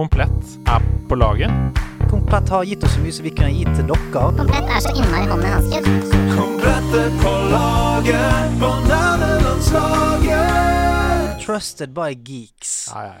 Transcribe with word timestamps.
Komplett 0.00 0.44
er 0.66 0.80
på 1.08 1.14
laget. 1.14 1.50
Komplett 2.10 2.48
har 2.48 2.64
gitt 2.64 2.84
oss 2.84 2.94
så 2.94 3.00
mye 3.00 3.12
som 3.12 3.24
vi 3.26 3.30
kunne 3.36 3.50
gitt 3.52 3.74
til 3.76 3.84
dere. 3.84 3.98
Komplett 4.38 4.68
er 4.72 4.80
så 4.80 4.88
innmari 4.96 5.26
hånd 5.28 5.44
i 5.44 5.48
Komplett 6.32 6.94
er 6.96 7.10
på 7.20 7.28
laget 7.52 8.48
på 8.62 8.70
nerdelandslaget. 8.86 11.44
Trusted 11.44 11.90
by 11.92 12.16
geeks. 12.16 12.88
Ja, 12.94 13.00
ja, 13.04 13.12
ja. 13.12 13.20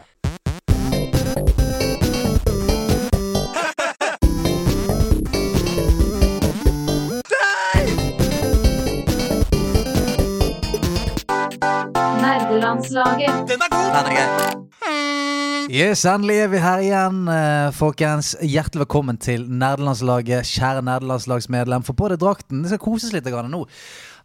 Nerdelandslaget. 12.24 13.36
Den 13.52 13.60
er 13.60 13.68
god! 13.68 13.92
Den 13.92 14.08
er 14.08 14.12
grei. 14.16 14.59
Yes, 15.70 16.00
endelig 16.02 16.34
er 16.42 16.48
vi 16.50 16.58
her 16.58 16.80
igjen, 16.82 17.18
eh, 17.30 17.68
folkens. 17.70 18.32
Hjertelig 18.42 18.80
velkommen 18.80 19.20
til 19.22 19.44
nerdelandslaget, 19.46 20.42
kjære 20.42 20.82
nerdelandslagsmedlem. 20.82 21.84
For 21.86 21.94
på 21.94 22.08
deg 22.10 22.18
drakten. 22.18 22.64
Det 22.64 22.72
skal 22.72 22.80
koses 22.82 23.12
litt 23.14 23.28
grann 23.30 23.52
nå. 23.52 23.60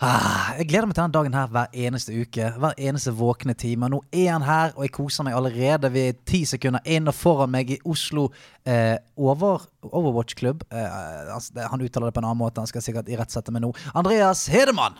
Ah, 0.02 0.56
jeg 0.58 0.72
gleder 0.72 0.88
meg 0.90 0.96
til 0.96 1.04
denne 1.04 1.14
dagen 1.14 1.38
her 1.38 1.54
hver 1.54 1.70
eneste 1.70 2.18
uke. 2.18 2.50
Hver 2.58 2.74
eneste 2.82 3.14
våkne 3.14 3.54
time. 3.54 3.86
Nå 3.94 4.02
er 4.12 4.32
han 4.32 4.42
her, 4.42 4.74
og 4.74 4.88
jeg 4.88 4.96
koser 4.98 5.24
meg 5.24 5.38
allerede. 5.38 5.94
Vi 5.94 6.08
er 6.10 6.18
ti 6.26 6.46
sekunder 6.50 6.82
inn, 6.84 7.08
og 7.08 7.14
foran 7.14 7.54
meg 7.54 7.70
i 7.70 7.82
Oslo 7.86 8.32
eh, 8.66 8.98
over, 9.16 9.70
Overwatch-klubb. 9.84 10.66
Eh, 10.72 11.34
altså, 11.36 11.54
han 11.62 11.82
uttaler 11.82 12.10
det 12.10 12.16
på 12.18 12.26
en 12.26 12.32
annen 12.32 12.42
måte, 12.42 12.58
han 12.58 12.74
skal 12.74 12.82
sikkert 12.82 13.08
irettsette 13.08 13.54
meg 13.54 13.62
nå. 13.62 13.76
Andreas 13.94 14.48
Hedemann! 14.50 14.98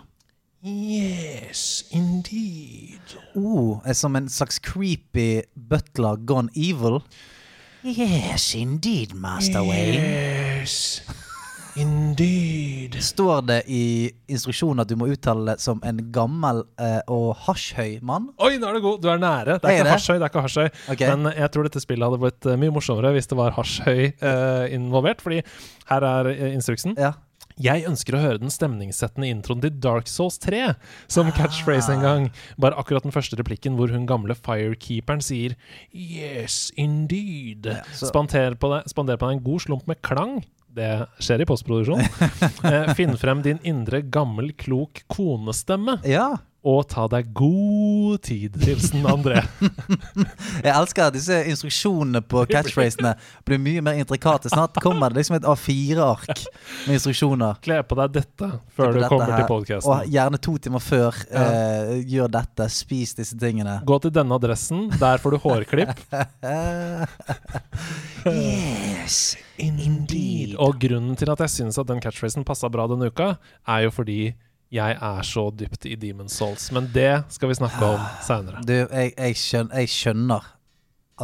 Yes, 0.64 1.84
indeed. 1.94 3.02
Oh, 3.36 3.82
er 3.86 3.94
som 3.94 4.16
en 4.18 4.30
slags 4.30 4.58
creepy 4.60 5.44
butler 5.56 6.16
gone 6.26 6.50
evil. 6.56 7.02
Yes, 7.86 8.56
indeed, 8.58 9.14
Master 9.14 9.62
Wayne. 9.62 10.00
Yes, 10.02 11.04
indeed. 11.78 12.96
Står 13.04 13.44
det 13.46 13.60
i 13.70 14.10
instruksjonen 14.32 14.82
at 14.82 14.90
du 14.90 14.96
må 14.98 15.10
uttale 15.14 15.52
det 15.52 15.60
som 15.62 15.82
en 15.86 16.00
gammel 16.16 16.64
eh, 16.82 17.02
og 17.14 17.36
hasjhøy 17.46 18.00
mann? 18.02 18.32
Oi, 18.42 18.56
nå 18.58 18.72
er 18.72 18.80
du 18.80 18.82
god! 18.88 19.04
Du 19.04 19.10
er 19.12 19.22
nære. 19.22 19.60
Det 19.62 19.70
Er 19.70 19.76
er 19.76 19.78
ikke 19.78 19.86
det? 19.90 19.94
hasjhøy. 20.00 20.16
det 20.18 20.26
er 20.26 20.34
ikke 20.34 20.46
hasjhøy 20.48 20.70
Okay. 20.96 21.12
Men 21.14 21.30
jeg 21.36 21.52
tror 21.54 21.68
dette 21.70 21.84
spillet 21.84 22.08
hadde 22.10 22.22
blitt 22.26 22.50
eh, 22.50 22.58
mye 22.64 22.74
morsommere 22.74 23.14
hvis 23.20 23.30
det 23.30 23.38
var 23.38 23.54
hasjhøy 23.60 24.02
eh, 24.10 24.66
involvert. 24.80 25.22
Fordi 25.22 25.44
her 25.92 26.10
er 26.10 26.32
eh, 26.34 26.54
instruksen. 26.56 26.98
Ja. 26.98 27.14
Jeg 27.62 27.86
ønsker 27.88 28.18
å 28.18 28.20
høre 28.20 28.42
den 28.42 28.52
stemningssettende 28.52 29.30
introen 29.32 29.62
til 29.64 29.76
Dark 29.80 30.10
Souls 30.12 30.36
3 30.44 30.74
som 31.12 31.32
catchphrase 31.36 31.94
en 31.94 32.04
gang. 32.04 32.26
Bare 32.60 32.76
akkurat 32.82 33.06
den 33.08 33.16
første 33.16 33.38
replikken 33.40 33.78
hvor 33.80 33.94
hun 33.94 34.08
gamle 34.10 34.36
firekeeperen 34.36 35.24
sier 35.24 35.56
Yes, 35.92 36.74
indeed. 36.76 37.70
Ja, 37.72 37.86
Spander 37.96 38.58
på 38.60 38.74
deg 38.74 38.92
på 38.92 39.08
deg 39.08 39.24
en 39.30 39.46
god 39.46 39.64
slump 39.64 39.88
med 39.88 40.02
klang. 40.04 40.42
Det 40.76 40.90
skjer 41.24 41.46
i 41.46 41.48
postproduksjon. 41.48 42.04
eh, 42.68 42.92
finn 42.98 43.16
frem 43.20 43.40
din 43.46 43.62
indre 43.64 44.04
gammel, 44.04 44.52
klok 44.60 45.06
konestemme. 45.12 46.02
ja. 46.04 46.34
Og 46.66 46.82
ta 46.90 47.04
deg 47.12 47.28
god 47.38 48.24
tid, 48.26 48.56
hilsen 48.66 49.04
André. 49.06 49.44
Jeg 50.66 50.72
elsker 50.72 51.04
at 51.08 51.14
disse 51.14 51.36
instruksjonene 51.52 52.22
på 52.26 52.42
catchphrasene 52.54 53.12
blir 53.46 53.60
mye 53.62 53.82
mer 53.86 53.94
intrikate. 54.02 54.50
Snart 54.50 54.74
kommer 54.82 55.10
det 55.14 55.20
liksom 55.22 55.36
et 55.38 55.46
A4-ark 55.46 56.42
med 56.88 56.96
instruksjoner. 56.98 57.60
Kle 57.66 57.78
på 57.86 57.94
deg 58.00 58.16
dette 58.18 58.50
før 58.74 58.96
du 58.96 59.00
Dette 59.00 59.10
kommer 59.14 59.32
her. 59.36 59.46
til 59.46 59.52
Og 59.92 59.98
gjerne 60.16 60.38
to 60.42 60.54
timer 60.66 60.82
før. 60.82 61.12
Eh, 61.30 62.02
gjør 62.16 62.30
dette. 62.34 62.64
Spis 62.74 63.14
disse 63.20 63.38
tingene. 63.38 63.78
Gå 63.86 63.96
til 64.02 64.12
denne 64.16 64.34
adressen. 64.40 64.88
Der 64.98 65.22
får 65.22 65.30
du 65.36 65.38
hårklipp. 65.46 65.94
yes, 68.26 69.38
Indeed. 69.62 70.58
Og 70.58 70.82
grunnen 70.82 71.16
til 71.20 71.30
at 71.32 71.40
jeg 71.46 71.52
syns 71.60 71.78
at 71.80 71.88
den 71.94 72.02
catchphrasen 72.04 72.44
passa 72.48 72.68
bra 72.74 72.84
denne 72.90 73.08
uka, 73.14 73.36
er 73.70 73.80
jo 73.86 73.92
fordi 73.94 74.20
jeg 74.76 74.98
er 75.10 75.24
så 75.28 75.46
dypt 75.56 75.88
i 75.88 75.96
Demon's 76.00 76.36
Souls. 76.36 76.68
Men 76.76 76.90
det 76.94 77.12
skal 77.34 77.52
vi 77.52 77.58
snakke 77.62 77.88
om 77.96 78.04
seinere. 78.28 78.62
Du, 78.68 78.76
jeg, 78.76 79.14
jeg, 79.16 79.40
jeg 79.72 79.92
skjønner 79.96 80.52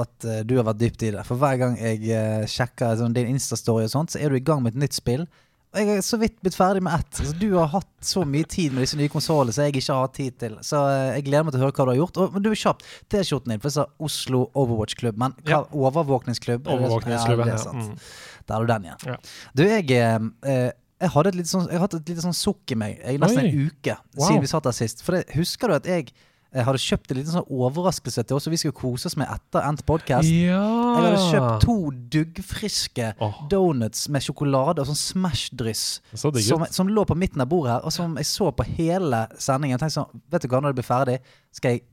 at 0.01 0.23
uh, 0.27 0.39
du 0.47 0.55
har 0.55 0.67
vært 0.69 0.79
dypt 0.79 1.03
i 1.03 1.13
det. 1.17 1.23
For 1.27 1.35
hver 1.41 1.57
gang 1.59 1.73
jeg 1.79 2.01
uh, 2.15 2.45
sjekker 2.47 2.95
sånn, 3.01 3.15
din 3.17 3.33
Insta-story, 3.33 3.89
og 3.89 3.91
sånt, 3.91 4.13
så 4.15 4.21
er 4.23 4.31
du 4.31 4.39
i 4.39 4.43
gang 4.47 4.63
med 4.63 4.77
et 4.77 4.85
nytt 4.85 4.95
spill. 4.95 5.25
Og 5.71 5.79
jeg 5.79 5.99
er 5.99 6.01
så 6.03 6.17
vidt 6.19 6.33
blitt 6.43 6.55
ferdig 6.57 6.81
med 6.83 6.97
ett. 6.99 7.19
Altså, 7.21 7.35
du 7.39 7.53
har 7.55 7.69
hatt 7.71 7.87
så 8.03 8.25
mye 8.27 8.43
tid 8.51 8.73
med 8.75 8.83
disse 8.83 8.97
nye 8.99 9.11
konsollene 9.11 9.53
som 9.55 9.63
jeg 9.63 9.71
ikke 9.77 9.85
har 9.95 10.01
hatt 10.03 10.15
tid 10.17 10.35
til. 10.39 10.57
Så 10.67 10.79
uh, 10.83 11.11
jeg 11.15 11.25
gleder 11.29 11.45
meg 11.47 11.55
til 11.55 11.61
å 11.61 11.65
høre 11.67 11.75
hva 11.77 11.85
du 11.87 11.91
har 11.93 11.99
gjort. 12.01 12.19
Og, 12.23 12.33
men 12.35 12.43
du 12.43 12.49
er 12.51 12.59
kjapt. 12.59 12.83
T-skjorten 13.11 13.53
din. 13.53 13.61
For 13.63 13.71
jeg 13.71 13.77
sa 13.81 13.85
Oslo 14.07 14.45
Overwatch-klubb. 14.63 15.19
Men 15.23 15.35
hva, 15.43 15.61
Ja. 15.61 15.61
overvåkningsklubb? 15.71 16.67
Er 16.67 16.75
Overvåkningsklubben. 16.75 17.51
Ja, 17.51 17.55
det 17.55 17.59
er 17.59 17.63
Ja, 17.63 17.67
sant. 17.67 17.91
mm. 17.91 18.47
Der 18.47 18.55
har 18.57 18.65
du 18.67 18.73
den 18.73 18.87
igjen. 18.89 19.07
Ja. 19.11 19.17
Du, 19.55 19.63
jeg 19.67 19.91
eh, 19.95 20.27
eh, 20.51 20.71
jeg 21.01 21.13
hadde 21.15 21.31
et 21.31 21.39
lite 21.39 21.51
sånn, 21.51 21.69
jeg 21.71 21.81
hadde 21.81 22.01
et 22.01 22.11
lite 22.13 22.25
sånn 22.25 22.37
sukk 22.37 22.73
i 22.73 22.77
meg 22.77 22.99
i 23.01 23.17
nesten 23.21 23.47
en 23.47 23.63
uke 23.67 23.95
Wow. 24.15 24.27
siden 24.27 24.43
vi 24.43 24.51
satt 24.51 24.67
der 24.67 24.75
sist. 24.75 25.01
For 25.05 25.17
det, 25.17 25.25
husker 25.35 25.71
du 25.71 25.79
at 25.79 25.89
jeg 25.89 26.11
jeg 26.51 26.65
hadde 26.67 26.79
kjøpt 26.83 27.11
en 27.13 27.15
liten 27.15 27.31
sånn 27.31 27.51
overraskelse 27.63 28.23
til 28.27 28.35
oss 28.35 28.43
som 28.43 28.51
vi 28.51 28.57
skulle 28.59 28.75
kose 28.75 29.07
oss 29.07 29.13
med 29.15 29.29
etter 29.31 29.63
endt 29.63 29.85
podkast? 29.87 30.27
Ja! 30.27 30.59
Jeg 30.59 31.05
hadde 31.05 31.21
kjøpt 31.29 31.63
to 31.63 31.75
duggfriske 32.11 33.13
oh. 33.23 33.37
donuts 33.51 34.09
med 34.11 34.25
sjokolade 34.25 34.83
og 34.83 34.89
sånn 34.89 34.99
Smash-dryss. 34.99 35.85
Så 36.11 36.33
Som, 36.43 36.65
som 36.75 36.91
lå 36.91 37.05
på 37.07 37.15
midten 37.15 37.39
av 37.39 37.47
bordet 37.53 37.77
her, 37.77 37.87
og 37.87 37.95
som 37.95 38.19
jeg 38.19 38.27
så 38.27 38.49
på 38.51 38.67
hele 38.67 39.23
sendingen. 39.39 39.77
Jeg 39.77 39.85
tenkte 39.85 39.99
sånn, 40.01 40.23
vet 40.35 40.43
du 40.43 40.51
hva, 40.51 40.59
når 40.59 40.75
det 40.75 40.81
blir 40.81 40.89
ferdig, 40.89 41.17
skal 41.55 41.77
jeg 41.77 41.85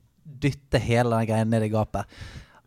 dytte 0.43 0.83
hele 0.83 1.15
den 1.15 1.31
greien 1.31 1.55
ned 1.55 1.63
i 1.63 1.71
gapet. 1.71 2.19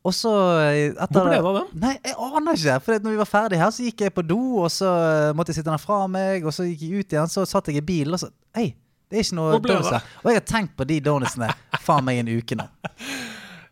Og 0.03 0.15
så 0.17 0.31
eh, 0.65 0.91
etter 0.91 1.15
Hvor 1.15 1.29
ble 1.29 1.37
det 1.37 1.49
av 1.49 1.59
den? 1.61 1.69
Nei, 1.85 1.93
jeg 2.03 2.17
aner 2.27 2.59
ikke. 2.59 2.79
For 2.83 3.05
når 3.05 3.15
vi 3.15 3.21
var 3.21 3.31
ferdige 3.31 3.63
her, 3.63 3.75
så 3.75 3.85
gikk 3.87 4.03
jeg 4.07 4.15
på 4.17 4.25
do, 4.27 4.41
og 4.65 4.71
så 4.75 4.89
eh, 4.91 5.35
måtte 5.39 5.55
jeg 5.55 5.61
sitte 5.61 5.71
den 5.71 5.83
fra 5.83 6.01
meg, 6.11 6.47
og 6.47 6.55
så 6.55 6.67
gikk 6.67 6.83
jeg 6.87 7.03
ut 7.05 7.15
igjen, 7.15 7.31
så 7.31 7.45
satt 7.49 7.71
jeg 7.71 7.79
i 7.79 7.85
bilen, 7.93 8.17
og 8.19 8.25
så 8.25 8.33
Hei, 8.57 8.73
det 9.09 9.21
er 9.21 9.25
ikke 9.25 9.39
noe 9.39 9.61
donuts 9.63 9.93
her. 9.95 10.09
Og 10.25 10.33
jeg 10.33 10.41
har 10.41 10.49
tenkt 10.49 10.75
på 10.77 10.89
de 10.89 10.99
donutsene 11.05 11.53
faen 11.87 12.05
meg 12.05 12.19
en 12.21 12.35
uke 12.35 12.59
nå. 12.59 12.67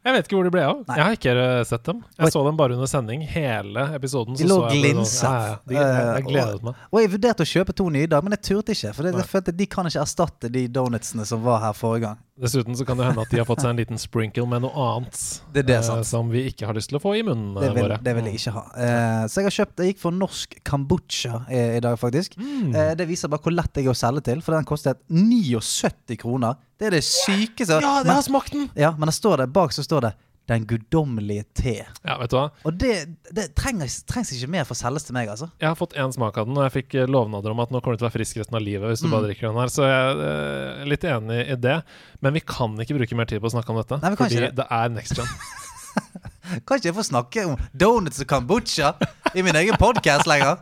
Jeg 0.00 0.14
vet 0.16 0.28
ikke 0.28 0.36
hvor 0.38 0.46
de 0.46 0.50
ble 0.54 0.62
av. 0.64 0.78
Nei. 0.88 0.94
Jeg 0.96 1.04
har 1.04 1.16
ikke 1.18 1.32
eh, 1.36 1.58
sett 1.68 1.82
dem. 1.84 1.98
Jeg 2.16 2.32
så 2.32 2.41
dem 2.47 2.56
bare 2.56 2.72
under 2.72 2.88
sending. 2.88 3.20
Hele 3.28 3.82
episoden. 3.98 4.36
De 4.38 4.47
så 4.47 4.48
lå 4.48 4.56
så 4.56 4.70
jeg 4.70 4.80
glinset. 4.80 5.26
Ja, 5.68 5.82
ja. 5.82 6.06
Jeg, 6.16 6.24
gledet 6.24 6.64
meg. 6.64 6.78
Og 6.88 7.02
jeg 7.02 7.10
vurderte 7.12 7.44
å 7.44 7.50
kjøpe 7.50 7.74
to 7.76 7.91
nye 7.92 8.06
i 8.06 8.08
dag, 8.08 8.24
men 8.24 8.32
jeg 8.38 8.42
turte 8.48 8.72
ikke. 8.72 8.94
For 8.97 9.04
det, 9.04 9.12
jeg 9.20 9.28
følte 9.28 9.54
de 9.58 9.66
kan 9.76 9.91
ikke 9.91 10.00
erstatte 10.06 10.48
de 10.54 10.62
donutsene 10.72 11.26
som 11.28 11.44
var 11.44 11.60
her 11.66 11.76
forrige 11.76 12.06
gang. 12.06 12.22
Dessuten 12.40 12.76
så 12.76 12.86
kan 12.88 12.96
det 12.96 13.04
hende 13.10 13.20
at 13.20 13.32
de 13.32 13.36
har 13.36 13.44
fått 13.48 13.60
seg 13.60 13.74
en 13.74 13.80
liten 13.80 14.00
sprinkle 14.00 14.46
med 14.48 14.62
noe 14.64 14.84
annet. 14.94 15.18
Det 15.52 15.66
det, 15.68 15.76
eh, 15.82 16.02
som 16.08 16.30
vi 16.32 16.46
ikke 16.48 16.64
har 16.70 16.76
lyst 16.76 16.88
til 16.88 16.96
å 16.96 17.02
få 17.02 17.12
i 17.18 17.24
munnen 17.26 17.52
Det 17.60 17.68
vil, 17.74 17.84
våre. 17.84 17.98
det 18.00 18.14
vil 18.16 18.30
jeg 18.30 18.40
ikke 18.40 18.54
ha. 18.56 18.62
Eh, 18.80 19.24
så 19.28 19.42
jeg 19.42 19.48
har 19.50 19.56
kjøpt 19.58 19.82
Jeg 19.84 19.92
gikk 19.92 20.00
for 20.00 20.16
norsk 20.16 20.56
kombucha 20.64 21.42
i, 21.52 21.60
i 21.76 21.82
dag, 21.84 21.98
faktisk. 22.00 22.38
Mm. 22.40 22.72
Eh, 22.72 22.94
det 22.96 23.08
viser 23.10 23.28
bare 23.28 23.44
hvor 23.44 23.52
lett 23.52 23.76
jeg 23.76 23.84
er 23.90 23.92
å 23.92 23.98
selge 23.98 24.24
til, 24.30 24.40
for 24.46 24.56
den 24.56 24.64
kostet 24.68 25.02
79 25.12 26.16
kroner. 26.22 26.56
Det 26.80 26.88
er 26.88 26.96
det 26.96 27.04
sykeste. 27.04 27.76
Ja, 27.84 28.00
det 28.06 28.14
har 28.16 28.24
smakt 28.24 28.56
den! 28.56 28.70
ja, 28.78 28.94
men 28.96 29.12
det 29.12 29.16
står 29.18 29.44
det, 29.44 29.50
bak 29.52 29.76
så 29.76 29.84
står 29.84 30.08
det 30.08 30.14
'Den 30.50 30.64
guddommelige 30.66 31.44
te'. 31.54 31.86
Ja, 32.02 32.16
vet 32.18 32.32
du 32.32 32.36
hva? 32.36 32.48
Og 32.66 32.74
det, 32.74 32.94
det 33.30 33.44
trengs, 33.54 34.00
trengs 34.02 34.32
ikke 34.34 34.50
mer 34.50 34.64
for 34.66 34.74
å 34.74 34.80
selges 34.80 35.06
til 35.06 35.14
meg, 35.14 35.28
altså. 35.30 35.46
Jeg 35.62 35.68
har 35.70 35.76
fått 35.78 35.94
én 35.94 36.10
smak 36.12 36.36
av 36.42 36.48
den, 36.50 36.58
og 36.58 36.66
jeg 36.66 36.74
fikk 36.82 36.96
eh, 36.98 37.06
lovnader 37.06 37.54
om 37.54 37.60
at 37.62 37.70
nå 37.70 37.78
kommer 37.80 37.94
du 37.94 38.02
til 38.02 38.08
å 38.08 38.10
være 38.10 38.18
frisk 38.18 38.40
resten 38.42 38.58
av 38.58 38.64
livet 38.66 38.90
hvis 38.90 39.04
du 39.04 39.06
Mm. 39.06 39.14
bare 39.14 39.28
drikker 39.30 39.46
den 39.52 39.60
her. 39.62 39.70
Så 39.70 39.86
jeg 39.86 40.18
eh, 40.26 40.82
er 40.82 40.90
litt 40.90 41.04
enig 41.06 41.38
i 41.54 41.56
det. 41.56 41.76
Men 42.20 42.34
vi 42.34 42.40
kan 42.42 42.74
ikke 42.82 42.98
bruke 42.98 43.16
mer 43.16 43.30
tid 43.30 43.40
på 43.40 43.46
å 43.46 43.54
snakke 43.54 43.70
om 43.70 43.78
dette. 43.78 44.00
Nei, 44.02 44.12
fordi 44.18 44.42
det. 44.42 44.52
det 44.58 44.66
er 44.68 44.88
next 44.90 45.14
gen. 45.14 45.30
Kan 46.66 46.78
ikke 46.80 46.88
jeg 46.90 46.94
få 46.98 47.06
snakke 47.06 47.46
om 47.46 47.56
donuts 47.78 48.20
og 48.22 48.26
kombucha 48.26 48.92
i 49.38 49.42
min 49.46 49.54
egen 49.54 49.76
podkast 49.78 50.26
lenger? 50.26 50.58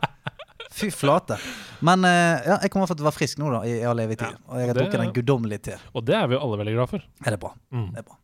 Fy 0.69 0.91
flate. 0.93 1.37
Men 1.81 2.05
eh, 2.05 2.45
ja, 2.45 2.59
jeg 2.61 2.69
kommer 2.71 2.85
til 2.91 3.01
å 3.01 3.07
være 3.09 3.17
frisk 3.17 3.39
nå, 3.41 3.49
da, 3.55 3.63
i, 3.65 3.79
all 3.89 3.97
evig 4.05 4.19
tid. 4.21 4.35
Ja, 4.37 4.41
Og 4.53 4.59
jeg 4.61 4.69
har 4.69 4.77
drukket 4.77 5.01
den 5.01 5.13
guddommelige 5.15 5.63
te. 5.65 5.77
Og 5.97 6.05
det 6.05 6.13
er 6.15 6.27
vi 6.29 6.37
jo 6.37 6.41
alle 6.45 6.59
veldig 6.61 6.75
glad 6.77 6.91
for. 6.93 7.05
Er 7.25 7.35
det 7.35 7.39
bra? 7.41 7.55
Mm. 7.73 7.87
Det 7.95 8.03
er 8.03 8.05
bra. 8.11 8.17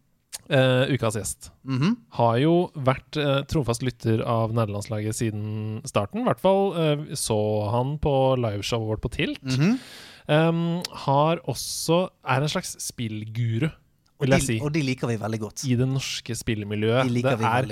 Eh, 0.48 0.92
ukas 0.94 1.16
gjest 1.18 1.50
Mhm. 1.66 1.96
har 2.20 2.38
jo 2.38 2.70
vært 2.78 3.18
uh, 3.18 3.42
trofast 3.50 3.82
lytter 3.82 4.22
av 4.22 4.52
nederlandslaget 4.54 5.16
siden 5.18 5.82
starten. 5.86 6.22
I 6.22 6.26
hvert 6.28 6.40
fall 6.40 6.74
uh, 6.78 7.06
så 7.18 7.38
han 7.72 7.98
på 7.98 8.14
liveshowet 8.38 8.88
vårt 8.88 9.02
på 9.02 9.10
Tilt. 9.16 9.42
Mhm. 9.44 9.80
Um, 10.28 10.82
har 11.06 11.38
også 11.46 12.10
Er 12.26 12.42
en 12.42 12.50
slags 12.50 12.76
spillguru, 12.82 13.72
Og, 14.16 14.30
de, 14.32 14.38
si, 14.40 14.54
og 14.64 14.70
de 14.72 14.80
liker 14.80 15.10
vi 15.10 15.18
veldig 15.20 15.38
godt. 15.42 15.64
i 15.68 15.74
det 15.76 15.86
norske 15.92 16.36
spillemiljøet. 16.40 17.10
De 17.12 17.22
det 17.26 17.34
er. 17.36 17.66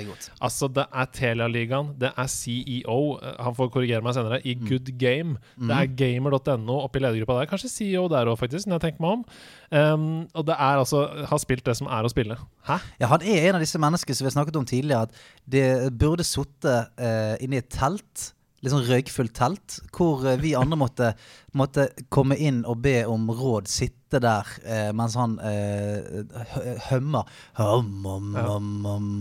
Altså, 0.44 0.68
det 0.68 0.84
er 0.92 1.06
Telialigaen, 1.16 1.94
det 2.00 2.10
er 2.20 2.26
CEO, 2.28 2.98
eh, 3.16 3.38
han 3.40 3.56
får 3.56 3.70
korrigere 3.72 4.04
meg 4.04 4.12
senere, 4.14 4.42
i 4.44 4.54
Mm. 4.54 4.66
Good 4.68 4.90
Game. 5.00 5.36
Det 5.56 5.70
er 5.72 5.86
gamer.no 5.96 6.76
oppe 6.84 7.00
i 7.00 7.02
ledergruppa 7.02 7.38
der. 7.40 7.48
Kanskje 7.48 7.70
CEO 7.72 8.08
der 8.12 8.28
òg, 8.28 8.36
faktisk, 8.38 8.66
når 8.68 8.76
jeg 8.76 8.84
tenker 8.92 9.00
meg 9.00 9.10
om. 9.16 9.24
Um, 9.72 10.28
og 10.34 10.44
det 10.46 10.54
er 10.54 10.76
altså 10.78 11.00
Har 11.26 11.38
spilt 11.38 11.64
det 11.66 11.76
som 11.80 11.88
er 11.88 12.04
å 12.04 12.12
spille. 12.12 12.36
Hæ? 12.68 12.76
Ja, 13.00 13.06
han 13.10 13.22
er 13.22 13.48
en 13.48 13.54
av 13.56 13.64
disse 13.64 13.80
menneskene 13.80 14.14
som 14.14 14.24
vi 14.26 14.30
har 14.30 14.36
snakket 14.36 14.56
om 14.60 14.66
tidligere, 14.68 15.08
at 15.08 15.16
det 15.50 15.98
burde 15.98 16.24
sittet 16.28 16.92
uh, 17.00 17.34
inni 17.40 17.56
et 17.58 17.68
telt. 17.72 18.34
Litt 18.64 18.72
sånn 18.72 18.86
røykfullt 18.88 19.34
telt, 19.36 19.74
hvor 19.92 20.22
eh, 20.30 20.38
vi 20.40 20.54
andre 20.56 20.78
måtte, 20.80 21.10
måtte 21.52 21.88
komme 22.12 22.38
inn 22.40 22.62
og 22.64 22.78
be 22.84 23.02
om 23.10 23.26
råd. 23.28 23.68
Sitte 23.68 24.22
der 24.24 24.48
eh, 24.64 24.88
mens 24.96 25.14
han 25.20 25.36
eh, 25.44 26.24
hø- 26.54 26.78
hømmer. 26.88 27.28
Hum, 27.60 27.92
hum, 28.08 28.80
hum. 28.88 29.12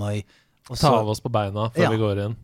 Og 0.71 0.79
Ta 0.79 0.93
av 1.01 1.09
oss 1.11 1.19
på 1.19 1.29
beina 1.33 1.67
før 1.75 1.83
Ja. 1.83 1.91
vi 1.91 1.99
går 1.99 2.21
inn. 2.23 2.35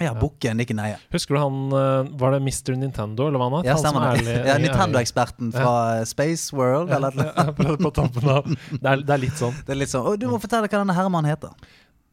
ja, 0.00 0.10
bukken, 0.16 0.60
ikke 0.64 0.74
Neie. 0.76 0.96
Husker 1.12 1.36
du 1.36 1.40
han 1.40 1.58
eh, 1.76 2.08
Var 2.20 2.34
det 2.34 2.40
Mr. 2.44 2.72
Nintendo, 2.80 3.26
eller 3.28 3.40
hva 3.40 3.46
han 3.50 3.58
het? 3.60 3.68
Ja, 3.68 3.76
stemmer 3.80 4.06
er 4.14 4.22
det. 4.24 4.36
Ja, 4.48 4.56
Nintendo-eksperten 4.60 5.52
fra 5.52 5.74
ja. 6.00 6.04
Space 6.08 6.56
World, 6.56 6.88
eller 6.92 7.12
noe. 7.16 7.28
Ja, 7.36 7.46
på, 7.56 7.76
på 7.84 7.92
toppen 7.96 8.28
av 8.32 8.48
det 8.48 8.80
er, 8.94 9.04
det 9.04 9.12
er 9.16 9.22
litt 9.28 9.36
sånn. 9.40 9.56
Det 9.66 9.76
er 9.76 9.80
litt 9.84 9.92
sånn 9.92 10.08
«Å, 10.08 10.16
Du 10.20 10.26
må 10.32 10.40
fortelle 10.40 10.68
hva 10.72 10.80
denne 10.82 10.96
herremannen 10.96 11.32
heter. 11.32 11.52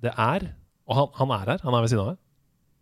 Det 0.04 0.12
er 0.20 0.50
Og 0.88 0.96
han, 1.00 1.12
han 1.22 1.32
er 1.40 1.52
her. 1.54 1.64
Han 1.64 1.76
er 1.80 1.86
ved 1.86 1.92
siden 1.94 2.04
av 2.04 2.10
her. 2.14 2.20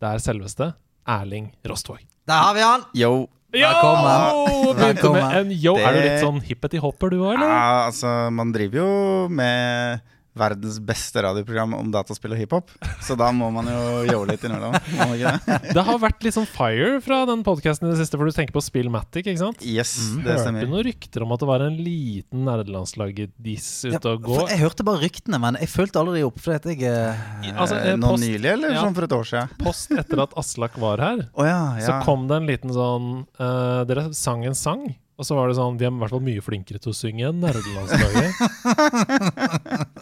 Det 0.01 0.09
er 0.15 0.23
selveste 0.25 0.71
Erling 1.07 1.51
Rostvåg. 1.65 2.01
Der 2.27 2.33
har 2.33 2.53
vi 2.53 2.61
han! 2.61 2.83
Yo. 2.93 3.27
Velkommen. 3.51 4.47
Begynte 4.47 4.85
Velkommen. 4.85 5.23
med 5.27 5.37
en 5.41 5.51
yo. 5.51 5.73
Er 5.75 5.91
du 5.95 5.99
litt 6.05 6.21
sånn 6.23 6.37
hippety 6.45 6.79
hopper, 6.79 7.11
du 7.11 7.17
òg, 7.19 7.33
eller? 7.35 7.49
Ja, 7.51 7.87
altså, 7.89 8.13
man 8.31 8.53
driver 8.55 8.79
jo 8.79 8.91
med 9.27 9.99
verdens 10.37 10.77
beste 10.79 11.19
radioprogram 11.25 11.73
om 11.75 11.89
dataspill 11.91 12.31
og 12.35 12.39
hiphop, 12.39 12.69
så 13.03 13.17
da 13.19 13.27
må 13.35 13.49
man 13.51 13.67
jo 13.67 13.81
gjøre 14.07 14.29
litt 14.31 14.45
innimellom. 14.47 14.77
det? 15.19 15.57
Det 15.75 15.83
har 15.83 15.99
vært 15.99 16.23
litt 16.23 16.37
sånn 16.37 16.47
fire 16.47 17.01
fra 17.03 17.25
den 17.27 17.41
podkasten 17.43 17.89
i 17.89 17.91
det 17.91 17.99
siste, 17.99 18.15
for 18.19 18.29
du 18.29 18.31
tenker 18.35 18.55
på 18.55 18.63
Spillmatic, 18.63 19.25
ikke 19.27 19.41
sant? 19.41 19.59
Yes, 19.67 19.91
det 20.23 20.37
Hørte 20.39 20.53
du 20.63 20.71
noen 20.71 20.85
rykter 20.87 21.25
om 21.25 21.35
at 21.35 21.43
det 21.43 21.49
var 21.51 21.65
en 21.67 21.75
liten 21.83 22.45
nerdelandslaget-diss 22.47 23.69
ute 23.91 24.13
og 24.15 24.23
gå. 24.29 24.39
Jeg 24.53 24.61
hørte 24.63 24.87
bare 24.87 25.03
ryktene, 25.03 25.41
men 25.43 25.59
jeg 25.59 25.67
fulgte 25.73 25.99
aldri 25.99 26.23
opp. 26.27 26.39
For 26.41 26.55
at 26.55 26.65
jeg 26.71 26.79
eh, 26.87 27.51
Altså, 27.51 27.75
Eh, 27.81 27.95
Nå 27.99 28.13
post- 28.15 28.23
nylig, 28.23 28.49
eller 28.55 28.71
Ja. 28.75 28.81
sånn 28.85 28.95
for 28.95 29.03
et 29.03 29.11
år 29.19 29.27
siden? 29.27 29.49
Post 29.59 29.91
etter 29.91 30.21
at 30.23 30.33
Aslak 30.39 30.77
var 30.79 30.97
her, 31.03 31.25
oh, 31.35 31.43
ja, 31.45 31.75
ja. 31.77 31.85
så 31.85 31.99
kom 32.05 32.27
det 32.31 32.37
en 32.39 32.47
liten 32.47 32.71
sånn 32.73 33.25
uh, 33.39 33.83
Dere 33.89 34.07
sang 34.15 34.45
en 34.47 34.55
sang, 34.55 34.83
og 35.19 35.25
så 35.27 35.35
var 35.37 35.49
det 35.51 35.57
sånn 35.59 35.77
De 35.77 35.85
er 35.85 35.91
i 35.91 35.99
hvert 36.01 36.09
fall 36.15 36.23
mye 36.25 36.41
flinkere 36.41 36.79
til 36.81 36.91
å 36.93 36.97
synge 36.97 37.27
enn 37.29 37.41
nerdelandslaget. 37.43 38.31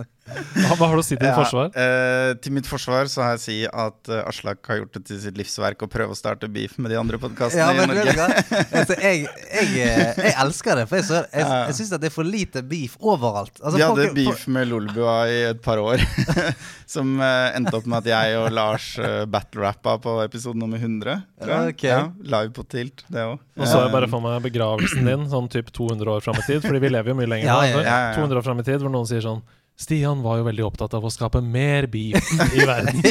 hva, 0.56 0.76
hva 0.76 0.88
har 0.92 0.96
du 0.98 1.02
å 1.02 1.06
si 1.06 1.16
til 1.16 1.22
ditt 1.24 1.30
Ja, 1.32 1.38
forsvar? 1.40 1.70
eh, 1.76 2.34
til 2.44 2.54
mitt 2.56 2.68
forsvar 2.68 3.08
så 3.12 3.24
har 3.24 3.36
jeg 3.36 3.40
å 3.40 3.44
si 3.46 3.58
at 3.68 4.12
uh, 4.12 4.22
Aslak 4.30 4.60
har 4.68 4.82
gjort 4.82 4.98
det 4.98 5.04
til 5.08 5.20
sitt 5.24 5.38
livsverk 5.40 5.86
å 5.86 5.90
prøve 5.92 6.16
å 6.16 6.18
starte 6.20 6.50
beef 6.52 6.78
med 6.82 6.92
de 6.92 6.98
andre 7.00 7.20
podkastene 7.22 7.62
ja, 7.62 7.86
i 7.86 7.88
Norge. 7.88 8.28
Altså, 8.72 8.98
jeg, 9.00 9.26
jeg, 9.52 9.70
eh, 9.86 10.22
jeg 10.28 10.36
elsker 10.44 10.82
det, 10.82 10.88
for 10.92 11.00
jeg, 11.00 11.08
så- 11.08 11.24
jeg, 11.32 11.46
jeg 11.72 11.78
syns 11.80 11.94
det 11.96 12.10
er 12.12 12.16
for 12.16 12.28
lite 12.28 12.64
beef 12.68 12.98
overalt. 13.00 13.54
Altså, 13.62 13.78
Vi 13.78 13.86
folk- 13.86 14.02
hadde 14.04 14.18
beef 14.20 14.48
med 14.52 14.68
Lolbua 14.72 15.16
i 15.32 15.40
et 15.54 15.62
par 15.64 15.80
år, 15.84 16.04
som 16.96 17.14
uh, 17.22 17.52
endte 17.56 17.76
opp 17.78 17.88
med 17.88 18.02
at 18.04 18.10
jeg 18.12 18.40
og 18.42 18.50
Lars 18.56 18.90
uh, 19.00 19.24
battle-rappa 19.32 19.98
på 20.04 20.18
episode 20.26 20.60
nummer 20.60 20.82
100. 20.82 21.22
tror 21.42 21.56
jeg. 21.70 21.78
Ja, 21.88 22.02
live 22.24 22.52
på 22.56 22.66
Tilt, 22.72 23.06
det 23.12 23.24
òg. 23.28 23.40
Og 23.62 23.68
så 23.68 23.78
har 23.78 23.88
jeg 23.88 23.94
bare 23.94 24.08
for 24.12 24.24
meg 24.24 24.42
begravelsen 24.44 25.06
din 25.08 25.26
sånn 25.32 25.48
typ 25.52 25.70
200 25.76 26.10
år 26.18 26.24
fram 26.26 26.38
i 26.40 26.46
tid, 26.48 26.62
Fordi 26.66 26.80
vi 26.82 26.90
lever 26.90 27.12
jo 27.12 27.18
mye 27.20 27.30
lenger 27.30 27.46
Ja, 27.52 27.58
ja, 27.68 27.82
ja, 27.84 27.98
ja. 28.10 28.14
200 28.18 28.40
år 28.40 28.46
frem 28.48 28.62
i 28.64 28.66
tid, 28.66 28.80
hvor 28.82 28.90
noen 28.94 29.06
sier 29.10 29.22
sånn 29.24 29.42
Stian 29.82 30.22
var 30.22 30.38
jo 30.42 30.46
veldig 30.46 30.66
opptatt 30.68 30.94
av 30.98 31.06
å 31.06 31.12
skape 31.14 31.42
mer 31.42 31.88
beef 31.92 32.32
i 32.54 32.66
verden. 32.70 33.02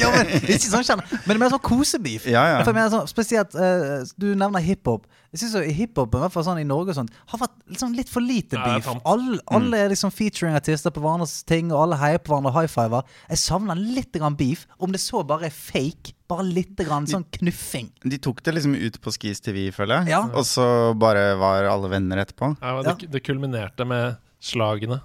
ja, 0.00 0.08
men, 0.14 0.30
ikke 0.40 0.70
sånn 0.70 0.86
kjenner 0.86 1.04
Men 1.12 1.26
det 1.28 1.36
er 1.36 1.42
mer 1.42 1.52
sånn 1.52 1.64
kosebeef. 1.66 2.28
Ja, 2.32 2.44
ja. 2.54 2.62
Jeg 2.64 2.94
sånn, 2.94 3.10
spesielt 3.10 3.56
uh, 3.58 4.00
Du 4.16 4.30
nevner 4.32 4.64
hiphop. 4.64 5.04
Jeg 5.34 5.42
synes 5.42 5.54
jo 5.58 5.74
Hiphopen, 5.74 6.20
i 6.20 6.22
hvert 6.22 6.34
fall 6.36 6.44
sånn 6.46 6.60
i 6.62 6.66
Norge 6.66 6.92
og 6.92 6.96
sånt, 7.00 7.14
har 7.32 7.40
vært 7.40 7.54
liksom 7.66 7.94
litt 7.98 8.10
for 8.12 8.22
lite 8.22 8.54
Ja, 8.54 8.62
er 8.62 8.76
beef. 8.78 8.86
sant. 8.86 9.02
Alle, 9.10 9.40
alle 9.50 9.80
er 9.82 9.90
liksom 9.90 10.12
featuring 10.14 10.54
artister 10.54 10.94
på 10.94 11.02
hverandres 11.02 11.40
ting, 11.48 11.72
og 11.74 11.80
alle 11.88 11.98
heier 11.98 12.20
på 12.22 12.30
hverandre 12.30 12.52
og 12.52 12.58
high 12.60 12.70
fiver. 12.70 13.08
Jeg 13.32 13.40
savner 13.42 13.80
litt 13.82 14.14
grann 14.14 14.36
beef, 14.38 14.62
om 14.78 14.94
det 14.94 15.02
så 15.02 15.24
bare 15.26 15.50
er 15.50 15.56
fake. 15.56 16.14
Bare 16.30 16.46
litt 16.46 16.78
grann 16.78 17.08
sånn 17.10 17.26
knuffing. 17.40 17.90
De 18.06 18.20
tok 18.22 18.44
det 18.46 18.54
liksom 18.54 18.76
ut 18.78 19.00
på 19.02 19.12
Skis 19.16 19.42
TV, 19.44 19.66
føler 19.74 20.04
jeg. 20.04 20.14
Ja. 20.14 20.22
Og 20.30 20.46
så 20.48 20.64
bare 20.96 21.32
var 21.40 21.66
alle 21.68 21.90
venner 21.92 22.22
etterpå. 22.22 22.54
Ja, 22.62 22.78
det, 22.86 23.10
det 23.10 23.24
kulminerte 23.26 23.84
med 23.90 24.22
slagene. 24.38 25.02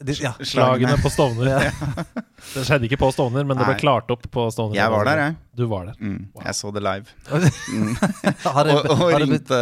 Det, 0.00 0.16
ja. 0.22 0.32
Slagene 0.40 0.96
på 1.02 1.10
Stovner. 1.12 1.66
Det 2.54 2.62
skjedde 2.64 2.88
ikke 2.88 2.96
på 3.02 3.10
Stovner, 3.12 3.44
men 3.44 3.58
det 3.58 3.66
ble 3.66 3.74
Nei. 3.74 3.82
klart 3.82 4.08
opp 4.14 4.22
på 4.32 4.46
Stovner. 4.52 4.78
Jeg 4.78 4.92
var 4.94 5.04
der, 5.04 5.20
jeg. 5.26 5.34
Du 5.60 5.66
var 5.68 5.90
der. 5.90 5.98
Mm, 6.00 6.22
Jeg 6.46 6.56
så 6.56 6.72
det 6.72 6.82
live. 6.86 7.12
Har 8.56 8.64
det, 8.64 8.76
Og, 8.78 8.88
og 8.94 9.02
har 9.02 9.20
ringte, 9.20 9.58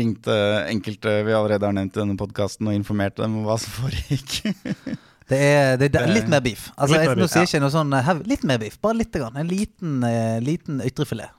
ringte 0.00 0.36
enkelte 0.70 1.16
vi 1.26 1.34
allerede 1.34 1.66
har 1.66 1.74
nevnt 1.76 1.98
i 1.98 2.02
denne 2.04 2.16
podkasten, 2.20 2.70
og 2.70 2.78
informerte 2.78 3.24
dem 3.24 3.40
om 3.40 3.48
hva 3.48 3.58
som 3.60 3.74
foregikk. 3.82 4.38
Det 5.30 5.38
er, 5.38 5.76
det, 5.78 5.92
er 5.94 6.10
litt 6.10 6.26
mer 6.26 6.40
beef. 6.42 6.64
Altså, 6.74 6.96
Litt 6.96 7.04
jeg, 7.04 7.10
mer 7.12 7.18
nå 7.20 7.26
beef, 7.28 7.30
sier 7.30 7.44
jeg 7.44 7.50
ikke 7.52 7.58
noe 7.62 7.70
sånn 7.70 7.92
eh, 7.94 8.08
Litt 8.26 8.46
mer 8.50 8.58
beef. 8.58 8.80
Bare 8.82 8.98
litt. 8.98 9.14
Grann. 9.14 9.36
En 9.38 9.46
liten, 9.46 10.00
eh, 10.02 10.40
liten 10.42 10.80
ytrefilet. 10.82 11.30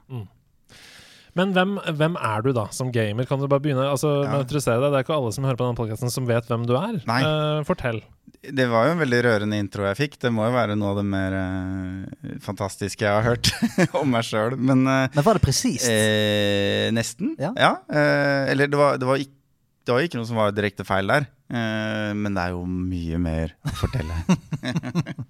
Men 1.38 1.54
hvem, 1.56 1.78
hvem 1.95 2.16
er 2.19 2.42
du 2.44 2.51
da, 2.56 2.66
som 2.75 2.89
gamer? 2.92 3.28
Kan 3.30 3.39
du 3.39 3.48
bare 3.48 3.63
begynne 3.63 3.86
altså, 3.88 4.10
med 4.25 4.42
å 4.42 4.45
interessere 4.45 4.81
deg? 4.83 4.92
Det 4.92 5.00
er 5.00 5.06
ikke 5.06 5.16
alle 5.19 5.31
som 5.36 5.45
hører 5.48 5.60
på 5.62 5.68
denne 5.68 5.80
podcasten 5.80 6.12
som 6.12 6.25
vet 6.28 6.50
hvem 6.51 6.66
du 6.68 6.74
er. 6.75 6.98
Nei. 7.07 7.22
Eh, 7.24 7.62
fortell. 7.68 8.01
Det 8.42 8.66
var 8.72 8.88
jo 8.88 8.95
en 8.95 9.01
veldig 9.04 9.19
rørende 9.22 9.57
intro 9.62 9.86
jeg 9.86 9.98
fikk. 10.00 10.16
Det 10.24 10.31
må 10.33 10.48
jo 10.48 10.54
være 10.56 10.74
noe 10.80 10.95
av 10.95 10.98
det 10.98 11.06
mer 11.06 11.36
uh, 11.38 12.30
fantastiske 12.42 13.06
jeg 13.06 13.13
har 13.13 13.28
hørt 13.28 13.51
om 14.01 14.10
meg 14.10 14.25
sjøl. 14.25 14.56
Men 14.57 14.81
uh, 14.89 15.06
Men 15.13 15.28
var 15.28 15.38
det 15.38 15.44
presist? 15.45 15.86
eh, 15.86 16.88
nesten. 16.95 17.36
Ja. 17.39 17.51
eh, 17.54 18.50
eller 18.56 18.72
det 18.72 18.80
var, 18.81 18.98
det, 18.98 19.06
var 19.12 19.22
ikke, 19.22 19.36
det 19.81 19.94
var 19.94 20.04
ikke 20.06 20.19
noe 20.19 20.30
som 20.30 20.38
var 20.38 20.51
direkte 20.54 20.86
feil 20.86 21.10
der. 21.10 21.25
Eh, 21.51 22.12
men 22.16 22.36
det 22.36 22.44
er 22.44 22.54
jo 22.54 22.62
mye 22.66 23.18
mer 23.22 23.56
å 23.66 23.74
fortelle. 23.80 24.22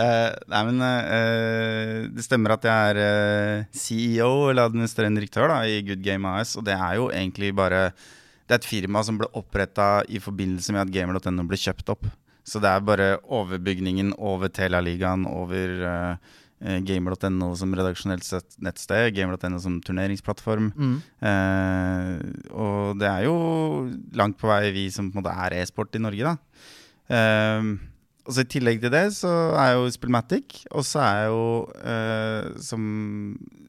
Eh, 0.00 0.30
nei, 0.48 0.60
men 0.70 0.78
eh, 0.86 2.06
det 2.14 2.22
stemmer 2.24 2.54
at 2.54 2.64
jeg 2.64 2.92
er 2.92 3.00
eh, 3.02 3.64
CEO, 3.76 4.48
eller 4.48 4.70
administrerende 4.70 5.20
direktør, 5.20 5.50
da, 5.50 5.58
i 5.68 5.82
Good 5.84 6.00
Game 6.04 6.30
AS. 6.30 6.54
Og 6.56 6.64
det 6.64 6.76
er 6.78 6.96
jo 6.96 7.10
egentlig 7.12 7.50
bare 7.58 7.90
Det 8.46 8.54
er 8.54 8.62
et 8.62 8.70
firma 8.70 9.02
som 9.04 9.18
ble 9.20 9.28
oppretta 9.36 10.00
i 10.08 10.18
forbindelse 10.22 10.72
med 10.74 10.86
at 10.86 10.94
gamer.no 10.94 11.44
ble 11.50 11.58
kjøpt 11.60 11.92
opp. 11.92 12.08
Så 12.46 12.62
det 12.62 12.70
er 12.70 12.86
bare 12.86 13.08
overbygningen 13.28 14.14
over 14.16 14.48
Telialigaen, 14.48 15.26
over 15.28 15.76
eh, 15.90 16.38
gamer.no 16.60 17.50
som 17.56 17.72
redaksjonelt 17.76 18.26
sett 18.26 18.58
nettsted, 18.60 19.14
gamer.no 19.16 19.60
som 19.62 19.78
turneringsplattform. 19.84 20.70
Mm. 20.76 20.96
Eh, 21.30 22.50
og 22.52 23.00
det 23.00 23.08
er 23.08 23.24
jo 23.24 23.36
langt 24.18 24.36
på 24.40 24.50
vei 24.50 24.72
vi 24.74 24.88
som 24.92 25.08
på 25.08 25.18
en 25.18 25.22
måte 25.22 25.36
er 25.46 25.56
e-sport 25.60 25.96
i 25.96 26.02
Norge, 26.04 26.34
da. 26.34 26.66
Eh, 27.16 27.70
og 28.26 28.34
så 28.36 28.44
I 28.44 28.48
tillegg 28.52 28.80
til 28.82 28.92
det 28.94 29.04
så 29.16 29.30
er 29.58 29.72
jo 29.78 29.88
Spillmatic, 29.94 30.62
og 30.70 30.84
så 30.86 31.00
er 31.04 31.16
jeg 31.22 31.32
jo 31.32 31.46
eh, 31.94 32.50
som, 32.62 32.84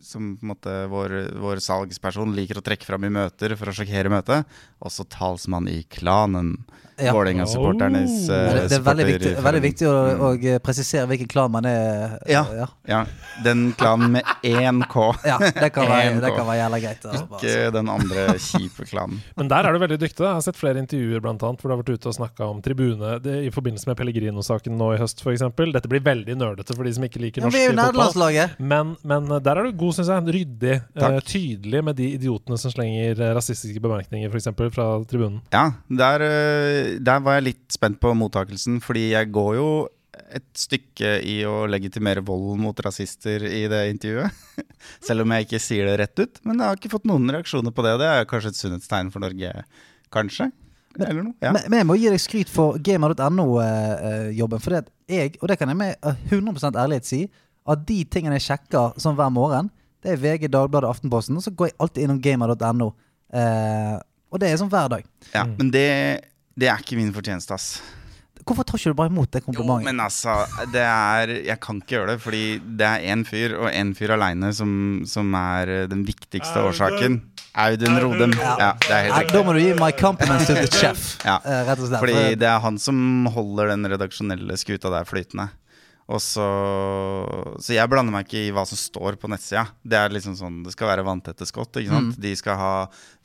som 0.06 0.33
på 0.38 0.45
en 0.45 0.51
måte 0.53 0.75
vår, 0.92 1.15
vår 1.42 1.63
salgsperson 1.63 2.36
liker 2.38 2.59
å 2.62 2.65
trekke 2.65 2.86
fram 2.88 3.07
i 3.07 3.13
møter 3.13 3.56
for 3.59 3.71
å 3.71 3.75
sjokkere 3.75 4.12
møtet, 4.13 4.45
også 4.83 5.07
talsmann 5.13 5.69
i 5.71 5.81
klanen. 5.89 6.57
Ja. 7.01 7.15
Vålerenga-supporternes 7.15 8.27
Oh. 8.30 8.36
eh, 8.36 8.42
Ja, 8.45 8.53
det, 8.53 8.63
det 8.69 8.75
er 8.77 8.83
veldig 8.86 9.06
viktig, 9.07 9.30
veldig 9.42 9.62
viktig 9.63 9.88
å, 9.89 9.94
Mm. 10.12 10.19
å 10.21 10.27
eh, 10.51 10.59
presisere 10.62 11.07
hvilken 11.09 11.30
klan 11.31 11.50
man 11.53 11.65
er. 11.65 12.19
Ja. 12.30 12.44
ja. 12.53 12.68
Ja, 12.86 13.00
den 13.44 13.71
klanen 13.80 14.12
med 14.13 14.27
én 14.45 14.84
K. 14.91 15.08
Ja, 15.25 15.39
det 15.39 15.72
kan 15.74 15.88
være, 15.89 16.20
det 16.22 16.29
kan 16.36 16.46
være 16.46 16.60
jævla 16.60 16.79
greit. 16.84 17.08
Bare, 17.08 17.24
Ikke 17.39 17.72
den 17.74 17.89
andre 17.89 18.27
kjipe 18.38 18.86
klanen. 18.91 19.17
Men 19.39 19.50
der 19.50 19.65
er 19.65 19.74
du 19.74 19.81
veldig 19.81 19.98
dyktig. 20.03 20.27
Jeg 20.27 20.38
har 20.38 20.46
sett 20.46 20.60
flere 20.60 20.77
intervjuer 20.84 21.24
blant 21.25 21.41
annet, 21.48 21.63
hvor 21.63 21.72
du 21.72 21.75
har 21.77 21.81
vært 21.81 21.93
ute 21.96 22.12
og 22.12 22.17
snakka 22.20 22.51
om 22.51 22.62
tribune 22.62 23.15
det, 23.25 23.39
i 23.48 23.53
forbindelse 23.55 23.89
med 23.89 23.98
Pellegrino-saken 24.41 24.77
nå 24.77 24.89
i 24.95 25.00
høst, 25.00 25.21
f.eks. 25.21 25.43
Dette 25.74 25.89
blir 25.89 26.03
veldig 26.03 26.36
nerdete 26.38 26.75
for 26.75 26.88
de 26.88 26.93
som 26.95 27.05
ikke 27.05 27.21
liker 27.21 27.45
norsk 27.45 27.57
vi 27.57 27.67
fotball. 27.69 28.39
Men, 28.60 28.95
men 29.07 29.29
der 29.43 29.60
er 29.60 29.67
du 29.67 29.77
god, 29.77 29.95
syns 29.98 30.12
jeg. 30.12 30.36
Ryddig. 30.36 30.75
Uh, 30.98 31.19
tydelig 31.25 31.83
med 31.86 31.98
de 32.00 32.10
idiotene 32.17 32.57
som 32.60 32.74
slenger 32.74 33.19
eh, 33.19 33.33
rasistiske 33.36 33.81
bemerkninger, 33.83 34.31
f.eks. 34.31 34.51
fra 34.75 34.89
tribunen. 35.10 35.41
Ja, 35.53 35.71
der, 35.88 36.27
der 37.00 37.24
var 37.24 37.39
jeg 37.39 37.51
litt 37.51 37.65
spent 37.74 38.01
på 38.01 38.13
mottakelsen, 38.17 38.79
fordi 38.83 39.12
jeg 39.13 39.31
går 39.33 39.57
jo 39.60 39.71
et 40.31 40.48
stykke 40.55 41.17
i 41.27 41.41
å 41.48 41.65
legitimere 41.71 42.24
vold 42.24 42.60
mot 42.60 42.77
rasister 42.83 43.43
i 43.48 43.65
det 43.71 43.83
intervjuet. 43.93 44.41
Selv 45.07 45.25
om 45.25 45.36
jeg 45.36 45.48
ikke 45.48 45.62
sier 45.63 45.88
det 45.88 46.00
rett 46.03 46.24
ut. 46.24 46.41
Men 46.48 46.60
jeg 46.60 46.67
har 46.67 46.79
ikke 46.79 46.93
fått 46.93 47.07
noen 47.10 47.31
reaksjoner 47.31 47.75
på 47.75 47.86
det. 47.86 47.95
og 47.95 48.03
Det 48.03 48.12
er 48.12 48.29
kanskje 48.29 48.53
et 48.53 48.60
sunnhetstegn 48.60 49.12
for 49.13 49.24
Norge, 49.24 49.53
kanskje? 50.13 50.51
Eller 51.00 51.24
noe? 51.24 51.36
Ja. 51.43 51.53
Men, 51.55 51.67
men 51.71 51.81
jeg 51.81 51.88
må 51.89 51.98
gi 52.00 52.10
deg 52.12 52.21
skryt 52.21 52.51
for 52.51 52.79
gamer.no-jobben. 52.83 54.63
For 54.63 54.74
det 54.74 54.81
at 54.83 54.89
jeg, 55.12 55.36
og 55.39 55.51
det 55.51 55.60
kan 55.62 55.71
jeg 55.71 55.79
med 55.79 55.95
eh, 56.07 56.25
100% 56.31 56.79
ærlighet 56.81 57.07
si, 57.07 57.21
at 57.71 57.86
de 57.88 58.01
tingene 58.12 58.39
jeg 58.39 58.48
sjekker 58.50 58.98
sånn 59.01 59.15
hver 59.19 59.31
morgen, 59.33 59.69
det 60.01 60.15
er 60.15 60.21
VG, 60.21 60.50
Dagbladet, 60.50 60.89
Aftenposten, 60.89 61.38
og 61.38 61.45
så 61.45 61.53
går 61.53 61.69
jeg 61.69 61.77
alltid 61.83 62.05
innom 62.05 62.21
gamer.no. 62.24 62.91
Eh, 63.38 63.95
og 64.31 64.41
det 64.41 64.50
er 64.50 64.60
sånn 64.60 64.71
hver 64.71 64.91
dag. 64.91 65.07
ja 65.36 65.45
men 65.48 65.69
det, 65.74 65.88
det 66.57 66.69
er 66.71 66.81
ikke 66.81 66.98
min 67.00 67.12
fortjeneste, 67.15 67.55
ass. 67.55 67.74
Hvorfor 68.41 68.65
tar 68.65 68.79
ikke 68.79 68.95
du 68.95 68.98
bare 68.98 69.12
imot 69.12 69.29
det 69.36 69.43
komplimentet? 69.45 69.86
Jo, 69.86 69.91
men 69.91 70.01
altså, 70.01 70.33
det 70.74 70.81
er 70.81 71.29
Jeg 71.45 71.60
kan 71.62 71.77
ikke 71.77 71.93
gjøre 71.93 72.15
det, 72.15 72.21
fordi 72.24 72.45
det 72.79 72.88
er 72.88 73.05
én 73.13 73.21
fyr, 73.27 73.53
og 73.60 73.69
én 73.69 73.93
fyr 73.98 74.15
aleine, 74.15 74.50
som, 74.57 74.71
som 75.05 75.29
er 75.38 75.86
den 75.91 76.01
viktigste 76.07 76.63
årsaken 76.65 76.71
årsaken. 76.71 77.19
Audun 77.53 77.98
Rodem. 78.00 78.31
Ja, 78.39 78.72
det 78.79 78.91
er 78.96 79.08
helt 79.10 79.17
riktig. 79.17 79.34
da 79.36 79.41
må 79.43 79.53
du 79.58 79.60
gi 79.60 79.72
my 79.79 79.89
compliments 80.00 80.48
to 80.48 80.55
the 80.55 80.70
chef. 80.72 81.17
Ja. 81.27 81.39
eh, 81.43 81.63
rett 81.67 81.79
og 81.81 81.89
slett. 81.89 82.00
Fordi 82.03 82.36
det 82.39 82.48
er 82.48 82.62
han 82.63 82.77
som 82.79 83.27
holder 83.34 83.74
den 83.74 83.89
redaksjonelle 83.91 84.55
skuta 84.60 84.91
der 84.93 85.08
flytende. 85.10 85.50
Og 86.12 86.20
så, 86.20 86.43
så 87.63 87.72
jeg 87.75 87.88
blander 87.91 88.12
meg 88.12 88.25
ikke 88.25 88.41
i 88.48 88.53
hva 88.55 88.63
som 88.67 88.79
står 88.79 89.15
på 89.22 89.29
nettsida. 89.31 89.65
Det 89.84 89.96
er 90.00 90.12
liksom 90.12 90.34
sånn, 90.36 90.58
det 90.65 90.74
skal 90.74 90.89
være 90.89 91.05
vanntette 91.08 91.48
skott. 91.48 91.77
ikke 91.79 91.93
sant? 91.93 92.17
De 92.20 92.31
skal 92.36 92.58
ha 92.60 92.72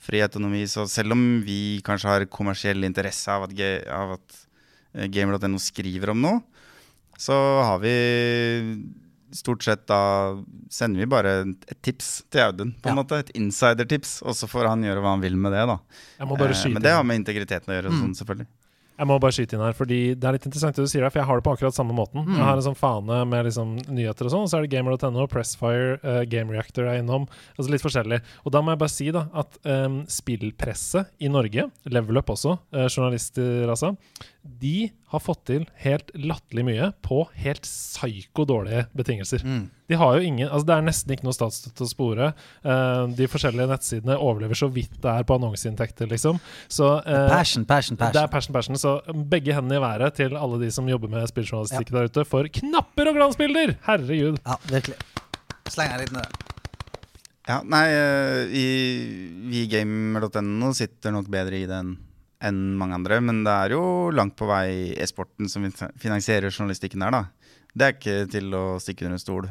fri 0.07 0.21
autonomi. 0.23 0.63
Så 0.71 0.85
selv 0.91 1.17
om 1.17 1.25
vi 1.47 1.81
kanskje 1.87 2.13
har 2.13 2.27
kommersiell 2.31 2.87
interesse 2.87 3.31
av 3.33 3.49
at, 3.49 3.57
av 3.91 4.15
at 4.19 4.39
eh, 4.95 5.09
Gamer.no 5.11 5.59
skriver 5.63 6.15
om 6.15 6.23
noe, 6.23 6.45
så 7.19 7.35
har 7.65 7.79
vi 7.83 7.95
stort 9.33 9.63
sett 9.67 9.87
da 9.87 10.37
sender 10.71 11.01
vi 11.01 11.07
bare 11.07 11.33
et 11.47 11.83
tips 11.83 12.25
til 12.31 12.41
Audun, 12.41 12.75
på 12.83 12.91
en 12.91 12.97
Ja. 12.97 13.03
måte. 13.03 13.19
Et 13.19 13.31
insidertips, 13.35 14.23
og 14.23 14.35
så 14.35 14.47
får 14.49 14.69
han 14.69 14.83
gjøre 14.83 15.01
hva 15.03 15.15
han 15.17 15.21
vil 15.21 15.37
med 15.37 15.53
det, 15.53 15.67
da. 15.67 15.79
Eh, 16.21 16.69
Men 16.71 16.83
det 16.83 16.93
har 16.93 17.03
med 17.05 17.25
integriteten 17.25 17.67
å 17.69 17.83
gjøre, 17.83 17.91
Mm. 17.91 18.01
sånn, 18.03 18.15
selvfølgelig. 18.27 18.47
Jeg 18.99 19.07
må 19.09 19.21
bare 19.21 19.31
skyte 19.31 19.53
inn 19.53 19.61
her, 19.61 19.75
fordi 19.75 20.15
det 20.19 20.25
er 20.25 20.33
litt 20.33 20.47
interessant 20.47 20.75
det 20.75 20.81
du 20.83 20.89
sier 20.89 21.03
her, 21.03 21.11
for 21.11 21.19
jeg 21.21 21.27
har 21.27 21.37
det 21.37 21.45
på 21.45 21.53
akkurat 21.53 21.75
samme 21.75 21.93
måten. 21.93 22.25
Mm. 22.25 22.33
Jeg 22.37 22.45
har 22.47 22.57
en 22.57 22.63
sånn 22.63 22.77
fane 22.79 23.27
med 23.29 23.45
liksom 23.45 23.77
nyheter 23.93 24.25
og 24.25 24.31
sånn, 24.33 24.43
og 24.45 24.49
så 24.49 24.57
er 24.57 24.63
det 24.67 24.71
gamer.no, 24.71 25.27
Pressfire, 25.29 26.01
uh, 26.03 26.25
Game 26.25 26.49
Reactor 26.51 26.87
er 26.87 27.03
innom, 27.03 27.29
altså 27.59 27.69
litt 27.71 27.83
forskjellig. 27.83 28.23
Og 28.47 28.53
da 28.53 28.63
må 28.63 28.71
jeg 28.73 28.79
bare 28.79 28.89
si 28.89 29.11
da 29.11 29.29
at 29.35 29.59
um, 29.67 30.07
spillpresset 30.07 31.09
i 31.21 31.29
Norge, 31.29 31.71
Level 31.93 32.17
Up 32.17 32.27
også, 32.33 32.59
uh, 32.73 32.87
journalister 32.89 33.69
altså, 33.69 33.97
de 34.43 34.91
har 35.13 35.23
fått 35.23 35.45
til 35.47 35.65
helt 35.85 36.11
latterlig 36.19 36.65
mye 36.67 36.91
på 37.07 37.21
helt 37.39 37.67
psyko 37.67 38.47
dårlige 38.49 38.87
betingelser. 38.97 39.45
Mm. 39.47 39.67
De 39.87 39.99
har 40.01 40.17
jo 40.17 40.27
ingen, 40.27 40.49
altså 40.49 40.67
Det 40.67 40.75
er 40.75 40.87
nesten 40.89 41.13
ikke 41.15 41.29
noe 41.29 41.37
statsstøtte 41.37 41.87
å 41.87 41.91
spore. 41.91 42.31
Uh, 42.67 43.07
de 43.15 43.29
forskjellige 43.31 43.69
nettsidene 43.71 44.17
overlever 44.19 44.59
så 44.59 44.69
vidt 44.73 44.97
det 45.03 45.13
er 45.13 45.27
på 45.29 45.37
annonseinntekter, 45.39 46.11
liksom. 46.11 46.41
Så 46.67 46.89
eh, 47.05 47.29
Passion, 47.31 47.67
passion, 47.69 47.99
det 48.01 48.09
er 48.09 48.27
passion. 48.33 48.57
passion, 48.57 48.79
passion. 48.79 48.81
Så 49.07 49.23
begge 49.31 49.55
hendene 49.55 49.79
i 49.79 49.85
været 49.85 50.19
til 50.19 50.35
alle 50.39 50.59
de 50.65 50.73
som 50.75 50.91
jobber 50.91 51.13
med 51.13 51.29
spilljournalistikk 51.31 51.93
der 51.95 52.11
ute, 52.11 52.27
for 52.27 52.51
knapper 52.59 53.13
og 53.13 53.21
glansbilder! 53.21 53.77
Herregud. 53.87 54.41
Ja, 54.43 54.59
virkelig. 54.73 54.99
Sleng 55.71 55.95
en 55.95 56.03
litt 56.03 56.13
der. 56.15 56.35
Ja, 57.47 57.61
nei, 57.63 57.85
uh, 57.95 58.43
i, 58.51 58.67
vi 59.47 59.63
i 59.63 59.71
gamer.no 59.71 60.73
sitter 60.75 61.15
nok 61.15 61.31
bedre 61.31 61.63
i 61.63 61.71
det 61.71 61.85
enn 62.45 62.77
mange 62.77 62.99
andre. 62.99 63.21
Men 63.25 63.45
det 63.47 63.55
er 63.55 63.77
jo 63.77 63.83
langt 64.15 64.37
på 64.39 64.49
vei 64.51 64.93
e-sporten 65.01 65.49
som 65.53 65.67
finansierer 66.01 66.53
journalistikken 66.53 67.05
her, 67.07 67.15
da. 67.15 67.53
Det 67.77 67.85
er 67.85 67.93
ikke 67.93 68.17
til 68.33 68.55
å 68.57 68.65
stikke 68.81 69.05
under 69.05 69.19
en 69.19 69.21
stol. 69.21 69.49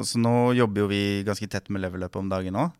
Og 0.00 0.04
så 0.08 0.20
nå 0.20 0.34
jobber 0.56 0.86
jo 0.86 0.86
vi 0.88 1.02
ganske 1.26 1.48
tett 1.52 1.66
med 1.68 1.82
Level 1.82 2.06
Up 2.06 2.16
om 2.16 2.30
dagen 2.30 2.56
òg. 2.56 2.72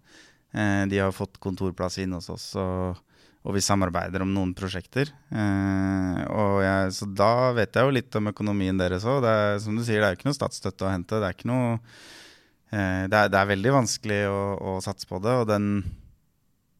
Eh, 0.56 0.86
de 0.88 0.98
har 0.98 1.12
fått 1.12 1.36
kontorplass 1.44 1.98
inn 2.00 2.14
hos 2.16 2.30
oss, 2.32 2.46
og, 2.56 2.96
og 3.44 3.56
vi 3.56 3.60
samarbeider 3.64 4.24
om 4.24 4.32
noen 4.32 4.54
prosjekter. 4.56 5.10
Og 5.28 6.62
jeg, 6.64 6.94
så 6.96 7.08
da 7.12 7.32
vet 7.56 7.76
jeg 7.76 7.84
jo 7.84 7.96
litt 7.98 8.18
om 8.18 8.32
økonomien 8.32 8.80
deres 8.80 9.06
òg. 9.08 9.26
Som 9.64 9.76
du 9.76 9.84
sier, 9.84 10.00
det 10.00 10.08
er 10.08 10.14
jo 10.14 10.20
ikke 10.20 10.30
noe 10.30 10.40
statsstøtte 10.40 10.88
å 10.88 10.92
hente. 10.92 11.20
Det 11.20 11.28
er 11.28 11.36
ikke 11.36 11.52
noe 11.52 11.76
det, 12.68 13.16
er, 13.16 13.30
det 13.32 13.38
er 13.38 13.48
veldig 13.48 13.70
vanskelig 13.78 14.22
å, 14.28 14.40
å 14.56 14.72
satse 14.84 15.08
på 15.08 15.20
det. 15.24 15.36
Og 15.40 15.46
den, 15.48 15.70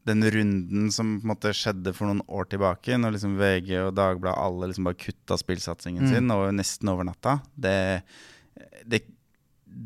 den 0.09 0.25
runden 0.35 0.89
som 0.95 1.15
på 1.21 1.27
en 1.27 1.33
måte 1.35 1.53
skjedde 1.57 1.93
for 1.97 2.09
noen 2.09 2.23
år 2.27 2.49
tilbake, 2.51 2.97
når 2.99 3.15
liksom 3.17 3.37
VG 3.41 3.71
og 3.85 3.95
Dagbladet 3.99 4.41
alle 4.43 4.71
liksom 4.71 4.89
bare 4.89 4.99
kutta 5.05 5.39
spillsatsingen 5.41 6.05
Mm. 6.07 6.11
sin 6.15 6.31
og 6.35 6.49
nesten 6.57 6.91
over 6.93 7.07
natta, 7.09 7.39
det, 7.55 8.03
det, 8.89 9.03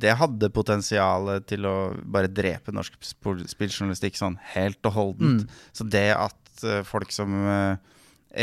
det 0.02 0.14
hadde 0.20 0.48
potensial 0.54 1.34
til 1.48 1.66
å 1.68 1.76
bare 2.04 2.30
drepe 2.30 2.72
norsk 2.74 2.94
spilljournalistikk 3.02 4.16
sånn 4.18 4.38
helt 4.54 4.80
og 4.88 4.96
holdent. 4.96 5.44
Mm. 5.44 5.60
Så 5.76 5.84
det 5.90 6.08
at 6.14 6.64
eh, 6.64 6.82
folk 6.86 7.12
som 7.12 7.34
eh, 7.44 7.76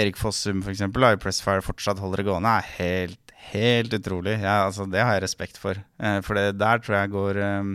Erik 0.03 0.19
Fossum 0.21 0.61
eksempel, 0.69 1.07
i 1.07 1.17
Pressfire 1.21 1.63
fortsatt 1.65 2.01
holder 2.03 2.21
det 2.21 2.27
gående, 2.29 2.51
er 2.59 2.73
helt, 2.77 3.31
helt 3.53 3.93
utrolig. 3.97 4.35
Ja, 4.43 4.65
altså, 4.67 4.85
det 4.85 5.01
har 5.01 5.15
jeg 5.17 5.23
respekt 5.25 5.57
for. 5.57 5.79
Eh, 5.97 6.19
for 6.25 6.37
det 6.37 6.59
der 6.59 6.83
tror 6.83 6.99
jeg 6.99 7.13
går 7.15 7.39
eh, 7.41 7.71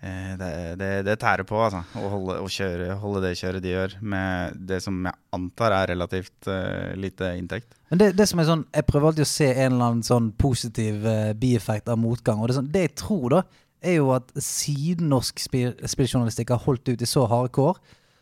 det, 0.00 0.50
det, 0.80 0.90
det 1.04 1.16
tærer 1.20 1.44
på, 1.44 1.58
altså. 1.60 1.82
Å 2.00 2.10
holde, 2.12 2.38
å 2.40 2.48
kjøre, 2.48 2.94
holde 3.02 3.20
det 3.26 3.34
kjøret 3.36 3.64
de 3.64 3.74
gjør, 3.74 3.96
med 4.00 4.60
det 4.70 4.80
som 4.84 4.96
jeg 5.04 5.18
antar 5.36 5.76
er 5.76 5.90
relativt 5.92 6.48
uh, 6.48 6.92
lite 6.96 7.34
inntekt. 7.36 7.74
Men 7.92 8.00
det, 8.00 8.12
det 8.16 8.26
som 8.30 8.40
er 8.40 8.46
sånn 8.48 8.62
Jeg 8.70 8.86
prøver 8.86 9.10
alltid 9.10 9.26
å 9.26 9.30
se 9.32 9.48
en 9.50 9.74
eller 9.74 9.90
annen 9.90 10.06
sånn 10.06 10.30
positiv 10.40 11.04
uh, 11.04 11.32
bieffekt 11.36 11.90
av 11.92 12.00
motgang. 12.00 12.40
Og 12.40 12.48
det, 12.48 12.56
sånn, 12.56 12.70
det 12.72 12.86
jeg 12.86 12.94
tror, 13.02 13.26
da, 13.34 13.42
er 13.80 13.98
jo 13.98 14.10
at 14.14 14.32
siden 14.44 15.08
norsk 15.12 15.40
spilljournalistikk 15.40 16.52
har 16.54 16.64
holdt 16.64 16.92
ut 16.92 17.04
i 17.04 17.08
så 17.08 17.26
harde 17.28 17.52
kår, 17.56 17.80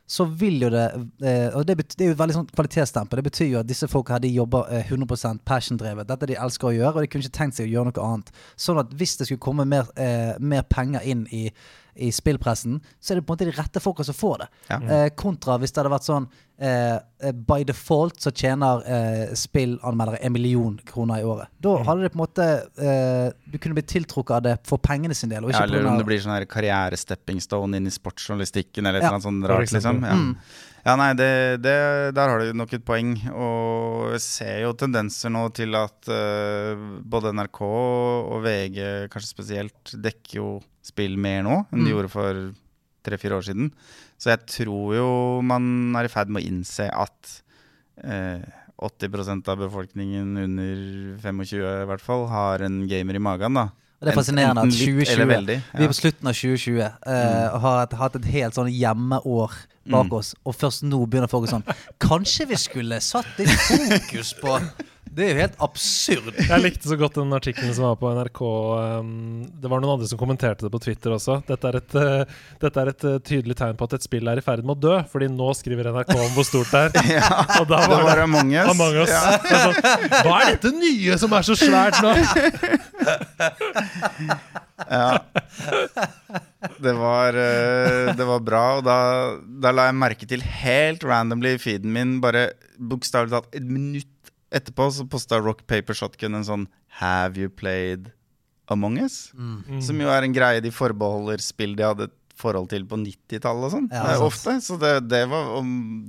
så 0.08 0.24
vil 0.40 0.62
jo 0.62 0.70
det 0.72 0.84
eh, 1.20 1.56
Og 1.56 1.66
det, 1.68 1.76
betyr, 1.76 1.96
det 1.98 2.04
er 2.04 2.08
jo 2.08 2.14
et 2.16 2.20
veldig 2.22 2.36
sånn 2.38 2.46
kvalitetsstempel. 2.48 3.20
Det 3.20 3.26
betyr 3.26 3.50
jo 3.50 3.58
at 3.60 3.68
disse 3.68 3.88
folka 3.92 4.16
her 4.16 4.22
de 4.24 4.30
jobber 4.32 4.70
eh, 4.72 4.88
100 4.88 5.42
passion-drevet. 5.44 6.08
Dette 6.08 6.30
de 6.30 6.38
elsker 6.40 6.70
å 6.70 6.72
gjøre, 6.72 6.94
og 6.94 7.04
de 7.04 7.10
kunne 7.12 7.26
ikke 7.26 7.36
tenkt 7.36 7.58
seg 7.58 7.68
å 7.68 7.72
gjøre 7.74 7.90
noe 7.90 8.06
annet. 8.06 8.32
Sånn 8.56 8.80
at 8.80 8.94
hvis 8.96 9.18
det 9.20 9.28
skulle 9.28 9.44
komme 9.44 9.68
mer, 9.68 9.90
eh, 10.00 10.32
mer 10.40 10.64
penger 10.72 11.04
inn 11.04 11.26
i, 11.28 11.50
i 11.98 12.10
spillpressen, 12.14 12.78
så 13.00 13.12
er 13.12 13.18
det 13.18 13.26
på 13.26 13.32
en 13.32 13.36
måte 13.36 13.48
de 13.48 13.54
rette 13.56 13.80
folka 13.82 14.04
som 14.06 14.16
får 14.16 14.44
det. 14.44 14.48
Ja. 14.68 14.78
Eh, 14.82 15.08
kontra 15.18 15.56
hvis 15.58 15.72
det 15.74 15.82
hadde 15.82 15.92
vært 15.92 16.06
sånn 16.06 16.28
eh, 16.60 16.96
eh, 16.96 17.32
By 17.48 17.64
default 17.68 18.20
så 18.22 18.32
tjener 18.34 18.84
eh, 18.86 19.34
spillanmeldere 19.38 20.20
en 20.26 20.34
million 20.34 20.78
kroner 20.86 21.22
i 21.22 21.26
året. 21.26 21.50
Da 21.64 21.76
hadde 21.88 22.06
det 22.06 22.12
på 22.14 22.20
en 22.20 22.24
måte 22.24 22.48
eh, 22.78 23.28
Du 23.50 23.58
kunne 23.58 23.78
blitt 23.78 23.90
tiltrukket 23.90 24.36
av 24.38 24.46
det 24.46 24.56
for 24.68 24.82
pengene 24.82 25.16
sin 25.18 25.32
del. 25.32 25.44
Og 25.46 25.52
ikke 25.52 25.64
Ja, 25.64 25.70
eller 25.70 25.90
om 25.90 26.00
det 26.00 26.08
blir 26.08 26.22
sånn 26.22 26.36
her 26.36 26.48
karrierestepping 26.50 27.42
stone 27.44 27.80
inn 27.80 27.90
i 27.90 27.94
sportsjournalistikken 27.94 28.86
eller 28.86 29.02
et 29.02 29.08
Ja, 29.08 29.12
eller 29.12 29.18
annet 29.18 29.28
sånt 29.28 29.50
rart. 29.52 29.74
Liksom. 29.74 30.02
Ja. 30.06 30.18
Mm. 30.18 30.34
Ja, 30.86 30.94
nei, 30.96 31.10
det, 31.18 31.30
det, 31.64 31.74
der 32.16 32.30
har 32.32 32.40
du 32.42 32.52
nok 32.56 32.72
et 32.76 32.84
poeng. 32.86 33.14
Og 33.32 34.12
jeg 34.14 34.22
ser 34.24 34.60
jo 34.64 34.74
tendenser 34.78 35.32
nå 35.34 35.46
til 35.56 35.74
at 35.78 36.08
uh, 36.12 36.86
både 37.02 37.34
NRK 37.36 37.60
og 37.64 38.38
VG 38.46 38.78
kanskje 39.12 39.32
spesielt 39.32 39.94
dekker 39.94 40.38
jo 40.40 40.48
spill 40.84 41.18
mer 41.20 41.42
nå 41.44 41.58
enn 41.68 41.82
de 41.82 41.88
Mm. 41.88 41.92
gjorde 41.92 42.12
for 42.12 42.44
tre-fire 43.04 43.36
år 43.40 43.44
siden. 43.50 43.72
Så 44.18 44.32
jeg 44.32 44.46
tror 44.50 44.94
jo 44.96 45.10
man 45.46 45.94
er 45.96 46.08
i 46.08 46.12
ferd 46.12 46.30
med 46.32 46.42
å 46.42 46.48
innse 46.48 46.88
at 46.90 47.34
uh, 48.04 48.42
80% 48.78 49.48
av 49.50 49.58
befolkningen 49.58 50.36
under 50.38 50.80
25 51.18 51.58
i 51.58 51.86
hvert 51.90 52.02
fall 52.04 52.28
har 52.30 52.62
en 52.62 52.84
gamer 52.90 53.18
i 53.18 53.22
magen. 53.22 53.54
da 53.58 53.64
Og 53.98 54.06
det 54.06 54.12
er 54.12 54.18
fascinerende 54.18 54.62
at 54.62 54.70
2020 54.70 55.26
veldig, 55.26 55.56
ja. 55.58 55.78
Vi 55.80 55.86
er 55.88 55.90
på 55.90 55.98
slutten 55.98 56.30
av 56.30 56.36
2020 56.38 56.78
eh, 56.84 57.48
og 57.48 57.60
har 57.64 57.96
hatt 57.98 58.18
et 58.20 58.28
helt 58.30 58.54
sånn 58.54 58.70
hjemmeår 58.70 59.56
bak 59.92 60.12
oss, 60.20 60.34
og 60.44 60.56
først 60.56 60.84
nå 60.86 61.00
begynner 61.06 61.30
folk 61.30 61.48
å 61.48 61.52
sånn 61.56 61.66
Kanskje 62.02 62.48
vi 62.52 62.58
skulle 62.60 63.00
satt 63.04 63.38
litt 63.40 63.52
fokus 63.68 64.34
på 64.40 64.58
Det 65.14 65.24
er 65.24 65.30
jo 65.32 65.38
helt 65.40 65.56
absurd. 65.64 66.34
Jeg 66.38 66.62
likte 66.62 66.88
så 66.90 66.96
godt 67.00 67.16
den 67.18 67.32
artikkelen 67.36 67.74
som 67.76 67.86
var 67.88 67.96
på 68.00 68.10
NRK. 68.14 68.40
Um, 69.00 69.10
det 69.60 69.70
var 69.70 69.82
noen 69.82 69.94
andre 69.96 70.08
som 70.10 70.20
kommenterte 70.20 70.66
det 70.66 70.72
på 70.74 70.80
Twitter 70.82 71.14
også. 71.16 71.38
Dette 71.48 71.70
er, 71.70 71.78
et, 71.80 71.96
uh, 71.98 72.22
dette 72.62 72.82
er 72.82 72.90
et 72.92 73.06
uh, 73.08 73.16
tydelig 73.24 73.56
tegn 73.58 73.78
på 73.78 73.88
at 73.88 73.96
et 73.98 74.06
spill 74.06 74.30
er 74.30 74.40
i 74.40 74.44
ferd 74.44 74.62
med 74.66 74.76
å 74.76 74.82
dø, 74.88 74.96
fordi 75.12 75.30
nå 75.32 75.48
skriver 75.58 75.90
NRK 75.94 76.12
om 76.16 76.32
hvor 76.36 76.46
stort 76.48 76.72
det 76.74 76.84
er. 76.86 76.90
Ja, 77.18 77.30
Og 77.58 77.66
da 77.70 77.80
det 77.82 77.90
var 77.90 78.04
var 78.06 78.20
det 78.20 78.26
Among 78.28 78.50
Us. 78.54 78.68
Among 78.74 78.98
Us. 79.00 79.10
Ja. 79.10 79.20
Sånn, 79.64 79.76
Hva 80.28 80.36
er 80.42 80.52
dette 80.52 80.70
nye 80.76 81.18
som 81.18 81.34
er 81.34 81.48
så 81.48 81.56
svært 81.58 81.98
nå? 82.04 82.12
Ja. 84.88 85.18
Det 86.78 86.92
var, 86.94 87.34
eh, 87.34 88.14
det 88.16 88.26
var 88.26 88.40
bra, 88.46 88.62
og 88.78 88.84
da, 88.86 88.98
da 89.62 89.72
la 89.74 89.88
jeg 89.88 89.96
merke 89.98 90.28
til 90.30 90.42
helt 90.42 91.04
randomly 91.06 91.56
i 91.56 91.60
feeden 91.62 91.92
min, 91.94 92.16
bare 92.22 92.48
bokstavelig 92.78 93.34
talt 93.34 93.58
et 93.58 93.66
minutt 93.66 94.06
etterpå, 94.54 94.88
så 94.94 95.06
posta 95.10 95.40
Rock 95.42 95.66
Paper 95.70 95.96
Shotgun 95.96 96.38
en 96.38 96.46
sånn 96.46 96.68
Have 97.00 97.40
you 97.40 97.50
played 97.52 98.10
Among 98.72 98.98
Us? 99.02 99.30
Mm. 99.36 99.80
Som 99.84 100.00
jo 100.02 100.10
er 100.12 100.26
en 100.26 100.34
greie 100.36 100.62
de 100.64 100.72
forbeholder 100.74 101.42
spill 101.44 101.76
de 101.78 101.86
hadde 101.86 102.08
et 102.10 102.16
forhold 102.38 102.68
til 102.70 102.84
på 102.88 102.98
90-tallet 103.00 103.66
og 103.66 103.72
sånn. 103.74 103.88
Ja, 103.90 104.04
eh, 104.14 104.22
ofte. 104.22 104.58
Så 104.64 104.78
det, 104.80 104.92
det 105.10 105.24
var 105.30 105.48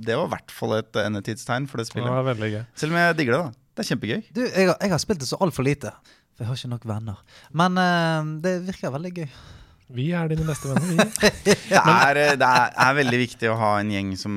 det 0.06 0.16
var 0.18 0.28
i 0.28 0.32
hvert 0.36 0.54
fall 0.54 0.76
et 0.78 1.00
endetidstegn 1.02 1.66
for 1.70 1.80
det 1.80 1.88
Det 1.88 1.92
spillet. 1.92 2.12
var 2.14 2.26
veldig 2.30 2.50
gøy. 2.54 2.64
Selv 2.78 2.94
om 2.94 3.00
jeg 3.00 3.16
digger 3.18 3.36
det, 3.36 3.40
da. 3.42 3.64
Det 3.74 3.84
er 3.84 3.88
kjempegøy. 3.90 4.20
Du, 4.36 4.42
jeg 4.46 4.68
har, 4.70 4.76
jeg 4.78 4.92
har 4.94 5.02
spilt 5.02 5.22
det 5.22 5.30
så 5.30 5.38
altfor 5.42 5.66
lite. 5.66 5.92
For 6.36 6.44
jeg 6.44 6.50
har 6.50 6.60
ikke 6.60 6.72
nok 6.74 6.86
venner. 6.90 7.24
Men 7.62 7.80
uh, 7.80 8.30
det 8.44 8.54
virker 8.68 8.94
veldig 8.94 9.12
gøy. 9.18 9.28
Vi 9.90 10.06
er 10.14 10.30
dine 10.30 10.46
beste 10.46 10.70
venner, 10.70 10.86
vi. 10.86 11.26
Det 11.70 11.78
er, 11.82 12.18
eh, 12.18 12.36
det 12.38 12.46
er, 12.46 12.74
er 12.78 12.96
veldig 13.00 13.18
viktig 13.24 13.48
å 13.50 13.56
ha 13.58 13.70
en 13.80 13.90
gjeng 13.90 14.12
som, 14.18 14.34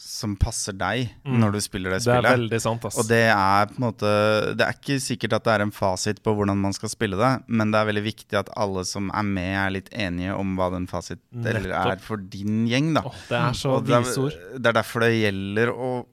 som 0.00 0.32
passer 0.40 0.72
deg 0.80 1.10
Mm. 1.26 1.34
når 1.42 1.52
du 1.52 1.58
spiller 1.60 1.90
det 1.92 1.98
spillet. 2.02 2.22
Det 2.24 2.30
er 2.30 2.36
veldig 2.38 2.60
sant, 2.64 2.84
ass. 2.88 2.96
Og 2.98 3.06
det 3.08 3.18
er 3.28 3.66
på 3.68 3.76
en 3.76 3.84
måte 3.84 4.10
Det 4.56 4.64
er 4.66 4.72
ikke 4.78 4.96
sikkert 5.04 5.34
at 5.36 5.44
det 5.44 5.52
er 5.52 5.64
en 5.66 5.70
fasit 5.76 6.22
på 6.24 6.32
hvordan 6.34 6.56
man 6.56 6.72
skal 6.72 6.88
spille 6.88 7.18
det, 7.20 7.32
men 7.48 7.70
det 7.70 7.78
er 7.82 7.90
veldig 7.92 8.04
viktig 8.06 8.38
at 8.40 8.48
alle 8.56 8.84
som 8.88 9.10
er 9.12 9.22
med, 9.28 9.50
er 9.60 9.70
litt 9.76 9.90
enige 9.92 10.32
om 10.38 10.56
hva 10.56 10.70
den 10.72 10.86
fasit 10.88 11.20
eller 11.36 11.68
er 11.70 11.98
for 12.00 12.16
din 12.16 12.64
gjeng, 12.66 12.94
da. 12.96 13.02
Åh, 13.04 13.20
det 13.28 13.38
er 13.42 13.52
så 13.60 13.76
Og 13.76 13.84
det 13.86 13.94
er- 13.94 14.00
visord. 14.08 14.32
Det 14.56 14.66
er 14.66 14.72
derfor 14.80 15.00
det 15.00 15.12
gjelder 15.20 15.68
å 15.76 16.06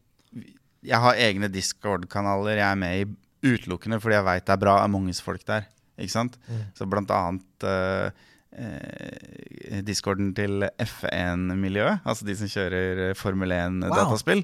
Jeg 0.84 1.00
har 1.01 1.13
egne 1.15 1.50
Discord-kanaler 1.51 2.56
jeg 2.58 2.72
er 2.72 2.75
med 2.75 2.94
i 3.01 3.15
utelukkende 3.56 4.00
fordi 4.01 4.15
jeg 4.15 4.25
veit 4.25 4.46
det 4.46 4.53
er 4.53 4.58
bra 4.62 4.84
Among 4.84 5.08
us-folk 5.10 5.44
der. 5.46 5.65
Ikke 5.98 6.12
sant? 6.13 6.38
Mm. 6.50 6.62
Så 6.77 6.86
blant 6.89 7.10
annet 7.10 7.63
eh, 7.63 8.12
eh, 8.57 9.81
discorden 9.87 10.33
til 10.37 10.65
F1-miljøet, 10.83 11.99
altså 12.05 12.25
de 12.27 12.35
som 12.39 12.51
kjører 12.51 13.13
Formel 13.19 13.53
1-dataspill. 13.55 14.43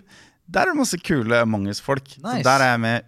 Der 0.53 0.59
er 0.65 0.71
det 0.73 0.77
masse 0.81 0.99
kule 0.99 1.37
Among 1.39 1.69
us-folk. 1.71 2.07
Så 2.17 2.19
Nice. 2.23 2.43
der 2.43 2.63
er 2.65 2.71
jeg 2.73 2.79
med 2.83 2.99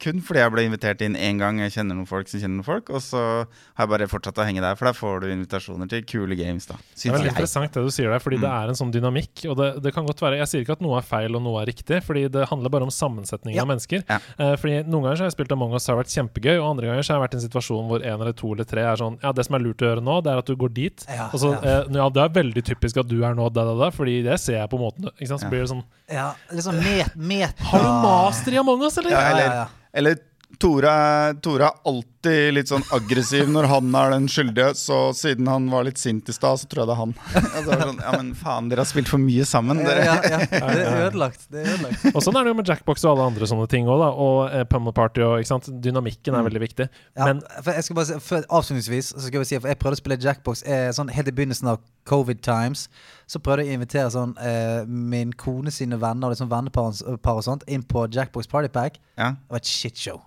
kun 0.00 0.20
fordi 0.24 0.40
jeg 0.40 0.52
ble 0.54 0.62
invitert 0.64 1.00
inn 1.04 1.14
én 1.16 1.38
gang. 1.40 1.58
Jeg 1.60 1.72
kjenner 1.74 1.94
noen 1.96 2.08
folk 2.08 2.28
som 2.30 2.40
kjenner 2.40 2.56
noen 2.60 2.64
folk, 2.66 2.88
og 2.90 3.02
så 3.04 3.20
har 3.20 3.84
jeg 3.84 3.90
bare 3.92 4.06
fortsatt 4.08 4.38
å 4.40 4.44
henge 4.48 4.62
der. 4.64 4.74
For 4.80 4.88
der 4.88 4.96
får 4.96 5.20
du 5.20 5.26
invitasjoner 5.32 5.88
til 5.92 6.02
kule 6.08 6.36
games, 6.38 6.66
da. 6.70 6.76
Det 6.94 7.10
er 7.10 7.12
veldig 7.16 7.26
jeg. 7.28 7.34
interessant 7.34 7.72
det 7.76 7.82
du 7.84 7.90
sier 7.92 8.08
der, 8.10 8.18
fordi 8.24 8.38
det 8.40 8.48
er 8.50 8.72
en 8.72 8.78
sånn 8.78 8.92
dynamikk. 8.94 9.44
Og 9.52 9.56
det, 9.60 9.68
det 9.84 9.92
kan 9.94 10.06
godt 10.08 10.20
være, 10.24 10.38
Jeg 10.40 10.48
sier 10.48 10.64
ikke 10.64 10.76
at 10.78 10.84
noe 10.84 10.96
er 11.00 11.04
feil 11.04 11.36
og 11.36 11.42
noe 11.44 11.60
er 11.62 11.68
riktig, 11.68 12.00
fordi 12.06 12.26
det 12.32 12.46
handler 12.48 12.72
bare 12.72 12.88
om 12.88 12.90
sammensetningen 12.94 13.56
Ja. 13.56 13.62
av 13.62 13.68
mennesker. 13.72 14.04
Ja. 14.08 14.18
Eh, 14.38 14.54
fordi 14.56 14.82
Noen 14.90 15.04
ganger 15.04 15.16
så 15.20 15.24
har 15.26 15.30
jeg 15.30 15.36
spilt 15.36 15.52
Among 15.52 15.74
us 15.74 15.86
har 15.86 15.96
vært 16.00 16.12
kjempegøy, 16.14 16.56
og 16.60 16.70
andre 16.70 16.86
ganger 16.90 17.02
så 17.04 17.12
har 17.14 17.20
jeg 17.20 17.24
vært 17.28 17.34
i 17.34 17.40
en 17.40 17.44
situasjon 17.48 17.88
hvor 17.90 18.04
en 18.06 18.20
eller 18.20 18.32
to 18.32 18.52
eller 18.54 18.64
tre 18.64 18.82
er 18.88 18.96
sånn 18.96 19.18
Ja, 19.22 19.32
det 19.36 19.44
som 19.46 19.54
er 19.58 19.64
lurt 19.64 19.82
å 19.84 19.88
gjøre 19.90 20.02
nå, 20.04 20.16
det 20.24 20.32
er 20.32 20.38
at 20.40 20.46
du 20.46 20.56
går 20.56 20.72
dit. 20.76 21.04
Ja, 21.08 21.28
og 21.32 21.38
så, 21.42 21.52
ja. 21.60 21.80
eh, 21.84 21.92
ja, 22.00 22.08
det 22.08 22.22
er 22.24 22.34
veldig 22.40 22.64
typisk 22.64 22.96
at 23.04 23.08
du 23.10 23.18
er 23.24 23.34
nå 23.36 23.50
da, 23.52 23.64
da, 23.68 23.74
da, 23.84 23.90
fordi 23.94 24.22
det 24.24 24.38
ser 24.40 24.58
jeg 24.62 24.70
på 24.72 24.80
måten 24.80 25.10
Ikke 25.18 25.28
sant? 25.34 25.40
Så 25.44 25.48
Ja. 25.48 25.50
blir 25.52 25.60
det 25.66 25.70
sånn 25.74 25.84
Ja, 26.10 26.28
liksom 26.52 26.80
met, 26.82 27.16
met, 27.16 27.58
Har 27.70 27.78
du 27.84 27.90
master 28.06 28.52
i 28.52 28.58
Among 28.58 28.82
us, 28.82 28.96
eller? 28.98 29.10
Ja, 29.10 29.20
Ja, 29.20 29.30
eller, 29.34 29.46
ja, 29.46 29.54
ja. 29.60 29.66
Eller 29.92 30.18
Tore, 30.60 30.92
har 31.40 31.64
er 31.64 31.76
alltid 32.20 32.52
litt 32.54 32.68
sånn 32.68 32.82
aggressiv 32.92 33.48
når 33.48 33.66
han 33.70 33.94
er 33.96 34.10
den 34.12 34.26
skyldige, 34.28 34.74
så 34.76 34.96
siden 35.16 35.46
han 35.48 35.68
var 35.72 35.84
litt 35.86 35.96
sint 35.98 36.28
i 36.28 36.32
stad, 36.34 36.58
så 36.60 36.66
tror 36.68 36.82
jeg 36.82 36.88
det 36.90 36.94
er 36.94 36.98
han. 37.00 37.14
Og 37.16 37.64
så 37.64 37.70
det 37.70 37.86
sånn, 37.88 38.00
ja, 38.04 38.10
men 38.18 38.32
faen, 38.36 38.68
dere 38.68 38.82
har 38.84 38.88
spilt 38.90 39.08
for 39.08 39.18
mye 39.22 39.44
sammen. 39.48 39.80
Ja, 39.80 39.88
Dere. 39.88 40.04
ja, 40.04 40.16
ja. 40.28 40.40
Det 40.80 40.84
er 40.84 41.06
ødelagt. 41.06 41.46
Det 41.50 41.62
er 41.64 41.70
ødelagt. 41.78 42.04
Og 42.12 42.20
sånn 42.24 42.36
er 42.36 42.44
det 42.44 42.52
jo 42.52 42.58
med 42.60 42.68
Jackbox 42.68 43.04
og 43.06 43.12
alle 43.14 43.28
andre 43.32 43.48
sånne 43.48 43.68
ting 43.72 43.88
òg, 43.88 44.02
da. 44.04 44.10
Og 44.12 44.40
eh, 44.52 44.64
Pummel 44.68 44.94
Party 44.96 45.24
og 45.24 45.38
ikke 45.40 45.48
sant? 45.50 45.70
Dynamikken 45.84 46.36
er 46.36 46.44
veldig 46.46 46.62
viktig. 46.66 46.88
Ja, 47.16 47.30
Men 47.30 47.40
for 47.64 47.72
jeg 47.78 47.86
skal 47.88 47.98
bare 48.00 48.10
si, 48.10 48.18
for, 48.28 48.44
Avslutningsvis 48.60 49.12
så 49.14 49.24
skal 49.24 49.40
jeg 49.40 49.48
si 49.50 49.58
For 49.62 49.72
jeg 49.72 49.80
prøvde 49.80 49.96
å 49.98 50.02
spille 50.02 50.20
Jackbox 50.20 50.64
eh, 50.68 50.88
sånn, 50.96 51.10
helt 51.14 51.30
i 51.32 51.34
begynnelsen 51.40 51.72
av 51.72 51.80
covid 52.10 52.42
times. 52.44 52.84
Så 53.30 53.40
prøvde 53.40 53.64
jeg 53.64 53.72
å 53.72 53.80
invitere 53.80 54.12
sånn, 54.12 54.36
eh, 54.44 54.82
min 54.88 55.32
kone 55.40 55.72
sine 55.72 55.96
venner 56.02 56.28
og 56.28 56.36
liksom 56.36 56.50
vennepar 56.52 56.92
og- 56.92 57.44
sånt 57.46 57.64
inn 57.70 57.82
på 57.86 58.04
Jackbox 58.12 58.50
Party 58.50 58.68
Pack. 58.68 59.00
Ja, 59.16 59.32
Det 59.40 59.54
var 59.56 59.62
et 59.64 59.70
shitshow. 59.70 60.20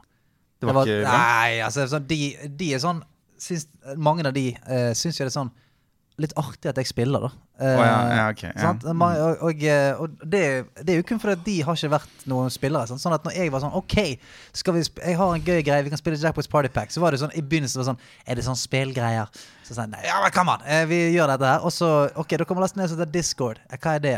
Det 0.70 0.78
var 0.78 0.90
ikke 0.90 1.02
bra. 1.04 1.18
Nei, 1.18 1.60
altså 1.66 1.88
sånn, 1.92 2.08
de, 2.10 2.22
de 2.48 2.72
er 2.76 2.82
sånn 2.84 3.04
syns, 3.42 3.68
Mange 3.98 4.26
av 4.28 4.36
de 4.36 4.50
uh, 4.56 4.92
syns 4.98 5.20
jo 5.20 5.28
det 5.28 5.32
er 5.34 5.38
sånn 5.42 5.54
litt 6.22 6.34
artig 6.38 6.70
at 6.70 6.78
jeg 6.78 6.90
spiller, 6.92 7.24
da. 7.26 7.30
Uh, 7.58 7.66
oh, 7.66 7.84
ja, 7.86 7.94
ja, 8.14 8.26
ok, 8.30 8.42
ja. 8.46 8.54
sant? 8.62 8.84
Og, 8.86 9.40
og, 9.48 9.64
eh, 9.66 10.02
og 10.02 10.26
det, 10.30 10.42
det 10.82 10.94
er 10.94 11.00
jo 11.00 11.06
kun 11.10 11.22
fordi 11.22 11.36
at 11.38 11.46
de 11.46 11.56
har 11.66 11.78
ikke 11.78 11.90
vært 11.94 12.26
noen 12.30 12.54
spillere. 12.54 12.90
Sant? 12.90 13.02
Sånn 13.02 13.16
at 13.16 13.26
når 13.26 13.38
jeg 13.38 13.54
var 13.54 13.64
sånn 13.64 13.74
OK, 13.78 13.96
jeg 13.98 15.18
har 15.18 15.34
en 15.34 15.48
gøy 15.48 15.64
greie, 15.66 15.86
vi 15.86 15.94
kan 15.94 16.02
spille 16.02 16.20
Jackbox 16.22 16.50
Party 16.52 16.70
Pack. 16.74 16.94
Så 16.94 17.02
var 17.02 17.16
det 17.16 17.22
sånn 17.24 17.34
i 17.34 17.42
begynnelsen 17.42 17.82
var 17.82 17.88
det 17.88 17.92
sånn 17.92 18.30
Er 18.30 18.38
det 18.38 18.46
sånn 18.46 18.60
spillgreier? 18.60 19.42
Så 19.66 19.74
sa 19.74 19.88
jeg 19.88 19.94
nei, 19.96 20.04
ja, 20.06 20.20
men 20.22 20.34
come 20.36 20.54
on, 20.54 20.66
eh, 20.70 20.86
vi 20.90 21.02
gjør 21.16 21.34
dette 21.34 21.50
her. 21.50 21.66
Og 21.66 21.74
så 21.74 21.92
OK, 22.22 22.38
dere 22.38 22.58
må 22.58 22.66
laste 22.66 22.82
ned 22.82 22.94
sånn 22.94 23.14
Discord. 23.14 23.62
Eh, 23.70 23.80
Hva 23.82 23.98
er 23.98 24.06
det? 24.06 24.18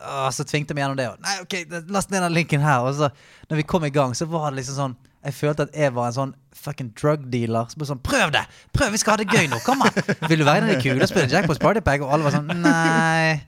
Åh, 0.00 0.28
så 0.32 0.44
tvingte 0.48 0.76
vi 0.76 0.84
gjennom 0.84 0.96
det. 0.96 1.08
òg. 1.12 1.20
nei, 1.24 1.38
ok, 1.44 1.88
last 1.92 2.12
ned 2.12 2.24
den 2.24 2.36
linken 2.36 2.64
her. 2.64 2.84
Og 2.84 3.00
så, 3.00 3.10
når 3.48 3.62
vi 3.62 3.68
kom 3.68 3.84
i 3.88 3.92
gang, 3.92 4.16
så 4.16 4.28
var 4.28 4.50
det 4.50 4.60
liksom 4.60 4.76
sånn 4.76 4.98
Jeg 5.20 5.34
følte 5.36 5.66
at 5.66 5.74
jeg 5.76 5.92
var 5.92 6.06
en 6.08 6.14
sånn 6.16 6.30
fucking 6.56 6.90
drug 6.96 7.26
dealer. 7.32 7.68
Så 7.68 7.84
sånn, 7.88 8.00
Prøv 8.04 8.30
det! 8.32 8.40
Prøv, 8.72 8.92
Vi 8.94 9.00
skal 9.02 9.14
ha 9.14 9.20
det 9.20 9.26
gøy 9.28 9.50
nå! 9.52 9.58
Kom 9.66 9.82
an! 9.84 9.92
Vil 10.30 10.40
du 10.40 10.46
være 10.48 10.64
den 10.70 10.80
kule 10.80 11.02
og 11.04 11.10
spille 11.10 11.28
Jackpots 11.28 11.60
Partypack? 11.60 12.04
Og 12.06 12.12
alle 12.14 12.24
var 12.24 12.36
sånn 12.38 12.48
Nei. 12.62 13.40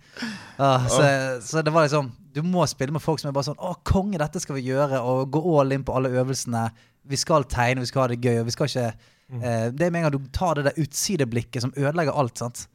Ah, 0.60 0.84
så, 0.92 1.06
så 1.40 1.62
det 1.64 1.72
var 1.72 1.86
liksom 1.88 2.10
Du 2.36 2.42
må 2.44 2.66
spille 2.68 2.92
med 2.94 3.02
folk 3.02 3.18
som 3.22 3.30
er 3.30 3.34
bare 3.34 3.48
sånn 3.48 3.56
Å, 3.58 3.72
konge, 3.88 4.20
dette 4.20 4.42
skal 4.44 4.58
vi 4.58 4.66
gjøre. 4.68 5.00
Og 5.00 5.30
gå 5.32 5.42
all 5.62 5.72
in 5.72 5.84
på 5.88 5.96
alle 5.96 6.12
øvelsene. 6.12 6.66
Vi 7.08 7.18
skal 7.18 7.48
tegne, 7.50 7.82
vi 7.82 7.88
skal 7.90 8.04
ha 8.04 8.10
det 8.12 8.20
gøy. 8.20 8.42
Og 8.42 8.50
vi 8.50 8.54
skal 8.54 8.68
ikke 8.68 8.84
eh, 8.92 9.64
Det 9.72 9.88
er 9.88 9.94
med 9.94 10.02
en 10.02 10.06
gang 10.10 10.14
du 10.18 10.28
tar 10.36 10.60
det 10.60 10.68
der 10.68 10.82
utsideblikket 10.84 11.64
som 11.64 11.72
ødelegger 11.76 12.12
alt. 12.20 12.36
sant? 12.44 12.66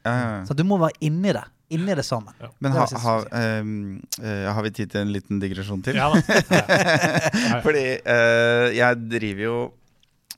Så 0.49 0.57
du 0.57 0.65
må 0.67 0.81
være 0.81 0.97
inni 1.05 1.37
det. 1.37 1.45
Inni 1.75 1.95
det 1.99 2.05
sammen. 2.07 2.31
Men 2.63 2.71
ha, 2.77 2.85
ha, 3.03 3.15
um, 3.19 3.33
ehm, 3.35 3.71
eh, 4.23 4.45
har 4.55 4.63
vi 4.63 4.71
tid 4.71 4.91
til 4.93 5.01
en 5.03 5.11
liten 5.11 5.41
digresjon 5.41 5.81
til? 5.83 5.97
ja 5.99 6.07
da. 6.13 6.21
Fordi 7.65 7.83
uh, 8.07 8.67
jeg 8.71 9.01
driver 9.11 9.43
jo 9.43 9.57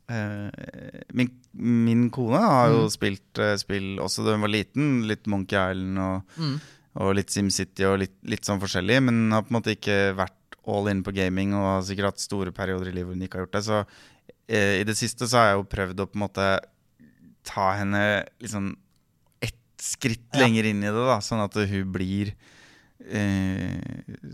uh, 0.10 1.04
min, 1.14 1.30
min 1.54 2.08
kone 2.14 2.42
har 2.42 2.74
jo 2.74 2.88
spilt 2.90 3.42
eh, 3.42 3.54
spill 3.62 4.00
også 4.02 4.26
da 4.26 4.34
hun 4.34 4.48
var 4.48 4.54
liten. 4.56 4.90
Litt 5.10 5.30
Monkey 5.30 5.60
Island 5.60 6.02
og, 6.02 6.36
Mm. 6.40 6.58
og 7.00 7.14
litt 7.20 7.30
SimCity 7.34 7.86
og 7.86 8.00
litt, 8.02 8.18
litt 8.26 8.50
sånn 8.50 8.62
forskjellig. 8.62 9.00
Men 9.06 9.30
har 9.36 9.46
på 9.46 9.54
en 9.54 9.60
måte 9.60 9.78
ikke 9.78 10.00
vært 10.18 10.58
all 10.70 10.90
in 10.92 11.06
på 11.06 11.14
gaming 11.16 11.54
og 11.58 11.66
har 11.66 11.86
sikkert 11.88 12.14
hatt 12.14 12.26
store 12.26 12.52
perioder 12.56 12.90
i 12.90 12.98
livet 12.98 13.10
hvor 13.10 13.18
hun 13.18 13.26
ikke 13.26 13.40
har 13.40 13.46
gjort 13.46 13.58
det. 13.58 13.66
Så 13.70 13.80
eh, 14.50 14.76
i 14.82 14.86
det 14.88 14.98
siste 14.98 15.30
så 15.30 15.42
har 15.44 15.52
jeg 15.52 15.62
jo 15.62 15.72
prøvd 15.78 16.04
å 16.04 16.10
på 16.10 16.18
en 16.20 16.26
måte 16.26 16.52
ta 17.48 17.72
henne 17.80 18.04
liksom 18.42 18.74
skritt 19.82 20.26
Ja. 20.34 20.42
lenger 20.46 20.66
inn 20.70 20.84
i 20.84 20.88
det, 20.92 21.06
da, 21.08 21.20
sånn 21.20 21.44
at 21.44 21.54
hun 21.54 21.92
blir 21.92 22.34
eh, 23.10 23.80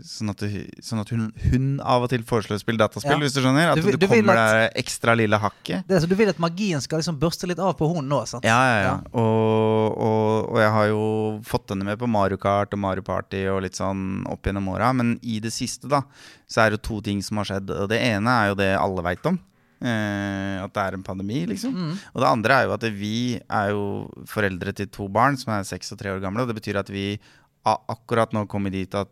sånn 0.02 0.30
at, 0.32 0.40
hun, 0.42 0.66
sånn 0.82 1.00
at 1.00 1.10
hun, 1.14 1.28
hun 1.52 1.66
av 1.86 2.02
og 2.02 2.10
til 2.10 2.24
foreslår 2.26 2.58
å 2.58 2.62
spille 2.62 2.80
dataspill, 2.80 3.12
Ja. 3.14 3.18
hvis 3.22 3.34
du 3.36 3.40
skjønner. 3.40 3.70
At 3.70 3.76
Du 3.78 3.82
du, 3.92 3.96
du 3.96 4.06
kommer 4.08 4.36
at- 4.36 4.72
det 4.74 4.84
ekstra 4.84 5.14
lille 5.16 5.38
hakket. 5.38 5.86
Det 5.86 6.02
så 6.02 6.08
Du 6.08 6.14
vil 6.16 6.28
at 6.28 6.38
magien 6.38 6.80
skal 6.82 6.98
liksom 6.98 7.18
børste 7.18 7.46
litt 7.46 7.58
av 7.62 7.76
på 7.78 7.86
hun 7.94 8.08
nå? 8.08 8.26
sant? 8.26 8.44
Ja, 8.44 8.58
ja, 8.58 8.82
ja. 8.82 8.94
Og, 9.14 9.96
og, 9.96 10.50
og 10.52 10.58
jeg 10.58 10.70
har 10.72 10.86
jo 10.88 11.40
fått 11.44 11.68
henne 11.70 11.84
med 11.84 11.98
på 11.98 12.08
Mario 12.08 12.36
Kart 12.36 12.72
og 12.74 12.78
Mario 12.78 13.02
Party 13.02 13.46
og 13.46 13.62
litt 13.62 13.74
sånn 13.78 14.26
opp 14.26 14.42
gjennom 14.42 14.66
åra. 14.68 14.92
Men 14.94 15.18
i 15.22 15.38
det 15.40 15.52
siste, 15.52 15.88
da, 15.88 16.02
så 16.48 16.66
er 16.66 16.70
det 16.70 16.82
to 16.82 17.00
ting 17.00 17.22
som 17.22 17.36
har 17.38 17.44
skjedd. 17.44 17.70
Og 17.70 17.88
det 17.88 18.00
ene 18.02 18.26
er 18.28 18.48
jo 18.48 18.54
det 18.56 18.76
alle 18.76 19.02
veit 19.02 19.24
om. 19.26 19.38
Eh, 19.76 20.56
at 20.62 20.72
det 20.72 20.82
er 20.82 20.96
en 20.96 21.04
pandemi, 21.04 21.42
liksom. 21.50 21.74
Mm. 21.74 21.96
Og 22.14 22.22
det 22.22 22.28
andre 22.30 22.60
er 22.60 22.68
jo 22.68 22.76
at 22.76 22.86
vi 22.96 23.16
er 23.36 23.72
jo 23.74 23.82
foreldre 24.30 24.72
til 24.76 24.88
to 24.92 25.08
barn 25.12 25.36
som 25.36 25.52
er 25.52 25.68
seks 25.68 25.92
og 25.92 26.00
tre 26.00 26.14
år 26.14 26.22
gamle. 26.24 26.44
Og 26.44 26.50
det 26.50 26.56
betyr 26.60 26.80
at 26.80 26.92
vi 26.92 27.14
akkurat 27.66 28.32
nå 28.32 28.44
kommer 28.46 28.70
dit 28.70 28.92
at 28.94 29.10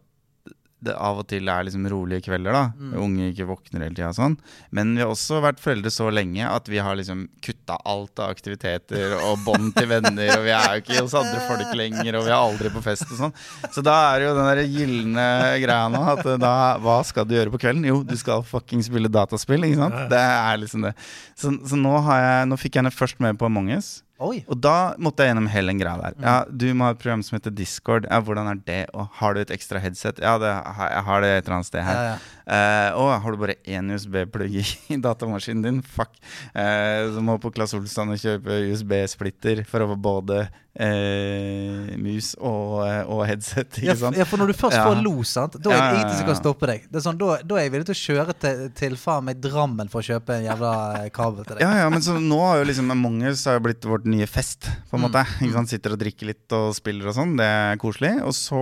det 0.85 0.93
av 1.01 1.17
og 1.23 1.27
til 1.31 1.49
er 1.49 1.65
liksom 1.65 1.87
rolige 1.89 2.27
kvelder. 2.27 2.53
da 2.53 2.65
Mm. 2.75 2.93
Unge 3.01 3.29
ikke 3.33 3.47
våkner 3.49 3.81
hele 3.87 3.95
tida 3.95 4.11
og 4.11 4.17
sånn. 4.19 4.37
Men 4.71 4.95
vi 4.95 5.01
har 5.01 5.09
også 5.09 5.41
vært 5.41 5.61
foreldre 5.63 5.91
så 5.91 6.11
lenge 6.13 6.45
at 6.45 6.69
vi 6.69 6.77
har 6.79 6.95
liksom 6.97 7.29
kutta 7.41 7.79
alt 7.89 8.19
av 8.21 8.31
aktiviteter 8.35 9.15
og 9.23 9.39
bånd 9.47 9.73
til 9.75 9.89
venner. 9.89 10.35
Og 10.37 10.45
vi 10.45 10.53
er 10.53 10.69
jo 10.77 10.83
ikke 10.85 11.01
hos 11.01 11.15
andre 11.17 11.41
folk 11.49 11.73
lenger, 11.75 12.19
og 12.19 12.27
vi 12.29 12.35
er 12.35 12.37
aldri 12.37 12.69
på 12.75 12.83
fest 12.85 13.07
og 13.09 13.17
sånn. 13.17 13.35
Så 13.73 13.81
da 13.85 13.97
er 14.13 14.21
det 14.21 14.29
jo 14.29 14.37
den 14.37 14.51
der 14.53 14.63
gylne 14.77 15.27
greia 15.65 15.89
nå 15.89 16.05
at 16.19 16.25
eh, 16.27 16.37
da 16.45 16.55
Hva 16.85 17.01
skal 17.05 17.25
du 17.25 17.35
gjøre 17.35 17.55
på 17.55 17.63
kvelden? 17.65 17.85
Jo, 17.89 18.03
du 18.05 18.17
skal 18.21 18.45
fucking 18.45 18.85
spille 18.85 19.09
dataspill, 19.09 19.65
ikke 19.65 19.81
sant? 19.81 20.09
Det 20.13 20.21
er 20.21 20.61
liksom 20.61 20.85
det. 20.85 20.93
Så, 21.35 21.55
så 21.65 21.81
nå, 21.81 21.97
har 22.05 22.21
jeg, 22.21 22.49
nå 22.53 22.61
fikk 22.61 22.75
jeg 22.77 22.85
henne 22.85 22.93
først 22.95 23.21
med 23.25 23.39
på 23.41 23.49
Among 23.49 23.73
us. 23.73 24.04
Oi. 24.23 24.45
Og 24.47 24.59
da 24.63 24.95
måtte 25.03 25.25
jeg 25.25 25.33
gjennom 25.33 25.49
hele 25.51 25.73
den 25.73 25.81
greia 25.81 25.99
der. 25.99 26.15
Ja, 26.23 26.35
Du 26.47 26.69
må 26.77 26.87
ha 26.87 26.95
et 26.95 27.01
program 27.03 27.23
som 27.27 27.35
heter 27.35 27.51
Discord. 27.51 28.07
Ja, 28.07 28.21
Hvordan 28.23 28.47
er 28.53 28.61
det? 28.63 28.81
Og 28.95 29.09
har 29.19 29.35
du 29.35 29.41
et 29.43 29.51
ekstra 29.51 29.83
headset? 29.83 30.21
Ja, 30.23 30.37
det, 30.39 30.53
jeg 30.55 31.03
har 31.09 31.25
det 31.25 31.31
et 31.33 31.43
eller 31.43 31.57
annet 31.57 31.71
sted 31.71 31.83
her. 31.83 31.99
Ja, 31.99 32.13
ja. 32.13 32.19
Uh, 32.45 33.01
og 33.01 33.11
har 33.25 33.35
du 33.35 33.41
bare 33.41 33.57
én 33.67 33.91
USB-plugg 33.91 34.55
i 34.95 35.01
datamaskinen 35.03 35.65
din? 35.67 35.83
Fuck. 35.83 36.15
Uh, 36.55 37.11
så 37.17 37.25
må 37.27 37.41
på 37.43 37.51
Claes 37.57 37.75
Olsson 37.75 38.15
og 38.15 38.23
kjøpe 38.23 38.61
USB-splitter 38.71 39.65
for 39.67 39.83
å 39.83 39.91
få 39.95 39.99
både 40.07 40.45
eh, 40.75 41.95
mus 42.01 42.33
og, 42.41 42.81
eh, 42.87 43.03
og 43.07 43.23
headset. 43.29 43.79
Ikke 43.83 43.97
sant? 44.01 44.17
ja, 44.19 44.25
for 44.29 44.41
når 44.41 44.51
du 44.53 44.57
først 44.59 44.77
Ja. 44.79 44.85
får 44.89 45.03
lo, 45.05 45.13
sant? 45.23 45.57
da 45.63 45.71
er 45.71 45.75
det 45.75 45.79
Ja, 45.79 45.85
ja, 45.85 45.95
ingenting 45.95 46.19
som 46.19 46.27
kan 46.27 46.41
stoppe 46.41 46.67
deg. 46.71 46.87
Det 46.91 46.97
er 47.01 47.05
sånn, 47.07 47.19
da, 47.21 47.37
da 47.43 47.55
er 47.57 47.63
jeg 47.69 47.73
villig 47.75 47.87
til 47.91 47.95
å 47.95 48.03
kjøre 48.05 48.35
til, 48.45 48.65
til 48.75 48.97
faen 48.97 49.25
meg 49.29 49.41
Drammen 49.45 49.89
for 49.93 50.03
å 50.03 50.07
kjøpe 50.09 50.35
en 50.39 50.45
jævla 50.49 50.73
eh, 51.05 51.09
kabel 51.15 51.45
til 51.45 51.57
deg. 51.57 51.63
Ja, 51.67 51.73
ja, 51.85 51.89
men 51.91 52.01
så 52.03 52.17
nå 52.21 52.41
har 52.43 52.59
jo 52.63 52.65
liksom 52.71 52.91
Among 52.95 53.23
us 53.31 53.45
har 53.47 53.59
jo 53.61 53.65
blitt 53.69 53.85
vårt 53.85 54.05
nye 54.07 54.27
fest, 54.27 54.69
på 54.91 54.97
en 54.99 55.03
Mm. 55.05 55.07
måte. 55.11 55.25
Ikke 55.43 55.53
sant? 55.53 55.69
Sitter 55.69 55.93
og 55.93 55.99
drikker 56.01 56.27
litt 56.33 56.53
og 56.53 56.75
spiller 56.75 57.09
og 57.09 57.15
sånn. 57.15 57.37
Det 57.37 57.45
er 57.47 57.77
koselig. 57.77 58.15
Og 58.25 58.33
så 58.35 58.61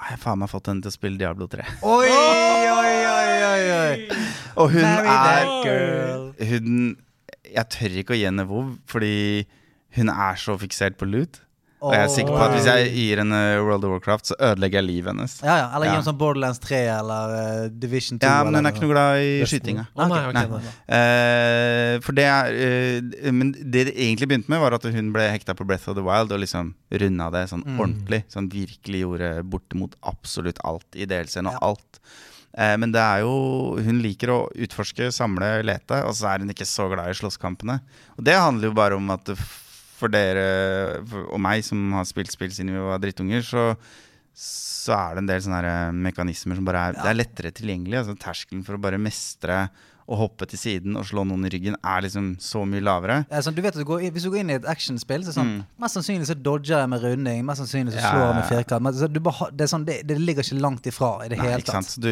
har 0.00 0.14
jeg 0.16 0.20
faen 0.22 0.38
meg 0.40 0.48
fått 0.48 0.66
henne 0.70 0.80
til 0.82 0.90
å 0.90 0.96
spille 0.96 1.18
Diablo 1.18 1.46
3. 1.46 1.64
Oi, 1.82 2.08
oi, 2.08 2.62
oi, 2.70 2.94
oi, 3.10 3.62
oi. 3.76 4.18
Og 4.56 4.70
hun 4.72 4.82
Marry 4.82 5.08
er. 5.08 6.46
Hun 6.50 6.96
Jeg 7.50 7.66
tør 7.68 7.96
ikke 7.98 8.14
å 8.14 8.18
gi 8.18 8.24
henne 8.28 8.44
vov, 8.46 8.76
fordi 8.86 9.44
hun 9.96 10.08
er 10.08 10.34
så 10.36 10.58
fiksert 10.60 10.96
på 10.98 11.08
loot. 11.10 11.40
Og 11.80 11.94
jeg 11.96 12.02
er 12.04 12.10
sikker 12.12 12.34
på 12.36 12.40
at 12.44 12.52
hvis 12.52 12.66
jeg 12.68 12.90
gir 12.92 13.16
henne 13.22 13.38
World 13.64 13.84
of 13.88 13.90
Warcraft, 13.94 14.26
så 14.28 14.34
ødelegger 14.36 14.82
jeg 14.82 14.84
livet 14.84 15.14
hennes. 15.14 15.38
Ja, 15.40 15.54
ja, 15.62 15.68
Eller 15.74 15.86
gi 15.86 15.92
Ja. 15.94 15.98
en 16.02 16.04
sånn 16.04 16.18
Borderlands 16.20 16.58
3 16.60 16.76
eller 16.98 17.32
uh, 17.32 17.68
Division 17.72 18.18
2. 18.20 18.26
Ja, 18.28 18.44
men 18.44 18.54
hun 18.58 18.66
er 18.68 18.74
ikke 18.74 18.82
noe 18.84 18.92
glad 18.92 19.20
i 19.24 19.46
skytinga. 19.48 19.86
Nei, 19.96 20.08
Nei. 20.36 20.60
Eh, 20.92 21.94
for 22.04 22.12
det 22.12 22.26
er 22.28 22.52
eh, 22.52 23.32
Men 23.32 23.52
det 23.56 23.86
det 23.88 23.94
egentlig 23.96 24.28
begynte 24.28 24.52
med, 24.52 24.60
var 24.60 24.76
at 24.76 24.84
hun 24.92 25.08
ble 25.14 25.24
hekta 25.32 25.54
på 25.56 25.64
Breath 25.64 25.88
of 25.88 25.96
the 25.96 26.04
Wild 26.04 26.32
og 26.36 26.42
liksom 26.44 26.74
runda 26.92 27.30
det 27.32 27.46
sånn 27.48 27.64
Mm. 27.64 27.80
ordentlig. 27.80 28.24
Sånn 28.28 28.50
virkelig 28.52 29.00
gjorde 29.06 29.30
bortimot 29.48 29.96
absolutt 30.04 30.60
alt 30.64 30.84
i 31.00 31.06
DLC-en 31.06 31.46
og 31.48 31.56
Ja. 31.56 31.58
alt. 31.62 32.00
Men 32.58 32.90
det 32.92 32.98
er 33.00 33.20
jo 33.20 33.76
Hun 33.80 34.02
liker 34.02 34.28
å 34.28 34.50
utforske, 34.52 35.12
samle, 35.14 35.62
lete, 35.64 36.04
og 36.04 36.12
så 36.12 36.34
er 36.34 36.38
hun 36.40 36.50
ikke 36.50 36.66
så 36.66 36.88
glad 36.92 37.08
i 37.08 37.14
slåsskampene. 37.16 37.80
Og 38.18 38.24
det 38.24 38.34
handler 38.34 38.68
jo 38.68 38.74
bare 38.74 38.96
om 38.96 39.08
at 39.10 39.24
for 40.00 40.12
dere 40.12 41.02
for, 41.08 41.28
og 41.30 41.42
meg 41.44 41.64
som 41.66 41.92
har 41.98 42.08
spilt 42.08 42.32
spill 42.32 42.54
siden 42.54 42.72
vi 42.74 42.86
var 42.90 43.02
drittunger, 43.02 43.44
så 43.46 43.68
så 44.40 44.96
er 44.96 45.16
det 45.16 45.24
en 45.24 45.28
del 45.28 45.44
sånne 45.44 45.60
eh, 45.68 45.94
mekanismer 46.08 46.56
som 46.56 46.66
bare 46.66 46.88
er 46.88 46.98
Det 46.98 47.08
er 47.10 47.18
lettere 47.18 47.54
tilgjengelig. 47.54 47.98
Altså 48.00 48.16
Terskelen 48.20 48.62
for 48.64 48.78
å 48.78 48.82
bare 48.82 49.00
mestre 49.02 49.66
å 50.10 50.16
hoppe 50.18 50.46
til 50.50 50.58
siden 50.58 50.96
og 50.98 51.04
slå 51.06 51.22
noen 51.28 51.46
i 51.46 51.50
ryggen 51.52 51.76
er 51.86 52.02
liksom 52.02 52.32
så 52.42 52.64
mye 52.66 52.82
lavere. 52.82 53.20
Ja, 53.30 53.42
sånn, 53.46 53.54
du 53.54 53.60
vet 53.62 53.76
at 53.76 53.78
du 53.78 53.86
går, 53.86 54.02
Hvis 54.10 54.24
du 54.26 54.30
går 54.32 54.40
inn 54.40 54.50
i 54.50 54.56
et 54.58 54.66
actionspill, 54.66 55.22
så 55.22 55.30
er 55.30 55.36
sånn 55.36 55.52
Mest 55.78 55.98
sannsynlig 55.98 56.26
så 56.26 56.34
dodger 56.34 56.80
jeg 56.80 56.90
med 56.90 57.04
runding. 57.04 57.44
Mest 57.46 57.62
sannsynlig 57.62 57.94
så 57.94 58.00
Mm. 58.00 58.06
Slår 58.08 58.24
jeg 58.24 58.30
ja, 58.30 58.38
med 58.38 58.42
ja. 58.42 58.48
firkant. 58.48 58.82
Men, 58.86 58.96
så 58.98 59.10
du 59.10 59.20
bare, 59.22 59.50
det, 59.54 59.68
sånn, 59.70 59.84
det, 59.86 60.00
det 60.08 60.16
ligger 60.18 60.46
ikke 60.46 60.58
langt 60.64 60.88
ifra 60.90 61.12
i 61.22 61.28
det 61.30 61.38
Nei, 61.38 61.50
hele 61.52 61.66
tatt. 61.68 61.94
Du 62.00 62.10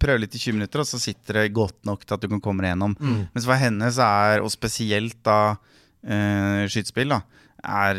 prøver 0.00 0.24
litt 0.24 0.34
i 0.34 0.42
20 0.42 0.58
minutter, 0.58 0.82
og 0.82 0.88
så 0.88 0.98
sitter 1.02 1.42
det 1.42 1.52
godt 1.54 1.78
nok 1.86 2.02
til 2.02 2.16
at 2.16 2.24
du 2.24 2.28
kan 2.32 2.42
komme 2.42 2.64
deg 2.64 2.72
gjennom. 2.74 2.96
Mm. 2.98 3.20
Mens 3.36 3.46
for 3.46 3.62
henne 3.62 3.92
så 3.94 4.08
er, 4.08 4.42
og 4.42 4.50
spesielt 4.54 5.20
da 5.28 5.38
uh, 6.08 6.64
skytespill, 6.70 7.08
da, 7.14 7.20
er, 7.64 7.96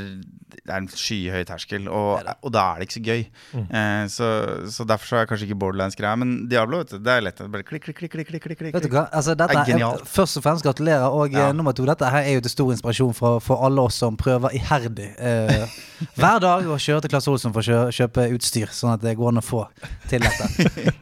er 0.69 0.75
en 0.77 0.87
skyhøy 0.89 1.41
terskel, 1.49 1.87
og, 1.89 2.21
og 2.45 2.51
da 2.53 2.61
er 2.75 2.81
det 2.81 2.85
ikke 2.87 2.95
så 2.99 3.01
gøy. 3.05 3.23
Mm. 3.55 3.63
Eh, 3.79 4.03
så, 4.13 4.27
så 4.69 4.85
derfor 4.85 5.09
så 5.09 5.17
er 5.23 5.29
kanskje 5.29 5.47
ikke 5.49 5.57
borderlands 5.63 5.97
greia. 5.97 6.13
Men 6.21 6.35
Diablo, 6.51 6.83
vet 6.83 6.93
du, 6.93 6.99
det 7.01 7.15
er 7.15 7.23
lett. 7.25 7.41
Bare 7.49 7.65
klikk, 7.65 7.87
klikk, 7.87 7.97
klikk, 7.97 8.13
klikk, 8.13 8.29
klikk, 8.29 8.45
klikk, 8.61 8.75
Vet 8.77 8.85
du 8.85 8.91
hva? 8.93 9.07
Altså, 9.09 9.33
dette 9.37 9.57
er 9.57 9.71
genialt. 9.71 10.05
Først 10.09 10.37
og 10.37 10.45
fremst 10.45 10.65
gratulerer. 10.67 11.07
Og 11.09 11.33
Ja. 11.33 11.47
eh, 11.49 11.53
nummer 11.57 11.73
to, 11.73 11.85
dette 11.89 12.05
her 12.13 12.21
er 12.29 12.37
jo 12.37 12.45
til 12.45 12.53
stor 12.53 12.71
inspirasjon 12.77 13.13
for, 13.17 13.41
for 13.41 13.65
alle 13.65 13.81
oss 13.89 13.97
som 14.05 14.17
prøver 14.21 14.53
iherdig 14.61 15.09
eh, 15.17 15.65
hver 16.21 16.39
dag 16.45 16.69
å 16.69 16.77
kjøre 16.77 17.01
til 17.07 17.15
Klasse 17.15 17.33
Olsson 17.33 17.53
for 17.55 17.65
å 17.65 17.69
kjø, 17.71 17.81
kjøpe 18.03 18.29
utstyr, 18.37 18.69
sånn 18.69 18.93
at 18.93 19.01
det 19.01 19.17
går 19.17 19.33
an 19.33 19.41
å 19.41 19.45
få 19.45 19.65
til 20.11 20.21
dette. 20.29 20.93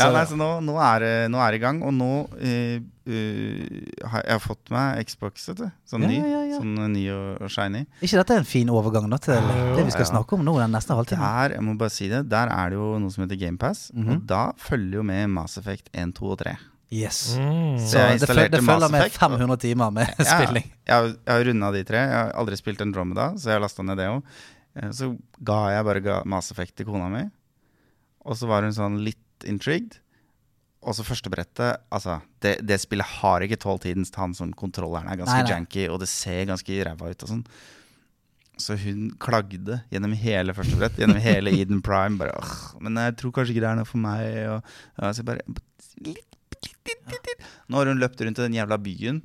Ja, 0.00 0.06
nei, 0.14 0.22
så 0.26 0.34
nå, 0.38 0.46
nå, 0.64 0.78
er 0.80 1.02
det, 1.04 1.14
nå 1.30 1.38
er 1.44 1.52
det 1.52 1.58
i 1.58 1.62
gang, 1.62 1.82
og 1.84 1.92
nå 1.92 2.12
eh, 2.40 2.80
eh, 3.10 4.06
har 4.08 4.22
jeg 4.24 4.32
har 4.36 4.42
fått 4.44 4.70
meg 4.74 5.02
Xbox, 5.08 5.48
vet 5.50 5.58
du. 5.60 5.66
Sånn 5.90 6.02
Ja, 6.06 6.08
ny. 6.08 6.18
ja, 6.22 6.40
ja. 6.50 6.58
Sånn 6.60 6.92
ny 6.94 7.04
og, 7.14 7.42
og 7.44 7.50
shiny. 7.52 7.84
ikke 8.00 8.16
dette 8.22 8.34
er 8.36 8.42
en 8.44 8.48
fin 8.48 8.70
overgang 8.72 9.10
da, 9.10 9.18
til 9.18 9.34
det 9.76 9.84
vi 9.84 9.90
skal 9.94 10.06
ja. 10.06 10.10
snakke 10.12 10.38
om 10.38 10.44
nå 10.46 10.56
den 10.60 10.72
neste 10.74 10.94
halvtimen? 10.96 11.22
Der, 11.26 11.54
jeg 11.58 11.62
må 11.66 11.76
bare 11.80 11.90
si 11.94 12.08
det, 12.08 12.24
der 12.30 12.48
er 12.54 12.70
det 12.70 12.78
jo 12.80 12.90
noe 13.02 13.10
som 13.14 13.24
heter 13.26 13.40
GamePass, 13.40 13.90
Mhm. 13.94 14.10
og 14.14 14.26
da 14.26 14.42
følger 14.58 15.00
jo 15.00 15.02
med 15.02 15.30
Mass 15.30 15.58
Effect 15.58 15.90
1, 15.92 16.14
2 16.14 16.30
og 16.32 16.38
3. 16.44 16.56
Yes. 16.90 17.36
Mm. 17.38 17.76
Så 17.78 17.98
det, 18.02 18.16
installerte 18.18 18.56
det 18.58 18.64
følger 18.66 18.90
med 18.90 19.12
500 19.14 19.56
timer 19.62 19.90
med 19.94 20.08
Ja, 20.18 20.24
spilling. 20.40 20.64
Jeg 20.86 20.94
har, 20.96 21.04
jeg 21.06 21.34
har 21.36 21.44
runda 21.46 21.68
de 21.72 21.84
tre. 21.86 21.96
Jeg 22.02 22.16
har 22.18 22.32
aldri 22.34 22.56
spilt 22.58 22.80
Andromeda, 22.82 23.28
så 23.38 23.52
jeg 23.54 23.60
lasta 23.62 23.82
ned 23.86 23.96
det 24.00 24.08
òg. 24.10 24.22
Så 24.94 25.12
ga 25.42 25.58
jeg 25.70 25.84
bare 25.86 26.00
ga 26.02 26.16
Mass 26.26 26.50
Effect 26.50 26.74
til 26.76 26.86
kona 26.86 27.08
mi, 27.08 27.22
og 28.26 28.34
så 28.38 28.46
var 28.50 28.62
hun 28.66 28.72
sånn 28.74 28.98
litt 29.06 29.46
intrigued. 29.46 30.00
Og 30.80 30.94
så 30.96 31.04
første 31.04 31.28
brettet 31.32 31.82
Altså, 31.92 32.18
det, 32.40 32.54
det 32.64 32.78
spillet 32.80 33.06
har 33.20 33.44
ikke 33.44 33.58
tålt 33.60 33.84
tidens 33.84 34.12
tann. 34.14 34.32
Sånn, 34.36 34.54
kontrolleren 34.56 35.10
er 35.12 35.20
ganske 35.20 35.36
Nei, 35.36 35.44
nei. 35.44 35.52
janky, 35.52 35.84
og 35.92 36.00
det 36.00 36.08
ser 36.12 36.46
ganske 36.48 36.78
ræva 36.88 37.10
ut 37.12 37.26
og 37.26 37.32
sånn. 37.34 37.44
Så 38.60 38.76
hun 38.76 39.06
klagde 39.20 39.78
gjennom 39.92 40.12
hele 40.20 40.52
første 40.56 40.76
brett, 40.76 40.98
gjennom 41.00 41.20
hele 41.24 41.52
Eden 41.56 41.80
Prime. 41.84 42.18
Bare, 42.20 42.34
«Åh, 42.40 42.80
men 42.84 42.98
jeg 43.00 43.16
tror 43.20 43.32
kanskje 43.38 43.54
ikke 43.54 43.64
det 43.64 43.70
er 43.72 43.78
noe 43.80 43.88
for 43.88 44.02
meg. 44.02 44.26
Og, 44.52 44.74
og 45.00 45.14
så 45.16 45.24
bare 45.24 45.44
litt, 46.04 46.40
litt, 46.60 47.00
litt. 47.14 47.46
Nå 47.68 47.80
har 47.80 47.88
hun 47.92 48.00
løpt 48.02 48.20
rundt 48.24 48.40
i 48.40 48.44
den 48.48 48.58
jævla 48.58 48.76
byen 48.84 49.22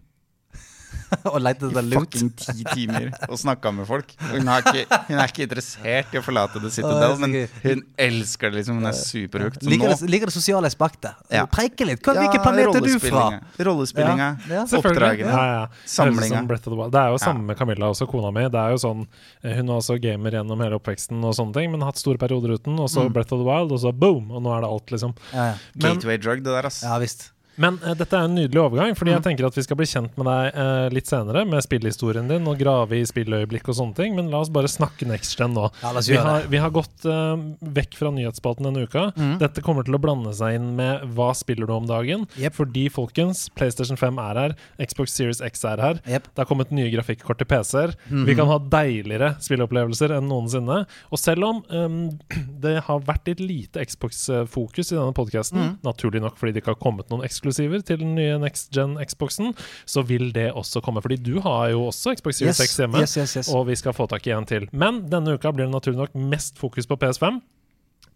og 1.34 1.38
lette 1.44 1.68
etter 1.70 1.86
lunt. 1.86 2.16
I 2.16 2.20
fucking 2.20 2.32
ti 2.40 2.64
timer 2.72 3.10
og 3.30 3.38
snakka 3.42 3.72
med 3.76 3.88
folk. 3.90 4.14
Hun 4.32 4.48
er, 4.52 4.64
ikke, 4.66 5.00
hun 5.10 5.20
er 5.22 5.32
ikke 5.32 5.46
interessert 5.48 6.16
i 6.16 6.20
å 6.20 6.24
forlate 6.26 6.62
The 6.64 6.72
Citadel, 6.74 7.02
det 7.02 7.10
er 7.10 7.22
men 7.24 7.36
hun 7.66 7.84
elsker 8.08 8.52
det 8.54 8.62
liksom. 8.62 8.80
Hun 8.82 8.90
er 8.90 8.98
superhooked. 8.98 9.66
Liker, 9.70 9.96
liker 10.10 10.32
det 10.32 10.36
sosiale 10.36 10.70
aspektet. 10.72 11.14
Ja. 11.34 11.46
Preike 11.52 11.88
litt. 11.88 12.02
Hva, 12.06 12.16
hvilken 12.20 12.44
planet 12.46 12.80
er 12.80 12.88
du 12.88 12.96
fra? 13.04 13.26
rollespillinga. 13.66 14.30
Ja, 14.50 14.62
ja. 14.62 14.66
Oppdragene. 14.80 15.32
Ja, 15.32 15.46
ja. 15.52 15.68
Samlinga. 15.86 16.22
Høres 16.22 16.32
ut 16.32 16.38
som 16.40 16.50
Breath 16.50 16.68
of 16.68 16.74
the 16.74 16.80
Wild. 16.80 16.94
Det 16.96 17.02
er 17.02 17.14
jo 17.14 17.20
Ja. 17.20 17.24
samme 17.26 17.46
med 17.50 17.58
Camilla, 17.58 17.90
også 17.94 18.08
kona 18.10 18.32
mi. 18.36 18.48
Det 18.50 18.60
er 18.62 18.74
jo 18.76 18.82
sånn, 18.82 19.06
eh, 19.44 19.56
Hun 19.56 19.68
var 19.68 19.78
også 19.82 20.00
gamer 20.02 20.32
gjennom 20.32 20.62
hele 20.62 20.80
oppveksten, 20.80 21.24
og 21.24 21.34
sånne 21.38 21.54
ting 21.54 21.72
men 21.72 21.82
har 21.82 21.92
hatt 21.94 22.02
store 22.02 22.18
perioder 22.22 22.56
uten. 22.58 22.80
Og 22.80 22.90
så 22.90 23.08
Breath 23.12 23.34
of 23.34 23.40
the 23.40 23.46
Wild, 23.48 23.72
og 23.72 23.80
så 23.80 23.94
boom! 23.94 24.32
Og 24.32 24.42
nå 24.44 24.52
er 24.58 24.62
det 24.66 24.70
alt, 24.70 24.92
liksom. 24.92 25.16
Ja, 25.34 25.46
ja. 25.52 25.56
Men, 25.76 25.96
Gateway 25.98 26.18
drug, 26.18 26.44
det 26.44 26.52
der, 26.52 26.66
ass. 26.66 26.82
ja 26.84 26.98
visst. 27.00 27.32
Men 27.62 27.78
uh, 27.84 27.94
dette 27.98 28.16
er 28.18 28.26
en 28.28 28.36
nydelig 28.36 28.60
overgang, 28.62 28.96
fordi 28.98 29.14
jeg 29.14 29.24
tenker 29.26 29.48
at 29.48 29.56
vi 29.58 29.64
skal 29.66 29.78
bli 29.80 29.88
kjent 29.90 30.16
med 30.20 30.28
deg 30.30 30.58
uh, 30.60 30.88
litt 30.94 31.08
senere, 31.10 31.46
med 31.48 31.64
spillhistorien 31.66 32.28
din, 32.30 32.48
og 32.50 32.58
grave 32.60 33.00
i 33.00 33.06
spilløyeblikk 33.08 33.70
og 33.72 33.78
sånne 33.80 33.96
ting. 33.98 34.16
Men 34.18 34.30
la 34.34 34.42
oss 34.44 34.52
bare 34.54 34.70
snakke 34.72 35.08
next 35.10 35.38
gen 35.40 35.54
nå. 35.56 35.70
Ja, 35.84 35.92
Vi 36.06 36.18
har, 36.20 36.48
vi 36.52 36.62
har 36.62 36.74
gått 36.76 37.06
uh, 37.08 37.36
vekk 37.62 37.98
fra 38.00 38.12
nyhetsspalten 38.16 38.68
denne 38.68 38.86
uka. 38.88 39.08
Mm. 39.16 39.38
Dette 39.42 39.64
kommer 39.66 39.86
til 39.88 39.96
å 39.98 40.02
blande 40.04 40.34
seg 40.38 40.58
inn 40.60 40.72
med 40.78 41.04
hva 41.16 41.32
spiller 41.38 41.70
du 41.70 41.74
om 41.78 41.88
dagen. 41.90 42.28
Yep. 42.40 42.56
Fordi, 42.60 42.86
folkens, 42.94 43.46
PlayStation 43.56 43.98
5 44.00 44.20
er 44.26 44.42
her, 44.42 44.56
Xbox 44.82 45.16
Series 45.16 45.42
X 45.46 45.64
er 45.68 45.82
her. 45.84 46.02
Yep. 46.10 46.32
Det 46.34 46.44
har 46.44 46.50
kommet 46.50 46.72
nye 46.76 46.92
grafikkort 46.94 47.40
til 47.42 47.50
PC-er. 47.52 47.96
Mm. 48.12 48.26
Vi 48.30 48.36
kan 48.38 48.50
ha 48.52 48.60
deiligere 48.60 49.34
spilleopplevelser 49.44 50.14
enn 50.18 50.28
noensinne. 50.32 50.82
Og 51.12 51.22
selv 51.22 51.48
om 51.48 51.64
um, 51.72 52.00
det 52.66 52.78
har 52.88 53.04
vært 53.08 53.32
litt 53.32 53.44
lite 53.46 53.84
Xbox-fokus 53.88 54.92
i 54.92 54.98
denne 54.98 55.14
podkasten, 55.16 55.56
Mhm. 55.56 55.78
naturlig 55.86 56.22
nok 56.22 56.38
fordi 56.38 56.54
det 56.54 56.62
ikke 56.64 56.74
har 56.74 56.82
kommet 56.82 57.10
noen 57.10 57.24
eksklusiver 57.46 57.84
til 57.86 58.00
den 58.02 58.16
nye 58.18 58.38
next 58.42 58.72
gen 58.74 58.98
Xboxen, 59.06 59.54
så 59.86 60.02
vil 60.06 60.32
det 60.34 60.52
også 60.54 60.82
komme. 60.82 61.02
Fordi 61.02 61.18
du 61.18 61.40
har 61.42 61.70
jo 61.74 61.86
også 61.90 62.16
Xbox 62.18 62.36
Series 62.40 62.60
Yes, 62.60 62.72
X 62.72 62.78
hjemme. 62.80 63.02
yes, 63.02 63.18
yes, 63.18 63.36
yes. 63.38 63.50
Og 63.54 63.68
vi 63.68 63.76
skal 63.76 63.94
få 63.94 64.08
tak 64.08 64.26
i 64.28 64.32
en 64.34 64.46
til. 64.46 64.68
Men 64.74 65.04
denne 65.10 65.36
uka 65.36 65.52
blir 65.52 65.66
det 65.66 65.74
naturlig 65.74 66.00
nok 66.00 66.16
mest 66.16 66.58
fokus 66.58 66.88
på 66.88 66.96
PS5. 66.98 67.42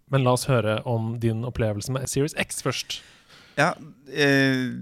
Men 0.10 0.24
la 0.26 0.34
oss 0.34 0.48
høre 0.50 0.82
om 0.86 1.20
din 1.22 1.44
opplevelse 1.46 1.92
med 1.94 2.08
Series 2.10 2.34
X 2.40 2.64
først. 2.66 3.02
Ja, 3.58 3.74
eh, 4.14 4.74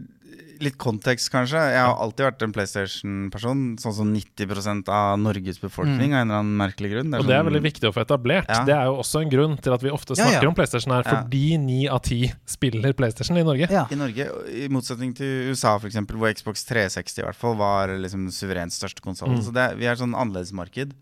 litt 0.64 0.78
kontekst, 0.82 1.30
kanskje. 1.34 1.60
Jeg 1.74 1.82
har 1.82 1.96
alltid 2.02 2.26
vært 2.28 2.44
en 2.46 2.54
PlayStation-person. 2.56 3.64
Sånn 3.82 3.96
som 4.00 4.10
90% 4.14 4.90
av 4.94 5.18
Norges 5.22 5.60
befolkning, 5.62 6.14
av 6.14 6.24
en 6.24 6.32
eller 6.32 6.42
annen 6.42 6.58
merkelig 6.60 6.92
grunn. 6.96 7.14
Og 7.14 7.28
det 7.28 7.36
er 7.36 7.42
sånn- 7.42 7.50
veldig 7.52 7.64
viktig 7.66 7.90
å 7.90 7.94
få 7.94 8.04
etablert. 8.06 8.50
Ja. 8.50 8.64
Det 8.66 8.76
er 8.76 8.86
jo 8.90 8.98
også 9.04 9.22
en 9.22 9.30
grunn 9.30 9.58
til 9.62 9.74
at 9.74 9.82
vi 9.82 9.94
ofte 9.94 10.16
snakker 10.16 10.44
ja. 10.44 10.50
om 10.50 10.56
PlayStation 10.56 10.94
her, 10.94 11.04
fordi 11.04 11.58
ni 11.58 11.88
av 11.88 12.02
ti 12.02 12.32
spiller 12.46 12.94
PlayStation 12.94 13.38
i 13.38 13.44
Norge. 13.44 13.70
Ja. 13.70 13.88
I 13.92 13.96
Norge, 13.96 14.30
i 14.50 14.68
motsetning 14.68 15.16
til 15.16 15.52
USA, 15.52 15.78
for 15.78 15.88
eksempel, 15.88 16.18
hvor 16.18 16.34
Xbox 16.34 16.66
360 16.66 17.22
i 17.22 17.28
hvert 17.28 17.36
fall 17.36 17.56
var 17.56 17.88
liksom 17.88 18.28
den 18.28 18.36
suverent 18.36 18.74
største 18.74 19.02
konsollen. 19.02 19.40
Mm. 19.40 19.46
Så 19.46 19.54
det, 19.54 19.78
vi 19.78 19.86
er 19.86 19.96
sånn 19.96 20.16
annerledesmarked. 20.16 20.94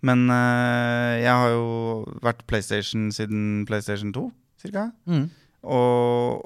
Men 0.00 0.30
øh, 0.30 1.14
jeg 1.18 1.34
har 1.34 1.50
jo 1.50 2.06
vært 2.22 2.46
PlayStation 2.46 3.10
siden 3.10 3.66
PlayStation 3.66 4.12
2, 4.12 4.30
cirka. 4.62 4.92
Mm. 5.06 5.30
Og, 5.64 6.44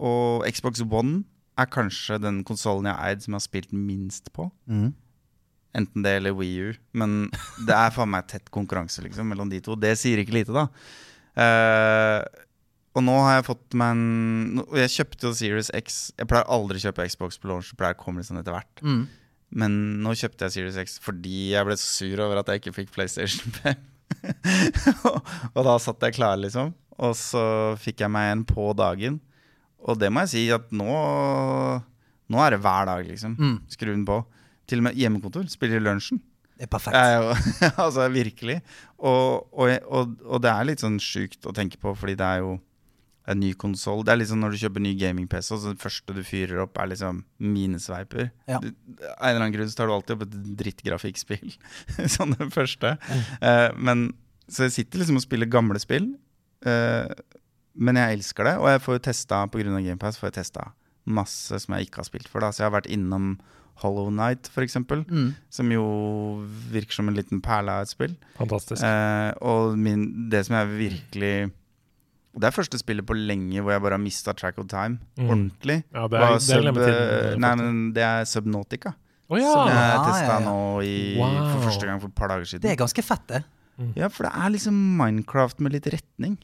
og 0.00 0.46
Xbox 0.48 0.80
One 0.80 1.24
er 1.56 1.72
kanskje 1.72 2.20
den 2.20 2.42
konsollen 2.46 2.88
jeg 2.88 2.96
har 2.96 3.10
eid 3.10 3.24
som 3.24 3.34
jeg 3.34 3.40
har 3.40 3.46
spilt 3.46 3.74
minst 3.74 4.32
på. 4.36 4.48
Mm. 4.68 4.90
Enten 5.76 6.04
det 6.04 6.16
eller 6.20 6.36
Wii 6.36 6.70
U. 6.70 6.72
Men 6.96 7.18
det 7.68 7.76
er 7.76 7.94
faen 7.94 8.12
meg 8.12 8.28
tett 8.30 8.50
konkurranse 8.54 9.04
liksom, 9.04 9.28
mellom 9.32 9.50
de 9.52 9.60
to. 9.64 9.76
Det 9.80 9.94
sier 10.00 10.22
ikke 10.22 10.38
lite, 10.38 10.56
da. 10.56 10.68
Uh, 11.36 12.20
og 12.96 13.04
nå 13.04 13.14
har 13.26 13.38
jeg 13.38 13.48
fått 13.50 13.74
meg 13.76 13.92
en 13.92 14.62
jeg 14.78 14.94
kjøpte 14.94 15.28
jo 15.28 15.36
Series 15.36 15.68
X. 15.76 15.98
Jeg 16.16 16.28
pleier 16.30 16.48
aldri 16.52 16.80
å 16.80 16.86
kjøpe 16.86 17.04
Xbox 17.10 17.36
på 17.40 17.50
launch, 17.50 17.72
det 17.72 17.80
pleier 17.80 17.96
å 17.96 18.00
komme 18.00 18.22
litt 18.22 18.30
sånn 18.30 18.40
etter 18.40 18.56
hvert. 18.56 18.80
Mm. 18.80 19.02
Men 19.60 19.76
nå 20.02 20.14
kjøpte 20.16 20.48
jeg 20.48 20.56
Series 20.56 20.78
X 20.80 20.96
fordi 21.04 21.52
jeg 21.52 21.68
ble 21.68 21.76
så 21.78 21.90
sur 22.00 22.24
over 22.24 22.40
at 22.40 22.48
jeg 22.50 22.62
ikke 22.62 22.76
fikk 22.80 22.94
PlayStation 22.96 23.52
5. 23.60 23.84
og 25.56 25.60
da 25.66 25.76
satt 25.82 26.08
jeg 26.08 26.16
klar, 26.16 26.40
liksom. 26.40 26.72
Og 26.96 27.12
så 27.18 27.44
fikk 27.82 28.00
jeg 28.00 28.12
meg 28.16 28.32
en 28.32 28.46
på 28.48 28.70
dagen. 28.78 29.20
Og 29.86 29.98
det 30.00 30.10
må 30.12 30.24
jeg 30.26 30.32
si 30.34 30.44
at 30.54 30.72
nå 30.74 30.86
Nå 32.26 32.40
er 32.42 32.56
det 32.56 32.62
hver 32.64 32.88
dag, 32.88 33.04
liksom. 33.06 33.36
Mm. 33.38 33.58
Skru 33.70 33.92
den 33.92 34.02
på. 34.08 34.16
Til 34.66 34.80
og 34.82 34.88
med 34.88 34.96
hjemmekontor. 34.98 35.44
Spiller 35.46 35.78
i 35.78 35.84
lunsjen. 35.84 36.18
Det 36.58 36.64
er 36.66 36.70
perfekt. 36.72 36.96
Er 36.98 37.20
jo, 37.22 37.34
altså 37.84 38.08
virkelig. 38.10 38.56
Og, 38.98 39.44
og, 39.54 39.70
og, 39.86 40.16
og 40.26 40.42
det 40.42 40.50
er 40.50 40.66
litt 40.66 40.82
sånn 40.82 40.96
sjukt 41.02 41.46
å 41.46 41.52
tenke 41.54 41.78
på, 41.78 41.92
fordi 41.94 42.16
det 42.18 42.26
er 42.26 42.40
jo 42.42 42.56
en 43.30 43.40
ny 43.42 43.52
konsoll. 43.58 44.02
Det 44.06 44.14
er 44.14 44.24
sånn 44.30 44.42
når 44.42 44.54
du 44.56 44.60
kjøper 44.64 44.82
ny 44.82 44.92
gaming-PC, 44.98 45.48
så 45.52 45.72
det 45.74 45.82
første 45.82 46.14
du 46.16 46.22
fyrer 46.26 46.62
opp, 46.64 46.78
er 46.82 46.90
liksom 46.92 47.22
minesveiper. 47.42 48.28
Ja. 48.50 48.60
Du, 48.62 48.68
av 48.72 49.06
en 49.12 49.30
eller 49.30 49.42
annen 49.44 49.54
grunn 49.56 49.70
så 49.70 49.80
tar 49.80 49.90
du 49.90 49.94
alltid 49.96 50.14
opp 50.16 50.26
et 50.26 50.36
drittgrafikkspill. 50.62 51.56
sånn 52.16 52.34
det 52.38 52.50
første. 52.54 52.96
Eh, 53.38 53.68
men 53.78 54.08
Så 54.50 54.66
jeg 54.68 54.76
sitter 54.80 55.02
liksom 55.02 55.18
og 55.18 55.26
spiller 55.26 55.50
gamle 55.50 55.78
spill. 55.82 56.12
eh, 56.66 57.10
men 57.78 57.96
jeg 58.00 58.18
elsker 58.18 58.44
det, 58.48 58.56
og 58.58 58.68
jeg 58.72 58.80
får 58.84 58.96
jo 58.98 59.04
testa 59.10 59.42
pga. 59.52 59.62
GamePass 59.84 60.18
får 60.20 60.30
jeg 60.32 60.38
testa 60.42 60.70
masse 61.06 61.60
som 61.62 61.74
jeg 61.76 61.86
ikke 61.86 62.00
har 62.02 62.08
spilt 62.08 62.28
før. 62.28 62.48
Så 62.50 62.62
jeg 62.64 62.70
har 62.70 62.74
vært 62.80 62.88
innom 62.90 63.36
Hollow 63.82 64.08
Night, 64.10 64.48
f.eks., 64.48 64.76
Mm. 64.80 65.34
som 65.50 65.70
jo 65.70 65.84
virker 66.72 66.92
som 66.96 67.08
en 67.08 67.14
liten 67.14 67.42
perle 67.44 67.68
av 67.70 67.82
et 67.84 67.88
spill. 67.92 68.16
Fantastisk. 68.38 68.82
Eh, 68.82 69.32
og 69.44 69.76
min, 69.78 70.28
det 70.30 70.46
som 70.46 70.56
jeg 70.56 70.68
virkelig 70.78 71.52
Det 72.36 72.44
er 72.44 72.52
første 72.52 72.76
spillet 72.76 73.06
på 73.08 73.14
lenge 73.16 73.62
hvor 73.64 73.72
jeg 73.72 73.80
bare 73.80 73.96
har 73.96 74.02
mista 74.02 74.32
track 74.36 74.58
of 74.58 74.66
time. 74.68 74.98
Mm. 75.16 75.28
Ordentlig. 75.30 75.76
Ja, 75.94 76.06
det 76.08 76.18
er, 76.20 76.72
det 76.72 76.88
er 76.88 77.32
eh, 77.32 77.36
Nei, 77.40 77.52
men 77.56 77.92
det 77.96 78.02
er 78.04 78.24
Subnautica. 78.28 78.92
Oh, 79.30 79.38
ja! 79.40 79.52
Som 79.52 79.68
jeg 79.68 79.76
Ja, 79.76 80.02
testa 80.04 80.26
ja, 80.26 80.40
ja. 80.40 80.44
nå 80.44 80.82
i, 80.84 80.96
Wow. 81.16 81.38
for 81.54 81.64
første 81.70 81.86
gang 81.88 82.00
for 82.02 82.08
et 82.08 82.14
par 82.14 82.28
dager 82.28 82.44
siden. 82.44 82.62
Det 82.66 82.70
er 82.74 82.76
ganske 82.82 83.02
fett, 83.02 83.24
det. 83.28 83.40
Ja, 83.96 84.08
for 84.08 84.24
det 84.28 84.32
er 84.36 84.52
liksom 84.52 84.76
Minecraft 85.00 85.60
med 85.64 85.72
litt 85.72 85.86
retning. 85.92 86.36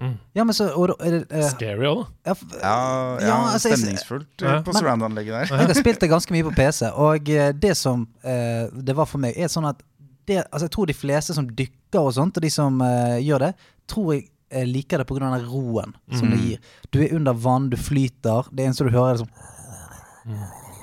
Mm. 0.00 0.14
Ja, 0.32 0.44
men 0.48 0.54
så 0.56 0.70
og, 0.72 0.94
er 1.04 1.10
det, 1.18 1.26
eh, 1.30 1.48
Scary 1.50 1.84
òg, 1.84 2.06
da. 2.24 2.32
ja, 2.62 2.70
Ja, 3.20 3.34
altså, 3.52 3.68
stemningsfullt 3.74 4.40
jeg, 4.46 4.64
på 4.64 4.72
surround-anlegget 4.72 5.34
der. 5.34 5.50
Jeg 5.58 5.66
har 5.68 5.74
spilt 5.76 6.00
det 6.00 6.08
ganske 6.08 6.32
mye 6.32 6.46
på 6.46 6.54
PC, 6.56 6.86
og 6.96 7.28
eh, 7.28 7.50
det 7.52 7.74
som 7.76 8.06
uh, 8.24 8.64
det 8.72 8.96
var 8.96 9.04
for 9.10 9.20
meg, 9.20 9.36
er 9.36 9.52
sånn 9.52 9.68
at 9.68 9.82
det, 10.26 10.38
altså 10.52 10.66
Jeg 10.68 10.72
tror 10.76 10.86
de 10.88 10.94
fleste 10.96 11.34
som 11.36 11.46
dykker 11.58 12.00
og 12.00 12.14
sånt, 12.16 12.36
og 12.38 12.42
de 12.44 12.50
som 12.54 12.80
uh, 12.80 13.18
gjør 13.20 13.44
det, 13.44 13.52
tror 13.90 14.14
jeg 14.16 14.66
liker 14.66 14.98
det 14.98 15.06
pga. 15.06 15.18
den 15.20 15.46
roen 15.50 15.92
som 16.16 16.30
det 16.30 16.38
Mm. 16.38 16.46
gir. 16.48 16.58
Du 16.90 16.98
er 17.02 17.14
under 17.14 17.32
vann, 17.34 17.68
du 17.70 17.76
flyter. 17.76 18.48
Det 18.52 18.64
eneste 18.66 18.84
du 18.88 18.90
hører, 18.90 19.12
er 19.14 19.24
sånn 19.24 19.30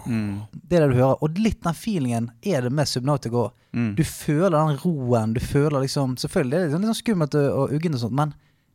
Mm. 0.07 0.41
Det 0.51 0.77
er 0.77 0.85
det 0.87 0.93
du 0.95 1.01
hører. 1.01 1.17
Og 1.21 1.37
litt 1.37 1.61
den 1.65 1.75
feelingen 1.75 2.29
er 2.41 2.61
det 2.63 2.71
med 2.71 2.87
Subnautica 2.87 3.35
òg. 3.35 3.51
Mm. 3.75 3.89
Du 3.97 4.03
føler 4.07 4.55
den 4.55 4.77
roen. 4.79 5.33
Du 5.35 5.41
føler 5.43 5.81
liksom 5.83 6.15
Selvfølgelig 6.17 6.51
det 6.61 6.73
er 6.73 6.79
litt 6.79 6.87
sånn 6.87 7.01
skummelt 7.03 7.35
og 7.35 7.57
og 7.59 7.73
uggent 7.75 7.95
og 7.95 8.01
sånt, 8.05 8.15
men 8.15 8.31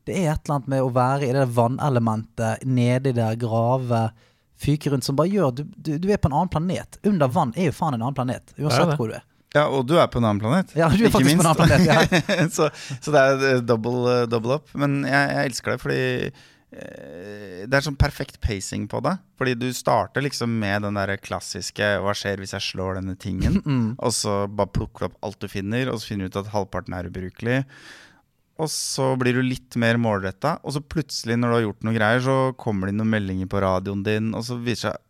det 0.09 0.19
er 0.19 0.33
et 0.33 0.45
eller 0.45 0.59
annet 0.59 0.71
med 0.73 0.85
å 0.85 0.93
være 0.95 1.29
i 1.29 1.35
det 1.37 1.49
vannelementet, 1.57 2.65
nedi 2.67 3.12
der, 3.17 3.37
grave, 3.41 4.07
fyke 4.62 4.93
rundt, 4.93 5.07
som 5.07 5.19
bare 5.19 5.31
gjør 5.31 5.53
du, 5.59 5.67
du, 5.77 5.93
du 5.99 6.09
er 6.11 6.21
på 6.23 6.31
en 6.31 6.38
annen 6.38 6.53
planet. 6.53 6.99
Under 7.07 7.31
vann 7.31 7.55
er 7.57 7.71
jo 7.71 7.77
faen 7.77 7.97
en 7.97 8.03
annen 8.03 8.17
planet, 8.19 8.55
uansett 8.59 8.93
det. 8.93 8.99
hvor 9.01 9.12
du 9.12 9.19
er. 9.19 9.27
Ja, 9.53 9.67
og 9.69 9.85
du 9.88 9.99
er 10.01 10.09
på 10.09 10.21
en 10.21 10.27
annen 10.29 10.41
planet. 10.41 10.73
Ja, 10.79 10.88
du 10.88 10.97
er 10.97 11.11
Ikke 11.11 11.19
faktisk 11.19 11.37
på 11.37 11.45
en 11.45 11.51
annen 11.51 11.61
planet. 11.61 12.31
Ja. 12.33 12.49
så, 12.57 12.71
så 13.05 13.12
det 13.12 13.21
er 13.21 13.45
eh, 13.51 13.61
double, 13.69 14.01
eh, 14.09 14.25
double 14.31 14.59
up. 14.59 14.73
Men 14.79 15.03
jeg, 15.05 15.35
jeg 15.37 15.51
elsker 15.51 15.75
det 15.75 15.83
fordi 15.83 16.05
eh, 16.31 17.59
det 17.69 17.77
er 17.77 17.85
sånn 17.85 17.99
perfekt 18.01 18.41
pacing 18.45 18.87
på 18.88 19.03
det. 19.05 19.12
Fordi 19.41 19.55
du 19.61 19.69
starter 19.77 20.25
liksom 20.25 20.55
med 20.62 20.87
den 20.87 20.97
der 20.97 21.15
klassiske 21.21 21.91
'hva 22.01 22.17
skjer 22.17 22.41
hvis 22.41 22.57
jeg 22.57 22.69
slår 22.71 23.03
denne 23.03 23.19
tingen'? 23.21 23.61
Mm. 23.73 23.93
Og 24.01 24.17
så 24.17 24.47
bare 24.49 24.73
plukker 24.73 25.05
du 25.05 25.11
opp 25.11 25.21
alt 25.29 25.45
du 25.45 25.51
finner, 25.53 25.93
og 25.93 26.01
så 26.01 26.12
finner 26.12 26.29
du 26.29 26.33
ut 26.33 26.41
at 26.47 26.55
halvparten 26.55 26.97
er 26.97 27.12
ubrukelig. 27.12 27.61
Og 28.61 28.69
så 28.69 29.17
blir 29.19 29.38
du 29.38 29.43
litt 29.43 29.77
mer 29.81 29.97
målretta, 29.97 30.59
og 30.62 30.75
så 30.75 30.83
plutselig, 30.85 31.38
når 31.41 31.49
du 31.49 31.55
har 31.57 31.65
gjort 31.65 31.87
noe 31.88 31.95
greier, 31.97 32.21
så 32.21 32.35
kommer 32.61 32.91
det 32.91 32.97
noen 32.99 33.11
meldinger 33.15 33.49
på 33.51 33.62
radioen 33.65 34.03
din, 34.05 34.35
og 34.37 34.45
så 34.45 34.59
viser 34.61 34.93
det 34.93 34.99
seg 34.99 35.09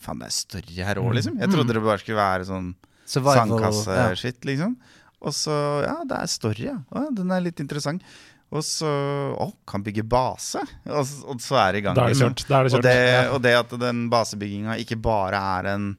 Faen, 0.00 0.16
det 0.22 0.30
er 0.30 0.32
story 0.32 0.78
her 0.80 0.96
òg, 0.96 1.10
liksom. 1.18 1.34
Jeg 1.36 1.50
trodde 1.52 1.74
det 1.76 1.82
bare 1.84 2.00
skulle 2.00 2.16
være 2.16 2.46
sånn 2.48 2.70
Survival, 3.04 3.60
ja. 3.92 4.06
liksom. 4.48 4.76
Og 5.20 5.34
så 5.36 5.56
Ja, 5.84 5.96
det 6.08 6.16
er 6.16 6.30
story, 6.32 6.64
ja. 6.70 6.78
Å, 6.88 7.02
den 7.12 7.30
er 7.36 7.42
litt 7.44 7.60
interessant. 7.60 8.02
Og 8.50 8.64
så 8.64 8.88
Å, 9.36 9.50
kan 9.68 9.84
bygge 9.84 10.02
base. 10.08 10.62
Og, 10.88 11.04
så- 11.06 11.26
og 11.28 11.42
så 11.44 11.58
er 11.60 11.72
det 11.72 11.82
i 11.82 11.84
gang. 11.84 11.94
Da 11.94 12.06
er 12.06 12.08
det 12.08 12.16
liksom. 12.16 12.32
kjørt. 12.34 12.46
Det 12.48 12.72
Og 12.78 12.82
det, 12.82 13.28
og 13.34 13.42
det 13.42 13.54
at 13.58 13.76
den 13.78 14.08
basebygginga 14.10 14.78
ikke 14.80 14.96
bare 15.00 15.36
er 15.60 15.68
en 15.74 15.90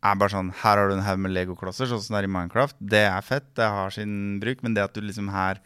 Er 0.00 0.16
bare 0.16 0.32
sånn 0.32 0.52
Her 0.62 0.80
har 0.80 0.88
du 0.88 0.96
en 0.96 1.04
haug 1.04 1.20
med 1.20 1.34
legoklosser, 1.36 1.88
sånn 1.90 2.00
som 2.00 2.16
det 2.16 2.22
er 2.22 2.28
i 2.28 2.32
Minecraft. 2.32 2.76
Det 2.80 3.04
er 3.04 3.24
fett, 3.24 3.48
det 3.58 3.68
har 3.68 3.92
sin 3.92 4.38
bruk, 4.40 4.62
men 4.64 4.76
det 4.76 4.86
at 4.86 4.96
du 4.96 5.04
liksom 5.04 5.28
her 5.32 5.60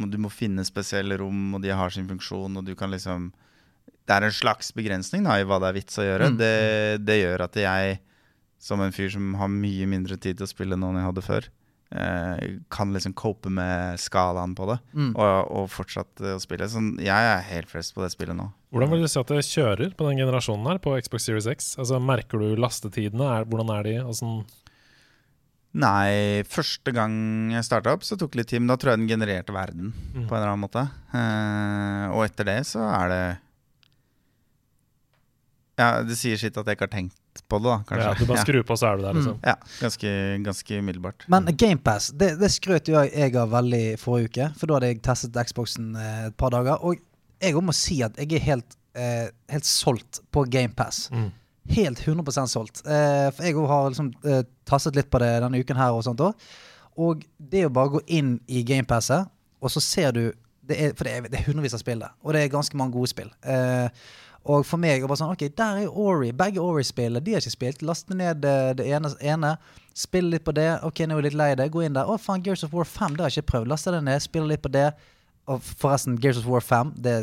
Du 0.00 0.16
må 0.16 0.30
finne 0.32 0.64
spesielle 0.64 1.18
rom, 1.20 1.54
og 1.54 1.62
de 1.64 1.74
har 1.74 1.90
sin 1.90 2.08
funksjon, 2.08 2.56
og 2.56 2.64
du 2.64 2.74
kan 2.78 2.90
liksom 2.90 3.32
Det 4.06 4.16
er 4.16 4.26
en 4.26 4.34
slags 4.34 4.72
begrensning 4.74 5.26
da 5.26 5.38
i 5.38 5.44
hva 5.46 5.58
det 5.62 5.68
er 5.68 5.76
vits 5.76 5.98
å 5.98 6.06
gjøre. 6.06 6.30
Mm. 6.30 6.38
Det, 6.38 6.54
det 7.04 7.18
gjør 7.20 7.44
at 7.46 7.56
jeg, 7.56 8.00
som 8.58 8.80
en 8.82 8.94
fyr 8.94 9.10
som 9.12 9.34
har 9.38 9.50
mye 9.52 9.86
mindre 9.86 10.16
tid 10.16 10.38
til 10.38 10.46
å 10.46 10.50
spille 10.50 10.78
nå 10.78 10.90
enn 10.90 10.98
jeg 10.98 11.10
hadde 11.10 11.26
før, 11.26 11.50
kan 12.70 12.92
liksom 12.94 13.12
cope 13.18 13.50
med 13.50 13.98
skalaen 13.98 14.52
på 14.54 14.66
det, 14.70 14.76
Mm. 14.94 15.08
og, 15.16 15.50
og 15.50 15.68
fortsatt 15.74 16.20
eh, 16.22 16.36
å 16.36 16.40
spille. 16.40 16.68
Så 16.70 16.78
jeg 17.02 17.08
er 17.32 17.42
helt 17.50 17.68
frest 17.68 17.94
på 17.96 18.02
det 18.04 18.12
spillet 18.14 18.36
nå. 18.38 18.46
Hvordan 18.70 18.90
vil 18.92 19.02
du 19.02 19.08
si 19.10 19.18
at 19.18 19.26
det 19.26 19.42
kjører 19.42 19.96
på 19.98 20.06
den 20.06 20.20
generasjonen 20.22 20.68
her 20.70 20.78
på 20.78 20.94
Xbox 21.02 21.24
Series 21.26 21.48
X? 21.50 21.72
Altså, 21.82 21.98
Merker 21.98 22.38
du 22.38 22.54
lastetidene? 22.54 23.26
Er, 23.40 23.44
hvordan 23.50 23.72
er 23.74 23.82
de? 23.88 23.96
Sånn, 24.14 24.44
Nei, 25.80 26.42
første 26.50 26.90
gang 26.90 27.12
jeg 27.54 27.62
starta 27.62 27.92
opp, 27.94 28.02
så 28.02 28.16
tok 28.18 28.32
det 28.34 28.40
litt 28.40 28.48
tid. 28.50 28.58
Men 28.62 28.72
da 28.72 28.76
tror 28.80 28.90
jeg 28.96 29.02
den 29.04 29.10
genererte 29.12 29.54
verden 29.54 29.92
Mm. 30.14 30.26
på 30.26 30.34
en 30.34 30.40
eller 30.40 30.50
annen 30.50 30.64
måte. 30.66 30.82
Eh, 31.14 32.06
og 32.10 32.24
etter 32.26 32.44
det 32.44 32.56
så 32.66 32.82
er 32.90 33.08
det 33.08 33.38
Ja, 35.80 35.88
det 36.04 36.16
sier 36.20 36.40
sitt 36.40 36.58
at 36.60 36.68
jeg 36.68 36.76
ikke 36.76 36.86
har 36.88 36.92
tenkt 36.92 37.42
på 37.48 37.60
det, 37.60 37.70
da, 37.70 37.76
kanskje. 37.88 38.06
ja, 38.06 38.14
du 38.18 38.28
bare 38.28 38.42
skrur 38.44 38.64
på, 38.68 38.76
så 38.76 38.90
er 38.90 38.98
du 38.98 39.04
der, 39.06 39.16
liksom. 39.16 39.36
ja, 39.46 39.54
ganske, 39.80 40.12
ganske 40.44 40.80
umiddelbart. 40.82 41.24
Men 41.32 41.48
GamePass, 41.56 42.10
det, 42.20 42.34
det 42.40 42.50
skrøt 42.52 42.90
jo 42.90 42.98
jeg, 42.98 43.12
jeg 43.16 43.36
av 43.40 43.54
veldig 43.54 43.84
forrige 44.02 44.30
uke. 44.30 44.48
For 44.60 44.68
da 44.68 44.78
hadde 44.78 44.90
jeg 44.92 45.02
testet 45.06 45.40
Xboxen 45.50 45.94
eh, 45.96 46.26
et 46.28 46.36
par 46.40 46.52
dager. 46.54 46.82
Og 46.84 47.00
jeg 47.40 47.64
må 47.64 47.74
si 47.76 48.00
at 48.04 48.18
jeg 48.20 48.36
er 48.36 48.46
helt, 48.50 48.76
eh, 48.98 49.28
helt 49.52 49.68
solgt 49.68 50.20
på 50.34 50.44
GamePass. 50.52 51.06
Mm. 51.14 51.30
Helt 51.70 52.02
100 52.06 52.46
solgt. 52.50 52.82
Eh, 52.84 53.28
for 53.32 53.46
jeg 53.46 53.56
òg 53.56 53.70
har 53.70 53.88
liksom 53.88 54.12
eh, 54.26 54.42
tasset 54.68 54.98
litt 54.98 55.10
på 55.12 55.22
det 55.22 55.32
denne 55.44 55.60
uken 55.62 55.80
her 55.80 55.96
og 55.96 56.04
sånt 56.06 56.22
òg. 56.24 56.48
Og 57.00 57.24
det 57.38 57.64
å 57.68 57.72
bare 57.72 57.94
gå 57.96 58.04
inn 58.18 58.34
i 58.50 58.64
GamePasset, 58.66 59.30
og 59.60 59.72
så 59.72 59.82
ser 59.84 60.16
du 60.16 60.24
det 60.70 60.76
er, 60.78 60.92
For 60.94 61.06
det 61.06 61.12
er, 61.12 61.24
det 61.26 61.38
er 61.40 61.46
hundrevis 61.48 61.74
av 61.74 61.80
spill 61.82 62.02
der, 62.02 62.12
og 62.22 62.34
det 62.36 62.44
er 62.44 62.52
ganske 62.52 62.76
mange 62.78 62.94
gode 62.94 63.10
spill. 63.10 63.30
Eh, 63.42 63.88
og 64.44 64.64
for 64.64 64.80
meg 64.80 65.02
var 65.02 65.10
bare 65.12 65.20
sånn 65.20 65.34
Ok, 65.34 65.42
der 65.56 65.82
er 65.82 65.98
Ori. 66.00 66.30
Begge 66.32 66.62
Ori-spillene. 66.64 67.20
De 67.24 67.34
har 67.34 67.44
ikke 67.44 67.52
spilt. 67.52 67.82
Laste 67.84 68.16
ned 68.16 68.40
det 68.40 68.86
ene, 68.88 69.12
ene. 69.20 69.54
Spill 69.96 70.30
litt 70.32 70.46
på 70.46 70.54
det. 70.56 70.68
Ok, 70.86 71.02
nå 71.04 71.18
er 71.18 71.20
jeg 71.20 71.28
litt 71.28 71.38
lei 71.40 71.50
det. 71.60 71.68
Gå 71.74 71.84
inn 71.84 71.96
der. 71.96 72.08
Å, 72.08 72.16
faen, 72.20 72.42
Gears 72.46 72.64
of 72.64 72.72
War 72.72 72.88
5, 72.88 73.16
det 73.18 73.26
har 73.26 73.32
jeg 73.32 73.42
ikke 73.42 73.52
prøvd. 73.52 73.68
Laste 73.72 73.92
det 73.92 74.00
ned, 74.06 74.22
spille 74.24 74.48
litt 74.48 74.64
på 74.64 74.72
det. 74.72 74.88
Og 75.50 75.60
forresten, 75.64 76.16
Gears 76.22 76.38
of 76.38 76.46
War 76.48 76.62
5, 76.62 76.94
det, 77.02 77.14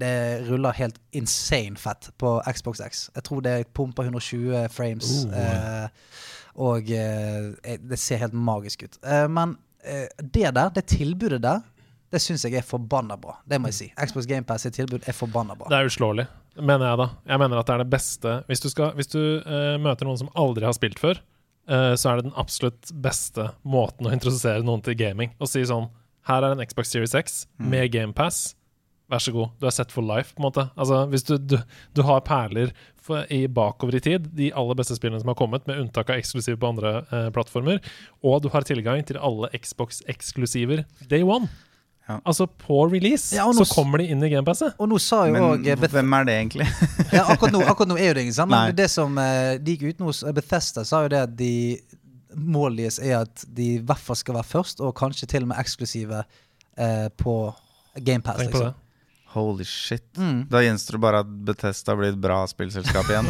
det, 0.00 0.12
ruller 0.48 0.76
helt 0.78 0.98
insane 1.16 1.76
fett 1.78 2.10
på 2.18 2.38
Xbox 2.48 2.80
X. 2.80 3.06
Jeg 3.14 3.26
tror 3.28 3.44
det 3.44 3.56
pumper 3.76 4.08
120 4.08 4.68
frames. 4.72 5.10
Uh. 5.28 5.38
eh, 5.38 6.20
og 6.58 6.90
eh, 6.90 7.76
det 7.78 7.98
ser 8.00 8.24
helt 8.24 8.34
magisk 8.34 8.86
ut. 8.86 8.98
Eh, 9.04 9.26
men 9.30 9.56
eh, 9.84 10.08
det 10.18 10.54
der, 10.56 10.72
det 10.74 10.88
tilbudet 10.90 11.42
der, 11.44 11.60
det 12.12 12.20
syns 12.24 12.44
jeg 12.46 12.56
er 12.56 12.64
forbanna 12.64 13.18
bra. 13.20 13.36
Det 13.48 13.58
må 13.60 13.70
jeg 13.70 13.76
si. 13.76 13.88
Xbox 14.00 14.28
GamePass 14.28 14.64
sitt 14.64 14.78
tilbud 14.78 15.04
er 15.04 15.16
forbanna 15.16 15.56
bra. 15.58 15.68
Det 15.68 15.78
er 15.78 15.90
uslåelig, 15.90 16.24
mener 16.56 16.90
jeg 16.90 17.00
da. 17.02 17.08
Jeg 17.32 17.42
mener 17.44 17.60
at 17.60 17.68
det 17.68 17.74
er 17.74 17.82
det 17.84 17.92
beste 17.92 18.36
Hvis 18.48 18.64
du, 18.64 18.68
skal, 18.72 18.94
hvis 18.96 19.12
du 19.12 19.20
uh, 19.44 19.76
møter 19.82 20.08
noen 20.08 20.20
som 20.20 20.30
aldri 20.38 20.64
har 20.64 20.76
spilt 20.76 21.00
før, 21.02 21.20
uh, 21.70 21.92
så 21.98 22.12
er 22.12 22.20
det 22.20 22.30
den 22.30 22.38
absolutt 22.40 22.92
beste 23.04 23.50
måten 23.60 24.08
å 24.08 24.14
introdusere 24.16 24.64
noen 24.64 24.84
til 24.84 24.96
gaming. 24.98 25.34
Å 25.36 25.48
si 25.50 25.64
sånn 25.68 25.90
Her 26.28 26.46
er 26.46 26.56
en 26.56 26.64
Xbox 26.64 26.94
Series 26.94 27.16
X 27.18 27.42
med 27.60 27.92
GamePass. 27.92 28.54
Vær 29.08 29.22
så 29.24 29.32
god. 29.32 29.54
Du 29.56 29.64
er 29.64 29.72
set 29.72 29.92
for 29.92 30.04
life, 30.04 30.34
på 30.36 30.42
en 30.42 30.48
måte. 30.50 30.66
Altså, 30.76 31.04
hvis 31.08 31.24
du, 31.24 31.38
du, 31.40 31.56
du 31.96 32.02
har 32.04 32.20
perler 32.28 32.74
for, 33.00 33.24
i 33.32 33.46
bakover 33.48 33.96
i 33.96 34.02
tid, 34.04 34.26
de 34.36 34.50
aller 34.52 34.76
beste 34.76 34.98
spillene 34.98 35.20
som 35.22 35.30
har 35.32 35.38
kommet, 35.38 35.64
med 35.68 35.80
unntak 35.80 36.12
av 36.12 36.20
eksklusive 36.20 36.60
på 36.60 36.68
andre 36.74 36.98
uh, 37.08 37.30
plattformer, 37.32 37.80
og 38.20 38.42
du 38.44 38.50
har 38.52 38.68
tilgang 38.68 39.00
til 39.08 39.16
alle 39.16 39.48
Xbox-eksklusiver 39.56 40.84
day 41.08 41.24
one. 41.24 41.48
Ja. 42.08 42.16
Altså 42.24 42.46
på 42.48 42.86
release, 42.88 43.36
Ja, 43.36 43.44
nå 43.52 43.64
så 43.64 43.74
kommer 43.74 44.00
de 44.00 44.06
inn 44.08 44.22
i 44.24 44.30
GamePasset. 44.32 44.78
Og 44.80 44.88
nå 44.88 44.96
sa 45.02 45.26
jo 45.28 45.34
Men 45.34 45.44
òg 45.44 45.66
hvem 45.92 46.14
er 46.16 46.24
det 46.24 46.36
egentlig? 46.38 46.68
ja, 47.12 47.26
akkurat, 47.28 47.52
nå, 47.52 47.60
akkurat 47.68 47.90
nå 47.92 47.98
er 48.00 48.10
jo 48.10 48.16
det 48.16 48.24
ingen 48.24 48.38
sammen. 48.38 48.56
Nei. 48.56 48.76
Det 48.78 48.88
som 48.88 49.18
eh, 49.20 49.58
de 49.60 49.76
gikk 49.76 49.92
ut 49.92 50.00
nå, 50.06 50.14
Bethesda 50.38 50.86
sa 50.88 51.02
jo 51.04 51.12
det 51.12 51.20
at 51.28 51.36
de 51.36 51.52
målet 52.38 52.80
deres 52.80 52.98
er 53.02 53.18
at 53.20 53.44
de 53.44 53.74
i 53.76 53.80
hvert 53.84 54.00
fall 54.00 54.16
skal 54.16 54.38
være 54.38 54.48
først, 54.48 54.80
og 54.80 54.96
kanskje 54.96 55.28
til 55.28 55.44
og 55.44 55.52
med 55.52 55.60
eksklusive 55.60 56.22
eh, 56.24 57.08
på 57.20 57.36
GamePass. 58.00 58.40
Tenk 58.40 58.56
på 58.56 58.64
det. 58.64 58.74
Holy 59.30 59.64
shit. 59.64 60.16
Mm. 60.16 60.46
Da 60.48 60.62
gjenstår 60.62 60.96
det 60.96 60.98
bare 60.98 61.18
at 61.20 61.32
Bethesda 61.44 61.96
blir 61.96 62.14
et 62.14 62.20
bra 62.20 62.38
spillselskap 62.48 63.10
igjen. 63.12 63.26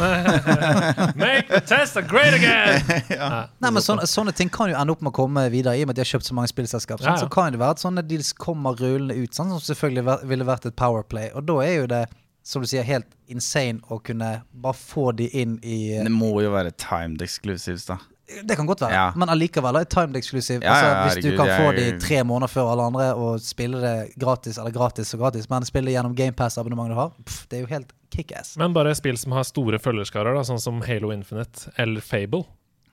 Make 1.19 1.49
Bethesda 1.49 2.01
great 2.01 2.37
again! 2.37 2.79
ja. 3.19 3.27
Nei, 3.59 3.71
men 3.75 3.83
sånne, 3.83 4.07
sånne 4.07 4.31
ting 4.35 4.51
kan 4.53 4.71
jo 4.71 4.77
ende 4.79 4.95
opp 4.95 5.03
med 5.03 5.11
å 5.11 5.17
komme 5.17 5.43
videre, 5.51 5.75
i 5.75 5.83
og 5.83 5.89
med 5.89 5.97
at 5.97 5.99
de 5.99 6.05
har 6.05 6.11
kjøpt 6.13 6.29
så 6.29 6.37
mange 6.37 6.51
spillselskap. 6.53 7.03
Ja, 7.03 7.17
ja. 7.17 7.17
Så 7.19 7.27
kan 7.33 7.51
det 7.51 7.59
være 7.59 7.75
at 7.75 7.83
sånne 7.83 8.05
deals 8.07 8.31
kommer 8.31 8.79
rullende 8.79 9.17
ut, 9.19 9.35
sånn, 9.35 9.51
som 9.51 9.65
selvfølgelig 9.67 10.19
ville 10.31 10.47
vært 10.47 10.69
et 10.71 10.77
powerplay. 10.79 11.33
Og 11.35 11.43
da 11.51 11.57
er 11.65 11.75
jo 11.81 11.89
det, 11.91 12.05
som 12.47 12.63
du 12.63 12.71
sier, 12.71 12.87
helt 12.87 13.11
insane 13.27 13.83
å 13.91 13.99
kunne 13.99 14.37
bare 14.55 14.79
få 14.79 15.11
de 15.19 15.27
inn 15.35 15.59
i 15.67 15.81
Det 15.99 16.15
må 16.15 16.31
jo 16.45 16.55
være 16.55 16.71
timed 16.79 17.27
exclusives, 17.27 17.89
da. 17.91 17.99
Det 18.45 18.55
kan 18.57 18.67
godt 18.69 18.81
være, 18.81 18.91
Ja. 18.93 19.11
men 19.15 19.29
allikevel 19.29 19.75
er 19.79 19.85
timed 19.89 20.15
exclusive. 20.19 20.61
Ja, 20.61 20.73
altså, 20.73 21.19
hvis 21.19 21.23
du 21.31 21.37
kan 21.37 21.47
få 21.47 21.73
jeg- 21.73 21.93
de 21.93 21.99
tre 21.99 22.23
måneder 22.23 22.47
før 22.53 22.71
alle 22.71 22.83
andre 22.83 23.07
og 23.15 23.39
spille 23.41 23.81
det 23.81 24.13
gratis, 24.19 24.57
eller 24.57 24.71
gratis 24.71 25.13
og 25.13 25.19
gratis, 25.19 25.49
men 25.49 25.63
spille 25.65 25.89
gjennom 25.91 26.13
GamePass-abonnementet 26.15 26.89
du 26.93 26.99
har, 26.99 27.09
pff, 27.25 27.47
det 27.49 27.57
er 27.57 27.61
jo 27.61 27.67
helt 27.73 27.91
kickass. 28.11 28.55
Men 28.57 28.73
bare 28.73 28.93
spill 28.95 29.17
som 29.17 29.31
har 29.31 29.43
store 29.43 29.79
følgerskarer, 29.79 30.33
da, 30.35 30.41
sånn 30.45 30.59
som 30.61 30.81
Halo 30.81 31.09
Infinite 31.11 31.71
eller 31.77 32.01
Fable. 32.01 32.45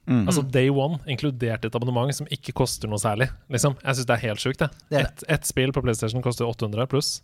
Mm. 0.09 0.27
Altså 0.29 0.43
Day 0.49 0.69
One, 0.71 1.01
inkludert 1.09 1.65
et 1.65 1.75
abonnement 1.75 2.15
som 2.15 2.27
ikke 2.31 2.53
koster 2.55 2.87
noe 2.89 2.99
særlig. 2.99 3.29
Liksom. 3.51 3.77
Jeg 3.83 3.95
syns 3.97 4.07
det 4.07 4.15
er 4.17 4.29
helt 4.29 4.39
sjukt. 4.39 4.63
Ett 4.63 4.71
Det 4.89 5.01
Et, 5.01 5.25
et 5.29 5.45
spill 5.45 5.73
på 5.73 5.83
PlayStation 5.83 6.23
koster 6.23 6.47
800 6.47 6.87
pluss. 6.87 7.23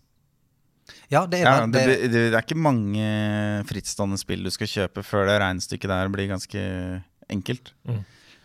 Ja, 1.09 1.27
det 1.27 1.41
er, 1.41 1.45
Ja, 1.45 1.67
det, 1.67 1.73
det, 1.87 2.11
det, 2.11 2.33
det 2.33 2.35
er 2.35 2.43
ikke 2.43 2.59
mange 2.59 3.65
frittstående 3.69 4.19
spill 4.19 4.43
du 4.43 4.51
skal 4.51 4.67
kjøpe 4.67 5.05
før 5.07 5.29
det 5.31 5.37
regnestykket 5.41 5.89
der 5.93 6.09
blir 6.09 6.27
ganske 6.33 7.05
enkelt. 7.33 7.73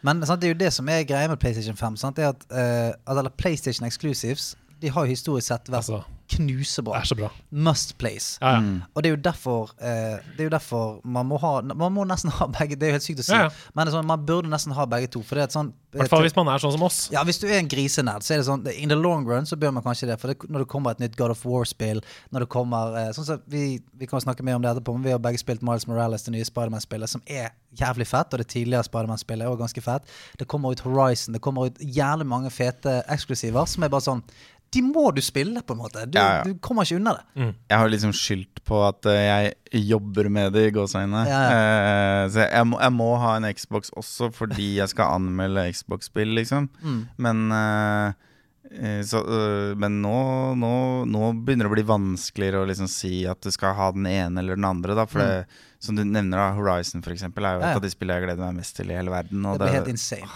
men 0.02 0.26
sant, 0.26 0.42
det 0.42 0.50
er 0.50 0.54
jo 0.54 0.60
det 0.60 0.74
som 0.76 0.90
er 0.94 1.06
greia 1.10 1.30
med 1.32 1.40
PlayStation 1.42 1.78
5. 1.78 1.98
Sant? 2.02 2.18
Det 2.18 2.26
er 2.26 2.34
at, 2.36 2.46
uh, 2.52 3.12
at 3.12 3.18
eller 3.18 3.34
PlayStation 3.38 3.88
Exclusives 3.88 4.56
De 4.82 4.92
har 4.94 5.06
jo 5.06 5.10
historisk 5.10 5.48
sett 5.48 5.72
vært 5.72 5.88
Altså, 5.88 6.04
knusebra. 6.30 6.98
det 6.98 7.06
er 7.06 7.10
så 7.12 7.16
bra. 7.18 7.30
Must 7.52 7.94
plays. 7.98 8.38
Ja, 8.42 8.54
ja. 8.58 8.60
Mm. 8.64 8.82
Og 8.94 9.04
det 9.04 9.10
er 9.10 9.16
jo 9.16 9.22
derfor 9.24 9.72
eh, 9.80 10.18
Det 10.36 10.44
er 10.44 10.50
jo 10.50 10.54
derfor 10.54 11.00
man 11.08 11.26
må 11.30 11.38
ha 11.42 11.62
Man 11.62 11.94
må 11.96 12.04
nesten 12.08 12.32
ha 12.36 12.48
begge. 12.52 12.76
Det 12.76 12.88
er 12.88 12.92
jo 12.94 12.98
helt 12.98 13.06
sykt 13.06 13.22
å 13.24 13.28
si, 13.28 13.34
Ja, 13.36 13.48
ja. 13.48 13.52
men 13.74 13.86
det 13.88 13.94
er 13.94 13.98
sånn, 13.98 14.10
man 14.10 14.26
burde 14.28 14.52
nesten 14.52 14.76
ha 14.76 14.86
begge 14.90 15.10
to. 15.14 15.22
For 15.24 15.40
det 15.40 15.46
er 15.46 15.50
et 15.52 15.56
sånn 15.56 15.72
I 15.94 16.02
hvert 16.02 16.12
fall 16.12 16.26
hvis 16.26 16.36
man 16.38 16.52
er 16.52 16.62
sånn 16.62 16.74
som 16.76 16.84
oss. 16.88 17.00
Ja, 17.14 17.24
hvis 17.28 17.40
du 17.42 17.48
er 17.48 17.58
en 17.62 17.70
grisenerd, 17.72 18.26
så 18.28 18.36
er 18.36 18.42
det 18.42 18.48
sånn 18.50 18.66
In 18.76 18.92
the 18.92 18.98
long 19.00 19.28
run 19.30 19.48
så 19.50 19.56
bør 19.60 19.72
man 19.78 19.86
kanskje 19.86 20.10
det. 20.12 20.20
For 20.22 20.34
det, 20.34 20.50
når 20.52 20.66
det 20.66 20.70
kommer 20.74 20.98
et 20.98 21.04
nytt 21.04 21.16
God 21.20 21.34
of 21.34 21.46
War-spill 21.48 22.04
Når 22.36 22.46
det 22.46 22.50
kommer 22.54 22.98
eh, 23.00 23.14
Sånn 23.16 23.30
som 23.30 23.42
vi, 23.48 23.64
vi 23.98 24.10
kan 24.10 24.22
snakke 24.24 24.44
mer 24.46 24.60
om 24.60 24.66
det 24.66 24.74
etterpå, 24.74 24.98
men 24.98 25.08
vi 25.08 25.16
har 25.16 25.24
begge 25.24 25.40
spilt 25.42 25.64
Miles 25.66 25.88
Morales, 25.88 26.28
det 26.28 26.36
nye 26.36 26.48
Spiderman-spillet, 26.48 27.10
som 27.10 27.24
er 27.26 27.54
jævlig 27.78 28.08
fett. 28.10 28.34
Og 28.34 28.42
det 28.42 28.50
tidligere 28.52 28.86
Spiderman-spillet 28.88 29.46
er 29.46 29.52
også 29.54 29.64
ganske 29.64 29.84
fett. 29.86 30.14
Det 30.40 30.48
kommer 30.50 30.76
ut 30.76 30.84
Horizon. 30.86 31.36
Det 31.38 31.42
kommer 31.44 31.72
ut 31.72 31.80
jævlig 31.82 32.28
mange 32.28 32.52
fete 32.54 33.00
eksklusiver 33.14 33.66
som 33.70 33.86
er 33.86 33.92
bare 33.94 34.06
sånn 34.10 34.24
de 34.74 34.82
må 34.84 35.06
du 35.16 35.22
spille, 35.24 35.62
på 35.64 35.74
en 35.74 35.80
måte. 35.80 36.04
Du, 36.12 36.18
Ja, 36.20 36.40
ja. 36.40 36.44
du 36.44 36.58
kommer 36.60 36.84
ikke 36.84 36.98
unna 37.00 37.14
det. 37.18 37.54
Jeg 37.72 37.78
har 37.80 37.90
liksom 37.90 38.12
skyldt 38.14 38.64
på 38.68 38.82
at 38.88 39.06
eh, 39.08 39.22
jeg 39.72 39.86
jobber 39.88 40.28
med 40.30 40.52
det 40.58 40.66
i 40.70 40.74
gåseøynene. 40.76 41.22
Ja, 41.30 41.42
Eh, 41.48 42.24
så 42.34 42.44
jeg 42.50 42.68
må, 42.68 42.80
jeg 42.84 42.94
må 42.98 43.10
ha 43.22 43.36
en 43.40 43.48
Xbox 43.56 43.92
også 43.96 44.28
fordi 44.36 44.74
jeg 44.82 44.90
skal 44.92 45.16
anmelde 45.22 45.70
Xbox-spill, 45.72 46.34
liksom. 46.36 46.68
Mm. 46.84 47.00
Men 47.24 47.46
eh, 47.56 48.12
eh, 48.76 49.00
så, 49.08 49.24
øh, 49.24 49.72
men 49.80 50.02
nå, 50.04 50.18
nå, 50.60 50.74
nå 51.08 51.32
begynner 51.48 51.70
det 51.70 51.72
å 51.72 51.76
bli 51.78 51.88
vanskeligere 51.88 52.66
å 52.66 52.68
liksom 52.68 52.92
si 52.92 53.22
at 53.30 53.40
du 53.42 53.50
skal 53.56 53.74
ha 53.80 53.92
den 53.96 54.06
ene 54.12 54.44
eller 54.44 54.60
den 54.60 54.68
andre. 54.68 54.98
Da, 55.00 55.08
for 55.08 55.24
det, 55.24 55.48
som 55.80 55.96
du 55.96 56.04
nevner, 56.04 56.36
da, 56.42 56.52
Horizon 56.58 57.04
for 57.06 57.16
eksempel, 57.16 57.46
er 57.48 57.56
jo 57.56 57.64
Mm. 57.64 57.64
Ja, 57.64 57.72
et 57.72 57.78
ja. 57.78 57.80
av 57.80 57.88
de 57.88 57.96
spillene 57.96 58.20
jeg 58.20 58.28
gleder 58.28 58.46
meg 58.52 58.60
mest 58.60 58.76
til 58.76 58.92
i 58.92 58.98
hele 59.00 59.14
verden. 59.16 59.46
Og 59.48 59.60
Det 59.60 59.68
blir 59.70 59.80
helt 59.80 59.94
insane. 59.96 60.28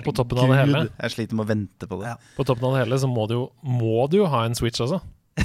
Og 0.00 0.06
på 0.08 0.14
toppen 0.16 0.38
av 0.40 0.48
det 0.52 0.58
hele- 0.62 0.88
Jeg 1.02 1.10
sliter 1.16 1.36
med 1.36 1.44
å 1.44 1.48
vente 1.52 1.88
på 1.90 1.98
det. 2.00 2.12
Ja. 2.14 2.16
På 2.36 2.46
toppen 2.48 2.64
av 2.68 2.76
det 2.76 2.84
hele 2.86 2.98
så 3.02 3.10
må 3.10 3.26
du 3.28 3.34
jo, 3.34 3.44
må 3.62 4.08
du 4.10 4.18
jo 4.22 4.26
ha 4.32 4.44
en 4.46 4.54
Switch 4.58 4.80
altså. 4.80 5.02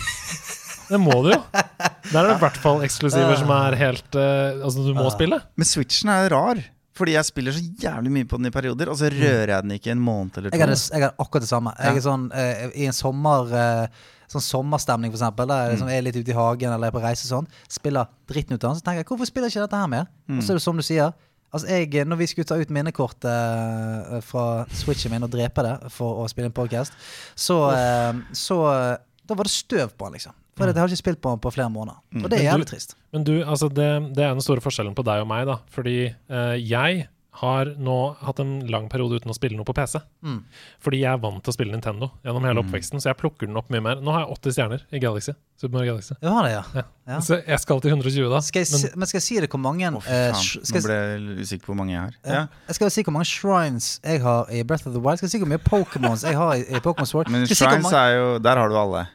Det 0.88 1.00
må 1.04 1.18
du 1.26 1.34
jo. 1.34 1.42
Der 1.52 2.22
er 2.24 2.30
det 2.30 2.36
i 2.38 2.42
hvert 2.46 2.58
fall 2.64 2.82
eksklusiver 2.86 3.36
som 3.42 3.50
er 3.52 3.76
helt 3.76 4.16
uh, 4.16 4.64
Altså, 4.64 4.86
du 4.88 4.94
må 4.96 5.10
spille. 5.12 5.42
Men 5.60 5.68
Switchen 5.68 6.12
er 6.14 6.30
rar. 6.32 6.62
Fordi 6.98 7.14
jeg 7.14 7.28
spiller 7.28 7.54
så 7.54 7.62
jævlig 7.84 8.10
mye 8.16 8.26
på 8.26 8.40
den 8.40 8.50
i 8.50 8.52
perioder, 8.56 8.90
og 8.90 8.96
så 8.98 9.10
rører 9.14 9.52
jeg 9.52 9.66
den 9.68 9.74
ikke 9.76 9.92
en 9.94 10.00
måned 10.02 10.40
eller 10.40 10.50
to. 10.50 10.58
Jeg 10.58 10.64
har, 10.64 10.72
det, 10.72 10.80
jeg 10.96 11.04
har 11.04 11.12
akkurat 11.22 11.44
det 11.46 11.50
samme. 11.52 11.74
Jeg 11.78 12.00
er 12.00 12.06
sånn 12.08 12.24
uh, 12.34 12.64
I 12.74 12.88
en 12.90 12.96
sommer 12.98 13.52
uh, 13.54 14.06
Sånn 14.28 14.44
sommerstemning, 14.44 15.12
for 15.14 15.22
eksempel. 15.22 15.48
Der 15.48 15.62
jeg 15.68 15.76
liksom 15.78 15.92
er 15.94 16.02
litt 16.04 16.18
ute 16.20 16.34
i 16.34 16.36
hagen 16.36 16.74
eller 16.76 16.90
er 16.90 16.96
på 16.96 17.00
reise 17.00 17.30
sånn. 17.30 17.46
Spiller 17.72 18.10
dritten 18.28 18.58
ut 18.58 18.64
av 18.66 18.74
den. 18.74 18.80
Så 18.82 18.84
tenker 18.84 19.00
jeg, 19.00 19.08
hvorfor 19.08 19.30
spiller 19.30 19.48
jeg 19.48 19.56
ikke 19.56 19.68
dette 19.70 19.80
her 19.80 19.88
mer? 19.94 20.10
Og 20.36 20.42
så 20.44 20.52
er 20.52 20.60
det 20.60 20.64
som 20.66 20.76
du 20.76 20.84
sier. 20.84 21.14
Altså 21.58 21.68
jeg, 21.74 22.06
Når 22.08 22.22
vi 22.22 22.30
skulle 22.32 22.48
ta 22.48 22.58
ut 22.62 22.74
minnekortet 22.74 23.28
eh, 23.28 24.20
fra 24.26 24.48
switchen 24.70 25.14
min 25.14 25.26
og 25.28 25.34
drepe 25.34 25.66
det 25.66 25.76
for 25.94 26.24
å 26.24 26.28
spille 26.32 26.52
en 26.52 26.56
podcast, 26.56 26.96
så, 27.36 27.58
eh, 27.74 28.22
så 28.38 28.62
eh, 28.72 28.94
Da 29.28 29.36
var 29.36 29.50
det 29.50 29.56
støv 29.56 29.92
på 29.98 30.08
den, 30.08 30.22
liksom. 30.22 30.38
For 30.58 30.72
jeg 30.72 30.80
har 30.80 30.90
ikke 30.90 31.04
spilt 31.04 31.20
på 31.22 31.34
den 31.36 31.42
på 31.44 31.52
flere 31.54 31.70
måneder. 31.70 32.00
Og 32.24 32.32
det 32.32 32.40
er 32.40 32.48
jævlig 32.48 32.66
trist. 32.72 32.96
Men 33.14 33.26
du, 33.28 33.36
altså 33.44 33.68
det, 33.70 33.90
det 34.18 34.24
er 34.26 34.32
den 34.34 34.42
store 34.42 34.64
forskjellen 34.64 34.96
på 34.98 35.06
deg 35.06 35.22
og 35.22 35.28
meg, 35.30 35.44
da. 35.50 35.60
Fordi 35.74 35.98
eh, 36.08 36.56
jeg 36.64 37.04
har 37.38 37.70
nå 37.78 37.96
hatt 38.26 38.40
en 38.42 38.54
lang 38.72 38.88
periode 38.90 39.20
uten 39.20 39.30
å 39.30 39.36
spille 39.36 39.58
noe 39.58 39.68
på 39.68 39.76
PC. 39.78 40.00
Mm. 40.26 40.40
Fordi 40.82 41.02
jeg 41.04 41.12
er 41.12 41.20
vant 41.22 41.38
til 41.46 41.52
å 41.52 41.56
spille 41.56 41.74
Nintendo 41.76 42.10
gjennom 42.26 42.48
hele 42.48 42.64
oppveksten, 42.64 43.02
så 43.04 43.12
jeg 43.12 43.20
plukker 43.20 43.50
den 43.50 43.60
opp 43.60 43.70
mye 43.74 43.84
mer. 43.86 44.00
Nå 44.02 44.16
har 44.16 44.24
jeg 44.24 44.38
80 44.40 44.56
stjerner 44.56 44.86
i 44.90 45.02
Galaxy. 45.04 45.36
Super 45.62 45.76
Mario 45.76 45.94
Galaxy. 45.94 46.18
Du 46.22 46.28
har 46.34 46.48
det, 46.48 46.52
ja. 46.56 46.64
Ja. 46.80 46.84
Ja. 47.12 47.20
Så 47.22 47.38
jeg 47.40 47.62
skal 47.62 47.84
til 47.84 47.94
120 47.94 48.32
da. 48.34 48.42
Skal 48.46 48.66
jeg, 48.66 48.72
Men 48.74 48.82
si, 48.82 48.92
men 48.96 49.12
skal 49.12 49.20
jeg 49.20 49.26
si 49.28 49.40
det 49.44 49.52
hvor 49.54 49.62
mange 49.62 49.92
oh, 49.92 50.02
faen. 50.02 50.42
Nå 50.74 50.82
ble 50.88 50.98
jeg 50.98 51.46
usikker 51.46 51.70
på 51.70 51.74
hvor 51.74 51.80
mange 51.84 51.94
jeg 51.94 52.02
har. 52.02 52.20
Ja. 52.26 52.34
Ja. 52.42 52.44
Jeg 52.72 52.80
skal 52.80 52.94
si 52.98 53.06
hvor 53.06 53.18
mange 53.20 53.30
shrines 53.30 53.90
jeg 54.02 54.26
har 54.26 54.54
i 54.54 54.66
Breath 54.66 54.90
of 54.90 54.98
the 54.98 55.02
Wild. 55.02 55.22
Skal 55.22 55.30
jeg 55.30 55.38
si 55.38 55.44
hvor 55.46 55.54
mye 55.54 55.62
Pokémons 55.70 56.26
jeg 56.26 56.38
har 56.42 56.58
i, 56.58 56.66
i 56.68 56.82
Pokémon 56.82 57.10
Sword. 57.10 57.30
Men 57.34 57.46
si 57.46 57.58
Shrines 57.58 57.86
mange- 57.86 58.04
er 58.04 58.18
jo 58.18 58.28
Der 58.50 58.64
har 58.64 58.70
du 58.70 58.78
alle. 58.82 59.08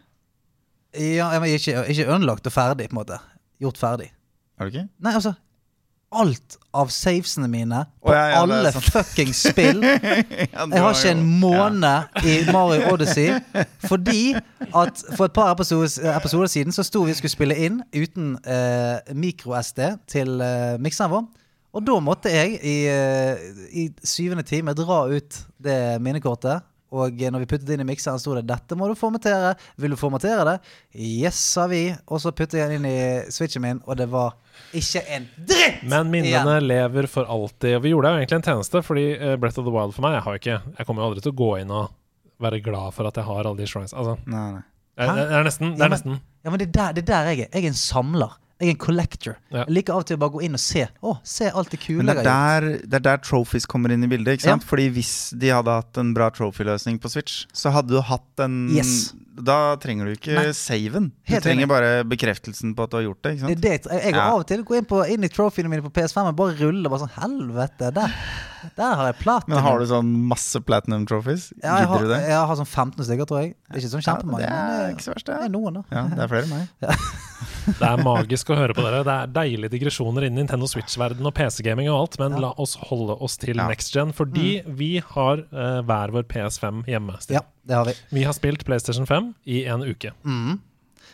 ja, 0.94 1.30
men 1.40 1.50
ikke, 1.50 1.86
ikke 1.90 2.10
unlocked 2.14 2.46
og 2.46 2.54
ferdig, 2.54 2.90
på 2.90 2.94
en 2.94 3.02
måte. 3.02 3.18
Gjort 3.62 3.78
ferdig. 3.82 4.12
Har 4.58 4.68
du 4.68 4.76
ikke? 4.76 4.88
Nei, 5.02 5.14
altså 5.18 5.34
Alt 6.12 6.58
av 6.76 6.88
savesene 6.92 7.48
mine 7.48 7.82
på 8.00 8.10
oh, 8.10 8.14
ja, 8.16 8.24
ja, 8.32 8.40
alle 8.42 8.72
fuckings 8.72 9.42
spill. 9.48 9.82
Jeg 9.86 10.80
har 10.84 10.94
ikke 10.94 11.12
en 11.12 11.24
måned 11.40 12.24
i 12.28 12.38
Mario 12.52 12.92
Odyssey 12.92 13.36
fordi 13.90 14.34
at 14.34 15.04
for 15.16 15.26
et 15.28 15.36
par 15.36 15.52
episoder, 15.52 16.12
episoder 16.16 16.52
siden 16.52 16.72
så 16.72 16.84
sto 16.86 17.04
vi 17.04 17.14
og 17.14 17.20
skulle 17.20 17.34
spille 17.34 17.56
inn 17.56 17.80
uten 17.96 18.34
eh, 18.44 19.14
mikro-SD 19.16 19.82
til 20.12 20.40
eh, 20.44 20.76
mikseren 20.80 21.12
vår. 21.12 21.30
Og 21.72 21.84
da 21.88 21.96
måtte 22.04 22.32
jeg 22.32 22.58
i, 22.60 22.76
eh, 22.92 23.46
i 23.72 23.86
syvende 24.04 24.44
time 24.44 24.74
dra 24.76 25.06
ut 25.08 25.38
det 25.62 25.78
minnekortet. 26.04 26.64
Og 26.92 27.16
når 27.32 27.40
vi 27.40 27.48
puttet 27.48 27.70
inn 27.72 27.80
i 27.80 27.86
mikseren, 27.88 28.20
sto 28.20 28.34
det 28.36 28.42
'Dette 28.46 28.76
må 28.76 28.86
du 28.90 28.94
formatere'. 28.98 29.54
Vil 29.80 29.94
du 29.94 29.96
formatere 29.96 30.44
det? 30.44 30.56
Yes, 30.92 31.38
sa 31.54 31.66
vi. 31.66 31.86
Og 32.06 32.20
så 32.20 32.32
puttet 32.36 32.58
jeg 32.60 32.68
den 32.68 32.84
inn 32.84 32.90
i 32.90 33.30
switchen 33.32 33.62
min, 33.64 33.80
og 33.86 33.96
det 33.96 34.10
var 34.12 34.34
ikke 34.76 35.00
en 35.08 35.28
dritt! 35.48 35.82
Men 35.88 36.10
minnene 36.12 36.58
lever 36.60 37.08
for 37.08 37.24
alltid. 37.24 37.76
Og 37.78 37.82
vi 37.86 37.94
gjorde 37.94 38.12
jo 38.12 38.20
egentlig 38.20 38.36
en 38.42 38.46
tjeneste, 38.50 38.82
fordi 38.84 39.06
eh, 39.16 39.36
Breath 39.40 39.58
of 39.58 39.64
the 39.64 39.72
Wild 39.72 39.94
for 39.96 40.04
meg 40.04 40.18
Jeg 40.18 40.22
har 40.26 40.34
ikke 40.38 40.58
Jeg 40.78 40.86
kommer 40.86 41.02
jo 41.02 41.08
aldri 41.08 41.22
til 41.24 41.32
å 41.32 41.40
gå 41.40 41.50
inn 41.62 41.70
og 41.72 41.90
være 42.42 42.60
glad 42.62 42.92
for 42.92 43.06
at 43.08 43.16
jeg 43.16 43.24
har 43.24 43.46
alle 43.48 43.56
de 43.56 43.66
shrines. 43.70 43.94
Altså, 43.94 44.18
Nei, 44.26 44.46
nei. 44.58 44.62
det 44.98 45.08
er, 45.08 45.14
det 45.30 45.36
er 45.40 45.44
nesten, 45.48 45.72
Ja, 45.72 45.88
men- 45.88 45.90
nesten 45.96 46.20
Ja, 46.44 46.50
men 46.50 46.58
det 46.58 46.68
er 46.68 46.72
der, 46.72 46.92
det 46.92 47.02
er 47.04 47.12
der 47.14 47.28
jeg 47.30 47.38
er. 47.46 47.48
Jeg 47.54 47.64
er 47.64 47.68
en 47.68 47.74
samler. 47.78 48.32
Jeg 48.62 48.70
er 48.70 48.76
en 48.76 48.78
collector. 48.78 49.38
Ja. 49.50 49.64
Jeg 49.64 49.74
liker 49.80 49.96
av 49.96 50.04
og 50.04 50.06
til 50.06 50.18
å 50.18 50.22
bare 50.22 50.34
gå 50.36 50.42
inn 50.46 50.54
og 50.54 50.62
se. 50.62 50.84
Å, 51.02 51.16
se 51.26 51.48
alt 51.50 51.72
det 51.74 51.80
kule 51.82 52.04
Men 52.04 52.12
det 52.12 52.22
er, 52.22 52.28
der, 52.28 52.66
det 52.86 53.00
er 53.00 53.04
der 53.08 53.22
trophies 53.24 53.66
kommer 53.66 53.90
inn 53.90 54.06
i 54.06 54.10
bildet. 54.10 54.38
Ikke 54.38 54.52
sant? 54.52 54.66
Fordi 54.68 54.86
hvis 54.94 55.14
de 55.34 55.50
hadde 55.50 55.74
hatt 55.80 55.98
en 55.98 56.12
bra 56.14 56.30
trophy-løsning 56.34 57.00
på 57.02 57.10
Switch, 57.10 57.42
så 57.56 57.74
hadde 57.74 57.96
du 57.96 58.00
hatt 58.06 58.44
en 58.46 58.60
Yes. 58.70 59.10
Da 59.34 59.76
trenger 59.80 60.04
du 60.04 60.12
ikke 60.12 60.34
Nei. 60.36 60.50
saven. 60.52 61.06
Du 61.24 61.32
Helt 61.32 61.42
trenger 61.46 61.64
enig. 61.64 61.68
bare 61.72 62.04
bekreftelsen 62.04 62.74
på 62.76 62.84
at 62.84 62.90
du 62.92 62.96
har 62.98 63.04
gjort 63.06 63.22
det. 63.22 63.30
Ikke 63.38 63.46
Det 63.60 63.70
er 63.70 63.78
sant? 63.80 63.88
det, 63.88 64.02
jeg, 64.04 64.12
går 64.12 64.20
Ja. 64.20 64.26
av 64.32 64.40
og 64.40 64.46
til 64.46 64.62
går 64.64 64.76
inn, 64.76 64.84
på, 64.84 64.98
inn 65.08 65.24
i 65.24 65.28
trophyene 65.32 65.68
mine 65.72 65.82
på 65.82 65.90
PS5 65.90 66.28
og 66.28 66.36
bare 66.36 66.56
ruller. 66.60 66.90
Bare 66.92 67.00
sånn, 67.06 67.14
helvete, 67.16 67.92
der, 67.96 68.12
der 68.76 68.94
har 68.94 69.06
jeg 69.12 69.16
platinum. 69.22 69.56
Men 69.56 69.64
har 69.64 69.78
du 69.78 69.86
sånn 69.86 70.12
masse 70.28 70.60
platinum 70.60 71.06
trophies? 71.06 71.52
ja, 71.62 71.78
jeg, 71.78 71.86
har, 71.88 71.96
Gidder 71.98 72.08
du 72.08 72.12
det? 72.12 72.28
jeg 72.28 72.46
har 72.46 72.56
sånn 72.56 72.68
15 72.68 73.04
stykker, 73.08 73.26
tror 73.26 73.40
jeg. 73.40 73.54
Det 73.70 73.76
er 73.76 73.80
ikke 73.80 73.94
sånn 73.96 74.04
kjempemange. 74.04 74.42
Ja, 74.44 74.60
det 74.68 74.84
er 74.84 74.92
ikke 74.98 75.06
så 75.08 75.14
verst, 75.14 75.26
det. 75.26 75.38
det 75.38 75.44
er 75.48 75.54
noen, 75.56 75.74
da. 75.80 75.82
Ja, 75.96 76.02
det 76.12 76.18
er 76.26 76.28
flere 76.28 76.44
enn 76.44 76.52
meg. 76.58 76.68
Det 77.62 77.86
er 77.86 78.00
magisk 78.02 78.48
å 78.50 78.56
høre 78.58 78.74
på 78.74 78.82
dere. 78.82 79.04
Det 79.06 79.12
er 79.14 79.26
deilige 79.30 79.70
digresjoner 79.70 80.24
innen 80.26 80.40
Nintendo 80.42 80.66
Switch-verden 80.66 81.22
og 81.28 81.34
PC-gaming 81.36 81.86
og 81.92 81.98
alt, 82.00 82.18
men 82.18 82.32
Ja. 82.34 82.38
la 82.48 82.50
oss 82.58 82.74
holde 82.88 83.14
oss 83.22 83.36
til 83.38 83.54
Ja. 83.56 83.68
next 83.68 83.92
gen, 83.94 84.10
fordi 84.12 84.62
vi 84.66 84.98
har 84.98 85.38
eh, 85.38 85.78
hver 85.86 86.10
vår 86.10 86.24
PS5 86.26 86.82
hjemme. 86.90 87.20
Stig. 87.22 87.34
Ja, 87.38 87.40
det 87.68 87.78
har 87.78 87.86
vi. 87.88 87.94
Vi 88.10 88.26
har 88.26 88.34
spilt 88.36 88.64
PlayStation 88.66 89.06
5 89.06 89.32
i 89.44 89.64
en 89.70 89.84
uke. 89.86 90.12
Mm. 90.26 90.60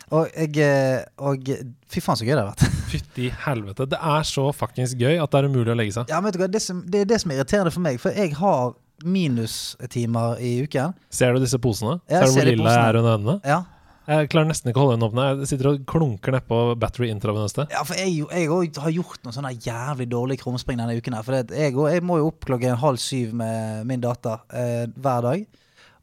Og, 0.09 0.29
jeg, 0.33 0.55
eh, 0.65 1.05
og 1.21 1.49
fy 1.93 2.01
faen, 2.01 2.17
så 2.17 2.25
gøy 2.25 2.33
det 2.33 2.41
har 2.41 2.53
vært. 2.55 2.65
Fytti 2.93 3.29
helvete. 3.45 3.87
Det 3.93 3.99
er 4.01 4.29
så 4.29 4.47
fuckings 4.57 4.95
gøy 4.97 5.19
at 5.21 5.33
det 5.35 5.43
er 5.43 5.49
umulig 5.53 5.75
å 5.75 5.77
legge 5.77 5.97
seg. 5.99 6.13
Ja, 6.13 6.23
men 6.23 6.31
vet 6.31 6.39
du 6.39 6.45
hva, 6.45 6.53
det, 6.53 6.63
som, 6.65 6.81
det 6.89 7.03
er 7.05 7.11
det 7.11 7.19
som 7.21 7.35
er 7.35 7.41
irriterende 7.43 7.73
for 7.75 7.85
meg, 7.85 8.01
for 8.01 8.17
jeg 8.17 8.33
har 8.39 8.73
minustimer 9.05 10.41
i 10.43 10.55
uken. 10.65 10.95
Ser 11.13 11.37
du 11.37 11.43
disse 11.45 11.61
posene? 11.63 11.99
Ja, 12.09 12.25
Ser 12.25 12.33
du 12.33 12.41
hvor 12.41 12.49
lille 12.49 12.73
er 12.73 12.99
under 12.99 13.19
øynene? 13.19 13.37
Ja, 13.47 13.61
Jeg 14.09 14.31
klarer 14.33 14.49
nesten 14.49 14.71
ikke 14.71 14.81
å 14.81 14.87
holde 14.87 14.97
øynene 14.97 15.09
åpne. 15.11 15.25
Jeg 15.43 15.51
sitter 15.51 15.69
og 15.75 15.83
klunker 15.93 16.33
nedpå 16.33 16.59
battery 16.81 17.11
intravenøste. 17.13 17.69
Ja, 17.75 17.85
for 17.85 18.01
jeg, 18.01 18.25
jeg 18.25 18.49
har 18.81 18.95
gjort 18.97 19.21
noen 19.27 19.37
sånne 19.37 19.53
jævlig 19.53 20.09
dårlige 20.09 20.43
krumspring 20.47 20.81
denne 20.81 20.97
uken. 20.97 21.19
her 21.19 21.27
For 21.27 21.37
jeg, 21.37 21.77
jeg 21.77 22.05
må 22.09 22.17
jo 22.23 22.31
opp 22.33 22.49
klokken 22.49 22.81
halv 22.81 22.97
syv 23.05 23.37
med 23.37 23.85
min 23.91 24.01
datter 24.03 24.41
eh, 24.49 24.87
hver 24.97 25.29
dag. 25.29 25.45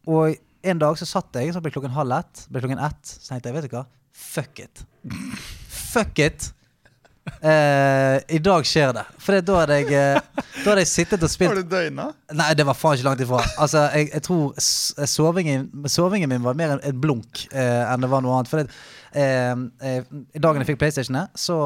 Og 0.08 0.36
en 0.66 0.82
dag 0.82 0.98
så 0.98 1.06
satt 1.10 1.38
jeg, 1.38 1.54
så 1.54 1.62
ble 1.62 1.72
klokken 1.74 1.94
halv 1.94 2.16
ett. 2.20 2.46
Ble 2.50 2.62
klokken 2.64 2.82
ett, 2.82 3.02
Så 3.06 3.30
tenkte 3.34 3.52
jeg, 3.52 3.58
vet 3.60 3.70
du 3.70 3.76
hva? 3.78 3.86
Fuck 4.16 4.62
it. 4.64 4.86
Fuck 5.70 6.20
it. 6.24 6.52
Eh, 7.42 8.20
I 8.38 8.40
dag 8.44 8.66
skjer 8.70 8.92
det. 8.94 9.04
For 9.22 9.42
da 9.42 9.56
hadde 9.64 9.78
jeg 9.80 9.88
eh, 9.98 10.20
Da 10.38 10.68
hadde 10.68 10.84
jeg 10.84 10.90
sittet 10.92 11.24
og 11.26 11.32
spilt 11.34 11.50
Var 11.50 11.58
det 11.64 11.72
døgna? 11.72 12.06
Nei, 12.38 12.52
det 12.58 12.66
var 12.68 12.78
faen 12.78 13.00
ikke 13.00 13.08
langt 13.08 13.24
ifra. 13.26 13.40
Altså, 13.62 13.82
jeg, 13.98 14.12
jeg 14.14 14.26
tror 14.28 14.54
sovingen, 15.10 15.66
sovingen 15.90 16.30
min 16.30 16.46
var 16.46 16.58
mer 16.60 16.76
en, 16.76 16.84
en 16.86 17.02
blunk 17.02 17.48
eh, 17.50 17.82
enn 17.90 18.06
det 18.06 18.12
var 18.12 18.22
noe 18.26 18.38
annet. 18.38 18.52
For 18.52 18.62
det, 18.62 18.78
eh, 19.18 19.54
eh, 19.90 20.14
dagen 20.38 20.62
jeg 20.62 20.70
fikk 20.70 20.82
PlayStationet, 20.84 21.34
så 21.48 21.58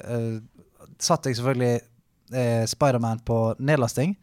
eh, 0.00 0.30
satt 1.04 1.28
jeg 1.28 1.36
selvfølgelig 1.36 1.74
eh, 2.40 2.64
Spiderman 2.72 3.20
på 3.28 3.38
nedlasting. 3.60 4.16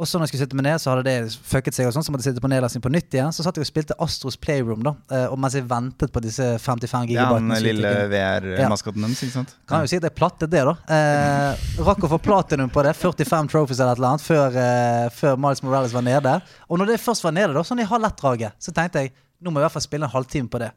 Og 0.00 0.08
så 0.08 0.16
når 0.16 0.24
jeg 0.24 0.30
skulle 0.32 0.44
sitte 0.46 0.56
meg 0.56 0.64
ned, 0.64 0.80
så 0.80 0.94
hadde 0.94 1.02
det 1.04 1.34
fucket 1.44 1.76
seg, 1.76 1.84
og 1.90 1.92
sånn, 1.92 2.04
så 2.06 2.12
måtte 2.14 2.24
jeg 2.24 2.32
sitte 2.32 2.40
på 2.40 2.48
nedlasting 2.48 2.80
på 2.80 2.88
nytt 2.94 3.12
igjen. 3.18 3.34
Så 3.36 3.44
satt 3.44 3.58
jeg 3.60 3.66
og 3.66 3.68
spilte 3.68 3.96
Astros 4.00 4.38
Playroom, 4.40 4.80
da. 4.86 4.94
eh, 5.12 5.26
og 5.28 5.36
mens 5.42 5.58
jeg 5.58 5.66
ventet 5.68 6.12
på 6.14 6.22
disse 6.24 6.46
55 6.64 7.10
Ja, 7.12 7.26
gigabytene. 7.28 7.58
den 7.58 7.66
lille. 7.66 7.90
VR-maskoten 8.14 9.04
deres, 9.04 9.20
ikke 9.26 9.34
sant? 9.36 9.52
Kan 9.68 9.84
jo 9.84 9.90
si 9.92 9.98
at 10.00 10.06
jeg 10.08 10.14
plattet 10.16 10.50
det, 10.54 10.62
da. 10.64 10.74
Eh, 10.96 11.66
rakk 11.84 12.06
å 12.08 12.12
få 12.14 12.18
platinum 12.24 12.72
på 12.72 12.82
det. 12.86 12.94
45 12.96 13.50
trophies 13.52 13.80
eller 13.80 13.92
et 13.92 14.00
eller 14.00 14.08
annet 14.14 14.24
før, 14.24 14.56
eh, 14.64 15.08
før 15.20 15.36
Miles 15.36 15.62
Morales 15.66 15.92
var 15.92 16.02
nede. 16.08 16.38
Og 16.70 16.80
når 16.80 16.94
det 16.94 17.00
først 17.04 17.22
var 17.28 17.36
nede, 17.36 17.52
da, 17.52 17.60
sånn 17.66 17.80
i 17.84 17.88
halv 17.92 18.08
ett-draget, 18.08 18.56
så 18.58 18.72
tenkte 18.72 19.04
jeg 19.04 19.12
nå 19.40 19.50
må 19.52 19.60
jeg 19.60 19.64
i 19.64 19.68
hvert 19.68 19.76
fall 19.78 19.82
spille 19.86 20.04
en 20.08 20.12
halvtime 20.16 20.48
på 20.52 20.58
det. 20.60 20.70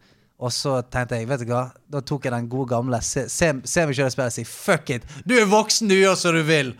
Og 0.43 0.51
så 0.51 0.81
tenkte 0.91 1.15
jeg, 1.19 1.27
vet 1.29 1.39
du 1.43 1.45
hva, 1.51 1.65
da 1.91 1.99
tok 2.01 2.25
jeg 2.27 2.33
den 2.33 2.49
gode 2.51 2.69
gamle 2.73 2.99
Se, 3.05 3.25
se, 3.31 3.53
se 3.63 3.85
meg 3.87 3.95
selv 3.95 4.11
spille 4.11 4.27
og 4.31 4.35
si 4.35 4.43
fuck 4.47 4.89
it, 4.95 5.03
du 5.27 5.35
er 5.39 5.45
voksen, 5.47 5.87
du 5.87 5.95
gjør 5.95 6.15
som 6.19 6.35
du 6.35 6.41
vil. 6.47 6.73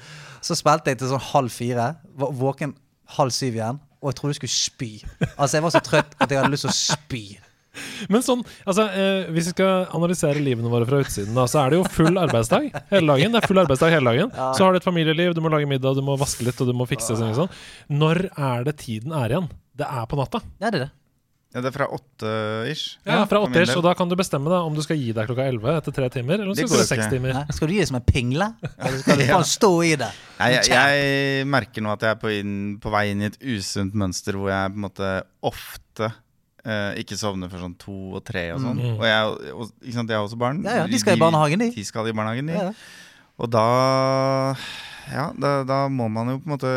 Så 0.43 0.57
spilte 0.59 0.91
jeg 0.91 0.99
til 1.01 1.11
sånn 1.13 1.23
halv 1.31 1.53
fire. 1.53 1.93
Var 2.19 2.35
våken 2.39 2.75
halv 3.17 3.33
syv 3.35 3.57
igjen. 3.59 3.81
Og 4.03 4.11
jeg 4.11 4.19
trodde 4.19 4.35
jeg 4.35 4.41
skulle 4.41 4.59
spy. 4.59 4.91
Altså 5.37 5.57
Jeg 5.57 5.63
var 5.65 5.73
så 5.73 5.81
trøtt 5.83 6.15
at 6.19 6.31
jeg 6.31 6.41
hadde 6.41 6.51
lyst 6.53 6.67
til 6.67 6.73
å 6.73 6.77
spy. 6.77 7.23
Men 8.11 8.21
sånn, 8.21 8.43
altså, 8.69 8.85
eh, 8.93 9.29
hvis 9.33 9.47
vi 9.49 9.53
skal 9.55 9.87
analysere 9.97 10.41
livene 10.43 10.69
våre 10.69 10.85
fra 10.85 10.99
utsiden, 11.01 11.33
da, 11.33 11.47
så 11.49 11.63
er 11.63 11.73
det 11.73 11.79
jo 11.79 11.85
full 11.89 12.19
arbeidsdag 12.21 12.67
hele 12.91 13.15
dagen. 13.15 13.33
Det 13.33 13.39
er 13.39 13.47
full 13.49 13.61
arbeidsdag 13.63 13.95
hele 13.95 14.13
dagen. 14.13 14.33
Så 14.53 14.65
har 14.65 14.75
du 14.75 14.81
et 14.81 14.85
familieliv, 14.85 15.33
du 15.33 15.41
må 15.41 15.49
lage 15.53 15.69
middag, 15.69 15.97
du 15.97 16.03
må 16.05 16.17
vaske 16.21 16.45
litt, 16.45 16.59
og 16.61 16.69
du 16.69 16.75
må 16.77 16.85
fikse 16.89 17.17
sånn. 17.17 17.33
sånn. 17.37 17.49
Når 17.89 18.27
er 18.35 18.67
det 18.67 18.75
tiden 18.83 19.15
er 19.17 19.33
igjen? 19.33 19.49
Det 19.79 19.87
er 19.89 20.05
på 20.09 20.19
natta. 20.19 20.43
Ja, 20.61 20.69
det 20.69 20.83
er 20.83 20.85
det. 20.85 20.91
Ja, 21.53 21.61
det 21.61 21.69
er 21.69 21.73
fra 21.75 21.85
åtte-ish. 21.93 22.95
Ja, 23.05 23.19
fra 23.29 23.39
åtte 23.45 23.61
ish, 23.61 23.75
og 23.77 23.83
da 23.85 23.91
kan 23.97 24.09
du 24.09 24.15
bestemme 24.17 24.49
da, 24.49 24.63
om 24.65 24.73
du 24.73 24.81
skal 24.81 24.97
gi 24.97 25.11
deg 25.13 25.27
klokka 25.29 25.43
elleve 25.51 25.75
etter 25.77 25.93
tre 25.93 26.07
timer, 26.09 26.39
eller 26.39 26.49
om 26.49 26.55
du 26.55 26.61
Det 26.63 26.65
skal 26.65 26.81
gå 26.81 26.87
seks 26.89 27.11
timer. 27.11 27.35
Nei, 27.37 27.43
skal 27.53 27.69
du 27.69 27.73
gi 27.75 27.81
deg 27.83 27.89
som 27.91 27.99
en 27.99 28.05
pingle? 28.07 28.47
Eller 28.73 28.97
skal 29.03 29.17
du 29.21 29.23
Ja. 29.27 29.35
faen 29.37 29.45
stå 29.51 29.69
i 29.85 29.91
det? 30.01 30.09
Nei, 30.39 30.49
jeg, 30.55 30.71
jeg 30.73 31.45
merker 31.53 31.85
nå 31.85 31.93
at 31.93 32.01
jeg 32.07 32.15
er 32.17 32.19
på, 32.23 32.31
inn, 32.33 32.55
på 32.81 32.89
vei 32.95 33.03
inn 33.11 33.21
i 33.21 33.29
et 33.29 33.37
usunt 33.53 33.93
mønster 33.93 34.33
hvor 34.39 34.49
jeg 34.49 34.73
på 34.73 34.81
en 34.81 34.85
måte 34.87 35.11
ofte 35.45 36.09
eh, 36.65 36.97
ikke 37.03 37.19
sovner 37.21 37.53
før 37.53 37.67
sånn 37.67 37.77
to 37.85 37.99
og 38.17 38.25
tre 38.25 38.47
og 38.55 38.63
sånn. 38.65 38.81
Mm. 38.81 38.97
Og 38.97 39.05
jeg, 39.11 39.53
og, 39.53 39.71
ikke 39.85 39.97
sant, 39.99 40.09
jeg 40.09 40.17
har 40.17 40.25
også 40.25 40.41
barn. 40.41 40.63
Ja, 40.65 40.79
ja, 40.81 40.89
de 40.89 41.03
skal 41.05 41.19
i 41.19 41.21
barnehagen, 41.21 41.61
de. 41.67 41.69
De 41.77 41.85
skal 41.85 42.09
i 42.09 42.17
barnehagen, 42.17 42.49
de. 42.49 42.57
Ja. 42.57 42.71
Og 43.37 43.49
da 43.53 43.67
Ja, 45.11 45.29
da, 45.37 45.49
da 45.67 45.83
må 45.91 46.09
man 46.09 46.33
jo 46.33 46.39
på 46.41 46.47
en 46.49 46.55
måte 46.57 46.73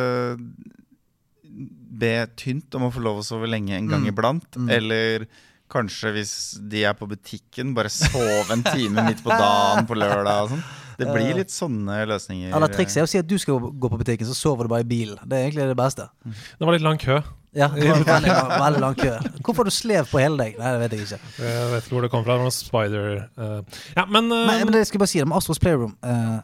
be 1.99 2.15
tynt 2.39 2.75
om 2.79 2.87
å 2.89 2.93
få 2.95 3.03
lov 3.05 3.21
å 3.23 3.27
sove 3.27 3.49
lenge 3.51 3.77
en 3.79 3.89
gang 3.93 4.03
Mm. 4.07 4.11
iblant. 4.13 4.49
Mm. 4.57 4.71
Eller 4.77 5.27
kanskje 5.73 6.13
hvis 6.15 6.33
de 6.71 6.85
er 6.87 6.95
på 6.95 7.09
butikken, 7.11 7.73
bare 7.75 7.91
sove 7.91 8.53
en 8.55 8.63
time 8.63 9.03
midt 9.09 9.23
på 9.25 9.33
dagen 9.35 9.87
på 9.89 9.97
lørdag 9.99 10.43
og 10.45 10.51
sånn. 10.55 10.63
Det 10.97 11.09
blir 11.17 11.35
litt 11.37 11.51
sånne 11.53 12.05
løsninger. 12.09 12.55
Eller 12.57 12.71
trikset 12.73 13.03
er 13.03 13.09
å 13.09 13.11
si 13.11 13.19
at 13.21 13.27
du 13.29 13.35
skal 13.43 13.59
gå 13.59 13.91
på 13.91 13.99
butikken, 14.01 14.29
så 14.29 14.37
sover 14.37 14.65
du 14.65 14.73
bare 14.73 14.85
i 14.87 14.89
bilen. 14.89 15.19
Det 15.27 15.37
er 15.41 15.49
egentlig 15.51 15.67
det 15.73 15.77
beste. 15.81 16.07
Det 16.25 16.65
var 16.69 16.73
litt 16.77 16.87
lang 16.87 17.01
kø. 17.03 17.19
Ja, 17.57 17.69
det 17.73 17.89
var 17.89 18.03
veldig, 18.05 18.33
veldig 18.67 18.81
lang 18.85 18.95
kø. 19.01 19.13
Hvorfor 19.41 19.65
har 19.65 19.71
du 19.71 19.75
slev 19.75 20.09
på 20.13 20.21
hele 20.21 20.37
deg? 20.37 20.59
Nei, 20.61 20.73
det 20.77 20.81
vet 20.85 20.93
jeg 20.97 21.07
ikke. 21.07 21.21
Jeg 21.41 21.69
vet 21.73 21.87
ikke 21.87 21.95
hvor 21.97 22.05
det 22.05 22.11
kom 22.13 22.25
fra. 22.27 22.35
Det 22.37 22.41
var 22.43 22.49
noen 22.51 22.57
Spider 22.57 23.07
eh. 23.25 23.81
Ja, 23.97 24.05
men, 24.07 24.29
uh, 24.33 24.43
Men, 24.47 24.65
men 24.69 24.75
det 24.77 24.83
skal 24.87 24.99
jeg 24.99 25.03
bare 25.07 25.13
si 25.15 25.23
det 25.23 25.29
med 25.31 25.39
Astros 25.41 25.61
Playroom, 25.63 25.95
eh, 26.05 26.37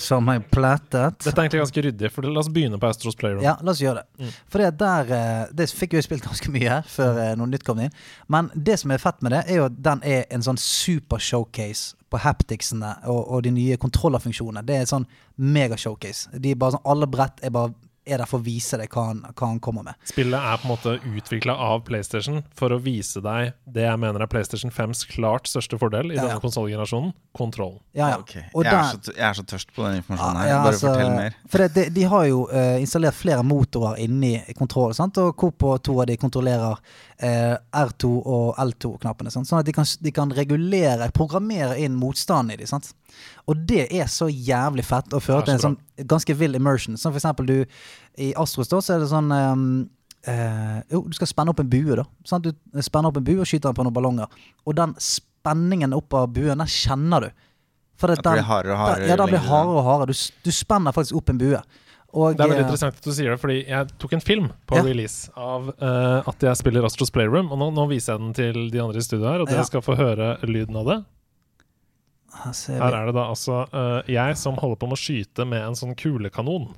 som 0.00 0.28
er 0.32 0.40
plettet 0.40 1.20
dette 1.20 1.34
er 1.34 1.44
egentlig 1.44 1.62
ganske 1.64 1.84
ryddig, 1.86 2.10
for 2.14 2.26
la 2.26 2.40
oss 2.40 2.50
begynne 2.52 2.80
på 2.80 2.88
Astros 2.88 3.18
Playroom. 3.18 3.44
Ja, 3.44 3.56
la 3.62 3.74
oss 3.74 3.82
gjøre 3.82 4.02
det. 4.02 4.24
Mm. 4.24 4.34
For 4.50 4.62
det 4.62 4.70
der 4.80 5.12
eh, 5.16 5.42
Det 5.56 5.68
fikk 5.76 5.94
jo 5.94 6.00
jeg 6.00 6.08
spilt 6.08 6.26
ganske 6.26 6.52
mye 6.52 6.68
her 6.78 6.88
før 6.88 7.20
eh, 7.20 7.32
noe 7.38 7.50
nytt 7.50 7.66
kom 7.66 7.80
inn. 7.84 7.94
Men 8.32 8.50
det 8.54 8.78
som 8.80 8.94
er 8.94 9.02
fett 9.02 9.20
med 9.24 9.36
det, 9.36 9.44
er 9.46 9.60
jo 9.60 9.68
at 9.68 9.78
den 9.90 10.04
er 10.06 10.24
en 10.32 10.46
sånn 10.46 10.60
super 10.60 11.20
showcase 11.22 11.96
på 12.10 12.20
hapticsene 12.24 12.96
og, 13.10 13.20
og 13.20 13.44
de 13.46 13.52
nye 13.54 13.78
kontrollerfunksjonene. 13.80 14.64
Det 14.66 14.76
er 14.76 14.86
en 14.86 14.92
sånn 14.94 15.08
mega-showcase. 15.40 16.32
De 16.40 16.54
er 16.54 16.58
bare 16.60 16.76
sånn 16.76 16.88
Alle 16.90 17.08
brett 17.10 17.44
er 17.44 17.54
bare 17.54 17.74
er 18.10 18.22
der 18.22 18.28
for 18.30 18.40
å 18.40 18.46
vise 18.46 18.78
deg 18.80 18.90
hva 18.92 19.06
han, 19.10 19.22
hva 19.30 19.50
han 19.52 19.60
kommer 19.62 19.86
med. 19.86 19.98
Spillet 20.10 20.36
er 20.38 20.60
på 20.60 20.68
en 20.68 20.72
måte 20.74 20.96
utvikla 21.06 21.56
av 21.70 21.84
PlayStation 21.86 22.42
for 22.56 22.74
å 22.74 22.80
vise 22.82 23.22
deg 23.24 23.54
det 23.70 23.86
jeg 23.86 24.02
mener 24.02 24.24
er 24.24 24.30
PlayStation 24.30 24.72
5s 24.74 25.06
klart 25.10 25.50
største 25.50 25.78
fordel 25.80 26.12
i 26.12 26.16
Ja, 26.18 26.22
ja. 26.22 26.28
denne 26.28 26.44
konsollgenerasjonen 26.44 27.12
kontroll. 27.36 27.76
Ja, 27.92 28.10
ja. 28.10 28.18
Okay. 28.18 28.42
Jeg, 28.54 28.66
er 28.66 28.88
så, 28.90 29.12
jeg 29.14 29.26
er 29.28 29.36
så 29.38 29.44
tørst 29.46 29.74
på 29.74 29.84
den 29.86 30.00
informasjonen 30.00 30.40
her. 30.40 30.48
Ja, 30.50 30.58
Bare 30.64 30.72
altså, 30.74 30.90
fortell 30.90 31.12
mer. 31.14 31.36
For 31.50 31.62
det, 31.62 31.68
de, 31.76 31.84
de 31.94 32.06
har 32.10 32.24
jo 32.26 32.40
uh, 32.50 32.80
installert 32.82 33.18
flere 33.18 33.44
motorer 33.46 34.00
inni 34.02 34.32
kontroll, 34.58 34.94
sant? 34.98 35.20
og 35.22 35.36
hvorpå 35.38 35.76
to 35.86 35.96
av 36.02 36.08
de 36.10 36.18
kontrollerer 36.20 36.80
uh, 37.22 37.84
R2 37.84 38.10
og 38.18 38.58
L2-knappene. 38.66 39.32
Sånn 39.34 39.46
at 39.60 39.68
de 39.68 39.76
kan, 39.76 39.86
de 39.86 40.14
kan 40.14 40.34
regulere, 40.34 41.10
programmere 41.14 41.78
inn 41.78 41.98
motstanden 41.98 42.56
i 42.56 42.60
de, 42.62 42.68
sant? 42.70 42.92
Og 43.50 43.62
det 43.66 43.86
er 43.94 44.10
så 44.10 44.28
jævlig 44.30 44.84
fett 44.86 45.14
å 45.14 45.22
føre 45.22 45.44
til 45.46 45.54
er 45.54 45.58
en 45.58 45.64
sånn 45.64 46.06
ganske 46.10 46.34
vill 46.38 46.54
immersion. 46.58 46.98
Som 47.00 47.12
for 47.12 47.20
eksempel 47.20 47.48
du 47.48 47.56
i 48.18 48.32
Astros, 48.38 48.68
da, 48.68 48.80
så 48.84 48.96
er 48.96 49.04
det 49.04 49.10
sånn 49.10 49.30
um, 49.32 49.66
uh, 50.28 50.80
Jo, 50.90 51.02
du 51.08 51.14
skal 51.16 51.30
spenne 51.30 51.52
opp 51.54 51.60
en 51.62 51.70
bue, 51.70 51.98
da. 52.02 52.04
Sånn, 52.28 52.42
Du 52.44 52.52
spenner 52.84 53.12
opp 53.12 53.20
en 53.20 53.26
bue 53.26 53.40
og 53.40 53.48
skyter 53.48 53.70
den 53.70 53.78
på 53.78 53.86
noen 53.86 53.96
ballonger. 53.96 54.42
Og 54.66 54.76
den 54.78 54.96
spenningen 55.00 55.94
opp 55.96 56.14
av 56.14 56.28
buen, 56.34 56.58
den 56.60 56.66
kjenner 56.70 57.28
du. 57.28 57.46
For 58.00 58.08
det 58.08 58.22
blir 58.24 58.46
hardere 58.48 58.74
og 58.74 58.80
hardere 58.80 59.08
Ja, 59.12 59.16
den 59.20 59.28
blir 59.28 59.44
hardere 59.44 59.78
og 59.78 59.84
hardere. 59.84 60.14
Du, 60.14 60.34
du 60.44 60.52
spenner 60.56 60.96
faktisk 60.96 61.20
opp 61.20 61.32
en 61.32 61.40
bue. 61.40 61.62
Og, 62.10 62.34
Det 62.34 62.42
er 62.42 62.48
veldig 62.50 62.64
eh, 62.64 62.66
interessant 62.66 62.96
at 62.98 63.06
du 63.06 63.12
sier 63.14 63.30
det, 63.30 63.38
fordi 63.38 63.56
jeg 63.68 63.90
tok 64.02 64.14
en 64.16 64.24
film 64.24 64.48
på 64.66 64.80
Ja. 64.80 64.82
release 64.82 65.30
av 65.38 65.68
uh, 65.78 66.26
at 66.26 66.42
jeg 66.42 66.58
spiller 66.58 66.82
Astros 66.88 67.12
Playroom, 67.14 67.52
og 67.54 67.60
nå, 67.60 67.68
nå 67.76 67.84
viser 67.92 68.16
jeg 68.16 68.22
den 68.24 68.32
til 68.34 68.70
de 68.72 68.80
andre 68.82 68.98
i 68.98 69.06
studio 69.06 69.28
her, 69.28 69.44
og 69.44 69.46
dere 69.50 69.62
Ja. 69.62 69.68
skal 69.68 69.84
få 69.84 69.94
høre 69.98 70.32
lyden 70.42 70.80
av 70.80 70.88
det. 70.90 70.98
Her 72.40 72.80
Her 72.80 72.94
er 72.94 73.06
det 73.06 73.14
da 73.14 73.28
altså 73.30 73.62
uh, 73.74 74.02
jeg 74.10 74.36
som 74.38 74.58
holder 74.58 74.78
på 74.80 74.90
med 74.90 74.98
å 74.98 75.02
skyte 75.02 75.46
med 75.46 75.62
en 75.66 75.78
sånn 75.78 75.94
kulekanon. 75.94 76.70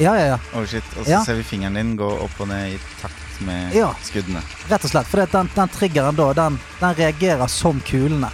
Ja, 0.00 0.14
ja, 0.16 0.26
ja. 0.34 0.38
Oh 0.56 0.64
shit, 0.66 0.84
Og 0.98 1.04
så 1.04 1.10
Ja. 1.10 1.22
ser 1.24 1.34
vi 1.36 1.42
fingeren 1.42 1.74
din 1.76 1.96
gå 1.96 2.08
opp 2.24 2.40
og 2.40 2.48
ned 2.48 2.74
i 2.74 2.78
takt 3.02 3.40
med 3.44 3.74
Ja. 3.74 3.92
skuddene. 4.02 4.40
Rett 4.70 4.84
og 4.84 4.90
slett. 4.90 5.06
For 5.06 5.24
den, 5.26 5.50
den 5.54 5.68
triggeren 5.68 6.16
da, 6.16 6.32
den, 6.32 6.58
den 6.80 6.94
reagerer 6.96 7.46
som 7.48 7.80
kulene. 7.80 8.30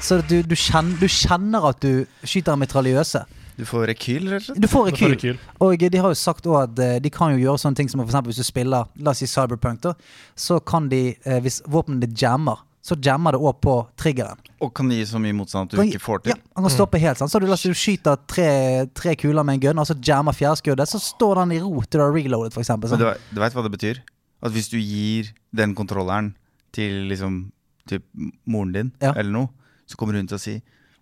Så 0.00 0.20
du, 0.28 0.42
du, 0.42 0.54
kjenner, 0.54 0.98
du 1.00 1.06
kjenner 1.08 1.64
at 1.70 1.80
du 1.80 2.06
skyter 2.22 2.52
en 2.52 2.60
mitraljøse. 2.60 3.24
Du 3.56 3.64
får 3.64 3.86
rekyl, 3.88 4.28
rett 4.28 4.42
og 4.42 4.46
slett? 4.50 4.60
Du 4.60 4.68
får 4.68 4.90
Du 4.90 4.96
får 5.00 5.14
rekyl. 5.14 5.38
Og 5.64 5.78
de 5.78 5.96
har 5.98 6.08
jo 6.12 6.14
sagt 6.20 6.44
også 6.44 6.62
at 6.68 6.78
eh, 6.78 6.98
de 7.00 7.10
kan 7.10 7.32
jo 7.32 7.38
gjøre 7.40 7.58
sånne 7.58 7.76
ting 7.76 7.88
som 7.88 8.00
eksempel 8.04 8.28
hvis 8.34 8.36
du 8.36 8.44
spiller 8.44 8.84
La 9.00 9.10
oss 9.14 9.18
si 9.24 9.26
Cyberpunk, 9.26 9.80
da. 9.80 9.94
Så 10.36 10.60
kan 10.64 10.90
de, 10.90 11.16
eh, 11.24 11.40
hvis 11.40 11.62
våpenet 11.64 12.00
ditt 12.04 12.20
jammer, 12.20 12.58
så 12.84 12.94
jammer 13.02 13.32
det 13.32 13.40
òg 13.40 13.56
på 13.64 13.86
triggeren. 13.96 14.36
Og 14.60 14.74
kan 14.74 14.90
gi 14.92 15.00
så 15.08 15.18
mye 15.18 15.32
motstand 15.34 15.66
at 15.66 15.70
du 15.70 15.76
Kan- 15.78 15.88
ikke 15.88 16.04
får 16.04 16.20
Ja, 16.26 16.34
til. 16.34 16.42
Han 16.56 16.64
kan 16.64 16.72
stoppe 16.72 16.98
helt. 17.02 17.20
Sant? 17.20 17.30
Så 17.30 17.38
du, 17.42 17.46
du 17.46 17.74
skyter 17.76 18.16
tre, 18.26 18.48
tre 18.96 19.12
kuler 19.20 19.44
med 19.44 19.58
en 19.58 19.64
gun, 19.66 19.80
og 19.82 19.86
så 19.88 19.96
jammer 20.00 20.32
fjærskuddet, 20.36 20.88
så 20.88 21.00
står 21.02 21.42
den 21.42 21.52
i 21.58 21.60
ro 21.60 21.82
til 21.84 22.00
du 22.00 22.04
har 22.06 22.14
reloadet. 22.16 22.56
Sånn. 22.64 22.80
du, 23.02 23.04
du 23.36 23.40
veit 23.42 23.52
hva 23.56 23.64
det 23.66 23.74
betyr? 23.76 24.00
At 24.44 24.54
hvis 24.56 24.70
du 24.72 24.78
gir 24.80 25.28
den 25.56 25.74
kontrolleren 25.76 26.32
til 26.76 27.06
liksom 27.10 27.52
typ 27.88 28.04
moren 28.48 28.72
din 28.74 28.92
Ja. 29.04 29.12
eller 29.14 29.30
noe, 29.32 29.48
så 29.86 29.96
kommer 30.00 30.16
hun 30.18 30.26
til 30.26 30.36
å 30.38 30.42
si 30.42 30.56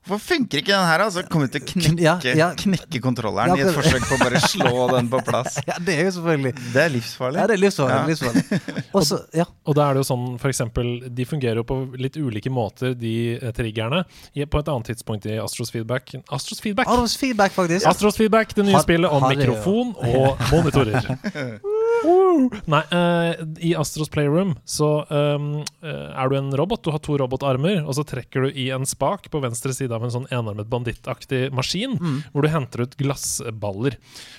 Hvorfor 0.05 0.35
funker 0.35 0.61
ikke 0.61 0.73
den 0.75 0.85
her? 0.85 1.01
altså? 1.07 1.23
Så 1.25 1.31
kommer 1.33 1.49
til 1.49 1.63
å 1.63 1.67
knekke, 1.71 2.03
Ja, 2.05 2.15
ja. 2.37 2.49
knekke 2.61 3.01
kontrolleren 3.01 3.55
Ja, 3.57 3.65
i 3.65 3.69
et 3.69 3.75
forsøk 3.77 4.05
på 4.05 4.19
å 4.19 4.21
bare 4.21 4.41
slå 4.45 4.73
den 4.97 5.09
på 5.13 5.21
plass. 5.25 5.57
Ja, 5.67 5.79
det 5.81 5.95
er 5.99 6.05
jo 6.09 6.13
selvfølgelig 6.19 6.53
Det 6.75 6.83
er 6.83 6.93
livsfarlig. 6.93 7.41
Ja, 7.41 7.47
det 7.49 7.57
er 7.57 7.63
livsfarlig. 7.63 7.97
Ja. 7.97 8.07
livsfarlig. 8.11 8.85
Også, 9.01 9.21
ja. 9.37 9.47
Og 9.65 9.79
da 9.79 9.87
er 9.89 9.97
det 9.97 10.03
jo 10.05 10.09
sånn, 10.11 10.27
for 10.43 10.53
eksempel, 10.53 10.93
De 11.09 11.25
fungerer 11.29 11.63
jo 11.63 11.67
på 11.71 11.79
litt 12.01 12.19
ulike 12.21 12.53
måter, 12.53 12.93
de 12.99 13.15
eh, 13.39 13.53
triggerne. 13.57 14.05
På 14.51 14.61
et 14.61 14.69
annet 14.75 14.93
tidspunkt 14.93 15.25
i 15.31 15.39
Astros 15.41 15.73
Feedback 15.73 16.15
Astros 16.29 16.61
Feedback! 16.61 16.87
Astros 16.91 17.17
feedback, 17.21 17.53
faktisk. 17.57 17.87
Astros 17.89 18.17
Feedback, 18.21 18.53
det 18.59 18.67
nye 18.69 18.77
Har- 18.77 18.85
spillet 18.85 19.11
om 19.11 19.25
mikrofon 19.33 19.95
og 20.05 20.45
monitorer. 20.53 21.09
Nei, 22.71 22.81
uh, 22.93 23.45
i 23.65 23.73
Astros 23.79 24.11
Playroom 24.13 24.55
så 24.69 24.89
um, 25.09 25.49
er 25.83 26.31
du 26.31 26.37
en 26.39 26.51
robot. 26.57 26.83
Du 26.85 26.91
har 26.95 27.01
to 27.05 27.17
robotarmer, 27.21 27.81
og 27.85 27.95
så 27.97 28.05
trekker 28.07 28.47
du 28.47 28.59
i 28.61 28.69
en 28.75 28.87
spak 28.89 29.31
på 29.33 29.41
venstre 29.43 29.73
side 29.77 29.95
av 29.95 30.05
en 30.05 30.13
sånn 30.13 30.29
enarmet 30.35 30.69
bandittaktig 30.71 31.49
maskin, 31.55 31.95
Mm. 31.95 32.17
hvor 32.33 32.43
du 32.43 32.49
henter 32.51 32.83
ut 32.85 32.97
glassballer. 33.01 33.97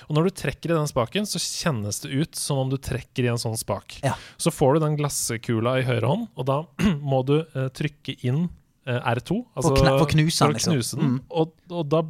Og 0.08 0.16
når 0.16 0.28
du 0.28 0.34
trekker 0.42 0.70
i 0.70 0.76
den 0.76 0.90
spaken, 0.90 1.26
så 1.26 1.40
kjennes 1.42 1.98
det 2.04 2.12
ut 2.12 2.36
som 2.38 2.58
om 2.62 2.70
du 2.70 2.76
trekker 2.78 3.24
i 3.26 3.30
en 3.32 3.40
sånn 3.40 3.56
spak. 3.58 3.98
Ja. 4.04 4.14
Så 4.38 4.52
får 4.54 4.76
du 4.76 4.84
den 4.86 4.96
glasskula 5.00 5.78
i 5.80 5.86
høyre 5.86 6.06
hånd, 6.10 6.28
og 6.36 6.46
da 6.46 6.60
må 7.10 7.22
du 7.26 7.40
uh, 7.42 7.66
trykke 7.74 8.16
inn 8.26 8.48
eh, 8.86 9.00
R2. 9.00 9.40
For 9.56 9.72
å 9.72 9.82
for 9.82 10.06
å 10.06 10.10
knuse 10.12 10.46
den, 10.46 10.56
liksom. 10.78 11.00
Mm. 11.02 11.18
Og, 11.30 11.52
og 11.72 11.88
da 11.90 12.02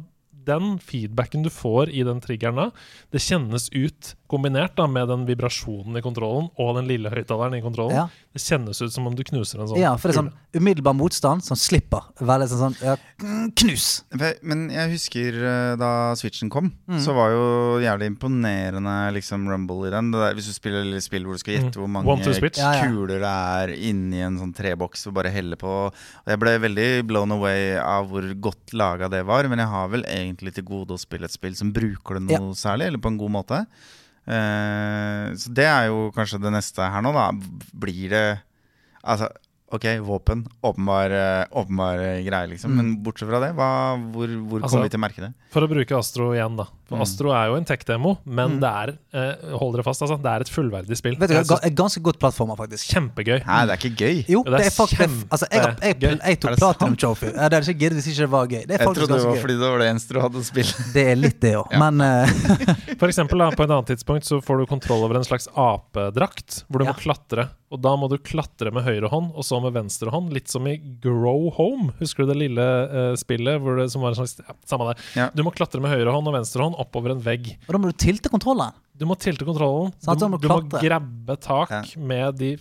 den 0.47 0.77
feedbacken 0.83 1.43
du 1.45 1.51
får 1.53 1.91
i 1.93 2.03
den 2.07 2.21
triggeren 2.23 2.55
da, 2.57 2.69
det 3.13 3.21
kjennes 3.23 3.67
ut, 3.75 4.13
kombinert 4.27 4.73
da 4.75 4.87
med 4.91 5.07
den 5.11 5.25
vibrasjonen 5.27 5.95
i 5.99 6.01
kontrollen 6.03 6.49
og 6.59 6.73
den 6.79 6.87
lille 6.89 7.11
høyttaleren 7.13 7.55
i 7.59 7.61
kontrollen, 7.63 7.95
Ja. 7.95 8.07
det 8.35 8.41
kjennes 8.43 8.81
ut 8.83 8.91
som 8.91 9.07
om 9.07 9.15
du 9.15 9.23
knuser 9.23 9.61
en 9.61 9.67
sånn 9.71 9.79
ja, 9.79 9.93
for 9.95 10.09
det 10.11 10.17
er 10.17 10.21
sånn 10.23 10.33
umiddelbar 10.57 10.95
motstand 10.97 11.43
som 11.45 11.55
slipper. 11.59 12.07
Veldig 12.19 12.47
sånn, 12.51 12.73
sånn 12.75 12.75
ja, 12.83 12.95
mm, 13.23 13.51
knus! 13.55 14.03
Men 14.43 14.69
jeg 14.73 14.91
husker 14.95 15.37
eh, 15.43 15.75
da 15.79 16.13
Switchen 16.15 16.49
kom, 16.49 16.73
Mm. 16.87 16.99
så 17.03 17.13
var 17.15 17.31
jo 17.31 17.79
jævlig 17.83 18.07
imponerende 18.13 19.13
liksom 19.13 19.47
rumble 19.49 19.87
i 19.87 19.91
den. 19.91 20.11
Det 20.11 20.19
der, 20.19 20.33
hvis 20.37 20.47
du 20.47 20.53
spiller 20.53 20.83
et 20.95 21.03
spill 21.03 21.23
hvor 21.25 21.33
du 21.33 21.39
skal 21.39 21.53
gjette 21.57 21.75
Mm. 21.75 21.81
hvor 21.81 21.87
mange 21.89 22.07
One. 22.07 22.51
Ja, 22.57 22.73
ja. 22.73 22.85
kuler 22.87 23.19
det 23.19 23.23
er 23.23 23.67
inni 23.75 24.21
en 24.23 24.37
sånn 24.37 24.53
treboks 24.55 25.07
og 25.07 25.13
bare 25.15 25.29
helle 25.31 25.55
på. 25.55 25.91
Jeg 26.27 26.39
ble 26.39 26.57
veldig 26.59 27.07
blown 27.07 27.31
away 27.31 27.75
av 27.77 28.07
hvor 28.09 28.23
godt 28.39 28.73
laga 28.73 29.09
det 29.09 29.25
var, 29.25 29.43
men 29.47 29.59
jeg 29.59 29.67
har 29.67 29.87
vel 29.89 30.03
egentlig 30.03 30.36
til 30.37 30.63
gode 30.63 30.93
å 30.93 31.01
spille 31.01 31.25
et 31.25 31.33
spill 31.33 31.55
som 31.57 31.73
bruker 31.73 32.19
det 32.19 32.23
noe 32.27 32.53
særlig, 32.55 32.87
eller 32.91 32.99
på 33.01 33.09
en 33.09 33.17
god 33.17 33.33
måte. 33.33 33.65
Eh, 34.27 35.33
så 35.39 35.51
det 35.55 35.65
er 35.65 35.87
jo 35.87 36.11
kanskje 36.15 36.41
det 36.43 36.51
neste 36.53 36.83
her 36.83 37.01
nå, 37.01 37.13
da. 37.15 37.31
Blir 37.73 38.09
det 38.13 38.25
Altså, 39.07 39.29
ok, 39.71 39.85
våpen. 40.03 40.45
Åpenbar, 40.67 41.11
eh, 41.11 41.45
åpenbar 41.55 41.97
greie, 42.25 42.47
liksom. 42.51 42.73
Men 42.75 42.97
bortsett 43.03 43.29
fra 43.29 43.39
det, 43.39 43.53
hva, 43.55 43.95
hvor, 44.11 44.27
hvor 44.27 44.61
Altså, 44.61 44.73
kommer 44.75 44.89
vi 44.89 44.91
til 44.91 44.99
å 44.99 45.05
merke 45.05 45.23
det? 45.23 45.33
For 45.53 45.63
å 45.63 45.69
bruke 45.71 45.95
Astro 45.95 46.33
igjen, 46.35 46.57
da. 46.59 46.67
For 46.87 46.95
Mm. 46.97 47.01
Astro 47.03 47.31
er 47.35 47.47
jo 47.51 47.55
en 47.59 47.65
tech-demo, 47.67 48.13
men 48.25 48.59
det 48.61 48.69
er 48.69 48.91
eh, 49.13 49.49
hold 49.59 49.73
dere 49.75 49.83
fast, 49.83 50.01
altså, 50.05 50.15
det 50.23 50.31
er 50.31 50.45
et 50.45 50.51
fullverdig 50.51 50.95
spill. 50.95 51.17
Vet 51.19 51.29
du, 51.29 51.35
Jeg 51.35 51.43
hva, 51.43 51.57
synes 51.57 51.65
et 51.67 51.75
ganske 51.75 52.01
godt 52.05 52.19
plattformer, 52.21 52.55
faktisk. 52.55 52.93
Kjempegøy. 52.93 53.41
Nei, 53.45 53.57
det 53.67 53.73
er 53.75 53.81
ikke 53.81 53.97
gøy. 53.99 54.21
Jo, 54.31 54.43
det 54.47 54.53
det 54.57 54.65
er 54.69 54.75
faktisk 54.77 55.01
kjempe- 55.01 55.27
altså, 55.35 55.49
jeg, 55.51 55.61
jeg, 55.65 55.75
jeg, 55.83 55.99
gøy. 55.99 56.15
jeg 56.31 56.39
tok 56.39 56.51
det 56.55 56.59
Platinum? 56.63 56.95
Trophy. 56.97 57.27
Jeg 57.33 57.43
hadde 57.43 57.59
ikke 57.67 57.79
giddet 57.81 57.99
hvis 57.99 58.07
ikke 58.13 58.23
det 58.23 58.31
var 58.37 58.47
gøy. 58.47 58.61
Det 58.63 58.71
er 58.71 58.77
Jeg 58.79 58.87
faktisk 58.87 59.01
trodde 59.01 59.07
det 59.07 59.17
ganske 59.17 59.27
var 59.27 59.35
gøy. 59.35 59.41
fordi 59.41 59.57
det 59.59 59.71
var 59.73 59.83
det 59.83 59.89
eneste 59.91 60.13
du 60.15 60.21
hadde 60.23 60.37
å 60.39 60.47
spille. 60.47 60.73
Det 60.97 61.03
er 61.11 61.15
litt 61.19 61.39
det 61.43 61.53
òg, 61.59 61.75
men 61.77 62.01
eh, 62.07 62.25
For 63.01 63.07
eksempel 63.11 63.43
da, 63.43 63.51
på 63.51 63.67
et 63.67 63.73
annet 63.75 63.91
tidspunkt 63.91 64.23
så 64.25 64.39
får 64.41 64.63
du 64.63 64.65
kontroll 64.71 65.03
over 65.03 65.19
en 65.19 65.27
slags 65.27 65.47
apedrakt, 65.53 66.63
hvor 66.71 66.79
du 66.79 66.85
Ja. 66.87 66.93
må 66.93 66.99
klatre. 67.03 67.49
Og 67.69 67.81
da 67.83 67.91
må 67.99 68.07
du 68.07 68.15
klatre 68.23 68.71
med 68.71 68.85
høyre 68.87 69.09
hånd, 69.11 69.33
og 69.35 69.43
så 69.43 69.59
med 69.61 69.73
venstre 69.75 70.07
hånd. 70.13 70.31
Litt 70.31 70.47
som 70.47 70.63
i 70.71 70.77
Grow 71.03 71.49
Home. 71.57 71.89
Husker 71.99 72.23
du 72.23 72.31
det 72.31 72.37
lille 72.39 72.63
eh, 72.63 73.15
spillet 73.19 73.59
hvor 73.59 73.75
det, 73.75 73.89
som 73.91 73.99
var 74.05 74.13
en 74.15 74.21
slags 74.21 74.37
ja, 74.39 74.55
Samme 74.65 74.93
det. 74.93 75.01
Ja. 75.19 75.25
Du 75.35 75.43
må 75.43 75.51
klatre 75.51 75.81
med 75.83 75.91
høyre 75.91 76.13
hånd 76.15 76.29
og 76.31 76.37
venstre 76.37 76.63
hånd 76.63 76.76
oppover 76.79 77.13
en 77.15 77.21
vegg. 77.23 77.53
Og 77.67 77.73
da 77.75 77.81
må 77.83 77.91
du 77.91 77.97
tilte 77.97 78.29
kontrollen. 78.33 78.73
Du 78.97 79.05
må 79.09 79.15
tilte 79.19 79.45
kontrollen. 79.45 79.91
Du, 80.01 80.09
du 80.13 80.37
du 80.41 80.49
må 80.49 80.65
grabbe 80.81 81.37
tak 81.43 81.69
Ja. 81.71 81.83
med 81.99 82.37
de 82.39 82.55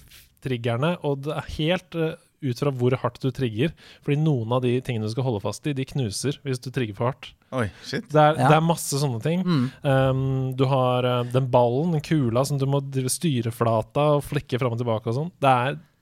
triggerne, 0.44 0.96
og 1.04 1.22
det 1.26 1.32
er 1.34 1.46
helt 1.56 1.94
eh, 1.96 2.14
ut 2.46 2.60
fra 2.60 2.70
hvor 2.70 2.94
hardt 3.00 3.18
du 3.24 3.30
trigger. 3.34 3.72
Fordi 4.04 4.18
noen 4.20 4.52
av 4.52 4.62
de 4.62 4.74
tingene 4.84 5.08
du 5.08 5.10
skal 5.14 5.24
holde 5.26 5.40
fast 5.42 5.66
i, 5.66 5.72
de 5.74 5.86
knuser 5.88 6.36
hvis 6.44 6.60
du 6.62 6.68
trigger 6.70 6.94
for 6.98 7.10
hardt. 7.10 7.30
Oi, 7.56 7.68
shit. 7.82 8.04
Det 8.12 8.20
er, 8.20 8.36
Ja. 8.36 8.50
det 8.52 8.56
er 8.58 8.66
masse 8.66 9.00
sånne 9.00 9.22
ting. 9.24 9.42
Mm. 9.46 9.66
Um, 9.82 10.52
du 10.58 10.66
har 10.68 11.04
uh, 11.08 11.24
den 11.32 11.48
ballen, 11.50 11.92
den 11.96 12.04
kula, 12.04 12.44
som 12.44 12.58
du 12.60 12.66
må 12.68 12.82
styre 13.10 13.50
flata 13.54 14.10
og 14.18 14.24
flikke 14.28 14.60
fram 14.60 14.76
og 14.76 14.82
tilbake 14.82 15.08
og 15.12 15.18
sånn. 15.22 15.32
Det 15.40 15.56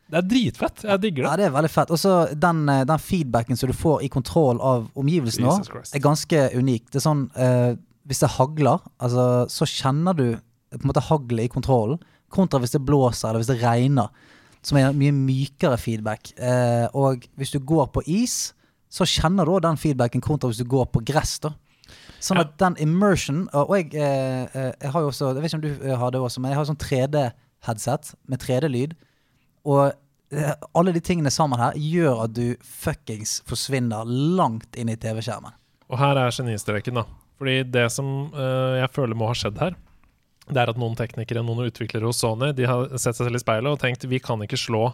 det 0.05 0.19
er 0.21 0.27
dritfett. 0.29 0.83
Jeg 0.85 1.01
digger 1.01 1.25
Ja, 1.25 1.31
det. 1.33 1.39
det 1.39 1.47
er 1.49 1.55
veldig 1.55 1.71
fett. 1.73 1.91
Og 1.91 1.97
så 1.99 2.11
den, 2.37 2.59
eh, 2.69 2.83
den 2.85 2.99
feedbacken 3.01 3.57
som 3.57 3.71
du 3.71 3.75
får 3.75 4.03
i 4.05 4.11
kontroll 4.13 4.61
av 4.61 4.91
omgivelsene 5.01 5.49
er 5.49 6.03
ganske 6.05 6.43
unik. 6.61 6.91
Det 6.93 7.01
er 7.01 7.05
sånn 7.07 7.23
eh, 7.35 7.73
Hvis 8.05 8.21
det 8.21 8.35
hagler, 8.37 8.83
altså, 9.01 9.47
så 9.49 9.69
kjenner 9.69 10.17
du 10.17 10.27
på 10.75 10.83
en 10.83 10.91
måte 10.91 11.05
haglet 11.07 11.47
i 11.47 11.53
kontrollen, 11.53 12.01
kontra 12.35 12.59
hvis 12.61 12.75
det 12.75 12.83
blåser 12.85 13.31
eller 13.31 13.43
hvis 13.43 13.53
det 13.53 13.63
regner, 13.63 14.11
som 14.65 14.79
er 14.81 14.89
en 14.89 14.99
mye 14.99 15.15
mykere 15.15 15.79
feedback. 15.79 16.33
Eh, 16.41 16.87
og 16.97 17.27
hvis 17.39 17.53
du 17.55 17.61
går 17.61 17.91
på 17.95 18.03
is, 18.11 18.55
så 18.93 19.07
kjenner 19.09 19.47
du 19.47 19.55
også 19.55 19.69
den 19.69 19.81
feedbacken 19.81 20.25
kontra 20.25 20.51
hvis 20.51 20.63
du 20.63 20.69
går 20.69 20.89
på 20.93 21.03
gress. 21.07 21.39
da 21.43 21.53
Sånn 22.25 22.41
at 22.41 22.55
den 22.61 22.77
immersion 22.81 23.43
Og 23.53 23.69
og 23.69 23.75
jeg, 23.77 23.91
eh, 24.01 24.45
eh, 24.49 24.71
jeg 24.81 24.93
har 24.95 25.03
jo 25.03 25.11
også 25.11 25.35
Jeg 25.35 25.43
vet 25.43 25.51
ikke 25.51 25.59
om 25.59 25.65
du 25.65 25.89
eh, 25.91 25.99
har 25.99 26.15
det 26.15 26.21
også, 26.21 26.41
men 26.41 26.53
jeg 26.53 26.59
har 26.59 26.69
sånn 26.71 26.81
3D-headset 26.81 28.15
med 28.31 28.41
3D-lyd. 28.41 28.95
Og 29.69 29.93
eh, 30.33 30.55
alle 30.75 30.95
de 30.97 31.03
tingene 31.05 31.33
sammen 31.33 31.61
her 31.61 31.77
gjør 31.77 32.25
at 32.25 32.35
du 32.37 32.57
fuckings 32.65 33.43
forsvinner 33.49 34.09
langt 34.09 34.77
inn 34.81 34.89
i 34.93 34.97
TV-skjermen. 34.97 35.53
Og 35.93 36.01
her 36.01 36.17
er 36.17 36.33
genistreken, 36.33 37.03
da. 37.03 37.05
Fordi 37.45 37.59
det 37.69 37.91
som 37.93 38.07
uh, 38.33 38.81
jeg 38.81 38.89
føler 38.95 39.19
må 39.21 39.27
ha 39.29 39.35
skjedd 39.37 39.59
her, 39.61 39.75
det 40.49 40.63
er 40.63 40.71
at 40.73 40.79
noen 40.81 40.95
teknikere, 40.97 41.43
noen 41.45 41.67
utviklere 41.67 42.09
hos 42.09 42.23
Sony, 42.23 42.55
de 42.57 42.65
har 42.65 42.87
sett 42.97 43.19
seg 43.19 43.27
selv 43.27 43.37
i 43.37 43.43
speilet 43.43 43.69
og 43.69 43.83
tenkt 43.83 44.07
vi 44.09 44.17
kan 44.17 44.41
ikke 44.41 44.57
slå 44.57 44.87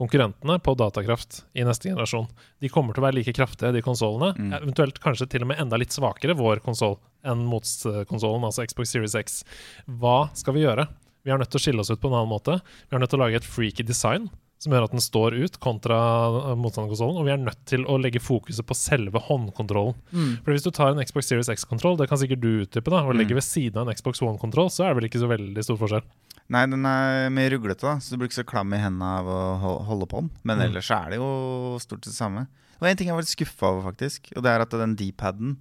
konkurrentene 0.00 0.56
på 0.64 0.72
datakraft 0.78 1.42
i 1.52 1.66
neste 1.68 1.90
generasjon. 1.90 2.30
De 2.64 2.70
kommer 2.72 2.96
til 2.96 3.02
å 3.02 3.06
være 3.10 3.18
like 3.18 3.34
kraftige, 3.36 3.74
de 3.76 3.84
konsollene. 3.84 4.30
Eventuelt 4.56 5.02
kanskje 5.04 5.28
til 5.28 5.44
og 5.44 5.50
med 5.50 5.60
enda 5.60 5.76
litt 5.80 5.92
svakere, 5.92 6.36
vår 6.38 6.62
konsoll, 6.64 6.96
enn 7.28 7.44
motkonsollen, 7.50 8.48
altså 8.48 8.64
Xbox 8.70 8.94
Series 8.94 9.16
X. 9.18 9.40
Hva 10.00 10.30
skal 10.38 10.56
vi 10.56 10.64
gjøre? 10.64 10.88
Vi 11.26 11.34
er 11.34 11.40
nødt 11.42 11.52
til 11.52 11.60
å 11.60 11.64
skille 11.66 11.84
oss 11.84 11.92
ut 11.92 12.00
på 12.00 12.08
en 12.08 12.16
annen 12.22 12.32
måte. 12.32 12.60
Vi 12.88 12.96
er 12.96 13.04
nødt 13.04 13.12
til 13.12 13.20
å 13.20 13.26
lage 13.26 13.42
et 13.42 13.52
freaky 13.52 13.84
design 13.84 14.30
som 14.58 14.72
gjør 14.74 14.84
at 14.88 14.94
den 14.94 15.00
står 15.04 15.36
ut 15.38 15.58
kontra 15.62 15.96
eh, 16.50 16.54
motstanderkonsollen. 16.58 17.18
Og 17.20 17.26
vi 17.28 17.32
er 17.34 17.42
nødt 17.42 17.60
til 17.70 17.84
å 17.86 17.96
legge 18.00 18.18
fokuset 18.22 18.66
på 18.66 18.74
selve 18.74 19.20
håndkontrollen. 19.28 19.94
For 20.44 20.50
hvis 20.54 20.66
du 20.66 20.70
tar 20.74 20.90
en 20.94 21.02
Xbox 21.04 21.28
Series 21.30 21.48
X-kontroll, 21.54 21.96
det 22.00 22.08
kan 22.10 22.18
sikkert 22.18 22.40
du 22.42 22.50
utdype, 22.64 22.90
da, 22.90 23.04
og 23.06 23.14
legger 23.18 23.38
ved 23.38 23.46
siden 23.46 23.78
av 23.82 23.88
en 23.88 23.94
Xbox 23.94 24.20
One-kontroll, 24.24 24.70
så 24.74 24.84
er 24.84 24.92
det 24.94 25.00
vel 25.02 25.08
ikke 25.10 25.22
så 25.22 25.30
veldig 25.30 25.62
stor 25.66 25.78
forskjell. 25.78 26.06
Nei, 26.48 26.62
den 26.72 26.86
er 26.88 27.28
mer 27.30 27.50
ruglete, 27.52 27.84
da, 27.84 27.98
så 28.00 28.14
du 28.14 28.16
blir 28.22 28.30
ikke 28.30 28.40
så 28.40 28.46
klam 28.48 28.72
i 28.72 28.78
hendene 28.80 29.08
av 29.20 29.26
å 29.28 29.72
holde 29.84 30.06
på 30.08 30.22
den. 30.24 30.30
Men 30.48 30.58
Mm. 30.58 30.64
ellers 30.70 30.90
er 30.90 31.10
det 31.10 31.18
jo 31.20 31.76
stort 31.78 32.02
sett 32.04 32.14
det 32.14 32.18
samme. 32.18 32.46
Og 32.80 32.86
en 32.88 32.96
ting 32.96 33.08
jeg 33.10 33.14
var 33.14 33.22
litt 33.26 33.34
skuffa 33.36 33.68
over, 33.68 33.92
faktisk, 33.92 34.32
og 34.34 34.42
det 34.42 34.50
er 34.54 34.60
at 34.64 34.70
den 34.70 34.96
D-paden 34.96 35.56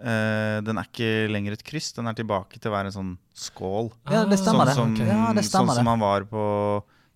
Uh, 0.00 0.62
Den 0.64 0.78
er 0.80 0.86
ikke 0.88 1.28
lenger 1.28 1.52
et 1.52 1.62
kryss, 1.62 1.90
den 1.92 2.06
er 2.08 2.14
tilbake 2.16 2.56
til 2.56 2.70
å 2.70 2.72
være 2.72 2.88
en 2.88 2.94
sånn 2.94 3.10
skål. 3.36 3.90
Ja, 4.08 4.22
det 4.24 4.38
stemmer 4.40 4.70
sånn 4.72 4.94
det. 4.96 5.04
som, 5.04 5.10
Ja, 5.10 5.26
det 5.36 5.44
stemmer 5.44 5.74
sånn 5.74 5.76
som 5.76 5.84
det. 5.84 5.90
han 5.90 6.00
var 6.00 6.24
på 6.24 6.44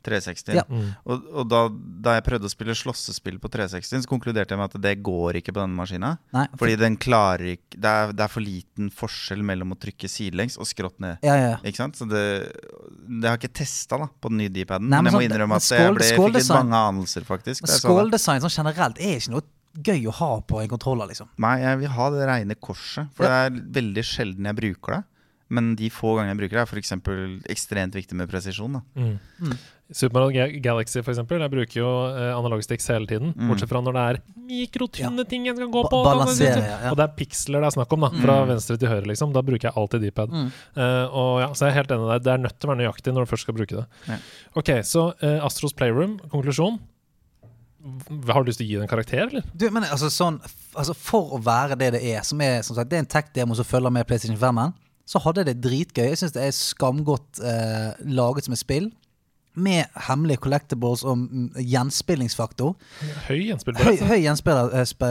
360. 0.05 0.55
Ja. 0.59 0.65
Mm. 0.69 0.91
Og, 1.11 1.25
og 1.41 1.49
da, 1.51 1.63
da 2.07 2.15
jeg 2.19 2.25
prøvde 2.27 2.49
å 2.49 2.53
spille 2.53 2.77
slåssespill 2.79 3.39
på 3.43 3.51
360, 3.53 4.05
så 4.05 4.11
konkluderte 4.11 4.55
jeg 4.55 4.61
med 4.61 4.71
at 4.75 4.83
det 4.85 4.95
går 5.07 5.41
ikke 5.41 5.55
på 5.57 5.63
denne 5.63 5.79
maskina. 5.79 6.13
Nei, 6.37 6.45
Fordi 6.61 6.77
den 6.81 6.99
klarer 7.01 7.55
ikke 7.57 7.81
det 7.81 7.91
er, 7.91 8.13
det 8.15 8.27
er 8.27 8.33
for 8.35 8.45
liten 8.45 8.91
forskjell 8.95 9.43
mellom 9.47 9.73
å 9.75 9.79
trykke 9.81 10.09
sidelengs 10.13 10.59
og 10.61 10.69
skrått 10.71 11.01
ned. 11.03 11.19
ja, 11.27 11.35
ja, 11.41 11.49
ja. 11.55 11.59
Ikke 11.65 11.81
sant? 11.83 11.97
Så 11.99 12.07
det, 12.11 12.23
det 13.09 13.29
har 13.29 13.37
jeg 13.39 13.45
ikke 13.49 13.59
testa 13.65 13.99
på 14.21 14.31
den 14.33 14.43
nye 14.45 14.53
D-paden. 14.53 14.89
Men 14.89 15.05
men 15.05 15.11
jeg 15.11 15.15
må 15.17 15.21
sånn- 15.21 15.29
innrømme 15.31 15.57
at 15.59 15.69
jeg 15.73 15.95
ble, 15.97 16.05
fikk 16.13 16.35
litt 16.39 16.53
mange 16.55 16.85
anelser, 16.93 17.25
faktisk. 17.29 17.65
Men. 17.67 17.77
Skåldesign 17.81 18.45
sånn 18.45 18.57
generelt 18.61 19.01
er 19.01 19.17
ikke 19.19 19.35
noe 19.35 19.45
gøy 19.85 20.05
å 20.07 20.13
ha 20.21 20.31
på 20.47 20.61
en 20.63 20.69
kontroller, 20.71 21.09
liksom. 21.11 21.27
Nei, 21.43 21.57
jeg 21.65 21.79
vil 21.81 21.89
ha 21.97 22.05
det 22.15 22.27
reine 22.31 22.55
korset. 22.63 23.09
For 23.17 23.27
det 23.27 23.41
er 23.49 23.59
veldig 23.81 24.05
sjelden 24.07 24.47
jeg 24.47 24.57
bruker 24.61 24.99
det. 24.99 25.03
Men 25.55 25.75
de 25.77 25.91
få 25.93 26.15
gangene 26.17 26.33
jeg 26.33 26.39
bruker 26.41 26.57
det, 26.57 26.63
er 26.63 26.71
f.eks. 26.71 26.93
ekstremt 27.53 27.95
viktig 27.99 28.17
med 28.17 28.31
presisjon. 28.31 28.79
da 28.79 28.83
Mm. 28.97 29.19
Mm. 29.43 29.59
Super 29.93 30.16
Mario 30.16 30.32
Ga- 30.32 30.61
Galaxy, 30.64 31.03
for 31.05 31.12
eksempel. 31.12 31.43
Jeg 31.45 31.53
bruker 31.53 31.76
jo 31.76 31.89
eh, 32.09 32.30
analogsticks 32.32 32.87
hele 32.89 33.05
tiden. 33.09 33.35
Mm. 33.37 33.51
Bortsett 33.51 33.68
fra 33.68 33.82
når 33.85 33.97
det 33.99 34.05
er 34.05 34.18
mikrotynne 34.49 35.26
ting 35.28 35.45
jeg 35.49 35.59
skal 35.59 35.68
gå 35.74 35.82
Ba- 35.85 35.91
på. 35.93 36.01
ja, 36.41 36.55
ja. 36.57 36.78
Og 36.91 36.97
det 36.97 37.05
er 37.05 37.12
piksler 37.18 37.61
det 37.61 37.68
er 37.68 37.76
snakk 37.76 37.93
om, 37.93 38.07
da. 38.07 38.11
Fra 38.22 38.39
venstre 38.49 38.78
til 38.80 38.89
høyre, 38.89 39.05
liksom. 39.12 39.35
Da 39.37 39.43
bruker 39.45 39.68
jeg 39.68 39.76
alltid 39.76 40.07
D-pad. 40.07 40.32
Mm. 40.32 40.49
Uh, 40.78 41.05
og 41.12 41.30
ja, 41.45 41.51
så 41.53 41.66
jeg 41.68 41.74
er 41.74 41.78
helt 41.82 41.95
enig 41.99 42.09
der. 42.14 42.24
Det 42.24 42.32
er 42.32 42.43
nødt 42.47 42.57
til 42.59 42.70
å 42.70 42.72
være 42.72 42.80
nøyaktig 42.80 43.14
når 43.14 43.28
du 43.28 43.32
først 43.35 43.47
skal 43.49 43.59
bruke 43.61 43.76
det. 43.82 43.85
Ja. 44.09 44.18
Ok, 44.57 44.72
så 44.89 45.05
uh, 45.20 45.39
Astros 45.45 45.76
Playroom, 45.76 46.16
konklusjon. 46.32 46.80
Har 48.32 48.41
du 48.41 48.49
lyst 48.49 48.62
til 48.62 48.64
å 48.64 48.70
gi 48.70 48.78
det 48.80 48.87
en 48.87 48.91
karakter, 48.95 49.26
eller? 49.28 49.45
Du, 49.53 49.66
men 49.68 49.85
altså 49.85 50.09
sånn 50.09 50.39
altså 50.72 50.95
For 50.97 51.35
å 51.37 51.41
være 51.45 51.76
det 51.76 51.91
det 51.99 52.01
er, 52.14 52.22
som 52.24 52.41
er 52.41 52.62
som 52.64 52.78
sagt, 52.78 52.89
det 52.89 52.97
er 52.97 53.05
en 53.05 53.11
tech-demo 53.12 53.57
som 53.59 53.68
følger 53.68 53.93
med 53.93 54.09
PlayStation 54.09 54.41
5-en, 54.41 54.72
så 55.05 55.20
hadde 55.20 55.43
jeg 55.43 55.51
det 55.51 55.59
dritgøy. 55.66 56.07
Jeg 56.09 56.22
syns 56.22 56.32
det 56.32 56.47
er 56.47 56.55
skamgodt 56.57 57.43
uh, 57.45 57.93
laget 58.09 58.49
som 58.49 58.57
et 58.57 58.62
spill. 58.62 58.89
Med 59.57 59.87
hemmelige 60.09 60.41
collectibles 60.43 61.05
og 61.07 61.29
gjenspillingsfaktor. 61.61 62.75
Høy 63.01 63.13
Høy, 63.29 63.41
gjenspillbarhet. 63.53 64.01
høy, 64.09 64.19
gjenspiller, 64.25 64.75
eh, 64.75 64.85
spe, 64.85 65.11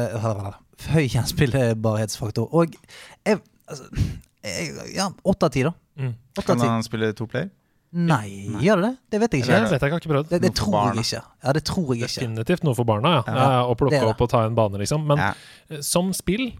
høy 0.93 1.05
gjenspillbarhetsfaktor. 1.13 2.49
Og 2.53 2.73
jeg, 3.25 3.39
altså, 3.69 3.83
jeg 4.43 4.95
Ja, 4.95 5.09
åtte 5.23 5.43
av 5.47 5.51
ti, 5.55 5.63
da. 5.63 5.71
Mm. 5.99 6.13
Kan 6.45 6.59
han 6.59 6.83
spille 6.83 7.13
to 7.13 7.25
player? 7.29 7.49
Nei, 7.93 8.49
gjør 8.57 8.79
det 8.81 8.87
det? 8.89 8.97
Det 9.13 9.19
vet 9.21 9.31
jeg 9.37 9.41
Det 9.43 9.49
ikke. 9.53 9.69
vet 9.69 9.81
jeg 9.81 9.91
jeg 9.91 10.01
ikke 10.01 10.09
prøvd. 10.09 10.29
Det, 10.29 10.41
det 10.41 10.55
tror 10.57 10.71
barna. 10.73 10.95
jeg 10.95 11.05
ikke. 11.05 11.23
Ja, 11.45 11.51
det 11.53 11.63
tror 11.63 11.93
jeg 11.93 12.01
ikke. 12.09 12.19
Definitivt 12.25 12.63
noe 12.65 12.73
for 12.75 12.83
barna, 12.89 13.09
ja. 13.19 13.23
Ja, 13.27 13.49
ja 13.53 13.63
å 13.69 13.75
plukke 13.77 14.01
opp 14.09 14.21
og 14.25 14.29
ta 14.29 14.45
en 14.47 14.55
bane, 14.55 14.79
liksom. 14.81 15.05
Men 15.05 15.17
Ja. 15.19 15.33
eh, 15.69 15.77
som 15.85 16.09
spill 16.11 16.47
eh, 16.47 16.57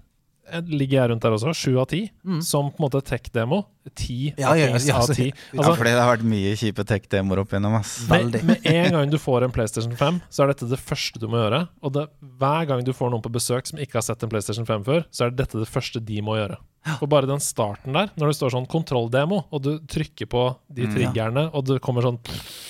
ligger 0.68 1.00
jeg 1.02 1.10
rundt 1.10 1.24
der 1.24 1.36
også. 1.38 1.54
Sju 1.56 1.78
av 1.80 1.88
ti. 1.91 2.02
Som 2.44 2.72
på 2.72 2.82
en 2.82 2.86
måte 2.89 3.02
tech-demo. 3.06 3.64
Ti 3.96 4.32
Mm. 4.34 4.39
Ja, 4.39 4.54
ja, 4.56 4.68
ja, 4.72 4.96
av 4.96 5.02
altså, 5.02 5.14
ti. 5.16 5.26
ja, 5.28 5.60
Altså, 5.60 5.76
fordi 5.76 5.91
det 5.91 6.00
har 6.00 6.12
vært 6.18 6.24
mye 6.24 6.54
kjipe 6.56 6.86
tech-demoer 6.88 7.41
opp 7.41 7.52
igjennom. 7.52 7.74
ass. 7.80 8.08
med, 8.08 8.38
med 8.48 8.66
en 8.66 8.91
gang 8.96 9.10
du 9.12 9.18
får 9.20 9.44
en 9.44 9.52
PlayStation 9.52 9.96
5, 10.00 10.22
så 10.32 10.44
er 10.44 10.54
dette 10.54 10.70
det 10.72 10.80
første 10.80 11.20
du 11.20 11.28
må 11.28 11.41
gjøre. 11.41 11.68
Og 11.84 11.91
det, 11.98 12.06
hver 12.39 12.68
gang 12.70 12.84
du 12.88 12.94
får 12.96 13.12
noen 13.12 13.22
på 13.26 13.32
besøk 13.34 13.68
som 13.68 13.80
ikke 13.84 14.00
har 14.00 14.06
sett 14.08 14.24
en 14.24 14.30
PlayStation 14.32 14.66
5 14.66 14.86
før, 14.88 15.04
så 15.12 15.26
er 15.28 15.36
dette 15.36 15.60
det 15.60 15.68
første 15.68 16.00
de 16.00 16.22
må 16.24 16.38
gjøre. 16.39 16.58
Og 17.02 17.08
bare 17.12 17.28
den 17.28 17.39
starten 17.39 17.94
der, 17.96 18.10
når 18.20 18.32
det 18.32 18.36
står 18.39 18.52
sånn 18.56 18.66
kontrolldemo, 18.68 19.46
og 19.56 19.62
du 19.64 19.78
trykker 19.88 20.28
på 20.28 20.46
de 20.72 20.84
Mm, 20.88 20.96
triggerne, 20.96 21.44
og 21.56 21.64
det 21.66 21.78
kommer 21.84 22.04
sånn 22.04 22.18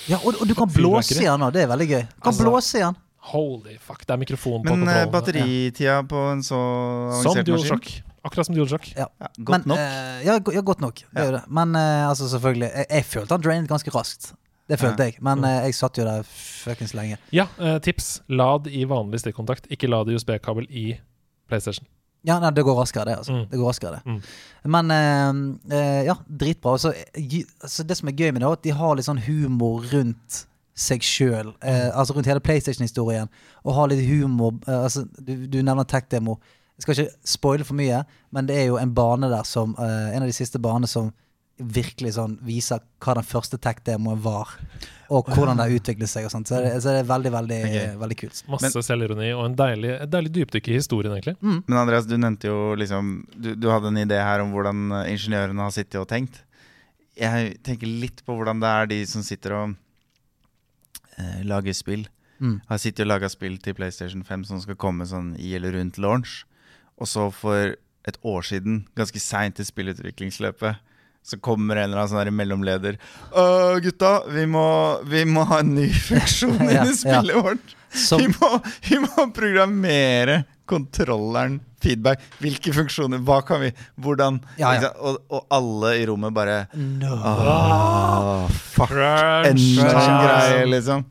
Ja, 0.10 0.18
og, 0.22 0.36
og 0.42 0.48
du 0.48 0.54
kan 0.54 0.70
blåse 0.70 1.16
i 1.18 1.26
den 1.26 1.42
òg, 1.42 1.54
det 1.54 1.64
er 1.64 1.72
veldig 1.72 1.88
gøy. 1.90 2.04
Du 2.10 2.22
kan 2.22 2.30
Altså, 2.34 2.44
blåse 2.46 2.78
i 2.78 2.84
den. 2.84 2.96
Holy 3.32 3.78
fuck, 3.80 4.02
det 4.06 4.12
er 4.14 4.18
mikrofon 4.20 4.64
på 4.66 4.74
Men 4.76 4.82
eh, 4.88 5.06
kontrollen. 5.06 5.12
batteritida 5.14 6.02
på 6.12 6.24
en 6.34 6.42
så 6.44 6.58
Som 6.58 7.32
avansert 7.32 7.38
maskin 7.38 7.46
DualShock. 7.54 7.88
Akkurat 8.28 8.46
som 8.50 8.56
DualShock. 8.56 8.90
Ja. 8.98 9.08
ja, 9.22 9.28
Godt 9.40 9.66
Men, 9.66 9.68
nok. 9.74 9.78
eh, 9.80 10.26
ja, 10.26 10.38
go- 10.40 10.52
ja, 10.56 10.62
godt 10.62 10.82
nok. 10.84 10.96
Det 11.14 11.22
er 11.22 11.26
jo 11.30 11.32
det. 11.38 11.44
Men 11.48 11.76
eh, 11.76 12.08
altså, 12.10 12.28
selvfølgelig 12.32 12.70
Jeg, 12.74 12.86
jeg 12.90 13.06
følte 13.06 13.32
han 13.38 13.42
drainet 13.42 13.70
ganske 13.72 13.92
raskt. 13.96 14.34
Det 14.70 14.80
følte 14.80 15.04
Ja. 15.04 15.10
jeg. 15.12 15.18
Men 15.22 15.44
eh, 15.44 15.66
jeg 15.66 15.76
satt 15.76 15.98
jo 15.98 16.04
der 16.08 16.24
fuckings 16.24 16.94
lenge. 16.94 17.18
Ja, 17.36 17.48
eh, 17.60 17.80
tips. 17.80 18.22
Lad 18.30 18.68
i 18.68 18.84
vanlig 18.88 19.20
stikkontakt, 19.24 19.68
ikke 19.72 19.88
lad 19.92 20.08
i 20.10 20.16
USB-kabel 20.16 20.68
i 20.70 21.00
PlayStation. 21.50 21.86
Ja, 22.24 22.38
nei, 22.40 22.52
det 22.56 22.64
går 22.64 22.76
raskere, 22.80 23.06
det. 23.06 23.18
altså 23.18 23.34
Mm. 23.34 23.50
Det 23.52 23.60
går 23.60 23.68
raskere 23.68 23.92
det 23.98 24.06
Mm. 24.06 24.22
Men 24.72 24.92
eh, 24.92 25.78
eh, 25.78 26.04
ja, 26.06 26.16
dritbra. 26.30 26.72
Altså, 26.78 26.94
gi- 27.16 27.46
altså, 27.62 27.84
det 27.88 27.98
som 27.98 28.08
er 28.08 28.14
gøy 28.14 28.32
med 28.32 28.42
det, 28.42 28.48
er 28.48 28.52
at 28.54 28.62
de 28.64 28.70
har 28.72 28.96
litt 28.96 29.06
sånn 29.06 29.20
humor 29.26 29.84
rundt 29.92 30.46
seg 30.74 31.06
sjøl. 31.06 31.54
Eh, 31.62 31.90
altså 31.94 32.16
rundt 32.16 32.30
hele 32.30 32.44
PlayStation-historien. 32.44 33.30
Og 33.64 33.78
ha 33.78 33.88
litt 33.90 34.04
humor 34.08 34.56
eh, 34.68 34.84
altså, 34.84 35.06
du, 35.20 35.36
du 35.48 35.62
nevner 35.62 35.88
tech-demo. 35.90 36.40
Jeg 36.74 36.86
skal 36.86 36.96
ikke 36.96 37.30
spoile 37.30 37.68
for 37.68 37.78
mye, 37.78 38.02
men 38.34 38.48
det 38.50 38.58
er 38.58 38.72
jo 38.72 38.80
en 38.82 38.94
bane 38.98 39.30
der 39.30 39.46
som 39.46 39.76
eh, 39.78 40.16
En 40.16 40.26
av 40.26 40.30
de 40.30 40.36
siste 40.36 40.62
banene 40.62 40.90
som 40.90 41.12
virkelig 41.54 42.16
sånn 42.16 42.40
viser 42.42 42.82
hva 43.04 43.14
den 43.20 43.28
første 43.30 43.60
tech-demoen 43.62 44.18
var. 44.24 44.50
Og 45.14 45.28
hvordan 45.30 45.60
det 45.60 45.68
har 45.68 45.76
utviklet 45.78 46.10
seg 46.10 46.26
og 46.26 46.32
sånt. 46.34 46.50
Så 46.50 46.58
det, 46.64 46.72
så 46.82 46.96
det 46.96 47.04
er 47.04 47.12
veldig, 47.12 47.32
veldig, 47.36 47.60
okay. 47.68 47.92
veldig 48.02 48.18
kult. 48.24 48.40
Masse 48.50 48.82
selvironi 48.88 49.30
og 49.36 49.44
en 49.46 49.58
deilig, 49.60 49.92
et 49.94 50.10
deilig 50.10 50.32
dypdykk 50.40 50.72
i 50.72 50.80
historien, 50.80 51.14
egentlig. 51.14 51.36
Men 51.44 51.78
Andreas, 51.78 52.10
du 52.10 52.18
nevnte 52.18 52.50
jo 52.50 52.74
liksom 52.80 53.14
Du, 53.36 53.52
du 53.54 53.70
hadde 53.70 53.92
en 53.94 54.02
idé 54.02 54.18
her 54.18 54.42
om 54.42 54.50
hvordan 54.56 54.98
ingeniørene 55.04 55.70
har 55.70 55.78
sittet 55.78 56.02
og 56.02 56.10
tenkt. 56.10 56.42
Jeg 57.14 57.54
tenker 57.62 57.86
litt 58.02 58.26
på 58.26 58.34
hvordan 58.34 58.58
det 58.64 58.74
er 58.74 58.90
de 58.90 59.00
som 59.14 59.22
sitter 59.22 59.54
og 59.60 59.78
eh, 61.18 61.42
lager 61.48 61.76
spill. 61.78 62.08
Mm. 62.40 62.58
Har 62.68 62.82
sittet 62.82 63.06
og 63.06 63.12
laga 63.14 63.30
spill 63.32 63.58
til 63.62 63.76
PlayStation 63.78 64.24
5 64.28 64.46
som 64.50 64.62
skal 64.64 64.76
komme 64.80 65.06
sånn 65.08 65.34
i 65.40 65.54
eller 65.58 65.76
rundt 65.78 66.00
launch. 66.02 66.44
Og 67.00 67.08
så 67.10 67.30
for 67.34 67.76
et 68.08 68.18
år 68.28 68.42
siden, 68.44 68.82
ganske 68.98 69.20
seint 69.24 69.62
i 69.62 69.66
spillutviklingsløpet, 69.68 70.82
så 71.24 71.38
kommer 71.40 71.80
en 71.80 71.88
eller 71.88 72.02
annen 72.02 72.12
sånn 72.12 72.36
mellomleder. 72.36 72.98
«Øh, 73.32 73.78
gutta, 73.86 74.26
vi 74.28 74.44
må, 74.50 74.66
vi 75.08 75.24
må 75.24 75.46
ha 75.48 75.62
en 75.64 75.72
ny 75.78 75.88
funksjon 76.10 76.60
Ja, 76.68 76.84
i 76.84 76.92
ja. 76.92 76.98
spillet 77.00 77.40
vårt. 77.40 77.76
Som, 77.94 78.20
Vi 78.20 78.28
må, 78.34 78.50
vi 78.90 78.98
må 79.06 79.28
programmere 79.36 80.42
kontrolleren 80.70 81.60
feedback. 81.84 82.22
Hvilke 82.44 82.74
funksjoner? 82.76 83.22
Hva 83.26 83.42
kan 83.46 83.64
vi 83.64 83.72
Hvordan? 84.02 84.40
Ja, 84.60 84.74
ja. 84.80 84.92
Og, 84.98 85.20
og 85.34 85.48
alle 85.54 85.96
i 86.00 86.06
rommet 86.10 86.36
bare 86.36 86.60
no. 86.80 87.16
Åh, 87.16 88.54
fuck. 88.76 88.94
Crunch 88.94 89.50
Enda 89.50 89.90
en 90.04 90.22
greie, 90.24 90.70
liksom. 90.72 91.08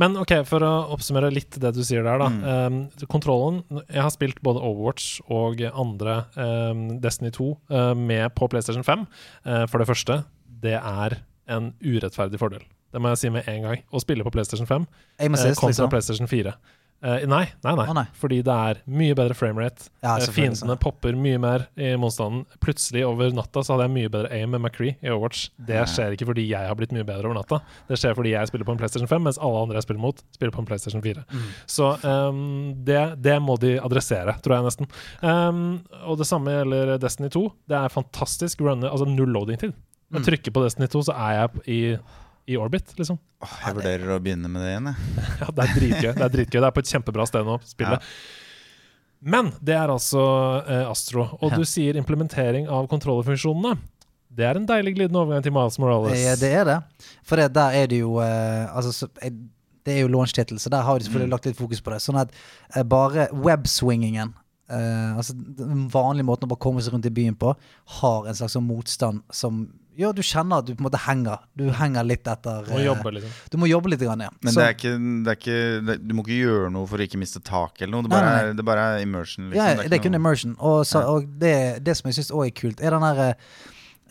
Men 0.00 0.16
ok, 0.16 0.32
for 0.48 0.64
å 0.64 0.72
oppsummere 0.94 1.28
litt 1.32 1.58
det 1.60 1.74
du 1.76 1.82
sier 1.84 2.04
der, 2.06 2.22
da. 2.22 2.28
Mm. 2.32 2.44
Um, 2.48 3.06
kontrollen 3.10 3.60
Jeg 3.82 4.00
har 4.00 4.12
spilt 4.14 4.40
både 4.44 4.62
Overwatch 4.64 5.20
og 5.28 5.60
andre 5.68 6.22
um, 6.38 6.86
Destiny 7.02 7.32
2 7.36 7.48
uh, 7.52 7.92
med 7.98 8.30
på 8.36 8.48
PlayStation 8.52 8.86
5. 8.86 9.04
Uh, 9.44 9.64
for 9.68 9.82
det 9.82 9.90
første, 9.90 10.22
det 10.64 10.78
er 10.78 11.20
en 11.50 11.72
urettferdig 11.84 12.40
fordel. 12.40 12.64
Det 12.90 13.02
må 13.02 13.12
jeg 13.12 13.20
si 13.20 13.32
med 13.34 13.48
en 13.50 13.66
gang. 13.66 13.82
Å 13.92 14.02
spille 14.02 14.24
på 14.26 14.32
PlayStation 14.34 14.68
5 14.68 14.86
Aim 15.20 15.36
uh, 15.36 15.44
kontra 15.52 15.68
liksom. 15.68 15.92
PlayStation 15.92 16.30
4. 16.30 16.56
Eh, 17.02 17.22
nei, 17.24 17.46
nei, 17.64 17.72
nei. 17.78 17.84
Oh, 17.88 17.94
nei. 17.96 18.04
Fordi 18.20 18.42
det 18.44 18.52
er 18.52 18.80
mye 18.92 19.14
bedre 19.16 19.32
framerate. 19.36 19.86
Ja, 20.04 20.18
Eh, 20.20 20.26
Fiendene 20.34 20.76
popper 20.80 21.16
mye 21.16 21.38
mer 21.40 21.64
i 21.80 21.94
motstanden. 21.96 22.42
Plutselig 22.60 23.06
over 23.08 23.30
natta 23.32 23.62
så 23.64 23.72
hadde 23.72 23.86
jeg 23.88 23.94
mye 23.94 24.10
bedre 24.12 24.28
aim 24.36 24.50
med 24.52 24.60
McCree 24.60 24.96
i 25.00 25.08
Overwatch. 25.08 25.46
Det 25.56 25.80
skjer 25.88 26.12
ikke 26.16 26.28
fordi 26.28 26.44
jeg 26.50 26.68
har 26.68 26.76
blitt 26.76 26.92
mye 26.92 27.06
bedre 27.08 27.24
over 27.30 27.38
natta. 27.40 27.62
Det 27.88 27.96
skjer 27.96 28.14
fordi 28.18 28.34
jeg 28.34 28.50
spiller 28.52 28.68
på 28.68 28.74
en 28.76 28.82
PlayStation 28.82 29.08
5, 29.08 29.24
mens 29.30 29.40
alle 29.40 29.62
andre 29.64 29.80
jeg 29.80 29.88
spiller 29.88 30.04
mot, 30.04 30.20
spiller 30.36 30.52
på 30.52 30.60
en 30.60 30.68
PlayStation 30.68 31.02
4. 31.02 31.24
Mm. 31.32 31.48
Så 31.66 31.90
um, 32.04 32.44
det, 32.84 33.00
det 33.24 33.38
må 33.40 33.56
de 33.60 33.78
adressere, 33.80 34.36
tror 34.44 34.58
jeg 34.58 34.68
nesten. 34.68 34.90
Um, 35.24 35.62
og 36.04 36.18
det 36.20 36.28
samme 36.28 36.52
gjelder 36.52 36.98
Destiny 37.00 37.32
2. 37.32 37.46
Det 37.70 37.80
er 37.80 37.88
fantastisk 37.96 38.60
runner, 38.60 38.90
altså 38.92 39.08
null 39.08 39.32
loading-tid. 39.32 39.72
Mm. 40.10 40.18
Jeg 40.18 40.26
trykker 40.26 40.52
på 40.52 40.64
Destiny 40.66 40.88
2, 40.90 41.04
så 41.06 41.14
er 41.16 41.36
jeg 41.38 41.64
i, 41.70 41.80
i 42.50 42.56
orbit, 42.58 42.92
liksom. 42.98 43.18
Åh, 43.44 43.54
jeg 43.66 43.76
vurderer 43.78 44.12
å 44.16 44.18
begynne 44.22 44.50
med 44.50 44.64
det 44.64 44.72
igjen, 44.74 44.90
jeg. 44.90 45.24
Ja, 45.44 45.48
det 45.54 45.64
er 45.66 45.72
dritgøy. 45.78 46.10
Det 46.18 46.24
er 46.26 46.34
dritgøy. 46.34 46.58
Det 46.58 46.68
er 46.68 46.74
på 46.76 46.82
et 46.84 46.92
kjempebra 46.94 47.26
sted 47.30 47.46
nå, 47.46 47.56
spillet. 47.68 48.10
Men 49.20 49.50
det 49.60 49.76
er 49.76 49.92
altså 49.92 50.20
eh, 50.64 50.84
Astro. 50.88 51.26
Og 51.40 51.50
Ja. 51.52 51.60
du 51.60 51.68
sier 51.68 51.98
implementering 52.00 52.68
av 52.72 52.88
kontrollerfunksjonene. 52.90 53.76
Det 54.30 54.46
er 54.46 54.56
en 54.60 54.66
deilig 54.68 54.94
glidende 54.96 55.20
overgang 55.20 55.42
til 55.44 55.52
Miles 55.52 55.78
Morales. 55.82 56.18
Ja, 56.22 56.36
Det 56.38 56.52
er 56.60 56.64
det. 56.68 56.78
For 57.26 57.36
det, 57.40 57.48
der 57.56 57.74
er 57.82 57.88
det 57.90 57.98
jo 58.00 58.18
eh, 58.22 58.66
altså, 58.76 58.92
så, 58.94 59.08
eh, 59.22 59.32
Det 59.84 59.94
er 59.96 60.02
jo 60.04 60.10
launch-tittel, 60.12 60.58
så 60.60 60.70
der 60.70 60.84
har 60.84 60.98
de 60.98 61.04
selvfølgelig 61.08 61.32
lagt 61.32 61.46
litt 61.48 61.58
fokus 61.58 61.80
på 61.80 61.90
det. 61.94 62.00
Sånn 62.04 62.18
at 62.20 62.32
eh, 62.76 62.82
bare 62.84 63.28
webswingingen 63.32 64.34
Uh, 64.70 65.16
altså 65.18 65.34
Den 65.34 65.88
vanlige 65.90 66.22
måten 66.28 66.46
å 66.46 66.50
bare 66.52 66.62
komme 66.62 66.78
seg 66.78 66.92
rundt 66.94 67.06
i 67.08 67.10
byen 67.10 67.34
på, 67.34 67.50
har 67.98 68.26
en 68.30 68.36
slags 68.38 68.52
sånn 68.54 68.68
motstand 68.68 69.24
som 69.34 69.64
at 70.08 70.16
du 70.16 70.22
kjenner 70.22 70.58
at 70.58 70.64
du 70.66 70.72
på 70.74 70.80
en 70.80 70.86
måte 70.88 71.00
henger. 71.04 71.38
Du 71.54 71.66
henger 71.76 72.04
litt 72.08 72.24
etter 72.26 72.64
Må 72.70 72.78
eh, 72.78 72.86
jobbe, 72.86 73.12
liksom. 73.12 73.30
Du 73.52 73.56
må 73.60 73.68
jobbe 73.68 73.90
litt, 73.92 74.00
grann, 74.00 74.20
ja. 74.24 74.30
Men 74.40 74.52
Så- 74.52 74.60
det 74.60 74.66
er 74.66 74.74
ikke, 74.78 74.94
det 75.24 75.30
er 75.34 75.36
ikke 75.36 75.86
det, 75.86 75.96
Du 76.08 76.14
må 76.14 76.24
ikke 76.24 76.38
gjøre 76.40 76.70
noe 76.72 76.86
for 76.86 76.96
å 76.96 77.06
ikke 77.06 77.18
miste 77.20 77.40
taket 77.44 77.82
eller 77.82 77.92
noe. 77.98 78.02
Det 78.02 78.10
bare, 78.10 78.24
Nei, 78.24 78.36
nei, 78.42 78.48
Er, 78.50 78.54
det 78.54 78.64
bare 78.64 78.86
er 78.96 79.02
immersion. 79.04 79.50
Liksom. 79.50 79.56
Ja, 79.60 79.74
det 79.82 79.90
det 79.90 79.98
er 79.98 80.02
kun 80.02 80.12
noe- 80.12 80.22
immersion. 80.24 80.56
Og, 80.58 80.84
så, 80.86 81.02
og 81.06 81.26
det, 81.38 81.84
det 81.84 81.96
som 81.96 82.08
jeg 82.08 82.14
syns 82.20 82.30
òg 82.32 82.46
er 82.46 82.56
kult, 82.62 82.80
er 82.80 82.90
den 82.96 83.00
derre 83.02 83.34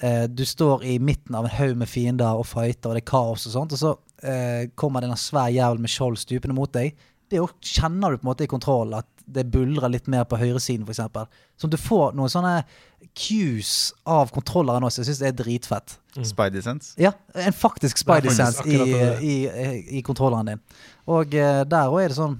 eh, 0.02 0.28
Du 0.28 0.46
står 0.46 0.84
i 0.86 0.98
midten 1.00 1.36
av 1.36 1.46
en 1.46 1.56
haug 1.58 1.76
med 1.78 1.88
fiender 1.90 2.38
og 2.40 2.46
fighter, 2.46 2.90
og 2.92 2.96
det 2.96 3.04
er 3.04 3.10
kaos 3.12 3.48
og 3.50 3.56
sånt, 3.58 3.74
og 3.74 3.80
så 3.82 3.96
eh, 4.24 4.68
kommer 4.76 5.02
det 5.02 5.10
en 5.10 5.18
svær 5.20 5.50
jævel 5.52 5.80
med 5.80 5.90
skjold 5.90 6.18
stupende 6.22 6.56
mot 6.56 6.72
deg. 6.72 6.94
Det 7.30 7.38
jo, 7.42 7.48
kjenner 7.62 8.12
du 8.12 8.18
på 8.18 8.26
en 8.28 8.32
måte 8.34 8.44
i 8.48 8.50
kontroll, 8.50 8.94
at 8.98 9.06
det 9.34 9.46
buldrer 9.54 9.92
litt 9.94 10.10
mer 10.12 10.26
på 10.30 10.40
høyresiden, 10.40 10.88
f.eks. 10.88 11.30
Som 11.60 11.72
du 11.72 11.78
får 11.80 12.16
noen 12.18 12.32
sånne 12.32 12.56
cues 13.18 13.94
av 14.10 14.34
kontrolleren 14.36 14.86
også. 14.88 15.04
Jeg 15.04 15.10
syns 15.10 15.22
det 15.24 15.30
er 15.32 15.40
dritfett. 15.40 15.96
Spidey 16.18 16.64
sense. 16.66 16.94
Ja, 17.00 17.14
en 17.38 17.56
faktisk 17.56 18.02
Spidey 18.02 18.34
sense 18.36 18.66
i, 18.68 18.76
i, 18.76 19.34
i, 19.48 19.80
i 20.00 20.04
kontrolleren 20.06 20.54
din. 20.54 20.64
Og 21.10 21.34
uh, 21.34 21.64
der 21.70 21.90
òg 21.90 22.04
er 22.04 22.14
det 22.14 22.20
sånn 22.20 22.40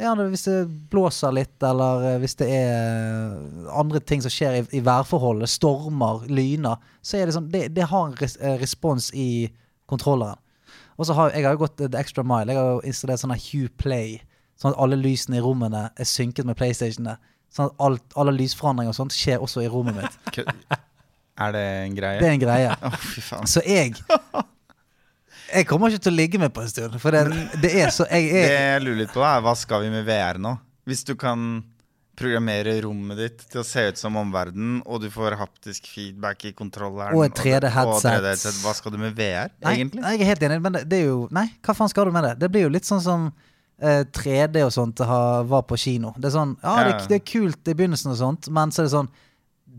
ja, 0.00 0.14
Hvis 0.16 0.46
det 0.48 0.56
blåser 0.90 1.34
litt, 1.36 1.58
eller 1.62 2.06
eh, 2.08 2.20
hvis 2.22 2.34
det 2.40 2.46
er 2.48 2.70
eh, 2.72 3.66
andre 3.76 4.00
ting 4.00 4.22
som 4.24 4.32
skjer 4.32 4.56
i, 4.56 4.62
i 4.78 4.80
værforholdet, 4.82 5.50
stormer, 5.52 6.24
lyner, 6.32 6.80
så 7.04 7.18
er 7.18 7.28
det 7.28 7.34
sånn 7.36 7.50
Det, 7.52 7.66
det 7.76 7.90
har 7.90 8.08
en 8.08 8.16
res, 8.16 8.38
respons 8.62 9.10
i 9.12 9.52
kontrolleren. 9.90 10.40
Og 10.96 11.06
så 11.06 11.16
har 11.18 11.36
jeg 11.36 11.44
har 11.44 11.56
jo 11.56 11.64
gått 11.64 11.76
the 11.80 11.90
extra 11.98 12.24
mile. 12.24 12.52
Jeg 12.52 12.60
har 12.60 12.72
jo 12.76 12.82
installert 12.88 13.22
sånn 13.22 13.36
Hue 13.36 13.68
Play, 13.80 14.16
sånn 14.62 14.72
at 14.76 14.80
alle 14.84 14.98
lysene 15.00 15.40
i 15.40 15.42
rommene 15.44 15.88
er 15.90 16.08
synket 16.08 16.46
med 16.48 16.58
PlayStationene. 16.58 17.18
Sånn 17.52 17.68
at 17.68 17.84
alt, 17.84 18.04
alle 18.16 18.32
lysforandringer 18.36 18.94
og 18.94 18.96
sånt 18.96 19.16
skjer 19.16 19.42
også 19.44 19.64
i 19.64 19.68
rommet 19.72 19.98
mitt. 19.98 20.38
Er 21.42 21.52
det 21.54 21.60
en 21.64 21.94
greie? 21.96 22.18
Det 22.20 22.26
er 22.28 22.34
en 22.36 22.42
greie. 22.42 22.72
Oh, 22.86 22.96
fy 23.00 23.22
faen. 23.24 23.48
Så 23.48 23.62
jeg 23.66 23.96
Jeg 25.52 25.66
kommer 25.68 25.92
ikke 25.92 26.04
til 26.06 26.12
å 26.12 26.16
ligge 26.16 26.40
med 26.40 26.52
på 26.54 26.62
en 26.62 26.70
stund. 26.70 26.96
For 27.02 27.12
det, 27.14 27.24
det 27.60 27.72
er 27.82 27.92
så 27.92 28.06
Jeg 28.12 28.30
Det 28.36 28.42
er 28.52 28.66
jeg 28.76 28.84
lurer 28.84 29.00
litt 29.02 29.14
på, 29.16 29.24
er 29.26 29.42
hva 29.44 29.54
skal 29.58 29.84
vi 29.84 29.90
med 29.92 30.04
VR 30.06 30.40
nå? 30.40 30.54
Hvis 30.88 31.04
du 31.08 31.14
kan 31.18 31.62
programmere 32.18 32.74
rommet 32.84 33.16
ditt 33.18 33.44
til 33.50 33.62
å 33.62 33.64
se 33.66 33.86
ut 33.88 33.98
som 33.98 34.16
omverdenen, 34.20 34.80
og 34.84 35.00
du 35.02 35.08
får 35.10 35.38
haptisk 35.40 35.86
feedback 35.88 36.44
i 36.50 36.52
kontrolleren 36.56 37.16
Og 37.16 37.24
et 37.24 37.38
3D 37.38 37.70
og 37.70 37.72
headset. 37.72 38.08
3D 38.10 38.28
headset, 38.28 38.58
Hva 38.62 38.74
skal 38.76 38.92
du 38.94 38.98
med 39.00 39.16
VR, 39.16 39.48
nei, 39.64 39.72
egentlig? 39.78 40.02
nei, 40.04 40.12
jeg 40.18 40.26
er 40.26 40.30
helt 40.34 40.44
enig, 40.48 40.58
men 40.66 40.76
det, 40.76 40.82
det 40.90 41.00
er 41.00 41.08
jo 41.08 41.22
Nei, 41.32 41.46
hva 41.64 41.74
faen 41.78 41.90
skal 41.90 42.10
du 42.10 42.14
med 42.14 42.28
det? 42.28 42.34
Det 42.44 42.50
blir 42.52 42.66
jo 42.66 42.72
litt 42.74 42.88
sånn 42.88 43.00
som 43.02 43.30
eh, 43.82 44.04
3D 44.14 44.62
og 44.66 44.72
sånt 44.74 45.02
har, 45.06 45.44
var 45.50 45.66
på 45.68 45.78
kino. 45.80 46.14
Det 46.16 46.30
er 46.30 46.36
sånn 46.38 46.56
Ja, 46.62 46.78
det, 46.88 46.96
det 47.10 47.20
er 47.20 47.26
kult 47.32 47.68
i 47.68 47.76
begynnelsen 47.76 48.14
og 48.14 48.20
sånt, 48.20 48.50
men 48.54 48.72
så 48.72 48.82
er 48.82 48.88
det 48.88 48.94
sånn 48.96 49.12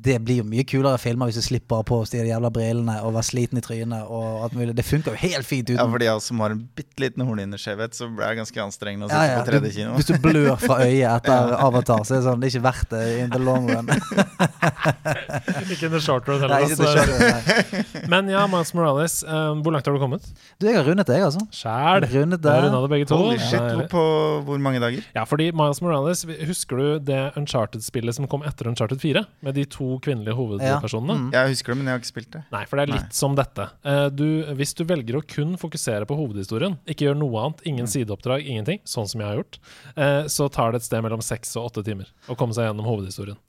det 0.04 0.18
blir 0.26 0.42
jo 0.42 0.46
mye 0.48 0.64
kulere 0.68 0.98
filmer 1.00 1.30
hvis 1.30 1.38
du 1.38 1.46
slipper 1.46 1.84
på 1.88 2.00
de 2.12 2.24
jævla 2.28 2.50
brillene 2.54 2.96
og 3.06 3.14
være 3.16 3.28
sliten 3.28 3.60
i 3.60 3.64
trynet 3.64 4.10
og 4.12 4.44
alt 4.46 4.56
mulig. 4.58 4.74
Det 4.76 4.86
funker 4.86 5.14
jo 5.14 5.20
helt 5.22 5.48
fint 5.48 5.70
uten 5.70 5.80
Ja, 5.80 5.86
for 5.88 6.02
de 6.02 6.10
av 6.12 6.20
oss 6.20 6.28
som 6.32 6.42
har 6.44 6.56
en 6.56 6.64
bitte 6.76 7.04
liten 7.04 7.24
hornhinneskjevhet, 7.24 7.96
så 7.96 8.10
blir 8.10 8.26
det 8.26 8.40
ganske 8.42 8.64
anstrengende 8.64 9.08
å 9.08 9.12
sitte 9.12 9.28
ja. 9.30 9.38
på 9.40 9.46
Du, 9.46 9.58
3D-kino. 9.60 9.94
hvis 10.00 10.10
du 10.10 10.18
blør 10.24 10.58
fra 10.60 10.80
øyet 10.84 11.08
etter 11.12 11.54
Avatar, 11.68 12.04
så 12.08 12.18
er 12.18 12.20
det 12.20 12.28
sånn 12.28 12.44
Det 12.44 12.50
er 12.50 12.56
ikke 12.56 12.66
verdt 12.66 12.96
det 12.96 13.04
in 13.22 13.34
the 13.36 13.42
long 13.44 13.70
run. 13.70 13.92
Ikke 15.74 15.88
in 15.88 15.94
the 15.94 16.02
short 16.04 16.28
run 16.28 16.42
heller. 16.42 16.58
Nei, 16.58 16.68
altså. 16.68 16.90
skjønner 16.90 17.24
jeg. 17.24 17.86
Men 18.12 18.32
ja, 18.32 18.44
Miles 18.52 18.74
Morales, 18.76 19.16
um, 19.28 19.64
hvor 19.64 19.76
langt 19.76 19.88
har 19.88 19.96
du 19.96 20.02
kommet? 20.02 20.26
Du, 20.60 20.68
jeg 20.68 20.76
har 20.76 20.88
rundet 20.88 21.08
det, 21.08 21.20
jeg, 21.22 21.30
altså. 21.30 21.46
Sjæl. 21.56 22.08
Rundet 22.12 22.44
det. 22.44 22.58
runda 22.66 22.84
det 22.84 22.92
begge 22.92 23.10
to. 23.10 23.20
Holy 23.22 23.40
shit, 23.40 23.62
hvor, 23.62 23.88
på 23.94 24.04
hvor 24.50 24.62
mange 24.64 24.82
dager? 24.84 25.06
Ja, 25.16 25.24
fordi 25.30 25.52
Miles 25.56 25.82
Morales 25.84 26.26
Husker 26.48 26.80
du 26.80 27.08
det 27.08 27.22
Uncharted-spillet 27.40 28.18
som 28.18 28.28
kom 28.32 28.44
etter 28.48 28.68
Uncharted 28.72 29.02
4? 29.04 29.24
Med 29.46 29.58
de 29.58 29.66
to 29.70 29.83
kvinnelige 30.04 30.36
hovedpersonene? 30.38 31.16
Mm. 31.20 31.30
Jeg 31.36 31.54
husker 31.54 31.74
det, 31.74 31.78
men 31.80 31.90
jeg 31.90 31.96
har 31.98 32.02
ikke 32.04 32.12
spilt 32.12 32.32
det. 32.36 32.42
Nei, 32.54 32.62
for 32.70 32.80
det 32.80 32.86
er 32.86 32.94
litt 32.94 33.08
Nei. 33.10 33.18
som 33.20 33.36
dette. 33.40 33.68
Eh, 33.90 34.06
du, 34.14 34.26
hvis 34.60 34.74
du 34.80 34.84
velger 34.90 35.20
å 35.20 35.24
kun 35.36 35.56
fokusere 35.62 36.08
på 36.10 36.18
hovedhistorien, 36.20 36.78
ikke 36.90 37.08
gjør 37.10 37.20
noe 37.22 37.44
annet, 37.46 37.66
ingen 37.74 37.90
sideoppdrag, 37.92 38.46
ingenting, 38.46 38.82
sånn 38.90 39.10
som 39.12 39.24
jeg 39.24 39.30
har 39.32 39.42
gjort, 39.42 39.60
eh, 39.96 40.22
så 40.32 40.50
tar 40.54 40.74
det 40.74 40.82
et 40.84 40.88
sted 40.90 41.04
mellom 41.06 41.24
seks 41.26 41.56
og 41.60 41.72
åtte 41.72 41.86
timer 41.88 42.10
å 42.30 42.38
komme 42.40 42.56
seg 42.58 42.70
gjennom 42.70 42.88
hovedhistorien. 42.90 43.40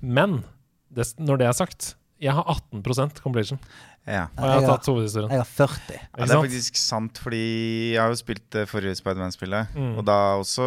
Men 0.00 0.42
det, 0.94 1.08
når 1.18 1.40
det 1.42 1.48
er 1.50 1.56
sagt, 1.58 1.94
jeg 2.20 2.34
har 2.36 2.44
18% 2.44 3.22
completion, 3.24 3.58
Ja. 4.06 4.26
og 4.36 4.44
jeg 4.44 4.60
har 4.60 4.66
tatt 4.76 4.88
hovedhistorien. 4.90 5.30
Jeg 5.32 5.40
har 5.40 5.48
40. 5.48 5.94
Ja, 6.18 6.24
det 6.26 6.34
er 6.34 6.42
faktisk 6.42 6.76
sant, 6.76 7.20
fordi 7.20 7.92
jeg 7.94 8.00
har 8.00 8.10
jo 8.12 8.18
spilt 8.20 8.46
det 8.52 8.66
forrige 8.68 8.96
Spiderman-spillet. 8.98 9.72
Mm. 9.76 9.94
Og 9.98 10.04
da 10.08 10.18
også 10.40 10.66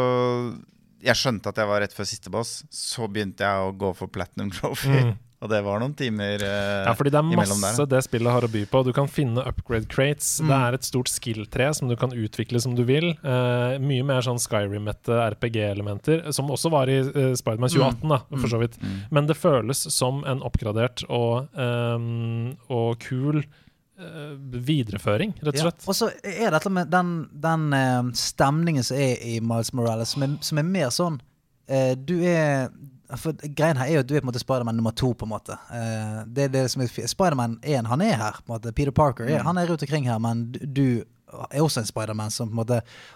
Jeg 1.04 1.20
skjønte 1.20 1.51
at 1.51 1.60
jeg 1.60 1.70
var 1.70 1.84
rett 1.84 1.93
før 1.95 2.08
siste 2.08 2.32
boss. 2.34 2.62
Så 2.72 3.10
begynte 3.12 3.45
jeg 3.45 3.68
å 3.68 3.76
gå 3.76 3.93
for 3.97 4.12
platinum 4.12 4.51
trophy. 4.54 4.99
Mm. 5.12 5.14
Og 5.43 5.49
det 5.51 5.60
var 5.66 5.82
noen 5.82 5.91
timer 5.99 6.39
eh, 6.39 6.86
Ja, 6.88 6.93
fordi 6.95 7.12
det 7.12 7.20
er 7.20 7.36
masse 7.36 7.74
der. 7.76 7.88
det 7.91 7.99
spillet 8.06 8.32
har 8.32 8.45
å 8.47 8.49
by 8.51 8.62
på. 8.72 8.80
Du 8.88 8.93
kan 8.95 9.10
finne 9.12 9.43
upgrade 9.43 9.89
crates. 9.91 10.38
Mm. 10.39 10.47
Det 10.47 10.60
er 10.68 10.78
et 10.78 10.88
stort 10.88 11.12
skill-tre 11.12 11.68
som 11.76 11.91
du 11.91 11.97
kan 11.99 12.16
utvikle 12.16 12.62
som 12.64 12.78
du 12.78 12.86
vil. 12.88 13.12
Eh, 13.12 13.76
mye 13.84 14.06
mer 14.08 14.24
sånn 14.24 14.39
Skyrim-ette 14.39 15.18
RPG-elementer, 15.36 16.30
som 16.36 16.51
også 16.54 16.72
var 16.72 16.91
i 16.91 17.01
uh, 17.04 17.34
Spiderman 17.36 17.74
2018, 17.74 18.08
da, 18.14 18.22
for 18.38 18.54
så 18.54 18.62
vidt. 18.64 18.80
Mm. 18.80 18.95
Men 19.20 19.28
det 19.28 19.36
føles 19.39 19.84
som 19.91 20.24
en 20.30 20.45
oppgradert 20.47 21.04
og, 21.10 21.51
um, 21.60 22.56
og 22.72 23.04
kul 23.04 23.43
eh, 23.43 23.62
videreføring, 23.98 25.34
rett 25.41 25.48
og 25.48 25.56
Ja. 25.56 25.62
slett. 25.70 25.88
Og 25.88 25.96
så 25.96 26.10
er 26.24 26.52
dette 26.52 26.70
med 26.70 26.89
den, 26.91 27.30
den 27.34 27.74
eh, 27.74 28.02
stemningen 28.14 28.84
som 28.84 28.98
er 28.98 29.16
i 29.22 29.39
Miles 29.39 29.74
Morales, 29.74 30.10
som 30.16 30.24
er, 30.24 30.38
som 30.41 30.58
er 30.58 30.64
mer 30.64 30.89
sånn 30.89 31.20
eh, 31.68 31.94
Du 31.96 32.20
er 32.24 32.70
For 33.16 33.34
greien 33.34 33.78
her 33.78 33.86
er 33.86 33.94
jo 33.94 34.00
at 34.00 34.08
du 34.10 34.16
er 34.16 34.22
på 34.22 34.26
en 34.26 34.32
måte 34.32 34.41
Spiderman 34.41 34.76
nummer 34.76 34.91
to, 34.98 35.12
på 35.14 35.26
en 35.28 35.30
måte. 35.36 35.54
Eh, 35.72 36.24
det 36.26 36.46
er 36.46 36.54
det 36.56 36.64
som 36.72 36.82
er 36.82 36.88
Spiderman 37.08 37.60
1, 37.62 37.86
han 37.86 38.02
er 38.02 38.16
her, 38.18 38.39
på 38.41 38.50
en 38.50 38.56
måte. 38.60 38.74
Peter 38.74 38.91
Parker 38.91 39.28
er, 39.30 39.44
han 39.46 39.58
er 39.58 39.68
rundt 39.70 39.84
omkring 39.86 40.08
her, 40.10 40.18
men 40.20 40.48
du 40.52 41.04
er 41.50 41.62
også 41.62 41.80
en 41.82 41.88
Spiderman 41.88 42.32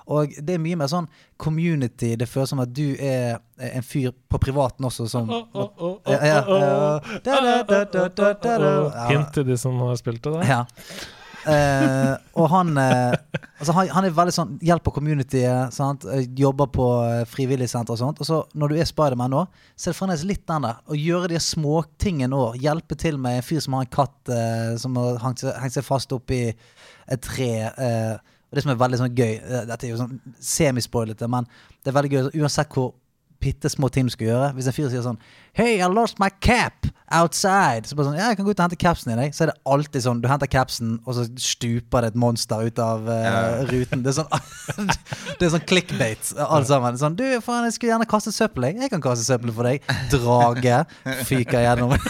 Og 0.07 0.34
det 0.41 0.55
er 0.55 0.61
mye 0.61 0.76
mer 0.80 0.89
sånn 0.91 1.07
community. 1.38 2.15
Det 2.15 2.28
føles 2.30 2.49
som 2.49 2.59
at 2.63 2.74
du 2.74 2.95
er 2.99 3.38
en 3.57 3.84
fyr 3.84 4.11
på 4.30 4.39
privaten 4.41 4.86
også 4.86 5.07
som. 5.11 5.30
Hint 9.09 9.34
til 9.34 9.47
de 9.47 9.57
som 9.57 9.80
har 9.86 9.95
spilt 9.99 10.24
det 10.24 10.34
der. 10.34 10.47
Ja. 10.47 10.65
Eh, 11.47 12.13
og 12.35 12.49
han 12.51 12.73
eh, 12.81 13.13
altså 13.59 13.75
han, 13.77 13.91
han 13.95 14.07
er 14.07 14.15
veldig 14.15 14.33
sånn 14.35 14.55
hjelper 14.65 14.95
communityet. 14.97 15.79
Eh, 16.11 16.25
Jobber 16.37 16.69
på 16.73 16.87
uh, 16.99 17.23
frivilligsenter 17.29 17.95
og 17.95 18.01
sånt. 18.01 18.21
Og 18.23 18.27
så 18.27 18.41
når 18.57 18.73
du 18.73 18.81
er 18.81 18.89
Spiderman 18.89 19.31
nå, 19.33 19.43
så 19.75 19.89
er 19.89 19.95
det 19.95 19.99
fremdeles 19.99 20.25
litt 20.27 20.45
den 20.49 20.67
der. 20.67 20.81
Å 20.83 20.99
gjøre 20.99 21.31
de 21.33 21.43
småtingene 21.43 22.41
òg. 22.41 22.59
Hjelpe 22.63 22.99
til 22.99 23.19
med 23.21 23.39
en 23.39 23.47
fyr 23.47 23.63
som 23.63 23.77
har 23.77 23.87
en 23.87 23.93
katt 23.99 24.33
eh, 24.33 24.73
som 24.81 24.97
har 24.99 25.21
hengt 25.23 25.45
hengt 25.47 25.77
seg 25.77 25.87
fast 25.87 26.15
oppi 26.15 26.41
et 26.51 27.23
tre. 27.23 27.51
eh, 27.71 28.35
og 28.47 28.55
det 28.55 28.63
som 28.63 28.71
er 28.71 28.79
veldig 28.79 28.99
sånn 29.01 29.17
gøy 29.17 29.33
eh, 29.35 29.65
Dette 29.67 29.87
er 29.87 29.91
jo 29.91 29.99
sånn 29.99 30.19
semispoilete, 30.39 31.27
men 31.31 31.47
det 31.83 31.91
er 31.91 31.97
veldig 31.97 32.13
gøy. 32.13 32.29
Uansett 32.41 32.71
hvor 32.75 32.93
bitte 33.43 33.69
små 33.71 33.89
ting 33.93 34.07
du 34.07 34.13
skal 34.13 34.29
gjøre. 34.31 34.51
Hvis 34.57 34.69
en 34.69 34.75
fyr 34.75 34.91
sier 34.91 35.05
sånn 35.05 35.19
Hey, 35.57 35.79
I 35.81 35.88
lost 35.89 36.19
my 36.21 36.29
cap 36.43 36.85
outside. 37.13 37.88
Så 37.88 37.95
bare 37.97 38.09
sånn, 38.09 38.17
ja, 38.19 38.27
jeg 38.29 38.38
kan 38.38 38.45
gå 38.45 38.53
ut 38.53 38.59
og 38.59 38.65
hente 38.67 38.79
capsen 38.79 39.13
din. 39.13 39.33
Så 39.33 39.45
er 39.45 39.51
det 39.51 39.57
alltid 39.65 40.03
sånn, 40.03 40.19
du 40.21 40.27
henter 40.29 40.49
capsen, 40.51 40.97
og 41.07 41.15
så 41.17 41.25
stuper 41.41 42.05
det 42.05 42.11
et 42.13 42.19
monster 42.19 42.67
ut 42.67 42.81
av 42.83 43.07
uh, 43.09 43.63
ruten. 43.71 44.03
Det 44.05 44.11
er 44.13 44.17
sånn 44.19 44.31
Det 45.39 45.47
er 45.47 45.53
sånn 45.53 45.65
clickbait, 45.69 46.33
alt 46.43 46.69
sammen. 46.69 46.97
Sånn, 46.99 47.17
du, 47.17 47.25
faen, 47.43 47.65
jeg 47.69 47.77
skulle 47.77 47.93
gjerne 47.93 48.09
kaste 48.09 48.33
søppel, 48.35 48.69
jeg. 48.69 48.81
Jeg 48.85 48.93
kan 48.93 49.03
kaste 49.03 49.25
søppel 49.25 49.53
for 49.55 49.69
deg. 49.69 49.85
Drage 50.13 50.81
fyker 51.29 51.65
gjennom. 51.65 51.95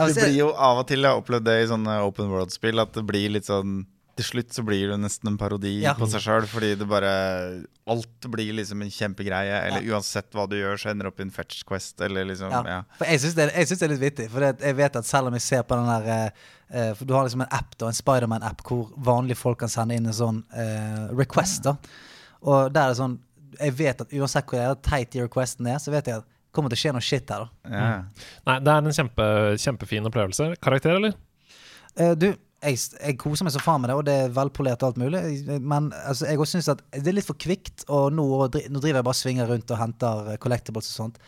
Det 0.00 0.14
blir 0.16 0.36
jo 0.38 0.50
av 0.54 0.80
og 0.80 0.86
til, 0.88 1.02
jeg 1.02 1.12
har 1.12 1.20
opplevd 1.20 1.44
det 1.44 1.56
i 1.60 1.66
sånne 1.68 1.98
open 2.06 2.30
world-spill, 2.32 2.80
at 2.80 2.94
det 2.96 3.02
blir 3.06 3.34
litt 3.34 3.48
sånn 3.48 3.82
Til 4.20 4.26
slutt 4.28 4.52
så 4.52 4.62
blir 4.66 4.90
det 4.92 4.98
nesten 5.00 5.30
en 5.32 5.38
parodi 5.40 5.78
Ja. 5.80 5.94
på 5.96 6.04
seg 6.12 6.20
sjøl, 6.20 6.44
fordi 6.50 6.74
det 6.76 6.86
bare 6.88 7.12
Alt 7.90 8.28
blir 8.30 8.52
liksom 8.54 8.82
en 8.84 8.90
kjempegreie, 8.92 9.56
eller 9.66 9.86
uansett 9.90 10.28
hva 10.36 10.44
du 10.46 10.54
gjør, 10.58 10.76
så 10.78 10.90
ender 10.92 11.08
det 11.08 11.12
opp 11.14 11.20
i 11.22 11.24
en 11.24 11.32
fetch 11.34 11.64
quest, 11.66 11.98
eller 12.04 12.24
liksom 12.28 12.52
Ja. 12.52 12.60
Ja. 12.68 12.82
For 12.98 13.08
jeg 13.08 13.20
syns 13.24 13.34
det, 13.38 13.46
synes 13.54 13.78
det 13.80 13.86
er 13.88 13.94
litt 13.94 14.02
vittig. 14.04 14.26
For 14.30 14.40
jeg 14.44 14.76
vet 14.76 14.96
at 15.00 15.08
selv 15.08 15.30
om 15.30 15.34
jeg 15.38 15.42
ser 15.46 15.62
på 15.64 15.78
den 15.80 15.88
der 15.88 16.10
eh, 16.12 16.30
eh, 16.70 16.92
For 16.94 17.04
du 17.08 17.14
har 17.16 17.24
liksom 17.24 17.40
en 17.46 17.50
app, 17.50 17.72
da, 17.78 17.86
en 17.88 17.96
Spiderman-app, 17.98 18.62
hvor 18.68 18.92
vanlige 18.98 19.36
folk 19.40 19.58
kan 19.64 19.68
sende 19.72 19.96
inn 19.96 20.06
en 20.06 20.12
sånn 20.12 20.44
eh, 20.54 21.08
request. 21.16 21.64
da 21.64 21.76
Og 22.42 22.72
der 22.72 22.82
er 22.84 22.88
det 22.94 23.00
sånn 23.00 23.18
Jeg 23.58 23.72
vet 23.80 24.00
at 24.04 24.12
uansett 24.12 24.46
hvor 24.46 24.60
jævla 24.60 24.76
teit 24.82 25.10
de 25.10 25.24
requestene 25.24 25.74
er, 25.74 25.78
så 25.82 25.90
vet 25.90 26.06
jeg 26.06 26.20
at 26.20 26.24
det 26.28 26.52
kommer 26.54 26.70
til 26.70 26.78
å 26.78 26.82
skje 26.84 26.92
noe 26.94 27.00
shit 27.02 27.30
her. 27.30 27.48
da 27.64 27.70
Ja. 27.70 28.04
Nei, 28.46 28.58
det 28.60 28.68
er 28.68 28.78
en 28.78 28.94
kjempe, 28.94 29.26
kjempefin 29.58 30.06
opplevelse. 30.06 30.52
Karakter, 30.60 30.96
eller? 30.96 31.14
Eh, 31.96 32.14
du, 32.14 32.34
jeg, 32.60 32.80
jeg 33.00 33.16
koser 33.20 33.46
meg 33.46 33.54
så 33.54 33.62
faen 33.62 33.80
med 33.82 33.90
det, 33.90 33.96
og 33.96 34.06
det 34.08 34.16
er 34.24 34.34
velpolert 34.36 34.82
og 34.84 34.90
alt 34.90 35.00
mulig. 35.00 35.22
Men 35.60 35.90
altså, 36.04 36.26
jeg 36.28 36.40
også 36.40 36.58
syns 36.58 36.70
at 36.74 36.82
det 36.92 37.08
er 37.08 37.16
litt 37.16 37.28
for 37.28 37.40
kvikt, 37.40 37.86
og 37.88 38.12
nå, 38.12 38.26
nå 38.28 38.82
driver 38.82 39.00
jeg 39.00 39.08
bare 39.08 39.20
svinger 39.20 39.48
rundt 39.48 39.72
og 39.72 39.80
henter 39.80 40.32
eh, 40.34 40.40
collectibles 40.42 40.90
og 40.92 40.96
sånt. 40.98 41.20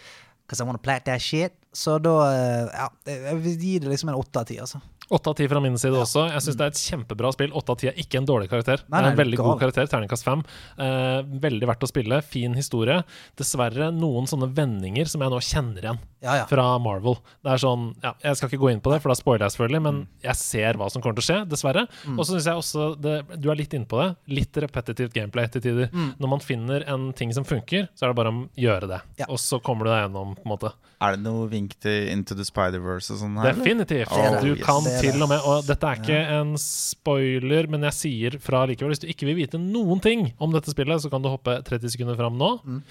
Because 0.44 0.60
I 0.60 0.68
wanna 0.68 0.82
play 0.82 1.00
that 1.06 1.22
shit. 1.24 1.54
Så 1.72 1.96
da 2.04 2.16
eh, 2.28 2.66
Ja, 2.68 2.88
jeg 3.08 3.38
vil 3.40 3.56
gi 3.56 3.76
det 3.80 3.92
liksom 3.92 4.12
en 4.12 4.20
åtte 4.20 4.42
av 4.42 4.50
ti, 4.50 4.58
altså. 4.60 4.82
Åtte 5.12 5.28
av 5.30 5.34
ti 5.36 5.46
fra 5.50 5.60
min 5.60 5.74
side 5.78 5.92
også. 5.98 6.22
Jeg 6.32 6.40
syns 6.46 6.56
det 6.56 6.64
er 6.64 6.72
et 6.72 6.80
kjempebra 6.80 7.30
spill. 7.34 7.50
Åtte 7.58 7.74
av 7.74 7.78
ti 7.82 7.88
er 7.90 7.98
ikke 8.00 8.20
en 8.22 8.28
dårlig 8.28 8.48
karakter. 8.48 8.80
Nei, 8.88 9.02
det 9.02 9.10
er 9.10 9.12
en 9.12 9.18
veldig 9.20 9.38
god 9.42 9.58
karakter. 9.60 9.88
Terningkast 9.92 10.24
fem. 10.24 10.40
Eh, 10.80 11.18
veldig 11.42 11.68
verdt 11.68 11.84
å 11.84 11.90
spille. 11.90 12.20
Fin 12.24 12.54
historie. 12.56 13.02
Dessverre 13.36 13.90
noen 13.92 14.28
sånne 14.30 14.48
vendinger 14.56 15.10
som 15.12 15.20
jeg 15.24 15.32
nå 15.34 15.40
kjenner 15.44 15.84
igjen 15.84 16.00
Ja, 16.24 16.36
ja. 16.40 16.46
fra 16.48 16.64
Marvel. 16.82 17.18
Det 17.44 17.52
er 17.52 17.60
sånn, 17.60 17.90
ja, 18.02 18.14
Jeg 18.24 18.38
skal 18.40 18.48
ikke 18.52 18.62
gå 18.64 18.70
inn 18.72 18.80
på 18.80 18.92
det, 18.94 19.00
for 19.04 19.12
da 19.12 19.18
spoiler 19.18 19.44
jeg 19.46 19.56
selvfølgelig, 19.56 19.82
men 19.88 20.00
jeg 20.24 20.38
ser 20.40 20.80
hva 20.80 20.88
som 20.92 21.02
kommer 21.04 21.18
til 21.20 21.24
å 21.24 21.28
skje, 21.28 21.38
dessverre. 21.52 21.84
Og 22.16 22.22
så 22.24 22.32
syns 22.36 22.48
jeg 22.48 22.62
også 22.62 22.88
det, 23.02 23.16
Du 23.42 23.50
er 23.52 23.60
litt 23.60 23.74
inne 23.76 23.88
på 23.90 24.00
det. 24.00 24.08
Litt 24.32 24.56
repetitivt 24.64 25.12
gameplay 25.12 25.50
til 25.52 25.60
tider. 25.68 25.92
Når 25.92 26.28
man 26.36 26.40
finner 26.40 26.86
en 26.88 27.10
ting 27.12 27.32
som 27.36 27.44
funker, 27.44 27.88
så 27.94 28.06
er 28.06 28.12
det 28.14 28.16
bare 28.22 28.32
å 28.32 28.46
gjøre 28.56 28.88
det. 28.88 29.02
Ja. 29.20 29.28
Og 29.28 29.36
så 29.42 29.60
kommer 29.60 29.84
du 29.84 29.92
deg 29.92 30.06
gjennom, 30.06 30.34
på 30.40 30.46
en 30.48 30.54
måte. 30.56 30.72
Er 31.02 31.16
det 31.16 31.22
noe 31.24 31.48
vink 31.50 31.74
til 31.82 32.08
Into 32.12 32.36
the 32.38 32.44
Spider-Verse 32.46 33.10
og 33.16 33.20
sånn 33.24 33.38
her? 33.42 33.52
Definitivt. 33.56 34.12
Oh, 34.14 34.36
du 34.40 34.52
yes. 34.54 34.62
kan 34.64 34.86
til 35.02 35.22
og 35.24 35.28
med 35.32 35.40
Og 35.50 35.64
dette 35.66 35.88
er 35.88 35.98
ikke 36.02 36.20
en 36.38 36.52
spoiler, 36.62 37.66
men 37.72 37.82
jeg 37.88 37.96
sier 37.98 38.36
fra 38.42 38.64
likevel. 38.70 38.92
Hvis 38.94 39.02
du 39.02 39.08
ikke 39.10 39.26
vil 39.30 39.40
vite 39.42 39.58
noen 39.60 40.00
ting 40.04 40.28
om 40.38 40.52
dette 40.54 40.70
spillet, 40.74 41.02
så 41.02 41.10
kan 41.12 41.24
du 41.24 41.30
hoppe 41.32 41.58
30 41.66 41.96
sekunder 41.96 42.18
fram 42.20 42.38
nå. 42.38 42.52
Mm. 42.64 42.82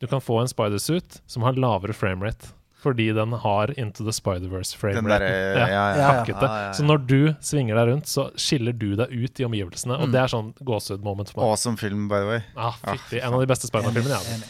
Du 0.00 0.06
kan 0.10 0.22
få 0.24 0.40
en 0.40 0.48
spidersuit 0.50 1.20
som 1.26 1.44
har 1.46 1.58
lavere 1.60 1.92
framerate. 1.96 2.54
Fordi 2.78 3.08
den 3.10 3.32
har 3.42 3.72
Into 3.76 4.04
the 4.06 4.12
Spider-Verse-framerate. 4.14 5.28
ja, 5.58 5.66
ja, 5.66 6.24
Ja. 6.28 6.72
Så 6.72 6.84
når 6.86 7.06
du 7.10 7.34
svinger 7.42 7.74
deg 7.74 7.88
rundt, 7.90 8.06
så 8.06 8.28
skiller 8.38 8.72
du 8.78 8.94
deg 8.94 9.10
ut 9.10 9.40
i 9.40 9.44
omgivelsene. 9.44 9.98
Og 9.98 10.06
Mm. 10.08 10.12
det 10.12 10.20
er 10.22 10.28
sånn 10.30 10.52
gåsehud-moment 10.62 11.28
for 11.32 11.40
meg. 11.42 11.50
Awesome 11.50 11.76
film, 11.76 12.06
by 12.08 12.20
the 12.22 12.26
way. 12.26 12.42
Ah, 12.56 12.76
Ah, 12.84 12.94
en 13.10 13.34
av 13.34 13.40
de 13.40 13.46
beste 13.46 13.66
Spider-Man-filmene 13.66 14.14
jeg 14.14 14.22
hadde. 14.22 14.44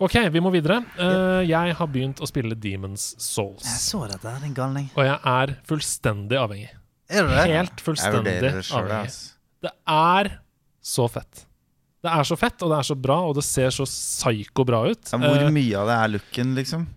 Ok, 0.00 0.14
vi 0.32 0.40
må 0.40 0.48
videre. 0.54 0.78
Uh, 0.96 1.42
jeg 1.44 1.74
har 1.76 1.88
begynt 1.92 2.22
å 2.24 2.28
spille 2.28 2.56
Demons 2.56 3.10
Souls. 3.20 3.66
Jeg 3.68 3.82
så 3.82 4.06
dette, 4.08 4.32
din 4.46 4.54
galning. 4.56 4.86
Og 4.96 5.04
jeg 5.04 5.18
er 5.32 5.52
fullstendig 5.68 6.38
avhengig. 6.40 6.70
Er 7.10 7.26
du 7.26 7.34
det? 7.34 7.44
Helt 7.50 7.82
fullstendig 7.84 8.22
vurderer 8.38 8.56
det 8.62 8.64
selv, 8.64 8.86
avhengig. 8.86 9.10
altså. 9.10 9.36
Det 9.60 9.72
er 9.92 10.30
så 10.80 11.06
fett. 11.12 11.42
Det 12.00 12.14
er 12.16 12.24
så 12.24 12.38
fett, 12.40 12.64
og 12.64 12.72
det 12.72 12.78
er 12.78 12.88
så 12.88 12.96
bra, 12.96 13.18
og 13.28 13.36
det 13.36 13.44
ser 13.44 13.74
så 13.76 13.84
psyko 13.84 14.64
bra 14.64 14.80
ut. 14.88 15.04
Ja, 15.12 15.20
Hvor 15.20 15.44
Eh, 15.44 15.52
mye 15.52 15.82
av 15.82 15.90
det 15.90 15.98
er 15.98 16.12
looken, 16.14 16.54
liksom? 16.56 16.88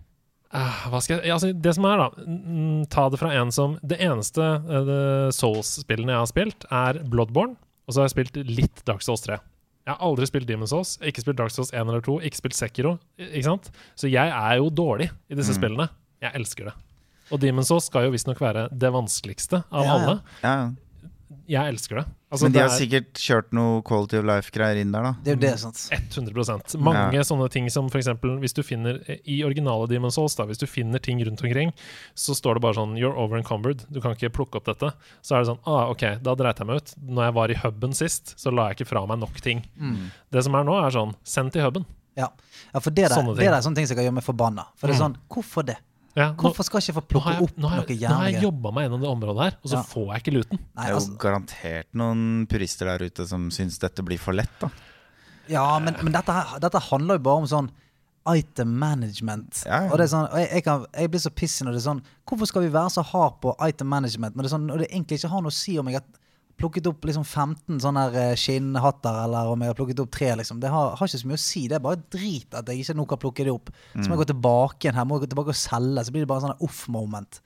Uh, 0.54 0.84
hva 0.94 1.02
skal 1.02 1.18
jeg 1.18 1.34
altså, 1.34 1.50
Det 1.50 1.72
som 1.74 1.86
er, 1.90 1.98
da 1.98 2.26
mm, 2.30 2.84
Ta 2.94 3.08
det 3.10 3.18
fra 3.18 3.32
en 3.34 3.50
som 3.50 3.72
Det 3.82 3.98
eneste 4.06 4.38
uh, 4.62 5.32
Souls-spillene 5.34 6.14
jeg 6.14 6.22
har 6.22 6.30
spilt, 6.30 6.68
er 6.70 7.00
Bloodborne. 7.10 7.58
Og 7.84 7.96
så 7.96 8.00
har 8.00 8.08
jeg 8.08 8.16
spilt 8.16 8.38
litt 8.48 8.84
Dark 8.88 9.04
Souls 9.04 9.26
3. 9.26 9.42
Jeg 9.86 9.96
har 9.96 10.00
aldri 10.08 10.26
spilt 10.30 10.48
Demon's 10.48 10.72
Souls, 10.72 10.98
ikke 11.04 11.20
spilt 11.22 11.38
Dark 11.38 11.52
Souls 11.52 11.72
1 11.74 11.82
eller 11.90 12.02
2, 12.02 12.22
ikke 12.24 12.38
spilt 12.40 12.56
Sekiro. 12.56 12.94
Ikke 13.20 13.44
sant? 13.44 13.70
Så 14.00 14.08
jeg 14.10 14.30
er 14.32 14.56
jo 14.62 14.70
dårlig 14.70 15.10
i 15.30 15.36
disse 15.36 15.52
Mm. 15.52 15.60
spillene. 15.60 15.90
Jeg 16.22 16.32
elsker 16.36 16.66
det. 16.66 16.74
Og 17.32 17.40
Demon's 17.42 17.68
Souls 17.68 17.86
skal 17.86 18.06
jo 18.06 18.12
visstnok 18.12 18.40
være 18.40 18.70
det 18.72 18.92
vanskeligste 18.94 19.64
av 19.72 19.84
Ja, 19.84 19.90
ja. 19.90 19.94
alle. 19.98 20.22
Ja. 20.44 20.72
Jeg 21.48 21.74
elsker 21.74 21.96
det. 22.02 22.06
Altså, 22.34 22.44
Men 22.48 22.52
de 22.54 22.60
har 22.60 22.66
er- 22.70 22.80
sikkert 22.80 23.14
kjørt 23.14 23.52
noe 23.54 23.82
quality 23.86 24.18
of 24.18 24.26
life-greier 24.26 24.80
inn 24.82 24.92
der, 24.92 25.04
da. 25.04 25.12
Det 25.24 25.32
er 25.34 25.36
jo 25.36 25.42
det, 25.42 25.60
sant. 25.60 25.76
100 25.92 26.80
Mange 26.80 27.14
Ja. 27.14 27.22
sånne 27.22 27.50
ting 27.52 27.70
som 27.70 27.88
f.eks. 27.90 28.08
hvis 28.42 28.54
du 28.54 28.64
finner 28.64 29.00
i 29.28 29.44
originale 29.44 29.88
Demon's 29.88 30.14
Souls, 30.14 30.36
da, 30.36 30.46
hvis 30.46 30.58
du 30.58 30.66
finner 30.66 31.00
ting 31.00 31.20
rundt 31.24 31.44
omkring, 31.44 31.74
så 32.16 32.34
står 32.34 32.56
det 32.56 32.62
bare 32.62 32.74
sånn 32.74 32.98
'You're 32.98 33.16
over 33.16 33.40
encumbered'. 33.40 33.86
Du 33.92 34.02
kan 34.02 34.16
ikke 34.16 34.32
plukke 34.34 34.56
opp 34.56 34.66
dette. 34.66 34.94
Så 35.22 35.36
er 35.36 35.44
det 35.44 35.48
sånn 35.48 35.60
ah, 35.68 35.90
OK, 35.92 36.02
da 36.24 36.34
dreit 36.36 36.58
jeg 36.58 36.68
meg 36.68 36.78
ut. 36.78 36.96
Når 37.06 37.24
jeg 37.26 37.34
var 37.34 37.48
i 37.52 37.54
huben 37.54 37.94
sist, 37.94 38.36
så 38.38 38.52
la 38.54 38.70
jeg 38.70 38.78
ikke 38.78 38.88
fra 38.88 39.06
meg 39.06 39.20
nok 39.20 39.40
ting. 39.42 39.64
Mm. 39.80 40.12
Det 40.32 40.44
som 40.44 40.56
er 40.56 40.64
nå, 40.64 40.86
er 40.88 40.92
sånn 40.92 41.16
Send 41.24 41.52
til 41.52 41.62
huben. 41.62 41.86
Ja. 42.18 42.28
ja, 42.74 42.80
for 42.80 42.90
det 42.92 43.10
der, 43.10 43.16
Sånne 43.18 43.36
det 43.36 43.46
der 43.46 43.54
er 43.54 43.62
sånne 43.62 43.76
ting 43.76 43.88
som 43.88 43.96
kan 43.98 44.06
gjøre 44.06 44.14
meg 44.14 44.24
forbanna. 44.24 44.66
For 44.78 44.88
det 44.88 44.96
er 44.96 45.00
Mm. 45.00 45.14
sånn, 45.14 45.18
hvorfor 45.30 45.66
det? 45.66 45.78
Ja, 46.16 46.28
nå, 46.30 46.38
Hvorfor 46.44 46.66
skal 46.68 46.78
jeg 46.80 46.90
ikke 46.92 47.00
få 47.00 47.06
plukke 47.16 47.32
jeg, 47.34 47.42
opp 47.48 47.56
noe 47.58 47.84
jeg, 47.90 48.00
nå 48.06 48.16
har 48.20 48.28
jeg 48.30 48.44
jobba 48.44 48.72
meg 48.76 48.84
gjennom 48.86 49.02
det 49.02 49.10
området 49.10 49.46
her, 49.48 49.56
og 49.64 49.70
så 49.72 49.78
Ja. 49.80 49.84
får 49.90 50.10
jeg 50.14 50.22
ikke 50.24 50.34
luten. 50.36 50.60
Nei, 50.62 50.68
Det 50.84 50.84
er 50.86 50.92
jo 50.94 51.00
altså, 51.00 51.18
garantert 51.24 51.88
noen 51.94 52.26
purister 52.52 52.86
der 52.92 53.06
ute 53.10 53.26
som 53.28 53.48
syns 53.50 53.80
dette 53.82 54.06
blir 54.06 54.20
for 54.22 54.34
lett, 54.38 54.54
da. 54.62 54.70
ja, 55.50 55.80
men, 55.80 55.96
men 56.04 56.14
dette, 56.14 56.36
dette 56.62 56.80
handler 56.92 57.18
jo 57.18 57.24
bare 57.26 57.42
om 57.42 57.48
sånn 57.50 57.72
item 58.30 58.78
management. 58.80 59.64
Ja, 59.66 59.82
ja. 59.84 59.90
Og 59.92 59.98
det 59.98 60.06
er 60.06 60.12
sånn, 60.14 60.28
og 60.30 60.38
jeg, 60.40 60.50
jeg, 60.54 60.64
kan, 60.64 60.86
jeg 60.96 61.10
blir 61.12 61.20
så 61.26 61.32
pissig 61.34 61.66
når 61.66 61.74
det 61.76 61.82
er 61.82 61.90
sånn 61.90 62.04
Hvorfor 62.30 62.48
skal 62.48 62.62
vi 62.64 62.70
være 62.72 62.94
så 62.94 63.04
hard 63.04 63.42
på 63.44 63.52
item 63.68 63.90
management 63.92 64.36
når 64.38 64.44
det, 64.46 64.48
er 64.52 64.54
sånn, 64.56 64.68
når 64.70 64.78
det 64.86 64.88
egentlig 64.94 65.18
ikke 65.20 65.32
har 65.34 65.42
noe 65.44 65.52
å 65.52 65.58
si 65.58 65.76
om 65.82 65.90
jeg 65.92 65.98
har 66.00 66.06
plukket 66.64 66.90
opp 66.90 67.06
liksom 67.10 67.26
15 67.28 67.84
sånne 67.84 68.08
eh, 68.24 68.34
skinnhatter, 68.40 69.22
eller 69.28 69.52
om 69.52 69.64
jeg 69.64 69.74
har 69.74 69.78
plukket 69.78 70.02
opp 70.04 70.12
tre. 70.16 70.32
Liksom. 70.40 70.64
Det 70.64 70.72
har, 70.74 70.96
har 70.98 71.12
ikke 71.12 71.22
så 71.22 71.30
mye 71.30 71.40
å 71.40 71.46
si. 71.46 71.68
Det 71.70 71.78
er 71.78 71.86
bare 71.86 72.02
drit 72.16 72.58
at 72.58 72.72
jeg 72.72 72.84
ikke 72.84 72.98
nok 73.02 73.16
har 73.16 73.24
plukke 73.28 73.48
det 73.48 73.54
opp. 73.54 73.72
Så 73.94 74.08
må 74.08 74.16
jeg 74.16 74.24
gå 74.24 74.32
tilbake 74.34 74.88
igjen 74.88 75.00
her, 75.00 75.08
må 75.08 75.20
jeg 75.20 75.28
gå 75.28 75.34
tilbake 75.36 75.56
og 75.56 75.60
selge. 75.60 76.08
Så 76.08 76.16
blir 76.16 76.26
det 76.26 76.32
bare 76.32 76.44
en 76.44 76.52
sånn 76.52 76.68
off-moment. 76.68 77.42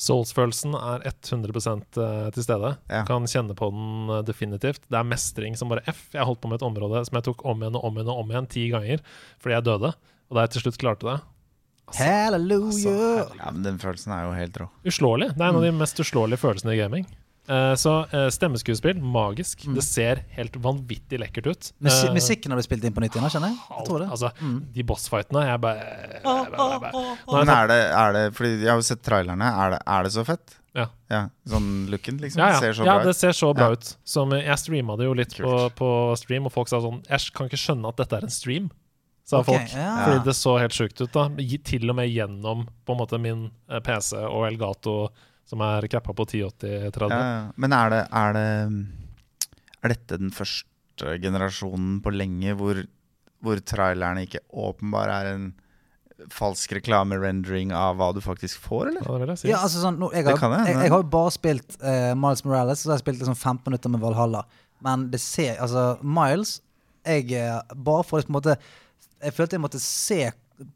Souls-følelsen 0.00 0.74
er 0.76 1.04
100 1.08 1.52
eh, 1.52 2.26
til 2.34 2.44
stede. 2.44 2.72
Ja. 2.90 3.04
Kan 3.08 3.28
kjenne 3.30 3.56
på 3.56 3.70
den 3.72 4.12
eh, 4.12 4.24
definitivt. 4.26 4.84
Det 4.90 4.98
er 4.98 5.08
mestring 5.08 5.56
som 5.58 5.72
bare 5.72 5.84
F. 5.92 6.08
Jeg 6.16 6.26
holdt 6.28 6.42
på 6.42 6.50
med 6.50 6.60
et 6.60 6.66
område 6.66 7.04
som 7.08 7.18
jeg 7.18 7.28
tok 7.28 7.44
om 7.48 7.64
igjen 7.64 7.78
og 7.78 7.88
om 7.88 7.98
igjen 7.98 8.12
og 8.12 8.24
om 8.24 8.34
igjen 8.34 8.50
ti 8.52 8.66
ganger 8.72 9.02
fordi 9.38 9.56
jeg 9.58 9.68
døde. 9.68 9.92
Og 10.26 10.38
da 10.38 10.46
jeg 10.46 10.56
til 10.56 10.66
slutt 10.66 10.80
klarte 10.82 11.08
det 11.08 11.18
Halleluja! 11.94 12.66
altså, 12.66 13.36
Ja, 13.38 13.52
men 13.52 13.62
Den 13.62 13.78
følelsen 13.78 14.10
er 14.16 14.24
jo 14.26 14.32
helt 14.34 14.56
rå. 14.58 14.66
Uslåelig. 14.88 15.30
Det 15.36 15.44
er 15.44 15.52
en 15.52 15.60
av 15.60 15.66
de 15.68 15.70
mest 15.76 16.00
uslåelige 16.02 16.42
følelsene 16.42 16.74
i 16.74 16.80
gaming. 16.80 17.06
Eh, 17.48 17.74
så 17.78 17.92
eh, 18.10 18.26
stemmeskuespill, 18.34 18.98
magisk. 19.02 19.62
Det 19.76 19.84
ser 19.86 20.24
helt 20.34 20.56
vanvittig 20.58 21.20
lekkert 21.22 21.46
ut. 21.52 21.68
Musi 21.78 22.08
Eh, 22.08 22.12
musikken 22.16 22.50
har 22.50 22.58
blitt 22.58 22.66
spilt 22.68 22.84
inn 22.88 22.94
på 22.96 23.04
nytt 23.04 23.14
igjen, 23.14 23.28
skjønner 23.30 23.52
jeg? 23.54 23.58
jeg 23.78 23.86
tror 23.86 24.02
det. 24.02 24.08
Altså, 24.10 24.30
De 24.74 24.82
bossfightene 24.82 25.42
Jeg 25.46 25.60
bare, 25.62 25.86
jeg 25.86 26.22
bare, 26.26 26.68
jeg 26.72 26.80
bare. 26.86 27.16
Men 27.32 27.52
er 27.54 27.66
det, 27.70 27.80
er 28.02 28.12
det 28.16 28.24
Fordi 28.34 28.50
jeg 28.64 28.70
har 28.72 28.80
jo 28.80 28.86
sett 28.88 29.02
trailerne. 29.06 29.50
Er 29.64 29.70
det, 29.76 29.82
er 29.96 30.02
det 30.08 30.12
så 30.16 30.24
fett? 30.26 30.56
Ja. 30.76 31.22
Sånn 31.48 31.68
looken, 31.88 32.18
liksom? 32.20 32.42
ja, 32.42 32.50
ja. 32.52 32.58
Ser 32.60 32.74
så 32.76 32.84
ja, 32.84 32.96
bra 32.98 33.04
det 33.06 33.14
ser 33.16 33.32
så 33.32 33.52
bra 33.56 33.70
Ja. 33.70 33.76
ut. 33.78 33.92
Som, 34.04 34.34
jeg 34.36 34.58
streama 34.60 34.96
det 34.98 35.06
jo 35.06 35.14
litt 35.16 35.32
på, 35.38 35.52
på 35.78 35.88
stream, 36.20 36.44
og 36.50 36.52
folk 36.52 36.68
sa 36.68 36.82
sånn 36.84 36.98
Jeg 37.08 37.30
kan 37.32 37.46
ikke 37.48 37.62
skjønne 37.62 37.88
at 37.88 37.96
dette 38.02 38.18
er 38.18 38.26
en 38.26 38.34
stream, 38.34 38.66
sa 39.24 39.40
okay, 39.40 39.54
folk. 39.62 39.72
ja. 39.78 39.94
Fordi 40.04 40.24
det 40.26 40.34
så 40.36 40.58
helt 40.60 40.76
sjukt 40.76 41.00
ut. 41.00 41.12
da 41.14 41.28
Til 41.64 41.88
og 41.90 41.96
med 41.96 42.10
gjennom 42.12 42.66
på 42.84 42.92
en 42.92 43.00
måte 43.00 43.18
min 43.22 43.46
PC 43.86 44.18
og 44.26 44.44
Elgato, 44.50 45.08
som 45.46 45.62
er 45.62 45.86
cappa 45.90 46.14
på 46.16 46.26
1080-30. 46.26 47.12
Ja, 47.12 47.18
ja. 47.20 47.44
Men 47.56 47.74
er 47.76 47.92
det, 47.92 48.00
er 48.10 48.34
det 48.36 48.48
Er 49.84 49.92
dette 49.94 50.18
den 50.18 50.32
første 50.34 51.14
generasjonen 51.22 52.00
på 52.02 52.10
lenge 52.14 52.56
hvor, 52.58 52.80
hvor 53.44 53.62
trailerne 53.62 54.26
ikke 54.26 54.42
åpenbart 54.50 55.12
er 55.12 55.32
en 55.34 55.46
falsk 56.32 56.72
reklamerendering 56.78 57.74
av 57.76 57.98
hva 57.98 58.08
du 58.16 58.22
faktisk 58.24 58.62
får, 58.64 58.88
eller? 58.88 59.04
Ja, 59.04 59.34
si. 59.36 59.48
Ja, 59.50 59.58
altså 59.60 59.82
sånn, 59.82 59.98
nå, 60.00 60.08
jeg, 60.16 60.24
har, 60.24 60.40
jeg, 60.40 60.62
jeg, 60.72 60.78
jeg 60.86 60.92
har 60.94 61.02
jo 61.02 61.08
bare 61.12 61.32
spilt 61.34 61.76
uh, 61.82 62.14
Miles 62.16 62.40
Morales, 62.46 62.80
så 62.80 62.90
har 62.90 62.96
jeg 62.96 63.04
spilt 63.04 63.20
liksom 63.20 63.36
15 63.36 63.68
minutter 63.68 63.92
med 63.92 64.00
Valhalla. 64.00 64.46
Men 64.84 65.06
det 65.12 65.20
ser 65.22 65.60
Altså, 65.62 65.96
Miles 66.04 66.58
jeg, 67.06 67.30
eh, 67.32 67.60
Bare 67.76 68.04
for 68.04 68.20
på 68.20 68.28
en 68.28 68.36
måte 68.36 68.56
Jeg 69.22 69.32
følte 69.32 69.56
jeg 69.56 69.62
måtte 69.62 69.80
se 69.80 70.18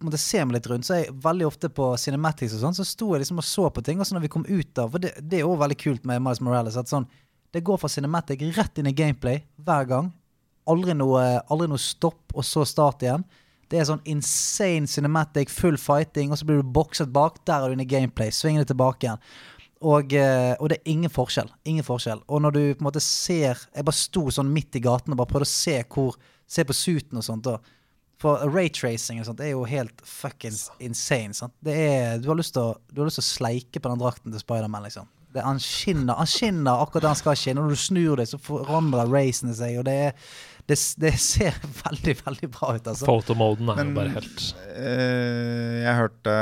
måtte 0.00 0.20
se 0.20 0.42
meg 0.44 0.58
litt 0.58 0.68
rundt. 0.70 0.86
Så 0.86 1.00
jeg 1.00 1.16
veldig 1.24 1.46
ofte 1.48 1.70
på 1.72 1.90
Cinematics 2.00 2.54
og 2.56 2.64
sånn, 2.64 2.76
så 2.76 2.86
sto 2.86 3.10
jeg 3.14 3.24
liksom 3.24 3.42
og 3.42 3.46
så 3.46 3.66
på 3.72 3.84
ting. 3.86 4.00
Og 4.00 4.08
så 4.08 4.16
når 4.16 4.26
vi 4.26 4.32
kom 4.32 4.46
ut 4.48 4.80
av 4.80 4.94
For 4.94 5.02
det, 5.02 5.14
det 5.20 5.40
er 5.40 5.46
jo 5.46 5.58
veldig 5.60 5.78
kult 5.80 6.08
med 6.08 6.22
Miles 6.24 6.42
Morales. 6.44 6.78
At 6.80 6.90
sånn 6.90 7.08
Det 7.50 7.64
går 7.66 7.80
fra 7.82 7.90
Cinematic 7.90 8.42
rett 8.56 8.78
inn 8.78 8.86
i 8.86 8.94
gameplay 8.94 9.42
hver 9.58 9.86
gang. 9.90 10.12
aldri 10.70 10.94
noe, 10.94 11.40
aldri 11.50 11.66
noe 11.66 11.80
stopp, 11.82 12.30
og 12.30 12.44
så 12.46 12.62
start 12.68 13.02
igjen. 13.02 13.24
Det 13.70 13.80
er 13.80 13.88
sånn 13.88 14.04
insane 14.06 14.86
cinematic, 14.86 15.50
full 15.50 15.78
fighting, 15.78 16.30
og 16.30 16.38
så 16.38 16.46
blir 16.46 16.60
du 16.60 16.68
bokset 16.76 17.10
bak. 17.10 17.40
Der 17.46 17.64
er 17.64 17.70
du 17.70 17.74
inne 17.74 17.86
i 17.86 17.90
gameplay. 17.90 18.30
Sving 18.30 18.58
det 18.60 18.68
tilbake 18.70 19.08
igjen. 19.08 19.18
Og, 19.80 20.12
eh, 20.12 20.54
og 20.60 20.68
det 20.68 20.78
er 20.78 20.92
ingen 20.92 21.10
forskjell. 21.10 21.50
Ingen 21.64 21.86
forskjell. 21.86 22.22
Og 22.28 22.42
når 22.42 22.54
du 22.54 22.60
på 22.74 22.84
en 22.84 22.88
måte 22.90 23.00
ser 23.00 23.56
Jeg 23.74 23.84
bare 23.84 23.96
sto 23.96 24.28
sånn 24.30 24.52
midt 24.52 24.76
i 24.76 24.84
gaten 24.84 25.12
og 25.14 25.18
bare 25.18 25.32
prøvde 25.32 25.48
å 25.48 25.50
se 25.50 25.82
hvor 25.88 26.14
Se 26.50 26.64
på 26.66 26.74
suiten 26.74 27.16
og 27.16 27.22
sånt. 27.24 27.44
da 27.44 27.58
For 28.20 28.42
raytracing 28.52 29.22
og 29.22 29.30
sånt 29.30 29.40
er 29.40 29.54
jo 29.54 29.62
helt 29.64 30.02
fuckings 30.04 30.66
insane. 30.82 31.32
Sant? 31.36 31.54
Det 31.64 31.72
er, 31.72 32.18
du, 32.20 32.28
har 32.28 32.36
lyst 32.36 32.52
til 32.56 32.66
å, 32.68 32.74
du 32.92 33.00
har 33.00 33.08
lyst 33.08 33.16
til 33.20 33.24
å 33.24 33.30
sleike 33.30 33.80
på 33.80 33.88
den 33.88 34.02
drakten 34.02 34.34
til 34.34 34.42
Spiderman, 34.42 34.84
liksom. 34.84 35.08
Det, 35.30 35.44
han, 35.46 35.60
skinner, 35.62 36.18
han 36.18 36.26
skinner 36.28 36.82
akkurat 36.82 37.04
der 37.06 37.12
han 37.14 37.18
skal 37.20 37.36
skinne. 37.38 37.62
Når 37.62 37.76
du 37.76 37.80
snur 37.80 38.18
deg, 38.20 38.28
så 38.28 38.40
forandrer 38.42 39.08
racene 39.08 39.54
seg. 39.56 39.78
Og 39.80 39.86
det, 39.86 39.94
er, 40.10 40.32
det, 40.68 40.76
det 41.00 41.14
ser 41.22 41.56
veldig, 41.84 42.16
veldig 42.26 42.50
bra 42.58 42.74
ut, 42.76 42.90
altså. 42.92 43.06
Photomoden 43.08 43.70
er 43.72 43.80
Men- 43.80 43.92
jo 43.92 43.98
bare 44.00 44.14
helt 44.18 44.46
uh, 44.74 45.76
jeg 45.80 45.96
hørte 45.96 46.34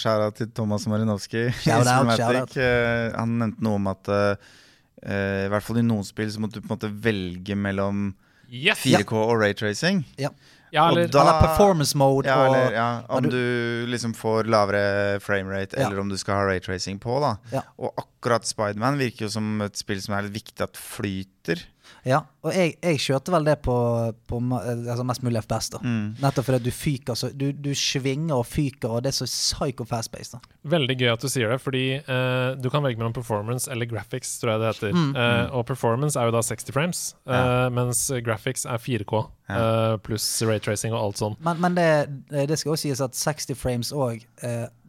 skjæra 0.00 0.28
til 0.38 0.52
Thomas 0.56 0.86
Marinowski. 0.88 1.48
out. 1.76 2.56
Eh, 2.56 3.10
han 3.12 3.36
nevnte 3.42 3.66
noe 3.66 3.80
om 3.80 3.90
at 3.92 4.08
eh, 4.12 4.52
eh, 5.02 5.42
i 5.46 5.50
hvert 5.52 5.66
fall 5.66 5.82
i 5.82 5.84
noen 5.86 6.06
spill 6.06 6.30
så 6.32 6.42
måtte 6.42 6.58
du 6.58 6.64
på 6.64 6.70
en 6.70 6.78
måte 6.78 6.92
velge 7.04 7.58
mellom 7.58 8.08
Yes! 8.46 8.84
4K 8.86 9.10
og 9.18 9.40
raytracing. 9.42 10.04
Ja. 10.22 10.30
Ja, 10.72 10.88
eller 10.90 11.06
da- 11.08 11.20
Eller 11.22 11.40
performance 11.46 11.96
mode. 11.96 12.26
Ja, 12.28 12.44
eller 12.46 12.72
ja, 12.72 12.88
om 13.08 13.22
du, 13.22 13.30
du 13.30 13.86
liksom 13.92 14.14
får 14.14 14.44
lavere 14.50 15.20
framerate, 15.20 15.76
eller 15.76 16.00
om 16.00 16.08
du 16.08 16.16
skal 16.18 16.34
ha 16.34 16.46
raytracing 16.48 16.98
på. 17.00 17.20
da. 17.20 17.62
Og 17.78 17.94
akkurat 17.96 18.44
Spiderman 18.46 18.98
virker 18.98 19.26
jo 19.26 19.30
som 19.30 19.60
et 19.62 19.76
spill 19.76 20.02
som 20.02 20.14
er 20.18 20.22
litt 20.26 20.34
viktig 20.42 20.60
at 20.66 20.76
flyter. 20.76 21.62
Ja, 22.06 22.20
og 22.46 22.54
jeg, 22.54 22.76
jeg 22.86 23.00
kjørte 23.02 23.32
vel 23.34 23.46
det 23.48 23.56
på, 23.66 23.74
på 24.30 24.38
altså 24.62 25.02
mest 25.08 25.24
mulig 25.26 25.40
FPS. 25.42 25.70
da 25.74 25.78
Mm. 25.82 26.12
Nettopp 26.22 26.46
fordi 26.46 26.60
du 26.68 26.70
fyker 26.70 27.14
så 27.18 27.32
du, 27.34 27.48
du 27.52 27.72
svinger 27.74 28.36
og 28.38 28.46
fyker, 28.46 28.88
og 28.94 29.02
det 29.02 29.10
er 29.10 29.16
så 29.16 29.26
psycho 29.26 29.84
fast-based. 29.84 30.36
da 30.36 30.70
Veldig 30.76 30.96
gøy 31.00 31.10
at 31.12 31.20
du 31.22 31.28
sier 31.28 31.50
det, 31.50 31.58
fordi 31.64 31.82
uh, 32.06 32.54
du 32.62 32.70
kan 32.70 32.82
velge 32.86 32.98
mellom 33.02 33.12
performance 33.16 33.66
eller 33.70 33.86
graphics, 33.90 34.36
tror 34.38 34.52
jeg 34.54 34.62
det 34.62 34.70
heter. 34.74 34.94
Mm. 34.94 35.10
Uh, 35.18 35.58
og 35.58 35.66
performance 35.66 36.18
er 36.18 36.30
jo 36.30 36.36
da 36.38 36.42
60 36.46 36.72
frames, 36.72 37.02
eh, 37.26 37.34
Ja. 37.34 37.68
mens 37.74 38.06
graphics 38.24 38.64
er 38.64 38.78
4K 38.78 39.24
Ja. 39.48 39.58
eh, 39.92 39.96
pluss 40.02 40.42
raytracing 40.42 40.94
og 40.94 41.02
alt 41.04 41.18
sånn. 41.18 41.36
Men, 41.42 41.60
men 41.60 41.74
det, 41.74 41.90
det 42.50 42.58
skal 42.58 42.72
også 42.74 42.86
sies 42.88 43.00
at 43.02 43.14
60 43.14 43.54
frames 43.58 43.92
òg 43.92 44.22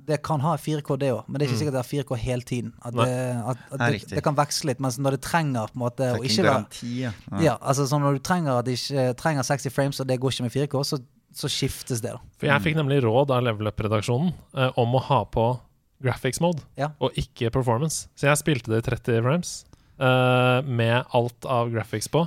Det 0.08 0.18
kan 0.24 0.40
ha 0.40 0.54
4K, 0.56 0.96
det 1.02 1.10
òg, 1.12 1.26
men 1.28 1.40
det 1.40 1.46
er 1.46 1.52
ikke 1.52 1.60
sikkert 1.60 1.76
det 1.76 1.82
er 1.84 1.90
4K 1.90 2.18
hele 2.24 2.46
tiden. 2.48 2.70
At 2.88 2.96
det, 2.96 3.08
at, 3.52 3.64
at 3.74 3.80
Det 3.82 3.90
det, 4.08 4.16
det 4.16 4.24
kan 4.24 4.38
veksle 4.38 4.72
litt, 4.72 4.80
mens 4.84 4.98
når 5.04 5.18
det 5.18 5.22
trenger 5.28 5.68
på 5.74 5.76
en 5.76 5.84
måte 5.84 6.08
å 6.16 6.22
ikke 6.24 6.46
garanti. 6.48 6.92
Ja. 7.04 7.12
Ja, 7.44 7.56
altså 7.60 7.84
sånn 7.90 8.06
Når 8.06 8.20
du 8.20 8.24
trenger 8.24 8.62
at 8.62 8.72
ikke 8.72 9.10
trenger 9.20 9.44
60 9.44 9.74
frames, 9.76 10.00
og 10.00 10.08
det 10.08 10.20
går 10.24 10.32
ikke 10.38 10.46
med 10.48 10.56
4K, 10.56 10.84
så, 10.88 11.00
så 11.36 11.50
skiftes 11.52 12.00
det. 12.06 12.14
da 12.16 12.22
For 12.40 12.48
jeg 12.48 12.64
fikk 12.70 12.78
nemlig 12.80 13.02
råd 13.04 13.34
av 13.36 13.44
Level 13.44 13.68
Up-redaksjonen 13.72 14.32
eh, 14.56 14.72
om 14.80 14.96
å 14.96 15.04
ha 15.10 15.24
på 15.28 15.48
graphics 16.04 16.40
mode 16.44 16.62
Ja. 16.78 16.92
og 17.02 17.16
ikke 17.18 17.50
performance. 17.52 18.08
Så 18.16 18.30
jeg 18.30 18.38
spilte 18.40 18.72
det 18.72 18.84
i 18.84 18.88
30 18.92 19.24
frames 19.26 19.54
eh, 20.00 20.62
med 20.64 21.04
alt 21.18 21.46
av 21.50 21.72
graphics 21.74 22.08
på. 22.14 22.24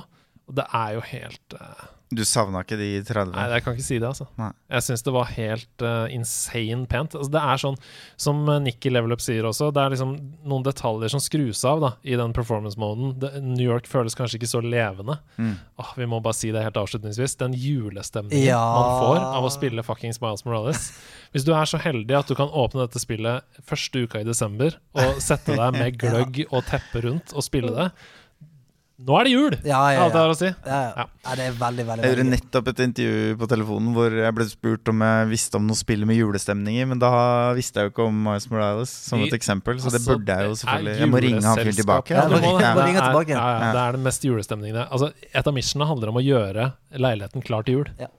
Og 0.51 0.55
det 0.57 0.65
er 0.75 0.97
jo 0.97 1.03
helt 1.07 1.55
eh, 1.57 1.83
Du 2.11 2.23
savna 2.27 2.59
ikke 2.65 2.75
de 2.75 2.89
30? 3.07 3.31
Nei, 3.31 3.45
jeg 3.53 3.63
kan 3.63 3.75
ikke 3.77 3.85
si 3.85 3.97
det, 4.01 4.07
altså. 4.09 4.25
Nei. 4.39 4.49
Jeg 4.75 4.83
syns 4.83 5.03
det 5.05 5.13
var 5.15 5.29
helt 5.31 5.83
uh, 5.85 6.11
insane 6.11 6.83
pent. 6.91 7.15
Altså, 7.15 7.31
det 7.31 7.43
er 7.53 7.61
sånn, 7.61 7.77
som 8.19 8.41
uh, 8.49 8.57
Nikki 8.63 8.91
Level 8.91 9.15
Up 9.15 9.23
sier 9.23 9.47
også, 9.47 9.69
det 9.71 9.79
er 9.85 9.93
liksom 9.95 10.11
noen 10.51 10.65
detaljer 10.67 11.13
som 11.13 11.23
skrus 11.23 11.63
av 11.67 11.79
da, 11.85 11.93
i 12.03 12.17
den 12.19 12.35
performance-moden. 12.35 13.15
New 13.53 13.63
York 13.63 13.87
føles 13.87 14.17
kanskje 14.19 14.41
ikke 14.41 14.51
så 14.51 14.63
levende. 14.65 15.17
Mm. 15.39 15.55
Åh, 15.79 15.93
vi 16.01 16.09
må 16.11 16.19
bare 16.25 16.35
si 16.35 16.51
det 16.51 16.65
helt 16.65 16.79
avslutningsvis. 16.83 17.37
Den 17.39 17.55
julestemningen 17.55 18.49
Ja. 18.49 18.59
man 18.59 18.91
får 19.05 19.23
av 19.39 19.47
å 19.47 19.53
spille 19.55 19.87
fuckings 19.87 20.19
Miles 20.23 20.43
Morales. 20.47 20.89
Hvis 21.31 21.47
du 21.47 21.53
er 21.55 21.69
så 21.69 21.79
heldig 21.79 22.17
at 22.19 22.27
du 22.27 22.35
kan 22.35 22.51
åpne 22.51 22.83
dette 22.83 22.99
spillet 22.99 23.61
første 23.63 24.03
uka 24.03 24.19
i 24.19 24.27
desember 24.27 24.75
og 24.99 25.21
sette 25.23 25.55
deg 25.55 25.77
med 25.79 25.95
gløgg 26.03 26.43
og 26.49 26.65
teppe 26.67 27.05
rundt 27.07 27.31
og 27.31 27.45
spille 27.47 27.71
det 27.77 27.87
Nå 29.01 29.15
er 29.17 29.25
det 29.25 29.31
jul! 29.33 29.55
Ja, 29.65 29.79
ja, 29.95 30.03
Alt 30.03 30.13
jeg 30.13 30.19
ja. 30.19 30.21
har 30.21 30.31
å 30.31 30.37
si. 30.37 30.49
Ja, 30.51 30.77
ja. 30.85 30.89
Ja. 31.01 31.05
ja, 31.25 31.35
det 31.39 31.45
er 31.47 31.55
veldig, 31.57 31.85
veldig, 31.87 32.03
Jeg 32.05 32.13
gjorde 32.13 32.25
nettopp 32.29 32.67
et 32.71 32.81
intervju 32.85 33.37
på 33.41 33.47
telefonen 33.49 33.95
hvor 33.95 34.15
jeg 34.19 34.35
ble 34.37 34.45
spurt 34.49 34.91
om 34.93 35.03
jeg 35.07 35.29
visste 35.31 35.57
om 35.57 35.65
noe 35.69 35.79
spill 35.79 36.05
med 36.09 36.19
julestemning 36.19 36.77
i, 36.77 36.85
men 36.91 37.01
da 37.01 37.09
visste 37.57 37.81
jeg 37.81 37.89
jo 37.89 37.93
ikke 37.95 38.05
om 38.11 38.19
Miles 38.27 38.45
Morales 38.51 38.93
som 39.07 39.23
et 39.25 39.33
eksempel, 39.37 39.79
så 39.81 39.89
det 39.89 40.01
Altså, 40.01 40.17
burde 40.19 40.37
jeg 40.37 40.51
jo 40.51 40.59
selvfølgelig 40.61 40.95
Jeg 41.01 41.11
må 41.13 41.21
ringe 41.25 41.41
han 41.47 41.61
fyren 41.61 41.79
tilbake. 41.81 42.13
Ja, 42.13 42.27
må- 42.27 42.37
det 42.37 42.43
ringe 42.45 43.01
er- 43.01 43.07
tilbake. 43.07 43.33
Ja, 43.33 43.47
ja, 43.55 43.71
det 43.73 43.81
er 43.87 43.97
den 43.97 44.05
mest 44.05 44.27
julestemningen. 44.29 44.83
Altså, 44.91 45.11
et 45.33 45.47
av 45.47 45.57
missionene 45.57 45.89
handler 45.89 46.13
om 46.13 46.21
å 46.21 46.25
gjøre 46.25 46.69
leiligheten 46.93 47.41
klar 47.47 47.65
til 47.65 47.79
jul. 47.81 47.89
Ja, 47.97 48.11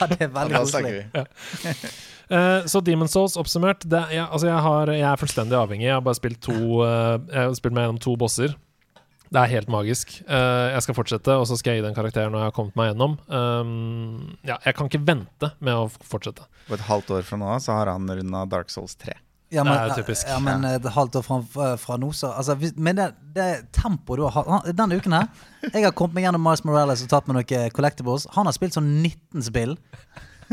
det 0.10 0.18
er 0.20 0.34
veldig 0.34 0.64
koselig. 0.64 1.06
Uh. 1.14 1.24
Eh, 2.34 2.64
så 2.72 2.80
Demon's 2.80 3.12
Souls 3.12 3.36
oppsummert 3.36 3.84
det, 3.84 4.00
jeg, 4.16 4.24
altså 4.24 4.48
jeg, 4.48 4.60
har, 4.66 4.90
jeg 4.96 5.04
er 5.10 5.20
fullstendig 5.20 5.58
avhengig. 5.58 5.84
Jeg 5.90 5.92
har 5.98 6.04
bare 6.06 6.16
spilt 6.16 6.40
to 6.44 6.54
uh, 6.80 7.18
Jeg 7.28 7.36
har 7.36 7.52
spilt 7.58 7.74
meg 7.76 7.84
gjennom 7.84 8.00
to 8.00 8.14
bosser. 8.16 8.54
Det 9.34 9.42
er 9.42 9.50
helt 9.50 9.70
magisk. 9.72 10.12
Eh, 10.30 10.66
jeg 10.76 10.82
skal 10.86 10.94
fortsette, 10.94 11.34
og 11.34 11.48
så 11.50 11.56
skal 11.58 11.74
jeg 11.74 11.82
gi 11.82 11.86
den 11.88 11.96
karakteren 11.96 12.30
når 12.30 12.44
jeg 12.44 12.50
har 12.52 12.54
kommet 12.54 12.76
meg 12.78 12.92
gjennom. 12.92 13.16
Um, 13.26 14.36
ja, 14.46 14.60
jeg 14.62 14.76
kan 14.78 14.90
ikke 14.90 15.02
vente 15.02 15.50
med 15.58 15.74
å 15.74 15.88
fortsette. 15.90 16.46
På 16.68 16.76
et 16.76 16.84
halvt 16.86 17.10
år 17.16 17.26
fra 17.26 17.38
nå 17.42 17.56
så 17.64 17.74
har 17.80 17.90
han 17.90 18.06
runda 18.06 18.44
Dark 18.52 18.70
Souls 18.70 18.94
3. 19.02 19.16
Ja, 19.54 19.64
Det 19.66 19.74
er 19.74 19.96
typisk. 19.98 20.28
Ja, 20.30 20.38
men 20.42 20.64
et 20.66 20.86
halvt 20.94 21.18
år 21.18 21.26
fra, 21.26 21.66
fra 21.78 21.98
nå, 22.00 22.12
så 22.16 22.30
altså, 22.32 22.56
Men 22.76 22.96
det, 22.98 23.08
det 23.36 23.48
tempoet 23.76 24.18
du 24.18 24.24
har 24.26 24.34
hatt 24.34 24.70
Denne 24.74 24.96
uken 24.98 25.14
her 25.14 25.28
Jeg 25.68 25.84
har 25.84 25.92
kommet 25.94 26.16
meg 26.16 26.26
gjennom 26.26 26.42
Miles 26.42 26.64
Morales 26.66 27.04
og 27.04 27.10
tatt 27.12 27.28
med 27.28 27.38
noen 27.38 27.74
collectibles. 27.76 28.26
Han 28.34 28.48
har 28.48 28.56
spilt 28.56 28.74
sånn 28.74 28.88
19 29.02 29.44
spill. 29.46 29.76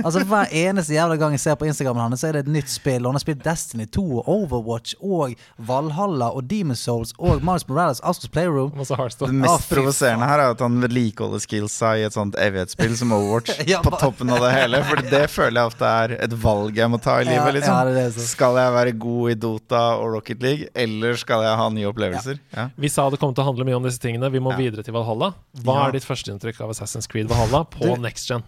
Altså 0.04 0.24
Hver 0.26 0.48
eneste 0.56 0.94
jævla 0.96 1.16
gang 1.20 1.34
jeg 1.36 1.40
ser 1.44 1.56
på 1.60 1.66
Instagramen 1.68 2.02
hans, 2.06 2.22
så 2.22 2.28
er 2.30 2.38
det 2.38 2.46
et 2.48 2.52
nytt 2.54 2.70
spill. 2.72 3.02
Og 3.06 3.12
han 3.12 3.18
har 3.20 3.24
spilt 3.24 3.44
Destiny 3.44 3.86
2 3.92 4.04
og 4.22 4.30
Overwatch 4.32 4.96
og 5.02 5.36
Valhalla 5.58 6.30
og 6.32 6.48
Demon 6.50 6.76
Souls 6.80 7.14
og 7.20 7.42
Miles 7.44 7.68
Morales, 7.68 8.02
Astros 8.04 8.30
Playroom. 8.32 8.72
Det 8.78 9.34
mest 9.36 9.70
provoserende 9.72 10.26
her 10.30 10.40
er 10.46 10.54
at 10.56 10.60
han 10.64 10.80
vedlikeholder 10.82 11.42
skillsa 11.44 11.96
i 12.00 12.06
et 12.08 12.16
sånt 12.16 12.36
evighetsspill 12.40 12.96
som 13.00 13.12
Overwatch 13.18 13.60
Ja, 13.72 13.82
på 13.86 13.92
toppen 14.02 14.30
av 14.34 14.42
det 14.46 14.54
hele. 14.56 14.84
For 14.88 15.02
det 15.12 15.24
føler 15.32 15.62
jeg 15.62 15.72
ofte 15.74 15.92
er 16.06 16.16
et 16.28 16.34
valg 16.44 16.78
jeg 16.78 16.90
må 16.94 17.00
ta 17.04 17.20
i 17.22 17.28
livet. 17.28 17.58
Liksom. 17.60 17.74
ja, 17.76 17.84
det 17.90 18.08
det. 18.16 18.26
Skal 18.32 18.58
jeg 18.62 18.76
være 18.78 18.96
god 19.06 19.32
i 19.32 19.38
Dota 19.48 19.84
og 20.00 20.16
Rocket 20.16 20.42
League, 20.44 20.70
eller 20.76 21.16
skal 21.20 21.44
jeg 21.46 21.60
ha 21.62 21.68
nye 21.74 21.90
opplevelser? 21.92 22.40
Ja. 22.56 22.70
Vi 22.78 22.90
sa 22.92 23.10
det 23.12 23.20
kom 23.22 23.34
til 23.36 23.44
å 23.44 23.50
handle 23.52 23.68
mye 23.68 23.78
om 23.80 23.86
disse 23.88 24.02
tingene. 24.02 24.30
Vi 24.32 24.40
må 24.40 24.52
Ja. 24.56 24.58
videre 24.58 24.84
til 24.84 24.94
Valhalla. 24.96 25.34
Hva 25.64 25.76
Ja. 25.82 25.88
er 25.88 25.92
ditt 26.00 26.06
førsteinntrykk 26.08 26.62
av 26.62 26.70
Assassin's 26.74 27.08
Creed 27.08 27.28
Valhalla 27.30 27.64
på 27.66 27.96
Du- 27.96 28.02
next 28.02 28.28
gen? 28.30 28.44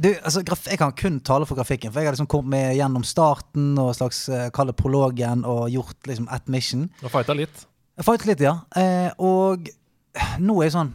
Du, 0.00 0.08
altså, 0.24 0.40
jeg 0.40 0.78
kan 0.80 0.94
kun 0.96 1.18
tale 1.20 1.44
for 1.44 1.58
grafikken, 1.58 1.92
for 1.92 2.00
jeg 2.00 2.08
har 2.08 2.14
liksom 2.16 2.28
kommet 2.32 2.54
med 2.54 2.76
gjennom 2.78 3.04
starten 3.04 3.74
og 3.78 3.92
slags 3.98 4.22
uh, 4.32 4.46
Kall 4.54 4.70
det 4.70 4.78
prologen 4.80 5.44
og 5.44 5.66
gjort 5.72 6.08
liksom 6.08 6.28
at 6.32 6.48
mission. 6.48 6.86
Du 7.00 7.04
har 7.04 7.12
fighta 7.12 7.36
litt. 7.36 7.66
Jeg 7.94 8.06
fightet 8.06 8.30
litt, 8.32 8.42
ja. 8.42 8.56
Eh, 8.80 9.10
og 9.22 9.68
nå 10.42 10.56
er 10.60 10.68
jeg 10.68 10.74
sånn 10.74 10.90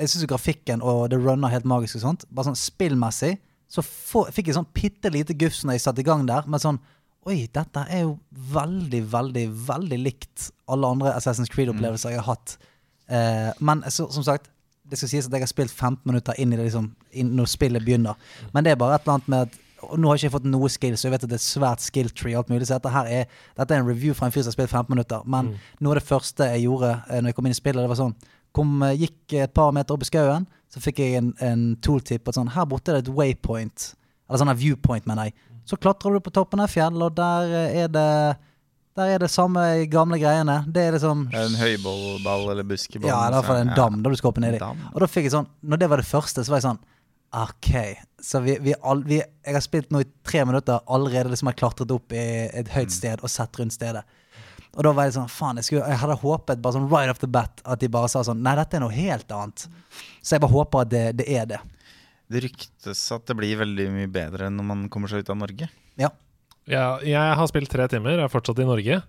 Jeg 0.00 0.10
syns 0.10 0.28
grafikken 0.28 0.82
og 0.84 1.06
det 1.12 1.18
runner 1.20 1.52
helt 1.52 1.66
magisk 1.68 1.98
og 1.98 2.04
sånt. 2.04 2.24
Bare 2.30 2.52
sånn 2.52 2.58
spillmessig 2.58 3.34
så 3.70 3.82
få, 3.82 4.24
fikk 4.32 4.50
jeg 4.50 4.58
sånn 4.58 4.70
bitte 4.76 5.10
lite 5.10 5.36
gufs 5.38 5.62
når 5.64 5.76
jeg 5.76 5.84
satte 5.84 6.02
i 6.02 6.06
gang 6.06 6.26
der. 6.28 6.46
Men 6.50 6.62
sånn 6.62 6.80
Oi, 7.24 7.46
dette 7.48 7.80
er 7.88 8.02
jo 8.02 8.18
veldig, 8.52 8.98
veldig, 9.08 9.44
veldig 9.64 9.96
likt 9.96 10.50
alle 10.68 10.90
andre 10.92 11.14
Assassin's 11.16 11.48
Creed-opplevelser 11.48 12.12
jeg 12.12 12.20
har 12.20 12.26
hatt. 12.34 12.58
Eh, 13.08 13.48
men 13.64 13.80
så, 13.88 14.10
som 14.12 14.26
sagt, 14.26 14.50
det 14.90 15.00
skal 15.00 15.10
sies 15.10 15.28
at 15.28 15.34
jeg 15.34 15.44
har 15.44 15.50
spilt 15.50 15.72
15 15.72 16.02
minutter 16.08 16.36
inn 16.40 16.52
i 16.52 16.58
det 16.58 16.68
liksom, 16.68 16.90
inn 17.16 17.34
når 17.38 17.50
spillet 17.50 17.84
begynner. 17.84 18.18
Men 18.52 18.66
det 18.66 18.74
er 18.74 18.80
bare 18.80 18.98
et 18.98 19.06
eller 19.06 19.18
annet 19.18 19.30
med 19.32 19.46
at 19.48 19.60
og 19.84 19.98
nå 20.00 20.08
har 20.08 20.18
ikke 20.18 20.28
jeg 20.28 20.32
fått 20.32 20.46
noe 20.48 20.68
skill, 20.72 20.94
så 20.96 21.08
jeg 21.08 21.12
vet 21.14 21.24
at 21.26 21.30
det 21.32 21.36
er 21.36 21.44
svært 21.44 21.82
skill 21.84 22.10
tree. 22.16 22.36
alt 22.38 22.48
mulig, 22.48 22.66
så 22.68 22.78
dette 22.78 23.02
er, 23.04 23.26
dette 23.58 23.74
er 23.74 23.82
en 23.82 23.88
review 23.88 24.14
fra 24.16 24.28
en 24.28 24.32
fyr 24.32 24.44
som 24.44 24.52
har 24.52 24.56
spilt 24.56 24.72
15 24.72 24.94
minutter. 24.94 25.26
Men 25.28 25.54
noe 25.80 25.94
av 25.94 26.00
det 26.00 26.08
første 26.08 26.48
jeg 26.54 26.64
gjorde 26.66 26.92
eh, 27.08 27.20
når 27.20 27.30
jeg 27.30 27.36
kom 27.38 27.48
inn 27.48 27.56
i 27.56 27.58
spillet, 27.58 27.82
det 27.82 27.90
var 27.92 28.00
sånn 28.00 28.14
kom, 28.54 28.70
eh, 28.86 28.94
Gikk 29.02 29.36
et 29.42 29.54
par 29.56 29.74
meter 29.76 29.96
opp 29.96 30.06
i 30.06 30.08
skauen, 30.08 30.46
så 30.72 30.82
fikk 30.82 31.02
jeg 31.04 31.18
en, 31.20 31.34
en 31.44 31.66
tooltip. 31.84 32.26
At 32.28 32.38
sånn, 32.38 32.52
her 32.54 32.68
borte 32.70 32.92
er 32.92 33.00
det 33.00 33.08
et 33.08 33.14
waypoint. 33.18 33.90
Eller 34.28 34.40
sånn 34.40 34.54
viewpoint, 34.58 35.06
mener 35.10 35.28
jeg. 35.28 35.36
Så 35.68 35.78
klatrer 35.80 36.16
du 36.16 36.24
på 36.24 36.32
toppen 36.34 36.60
av 36.64 36.72
fjellet, 36.72 36.96
fjell, 36.96 37.06
og 37.06 37.16
der 37.18 37.56
eh, 37.60 37.78
er 37.84 37.92
det 37.92 38.08
Der 38.94 39.10
er 39.16 39.22
det 39.24 39.30
samme 39.34 39.60
gamle 39.90 40.20
greiene. 40.22 40.60
Det 40.70 40.82
er 40.86 40.94
liksom 40.94 41.24
En 41.34 41.54
høyball 41.58 42.50
eller 42.52 42.66
buskeball? 42.66 43.10
Ja, 43.10 43.24
i 43.26 43.34
hvert 43.34 43.48
fall 43.48 43.62
en 43.64 43.72
dam 43.74 44.02
da 44.04 44.12
du 44.12 44.16
skal 44.18 44.30
hoppe 44.30 44.42
ned 44.44 44.58
i. 44.60 44.60
Og 44.62 45.00
da 45.02 45.08
fikk 45.10 45.26
jeg 45.26 45.34
sånn 45.34 45.48
Når 45.66 45.82
det 45.82 45.88
var 45.90 46.02
det 46.02 46.06
første, 46.06 46.44
så 46.44 46.54
var 46.54 46.60
jeg 46.62 46.68
sånn 46.68 46.82
OK. 47.34 47.70
Så 48.22 48.38
vi, 48.44 48.54
vi, 48.62 48.74
all, 48.86 49.02
vi 49.02 49.18
Jeg 49.18 49.56
har 49.56 49.64
spilt 49.64 49.90
nå 49.90 50.04
i 50.04 50.10
tre 50.26 50.44
minutter, 50.46 50.78
allerede 50.86 51.32
liksom 51.32 51.50
har 51.50 51.58
klatret 51.58 51.90
opp 51.90 52.14
i 52.14 52.22
et 52.54 52.70
høyt 52.76 52.94
sted 52.94 53.24
og 53.24 53.32
sett 53.32 53.58
rundt 53.58 53.74
stedet. 53.74 54.04
Og 54.74 54.86
da 54.86 54.92
var 54.94 55.08
jeg 55.08 55.16
sånn 55.16 55.30
Faen, 55.30 55.58
jeg, 55.58 55.80
jeg 55.80 56.00
hadde 56.04 56.18
håpet 56.22 56.62
bare 56.62 56.76
sånn 56.78 56.86
right 56.90 57.10
off 57.10 57.22
the 57.22 57.30
bat 57.30 57.62
at 57.66 57.82
de 57.82 57.90
bare 57.90 58.10
sa 58.12 58.22
sånn 58.26 58.42
Nei, 58.46 58.54
dette 58.58 58.78
er 58.78 58.84
noe 58.84 58.94
helt 58.94 59.34
annet. 59.34 59.66
Så 60.22 60.36
jeg 60.36 60.44
bare 60.44 60.54
håper 60.54 60.86
at 60.86 60.94
det, 60.94 61.04
det 61.18 61.26
er 61.34 61.50
det. 61.50 61.60
Det 62.30 62.46
ryktes 62.46 63.02
at 63.14 63.26
det 63.26 63.36
blir 63.38 63.58
veldig 63.60 63.90
mye 63.94 64.10
bedre 64.10 64.54
når 64.54 64.70
man 64.70 64.86
kommer 64.92 65.10
seg 65.10 65.26
ut 65.26 65.34
av 65.34 65.42
Norge. 65.42 65.68
Ja. 66.00 66.14
Ja, 66.70 66.98
jeg 67.04 67.36
har 67.36 67.46
spilt 67.50 67.68
tre 67.70 67.86
timer, 67.92 68.16
jeg 68.16 68.24
er 68.24 68.32
fortsatt 68.32 68.58
i 68.62 68.66
Norge. 68.68 69.02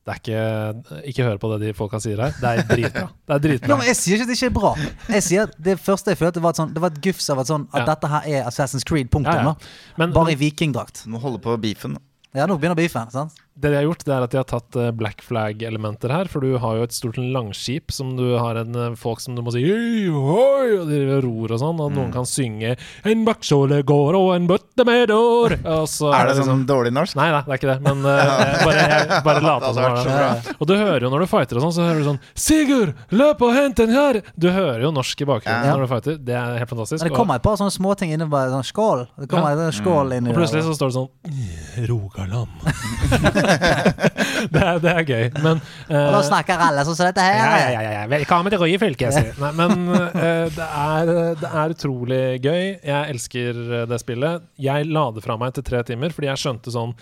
Det 0.00 0.12
er 0.14 0.20
ikke 0.20 1.02
Ikke 1.10 1.24
hør 1.26 1.38
på 1.42 1.48
det 1.52 1.66
de 1.68 1.72
folka 1.76 1.98
sier 2.00 2.16
her. 2.22 2.32
Det 2.40 2.50
er 2.50 2.62
dritbra. 2.70 3.08
Det 3.28 3.34
er 3.36 3.42
dritbra. 3.44 3.76
men 3.76 3.86
Jeg 3.90 3.96
sier 3.98 4.14
ikke 4.16 4.22
at 4.24 4.30
det 4.30 4.36
ikke 4.38 4.48
er 4.48 4.54
bra. 4.56 4.70
Jeg 5.12 5.22
sier 5.26 5.42
at 5.44 5.52
Det 5.60 5.74
første 5.78 6.14
jeg 6.14 6.18
følte, 6.18 6.40
var 6.42 6.54
sånn, 6.56 6.72
det 6.72 6.80
var 6.80 6.90
et 6.94 7.00
gufs 7.04 7.28
av 7.30 7.38
at, 7.42 7.46
sånn, 7.50 7.66
at 7.74 7.82
Ja. 7.82 7.86
dette 7.94 8.08
her 8.08 8.22
er 8.26 8.46
Assassin's 8.48 8.84
Creed. 8.86 9.10
Punktum. 9.10 9.34
Ja, 9.34 9.42
ja. 9.52 9.54
Men, 9.98 10.12
Bare 10.16 10.32
i 10.32 10.38
vikingdrakt. 10.40 11.04
Nå 11.06 11.18
må 11.18 11.20
holde 11.20 11.38
på 11.42 11.56
beefen. 11.60 11.98
Ja, 12.32 12.46
nå 12.46 12.56
begynner 12.58 12.76
beefen. 12.78 13.10
sant? 13.10 13.32
Det 13.60 13.68
de 13.70 13.76
har 13.76 13.84
gjort, 13.84 14.04
det 14.08 14.12
er 14.16 14.22
at 14.24 14.30
de 14.32 14.38
har 14.40 14.46
tatt 14.48 14.76
eh, 14.80 14.90
black 14.96 15.20
flag-elementer 15.20 16.08
her. 16.14 16.28
For 16.32 16.40
du 16.40 16.54
har 16.62 16.76
jo 16.78 16.82
et 16.86 16.94
stort 16.96 17.18
langskip 17.20 17.92
som 17.92 18.14
du 18.16 18.36
har 18.40 18.56
en 18.56 18.74
eh, 18.74 18.94
folk 18.96 19.20
som 19.20 19.34
du 19.36 19.42
må 19.44 19.52
si 19.52 19.60
«Hei, 19.66 20.06
hoi», 20.08 20.78
Og 20.80 20.88
de 20.88 21.00
ror 21.20 21.52
og 21.52 21.60
sånn, 21.60 21.80
og 21.80 21.90
Mm. 21.90 21.96
noen 21.98 22.12
kan 22.14 22.24
synge 22.24 22.76
'En 23.04 23.24
bakskjåle 23.26 23.82
går 23.84 24.14
og 24.16 24.34
en 24.36 24.46
bøtte 24.48 24.84
med 24.86 25.08
dår'. 25.10 25.58
Og 25.80 25.86
så 25.88 26.08
Er 26.14 26.26
det 26.28 26.36
liksom 26.38 26.48
sånn 26.48 26.66
dårlig 26.66 26.92
norsk? 26.94 27.16
Nei 27.16 27.28
da, 27.30 27.42
det 27.42 27.52
er 27.52 27.58
ikke 27.58 27.72
det, 27.74 27.80
men 27.82 28.04
uh, 28.06 28.16
jeg 28.16 28.64
bare, 28.64 28.84
jeg 28.88 29.24
bare 29.24 29.42
lata 29.44 29.72
som. 29.74 30.54
Og 30.60 30.66
du 30.66 30.74
hører 30.76 31.00
jo 31.02 31.10
når 31.10 31.20
du 31.20 31.26
fighter 31.26 31.56
og 31.60 31.62
sånn, 31.66 31.74
så 31.76 31.82
hører 31.84 31.98
du 32.00 32.08
sånn 32.10 32.20
'Sigurd, 32.34 32.94
løp 33.12 33.42
og 33.42 33.52
hent 33.54 33.76
den 33.76 33.90
her!' 33.90 34.22
Du 34.38 34.48
hører 34.50 34.80
jo 34.82 34.90
norsk 34.92 35.20
i 35.20 35.24
bakgrunnen 35.28 35.66
Ja. 35.66 35.76
når 35.76 35.80
du 35.84 35.88
fighter. 35.92 36.16
Det 36.24 36.34
er 36.34 36.58
helt 36.58 36.70
fantastisk. 36.70 37.02
Men 37.04 37.10
det 37.12 37.16
kommer 37.18 37.34
et 37.36 37.42
par 37.42 37.56
sånne 37.60 37.74
småting 37.76 38.12
inne, 38.14 38.28
bare 38.30 38.48
sånn 38.50 38.64
skål. 38.64 39.06
Det 39.18 39.28
kommer 39.28 39.52
Ja. 39.52 39.66
en 39.66 39.72
skål 39.72 40.12
inn 40.16 40.26
i 40.26 40.30
Og 40.30 40.36
plutselig 40.36 40.62
så 40.64 40.72
står 40.72 40.86
det 40.88 40.96
sånn 40.96 41.88
Rogaland. 41.88 42.48
det, 43.50 44.60
er, 44.62 44.78
det 44.82 44.92
er 44.92 45.06
gøy, 45.06 45.24
men 45.42 45.60
Og 45.60 45.94
da 45.94 46.20
eh, 46.20 46.28
snakker 46.28 46.64
alle 46.66 46.84
sånn 46.86 46.98
som 46.98 47.08
dette 47.10 47.24
her. 47.24 47.38
ja, 47.40 47.48
ja, 47.60 47.70
ja, 47.80 47.94
ja. 48.00 48.04
Velkommen 48.10 48.52
til 48.52 48.66
jeg 48.70 49.14
sier 49.16 49.40
Nei, 49.40 49.50
Men 49.58 49.88
uh, 49.90 50.46
det, 50.54 50.68
er, 50.68 51.12
det 51.40 51.50
er 51.62 51.74
utrolig 51.74 52.22
gøy. 52.44 52.62
Jeg 52.84 53.14
elsker 53.14 53.60
eh, 53.80 53.88
det 53.90 54.00
spillet. 54.02 54.46
Jeg 54.60 54.88
la 54.90 55.08
det 55.14 55.24
fra 55.24 55.36
meg 55.40 55.52
etter 55.52 55.66
tre 55.66 55.82
timer, 55.86 56.14
fordi 56.14 56.30
jeg 56.30 56.42
skjønte 56.44 56.74
sånn 56.74 56.94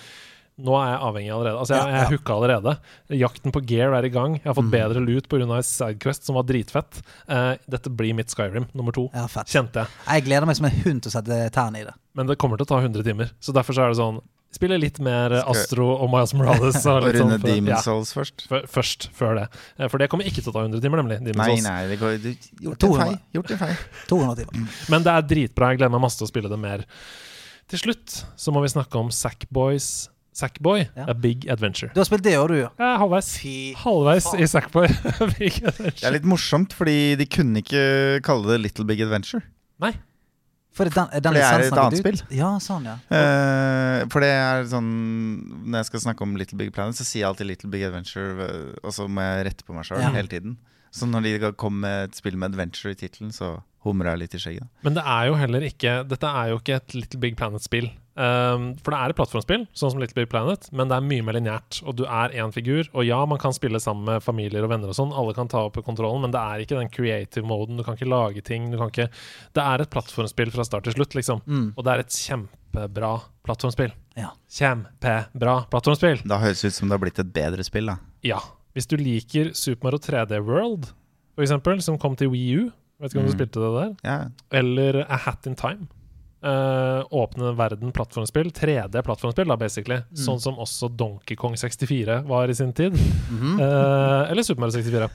nå 0.59 0.75
er 0.75 0.89
jeg 0.91 1.03
avhengig 1.07 1.31
allerede. 1.31 1.59
Altså, 1.63 1.77
jeg, 1.77 1.93
jeg 1.95 2.09
hooka 2.17 2.35
allerede. 2.35 2.73
Jakten 3.21 3.55
på 3.55 3.61
gear 3.71 3.95
er 3.95 4.09
i 4.09 4.11
gang. 4.11 4.33
Jeg 4.41 4.49
har 4.49 4.57
fått 4.59 4.67
Mm. 4.67 4.73
bedre 4.75 5.03
loot 5.05 5.29
pga. 5.31 5.61
sidequest 5.63 6.27
som 6.27 6.35
var 6.35 6.49
dritfett. 6.49 6.99
Uh, 7.31 7.55
dette 7.71 7.93
blir 7.95 8.17
mitt 8.19 8.35
Skyrim 8.35 8.67
nummer 8.75 8.93
to, 8.93 9.09
Ja, 9.15 9.29
kjente 9.47 9.85
jeg. 9.85 9.89
Jeg 10.09 10.25
gleder 10.27 10.47
meg 10.51 10.59
som 10.59 10.67
en 10.67 10.81
hund 10.83 11.03
til 11.05 11.13
å 11.13 11.15
sette 11.15 11.39
tærne 11.55 11.79
i 11.79 11.87
det. 11.87 11.95
Men 12.19 12.27
det 12.27 12.39
kommer 12.43 12.59
til 12.59 12.67
å 12.67 12.73
ta 12.75 12.81
100 12.83 13.07
timer. 13.07 13.31
Så 13.39 13.55
derfor 13.55 13.73
så 13.77 13.87
er 13.87 13.95
det 13.95 14.01
sånn 14.03 14.19
Spille 14.51 14.79
litt 14.81 14.97
mer 15.05 15.35
Astro 15.43 15.91
og 16.01 16.09
Miles 16.11 16.33
Morales. 16.35 16.79
Og 16.89 17.03
Og 17.05 17.09
runde 17.13 17.37
sånn 17.37 17.43
Demon 17.45 17.69
ja, 17.75 17.81
Souls 17.85 18.15
først? 18.17 18.47
før- 18.49 18.65
først, 18.73 19.09
før 19.15 19.35
det. 19.43 19.47
Eh, 19.79 19.89
For 19.93 20.01
det 20.01 20.09
kommer 20.09 20.25
ikke 20.25 20.41
til 20.41 20.51
å 20.51 20.57
ta 20.57 20.63
100 20.65 20.81
timer, 20.81 21.03
nemlig. 21.03 21.19
Demon's 21.27 21.37
Nei, 21.43 21.49
Souls. 21.59 21.67
nei, 21.69 21.87
det 21.91 21.99
går 22.01 22.17
du, 22.25 22.29
Gjort 22.65 22.79
200. 22.81 22.97
en 22.97 23.03
feil. 23.05 23.19
Gjort 23.37 23.51
en 23.53 23.61
feil. 23.65 23.77
200 24.09 24.39
timer. 24.41 24.69
Men 24.95 25.05
det 25.05 25.13
er 25.19 25.27
dritbra. 25.35 25.69
Jeg 25.75 25.83
gleder 25.83 25.93
meg 25.99 26.05
masse 26.07 26.17
til 26.23 26.27
å 26.27 26.33
spille 26.33 26.49
det 26.55 26.59
mer. 26.65 26.87
Til 27.69 27.83
slutt 27.85 28.23
så 28.41 28.55
må 28.57 28.63
vi 28.65 28.73
snakke 28.73 28.97
om 28.97 29.11
Sackboys. 29.13 30.09
Sackboy 30.39 30.85
Ja. 30.97 31.09
A 31.11 31.15
Big 31.19 31.49
Adventure. 31.51 31.91
Du 31.93 31.99
har 32.01 32.07
spilt 32.07 32.23
det 32.23 32.37
òg, 32.39 32.49
du. 32.49 32.59
Ja, 32.63 32.71
er 32.95 32.99
halvveis. 33.03 33.33
Fy 33.43 33.55
Halvveis 33.77 34.29
i 34.39 34.47
Sackboy 34.47 34.87
Big 35.37 35.57
Adventure. 35.67 35.93
Det 35.99 36.07
er 36.09 36.15
litt 36.15 36.29
morsomt, 36.31 36.73
fordi 36.79 37.17
de 37.19 37.27
kunne 37.27 37.59
ikke 37.61 38.23
kalle 38.25 38.47
det 38.55 38.61
Little 38.63 38.87
Big 38.89 39.03
Adventure. 39.03 39.43
Nei. 39.83 39.93
For 40.79 40.87
det, 40.87 40.95
den, 40.95 41.11
den 41.11 41.27
For 41.27 41.37
det 41.37 41.45
er 41.45 41.65
et 41.67 41.81
annet 41.83 42.01
spill. 42.01 42.21
Ja, 42.39 42.53
sånn, 42.63 42.87
ja. 42.87 42.97
Uh, 43.11 44.07
for 44.13 44.23
det 44.23 44.31
er 44.31 44.67
sånn 44.71 44.91
Når 45.67 45.81
jeg 45.83 45.89
skal 45.91 46.05
snakke 46.07 46.27
om 46.27 46.37
Little 46.39 46.59
Big 46.61 46.71
Planet, 46.77 46.95
så 46.99 47.07
sier 47.07 47.25
jeg 47.25 47.31
alltid 47.33 47.51
Little 47.51 47.71
Big 47.73 47.83
Adventure, 47.89 48.47
eh, 48.47 48.77
og 48.85 48.95
så 48.95 49.09
må 49.11 49.25
jeg 49.27 49.49
rette 49.51 49.67
på 49.67 49.75
meg 49.77 49.89
sjøl 49.89 50.05
Ja. 50.05 50.13
hele 50.15 50.31
tiden. 50.31 50.57
Så 50.95 51.09
når 51.11 51.27
de 51.27 51.53
kommer 51.61 51.83
med 51.85 52.09
et 52.09 52.17
spill 52.17 52.39
med 52.41 52.55
adventure 52.55 52.95
i 52.95 52.99
tittelen, 52.99 53.35
så 53.35 53.59
humrer 53.85 54.15
jeg 54.15 54.23
litt 54.23 54.37
i 54.39 54.41
skjegget. 54.43 54.69
Men 54.87 54.97
det 54.97 55.05
er 55.05 55.27
jo 55.29 55.35
heller 55.39 55.67
ikke 55.69 55.97
Dette 56.09 56.31
er 56.41 56.53
jo 56.53 56.61
ikke 56.63 56.79
et 56.81 56.95
Little 56.97 57.21
Big 57.21 57.37
Planet-spill. 57.39 57.91
Um, 58.19 58.73
for 58.83 58.91
det 58.91 58.99
er 58.99 59.13
et 59.13 59.17
plattformspill, 59.21 59.69
sånn 59.79 59.93
som 59.93 60.01
Little 60.03 60.17
Big 60.19 60.27
Planet, 60.33 60.65
men 60.75 60.89
det 60.91 60.97
er 60.99 61.05
mye 61.07 61.23
mer 61.23 61.37
lineært. 61.37 61.77
Og 61.87 61.95
du 62.01 62.03
er 62.05 62.33
én 62.35 62.51
figur. 62.51 62.89
Og 62.99 63.05
ja, 63.07 63.21
man 63.31 63.39
kan 63.39 63.55
spille 63.55 63.79
sammen 63.79 64.09
med 64.09 64.25
familier 64.25 64.65
og 64.67 64.73
venner 64.73 64.91
og 64.91 64.97
sånn, 64.99 65.13
alle 65.15 65.37
kan 65.37 65.47
ta 65.53 65.61
opp 65.69 65.79
kontrollen, 65.87 66.25
men 66.27 66.35
det 66.35 66.41
er 66.43 66.65
ikke 66.65 66.81
den 66.81 66.91
creative 66.91 67.47
moden. 67.47 67.79
Du 67.79 67.85
kan 67.87 67.95
ikke 67.95 68.11
lage 68.11 68.43
ting. 68.43 68.73
Du 68.73 68.79
kan 68.81 68.91
ikke 68.91 69.07
Det 69.55 69.63
er 69.63 69.81
et 69.85 69.91
plattformspill 69.95 70.51
fra 70.51 70.65
start 70.67 70.85
til 70.89 70.97
slutt, 70.99 71.15
liksom. 71.15 71.43
Mm. 71.47 71.69
Og 71.77 71.85
det 71.87 71.93
er 71.95 72.03
et 72.03 72.19
kjempebra 72.19 73.13
plattformspill. 73.47 73.93
Ja. 74.19 74.33
Kjempebra 74.51 75.55
plattformspill. 75.71 76.21
Da 76.29 76.39
høres 76.43 76.61
det 76.65 76.73
ut 76.73 76.79
som 76.79 76.89
det 76.91 76.97
har 76.99 77.03
blitt 77.07 77.19
et 77.23 77.33
bedre 77.35 77.65
spill, 77.67 77.87
da. 77.93 77.97
Ja. 78.27 78.41
Hvis 78.75 78.87
du 78.91 78.97
liker 79.01 79.53
Super 79.55 79.89
Mario 79.89 79.99
3D 80.05 80.43
World, 80.45 80.91
for 81.35 81.47
eksempel, 81.47 81.81
som 81.83 81.99
kom 82.03 82.17
til 82.19 82.31
Wii 82.35 82.59
U 82.59 82.69
Vet 82.99 83.13
ikke 83.13 83.21
om 83.21 83.27
du 83.29 83.31
Mm. 83.31 83.39
spilte 83.39 83.61
det 83.63 83.73
der? 83.79 83.91
yeah. 84.05 84.25
Eller 84.51 85.05
A 85.09 85.17
Hat 85.17 85.47
in 85.47 85.55
Time. 85.55 85.87
Eh, 86.39 87.07
åpne 87.11 87.53
verden 87.53 87.93
plattformspill. 87.93 88.51
3D-plattformspill, 88.55 89.49
da, 89.49 89.57
basically. 89.59 89.99
Sånn 90.15 90.41
som 90.41 90.59
også 90.63 90.91
Donkey 90.95 91.37
Kong 91.39 91.57
64 91.59 92.21
var 92.29 92.49
i 92.49 92.55
sin 92.55 92.73
tid. 92.73 92.95
Mm 92.95 93.41
-hmm. 93.41 93.61
uh, 93.61 94.31
eller 94.31 94.43
Super 94.43 94.61
Mario 94.61 94.73
64. 94.73 95.11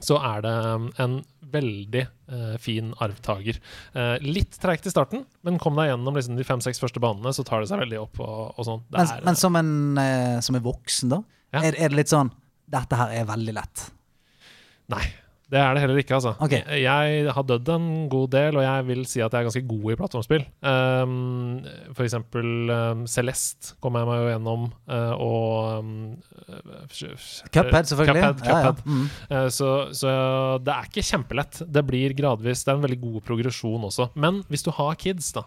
Så 0.00 0.16
er 0.18 0.42
det 0.42 0.74
um, 0.74 0.92
en 0.98 1.24
veldig 1.40 2.06
uh, 2.32 2.56
fin 2.58 2.94
arvtaker. 2.98 3.58
Litt 4.20 4.60
treigt 4.60 4.86
i 4.86 4.90
starten, 4.90 5.24
men 5.42 5.58
kom 5.58 5.76
deg 5.76 5.88
gjennom 5.88 6.14
liksom, 6.14 6.36
de 6.36 6.44
fem-seks 6.44 6.80
første 6.80 7.00
banene, 7.00 7.32
så 7.32 7.44
tar 7.44 7.60
det 7.60 7.68
seg 7.68 7.78
veldig 7.78 8.00
opp. 8.00 8.20
og, 8.20 8.58
og 8.58 8.64
sånn. 8.64 8.82
Men, 8.90 9.00
er- 9.00 9.24
men 9.24 9.36
som 9.36 9.56
en 9.56 10.42
som 10.42 10.54
er 10.54 10.60
voksen, 10.60 11.08
da? 11.08 11.22
Ja. 11.52 11.62
Er, 11.62 11.74
er 11.78 11.88
det 11.88 11.96
litt 11.96 12.08
sånn 12.08 12.30
Dette 12.68 12.96
her 12.96 13.08
er 13.10 13.24
veldig 13.24 13.54
lett. 13.54 13.90
Nei, 14.88 15.04
det 15.48 15.56
er 15.56 15.72
det 15.72 15.80
heller 15.80 15.98
ikke, 16.02 16.12
altså. 16.18 16.34
Okay. 16.44 16.60
Jeg 16.82 17.32
har 17.32 17.44
dødd 17.48 17.70
en 17.72 17.88
god 18.12 18.26
del, 18.34 18.58
og 18.60 18.64
jeg 18.66 18.86
vil 18.90 19.06
si 19.08 19.22
at 19.24 19.32
jeg 19.32 19.40
er 19.40 19.46
ganske 19.46 19.62
god 19.70 19.86
i 19.94 19.96
plattformspill. 19.96 20.44
Um, 20.60 21.14
for 21.96 22.04
eksempel 22.04 22.72
um, 22.74 23.06
Celeste 23.08 23.78
kom 23.80 23.96
jeg 23.96 24.08
meg 24.10 24.20
jo 24.20 24.26
gjennom, 24.28 24.66
uh, 24.92 25.14
og 25.16 25.86
um, 25.86 25.94
Cuphead, 27.48 27.88
selvfølgelig. 27.88 28.26
Cuphead, 28.26 28.44
Ja, 28.44 28.58
ja. 28.66 28.74
Mm. 28.84 29.06
Uh, 29.32 29.48
så, 29.52 29.70
så 29.96 30.12
det 30.64 30.74
er 30.74 30.90
ikke 30.90 31.06
kjempelett. 31.14 31.62
Det 31.64 31.84
blir 31.88 32.16
gradvis 32.18 32.66
Det 32.66 32.74
er 32.74 32.76
en 32.76 32.84
veldig 32.84 33.00
god 33.06 33.24
progresjon 33.30 33.88
også. 33.88 34.10
Men 34.20 34.42
hvis 34.52 34.66
du 34.68 34.72
har 34.76 35.00
kids, 35.00 35.32
da, 35.36 35.46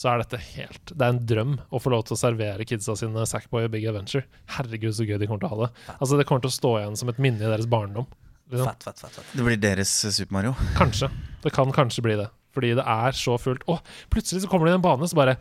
så 0.00 0.14
er 0.14 0.22
dette 0.22 0.40
helt 0.54 0.92
Det 0.94 1.04
er 1.04 1.12
en 1.12 1.22
drøm 1.28 1.54
å 1.68 1.80
få 1.82 1.92
lov 1.92 2.06
til 2.08 2.16
å 2.16 2.22
servere 2.22 2.64
kidsa 2.68 2.96
sine 2.98 3.28
Sackboy 3.28 3.68
Big 3.72 3.84
Adventure. 3.88 4.24
Herregud, 4.56 4.96
så 4.96 5.04
gøy 5.04 5.18
de 5.20 5.28
kommer 5.28 5.44
til 5.44 5.52
å 5.52 5.54
ha 5.54 5.66
det. 5.66 5.72
Altså 5.98 6.16
Det 6.16 6.28
kommer 6.28 6.48
til 6.48 6.54
å 6.54 6.60
stå 6.60 6.76
igjen 6.80 7.00
som 7.04 7.12
et 7.12 7.20
minne 7.20 7.44
i 7.44 7.50
deres 7.52 7.68
barndom. 7.70 8.08
Liksom. 8.52 8.68
Fett, 8.68 8.86
fett, 8.86 9.02
fett. 9.02 9.18
fett. 9.18 9.34
Det 9.36 9.46
blir 9.46 9.58
deres 9.60 9.92
eh, 10.04 10.14
Super 10.14 10.38
Mario. 10.38 10.54
Kanskje. 10.78 11.10
Det 11.42 11.52
kan 11.54 11.72
kanskje 11.74 12.04
bli 12.04 12.16
det. 12.20 12.28
Fordi 12.52 12.74
det 12.76 12.84
er 12.84 13.16
så 13.16 13.38
fullt. 13.40 13.64
Å, 13.70 13.78
plutselig 14.12 14.44
så 14.44 14.50
kommer 14.50 14.68
det 14.68 14.76
en 14.76 14.84
bane, 14.84 15.08
så 15.08 15.16
bare 15.16 15.38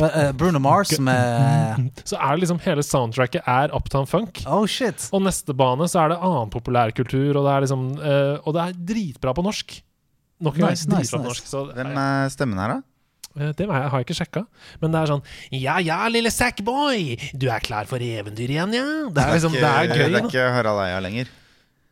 eh, 0.00 0.30
Bruno 0.40 0.60
Mars 0.62 0.94
med 1.04 1.90
Så 2.08 2.16
er 2.16 2.32
det 2.32 2.44
liksom 2.46 2.60
hele 2.64 2.84
soundtracket 2.86 3.48
er 3.48 3.74
Uptown 3.76 4.08
Funk. 4.08 4.40
Oh 4.48 4.64
shit. 4.64 5.08
Og 5.12 5.24
neste 5.26 5.52
bane 5.56 5.88
så 5.90 6.06
er 6.06 6.14
det 6.14 6.22
annen 6.24 6.52
populærkultur, 6.52 7.36
og 7.36 7.44
det 7.44 7.52
er 7.56 7.66
liksom 7.66 7.84
eh, 8.00 8.36
Og 8.40 8.56
det 8.56 8.64
er 8.64 8.80
dritbra 8.92 9.36
på 9.36 9.44
norsk. 9.44 9.76
Nok 10.42 10.56
en 10.56 10.64
gang. 10.64 10.72
Nice, 10.72 10.88
nice, 10.88 10.96
dritbra 10.96 11.18
på 11.18 11.22
nice. 11.26 11.28
norsk. 11.28 11.52
Så, 11.52 11.66
Hvem 11.76 11.92
er 12.06 12.32
stemmen 12.32 12.62
her, 12.62 12.78
da? 12.78 12.80
Eh, 13.38 13.52
det 13.52 13.68
har 13.68 13.90
jeg- 13.90 14.06
ikke 14.06 14.16
sjekka. 14.20 14.46
Men 14.80 14.92
det 14.92 15.00
er 15.02 15.06
sånn 15.12 15.22
Ja 15.52 15.78
ja, 15.78 16.08
lille 16.08 16.30
Sackboy, 16.30 17.16
du 17.36 17.48
er 17.48 17.60
klar 17.60 17.84
for 17.86 17.98
eventyr 17.98 18.48
igjen, 18.50 18.72
ja? 18.74 19.08
Det 19.10 19.18
er 19.22 19.32
liksom, 19.38 19.52
det 19.52 19.62
er 19.62 19.84
ikke, 19.88 19.96
gøy. 19.96 20.12
det 20.12 20.22
er 20.22 20.28
ikke 20.28 20.52
Harald 20.54 20.80
Eia 20.86 21.00
lenger. 21.00 21.28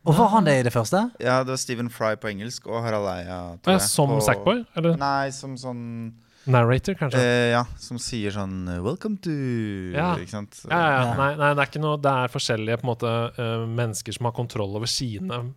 Og 0.03 0.15
var 0.17 0.29
han 0.29 0.43
det 0.45 0.59
i 0.59 0.63
det 0.63 0.73
første? 0.73 1.11
Ja, 1.19 1.43
det 1.43 1.49
var 1.53 1.57
Stephen 1.57 1.87
Fry 1.89 2.15
på 2.15 2.27
engelsk 2.31 2.65
og 2.67 2.81
Harald 2.83 3.05
Eia 3.07 3.57
Ja, 3.67 3.77
Som 3.77 4.09
på- 4.09 4.21
Sackboy? 4.25 4.65
Eller 4.75 4.97
Nei, 4.97 5.29
som 5.29 5.55
sånn 5.55 6.13
narrator, 6.47 6.95
kanskje? 6.95 7.19
eh, 7.19 7.51
Ja, 7.51 7.65
som 7.77 7.97
sier 7.99 8.31
sånn 8.31 8.65
'Welcome 8.81 9.19
to' 9.21 9.93
Ja. 9.93 10.15
Ikke 10.15 10.29
sant? 10.29 10.59
Ja, 10.67 10.75
ja, 10.75 10.89
ja. 10.89 11.03
Ja. 11.05 11.13
Nei, 11.17 11.35
nei, 11.35 11.53
det 11.53 11.61
er 11.61 11.69
ikke 11.69 11.81
noe 11.81 11.97
Det 11.97 12.11
er 12.11 12.27
forskjellige 12.33 12.81
på 12.81 12.83
en 12.83 12.95
måte 12.95 13.37
eh, 13.37 13.65
mennesker 13.67 14.11
som 14.13 14.25
har 14.25 14.31
kontroll 14.33 14.75
over 14.75 14.87
sine 14.87 15.53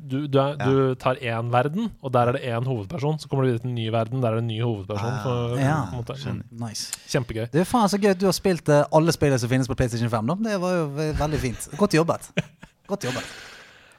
du, 0.00 0.26
du, 0.26 0.38
er, 0.38 0.56
Ja. 0.58 0.66
du 0.66 0.94
tar 0.94 1.16
én 1.22 1.50
verden, 1.52 1.90
og 2.02 2.12
der 2.12 2.28
er 2.28 2.32
det 2.38 2.42
én 2.44 2.64
hovedperson. 2.66 3.18
Så 3.18 3.28
kommer 3.28 3.44
du 3.44 3.50
videre 3.50 3.62
til 3.64 3.70
en 3.70 3.74
ny 3.78 3.88
verden, 3.90 4.20
der 4.22 4.28
er 4.32 4.40
det 4.40 4.44
en 4.44 4.48
ny 4.52 4.60
hovedperson. 4.62 5.12
Ah, 5.12 5.22
for, 5.22 5.56
ja. 5.58 5.76
måte. 5.94 6.16
Nice. 6.50 6.92
Kjempegøy. 7.08 7.46
Det 7.52 7.60
er 7.60 7.68
faen 7.68 7.88
så 7.88 7.98
gøy 8.00 8.10
at 8.14 8.20
du 8.20 8.26
har 8.26 8.36
spilt 8.36 8.68
eh, 8.68 8.84
alle 8.92 9.12
spillene 9.16 9.38
som 9.42 9.48
finnes 9.52 9.68
på 9.68 9.74
PlayStation 9.78 10.10
5. 10.12 10.26
Da. 10.32 10.38
Det 10.50 10.60
var 10.60 10.74
jo 10.78 10.86
ve- 10.96 11.12
veldig 11.18 11.40
fint. 11.40 11.68
Godt 11.76 11.94
jobbet. 11.98 12.30
Godt 12.86 13.04
jobbet. 13.08 13.24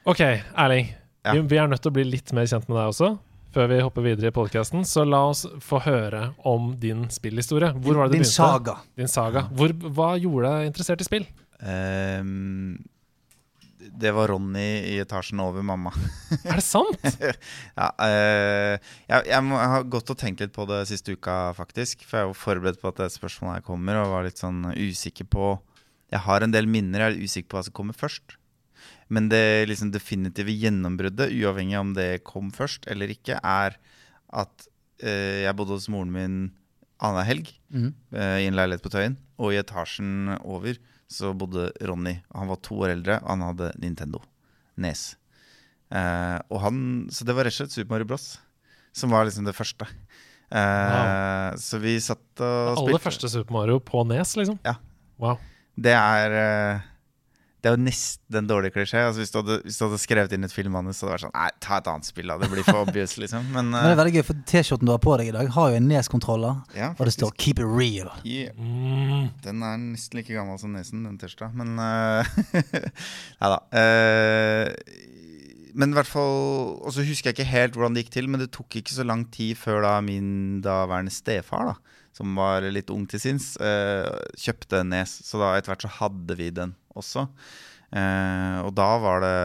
OK, 0.08 0.20
Erling. 0.56 0.92
Ja. 1.26 1.32
Vi, 1.34 1.40
vi 1.50 1.56
er 1.60 1.66
nødt 1.68 1.82
til 1.82 1.90
å 1.90 1.96
bli 1.98 2.04
litt 2.08 2.32
mer 2.32 2.46
kjent 2.48 2.68
med 2.68 2.78
deg 2.78 2.92
også. 2.94 3.18
Før 3.52 3.66
vi 3.70 3.78
hopper 3.80 4.04
videre 4.04 4.28
i 4.28 4.34
podkasten, 4.36 4.82
så 4.84 5.06
la 5.08 5.22
oss 5.30 5.46
få 5.64 5.78
høre 5.80 6.34
om 6.46 6.74
din 6.78 7.06
spillhistorie. 7.10 7.70
Hvor 7.80 7.96
var 7.96 8.08
det 8.10 8.18
Din 8.18 8.22
det 8.22 8.28
begynte? 8.28 8.36
saga. 8.36 8.74
Din 9.00 9.08
saga. 9.08 9.42
Hvor, 9.56 9.72
hva 9.96 10.10
gjorde 10.20 10.50
deg 10.52 10.66
interessert 10.68 11.00
i 11.00 11.06
spill? 11.08 11.24
Ehm, 11.64 12.76
det 13.92 14.10
var 14.16 14.28
Ronny 14.32 14.66
i 14.88 14.96
etasjen 15.02 15.40
over 15.42 15.64
mamma. 15.66 15.92
Er 16.42 16.58
det 16.60 16.64
sant? 16.66 17.06
Ja, 17.78 17.88
eh, 18.04 18.74
jeg, 19.06 19.28
jeg, 19.30 19.44
må, 19.46 19.58
jeg 19.60 19.72
har 19.74 19.86
gått 19.92 20.12
og 20.12 20.18
tenkt 20.20 20.42
litt 20.42 20.54
på 20.54 20.66
det 20.68 20.82
siste 20.90 21.14
uka, 21.14 21.54
faktisk. 21.56 22.04
For 22.08 22.20
jeg 22.20 22.30
var 22.32 22.38
forberedt 22.42 22.82
på 22.82 22.90
at 22.90 23.00
det 23.02 23.12
spørsmålet 23.14 23.60
her 23.60 23.66
kommer, 23.66 24.00
og 24.00 24.12
var 24.14 24.26
litt 24.26 24.42
sånn 24.42 24.66
usikker 24.74 25.28
på 25.30 25.54
Jeg 26.12 26.24
har 26.24 26.44
en 26.44 26.54
del 26.54 26.68
minner, 26.70 27.04
jeg 27.04 27.16
er 27.16 27.28
usikker 27.28 27.52
på 27.52 27.58
hva 27.58 27.64
som 27.66 27.76
kommer 27.76 27.96
først. 27.96 28.38
Men 29.12 29.28
det 29.32 29.68
liksom 29.68 29.92
definitive 29.92 30.52
gjennombruddet, 30.52 31.32
uavhengig 31.32 31.76
av 31.78 31.86
om 31.86 31.94
det 31.96 32.10
kom 32.28 32.52
først 32.54 32.88
eller 32.92 33.12
ikke, 33.12 33.40
er 33.40 33.78
at 34.28 34.68
eh, 35.00 35.44
jeg 35.46 35.56
bodde 35.56 35.76
hos 35.78 35.88
moren 35.92 36.12
min 36.12 36.38
annenhver 36.98 37.28
helg 37.28 37.50
mm. 37.72 37.90
eh, 38.12 38.36
i 38.44 38.48
en 38.50 38.58
leilighet 38.58 38.84
på 38.84 38.92
Tøyen. 38.92 39.16
Og 39.38 39.54
i 39.54 39.60
etasjen 39.60 40.34
over 40.40 40.78
så 41.10 41.32
bodde 41.36 41.70
Ronny. 41.88 42.18
Han 42.36 42.50
var 42.50 42.60
to 42.64 42.76
år 42.84 42.92
eldre, 42.96 43.18
og 43.24 43.30
han 43.32 43.46
hadde 43.48 43.70
Nintendo. 43.80 44.20
Nes. 44.78 45.10
Eh, 45.90 46.36
og 46.52 46.60
han, 46.62 46.80
så 47.10 47.24
det 47.24 47.34
var 47.36 47.48
rett 47.48 47.56
og 47.56 47.62
slett 47.62 47.74
Super 47.74 47.94
Mario 47.96 48.08
Bros. 48.10 48.26
Som 48.96 49.12
var 49.14 49.24
liksom 49.28 49.46
det 49.48 49.54
første. 49.56 49.88
Eh, 50.48 51.54
Så 51.60 51.78
vi 51.82 51.96
satt 52.00 52.40
og 52.40 52.76
spilte 52.78 52.84
Aller 52.84 53.02
første 53.04 53.28
Super 53.32 53.56
Mario 53.56 53.80
på 53.84 54.04
Nes, 54.08 54.34
liksom? 54.38 54.58
Ja. 54.66 54.76
Wow. 55.20 55.40
Det 55.78 55.92
er 55.94 56.36
eh, 56.42 56.86
Det 57.68 57.74
er 57.74 57.76
jo 57.76 57.84
nesten 57.84 58.36
en 58.38 58.46
dårlig 58.48 58.70
klisjé. 58.72 59.00
Altså, 59.04 59.20
hvis, 59.20 59.32
du 59.34 59.42
hadde, 59.42 59.58
hvis 59.66 59.76
du 59.76 59.82
hadde 59.84 59.98
skrevet 60.00 60.32
inn 60.32 60.46
et 60.46 60.54
filmmanus, 60.54 60.96
så 60.96 61.04
hadde 61.04 61.10
det 61.10 61.16
vært 61.18 61.24
sånn 61.26 61.34
Nei, 61.36 61.48
ta 61.60 61.80
et 61.82 61.90
annet 61.92 62.08
spill, 62.08 62.30
da. 62.32 62.36
Det 62.40 62.48
blir 62.48 62.64
for 62.64 62.80
obvious, 62.86 63.16
liksom. 63.20 63.50
Men, 63.52 63.68
Men 63.74 63.84
det 63.84 63.90
er 63.90 63.92
eh, 63.92 63.98
veldig 64.00 64.14
gøy, 64.14 64.24
for 64.30 64.46
T-skjorten 64.48 64.88
du 64.88 64.92
har 64.94 65.02
på 65.04 65.16
deg 65.20 65.28
i 65.28 65.34
dag, 65.36 65.50
har 65.52 65.74
jo 65.74 65.80
en 65.82 65.90
Nes-kontroller. 65.90 66.62
ja, 66.78 66.88
Og 66.96 67.04
det 67.04 67.12
står 67.18 67.34
'Keep 67.36 67.60
it 67.60 67.68
real'. 67.68 68.14
Yeah. 68.24 68.56
Mm. 68.56 69.28
Den 69.44 69.62
er 69.68 69.76
nesten 69.82 70.22
like 70.22 70.32
gammel 70.32 70.56
som 70.58 70.72
nesen, 70.72 71.04
den 71.04 71.20
tirsdag. 71.20 71.52
Men 71.52 71.76
uh, 71.84 72.24
Nei 72.56 73.52
da. 73.52 73.60
Uh, 73.68 74.72
men 75.78 75.92
i 75.92 75.98
hvert 75.98 76.08
fall 76.10 76.80
Og 76.80 76.90
så 76.94 77.04
husker 77.06 77.30
jeg 77.30 77.36
ikke 77.36 77.52
helt 77.52 77.76
hvordan 77.76 77.94
det 77.94 78.06
gikk 78.06 78.16
til, 78.16 78.32
men 78.32 78.40
det 78.40 78.50
tok 78.56 78.80
ikke 78.80 78.96
så 78.96 79.04
lang 79.04 79.28
tid 79.30 79.60
før 79.60 79.84
da 79.84 79.98
min 80.00 80.62
daværende 80.64 81.12
stefar, 81.12 81.74
da, 81.74 82.02
som 82.16 82.32
var 82.34 82.64
litt 82.64 82.88
ung 82.90 83.04
til 83.10 83.20
sinns, 83.20 83.52
uh, 83.60 84.08
kjøpte 84.40 84.80
en 84.80 84.94
nes. 84.96 85.18
Så 85.28 85.36
da 85.36 85.52
etter 85.58 85.74
hvert 85.74 85.84
så 85.84 85.96
hadde 86.00 86.40
vi 86.40 86.48
den 86.54 86.72
også. 87.00 87.28
Eh, 87.88 88.58
og 88.66 88.74
da 88.76 88.88
var 89.00 89.22
det 89.24 89.38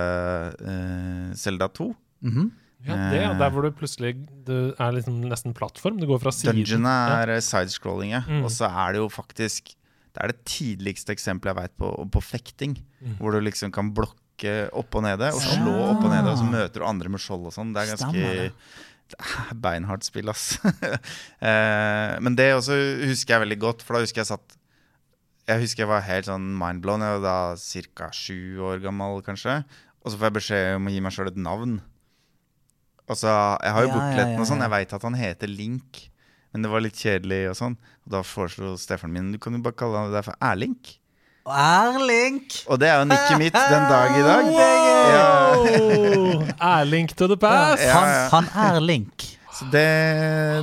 uh, 0.68 1.32
Selda 1.40 1.70
2. 1.72 1.94
Mhm. 2.28 2.52
Ja, 2.84 2.98
det, 3.14 3.20
er 3.24 3.38
Der 3.40 3.52
hvor 3.54 3.64
du 3.64 3.70
plutselig 3.72 4.18
Det 4.44 4.76
er 4.76 4.92
liksom 4.92 5.22
nesten 5.24 5.54
plattform. 5.56 6.02
Du 6.02 6.08
går 6.10 6.20
fra 6.20 6.34
siden. 6.36 6.58
Dungeon 6.60 6.88
er 6.90 7.38
ja. 7.38 7.40
sidescrolling, 7.40 8.12
ja. 8.12 8.24
Mm. 8.28 8.44
Og 8.44 8.52
så 8.52 8.68
er 8.68 8.96
det 8.96 9.00
jo 9.00 9.08
faktisk 9.08 9.72
Det 9.72 10.20
er 10.20 10.34
det 10.34 10.44
tidligste 10.44 11.16
eksempelet 11.16 11.54
jeg 11.54 11.62
veit 11.62 11.76
på, 11.80 11.94
på 12.12 12.22
fekting. 12.22 12.76
Mm. 13.00 13.16
Hvor 13.22 13.32
du 13.32 13.40
liksom 13.40 13.72
kan 13.72 13.94
blokke 13.96 14.68
opp 14.76 14.98
og 15.00 15.06
nede, 15.06 15.30
og 15.32 15.40
slå 15.40 15.74
opp 15.94 16.04
og 16.04 16.12
nede, 16.12 16.28
og 16.28 16.38
så 16.38 16.44
møter 16.44 16.84
du 16.84 16.86
andre 16.86 17.10
med 17.14 17.22
skjold 17.24 17.48
og 17.48 17.56
sånn. 17.56 17.72
Det 17.74 17.82
er 17.86 17.94
ganske 17.94 18.10
Stemmer 18.12 18.36
det. 18.42 18.50
det 19.14 19.20
er 19.32 19.58
beinhardt 19.64 20.06
spill, 20.06 20.30
ass. 20.34 20.60
eh, 21.50 22.14
men 22.20 22.36
det 22.36 22.50
også 22.58 22.78
husker 23.08 23.38
jeg 23.38 23.46
veldig 23.46 23.60
godt, 23.64 23.86
for 23.86 23.96
da 23.96 24.04
husker 24.04 24.22
jeg 24.22 24.32
satt 24.34 24.58
Jeg 25.50 25.60
husker 25.60 25.84
jeg 25.84 25.90
var 25.92 26.06
helt 26.08 26.28
sånn 26.30 26.46
mindblown. 26.60 27.04
Jeg 27.04 27.18
var 27.20 27.24
da 27.26 27.88
ca. 28.00 28.10
sju 28.16 28.62
år 28.64 28.80
gammel, 28.84 29.20
kanskje. 29.26 29.58
Og 30.04 30.12
så 30.12 30.18
får 30.20 30.30
jeg 30.30 30.38
beskjed 30.38 30.70
om 30.78 30.88
å 30.88 30.94
gi 30.94 31.02
meg 31.04 31.16
sjøl 31.16 31.32
et 31.32 31.40
navn. 31.40 31.78
Og 33.10 33.18
så, 33.20 33.28
Jeg 33.64 33.74
har 33.76 33.84
jo 33.84 33.90
Ja, 33.92 34.02
ja, 34.16 34.26
ja, 34.32 34.40
og 34.40 34.48
sånn. 34.48 34.64
Jeg 34.64 34.72
veit 34.72 34.94
at 34.96 35.04
han 35.04 35.20
heter 35.20 35.52
Link. 35.52 36.10
Men 36.54 36.64
det 36.64 36.70
var 36.72 36.84
litt 36.86 36.96
kjedelig 36.96 37.42
og 37.52 37.56
sånn. 37.60 37.76
Og 38.06 38.12
da 38.16 38.22
foreslo 38.24 38.76
stefaren 38.80 39.12
min 39.12 39.32
du 39.34 39.40
kan 39.42 39.56
jo 39.58 39.60
bare 39.66 39.76
kalle 39.76 40.06
deg 40.14 40.24
for 40.28 40.38
Erlink. 40.40 41.00
Erlink! 41.44 42.62
Og 42.72 42.80
det 42.80 42.88
er 42.88 43.02
jo 43.02 43.08
nikket 43.10 43.40
mitt 43.42 43.56
den 43.58 43.88
dag 43.90 44.14
i 44.16 44.22
dag. 44.24 44.52
Ja, 44.56 44.64
Wow! 45.04 46.46
Erlink 46.80 47.12
to 47.20 47.28
the 47.28 47.36
past! 47.36 47.84
Ja, 47.84 47.98
Han, 48.00 48.08
ja. 48.08 48.30
han 48.32 48.48
er 48.78 48.80
Link. 48.80 49.26
så 49.52 49.68
det, 49.74 49.84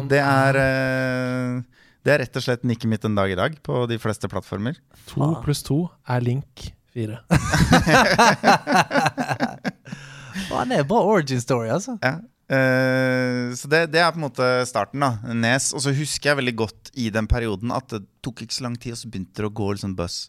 det 0.09 0.23
er 0.25 0.57
eh, 0.57 1.61
Det 2.01 2.15
er 2.15 2.23
rett 2.23 2.39
og 2.39 2.45
slett 2.45 2.63
nikket 2.65 2.89
mitt 2.89 3.05
en 3.05 3.19
dag 3.19 3.33
i 3.33 3.39
dag 3.39 3.57
på 3.67 3.83
de 3.91 3.99
fleste 4.01 4.29
plattformer. 4.33 4.79
To 5.13 5.35
pluss 5.45 5.63
to 5.67 5.83
er 6.09 6.25
link 6.25 6.71
fire. 6.95 7.21
Og 10.51 10.57
han 10.57 10.75
er 10.75 10.87
bra 10.89 11.01
origin 11.07 11.41
story, 11.43 11.71
altså. 11.73 11.97
Ja. 12.03 12.19
Uh, 12.51 13.53
så 13.55 13.69
det, 13.71 13.85
det 13.93 14.01
er 14.03 14.11
på 14.11 14.19
en 14.19 14.27
måte 14.27 14.49
starten, 14.67 15.05
da. 15.05 15.35
Nes. 15.37 15.71
Og 15.77 15.85
så 15.85 15.95
husker 15.95 16.33
jeg 16.33 16.41
veldig 16.41 16.57
godt 16.59 16.91
i 16.99 17.07
den 17.15 17.29
perioden 17.31 17.75
at 17.75 17.93
det 17.93 18.03
tok 18.25 18.43
ikke 18.45 18.57
så 18.57 18.67
lang 18.67 18.79
tid, 18.81 18.97
og 18.97 19.03
så 19.03 19.11
begynte 19.11 19.43
det 19.43 19.51
å 19.51 19.55
gå 19.61 19.71
litt 19.71 19.85
sånn 19.85 19.97
buzz. 19.99 20.25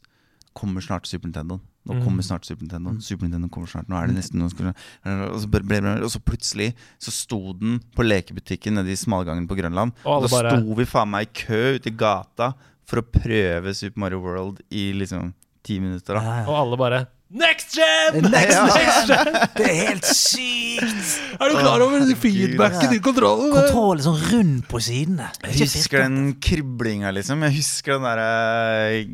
Kommer 0.57 0.86
snart 0.86 1.09
Super 1.09 1.32
Nintendo. 1.32 1.61
Nå 1.88 1.95
Mm. 1.97 2.03
kommer 2.05 2.21
snart 2.21 2.45
Super 2.45 2.61
Nintendo. 2.67 2.91
Super 3.01 3.25
Nintendo 3.25 3.47
kommer 3.49 3.67
snart. 3.67 3.88
Nå 3.89 3.97
er 3.97 4.07
det 4.07 4.15
nesten 4.19 4.38
noen 4.38 4.51
skulle, 4.53 4.73
og, 5.05 5.39
så 5.41 5.47
ble, 5.49 5.63
ble, 5.65 5.79
og 6.03 6.11
så 6.13 6.19
plutselig 6.21 6.73
så 7.01 7.09
sto 7.11 7.39
den 7.57 7.79
på 7.97 8.05
lekebutikken 8.05 8.73
nede 8.77 8.91
i 8.93 8.95
smalgangen 8.99 9.47
på 9.49 9.57
Grønland. 9.57 9.91
Og 10.05 10.27
da 10.27 10.27
bare- 10.29 10.59
sto 10.61 10.75
vi 10.77 10.86
faen 10.86 11.09
meg 11.09 11.27
i 11.27 11.32
kø 11.45 11.61
ute 11.79 11.88
i 11.89 11.95
gata 11.97 12.53
for 12.86 13.01
å 13.01 13.07
prøve 13.07 13.73
Super 13.73 13.99
Mario 13.99 14.19
World 14.21 14.61
i 14.69 14.91
liksom 14.93 15.34
ti 15.63 15.79
minutter. 15.79 16.13
da 16.13 16.21
Ja, 16.21 16.38
ja. 16.43 16.45
Og 16.49 16.55
alle 16.67 16.77
bare 16.77 17.07
Next 17.34 17.73
gen! 17.77 18.23
Next 18.29 18.51
Ja. 18.51 18.67
gen! 19.07 19.34
Det 19.55 19.63
er 19.65 19.88
helt 19.88 20.03
sykt! 20.03 21.39
Er 21.39 21.47
du 21.47 21.55
klar 21.55 21.79
over 21.79 22.01
oh, 22.03 22.13
feedbacken 22.19 22.91
i 22.93 22.99
kontrollen? 22.99 23.53
Kontroll 23.55 24.01
sånn 24.03 24.19
rund 24.34 24.67
på 24.67 24.82
sidene. 24.84 25.29
Jeg 25.47 25.61
husker 25.69 26.03
den 26.03 26.34
kriblinga, 26.43 27.09
liksom. 27.15 27.41
Jeg 27.47 27.55
husker 27.55 27.93
den 27.93 28.03
derre 28.03 29.05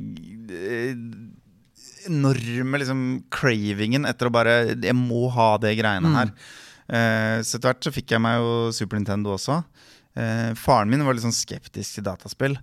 eh, 0.49 1.03
enorme 2.09 2.81
liksom 2.81 3.03
cravingen 3.33 4.07
etter 4.09 4.29
å 4.29 4.33
bare 4.33 4.55
Jeg 4.73 4.95
må 4.97 5.27
ha 5.33 5.53
det 5.61 5.75
greiene 5.79 6.13
her. 6.15 6.33
Eh, 6.87 7.37
så 7.43 7.57
etter 7.57 7.69
hvert 7.71 7.87
så 7.87 7.93
fikk 7.95 8.15
jeg 8.15 8.23
meg 8.23 8.39
jo 8.39 8.51
Super 8.75 8.99
Nintendo 8.99 9.35
også. 9.35 9.61
Uh, 10.17 10.55
faren 10.57 10.89
min 10.89 11.03
var 11.05 11.13
litt 11.13 11.21
sånn 11.27 11.35
skeptisk 11.35 11.99
til 11.99 12.05
dataspill. 12.07 12.55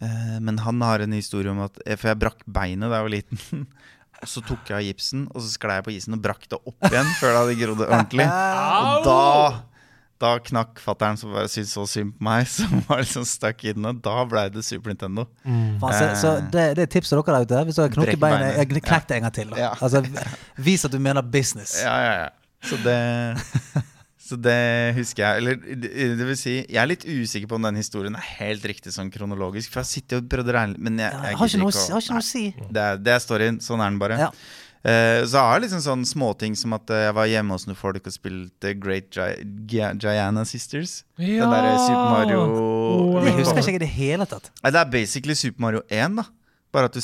Uh, 0.00 0.38
men 0.40 0.56
han 0.64 0.80
har 0.80 1.04
en 1.04 1.12
historie 1.14 1.52
om 1.52 1.60
at 1.66 1.76
For 1.92 2.08
jeg 2.08 2.20
brakk 2.22 2.40
beinet 2.48 2.88
da 2.88 3.02
jeg 3.02 3.06
var 3.08 3.12
liten. 3.12 3.66
Og 4.24 4.30
så 4.30 4.40
tok 4.46 4.70
jeg 4.70 4.78
av 4.78 4.84
gipsen, 4.86 5.24
og 5.34 5.42
så 5.42 5.50
sklei 5.52 5.74
jeg 5.76 5.84
på 5.84 5.92
isen 5.92 6.14
og 6.16 6.20
brakk 6.24 6.46
det 6.48 6.56
opp 6.56 6.86
igjen 6.86 7.08
før 7.18 7.34
det 7.34 7.40
hadde 7.42 7.56
grodd 7.58 7.82
ordentlig. 7.84 8.24
Og 8.88 9.04
da 9.04 9.18
da 10.22 10.36
knakk 10.38 10.78
fattern 10.82 11.18
som 11.18 11.32
bare 11.34 11.48
syntes 11.50 11.72
så 11.74 11.84
synd 11.90 12.14
på 12.16 12.24
meg, 12.26 12.46
som 12.56 12.82
var 12.88 13.02
liksom 13.02 13.26
stuck 13.28 13.64
inne. 13.70 13.94
Da 14.04 14.16
ble 14.30 14.46
det 14.54 14.62
Super 14.66 14.92
Nintendo. 14.94 15.26
Faen, 15.44 15.96
så, 15.98 16.10
så 16.20 16.34
det, 16.52 16.68
det 16.78 16.86
er 16.86 16.92
tipset 16.94 17.18
dere 17.18 17.40
der 17.42 17.48
ute. 17.48 17.64
Hvis 17.70 17.80
knukket 17.96 18.20
Brekk 18.20 18.22
beinet, 18.22 18.76
knekk 18.86 19.08
det 19.10 19.18
en 19.18 19.26
gang 19.28 19.36
til. 19.40 19.54
Ja. 19.58 19.72
Altså, 19.84 20.00
vis 20.56 20.84
at 20.86 20.94
du 20.94 21.00
mener 21.02 21.22
business. 21.22 21.76
Ja, 21.82 21.96
ja, 22.00 22.14
ja. 22.24 22.30
Så 22.64 22.78
det, 22.80 22.96
så 24.26 24.38
det 24.40 24.58
husker 24.96 25.26
jeg. 25.26 25.42
Eller 25.42 26.16
det 26.16 26.28
vil 26.30 26.38
si, 26.40 26.54
jeg 26.62 26.80
er 26.80 26.88
litt 26.88 27.04
usikker 27.04 27.50
på 27.50 27.58
om 27.58 27.66
den 27.66 27.76
historien 27.82 28.16
er 28.16 28.24
helt 28.38 28.64
riktig 28.70 28.94
sånn 28.94 29.10
kronologisk. 29.12 29.72
For 29.74 29.82
jeg 29.82 29.84
har 29.84 29.90
sittet 29.90 30.22
og 30.22 30.30
prøvd 30.32 30.52
å 30.52 30.56
regne 30.56 30.80
Men 30.86 31.02
jeg, 31.02 31.10
jeg, 31.12 31.34
jeg 31.34 31.40
har 31.42 31.52
ikke 31.52 31.60
noe, 31.60 32.20
å 32.22 32.24
si- 32.24 32.46
det, 32.70 32.86
er, 32.86 33.02
det 33.04 33.16
er 33.18 33.24
storyen. 33.26 33.60
Sånn 33.64 33.82
er 33.84 33.92
den 33.92 34.00
bare. 34.00 34.20
Ja. 34.28 34.30
Eh, 34.84 35.22
så 35.24 35.38
jeg 35.38 35.48
har 35.48 35.62
liksom 35.64 35.80
sånn 35.80 36.02
småting 36.04 36.52
som 36.60 36.74
at 36.76 36.90
eh, 36.92 37.06
jeg 37.06 37.16
var 37.16 37.28
hjemme 37.30 37.56
hos 37.56 37.64
noen 37.64 37.78
folk 37.78 38.04
og 38.04 38.12
spilte 38.12 38.74
Great 38.76 39.08
Gi 39.16 39.46
Gi 39.70 39.80
Giana 40.02 40.44
Sisters. 40.44 40.98
Den 41.16 41.40
derre 41.40 41.78
Super 41.80 42.10
Mario 42.12 42.42
Jeg 43.24 43.38
husker 43.38 43.62
ikke 43.62 43.80
i 43.80 43.84
det 43.86 43.92
hele 43.94 44.28
tatt. 44.28 44.52
Nei, 44.60 44.74
det 44.74 44.82
er 44.82 44.90
basically 44.92 45.38
Super 45.40 45.64
Mario 45.64 45.80
1, 45.88 46.20
da. 46.20 46.26
Bare 46.74 46.90
at 46.90 46.98
du, 46.98 47.00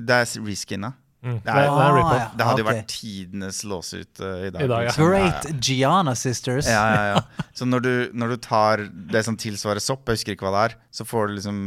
det 0.00 0.16
er 0.16 0.32
reskinna. 0.46 0.94
Mm. 1.20 1.34
Det 1.44 1.44
Det 1.44 1.52
er, 1.52 1.68
ah, 1.68 1.76
det 1.76 2.00
er 2.00 2.16
ja. 2.16 2.28
Det 2.32 2.44
hadde 2.48 2.62
jo 2.62 2.64
okay. 2.64 2.76
vært 2.78 2.92
tidenes 2.94 3.58
låsut 3.68 4.22
uh, 4.24 4.46
i 4.46 4.48
dag. 4.48 4.62
I 4.64 4.70
dag, 4.70 4.70
ja. 4.70 4.88
liksom. 4.88 5.10
Great 5.10 5.66
Gianna 5.66 6.14
Sisters. 6.16 6.70
Ja, 6.72 6.84
ja, 6.94 7.02
ja. 7.12 7.46
Så 7.52 7.68
når 7.68 7.84
du, 7.84 7.92
når 8.16 8.32
du 8.32 8.36
tar 8.48 8.86
det 8.88 9.26
som 9.28 9.36
tilsvarer 9.36 9.84
sopp, 9.84 10.08
jeg 10.08 10.22
husker 10.22 10.38
ikke 10.38 10.48
hva 10.48 10.54
det 10.56 10.64
er, 10.70 10.78
så 10.96 11.04
får 11.04 11.28
du 11.28 11.36
liksom 11.36 11.60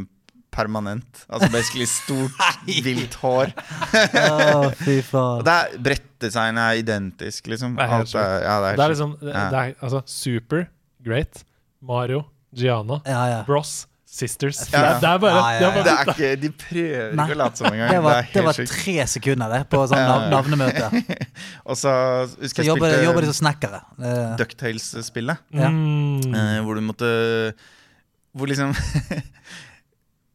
permanent. 0.54 1.24
Altså 1.30 1.50
basically 1.54 1.88
stort, 1.90 2.44
vilt 2.88 3.18
hår. 3.22 3.54
oh, 3.58 4.68
fy 4.86 5.00
faen. 5.06 5.42
det 5.48 5.56
er 5.60 5.80
Brettdesignet 5.90 6.64
er 6.68 6.84
identisk, 6.84 7.50
liksom. 7.52 7.74
Det 7.80 7.86
er 7.88 7.96
helt 7.98 8.14
er, 8.16 8.38
ja, 8.46 8.60
det 8.64 8.74
er, 8.74 8.78
Det 8.78 8.86
er 8.86 8.94
liksom 8.96 9.16
det, 9.22 9.32
Ja. 9.34 9.48
det 9.54 9.64
er, 9.64 9.74
altså, 9.82 10.04
Super, 10.10 10.68
great, 11.04 11.44
Mario, 11.82 12.24
Gianna, 12.56 13.02
Ja, 13.10 13.26
ja. 13.34 13.42
Bros, 13.50 13.82
Sisters. 14.14 14.60
Ja, 14.70 14.78
ja. 14.78 14.90
Det, 15.02 15.10
er- 15.10 15.18
bare, 15.18 15.34
Ja, 15.34 15.46
ja, 15.50 15.60
det 15.60 15.66
er 15.66 15.74
ja. 15.74 15.84
det 15.84 15.94
er 15.94 16.10
ikke, 16.14 16.42
De 16.44 16.50
prøver 16.64 17.16
Nei. 17.18 17.24
ikke 17.26 17.34
å 17.34 17.38
late 17.40 17.58
som 17.58 17.68
engang. 17.72 17.90
Det 17.90 18.02
var, 18.06 18.20
det 18.22 18.34
det 18.36 18.44
var 18.46 18.60
tre 18.70 19.06
sekunder 19.10 19.54
det 19.56 19.62
på 19.72 19.80
sånn 19.90 20.04
nav 20.06 20.28
navnemøte. 20.30 20.90
Og 21.74 21.80
så 21.82 21.94
husker 22.44 22.62
jeg 22.62 22.70
jobber, 22.70 22.92
spilte 22.94 23.08
jobber 23.08 23.26
de 23.26 23.32
som 23.32 23.40
snekkere. 23.40 23.80
Ducktales-spillet. 24.38 25.42
Ja. 25.58 25.72
mm. 25.74 26.30
Uh, 26.30 26.60
hvor 26.68 26.78
du 26.78 26.84
måtte 26.86 27.10
Hvor 28.38 28.50
liksom 28.54 28.76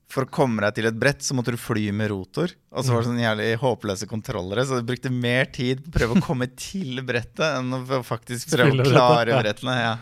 For 0.09 0.25
å 0.25 0.31
komme 0.33 0.63
deg 0.65 0.79
til 0.79 0.87
et 0.89 0.97
brett, 0.97 1.21
så 1.21 1.35
måtte 1.37 1.53
du 1.53 1.59
fly 1.61 1.91
med 1.93 2.09
rotor. 2.09 2.55
Og 2.73 2.85
så 2.85 2.95
var 2.95 3.03
det 3.03 3.11
sånne 3.11 3.25
jævlig 3.27 3.49
håpløse 3.61 4.07
kontrollere, 4.09 4.65
så 4.65 4.79
du 4.81 4.87
brukte 4.89 5.13
mer 5.13 5.51
tid 5.53 5.83
på 5.85 5.91
å 5.91 5.97
prøve 5.99 6.17
å 6.17 6.23
komme 6.25 6.49
til 6.57 7.03
brettet 7.05 7.45
enn 7.45 7.77
å 7.77 8.01
faktisk 8.07 8.55
prøve 8.55 8.87
å 8.87 8.89
klare 8.89 9.37
brettene. 9.43 9.75
Ja. 9.77 9.95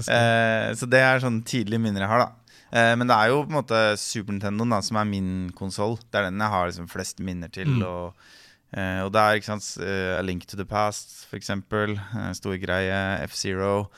Eh, 0.00 0.70
så 0.80 0.88
det 0.88 1.02
er 1.04 1.20
sånne 1.20 1.44
tidlige 1.44 1.82
minner 1.82 2.06
jeg 2.06 2.12
har, 2.12 2.24
da. 2.24 2.56
Eh, 2.70 2.94
men 2.96 3.10
det 3.10 3.18
er 3.18 3.32
jo 3.34 3.42
på 3.42 3.50
en 3.50 3.58
måte 3.58 3.80
Super 4.00 4.32
Nintendo 4.32 4.64
da, 4.70 4.78
som 4.86 5.00
er 5.00 5.10
min 5.10 5.32
konsoll. 5.58 5.98
Det 6.08 6.22
er 6.22 6.30
den 6.30 6.40
jeg 6.40 6.54
har 6.54 6.70
liksom 6.70 6.88
flest 6.92 7.20
minner 7.26 7.52
til. 7.52 7.68
Mm. 7.68 7.84
Og, 7.84 8.30
eh, 8.72 9.00
og 9.04 9.10
det 9.12 9.24
er 9.24 9.40
ikke 9.42 9.50
sant, 9.50 9.68
eh, 9.84 10.14
A 10.16 10.22
Link 10.24 10.46
to 10.48 10.56
the 10.56 10.64
Past, 10.64 11.26
for 11.28 11.36
eksempel. 11.36 11.98
Eh, 11.98 12.30
stor 12.38 12.56
greie. 12.62 13.02
F-Zero. 13.28 13.90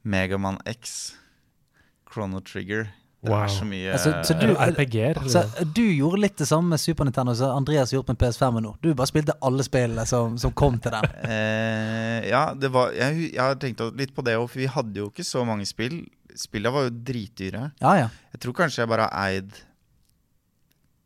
Megaman 0.00 0.56
X. 0.64 1.12
Chrono 2.08 2.40
Trigger. 2.40 2.88
Det 3.22 3.28
Wow. 3.28 3.42
er 3.44 3.48
så 3.52 3.64
mye 3.68 3.92
Altså, 3.92 4.10
så 4.24 4.34
du- 4.40 4.54
RPG-er. 4.56 5.14
så 5.28 5.42
liksom. 5.44 5.72
du 5.74 5.82
gjorde 5.92 6.20
litt 6.22 6.36
det 6.40 6.46
samme 6.48 6.68
med 6.72 6.80
Super 6.80 7.04
Nintendo 7.04 7.34
som 7.34 7.50
Andreas 7.56 7.90
har 7.92 7.98
gjort 7.98 8.08
med 8.08 8.18
PS5 8.18 8.60
nå. 8.64 8.74
Du 8.80 8.94
bare 8.94 9.06
spilte 9.10 9.34
alle 9.42 9.62
spillene 9.66 10.06
som, 10.08 10.38
som 10.38 10.52
kom 10.52 10.78
til 10.80 10.90
den. 10.92 11.02
Eh, 11.28 12.28
ja, 12.30 12.54
det 12.54 12.70
var, 12.72 12.92
jeg, 12.96 13.32
jeg 13.34 13.40
har 13.42 13.54
tenkt 13.60 13.80
litt 13.96 14.14
på 14.16 14.24
det 14.24 14.36
òg, 14.38 14.48
for 14.48 14.58
vi 14.58 14.66
hadde 14.72 14.94
jo 15.02 15.10
ikke 15.10 15.24
så 15.24 15.44
mange 15.44 15.66
spill. 15.68 16.06
Spillene 16.34 16.72
var 16.72 16.82
jo 16.88 16.90
dritdyre. 16.90 17.72
Ja, 17.82 17.92
ja. 17.98 18.08
Jeg 18.32 18.40
tror 18.40 18.52
kanskje 18.54 18.82
jeg 18.84 18.88
bare 18.88 19.08
har 19.10 19.28
eid 19.28 19.52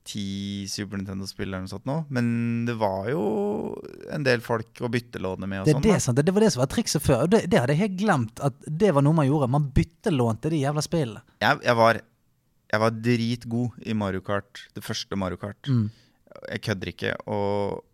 ti 0.04 0.66
Super 0.68 1.00
Nintendo-spill 1.00 1.48
eller 1.48 1.64
noe 1.64 1.72
sånt 1.72 1.86
nå. 1.88 1.96
Men 2.12 2.26
det 2.68 2.76
var 2.80 3.08
jo 3.08 3.24
en 4.12 4.26
del 4.26 4.44
folk 4.44 4.84
å 4.84 4.90
byttelåne 4.92 5.48
med 5.48 5.62
og 5.62 5.70
sånn. 5.70 5.84
det, 5.84 5.96
det, 6.20 6.26
det 6.28 6.34
var 6.36 6.44
det 6.44 6.52
som 6.54 6.62
var 6.64 6.70
trikset 6.74 7.04
før. 7.04 7.24
Det, 7.30 7.44
det 7.48 7.62
hadde 7.62 7.76
jeg 7.76 7.86
helt 7.86 7.98
glemt 8.04 8.44
at 8.44 8.68
det 8.68 8.92
var 8.96 9.06
noe 9.06 9.16
man 9.16 9.28
gjorde. 9.28 9.50
Man 9.56 9.70
byttelånte 9.74 10.52
de 10.52 10.60
jævla 10.60 10.84
spillene. 10.84 11.24
Jeg, 11.40 11.60
jeg, 11.64 11.78
var, 11.80 12.00
jeg 12.74 12.84
var 12.84 13.02
dritgod 13.08 13.82
i 13.88 13.96
Mario 13.96 14.24
Kart, 14.24 14.66
det 14.76 14.84
første 14.84 15.18
Mario 15.18 15.40
Kart. 15.40 15.72
Mm. 15.72 15.88
Jeg 16.52 16.64
kødder 16.68 16.92
ikke. 16.92 17.16
Og 17.32 17.84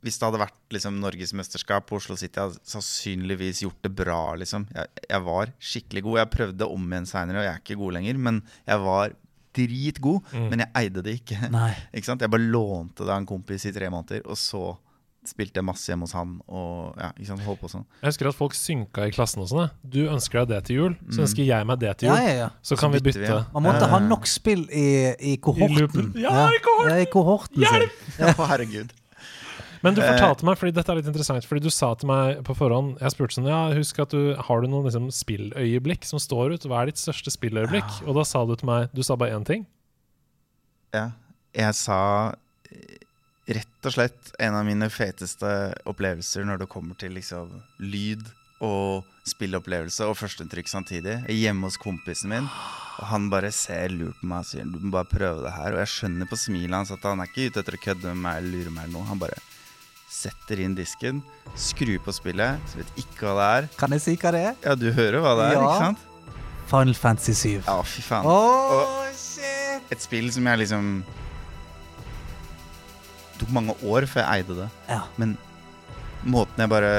hvis 0.00 0.16
det 0.16 0.30
hadde 0.30 0.40
vært 0.40 0.60
liksom, 0.72 1.00
norgesmesterskap 1.02 1.90
på 1.90 1.98
Oslo 2.00 2.16
City, 2.16 2.40
hadde 2.40 2.56
jeg 2.56 2.72
sannsynligvis 2.72 3.66
gjort 3.66 3.82
det 3.84 3.92
bra. 4.00 4.22
Liksom. 4.40 4.64
Jeg, 4.72 5.04
jeg 5.10 5.26
var 5.28 5.52
skikkelig 5.60 6.04
god. 6.06 6.20
Jeg 6.22 6.36
prøvde 6.38 6.68
om 6.72 6.86
igjen 6.88 7.10
seinere, 7.10 7.42
og 7.42 7.46
jeg 7.50 7.52
er 7.52 7.64
ikke 7.66 7.82
god 7.82 7.98
lenger. 7.98 8.22
Men 8.28 8.40
jeg 8.64 8.86
var 8.86 9.18
dritgod, 9.56 10.22
men 10.32 10.62
jeg 10.64 10.70
eide 10.82 11.02
det 11.02 11.16
ikke. 11.22 11.40
Nei. 11.50 11.72
ikke 11.96 12.06
sant? 12.12 12.20
Jeg 12.22 12.30
bare 12.30 12.46
lånte 12.52 13.04
det 13.04 13.10
av 13.12 13.18
en 13.22 13.26
kompis 13.26 13.66
i 13.66 13.72
tre 13.74 13.88
måneder, 13.90 14.22
og 14.26 14.38
så 14.38 14.76
spilte 15.26 15.60
jeg 15.60 15.66
masse 15.68 15.84
hjemme 15.90 16.06
hos 16.08 16.14
han. 16.16 16.30
Og 16.48 16.94
ja, 16.96 17.10
ikke 17.12 17.26
sant? 17.28 17.42
Holdt 17.44 17.60
på 17.60 17.68
sånn. 17.68 17.82
Jeg 18.00 18.08
husker 18.08 18.30
at 18.30 18.36
folk 18.38 18.54
synka 18.56 19.04
i 19.04 19.12
klassen 19.12 19.42
og 19.44 19.50
sånn. 19.50 19.68
Du 19.84 19.98
ønsker 20.08 20.40
deg 20.46 20.54
det 20.54 20.60
til 20.70 20.78
jul, 20.78 20.94
så 21.12 21.26
ønsker 21.26 21.44
jeg 21.44 21.66
meg 21.68 21.82
det 21.82 21.92
til 22.00 22.08
jul. 22.08 22.16
ja, 22.24 22.32
ja. 22.38 22.46
Så 22.64 22.78
kan 22.80 22.94
vi 22.94 23.02
bytter 23.04 23.20
vi, 23.20 23.26
bytte. 23.26 23.42
ja. 23.42 23.52
Man 23.52 23.66
måtte 23.68 23.84
Eh. 23.84 23.92
ha 23.92 23.98
nok 24.00 24.24
spill 24.30 24.64
i, 24.72 24.86
i 25.20 25.36
kohorten. 25.36 26.14
I 26.16 26.24
Ja, 26.24 26.46
i 26.48 26.62
kohorten! 26.64 26.94
Ja, 26.94 26.96
i 27.04 27.10
kohorten 27.12 27.66
Hjelp! 27.66 28.40
Herregud. 28.48 28.94
Men 29.82 29.94
Eh. 29.94 29.96
du 29.96 30.02
fortalte 30.02 30.44
meg, 30.44 30.58
fordi 30.60 30.74
dette 30.76 30.92
er 30.92 30.96
litt 31.00 31.06
interessant, 31.08 31.46
fordi 31.48 31.62
du 31.64 31.70
sa 31.70 31.94
til 31.94 32.06
meg 32.10 32.42
på 32.44 32.52
forhånd 32.54 32.98
Jeg 33.00 33.10
spurte 33.14 33.32
sånn, 33.38 33.48
ja, 33.48 33.72
husk 33.72 33.98
at 34.02 34.10
du 34.10 34.34
har 34.36 34.60
du 34.60 34.68
noen 34.68 34.84
liksom, 34.84 35.08
spilløyeblikk 35.10 36.04
som 36.04 36.18
står 36.20 36.52
ut. 36.54 36.66
Hva 36.68 36.82
er 36.82 36.86
ditt 36.92 37.00
største 37.00 37.32
spilløyeblikk? 37.32 38.02
Og 38.06 38.14
da 38.14 38.24
sa 38.24 38.44
du 38.44 38.54
til 38.56 38.66
meg 38.66 38.90
Du 38.94 39.02
sa 39.02 39.16
bare 39.16 39.32
én 39.38 39.44
ting. 39.46 39.66
Ja. 40.92 41.10
Jeg 41.54 41.74
sa 41.74 42.34
eh, 42.70 42.98
rett 43.48 43.86
og 43.88 43.92
slett 43.96 44.32
en 44.38 44.54
av 44.54 44.64
mine 44.68 44.88
feteste 44.92 45.74
opplevelser 45.88 46.44
når 46.46 46.58
det 46.62 46.68
kommer 46.68 46.94
til 47.00 47.16
liksom 47.16 47.50
lyd 47.80 48.22
og 48.60 49.04
spillopplevelse 49.26 50.04
og 50.04 50.18
førsteinntrykk 50.20 50.68
samtidig. 50.68 51.16
Hjemme 51.32 51.64
hos 51.70 51.78
kompisen 51.80 52.28
min, 52.34 52.44
og 53.00 53.06
han 53.08 53.30
bare 53.32 53.50
ser 53.50 53.88
lurt 53.88 54.18
på 54.20 54.28
meg 54.28 54.44
og 54.44 54.50
sier 54.50 54.68
du 54.68 54.76
må 54.84 54.92
bare 54.92 55.08
prøve 55.08 55.42
det 55.46 55.54
her. 55.56 55.72
Og 55.72 55.80
jeg 55.80 55.94
skjønner 55.94 56.28
på 56.28 56.36
smilet 56.36 56.76
hans 56.76 56.92
at 56.92 57.02
han 57.08 57.20
er 57.24 57.30
ikke 57.30 57.48
ute 57.48 57.62
etter 57.64 57.78
å 57.78 57.82
kødde 57.86 58.12
med 58.12 58.20
meg 58.26 58.36
eller 58.42 58.58
lure 58.58 58.74
meg 58.76 58.84
eller 58.84 58.98
noe. 58.98 59.08
Han 59.08 59.22
bare 59.22 59.38
setter 60.10 60.58
inn 60.64 60.74
disken, 60.74 61.20
skrur 61.54 62.00
på 62.02 62.12
spillet, 62.14 62.58
så 62.70 62.80
vet 62.80 62.90
ikke 62.98 63.28
hva 63.28 63.34
det 63.38 63.48
er. 63.56 63.68
Kan 63.78 63.94
jeg 63.94 64.02
si 64.04 64.16
hva 64.18 64.32
det 64.34 64.40
er? 64.50 64.56
Ja, 64.66 64.74
du 64.78 64.88
hører 64.96 65.22
hva 65.22 65.36
det 65.38 65.44
er, 65.52 65.58
Ja. 65.58 65.66
ikke 65.68 65.84
sant? 65.86 66.06
Final 66.70 66.94
Fantasy 66.94 67.32
7. 67.34 67.62
Ja, 67.66 67.76
fy 67.82 68.02
faen. 68.02 68.26
Åh, 68.26 69.06
shit! 69.16 69.86
Et 69.90 70.02
spill 70.02 70.28
som 70.34 70.46
jeg 70.46 70.58
liksom 70.64 70.90
Det 73.32 73.46
tok 73.46 73.54
mange 73.56 73.74
år 73.88 74.04
før 74.10 74.20
jeg 74.26 74.42
eide 74.44 74.56
det. 74.58 74.68
Ja. 74.90 75.00
Men 75.16 75.36
måten 76.28 76.60
jeg 76.60 76.68
bare 76.70 76.90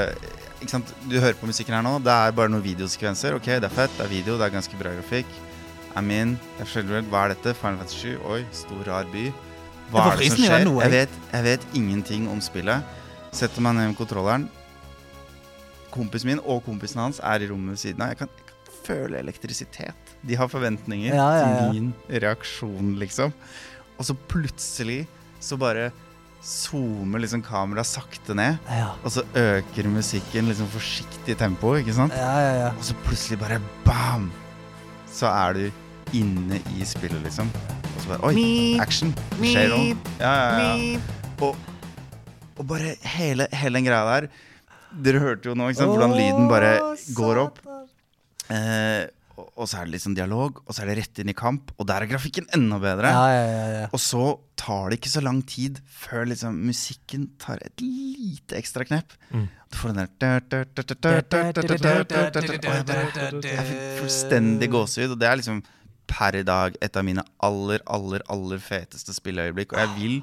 ikke 0.60 0.72
sant? 0.74 0.90
Du 1.08 1.14
hører 1.20 1.36
på 1.38 1.46
musikken 1.46 1.74
her 1.76 1.84
nå. 1.86 1.96
Det 2.02 2.10
er 2.12 2.34
bare 2.34 2.50
noen 2.50 2.64
videosekvenser. 2.64 3.36
Ok, 3.38 3.46
det 3.62 3.68
er 3.68 3.74
fett, 3.76 3.94
det 3.98 4.06
er 4.06 4.10
video, 4.10 4.36
det 4.40 4.48
er 4.48 4.54
ganske 4.56 4.78
bra 4.80 4.90
grafikk. 4.96 5.26
I'm 5.94 6.10
in. 6.10 6.34
Jeg 6.58 6.66
skjønner 6.72 7.04
hva 7.12 7.26
er 7.28 7.34
dette? 7.36 7.54
Final 7.60 7.78
Fantasy 7.82 8.16
7? 8.16 8.18
Oi, 8.26 8.40
stor, 8.56 8.82
rar 8.88 9.06
by. 9.12 9.28
Hva 9.92 10.08
er 10.12 10.18
det 10.22 10.30
som 10.32 10.42
skjer? 10.42 10.66
Jeg 10.82 10.90
vet, 10.96 11.16
jeg 11.32 11.44
vet 11.46 11.66
ingenting 11.78 12.28
om 12.32 12.40
spillet. 12.42 12.82
Setter 13.32 13.64
meg 13.64 13.76
ned 13.78 13.92
med 13.92 13.98
kontrolleren. 13.98 14.48
Kompisen 15.92 16.30
min 16.32 16.40
og 16.48 16.62
kompisen 16.66 17.00
hans 17.02 17.20
er 17.24 17.44
i 17.44 17.48
rommet 17.50 17.74
ved 17.76 17.82
siden 17.82 18.04
av. 18.04 18.12
Jeg 18.14 18.22
kan, 18.22 18.30
jeg 18.38 18.48
kan 18.50 18.78
føle 18.86 19.20
elektrisitet. 19.20 20.14
De 20.24 20.36
har 20.38 20.48
forventninger 20.52 21.12
Ja, 21.14 21.26
ja, 21.36 21.42
ja. 21.48 21.58
til 21.72 21.76
min 21.76 21.92
reaksjon, 22.22 22.94
liksom. 23.00 23.34
Og 23.98 24.06
så 24.08 24.16
plutselig 24.28 25.02
så 25.42 25.58
bare 25.60 25.90
zoomer 26.42 27.22
liksom 27.22 27.42
kameraet 27.46 27.86
sakte 27.86 28.34
ned. 28.34 28.56
Ja. 28.72 28.92
Og 29.04 29.12
så 29.14 29.24
øker 29.38 29.88
musikken 29.92 30.48
liksom 30.50 30.68
forsiktig 30.72 31.36
tempo, 31.38 31.74
ikke 31.78 31.94
sant? 31.96 32.16
Ja, 32.18 32.32
ja, 32.42 32.54
ja. 32.66 32.70
Og 32.76 32.84
så 32.88 32.96
plutselig 33.06 33.38
bare 33.42 33.60
bam! 33.86 34.30
Så 35.12 35.28
er 35.28 35.52
du 35.58 36.16
inne 36.18 36.58
i 36.76 36.84
spillet, 36.88 37.20
liksom. 37.26 37.50
Og 37.92 38.00
så 38.02 38.14
bare 38.14 38.32
Oi, 38.32 38.78
action! 38.82 39.12
Shade 39.38 39.52
skjer 39.52 39.70
noe. 39.76 40.16
Ja, 40.20 40.32
ja, 40.32 40.72
ja. 40.96 41.20
Og, 41.46 41.68
og 42.58 42.66
bare 42.68 42.96
hele, 43.16 43.48
hele 43.56 43.80
den 43.80 43.88
greia 43.88 44.04
der 44.08 44.28
Dere 44.92 45.22
hørte 45.22 45.48
jo 45.48 45.56
nå 45.56 45.70
ikke 45.70 45.80
sant? 45.80 45.94
hvordan 45.94 46.12
lyden 46.18 46.48
bare 46.50 46.72
går 47.16 47.38
opp. 47.46 47.60
Eh, 48.52 49.06
og, 49.40 49.46
og 49.56 49.68
så 49.70 49.80
er 49.80 49.88
det 49.88 50.00
sånn 50.02 50.16
dialog, 50.16 50.58
og 50.66 50.74
så 50.74 50.82
er 50.82 50.90
det 50.90 50.96
rett 50.98 51.20
inn 51.22 51.32
i 51.32 51.36
kamp. 51.36 51.72
Og 51.80 51.88
der 51.88 52.04
er 52.04 52.10
grafikken 52.10 52.48
enda 52.52 52.76
bedre. 52.82 53.08
Ja, 53.14 53.22
ja, 53.32 53.44
ja, 53.48 53.66
ja. 53.78 53.86
Og 53.88 54.02
så 54.02 54.26
tar 54.60 54.92
det 54.92 55.00
ikke 55.00 55.14
så 55.14 55.22
lang 55.24 55.40
tid 55.48 55.80
før 55.88 56.28
liksom 56.28 56.60
musikken 56.68 57.30
tar 57.40 57.62
et 57.64 57.80
lite 57.82 58.58
ekstra 58.60 58.84
knepp. 58.88 59.16
Du 59.32 59.78
får 59.80 59.96
den 59.96 60.10
der 60.20 60.42
Jeg 63.48 63.64
fikk 63.70 63.84
fullstendig 64.02 64.68
gåsehud, 64.76 65.16
og 65.16 65.22
det 65.22 65.30
er 65.30 65.40
liksom 65.40 65.62
per 66.12 66.36
i 66.36 66.44
dag 66.44 66.76
et 66.84 66.96
av 66.98 67.06
mine 67.06 67.24
aller, 67.40 67.80
aller, 67.88 68.20
aller 68.32 68.60
feteste 68.60 69.14
spilleøyeblikk. 69.16 69.72
Og 69.72 69.80
jeg 69.80 69.90
vil 69.96 70.16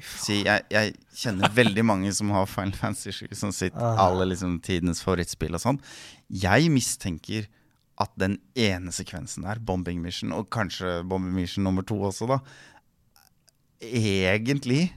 si 0.00 0.38
jeg, 0.42 0.64
jeg 0.72 0.94
kjenner 1.16 1.52
veldig 1.52 1.84
mange 1.84 2.12
som 2.16 2.30
har 2.34 2.48
Final 2.50 2.76
Fantasy 2.78 3.12
7 3.12 3.34
som 3.38 3.52
sitt 3.54 3.76
aller 3.76 4.30
liksom 4.32 4.58
tidenes 4.64 5.02
favorittspill 5.04 5.58
og 5.58 5.62
sånn. 5.62 5.80
Jeg 6.32 6.70
mistenker 6.72 7.48
at 8.00 8.12
den 8.18 8.38
ene 8.58 8.90
sekvensen 8.94 9.44
der, 9.46 9.60
Bombing 9.60 10.00
Mission, 10.02 10.32
og 10.34 10.48
kanskje 10.54 11.02
Bombing 11.06 11.36
Mission 11.36 11.66
nummer 11.66 11.84
to 11.86 11.98
også, 12.08 12.26
da, 12.30 12.40
egentlig 13.82 14.92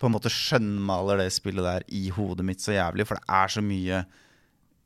på 0.00 0.08
en 0.08 0.14
måte 0.14 0.32
skjønnmaler 0.32 1.20
det 1.20 1.30
spillet 1.34 1.66
der 1.66 1.84
i 1.92 2.08
hodet 2.14 2.44
mitt 2.46 2.62
så 2.62 2.74
jævlig, 2.76 3.06
for 3.08 3.20
det 3.20 3.40
er 3.40 3.56
så 3.56 3.64
mye 3.64 4.04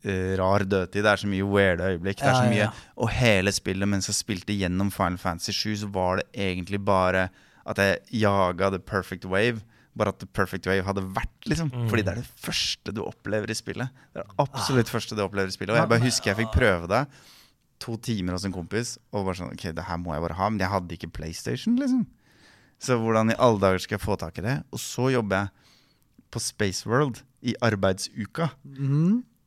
Uh, 0.05 0.35
rar 0.36 0.61
dødtid, 0.69 1.01
det 1.01 1.09
er 1.09 1.16
så 1.16 1.28
mye 1.32 1.44
weirde 1.48 1.86
øyeblikk. 1.94 2.19
Det 2.20 2.27
er 2.28 2.35
så 2.36 2.43
Ja, 2.44 2.48
mye, 2.51 2.65
ja. 2.66 2.89
Og 3.01 3.09
hele 3.16 3.48
spillet 3.56 3.89
mens 3.89 4.05
jeg 4.11 4.19
spilte 4.19 4.52
gjennom 4.52 4.90
Final 4.93 5.16
Fantasy 5.16 5.55
7, 5.56 5.77
så 5.81 5.89
var 5.94 6.19
det 6.20 6.27
egentlig 6.36 6.77
bare 6.85 7.23
at 7.66 7.81
jeg 7.81 8.01
jaga 8.24 8.70
the 8.74 8.78
perfect 8.78 9.24
wave. 9.24 9.62
Bare 9.95 10.11
at 10.11 10.19
the 10.19 10.27
perfect 10.27 10.66
wave 10.66 10.82
hadde 10.89 11.05
vært, 11.15 11.36
liksom. 11.47 11.69
Fordi 11.91 12.03
det 12.03 12.12
er 12.12 12.19
det 12.19 12.27
første 12.43 12.93
du 12.97 13.01
opplever 13.05 13.51
i 13.51 13.55
spillet. 13.55 13.93
Det 14.12 14.20
er 14.20 14.27
det 14.27 14.35
absolutt 14.43 14.91
første 14.91 15.15
du 15.15 15.23
opplever 15.23 15.53
i 15.53 15.55
spillet. 15.55 15.70
Og 15.77 15.78
jeg 15.78 15.91
bare 15.93 16.03
husker 16.03 16.32
jeg 16.32 16.41
fikk 16.43 16.53
prøve 16.57 16.91
det 16.91 17.05
to 17.85 17.97
timer 18.01 18.32
hos 18.36 18.45
en 18.47 18.55
kompis, 18.55 18.95
og 19.12 19.27
bare 19.27 19.36
sånn 19.39 19.53
Ok, 19.53 19.65
det 19.77 19.85
her 19.86 19.99
må 20.01 20.15
jeg 20.15 20.23
bare 20.24 20.36
ha. 20.39 20.49
Men 20.51 20.62
jeg 20.62 20.73
hadde 20.73 20.97
ikke 20.97 21.12
PlayStation, 21.15 21.77
liksom. 21.78 22.07
Så 22.82 22.97
hvordan 22.99 23.31
i 23.31 23.39
alle 23.39 23.61
dager 23.62 23.78
skal 23.85 23.97
jeg 23.99 24.05
få 24.05 24.16
tak 24.20 24.39
i 24.41 24.45
det? 24.45 24.57
Og 24.74 24.81
så 24.82 25.11
jobber 25.15 25.45
jeg 25.45 25.49
på 26.35 26.43
Space 26.43 26.89
World 26.91 27.23
i 27.47 27.55
arbeidsuka. 27.62 28.51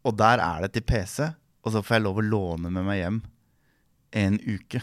Og 0.07 0.15
der 0.17 0.39
er 0.39 0.61
det 0.63 0.71
til 0.77 0.85
PC, 0.87 1.27
og 1.65 1.73
så 1.75 1.81
får 1.83 1.97
jeg 1.97 2.05
lov 2.07 2.21
å 2.21 2.23
låne 2.23 2.71
med 2.71 2.85
meg 2.87 3.01
hjem 3.01 3.19
en 4.15 4.37
uke. 4.47 4.79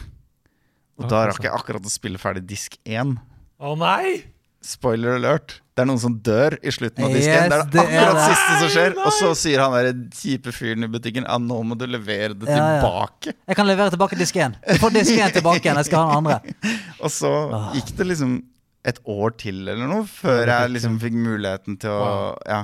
Og 1.01 1.09
da 1.11 1.25
rakk 1.29 1.43
jeg 1.43 1.51
akkurat 1.51 1.83
å 1.85 1.91
spille 1.91 2.19
ferdig 2.21 2.45
disk 2.47 2.77
1. 2.87 3.15
Å 3.59 3.73
nei! 3.79 4.21
Spoiler 4.65 5.19
alert. 5.19 5.59
Det 5.75 5.83
er 5.83 5.89
noen 5.89 5.99
som 6.01 6.13
dør 6.25 6.55
i 6.65 6.71
slutten 6.73 7.03
av 7.05 7.11
disken. 7.13 7.35
Yes, 7.35 7.49
det 7.51 7.57
er 7.59 7.67
det 7.69 7.81
akkurat 7.83 8.15
det. 8.17 8.23
siste 8.31 8.55
som 8.61 8.69
skjer. 8.73 8.95
Og 9.03 9.11
så 9.13 9.27
sier 9.37 9.61
han 9.61 9.75
der 9.75 9.89
kjipe 10.15 10.53
fyren 10.55 10.87
i 10.87 10.89
butikken 10.89 11.27
Ja, 11.27 11.35
nå 11.37 11.59
må 11.67 11.75
du 11.77 11.83
levere 11.85 12.31
det 12.33 12.47
Ja, 12.49 12.55
ja. 12.55 12.79
tilbake. 12.79 13.35
Jeg 13.51 13.59
kan 13.59 13.67
levere 13.69 13.93
tilbake 13.93 14.17
disk 14.17 14.39
1. 14.41 14.55
Du 14.65 14.79
får 14.81 14.95
disk 14.95 15.11
1 15.19 15.35
tilbake 15.37 15.61
igjen. 15.67 15.77
Jeg 15.83 15.89
skal 15.91 16.01
ha 16.01 16.15
den 16.15 16.23
andre. 16.23 16.55
Og 17.03 17.11
så 17.13 17.33
gikk 17.75 17.91
det 17.99 18.07
liksom 18.13 18.33
et 18.85 18.99
år 19.09 19.35
til 19.41 19.61
eller 19.67 19.89
noe 19.89 20.07
før 20.09 20.47
jeg 20.49 20.73
liksom 20.77 20.97
fikk 21.03 21.15
muligheten 21.27 21.77
til 21.81 21.93
å 21.93 22.09
Ja. 22.49 22.63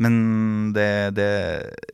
Men 0.00 0.72
det, 0.74 1.14
det, 1.16 1.28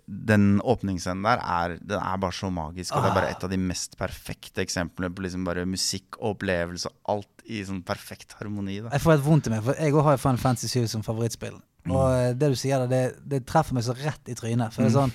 den 0.06 0.60
åpningsscenen 0.60 1.24
der 1.26 1.42
er, 1.44 1.76
den 1.78 2.00
er 2.00 2.20
bare 2.22 2.36
så 2.36 2.50
magisk. 2.54 2.94
Og 2.96 3.04
det 3.04 3.10
er 3.10 3.16
bare 3.18 3.32
et 3.34 3.44
av 3.44 3.52
de 3.52 3.58
mest 3.60 3.96
perfekte 4.00 4.64
eksemplene 4.64 5.12
på 5.14 5.24
liksom 5.26 5.44
bare 5.48 5.66
musikk 5.68 6.18
og 6.20 6.36
opplevelse 6.36 6.92
alt 7.12 7.44
i 7.50 7.62
sånn 7.66 7.82
perfekt 7.86 8.36
harmoni. 8.38 8.78
Da. 8.84 8.92
Jeg 8.94 9.04
får 9.04 9.16
helt 9.16 9.26
vondt 9.26 9.48
i 9.50 9.54
meg, 9.54 9.64
for 9.66 9.80
jeg 9.80 9.96
òg 9.96 10.06
har 10.06 10.22
Final 10.22 10.40
Fantasy 10.42 10.70
7 10.80 10.86
som 10.94 11.02
favorittspill. 11.06 11.58
Mm. 11.86 11.94
Og 11.96 12.06
eh, 12.12 12.30
det 12.36 12.52
du 12.52 12.56
sier 12.60 12.84
der, 12.84 12.90
det, 12.92 13.24
det 13.32 13.44
treffer 13.48 13.76
meg 13.76 13.86
så 13.86 13.96
rett 13.96 14.30
i 14.30 14.36
trynet. 14.38 14.72
For 14.74 14.84
det 14.84 14.92
er 14.92 14.98
sånn 15.00 15.14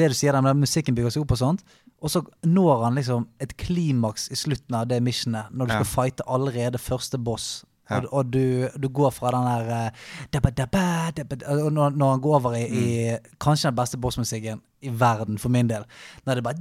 Det 0.00 0.06
du 0.12 0.14
sier 0.16 0.36
der, 0.36 0.54
musikken 0.56 0.94
bygger 0.96 1.12
seg 1.12 1.24
opp 1.24 1.32
og 1.34 1.40
sånt, 1.40 1.64
og 2.00 2.08
så 2.12 2.22
når 2.46 2.84
han 2.86 2.96
liksom 2.96 3.26
et 3.42 3.56
klimaks 3.60 4.28
i 4.32 4.38
slutten 4.38 4.76
av 4.78 4.86
det 4.88 5.00
missionet, 5.04 5.50
når 5.52 5.66
du 5.66 5.72
Ja. 5.74 5.80
skal 5.82 5.90
fighte 5.90 6.24
allerede 6.26 6.78
første 6.80 7.18
boss. 7.18 7.64
Ja. 7.90 7.96
Og, 7.98 8.08
og 8.14 8.32
du, 8.32 8.68
du 8.82 8.88
går 8.88 9.10
fra 9.10 9.30
den 9.34 9.46
der 9.50 9.70
eh, 9.76 9.90
dabba, 10.32 10.50
dabba, 10.50 10.84
dabba, 11.16 11.36
og 11.66 11.72
når, 11.74 11.90
når 11.98 12.10
han 12.14 12.20
går 12.20 12.34
over 12.40 12.54
i, 12.54 12.64
i 12.66 12.84
Mm. 13.10 13.30
kanskje 13.40 13.68
den 13.70 13.76
beste 13.76 13.98
bossmusikken 13.98 14.60
i 14.82 14.88
verden, 15.00 15.38
for 15.38 15.48
min 15.52 15.68
del. 15.68 15.82
Når 16.26 16.34
det 16.38 16.44
bare 16.44 16.54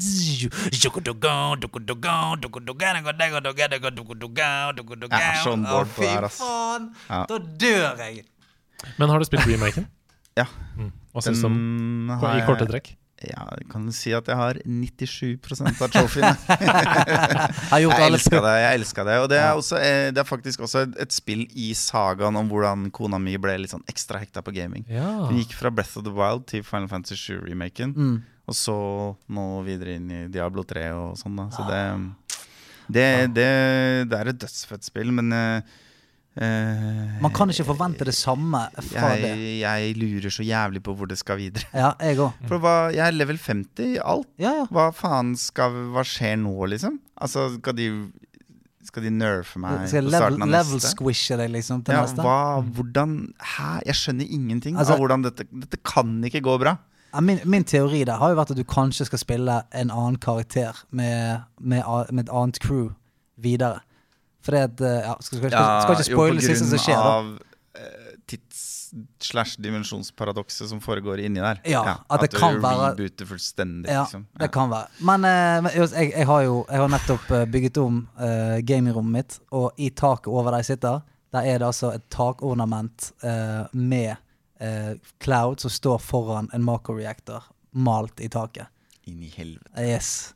Jeg 5.12 5.30
er 5.30 5.44
sånn 5.44 5.66
on 5.66 5.86
på 5.86 6.02
det 6.02 6.10
her, 6.10 6.20
Fy 6.20 6.26
ass. 6.26 6.40
faen! 6.42 6.90
Ja. 7.10 7.22
Da 7.30 7.38
dør 7.38 8.04
jeg! 8.04 8.26
Men 8.98 9.10
har 9.10 9.20
du 9.20 9.26
spilt 9.28 9.46
remaken? 9.48 9.88
Ja. 10.40 10.46
Hva 11.14 11.22
syns 11.26 11.42
du 11.42 11.48
om 11.50 11.58
Den 12.10 12.40
i 12.40 12.46
korte 12.48 12.68
trekk? 12.70 12.94
Ja, 13.20 13.44
jeg 13.60 13.66
kan 13.68 13.84
du 13.84 13.92
si 13.92 14.14
at 14.16 14.30
jeg 14.32 14.38
har 14.40 14.60
97% 14.64 15.82
av 15.84 15.90
trofeene. 15.92 16.32
Har 17.72 17.82
Jeg 17.84 18.06
elska 18.06 18.40
det. 18.46 18.54
jeg 18.62 18.78
elska 18.80 19.04
Det 19.04 19.18
Og 19.24 19.28
det 19.32 19.40
er, 19.42 19.52
også, 19.60 19.76
eh, 19.84 20.12
det 20.16 20.22
er 20.24 20.28
faktisk 20.28 20.64
også 20.64 20.86
et, 20.88 20.96
et 21.04 21.12
spill 21.12 21.44
i 21.52 21.74
sagaen 21.76 22.40
om 22.40 22.48
hvordan 22.48 22.88
kona 22.96 23.20
mi 23.20 23.36
ble 23.42 23.58
litt 23.60 23.74
sånn 23.74 23.84
ekstra 23.92 24.22
hekta 24.24 24.44
på 24.46 24.54
gaming. 24.56 24.86
Ja. 24.88 25.10
Hun 25.28 25.42
gikk 25.42 25.58
fra 25.60 25.72
Breath 25.74 26.00
of 26.00 26.08
the 26.08 26.14
Wild 26.16 26.48
til 26.48 26.64
Final 26.64 26.88
Fantasy 26.92 27.20
7-remaken. 27.34 27.92
Mm. 27.98 28.16
Og 28.50 28.58
så 28.58 28.78
nå 29.36 29.46
videre 29.68 30.00
inn 30.00 30.10
i 30.16 30.24
Diablo 30.32 30.64
3 30.66 30.88
og 30.96 31.20
sånn, 31.20 31.36
da. 31.38 31.50
Så 31.54 31.68
det 31.68 31.84
det, 32.90 33.06
det, 33.36 33.50
det 34.10 34.18
er 34.18 34.32
et 34.32 34.40
dødsfødt 34.42 34.88
spill, 34.88 35.12
men 35.14 35.30
eh, 35.36 35.76
Man 36.40 37.34
kan 37.36 37.50
ikke 37.52 37.66
forvente 37.68 38.06
det 38.08 38.14
samme 38.16 38.62
fra 38.88 39.10
jeg, 39.18 39.24
det. 39.26 39.60
jeg 39.60 39.96
lurer 40.00 40.32
så 40.32 40.46
jævlig 40.48 40.82
på 40.86 40.94
hvor 40.96 41.10
det 41.12 41.18
skal 41.20 41.38
videre. 41.42 41.66
Ja, 41.76 41.92
jeg 42.00 42.20
òg. 42.24 42.32
For 42.48 42.62
hva, 42.64 42.76
jeg 42.96 43.04
er 43.08 43.18
level 43.18 43.38
50 43.42 43.96
i 43.96 44.00
alt. 44.00 44.30
Ja, 44.40 44.54
ja. 44.62 44.66
Hva 44.72 44.90
faen 44.96 45.34
skal 45.40 45.76
Hva 45.94 46.04
skjer 46.08 46.38
nå, 46.40 46.54
liksom? 46.72 47.00
Altså, 47.20 47.50
skal 47.60 47.76
de 47.76 47.90
Skal 48.88 49.04
de 49.06 49.12
nerfe 49.14 49.60
meg 49.62 49.84
Skal 49.92 50.08
på 50.08 50.14
starten 50.16 50.46
av 50.46 50.54
level 50.54 50.80
neste? 50.80 50.94
squishe 50.96 51.36
deg 51.38 51.52
liksom 51.54 51.84
til 51.86 51.94
Ja, 51.98 52.06
neste. 52.08 52.24
hva, 52.24 52.38
hvordan 52.78 53.18
Hæ? 53.58 53.72
Jeg 53.90 53.96
skjønner 54.00 54.32
ingenting 54.40 54.78
Altså- 54.80 54.96
av 54.96 55.00
hvordan 55.04 55.24
dette 55.28 55.44
Dette 55.52 55.78
kan 55.84 56.22
ikke 56.24 56.42
gå 56.42 56.56
bra. 56.64 56.78
Min, 57.22 57.40
min 57.44 57.64
teori 57.66 58.04
der 58.06 58.18
har 58.22 58.30
jo 58.30 58.36
vært 58.38 58.52
at 58.54 58.58
du 58.58 58.64
kanskje 58.64 59.06
skal 59.10 59.18
spille 59.20 59.64
en 59.74 59.90
annen 59.92 60.18
karakter 60.22 60.78
med, 60.92 61.42
med, 61.60 61.84
med 62.14 62.28
et 62.28 62.32
annet 62.32 62.60
crew 62.62 62.92
videre. 63.42 63.80
At 64.48 64.82
eh, 64.82 65.02
ja, 65.04 65.16
skal, 65.22 65.38
skal, 65.38 65.52
skal, 65.52 65.82
skal 65.84 65.94
ikke 65.96 66.08
spoile 66.14 66.40
det 66.40 66.48
siste 66.48 66.70
som 66.70 66.80
skjer, 66.82 66.96
da. 66.96 67.14
av 67.20 67.40
eh, 67.76 68.14
tids- 68.28 68.68
slash 69.22 69.60
dimensjonsparadokset 69.62 70.70
som 70.72 70.80
foregår 70.82 71.20
inni 71.22 71.40
der. 71.44 71.60
Ja, 71.70 71.84
at 72.10 72.22
det 72.24 72.32
du 72.32 72.40
kan 72.40 72.56
være- 72.64 72.96
rebooter 72.96 73.26
fullstendig, 73.30 73.92
Ja, 73.92 74.04
liksom. 74.08 74.24
det 74.40 74.52
kan 74.52 74.70
være. 74.72 74.88
Men, 75.06 75.26
eh, 75.30 75.62
men 75.62 75.72
jeg, 75.76 76.12
jeg 76.16 76.26
har 76.26 76.42
jo 76.48 76.66
jeg 76.70 76.80
har 76.80 76.88
nettopp 76.88 77.28
bygget 77.52 77.78
om 77.78 78.00
uh, 78.18 78.58
gamingrommet 78.66 79.12
mitt, 79.12 79.40
og 79.52 79.72
i 79.78 79.90
taket 79.90 80.28
over 80.28 80.50
der 80.52 80.58
jeg 80.64 80.66
sitter, 80.66 81.02
der 81.32 81.40
er 81.46 81.60
det 81.60 81.68
altså 81.68 81.92
et 81.94 82.08
takornament 82.10 83.12
uh, 83.24 83.68
med 83.74 84.16
uh, 84.62 84.96
Cloud 85.22 85.60
som 85.62 85.70
står 85.70 86.00
foran 86.02 86.50
en 86.54 86.64
Mako-reaktor 86.66 87.44
malt 87.74 88.20
i 88.20 88.28
taket. 88.28 88.66
Inn 89.06 89.22
i 89.22 89.30
helvete. 89.30 89.70
Yes. 89.86 90.34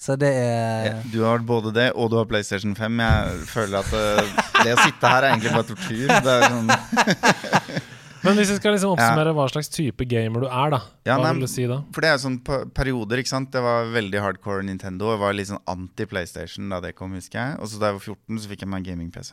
Så 0.00 0.16
det 0.16 0.30
er 0.32 0.86
Ja, 0.86 0.92
Du 1.12 1.20
har 1.26 1.42
både 1.44 1.74
det, 1.76 1.90
og 1.92 2.08
du 2.10 2.16
har 2.16 2.28
PlayStation 2.28 2.72
5. 2.76 3.00
Jeg 3.04 3.48
føler 3.50 3.82
at 3.82 3.90
det, 3.92 4.44
det 4.64 4.74
å 4.74 4.84
sitte 4.86 5.12
her 5.12 5.26
er 5.26 5.34
egentlig 5.34 5.52
bare 5.52 5.68
tortur. 5.68 6.06
Det 6.08 6.36
er 6.36 6.46
sånn 6.48 6.70
Men 8.24 8.36
hvis 8.36 8.50
vi 8.52 8.56
skal 8.58 8.74
liksom 8.76 8.94
oppsummere 8.94 9.32
hva 9.36 9.46
slags 9.48 9.70
type 9.72 10.04
gamer 10.08 10.44
du 10.44 10.48
er, 10.48 10.72
da. 10.74 10.80
Ja, 11.08 11.16
hva 11.16 11.24
nei, 11.30 11.36
vil 11.38 11.46
du 11.46 11.50
si 11.52 11.64
da? 11.68 11.78
For 11.94 12.04
det 12.04 12.10
er 12.12 12.18
sånn 12.20 12.36
perioder, 12.76 13.22
ikke 13.22 13.32
sant. 13.32 13.48
Det 13.54 13.62
var 13.64 13.88
veldig 13.94 14.20
hardcore 14.20 14.64
Nintendo. 14.68 15.12
Jeg 15.14 15.22
var 15.22 15.36
litt 15.36 15.48
sånn 15.48 15.62
anti-PlayStation 15.72 16.68
da 16.72 16.82
det 16.84 16.92
kom, 16.98 17.14
husker 17.16 17.40
jeg. 17.40 17.56
Og 17.60 17.70
så 17.72 17.80
da 17.80 17.92
jeg 17.92 18.00
var 18.00 18.04
14, 18.04 18.42
så 18.42 18.52
fikk 18.52 18.66
jeg 18.66 18.72
meg 18.72 18.82
en 18.82 18.88
gaming-PC. 18.90 19.32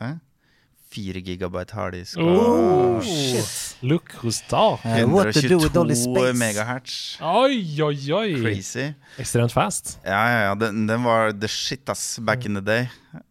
4 0.94 1.20
gigabyte 1.26 1.74
harddisk 1.76 2.18
Oh, 2.22 3.00
shit. 3.04 3.76
Look 3.82 4.12
who's 4.22 4.40
da. 4.48 4.76
What 5.06 5.34
to 5.34 5.42
do 5.48 5.58
with 5.60 5.76
all 5.76 5.86
this 5.88 6.06
122 6.06 6.38
megahertz. 6.40 6.96
Oi, 7.20 7.60
oi, 7.84 7.98
oi! 8.12 8.40
Crazy. 8.42 8.88
Ekstremt 9.20 9.52
fast. 9.52 9.98
Ja, 10.04 10.22
ja, 10.32 10.40
ja. 10.48 10.54
Den, 10.58 10.86
den 10.88 11.04
var 11.04 11.32
the 11.32 11.48
shit, 11.48 11.88
ass, 11.88 12.18
back 12.18 12.46
in 12.46 12.58
the 12.58 12.64
day. 12.64 12.88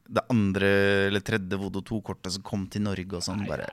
Det 0.08 0.24
andre 0.32 0.70
eller 1.10 1.20
tredje 1.26 1.60
Vodo 1.60 1.82
2-kortet 1.84 2.38
som 2.38 2.46
kom 2.46 2.68
til 2.72 2.86
Norge 2.86 3.20
og 3.20 3.26
sånn, 3.26 3.44
bare 3.50 3.72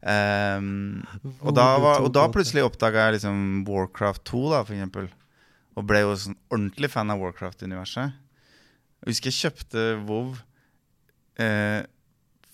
Um, 0.00 1.02
og, 1.42 1.50
da 1.52 1.64
var, 1.76 1.98
og 2.00 2.08
da 2.16 2.22
plutselig 2.32 2.62
oppdaga 2.64 3.02
jeg 3.08 3.18
liksom 3.18 3.66
Warcraft 3.68 4.22
2, 4.30 4.38
da, 4.54 4.62
for 4.64 4.76
eksempel. 4.76 5.10
Og 5.76 5.86
ble 5.88 6.00
jo 6.06 6.14
sånn 6.16 6.38
ordentlig 6.48 6.88
fan 6.92 7.12
av 7.12 7.20
Warcraft-universet. 7.20 8.14
Jeg 9.00 9.12
husker 9.12 9.28
jeg 9.32 9.38
kjøpte 9.44 9.84
WoW 10.08 10.32
eh, 11.40 11.82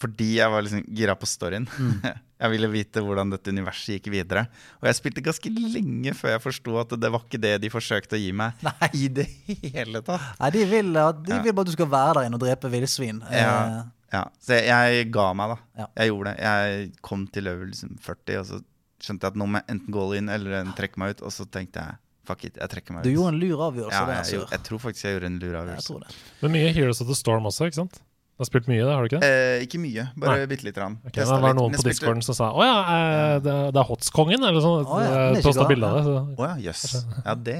fordi 0.02 0.36
jeg 0.36 0.52
var 0.52 0.64
liksom 0.66 0.82
gira 0.98 1.14
på 1.16 1.28
storyen. 1.28 1.66
jeg 2.42 2.52
ville 2.52 2.68
vite 2.72 3.00
hvordan 3.04 3.32
dette 3.32 3.52
universet 3.54 3.96
gikk 3.96 4.10
videre. 4.12 4.46
Og 4.82 4.88
jeg 4.90 4.98
spilte 4.98 5.24
ganske 5.24 5.52
lenge 5.56 6.12
før 6.18 6.34
jeg 6.34 6.44
forsto 6.44 6.78
at 6.82 6.94
det 7.00 7.10
var 7.14 7.24
ikke 7.24 7.40
det 7.40 7.54
de 7.64 7.72
forsøkte 7.72 8.18
å 8.18 8.20
gi 8.20 8.30
meg. 8.36 8.60
Nei. 8.66 8.90
I 8.92 9.08
det 9.20 9.26
hele 9.72 10.04
tatt. 10.04 10.32
Nei, 10.42 10.50
de 10.58 10.64
vil, 10.68 10.92
de 10.92 11.42
vil 11.44 11.56
bare 11.56 11.64
at 11.66 11.72
du 11.72 11.76
skal 11.78 11.92
være 11.96 12.16
der 12.20 12.28
inne 12.30 12.40
og 12.40 12.44
drepe 12.44 12.72
villsvin. 12.72 13.22
Ja. 13.32 13.52
Eh, 13.66 13.84
Ja, 14.14 14.22
så 14.40 14.54
jeg, 14.54 14.70
jeg 14.70 15.08
ga 15.12 15.26
meg, 15.34 15.50
da. 15.50 15.56
Ja. 15.82 15.86
Jeg 15.98 16.12
gjorde 16.12 16.32
det. 16.32 16.46
Jeg 16.46 16.90
kom 17.04 17.24
til 17.34 17.46
level 17.48 17.72
liksom 17.72 17.96
40, 18.04 18.36
og 18.38 18.46
så 18.48 18.60
skjønte 19.02 19.26
jeg 19.26 19.34
at 19.34 19.38
nå 19.40 19.48
må 19.50 19.60
jeg 19.60 19.66
enten 19.74 19.96
gå 19.96 20.04
inn 20.20 20.30
eller 20.32 20.60
en 20.60 20.70
trekke 20.78 21.02
meg 21.02 21.16
ut. 21.16 21.24
Og 21.26 21.34
så 21.34 21.46
tenkte 21.50 21.82
jeg 21.82 21.98
fuck 22.26 22.46
it, 22.46 22.56
jeg 22.58 22.70
trekker 22.72 22.94
meg 22.94 23.02
ut. 23.04 23.08
Du 23.08 23.12
gjorde 23.14 23.34
en 23.34 23.40
lur 23.42 23.60
avgjørelse 23.68 23.98
ja, 23.98 24.06
jeg, 24.10 24.22
jeg, 24.22 24.40
Sør. 24.40 24.54
jeg 24.54 24.62
tror 24.66 24.82
faktisk 24.82 25.06
jeg 25.06 25.16
gjorde 25.16 25.30
en 25.30 25.38
lur 25.42 25.58
avgjørelse. 25.60 26.16
Men 26.42 26.54
mye 26.56 26.70
Heroes 26.74 27.02
of 27.04 27.10
the 27.10 27.18
Storm 27.18 27.46
også, 27.50 27.68
ikke 27.70 27.80
sant? 27.82 28.00
Du 28.36 28.42
har 28.44 28.48
spilt 28.50 28.66
mye, 28.68 28.82
det, 28.84 28.92
har 28.92 29.00
du 29.00 29.06
ikke 29.08 29.18
det? 29.22 29.28
Eh, 29.32 29.62
ikke 29.64 29.78
mye, 29.80 30.02
bare 30.20 30.34
Nei. 30.42 30.46
bitte 30.50 30.64
lite 30.66 30.76
grann. 30.76 30.98
Okay, 31.08 31.22
det 31.24 31.28
var 31.40 31.54
noen 31.56 31.72
på 31.72 31.78
spilte- 31.80 31.88
discorden 31.94 32.22
som 32.22 32.34
sa 32.36 32.50
å 32.52 32.60
ja, 32.66 32.74
eh, 32.92 33.38
det, 33.40 33.54
det 33.72 33.80
er 33.80 33.86
Hotskongen, 33.88 34.42
eller 34.44 34.60
sånn. 34.60 34.84
Å 34.84 34.98
ja, 35.00 35.06
Eh, 35.06 35.14
det 35.16 35.38
er 35.38 35.40
ikke 35.40 35.46
Posta 35.48 35.64
bilde 35.70 35.88
av 35.88 35.96
det. 35.96 36.02
så- 36.04 36.36
Å 36.36 36.48
ja, 36.50 36.56
jøss. 36.66 36.84
Ja, 37.24 37.34
det 37.34 37.56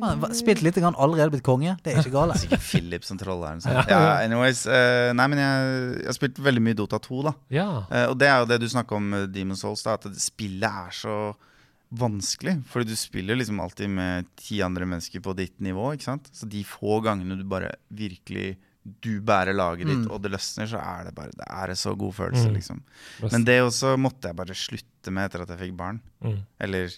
Faen, 0.00 0.20
hva- 0.22 0.32
Spilt 0.34 0.62
litt, 0.64 0.74
grann, 0.80 0.94
allerede 0.96 1.30
blitt 1.36 1.42
konge. 1.44 1.76
Det 1.84 1.92
er 1.92 2.00
ikke 2.00 2.12
gale. 2.16 2.32
Sikkert 2.40 2.60
Philip 2.70 3.04
som 3.04 3.18
trolleren. 3.20 3.60
den. 3.60 3.84
Ja, 3.88 4.00
anyways. 4.24 4.66
eh, 4.66 5.12
nei, 5.12 5.26
men 5.26 5.38
jeg, 5.38 5.98
jeg 6.00 6.06
har 6.06 6.12
spilt 6.16 6.40
veldig 6.40 6.62
mye 6.62 6.74
Dota 6.74 6.98
2, 6.98 7.22
da. 7.22 7.34
Ja. 7.50 7.68
Eh, 7.90 8.06
og 8.08 8.16
det 8.18 8.28
er 8.28 8.38
jo 8.40 8.46
det 8.46 8.60
du 8.60 8.66
snakker 8.66 8.96
om 8.96 9.10
Demon's 9.12 9.32
Demon 9.32 9.56
Souls, 9.56 9.82
da, 9.82 9.92
at 9.94 10.02
det- 10.08 10.16
spillet 10.24 10.64
er 10.64 10.88
så 10.90 11.34
vanskelig. 11.94 12.62
Fordi 12.66 12.88
du 12.88 12.96
spiller 12.96 13.36
liksom 13.36 13.60
alltid 13.60 13.88
med 13.90 14.24
ti 14.40 14.60
andre 14.62 14.84
mennesker 14.88 15.20
på 15.20 15.34
ditt 15.36 15.60
nivå. 15.60 15.92
ikke 15.94 16.02
sant? 16.08 16.30
Så 16.32 16.48
de 16.48 16.64
få 16.64 17.02
gangene 17.04 17.36
du 17.36 17.44
bare 17.44 17.74
virkelig 17.92 18.56
du 18.84 19.20
bærer 19.24 19.54
laget 19.56 19.86
ditt, 19.88 20.06
og 20.12 20.20
det 20.22 20.30
løsner, 20.34 20.66
så 20.68 20.76
er 20.80 21.04
det 21.08 21.14
bare 21.16 21.30
Det 21.32 21.46
er 21.48 21.70
en 21.72 21.76
så 21.80 21.94
god 21.96 22.12
følelse, 22.12 22.48
Mm. 22.50 22.54
liksom. 22.58 22.82
Men 23.32 23.44
det 23.44 23.60
også 23.62 23.94
måtte 23.98 24.28
jeg 24.28 24.36
bare 24.36 24.54
slutte 24.54 25.10
med 25.10 25.24
etter 25.30 25.42
at 25.42 25.48
jeg 25.54 25.58
fikk 25.58 25.76
barn. 25.78 26.00
Mm. 26.22 26.42
Eller 26.60 26.90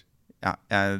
ja, 0.43 0.55
jeg, 0.69 0.99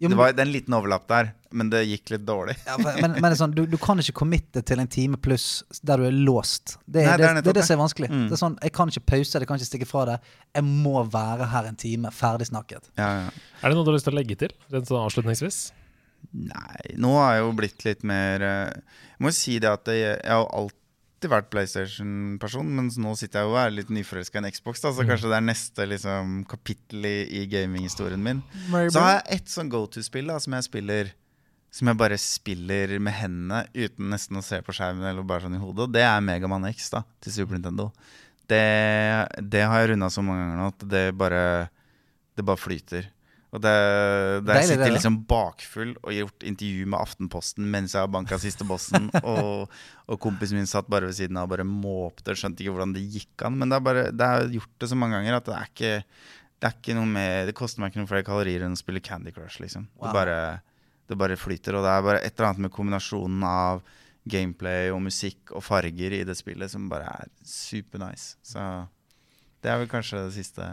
Jo, 0.00 0.06
det, 0.08 0.14
men- 0.14 0.18
var, 0.18 0.30
det 0.32 0.38
er 0.38 0.46
en 0.46 0.52
liten 0.52 0.74
overlapp 0.78 1.08
der, 1.08 1.32
men 1.50 1.70
det 1.70 1.80
gikk 1.88 2.10
litt 2.14 2.24
dårlig. 2.24 2.54
Ja, 2.68 2.76
men 2.78 3.16
men 3.18 3.22
det 3.26 3.32
er 3.32 3.40
sånn, 3.40 3.54
du, 3.56 3.64
du 3.66 3.76
kan 3.82 3.98
ikke 3.98 4.14
committe 4.14 4.62
til 4.64 4.78
en 4.78 4.86
time 4.86 5.16
pluss 5.18 5.64
der 5.82 5.96
du 5.98 6.04
er 6.06 6.12
låst. 6.14 6.76
Det, 6.86 7.02
er, 7.02 7.16
det 7.16 7.18
det, 7.18 7.30
er 7.30 7.42
det, 7.42 7.50
er 7.50 7.52
det 7.58 7.64
som 7.66 7.74
er 7.80 7.82
vanskelig. 7.82 8.10
Mm. 8.12 8.28
Det 8.28 8.36
er 8.38 8.42
sånn, 8.44 8.58
Jeg 8.62 8.72
kan 8.78 8.88
ikke 8.94 9.06
pause, 9.10 9.34
jeg 9.40 9.48
kan 9.48 9.58
ikke 9.58 9.66
stikke 9.72 9.88
fra 9.90 10.04
det. 10.06 10.20
Jeg 10.54 10.62
må 10.64 11.02
være 11.10 11.48
her 11.50 11.64
en 11.66 11.74
time, 11.74 12.12
ferdig 12.14 12.46
snakket. 12.46 12.92
Ja, 12.96 13.08
ja. 13.24 13.30
Er 13.62 13.68
det 13.68 13.74
noe 13.74 13.82
du 13.82 13.90
har 13.90 13.98
lyst 13.98 14.06
til 14.06 14.14
å 14.14 14.18
legge 14.22 14.38
til, 14.38 14.54
rent 14.70 14.86
sånn 14.86 15.02
avslutningsvis? 15.02 15.72
Nei, 16.32 16.94
nå 17.00 17.14
har 17.16 17.36
jeg 17.38 17.44
jo 17.46 17.52
blitt 17.56 17.84
litt 17.86 18.02
mer 18.04 18.42
eh, 18.44 18.72
Jeg 18.74 19.22
må 19.24 19.30
jo 19.32 19.36
si 19.38 19.54
det 19.58 19.70
at 19.70 19.88
jeg, 19.88 20.18
jeg 20.20 20.28
har 20.34 20.50
alltid 20.52 21.30
vært 21.32 21.48
PlayStation-person, 21.50 22.68
mens 22.76 22.98
nå 23.00 23.14
sitter 23.18 23.40
jeg 23.40 23.48
jo 23.48 23.54
og 23.54 23.60
er 23.62 23.72
litt 23.74 23.88
nyforelska 23.90 24.38
i 24.38 24.42
en 24.44 24.50
Xbox, 24.52 24.82
da, 24.84 24.92
så 24.92 25.02
Mm. 25.02 25.08
kanskje 25.10 25.30
det 25.32 25.38
er 25.38 25.46
neste 25.48 25.86
liksom, 25.88 26.34
kapittel 26.50 27.08
i, 27.08 27.16
i 27.40 27.46
gaminghistorien 27.50 28.22
min. 28.22 28.42
Så 28.92 29.00
har 29.00 29.16
jeg 29.16 29.38
ett 29.40 29.48
sånn 29.50 29.70
go 29.72 29.80
to-spill 29.86 30.30
som 30.40 30.52
jeg 30.58 30.68
spiller 30.68 31.10
Som 31.70 31.88
jeg 31.90 31.98
bare 32.00 32.16
spiller 32.16 32.94
med 32.98 33.12
hendene 33.12 33.58
uten 33.74 34.08
nesten 34.08 34.38
å 34.40 34.42
se 34.44 34.56
på 34.64 34.72
skjermen 34.72 35.04
eller 35.04 35.22
bare 35.28 35.42
sånn 35.44 35.56
i 35.58 35.60
hodet. 35.60 35.84
Og 35.84 35.92
det 35.92 36.00
er 36.06 36.20
Megaman 36.24 36.64
X 36.70 36.86
da, 36.94 37.02
til 37.20 37.32
Super 37.34 37.58
Nintendo. 37.58 37.90
Det, 38.48 38.62
det 39.52 39.60
har 39.68 39.82
jeg 39.82 39.90
runda 39.90 40.08
så 40.08 40.22
mange 40.24 40.46
ganger 40.46 40.56
nå 40.62 40.68
at 40.72 40.84
det 40.88 41.02
bare 41.20 41.42
Det 42.38 42.44
bare 42.46 42.56
flyter. 42.62 43.10
Og 43.48 43.62
det, 43.64 43.72
det 43.72 44.50
Deilig, 44.50 44.60
jeg 44.60 44.68
sitter 44.74 44.92
liksom 44.92 45.14
bakfull 45.28 45.94
og 46.02 46.10
gjort 46.12 46.44
intervju 46.50 46.88
med 46.92 46.98
Aftenposten 47.00 47.68
mens 47.72 47.94
jeg 47.96 48.02
har 48.04 48.10
banka 48.12 48.36
siste 48.42 48.66
bossen, 48.68 49.08
og, 49.32 49.70
og 50.04 50.18
kompisen 50.20 50.60
min 50.60 50.68
satt 50.68 50.90
bare 50.90 51.08
ved 51.08 51.16
siden 51.16 51.38
av 51.40 51.48
og 51.48 51.54
bare 51.54 51.64
måpte 51.68 52.34
og 52.34 52.40
skjønte 52.40 52.60
ikke 52.64 52.74
hvordan 52.74 52.92
det 52.96 53.06
gikk 53.14 53.46
an. 53.48 53.56
Men 53.60 53.72
det 53.72 53.78
er 53.78 53.86
bare, 53.86 54.02
det 54.12 54.28
er 54.28 54.52
gjort 54.58 54.74
det 54.84 54.90
så 54.92 54.98
mange 55.00 55.16
ganger 55.16 55.38
at 55.38 55.48
det 55.48 55.56
er 55.56 55.72
ikke 55.72 55.94
det 56.58 56.66
er 56.66 56.74
ikke 56.74 56.96
noe 56.98 57.06
mer 57.06 57.46
Det 57.46 57.54
koster 57.54 57.80
meg 57.80 57.92
ikke 57.92 58.00
noen 58.00 58.10
flere 58.10 58.26
kalorier 58.26 58.64
enn 58.66 58.74
å 58.74 58.80
spille 58.80 59.02
Candy 59.04 59.30
Crush, 59.34 59.60
liksom. 59.62 59.86
Wow. 59.94 60.08
Det, 60.08 60.14
bare, 60.16 60.38
det 61.08 61.18
bare 61.22 61.38
flyter, 61.38 61.78
og 61.78 61.86
det 61.86 61.94
er 61.94 62.04
bare 62.04 62.22
et 62.24 62.34
eller 62.34 62.50
annet 62.50 62.66
med 62.66 62.74
kombinasjonen 62.74 63.44
av 63.46 63.82
gameplay 64.28 64.90
og 64.92 65.00
musikk 65.06 65.54
og 65.56 65.64
farger 65.64 66.18
i 66.18 66.24
det 66.26 66.36
spillet 66.36 66.72
som 66.72 66.88
bare 66.90 67.08
er 67.22 67.30
super 67.46 68.02
nice. 68.02 68.34
Så 68.44 68.60
det 69.62 69.70
er 69.72 69.80
vel 69.80 69.90
kanskje 69.90 70.26
det 70.26 70.34
siste 70.36 70.66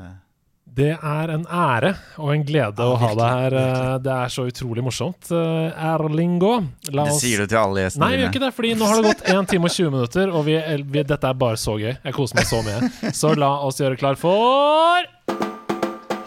Det 0.66 0.90
er 0.98 1.30
en 1.32 1.46
ære 1.46 1.92
og 2.20 2.32
en 2.34 2.42
glede 2.44 2.84
å 2.84 2.96
ha 3.00 3.12
deg 3.16 3.36
her. 3.36 3.54
Eh, 3.60 3.98
Det 4.04 4.12
er 4.12 4.32
så 4.34 4.48
utrolig 4.50 4.84
morsomt. 4.84 5.30
Eh, 5.32 5.86
Erlingo, 5.94 6.56
la 6.92 7.06
Det 7.06 7.14
sier 7.22 7.38
du 7.44 7.48
til 7.48 7.58
alle 7.62 7.86
gjestene 7.86 8.04
Nei, 8.06 8.16
vi 8.18 8.24
gjør 8.24 8.32
ikke 8.34 8.44
det, 8.44 8.54
fordi 8.58 8.74
nå 8.76 8.90
har 8.90 9.02
det 9.02 9.12
gått 9.14 9.30
1 9.30 9.48
time 9.54 9.70
og 9.70 9.72
20 9.72 9.92
minutter, 9.94 10.34
og 10.36 10.46
vi, 10.46 10.58
vi, 10.84 11.04
dette 11.04 11.30
er 11.30 11.34
bare 11.34 11.56
så 11.62 11.78
gøy. 11.80 11.94
Jeg 12.04 12.14
koser 12.18 12.36
meg 12.42 12.50
så 12.50 12.62
mye. 12.66 12.92
Så 13.14 13.36
la 13.38 13.52
oss 13.64 13.80
gjøre 13.80 13.96
klar 14.02 14.16
for 14.20 15.06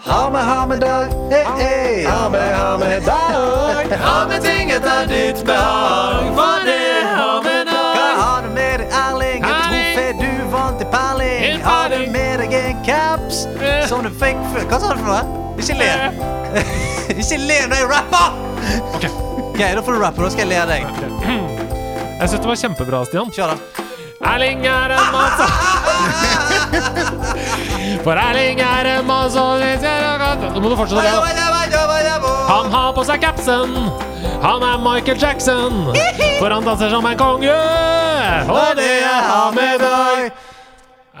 Ha 0.09 0.21
med, 0.33 0.41
ha 0.41 0.65
med 0.65 0.79
dag, 0.81 1.11
hey, 1.29 1.45
hey. 1.59 2.03
Ha 2.07 2.29
med, 2.33 2.55
ha 2.55 2.77
med 2.81 3.03
dag. 3.05 3.91
Ha 4.01 4.17
med 4.31 4.41
ting 4.41 4.71
etter 4.73 5.05
ditt 5.11 5.43
behag. 5.45 6.31
For 6.39 6.65
det 6.65 6.88
caps 12.89 13.43
som 13.89 14.03
du 14.05 14.09
fikk 14.21 14.39
før 14.53 14.65
Hva 14.69 14.79
sa 14.81 14.93
du 14.93 15.01
for 15.03 15.09
noe? 15.11 15.23
Ikke 15.59 15.75
le. 15.77 15.89
Ikke 17.21 17.37
le 17.41 17.57
når 17.69 17.81
jeg 17.81 17.89
rapper! 17.91 18.27
Ok. 18.95 19.05
Ok, 19.49 19.59
Da 19.59 19.81
får 19.83 19.91
du 19.97 19.99
rappe. 19.99 20.23
Da 20.23 20.29
skal 20.31 20.45
jeg 20.45 20.51
le 20.53 20.57
av 20.61 20.67
deg. 20.71 20.81
Jeg 22.19 22.29
syns 22.31 22.39
det 22.39 22.47
var 22.47 22.59
kjempebra, 22.61 23.01
Stian. 23.09 23.31
Kjør, 23.35 23.51
da. 23.51 23.85
Erling 24.29 24.65
er 24.67 24.93
en 24.95 25.11
mann 25.13 25.31
som 25.39 25.51
For 28.05 28.19
Erling 28.19 28.59
er 28.63 28.89
en 28.97 29.05
mann 29.07 29.29
som 29.31 29.59
Nå 29.59 30.59
må 30.63 30.71
du 30.71 30.75
fortsette 30.79 31.03
det. 31.03 31.11
Han 32.49 32.71
har 32.73 32.91
på 32.95 33.05
seg 33.07 33.23
capsen. 33.23 33.75
Han 34.43 34.63
er 34.63 34.79
Michael 34.83 35.19
Jackson. 35.19 35.89
For 36.39 36.51
han 36.51 36.67
danser 36.67 36.91
som 36.91 37.07
en 37.07 37.19
konge. 37.19 37.55
Og 38.47 38.75
det 38.79 38.91
er 39.03 39.27
han 39.27 39.55
med 39.59 39.83
deg. 39.83 40.48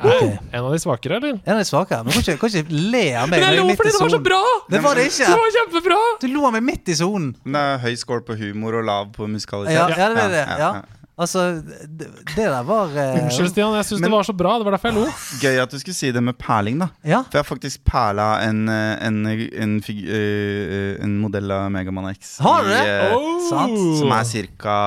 Ok. 0.03 0.37
En 0.51 0.63
av 0.63 0.71
de 0.71 0.79
svakere, 0.79 1.17
eller? 1.19 1.39
En 1.43 1.53
av 1.53 1.59
de 1.59 1.65
svakere. 1.67 2.03
Men 2.05 2.13
kan 2.13 2.23
ikke, 2.23 2.37
kan 2.39 2.53
ikke 2.61 2.83
le 2.93 3.03
av 3.19 3.27
meg. 3.29 3.39
Men 3.39 3.47
jeg 3.49 3.59
lo 3.59 3.65
i 3.69 3.75
fordi 3.79 3.93
det 3.95 4.01
var 4.03 4.13
så 4.13 4.21
bra! 4.29 4.43
Det 4.69 4.83
var 4.85 4.95
det 5.01 5.07
Det 5.17 5.39
var 5.41 5.51
kjempebra! 5.57 5.99
Du 6.21 6.27
lo 6.33 6.45
av 6.47 6.55
meg 6.55 6.63
midt 6.63 6.93
i 6.93 6.95
sonen. 6.99 7.33
Det 7.43 7.65
er 7.65 7.83
høy 7.83 7.95
score 7.99 8.23
på 8.27 8.37
humor 8.39 8.79
og 8.79 8.87
lav 8.87 9.11
på 9.15 9.27
musikalitet. 9.27 9.75
Ja, 9.75 9.89
ja, 9.89 10.09
det 10.15 10.23
er 10.23 10.33
det. 10.35 10.45
Ja, 10.45 10.57
Ja. 10.59 10.71
ja, 10.79 10.98
Altså, 11.19 11.41
det, 11.83 12.07
det 12.31 12.45
der 12.47 12.63
var 12.63 12.93
eh, 12.95 13.17
Unnskyld, 13.25 13.49
Stian. 13.51 13.73
Jeg 13.75 13.85
syns 13.89 14.01
det 14.05 14.11
var 14.13 14.23
så 14.23 14.31
bra. 14.39 14.53
Det 14.61 14.63
var 14.69 14.75
derfor 14.77 14.87
jeg 14.93 14.95
lo. 14.95 15.07
Gøy 15.41 15.57
at 15.65 15.73
du 15.73 15.79
skulle 15.81 15.97
si 15.97 16.11
det 16.15 16.21
med 16.23 16.37
perling, 16.39 16.77
da. 16.79 16.87
Ja. 17.03 17.19
For 17.27 17.35
jeg 17.35 17.43
har 17.43 17.49
faktisk 17.49 17.81
perla 17.89 18.27
en, 18.45 18.61
eh, 18.71 18.93
en, 19.07 19.17
en, 19.27 19.73
fig, 19.83 19.99
eh, 20.07 20.93
en 21.03 21.17
modell 21.19 21.51
av 21.51 21.65
Megaman 21.75 22.07
X. 22.13 22.37
Har 22.45 22.63
du 22.63 22.71
i, 22.71 22.77
det? 22.77 22.95
eh, 23.09 23.27
Sant. 23.49 23.75
Som 23.99 24.15
er 24.15 24.31
ca. 24.63 24.77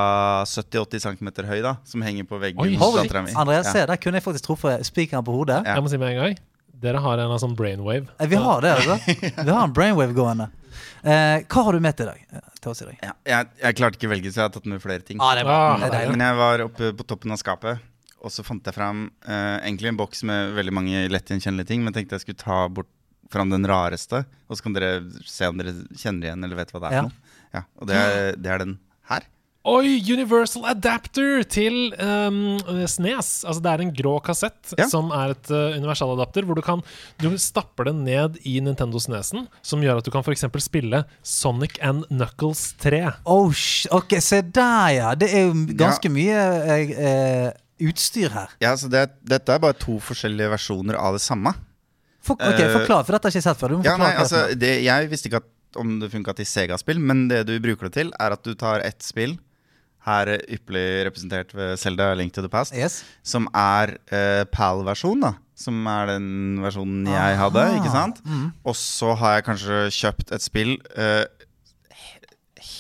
70-80 0.49 1.05
cm 1.05 1.33
høy, 1.51 1.59
da. 1.69 1.75
Som 1.85 2.07
henger 2.07 2.25
på 2.31 2.41
veggen. 2.41 2.65
Oi. 2.65 2.79
Andreas, 2.81 3.69
Ja. 3.69 3.73
se, 3.77 3.85
der 3.93 4.01
kunne 4.01 4.17
jeg 4.23 4.25
faktisk 4.25 4.49
truffet 4.49 4.87
spikeren 4.89 5.25
på 5.29 5.37
hodet. 5.37 5.61
Ja. 5.67 5.75
Jeg 5.77 5.85
må 5.85 5.93
si 5.93 6.01
med 6.01 6.15
en 6.17 6.23
gang. 6.23 6.41
Dere 6.83 6.99
har 6.99 7.21
en 7.23 7.37
sånn 7.39 7.53
brainwave. 7.55 8.09
Eh, 8.19 8.27
Vi 8.27 8.41
har 8.41 8.65
det, 8.65 8.73
altså. 8.81 8.97
Vi 9.45 9.51
har 9.53 9.63
en 9.69 9.73
brainwave 9.77 10.17
gående. 10.17 10.49
Eh, 11.03 11.43
hva 11.51 11.63
har 11.67 11.73
du 11.75 11.81
med 11.83 11.97
til 11.99 12.07
i 12.07 12.11
dag? 12.13 12.21
eh, 12.33 12.51
Til 12.63 12.71
oss 12.71 12.83
i 12.83 12.87
dag? 12.87 12.99
Ja, 13.03 13.13
jeg, 13.27 13.49
jeg 13.63 13.77
klarte 13.81 13.99
ikke 13.99 14.07
å 14.07 14.13
velge, 14.15 14.31
så 14.31 14.39
jeg 14.43 14.47
har 14.47 14.53
tatt 14.55 14.69
med 14.71 14.83
flere 14.85 15.03
ting. 15.07 15.19
Ah, 15.21 15.33
det 15.35 15.43
er 15.43 15.49
bra. 15.49 15.57
Ah. 15.75 15.83
Det 15.83 15.99
er. 15.99 16.11
Men 16.15 16.23
jeg 16.23 16.37
var 16.39 16.63
oppe 16.69 16.93
på 17.01 17.07
toppen 17.11 17.35
av 17.35 17.41
skapet, 17.43 17.81
og 18.23 18.31
så 18.31 18.45
fant 18.47 18.63
jeg 18.71 18.77
fram 18.77 19.09
eh, 19.27 19.57
egentlig 19.67 19.91
en 19.91 19.99
boks 19.99 20.23
med 20.31 20.53
veldig 20.55 20.75
mange 20.79 21.05
lett 21.11 21.33
gjenkjennelige 21.33 21.73
ting, 21.73 21.83
men 21.83 21.97
tenkte 21.97 22.15
jeg 22.21 22.27
skulle 22.27 22.43
ta 22.45 22.61
bort 22.71 22.91
fram 23.33 23.51
den 23.51 23.67
rareste, 23.67 24.23
og 24.47 24.59
så 24.59 24.63
kan 24.67 24.75
dere 24.77 25.01
se 25.27 25.49
om 25.49 25.57
dere 25.59 25.73
kjenner 25.97 26.29
igjen 26.29 26.45
eller 26.47 26.59
vet 26.59 26.71
hva 26.75 26.83
det 26.85 26.91
er 26.93 26.97
Ja. 26.99 27.03
for 27.03 27.09
noe. 27.11 27.39
Ja, 27.53 27.63
og 27.81 27.89
det 27.91 27.97
er, 27.99 28.37
det 28.37 28.51
er 28.53 28.59
den 28.63 28.79
her. 29.11 29.27
Oi! 29.63 30.01
Universal 30.11 30.65
adapter 30.73 31.45
til 31.47 31.93
um, 32.03 32.59
Snes. 32.91 33.29
Altså 33.47 33.61
Det 33.63 33.71
er 33.71 33.83
en 33.85 33.93
grå 33.95 34.17
kassett 34.27 34.73
Ja. 34.79 34.89
som 34.91 35.13
er 35.15 35.37
et 35.37 35.51
uh, 35.55 35.77
universaladapter, 35.79 36.43
hvor 36.49 36.59
du 36.59 36.63
kan 36.67 36.83
Du 37.23 37.29
stapper 37.39 37.87
den 37.93 38.01
ned 38.03 38.41
i 38.43 38.57
Nintendo 38.65 38.99
Snesen, 38.99 39.45
som 39.63 39.85
gjør 39.85 40.01
at 40.03 40.09
du 40.09 40.11
kan 40.11 40.25
f.eks. 40.27 40.43
spille 40.67 41.05
Sonic 41.23 41.79
and 41.81 42.09
Knuckles 42.11 42.73
3. 42.83 43.05
Oh, 43.25 43.55
ok, 43.95 44.17
se 44.21 44.41
der, 44.43 44.89
ja. 44.97 45.13
Det 45.15 45.31
er 45.31 45.47
jo 45.47 45.55
ganske 45.79 46.11
mye 46.11 46.41
eh, 46.67 46.91
eh, 46.99 47.53
utstyr 47.87 48.35
her. 48.35 48.51
Ja, 48.63 48.75
så 48.79 48.91
det, 48.91 49.05
Dette 49.23 49.55
er 49.55 49.63
bare 49.63 49.79
to 49.79 50.01
forskjellige 50.03 50.51
versjoner 50.57 50.99
av 50.99 51.15
det 51.19 51.23
samme. 51.23 51.55
For, 52.23 52.35
ok, 52.35 52.59
Eh, 52.67 52.75
Forklar, 52.75 53.07
for 53.07 53.15
dette 53.15 53.27
har 53.31 53.35
jeg 53.35 53.43
ikke 53.43 53.49
sett 53.53 53.63
før. 53.63 53.77
Du 53.77 53.79
må 53.81 53.87
Ja, 53.87 53.95
nei, 53.99 54.11
altså, 54.19 54.43
det, 54.59 54.75
Jeg 54.85 55.09
visste 55.11 55.31
ikke 55.31 55.41
at, 55.43 55.49
om 55.79 55.97
det 56.03 56.11
funka 56.13 56.35
til 56.39 56.47
Sega-spill, 56.51 56.99
men 57.03 57.29
det 57.31 57.45
du 57.49 57.55
bruker 57.63 57.89
det 57.91 57.95
til, 58.01 58.13
er 58.19 58.35
at 58.37 58.43
du 58.47 58.53
tar 58.59 58.83
ett 58.87 59.03
spill, 59.07 59.39
her 60.07 60.27
ypperlig 60.51 61.05
representert 61.07 61.53
ved 61.55 61.77
Zelda 61.79 62.09
Link 62.19 62.33
to 62.35 62.43
the 62.43 62.49
Past, 62.51 62.75
Yes. 62.75 63.05
som 63.23 63.47
er 63.55 63.97
eh, 64.11 64.43
PAL-versjon, 64.51 65.21
da. 65.23 65.35
Som 65.55 65.87
er 65.87 66.07
den 66.15 66.59
versjonen 66.63 67.07
jeg 67.07 67.37
hadde, 67.39 67.63
ikke 67.79 67.93
sant? 67.93 68.19
mm. 68.27 68.49
Og 68.67 68.75
så 68.75 69.13
har 69.21 69.37
jeg 69.37 69.45
kanskje 69.47 69.77
kjøpt 69.95 70.33
et 70.35 70.43
spill 70.43 70.73
eh, 70.99 71.25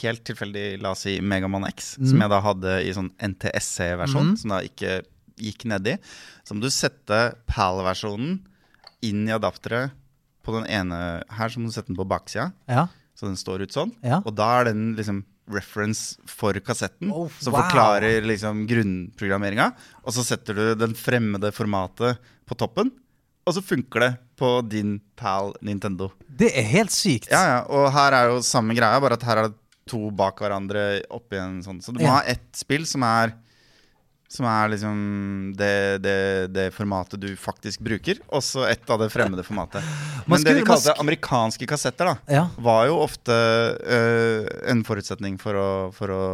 helt 0.02 0.22
tilfeldig, 0.26 0.64
la 0.82 0.92
oss 0.94 1.04
si 1.06 1.16
Megaman 1.20 1.66
X, 1.68 1.96
Mm. 1.98 2.06
som 2.10 2.20
jeg 2.24 2.30
da 2.30 2.40
hadde 2.40 2.72
i 2.86 2.92
sånn 2.96 3.10
NTSC-versjon, 3.22 4.36
som 4.38 4.50
da 4.50 4.60
ikke 4.66 5.02
gikk 5.38 5.64
nedi. 5.66 5.96
Så 6.44 6.54
må 6.54 6.60
du 6.62 6.70
sette 6.70 7.34
PAL-versjonen 7.46 8.40
inn 9.02 9.28
i 9.28 9.32
adapteret 9.34 9.92
på 10.42 10.54
den 10.58 10.66
ene 10.70 11.22
her, 11.30 11.48
så 11.48 11.58
må 11.60 11.66
du 11.70 11.72
sette 11.74 11.86
den 11.92 11.96
på 11.98 12.06
baksida, 12.08 12.52
Ja. 12.68 12.88
så 13.14 13.26
den 13.26 13.36
står 13.36 13.62
ut 13.62 13.70
sånn. 13.72 13.92
Ja. 14.02 14.20
Og 14.26 14.34
da 14.34 14.60
er 14.60 14.64
den 14.72 14.96
liksom 14.96 15.24
reference 15.50 16.16
for 16.26 16.52
kassetten, 16.62 17.10
Oh, 17.12 17.28
som 17.40 17.52
wow. 17.52 17.62
forklarer 17.62 18.22
liksom 18.24 18.66
grunnprogrammeringa. 18.70 19.72
Og 20.04 20.12
så 20.14 20.24
setter 20.24 20.54
du 20.54 20.74
den 20.78 20.94
fremmede 20.94 21.50
formatet 21.54 22.18
på 22.46 22.54
toppen, 22.58 22.92
og 23.46 23.54
så 23.56 23.62
funker 23.64 24.00
det 24.04 24.12
på 24.38 24.52
din 24.70 25.00
PAL 25.18 25.52
Nintendo. 25.62 26.12
Det 26.28 26.52
er 26.56 26.62
helt 26.70 26.90
sykt. 26.94 27.30
Ja, 27.30 27.42
ja, 27.42 27.58
Og 27.68 27.90
her 27.92 28.12
er 28.12 28.30
jo 28.30 28.40
samme 28.46 28.74
greia, 28.78 29.00
bare 29.02 29.18
at 29.18 29.22
her 29.26 29.36
er 29.42 29.48
det 29.50 29.58
to 29.90 30.10
bak 30.14 30.38
hverandre 30.38 31.02
oppi 31.10 31.36
en 31.42 31.60
sånn. 31.62 31.80
Så 31.82 31.90
du 31.92 31.98
må 31.98 32.06
Ja. 32.06 32.20
ha 32.20 32.22
ett 32.22 32.54
spill 32.54 32.86
som 32.86 33.02
er 33.02 33.34
som 34.32 34.46
er 34.48 34.70
liksom 34.72 34.96
det, 35.58 35.72
det, 36.04 36.16
det 36.54 36.66
formatet 36.72 37.20
du 37.20 37.28
faktisk 37.36 37.82
bruker, 37.84 38.16
Også 38.32 38.64
et 38.64 38.88
av 38.90 39.02
det 39.02 39.10
fremmede 39.12 39.44
formatet. 39.44 39.84
Men 40.30 40.42
det 40.46 40.54
vi 40.56 40.64
kalte 40.66 40.94
amerikanske 41.02 41.68
kassetter, 41.68 42.14
da, 42.14 42.16
Ja. 42.32 42.46
var 42.56 42.86
jo 42.88 42.96
ofte 43.04 43.36
eh, 43.84 44.48
en 44.72 44.80
forutsetning 44.88 45.36
for 45.42 45.58
å, 45.60 45.70
for 45.92 46.14
å 46.16 46.24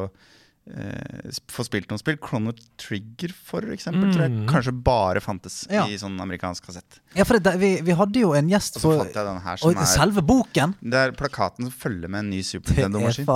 eh, 0.76 1.30
få 1.48 1.64
spilt 1.66 1.88
noen 1.90 2.00
spill. 2.00 2.16
Chrono 2.20 2.52
Trigger, 2.80 3.32
for 3.32 3.64
eksempel, 3.72 4.10
tror 4.12 4.22
jeg 4.26 4.32
Mm. 4.32 4.46
kanskje 4.48 4.72
bare 4.84 5.20
fantes 5.20 5.66
Ja. 5.70 5.86
i 5.86 5.96
sånn 5.96 6.18
amerikansk 6.20 6.66
kassett. 6.66 7.00
Ja, 7.14 7.24
for 7.24 7.38
det, 7.38 7.56
vi, 7.58 7.80
vi 7.80 7.92
hadde 7.92 8.20
jo 8.20 8.34
en 8.34 8.48
gjest 8.48 8.76
Og 8.76 8.82
så 8.82 8.98
fant 8.98 9.14
jeg 9.14 9.24
den 9.26 9.40
her, 9.40 9.56
som 9.56 9.70
er 9.76 9.84
selve 9.88 10.22
boken. 10.22 10.74
Det 10.82 10.94
er 10.94 11.12
plakaten 11.12 11.64
som 11.64 11.72
følger 11.72 12.08
med 12.08 12.20
en 12.26 12.30
ny 12.30 12.42
Super 12.42 12.72
er, 12.72 12.88
Nintendo-maskin. 12.88 13.26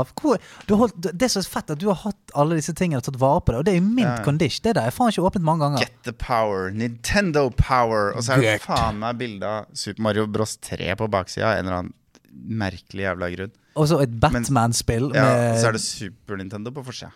det 1.18 1.22
er 1.22 1.28
så 1.32 1.44
fett 1.48 1.70
at 1.70 1.78
du 1.78 1.88
har 1.88 1.96
hatt 2.04 2.34
alle 2.34 2.56
disse 2.56 2.74
tingene 2.74 2.98
og 2.98 3.04
tatt 3.04 3.18
vare 3.18 3.40
på 3.40 3.52
det. 3.52 3.58
Og 3.58 3.64
det 3.64 3.74
er 3.74 3.80
i 3.80 3.86
mint 3.86 4.18
ja. 4.18 4.24
condition. 4.24 4.62
Det 4.62 4.74
der 4.76 4.86
er 4.86 4.90
faen 4.94 5.08
ikke 5.12 5.24
åpnet 5.24 5.42
mange 5.42 5.64
ganger. 5.64 5.78
Get 5.86 6.02
the 6.04 6.12
power, 6.12 6.70
Nintendo 6.70 7.48
power. 7.50 8.12
Og 8.16 8.22
så 8.24 8.36
er 8.36 8.40
det 8.42 8.60
faen 8.62 8.98
meg 8.98 9.18
bilde 9.18 9.42
av 9.44 9.66
Super 9.74 10.02
Mario 10.02 10.26
Bros 10.26 10.56
3 10.58 10.94
på 10.96 11.08
baksida. 11.10 11.56
En 11.58 11.66
eller 11.66 11.78
annen 11.82 11.94
merkelig 12.32 13.04
jævla 13.08 13.28
grunn. 13.36 13.52
Og 13.76 13.88
så 13.88 14.00
et 14.04 14.12
Batman-spill 14.20 15.10
Ja, 15.14 15.22
med 15.24 15.60
så 15.62 15.68
er 15.70 15.72
det 15.72 15.80
Super 15.80 16.36
Nintendo 16.36 16.70
på 16.70 16.84
forsida. 16.84 17.10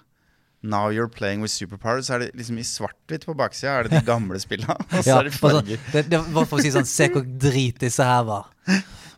Now 0.62 0.89
you're 0.91 1.07
playing 1.12 1.43
with 1.45 1.53
superpower. 1.53 2.01
Så 2.03 2.15
er 2.15 2.19
det 2.24 2.31
liksom 2.35 2.59
i 2.59 2.65
svart-hvitt 2.65 3.27
på 3.28 3.35
baksida. 3.37 3.74
Er 3.78 3.83
det 3.87 3.91
de 3.93 4.01
gamle 4.07 4.39
spillene? 4.41 4.74
Og 4.97 5.03
så 5.05 5.11
ja, 5.11 5.19
er 5.20 5.28
det 5.28 5.35
farger. 5.37 5.78
det, 5.93 6.07
det 6.11 6.20
var 6.35 6.45
for 6.49 6.59
å 6.59 6.65
si 6.65 6.73
sånn 6.74 6.89
Se 6.89 7.09
hvor 7.12 7.23
drit 7.23 7.78
disse 7.85 8.03
her 8.09 8.24
var. 8.27 8.49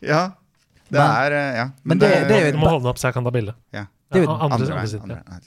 Ja. 0.02 0.24
Det 0.88 0.98
Men- 0.98 1.14
er 1.22 1.32
eh, 1.38 1.56
Ja. 1.62 1.68
men 1.84 1.98
det- 1.98 2.10
det 2.28 2.36
er 2.36 2.46
jo 2.46 2.52
Du 2.52 2.58
må 2.58 2.68
holde 2.72 2.82
den 2.82 2.90
opp 2.90 2.98
så 2.98 3.08
jeg 3.08 3.14
kan 3.14 3.24
ta 3.24 3.30
bilde. 3.30 3.54
ja. 3.72 3.86
Det 4.10 4.18
er 4.20 4.24
jo 4.24 4.30
Ja, 4.30 4.38
andre, 4.40 4.72
Andre 4.74 5.00
andre. 5.04 5.22
Andre 5.30 5.40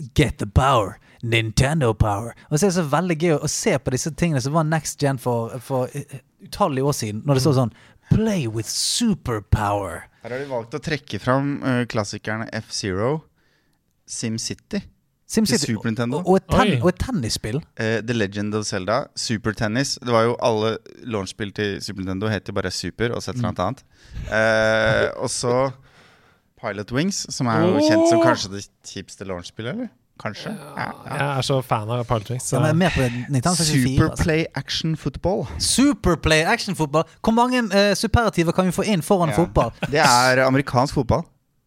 ok. 0.00 0.14
Get 0.14 0.38
the 0.38 0.46
power. 0.46 0.98
Nintendo 1.22 1.92
power. 1.92 2.34
Og 2.50 2.58
så 2.58 2.64
er 2.66 2.70
det 2.70 2.76
så 2.78 2.88
veldig 2.90 3.16
gøy 3.20 3.34
å 3.44 3.48
se 3.48 3.74
på 3.78 3.90
disse 3.92 4.10
tingene 4.16 4.40
som 4.40 4.54
var 4.54 4.64
next 4.64 4.98
gen 4.98 5.18
for, 5.18 5.58
for 5.60 5.88
eh, 5.94 6.20
utallige 6.42 6.82
år 6.88 6.92
siden. 6.96 7.22
Når 7.26 7.34
det 7.34 7.42
står 7.44 7.54
sånn 7.58 7.72
Play 8.10 8.46
with 8.50 8.68
superpower. 8.68 10.06
Her 10.24 10.34
har 10.34 10.42
de 10.42 10.48
valgt 10.50 10.74
å 10.76 10.80
trekke 10.82 11.20
fram 11.22 11.58
uh, 11.62 11.82
klassikerne 11.90 12.48
F-Zero, 12.60 13.20
SimCity, 14.10 14.82
SimCity. 15.30 15.62
Til 15.62 15.76
Super 15.76 15.92
Nintendo. 15.92 16.18
Og, 16.24 16.32
og, 16.32 16.40
et 16.40 16.48
ten, 16.50 16.72
og 16.82 16.88
et 16.90 16.98
tennisspill. 17.00 17.60
Uh, 17.78 18.00
The 18.02 18.16
Legend 18.16 18.56
of 18.58 18.66
Zelda, 18.66 19.04
Super 19.14 19.54
Tennis. 19.56 19.94
Det 20.02 20.10
var 20.10 20.26
jo 20.26 20.34
alle 20.42 20.74
launchspill 21.06 21.54
til 21.54 21.78
Super 21.84 22.02
Nintendo 22.02 22.32
het 22.32 22.50
jo 22.50 22.56
bare 22.56 22.72
Super 22.74 23.14
og 23.14 23.22
så 23.22 23.30
et 23.30 23.38
eller 23.38 23.52
annet 23.52 23.62
annet. 23.68 23.84
Eh, 24.26 25.06
og 25.22 25.30
så 25.30 25.54
Pilot 26.60 26.92
Wings, 26.92 27.22
som 27.32 27.48
er 27.48 27.62
jo 27.62 27.78
kjent 27.86 28.10
som 28.10 28.24
kanskje 28.24 28.52
det 28.56 28.66
kjipeste 28.90 29.24
launchspillet, 29.28 29.78
eller? 29.78 29.94
Kanskje. 30.20 30.50
Ja, 30.76 30.86
ja. 31.06 31.14
Jeg 31.16 31.38
er 31.38 31.42
så 31.46 31.60
fan 31.64 31.88
av 31.90 32.02
Wings. 32.04 32.52
Ja, 32.52 32.60
Superplay 32.60 32.60
men 32.60 32.76
mer 32.78 32.90
på 32.94 33.06
Nintendo 33.32 33.56
64. 33.56 34.10
Altså. 34.10 34.24
Superplay 35.58 36.42
Action 36.44 36.76
Football. 36.76 37.04
Hvor 37.24 37.32
mange 37.36 37.62
uh, 37.72 37.94
superlativer 37.96 38.52
kan 38.52 38.68
vi 38.68 38.74
få 38.76 38.84
inn 38.84 39.02
foran 39.02 39.32
Ja. 39.32 39.36
fotball? 39.40 39.72
Det 39.90 40.00
er 40.04 40.44
amerikansk 40.44 40.94
fotball, 40.94 41.22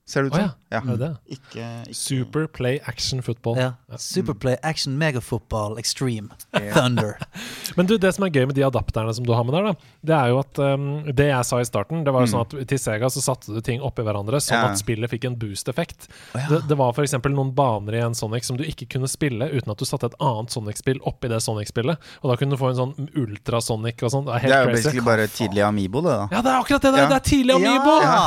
ser 0.08 0.22
det 0.28 0.32
ut 0.34 0.36
som. 0.38 0.52
Ja, 0.74 0.82
er 0.94 0.98
det? 1.00 1.10
Ikke, 1.38 1.68
ikke 1.88 1.96
Super 2.00 2.48
play 2.48 2.80
action 2.90 3.22
football. 3.26 3.58
Ja. 3.62 3.72
Superplay 4.02 4.58
action 4.64 4.98
megafotball 4.98 5.78
extreme. 5.80 6.30
Thunder. 6.74 7.16
Men 7.78 7.88
du, 7.90 7.96
det 8.02 8.12
som 8.18 8.26
er 8.28 8.34
gøy 8.34 8.48
med 8.50 8.56
de 8.58 8.66
adapterne 8.68 9.14
som 9.16 9.26
du 9.26 9.32
har 9.34 9.46
med 9.48 9.54
der, 9.56 9.70
da, 9.72 9.74
det 10.10 10.16
er 10.18 10.34
jo 10.34 10.40
at 10.42 10.60
um, 10.60 10.88
Det 11.14 11.30
jeg 11.30 11.46
sa 11.48 11.60
i 11.62 11.66
starten, 11.70 12.04
det 12.06 12.12
var 12.14 12.26
jo 12.26 12.32
sånn 12.34 12.44
at 12.46 12.56
til 12.70 12.82
Sega 12.82 13.10
så 13.14 13.22
satte 13.24 13.54
du 13.54 13.62
ting 13.66 13.82
oppi 13.86 14.04
hverandre, 14.06 14.42
sånn 14.42 14.54
Mm. 14.54 14.64
Ja. 14.64 14.72
at 14.74 14.78
spillet 14.82 15.10
fikk 15.10 15.24
en 15.26 15.36
boost-effekt. 15.40 16.06
det, 16.36 16.60
det 16.70 16.76
var 16.78 16.92
f.eks. 16.94 17.14
noen 17.30 17.54
baner 17.58 17.96
i 17.98 18.02
en 18.06 18.14
Sonic 18.18 18.46
som 18.46 18.58
du 18.60 18.64
ikke 18.68 18.86
kunne 18.98 19.08
spille 19.10 19.48
uten 19.50 19.72
at 19.74 19.80
du 19.82 19.86
satte 19.86 20.06
et 20.12 20.18
annet 20.22 20.54
Sonic-spill 20.54 21.00
oppi 21.10 21.30
det 21.32 21.40
Sonic-spillet. 21.42 21.98
Og 22.22 22.30
da 22.30 22.36
kunne 22.38 22.54
du 22.54 22.60
få 22.62 22.70
en 22.74 22.78
sånn 22.78 22.94
ultra-Sonic 23.18 24.04
og 24.06 24.12
sånn. 24.14 24.26
Det 24.28 24.36
er 24.36 24.44
Det 24.44 24.52
er 24.54 24.64
jo 24.64 24.70
crazy. 24.70 24.84
basically 24.84 25.06
bare 25.08 25.28
tidlig 25.32 25.64
Amibo, 25.66 26.02
det, 26.06 26.14
da. 26.14 26.28
Ja, 26.32 26.42
det 26.46 26.52
er 26.54 26.60
akkurat 26.62 26.82
det! 26.86 26.92
Det 26.94 27.00
er, 27.00 27.04
Ja. 27.04 27.10
det 27.10 27.18
er 27.18 27.26
tidlig 27.30 27.56
Amiibo! 27.58 27.96
Ja. 28.04 28.20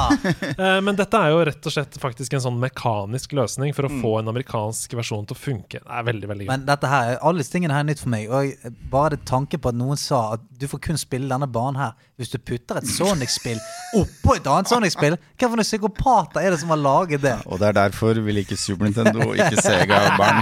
Eh, 0.66 0.80
men 0.80 0.96
dette 0.96 1.18
er 1.20 1.30
jo 1.34 1.40
rett 1.44 1.66
og 1.68 1.72
slett 1.72 1.96
faktisk 2.00 2.32
en 2.38 2.44
sånn 2.44 2.58
mekanisk 2.62 3.34
løsning 3.36 3.74
for 3.76 3.88
å 3.88 3.92
få 4.00 4.12
en 4.20 4.30
amerikansk 4.32 4.96
versjon 4.98 5.26
til 5.28 5.36
å 5.36 5.40
funke. 5.40 5.80
Det 5.82 5.96
er 5.98 6.06
veldig, 6.06 6.28
veldig 6.30 6.46
gøy. 6.46 6.50
Men 6.52 6.66
dette 6.68 6.90
her, 6.90 7.16
alle 7.20 7.42
disse 7.42 7.54
tingene 7.54 7.76
her 7.76 7.84
er 7.84 7.88
nytt 7.90 8.02
for 8.02 8.12
meg. 8.12 8.28
Og 8.30 8.76
bare 8.92 9.16
det 9.16 9.26
tanke 9.28 9.60
på 9.60 9.72
at 9.72 9.78
noen 9.78 10.00
sa 10.00 10.22
at 10.36 10.44
du 10.56 10.68
får 10.70 10.82
kun 10.88 11.00
spille 11.00 11.30
denne 11.30 11.48
banen 11.50 11.80
her 11.80 11.96
hvis 12.16 12.30
du 12.32 12.38
putter 12.40 12.78
et 12.80 12.88
Sonic-spill 12.88 13.58
oppå 13.98 14.36
et 14.38 14.46
annet 14.48 14.70
Sonic-spill. 14.70 15.18
Hva 15.36 15.50
for 15.50 15.58
noen 15.58 15.68
psykopater 15.68 16.44
er 16.44 16.54
det 16.54 16.60
som 16.62 16.72
har 16.72 16.80
laget 16.80 17.24
det? 17.24 17.34
Og 17.44 17.60
det 17.60 17.70
er 17.70 17.76
derfor 17.82 18.22
vi 18.24 18.38
liker 18.38 18.60
Super 18.60 18.88
Nintendo 18.88 19.26
og 19.30 19.36
ikke 19.36 19.60
Sega-barn. 19.60 20.40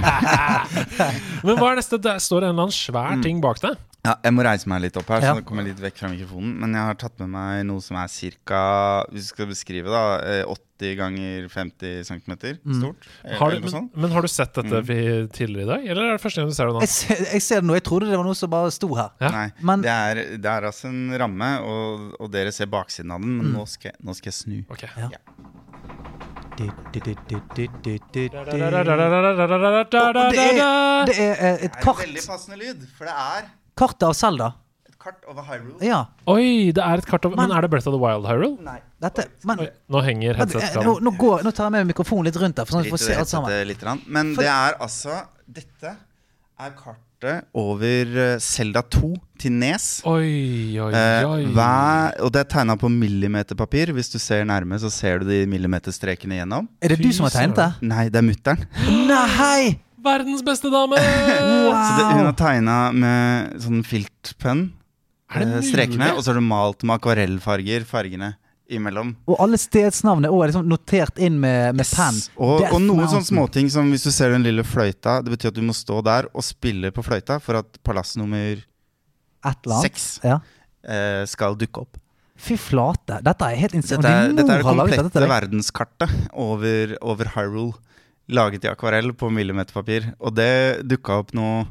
Men 1.45 1.59
hva 1.59 1.73
er 1.73 1.81
neste? 1.81 1.99
Der 2.01 2.21
står 2.23 2.45
det 2.45 2.51
en 2.51 2.55
eller 2.55 2.69
annen 2.69 2.77
svær 2.79 3.19
ting 3.25 3.43
bak 3.43 3.59
deg. 3.63 3.79
Ja, 4.05 4.13
jeg 4.23 4.33
må 4.37 4.43
reise 4.45 4.69
meg 4.69 4.83
litt 4.85 4.97
opp 5.01 5.09
her, 5.09 5.23
Ja. 5.25 5.33
så 5.33 5.39
nå 5.41 5.45
kommer 5.47 5.65
jeg 5.65 5.73
litt 5.73 5.81
vekk 5.87 5.97
fra 6.03 6.09
mikrofonen. 6.11 6.53
Men 6.61 6.75
jeg 6.77 6.87
har 6.91 6.97
tatt 7.01 7.19
med 7.23 7.29
meg 7.33 7.65
noe 7.65 7.81
som 7.81 7.97
er 7.97 8.07
ca. 8.45 8.61
Hvis 9.11 9.27
du 9.27 9.33
skal 9.33 9.49
beskrive, 9.49 9.89
da 9.89 10.03
eh, 10.21 10.43
80 10.77 10.95
ganger 10.99 11.47
50 11.49 12.03
cm 12.03 12.33
stort. 12.79 13.07
eh, 13.23 13.37
Har 13.39 13.51
du, 13.55 13.59
men, 13.63 13.89
men 13.95 14.11
har 14.11 14.21
du 14.21 14.27
sett 14.27 14.53
dette 14.59 14.81
mm. 14.83 15.29
tidligere 15.31 15.63
i 15.63 15.69
dag, 15.71 15.87
eller 15.93 16.03
er 16.09 16.17
det 16.17 16.21
første 16.21 16.41
gang 16.43 16.49
du 16.51 16.55
ser 16.57 16.67
det 16.69 16.75
nå? 16.75 16.83
Jeg 16.85 16.93
ser, 16.93 17.23
jeg 17.33 17.41
ser 17.47 17.61
det 17.63 17.69
nå. 17.69 17.77
Jeg 17.79 17.85
trodde 17.87 18.09
det 18.11 18.17
var 18.19 18.27
noe 18.27 18.35
som 18.37 18.51
bare 18.51 18.71
sto 18.75 18.91
her. 18.95 19.09
Ja. 19.23 19.31
Nei, 19.31 19.47
Men- 19.61 19.81
det, 19.85 19.91
er, 19.95 20.23
det 20.37 20.51
er 20.51 20.69
altså 20.69 20.91
en 20.91 21.03
ramme, 21.17 21.51
og, 21.63 22.13
og 22.19 22.31
dere 22.31 22.51
ser 22.55 22.67
baksiden 22.71 23.11
av 23.15 23.23
den, 23.23 23.37
men 23.41 23.53
nå, 23.55 23.65
skal, 23.71 23.95
nå 24.03 24.13
skal 24.17 24.31
jeg 24.33 24.39
snu. 24.43 24.57
Okay. 24.75 24.89
Ja. 24.99 25.09
Det 26.55 26.69
er, 26.69 26.71
det 26.95 27.01
er 30.39 31.35
eh, 31.35 31.55
et 31.55 31.61
Det 31.61 31.67
er 31.67 31.83
kart. 31.83 31.99
veldig 31.99 32.23
passende 32.23 32.57
lyd, 32.61 32.85
for 32.95 33.09
det 33.09 33.15
er 33.15 33.49
Kartet 33.77 34.03
av 34.07 34.13
Selda. 34.15 34.53
et 34.87 34.97
kart 34.99 35.23
over 35.27 35.43
Hyrule. 35.43 35.81
Ja. 35.83 36.05
Oi, 36.27 36.71
det 36.71 36.81
er 36.83 36.97
et 36.97 37.05
kart 37.05 37.25
over 37.25 37.35
Men 37.35 37.49
Men- 37.49 37.57
er 37.57 37.61
det 37.61 37.69
Breath 37.71 37.87
of 37.87 37.93
the 37.93 37.99
Wild, 37.99 38.25
Hyrule? 38.25 38.57
Nei, 38.63 38.79
Dette 39.01 39.25
Men 39.43 39.59
Oi, 39.59 39.69
nå 39.91 40.01
henger 40.03 40.37
vent, 40.37 40.55
eh, 40.55 40.73
nå, 40.81 40.99
nå, 41.01 41.11
går, 41.17 41.43
nå 41.43 41.51
tar 41.53 41.65
jeg 41.69 41.71
med 41.71 41.93
mikrofonen 41.93 42.23
litt 42.25 42.35
rundt 42.41 42.55
der, 42.55 42.65
for 42.65 42.73
sånn 42.77 42.79
at 42.79 42.85
vi 42.85 42.91
får 42.91 42.99
se 42.99 43.13
alt 43.15 43.27
sammen. 43.27 43.67
litt. 43.67 44.07
Men 44.07 44.33
For- 44.35 44.41
det 44.43 44.49
er 44.49 44.73
altså 44.79 45.27
Dette 45.51 45.95
er 46.57 46.71
kartet 46.71 47.45
over 47.53 48.39
Selda 48.39 48.81
2 48.81 49.15
til 49.37 49.51
Nes. 49.51 50.01
Oi, 50.05 50.77
oi, 50.79 50.91
Eh, 50.93 51.23
oi. 51.27 51.45
hver, 51.45 52.21
og 52.21 52.31
det 52.31 52.39
er 52.41 52.49
tegna 52.57 52.75
på 52.77 52.87
millimeterpapir. 52.89 53.87
Hvis 53.93 54.11
du 54.11 54.17
ser 54.19 54.43
nærme, 54.45 54.79
så 54.79 54.89
ser 54.91 55.19
du 55.19 55.25
de 55.25 55.45
millimeterstrekene 55.45 56.39
gjennom. 56.39 56.67
Er 56.81 56.89
det 56.89 57.01
du 57.01 57.11
som 57.11 57.25
har 57.25 57.31
tegnet 57.31 57.55
det? 57.55 57.81
Nei, 57.81 58.09
det 58.09 58.15
er 58.15 58.21
mutter'n. 58.21 58.65
Nei! 59.07 59.79
Verdens 60.05 60.43
beste 60.45 60.69
dame! 60.73 60.99
Så 61.01 61.91
det, 61.97 62.07
hun 62.13 62.25
har 62.29 62.35
tegna 62.39 62.79
med 62.95 63.55
sånn 63.63 63.83
filtpenn, 63.87 64.67
eh, 65.33 65.59
strekene, 65.65 66.11
og 66.15 66.21
så 66.23 66.31
har 66.33 66.39
du 66.39 66.45
malt 66.45 66.85
med 66.85 66.99
akvarellfarger, 66.99 67.85
fargene 67.89 68.35
imellom. 68.71 69.11
Og 69.29 69.37
alle 69.43 69.57
stedsnavnene 69.61 70.29
er 70.29 70.49
liksom 70.49 70.69
notert 70.69 71.19
inn 71.21 71.35
med, 71.41 71.75
med 71.77 71.85
penn. 71.85 72.17
Og, 72.37 72.63
og 72.71 72.79
noen 72.81 73.05
sånne 73.11 73.27
småting 73.27 73.69
som 73.73 73.91
hvis 73.93 74.05
du 74.07 74.11
ser 74.13 74.33
den 74.33 74.45
lille 74.45 74.63
fløyta 74.65 75.19
Det 75.21 75.35
betyr 75.35 75.51
at 75.51 75.57
du 75.59 75.61
må 75.67 75.75
stå 75.77 75.99
der 76.05 76.29
og 76.33 76.45
spille 76.45 76.89
på 76.95 77.03
fløyta 77.05 77.37
for 77.43 77.59
at 77.61 77.77
palass 77.85 78.15
nummer 78.17 78.63
seks 79.83 80.07
Ja. 80.25 80.39
eh, 80.81 81.21
skal 81.29 81.53
dukke 81.61 81.83
opp. 81.85 81.99
Fy 82.35 82.57
flate. 82.59 83.21
Dette 83.23 83.47
er 83.47 83.61
helt 83.61 83.75
insane. 83.77 84.01
Dette 84.01 84.09
er, 84.11 84.33
dette 84.33 84.41
er 84.41 84.63
det 84.63 84.65
dette 84.65 84.65
komplette 84.65 85.29
verdenskartet 85.29 86.15
over, 86.33 86.95
over 87.05 87.29
Hyrule. 87.37 87.77
Laget 88.29 88.63
i 88.65 88.69
akvarell 88.71 89.11
på 89.13 89.29
millimeterpapir. 89.29 90.13
Og 90.19 90.33
det 90.35 90.81
dukka 90.87 91.19
opp 91.21 91.33
nå 91.37 91.67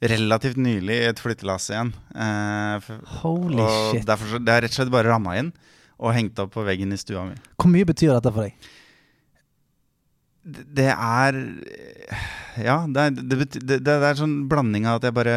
relativt 0.00 0.56
nylig 0.56 0.94
i 1.02 1.08
et 1.10 1.18
flyttelass 1.20 1.68
igjen. 1.72 1.92
Eh, 2.14 2.78
for, 2.80 3.00
Holy 3.20 3.58
og 3.60 3.94
shit. 3.96 4.06
derfor, 4.06 4.26
så- 4.30 4.44
det 4.44 4.48
er 4.54 4.60
rett 4.62 4.70
og 4.70 4.76
slett 4.78 4.90
bare 4.94 5.10
ramma 5.10 5.36
inn 5.38 5.52
og 5.98 6.14
hengt 6.14 6.38
opp 6.38 6.52
på 6.54 6.64
veggen 6.64 6.92
i 6.92 6.96
stua 6.96 7.24
mi. 7.26 7.34
Hvor 7.58 7.68
mye 7.70 7.84
betyr 7.84 8.14
dette 8.14 8.32
for 8.32 8.42
deg? 8.46 8.54
Det, 10.48 10.64
det 10.74 10.88
er 10.94 11.32
Ja, 12.62 12.86
det 12.86 12.96
er, 13.02 13.10
det, 13.10 13.38
betyr, 13.38 13.60
det, 13.68 13.80
det 13.84 13.96
er 14.02 14.14
sånn 14.18 14.48
blanding 14.48 14.86
av 14.88 14.96
at 15.02 15.08
jeg 15.10 15.14
bare 15.18 15.34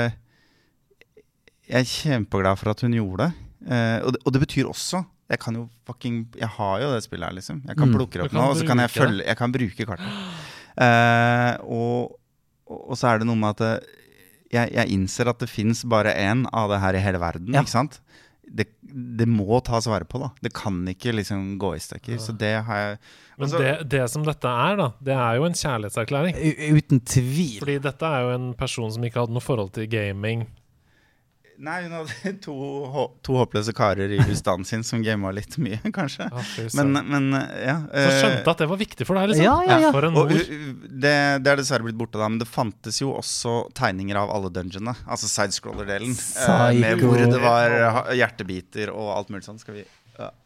Jeg 1.68 1.82
er 1.82 1.90
kjempeglad 1.90 2.58
for 2.60 2.72
at 2.72 2.82
hun 2.86 2.94
gjorde 2.96 3.28
det. 3.28 3.34
Eh, 3.72 3.98
og, 4.06 4.14
det 4.16 4.22
og 4.26 4.34
det 4.34 4.42
betyr 4.46 4.70
også 4.72 5.04
Jeg 5.32 5.40
kan 5.44 5.56
jo 5.60 5.66
fucking 5.88 6.28
Jeg 6.40 6.48
har 6.56 6.80
jo 6.82 6.94
det 6.94 7.04
spillet 7.04 7.28
her, 7.28 7.36
liksom. 7.36 7.62
Jeg 7.68 7.76
kan 7.78 7.90
Mm. 7.92 7.98
plukke 7.98 8.14
det 8.14 8.22
opp 8.26 8.32
kan 8.32 8.42
nå, 8.42 8.48
og 8.52 8.56
så 8.58 8.68
kan 8.68 8.78
jeg 8.78 8.90
følge 8.94 9.26
Jeg 9.26 9.38
kan 9.38 9.52
bruke 9.52 9.86
kartet. 9.86 10.41
Eh, 10.78 11.54
og, 11.66 12.16
og 12.72 12.96
så 13.00 13.12
er 13.12 13.22
det 13.22 13.28
noe 13.30 13.40
med 13.40 13.56
at 13.56 13.64
det, 13.66 13.74
jeg, 14.52 14.72
jeg 14.76 14.92
innser 14.96 15.32
at 15.32 15.40
det 15.40 15.50
fins 15.52 15.84
bare 15.88 16.14
én 16.20 16.44
av 16.52 16.72
det 16.72 16.82
her 16.84 16.98
i 16.98 17.04
hele 17.04 17.22
verden. 17.22 17.52
Ja. 17.56 17.64
Ikke 17.64 17.74
sant? 17.74 18.00
Det, 18.52 18.66
det 18.84 19.28
må 19.32 19.62
tas 19.64 19.88
vare 19.88 20.04
på, 20.08 20.20
da. 20.20 20.32
Det 20.44 20.52
kan 20.56 20.82
ikke 20.92 21.14
liksom 21.16 21.54
gå 21.62 21.76
i 21.78 21.84
stykker. 21.84 22.20
Så 22.20 22.36
det 22.36 22.58
har 22.68 22.82
jeg 22.82 22.98
Men 23.38 23.48
altså- 23.48 23.62
det, 23.64 23.90
det 23.94 24.02
som 24.12 24.26
dette 24.28 24.48
er, 24.68 24.76
da, 24.76 24.90
det 25.00 25.16
er 25.16 25.38
jo 25.40 25.46
en 25.48 25.56
kjærlighetserklæring. 25.56 26.36
U 26.36 26.80
uten 26.82 27.00
tvil. 27.00 27.60
Fordi 27.64 27.78
dette 27.88 28.10
er 28.10 28.26
jo 28.26 28.34
en 28.36 28.50
person 28.60 28.92
som 28.92 29.08
ikke 29.08 29.24
hadde 29.24 29.38
noe 29.38 29.46
forhold 29.46 29.72
til 29.78 29.88
gaming. 29.88 30.50
Nei, 31.62 31.84
hun 31.84 31.92
hadde 31.94 32.32
to, 32.46 32.54
to 33.26 33.36
håpløse 33.38 33.74
karer 33.78 34.14
i 34.16 34.20
husstanden 34.24 34.66
sin 34.66 34.84
som 34.88 35.04
gama 35.06 35.32
litt 35.36 35.58
mye, 35.62 35.78
kanskje. 35.98 36.26
Ja, 36.32 36.44
Men, 36.80 36.96
men 37.12 37.28
ja. 37.36 37.76
Så 37.92 38.02
eh, 38.08 38.18
skjønte 38.22 38.54
at 38.56 38.64
det 38.64 38.70
var 38.72 38.80
viktig 38.82 39.08
for 39.08 39.20
deg, 39.20 39.32
liksom. 39.34 39.46
Ja, 39.46 39.58
ja, 39.68 39.80
ja. 39.86 39.92
For 39.94 40.08
en 40.08 40.16
mor. 40.16 40.32
det, 40.32 41.16
det 41.44 41.54
er 41.54 41.62
dessverre 41.62 41.86
blitt 41.86 42.00
borte, 42.00 42.18
da, 42.22 42.30
men 42.32 42.42
det 42.42 42.50
fantes 42.50 43.02
jo 43.04 43.12
også 43.18 43.56
tegninger 43.78 44.18
av 44.24 44.34
alle 44.34 44.50
dungeonene. 44.54 44.96
Altså 45.06 45.30
sidescroller-delen. 45.32 46.16
eh, 46.16 46.82
med 46.82 47.04
hvor 47.04 47.20
det 47.22 47.42
var 47.44 48.14
hjertebiter 48.18 48.94
og 48.96 49.12
alt 49.20 49.34
mulig 49.34 49.46
sånt. 49.48 49.62
Skal 49.64 49.82
vi 49.82 49.86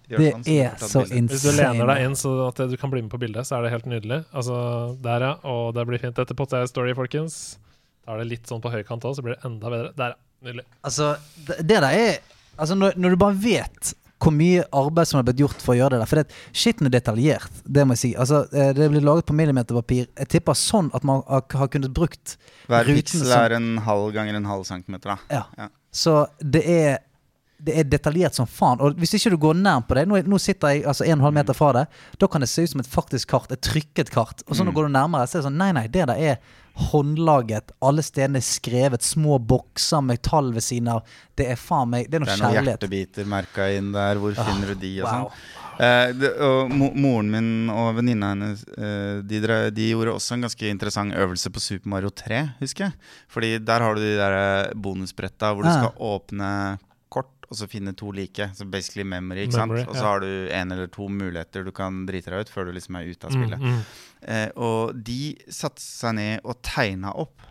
Det 0.05 0.19
sånn, 0.35 0.43
så 0.45 0.51
er 0.53 0.75
så 0.77 1.01
insane. 1.07 1.27
Hvis 1.31 1.43
du 1.47 1.51
lener 1.57 1.89
deg 1.89 2.03
inn 2.05 2.15
så 2.19 2.31
at 2.49 2.59
du 2.69 2.75
kan 2.77 2.91
bli 2.93 3.01
med 3.01 3.09
på 3.13 3.17
bildet, 3.21 3.47
så 3.47 3.57
er 3.57 3.65
det 3.65 3.71
helt 3.73 3.87
nydelig. 3.89 4.19
Altså, 4.37 4.57
der, 5.01 5.23
ja. 5.31 5.31
Og 5.49 5.71
det 5.77 5.85
blir 5.89 6.01
fint. 6.03 6.13
Dette 6.19 6.35
Potter 6.37 6.67
Story, 6.69 6.93
folkens. 6.97 7.57
Da 8.05 8.13
er 8.13 8.21
det 8.21 8.27
litt 8.35 8.45
sånn 8.51 8.61
på 8.61 8.69
høykant 8.69 9.07
òg, 9.09 9.15
så 9.17 9.23
blir 9.25 9.33
det 9.33 9.47
enda 9.49 9.71
bedre. 9.73 9.89
Der, 9.97 10.13
ja. 10.13 10.19
Nydelig. 10.45 10.65
Altså, 10.85 11.15
det, 11.47 11.61
det 11.65 11.81
der 11.83 11.91
er 11.91 12.17
Altså, 12.55 12.75
når, 12.79 12.93
når 12.95 13.11
du 13.11 13.17
bare 13.19 13.35
vet 13.35 13.95
hvor 14.23 14.31
mye 14.33 14.63
arbeid 14.73 15.09
som 15.09 15.19
har 15.19 15.25
blitt 15.27 15.41
gjort 15.43 15.61
for 15.61 15.73
å 15.73 15.77
gjøre 15.77 15.95
det 15.95 16.01
der 16.01 16.09
For 16.09 16.21
det, 16.21 16.37
skitten 16.55 16.87
er 16.87 16.93
detaljert, 16.95 17.57
det 17.67 17.83
må 17.85 17.97
jeg 17.97 18.01
si. 18.01 18.11
Altså, 18.17 18.45
eh, 18.55 18.71
det 18.73 18.87
blir 18.93 19.03
laget 19.03 19.27
på 19.27 19.35
millimeterpapir. 19.37 20.07
Jeg 20.07 20.31
tipper 20.31 20.57
sånn 20.57 20.87
at 20.95 21.05
man 21.07 21.21
har, 21.27 21.43
kunnet 21.73 21.93
brukt 21.95 22.37
Hver 22.71 22.87
piksel 22.89 23.33
er 23.35 23.57
en 23.57 23.75
halv 23.85 24.13
ganger 24.15 24.39
en 24.39 24.47
halv 24.49 24.63
centimeter, 24.67 25.13
da. 25.13 25.41
Ja. 25.41 25.43
Ja. 25.59 25.67
Så 25.95 26.15
det 26.39 26.63
er 26.63 26.97
det 27.57 27.77
er 27.79 27.83
detaljert 27.87 28.35
som 28.35 28.45
faen. 28.47 28.81
Og 28.83 28.95
hvis 28.99 29.13
ikke 29.15 29.31
du 29.31 29.37
går 29.37 29.55
nær 29.55 29.81
på 29.87 29.95
det 29.95 30.07
Nå, 30.07 30.19
nå 30.27 30.37
sitter 30.41 30.73
jeg 30.75 30.83
altså 30.85 31.05
1,5 31.07 31.31
meter 31.33 31.53
fra 31.55 31.71
det. 31.73 31.85
Da 32.19 32.27
kan 32.27 32.41
det 32.43 32.49
se 32.49 32.63
ut 32.63 32.69
som 32.69 32.79
et 32.83 32.87
faktisk 32.91 33.29
kart. 33.31 33.51
Et 33.51 33.61
trykket 33.61 34.09
kart. 34.11 34.43
Og 34.47 34.55
så 34.55 34.63
når 34.65 34.71
Mm. 34.73 34.75
går 34.75 34.83
du 34.87 34.93
nærmere, 34.97 35.27
så 35.27 35.37
er 35.37 35.41
det 35.41 35.47
sånn 35.49 35.57
Nei, 35.57 35.71
nei, 35.71 35.87
det 35.87 36.05
der 36.07 36.15
er 36.19 36.37
håndlaget. 36.91 37.71
Alle 37.81 38.03
stedene 38.03 38.41
er 38.41 38.45
skrevet. 38.45 39.01
Små 39.05 39.37
bokser 39.39 40.01
med 40.03 40.21
tall 40.25 40.51
ved 40.55 40.63
siden 40.65 40.89
av. 40.91 41.03
Det 41.37 41.47
er 41.53 41.55
faen 41.59 41.89
meg 41.89 42.09
Det 42.09 42.19
er 42.19 42.25
noe 42.25 42.31
Det 42.31 42.35
er 42.35 42.43
noen 42.43 42.67
hjertebiter 42.71 43.25
merka 43.31 43.69
inn 43.77 43.91
der. 43.95 44.19
Hvor 44.21 44.35
finner 44.35 44.73
du 44.73 44.75
de, 44.81 44.91
og 45.01 45.07
wow. 45.07 45.13
sånn. 45.29 45.61
Eh, 45.75 46.13
det, 46.15 46.29
og 46.39 46.69
mo 46.71 46.87
moren 46.95 47.29
min 47.33 47.47
og 47.69 47.95
venninna 47.97 48.29
hennes 48.31 48.61
eh, 48.77 49.17
de, 49.27 49.41
de 49.75 49.89
gjorde 49.91 50.13
også 50.15 50.37
en 50.37 50.45
ganske 50.47 50.69
interessant 50.71 51.13
øvelse 51.19 51.51
på 51.51 51.59
Super 51.59 51.91
Mario 51.91 52.09
3, 52.15 52.43
husker 52.61 52.85
jeg. 52.85 52.93
Fordi 53.27 53.49
der 53.59 53.83
har 53.83 53.95
du 53.97 53.99
de 54.05 54.13
der 54.15 54.37
eh, 54.39 54.73
bonusbretta 54.75 55.51
hvor 55.53 55.63
du 55.63 55.69
Ah. 55.69 55.81
skal 55.81 55.99
åpne 55.99 56.51
og 57.49 57.55
så 57.59 57.67
finne 57.69 57.93
to 57.95 58.11
like. 58.11 58.49
Så 58.57 58.65
basically 58.69 59.03
memory, 59.05 59.45
ikke 59.47 59.59
Memory, 59.61 59.83
sant. 59.83 59.89
Og 59.89 59.95
så 59.95 60.01
ja. 60.01 60.07
har 60.09 60.19
du 60.23 60.49
en 60.51 60.71
eller 60.71 60.87
to 60.87 61.07
muligheter 61.09 61.63
du 61.65 61.71
kan 61.71 62.05
drite 62.07 62.31
deg 62.33 62.45
ut 62.47 62.49
før 62.49 62.65
du 62.65 62.71
liksom 62.73 62.95
er 62.99 63.09
ute 63.11 63.25
av 63.27 63.31
Mm, 63.31 63.41
spillet. 63.41 63.59
mm. 63.61 63.81
Eh, 64.27 64.49
og 64.57 64.95
de 65.05 65.35
satte 65.53 65.81
seg 65.81 66.15
ned 66.17 66.39
og 66.43 66.57
tegna 66.65 67.11
opp. 67.15 67.41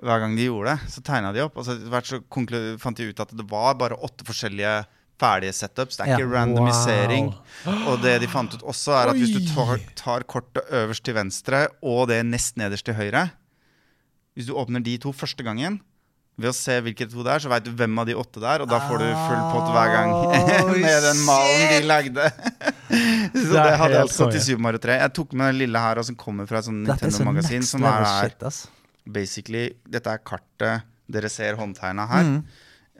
Hver 0.00 0.18
gang 0.22 0.36
de 0.38 0.46
gjorde 0.48 0.72
det, 0.78 0.88
så 0.94 1.02
tegna 1.04 1.32
de 1.36 1.42
opp. 1.44 1.58
Og 1.60 1.64
så 1.66 1.74
etter 1.76 1.90
hvert 1.92 2.08
så 2.08 2.22
fant 2.80 2.96
de 2.96 3.10
ut 3.10 3.20
at 3.20 3.36
det 3.36 3.44
var 3.50 3.74
bare 3.76 3.98
åtte 4.00 4.24
forskjellige 4.24 4.86
ferdige 5.20 5.52
setups. 5.52 5.98
Det 5.98 6.06
er 6.06 6.14
ikke 6.16 6.30
Ja. 6.32 6.40
randomisering. 6.40 7.26
Wow. 7.66 7.88
Og 7.92 8.00
det 8.00 8.14
de 8.22 8.26
fant 8.26 8.54
ut 8.54 8.62
også, 8.62 8.94
er 8.96 9.10
at 9.10 9.16
hvis 9.20 9.34
du 9.36 9.54
tar, 9.54 9.76
tar 9.94 10.24
kortet 10.24 10.64
øverst 10.72 11.04
til 11.04 11.12
venstre 11.14 11.66
og 11.82 12.08
det 12.08 12.24
nest 12.24 12.56
nederst 12.56 12.84
til 12.88 12.94
høyre 12.94 13.30
Hvis 14.34 14.46
du 14.46 14.54
åpner 14.54 14.80
de 14.82 14.96
to 14.96 15.12
første 15.12 15.42
gangen 15.44 15.80
ved 16.40 16.50
å 16.50 16.54
se 16.56 16.76
hvilke 16.84 17.06
to 17.10 17.24
det 17.26 17.34
er, 17.34 17.42
så 17.44 17.50
veit 17.52 17.66
du 17.66 17.70
hvem 17.76 18.00
av 18.00 18.08
de 18.08 18.16
åtte 18.18 18.40
det 18.42 18.48
er, 18.48 18.64
og 18.64 18.70
da 18.70 18.80
får 18.88 19.02
du 19.02 19.06
full 19.06 19.42
pott 19.52 19.70
hver 19.74 19.92
gang. 19.94 20.12
Med 20.84 21.06
den 21.06 21.22
malen 21.26 21.64
de 21.74 21.80
lagde. 21.86 22.28
så 23.36 23.46
Det 23.46 23.54
det 23.54 23.76
hadde 23.82 23.96
jeg 23.96 24.04
altså 24.06 24.30
til. 24.32 24.44
Super 24.48 24.64
Mario 24.66 24.82
3. 24.82 24.96
Jeg 25.04 25.14
tok 25.20 25.34
med 25.36 25.52
den 25.52 25.60
lille 25.60 25.82
her, 25.84 26.00
som 26.08 26.16
kommer 26.18 26.48
fra 26.50 26.62
et 26.62 26.68
sånt 26.68 26.82
Nintendo-magasin. 26.88 27.66
Som 27.68 27.86
er, 27.86 28.06
shit, 28.24 28.46
ass. 28.48 28.64
basically 29.06 29.68
Dette 29.86 30.16
er 30.16 30.24
kartet 30.26 30.88
dere 31.10 31.30
ser 31.32 31.58
håndtegna 31.58 32.06
her. 32.10 32.26
Mm. 32.26 32.40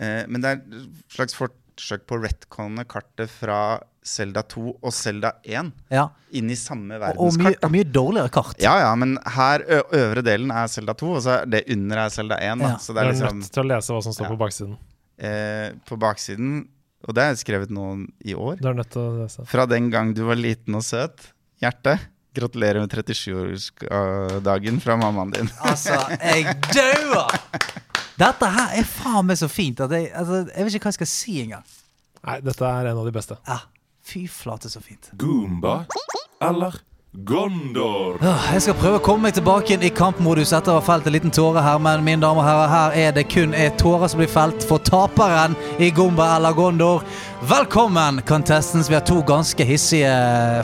Eh, 0.01 0.23
men 0.31 0.43
det 0.43 0.53
er 0.53 0.61
et 0.61 1.15
slags 1.15 1.37
forsøk 1.39 2.07
på 2.09 2.19
å 2.19 2.23
retconne 2.25 2.87
kartet 2.91 3.31
fra 3.33 3.81
Selda 4.03 4.41
2 4.49 4.79
og 4.83 4.93
Selda 4.97 5.33
1 5.45 5.73
Ja. 5.93 6.07
inn 6.33 6.49
i 6.51 6.55
samme 6.57 6.97
verdenskart. 7.01 7.57
og, 7.59 7.65
og 7.67 7.71
mye 7.75 7.85
dårligere 7.85 8.31
kart. 8.33 8.55
Ja, 8.63 8.79
ja, 8.81 8.95
men 8.97 9.19
her 9.37 9.61
ø 9.69 9.81
øvre 9.93 10.23
delen 10.25 10.51
er 10.51 10.67
Selda 10.73 10.95
2, 10.97 11.11
og 11.19 11.23
så 11.23 11.31
er 11.43 11.45
det 11.53 11.65
under 11.75 11.97
er 12.07 12.09
Selda 12.15 12.39
1. 12.41 12.59
Da. 12.59 12.69
Ja. 12.71 12.77
Så 12.79 12.93
Du 12.93 12.99
det 12.99 13.03
er 13.03 13.09
er 13.09 13.13
liksom 13.13 13.39
nødt 13.43 13.53
til 13.53 13.63
å 13.63 13.69
lese 13.69 13.93
hva 13.93 14.03
som 14.03 14.13
står 14.17 14.25
Ja. 14.25 14.31
på 14.33 14.39
baksiden. 14.45 14.77
eh, 15.19 15.73
På 15.87 15.99
baksiden, 16.01 16.69
og 17.09 17.15
det 17.15 17.23
er 17.25 17.35
skrevet 17.37 17.71
nå 17.71 18.07
i 18.25 18.33
år 18.35 18.57
Du 18.61 18.69
er 18.69 18.75
nødt 18.75 18.91
til 18.91 19.03
å 19.03 19.19
lese. 19.23 19.45
Fra 19.47 19.67
den 19.67 19.91
gang 19.91 20.15
du 20.15 20.25
var 20.25 20.37
liten 20.37 20.75
og 20.75 20.83
søt, 20.83 21.33
hjerte, 21.61 21.99
Gratulerer 22.33 22.79
med 22.79 22.89
37-årsdagen 22.95 24.81
fra 24.81 24.97
mammaen 24.97 25.33
din. 25.35 25.49
Altså, 25.67 25.97
jeg 26.23 26.45
dauer! 26.71 27.33
Dette 28.21 28.47
her 28.53 28.75
er 28.79 28.85
faen 28.87 29.27
meg 29.27 29.37
så 29.41 29.49
fint 29.51 29.81
at 29.81 29.91
jeg, 29.91 30.11
altså, 30.15 30.43
jeg 30.55 30.65
vet 30.67 30.75
ikke 30.77 30.85
hva 30.85 30.93
jeg 30.93 30.99
skal 31.01 31.11
si 31.11 31.37
engang. 31.43 31.65
Nei, 32.27 32.37
dette 32.45 32.63
er 32.69 32.91
en 32.91 32.99
av 33.01 33.07
de 33.09 33.13
beste. 33.17 33.37
Ja, 33.49 33.57
fy 34.11 34.27
flate, 34.29 34.71
så 34.71 34.81
fint. 34.83 35.11
Goomba 35.13 35.85
eller 36.41 36.75
Gondor? 37.11 38.21
Jeg 38.23 38.63
skal 38.63 38.77
prøve 38.79 39.01
å 39.01 39.03
komme 39.03 39.27
meg 39.27 39.35
tilbake 39.35 39.73
inn 39.75 39.83
i 39.83 39.89
kampmodus 39.91 40.53
etter 40.55 40.71
å 40.71 40.77
ha 40.77 40.83
felt 40.87 41.09
en 41.11 41.15
liten 41.17 41.33
tåre 41.35 41.59
her, 41.59 41.81
men 41.83 42.05
mine 42.07 42.23
damer 42.23 42.39
og 42.39 42.47
herrer, 42.47 42.71
her 42.71 42.95
er 43.09 43.17
det 43.17 43.25
kun 43.33 43.51
et 43.51 43.75
tåre 43.83 44.07
som 44.07 44.21
blir 44.21 44.31
felt 44.31 44.63
for 44.63 44.79
taperen 44.87 45.57
i 45.83 45.89
Gomba 45.91 46.29
eller 46.37 46.55
Gondor. 46.55 47.03
Velkommen, 47.51 48.21
contestants. 48.29 48.87
Vi 48.87 48.95
har 48.95 49.03
to 49.03 49.25
ganske 49.27 49.67
hissige 49.67 50.13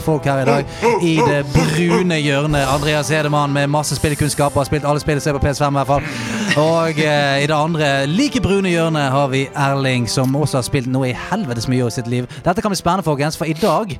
folk 0.07 0.29
her 0.31 0.45
i 0.45 0.47
dag. 0.47 0.71
I 1.03 1.17
det 1.27 1.43
brune 1.51 2.21
hjørnet. 2.23 2.71
Andreas 2.77 3.11
Hedemann 3.11 3.51
med 3.51 3.75
masse 3.75 3.99
spillekunnskap 3.99 4.55
og 4.55 4.63
har 4.63 4.71
spilt 4.71 4.87
alle 4.87 5.03
spill 5.03 5.19
som 5.19 5.35
er 5.35 5.41
på 5.41 5.49
PS5 5.49 5.67
i 5.67 5.81
hvert 5.81 5.91
fall. 5.91 6.09
Og 6.63 7.03
eh, 7.03 7.43
i 7.43 7.51
det 7.51 7.59
andre 7.59 7.91
like 8.07 8.39
brune 8.45 8.71
hjørnet 8.71 9.11
har 9.19 9.35
vi 9.35 9.49
Erling, 9.51 10.07
som 10.07 10.39
også 10.39 10.63
har 10.63 10.71
spilt 10.71 10.95
noe 10.95 11.11
i 11.11 11.19
helvetes 11.27 11.67
mye 11.67 11.91
i 11.91 11.99
sitt 11.99 12.07
liv. 12.07 12.31
Dette 12.47 12.63
kan 12.63 12.71
bli 12.71 12.79
spennende, 12.79 13.09
folkens, 13.11 13.35
for 13.35 13.51
i 13.51 13.59
dag 13.59 13.99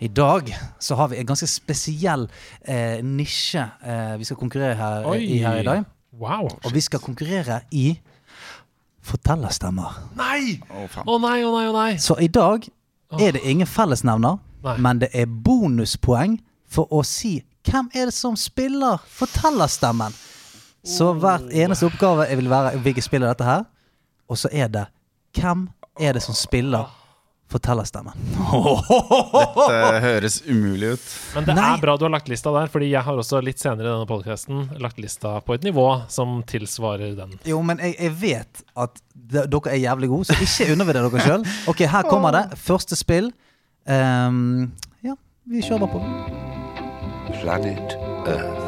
i 0.00 0.08
dag 0.08 0.48
så 0.78 0.94
har 0.94 1.08
vi 1.08 1.18
en 1.20 1.26
ganske 1.28 1.46
spesiell 1.46 2.24
eh, 2.64 3.02
nisje 3.04 3.60
eh, 3.84 4.14
vi 4.18 4.24
skal 4.24 4.38
konkurrere 4.40 4.74
her, 4.78 5.08
Oi. 5.10 5.18
i 5.20 5.40
her 5.44 5.60
i 5.60 5.64
dag. 5.66 5.82
Wow. 6.16 6.48
Og 6.64 6.72
vi 6.74 6.80
skal 6.80 7.02
konkurrere 7.04 7.60
i 7.70 7.98
fortellerstemmer. 9.04 9.98
Nei! 10.16 10.56
Å, 10.72 10.86
oh, 11.04 11.18
nei, 11.20 11.42
å 11.44 11.52
nei, 11.52 11.66
å 11.68 11.74
nei. 11.76 11.90
Så 12.00 12.16
i 12.20 12.30
dag 12.32 12.64
er 13.18 13.36
det 13.36 13.42
ingen 13.44 13.68
fellesnevner, 13.68 14.38
Nei. 14.64 14.76
men 14.80 15.02
det 15.02 15.10
er 15.12 15.28
bonuspoeng 15.28 16.38
for 16.70 16.88
å 16.88 17.02
si 17.04 17.40
hvem 17.68 17.90
er 17.92 18.08
det 18.08 18.16
som 18.16 18.38
spiller 18.40 19.02
fortellerstemmen. 19.18 20.16
Så 20.86 21.10
hvert 21.20 21.52
eneste 21.52 21.90
oppgave 21.90 22.24
vil 22.40 22.48
være 22.48 22.78
hvilket 22.80 23.04
spill 23.04 23.26
er 23.26 23.34
dette 23.34 23.44
her, 23.44 23.66
og 24.32 24.40
så 24.40 24.48
er 24.48 24.72
det 24.72 24.86
hvem 25.36 25.68
er 26.00 26.16
det 26.16 26.24
som 26.24 26.36
spiller 26.36 26.88
fortellerstemmen. 27.50 28.14
Dette 28.30 30.00
høres 30.04 30.40
umulig 30.46 30.92
ut. 30.96 31.06
Men 31.34 31.48
det 31.48 31.56
Nei. 31.58 31.66
er 31.74 31.82
bra 31.82 31.96
du 32.00 32.04
har 32.06 32.12
lagt 32.14 32.30
lista 32.30 32.52
der, 32.54 32.70
Fordi 32.72 32.90
jeg 32.92 33.02
har 33.06 33.18
også 33.22 33.40
litt 33.44 33.60
senere 33.62 33.88
i 33.88 33.92
denne 33.92 34.08
podcasten 34.08 34.68
lagt 34.82 35.00
lista 35.02 35.36
på 35.44 35.56
et 35.58 35.66
nivå 35.66 35.86
som 36.12 36.40
tilsvarer 36.48 37.16
den. 37.18 37.36
Jo, 37.48 37.60
men 37.66 37.82
jeg, 37.82 37.96
jeg 37.98 38.16
vet 38.22 38.64
at 38.76 39.02
de, 39.14 39.44
dere 39.50 39.74
er 39.74 39.82
jævlig 39.84 40.08
gode, 40.12 40.30
så 40.30 40.38
ikke 40.46 40.70
undervurder 40.74 41.08
dere 41.10 41.26
sjøl. 41.26 41.46
Ok, 41.70 41.84
her 41.90 42.08
kommer 42.10 42.34
det. 42.38 42.44
Første 42.62 42.98
spill. 42.98 43.32
Um, 43.90 44.70
ja, 45.06 45.14
vi 45.50 45.62
kjører 45.66 45.86
bare 45.86 45.94
på. 45.98 46.00
planet 47.40 47.96
Earth? 48.30 48.66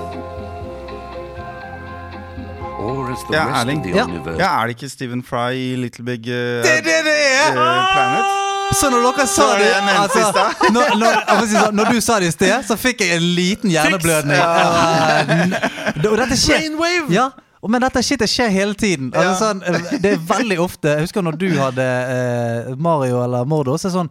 Ja, 3.33 3.61
Erling. 3.61 3.85
Ja. 3.95 4.07
Ja, 4.39 4.49
er 4.63 4.67
det 4.67 4.75
ikke 4.77 4.89
Stephen 4.91 5.23
Fry 5.23 5.53
i 5.55 5.77
Little 5.79 6.05
Big 6.05 6.27
uh, 6.27 6.63
Det 6.65 6.73
er 6.79 6.83
det 6.83 6.99
det 7.07 7.19
er! 7.31 7.53
uh, 7.55 7.93
Planet? 7.95 8.52
Så 8.73 8.89
når 8.91 9.05
dere 9.07 9.27
sa 9.29 9.47
det, 9.61 9.69
altså, 9.93 10.45
når, 10.75 10.95
når, 11.01 11.47
sånn, 11.51 11.77
når 11.77 11.91
du 11.93 12.01
sa 12.05 12.19
det 12.23 12.31
i 12.31 12.35
sted, 12.35 12.53
så 12.67 12.77
fikk 12.81 13.05
jeg 13.05 13.17
en 13.19 13.27
liten 13.37 13.73
hjerneblødning. 13.73 14.39
Eh, 14.39 16.07
Og 16.09 16.17
dette 16.23 16.39
skjer 16.41 16.59
Brainwave! 16.63 17.13
Ja, 17.15 17.29
men 17.71 17.85
dette 17.85 18.03
shitet 18.03 18.31
skjer 18.33 18.51
hele 18.51 18.75
tiden. 18.79 19.13
Altså, 19.15 19.35
sånn, 19.45 19.63
eh, 19.69 19.93
det 20.03 20.17
er 20.17 20.25
veldig 20.27 20.59
ofte 20.65 20.97
Jeg 20.97 21.07
husker 21.07 21.23
når 21.27 21.37
du 21.39 21.49
hadde 21.61 21.85
eh, 22.17 22.73
Mario 22.83 23.21
eller 23.23 23.47
Mordo, 23.49 23.77
så 23.79 23.93
sånn 23.93 24.11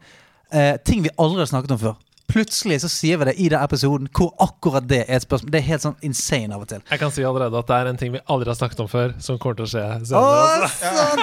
eh, 0.54 0.78
ting 0.88 1.04
vi 1.04 1.12
aldri 1.20 1.44
har 1.44 1.52
snakket 1.52 1.76
om 1.76 1.82
før. 1.82 1.98
Plutselig 2.32 2.78
så 2.82 2.90
sier 2.92 3.20
vi 3.20 3.26
det 3.28 3.34
i 3.44 3.50
den 3.52 3.60
episoden 3.60 4.08
hvor 4.16 4.30
akkurat 4.40 4.86
det 4.88 5.02
er 5.04 5.18
et 5.20 5.26
spørsmål. 5.26 5.52
Det 5.52 5.60
er 5.60 5.66
helt 5.68 5.84
sånn 5.84 5.98
insane 6.08 6.56
av 6.56 6.64
og 6.64 6.70
til. 6.72 6.84
Jeg 6.88 7.02
kan 7.02 7.12
si 7.12 7.26
allerede 7.28 7.60
at 7.60 7.68
det 7.68 7.80
er 7.82 7.90
en 7.92 8.00
ting 8.00 8.14
vi 8.14 8.22
aldri 8.32 8.48
har 8.54 8.56
snakket 8.60 8.80
om 8.86 8.90
før, 8.92 9.16
som 9.20 9.40
kommer 9.42 9.60
til 9.60 9.68
å 9.68 9.72
skje 9.74 9.84
senere. 10.08 10.22
altså. 10.62 10.92
sånn. 10.92 11.18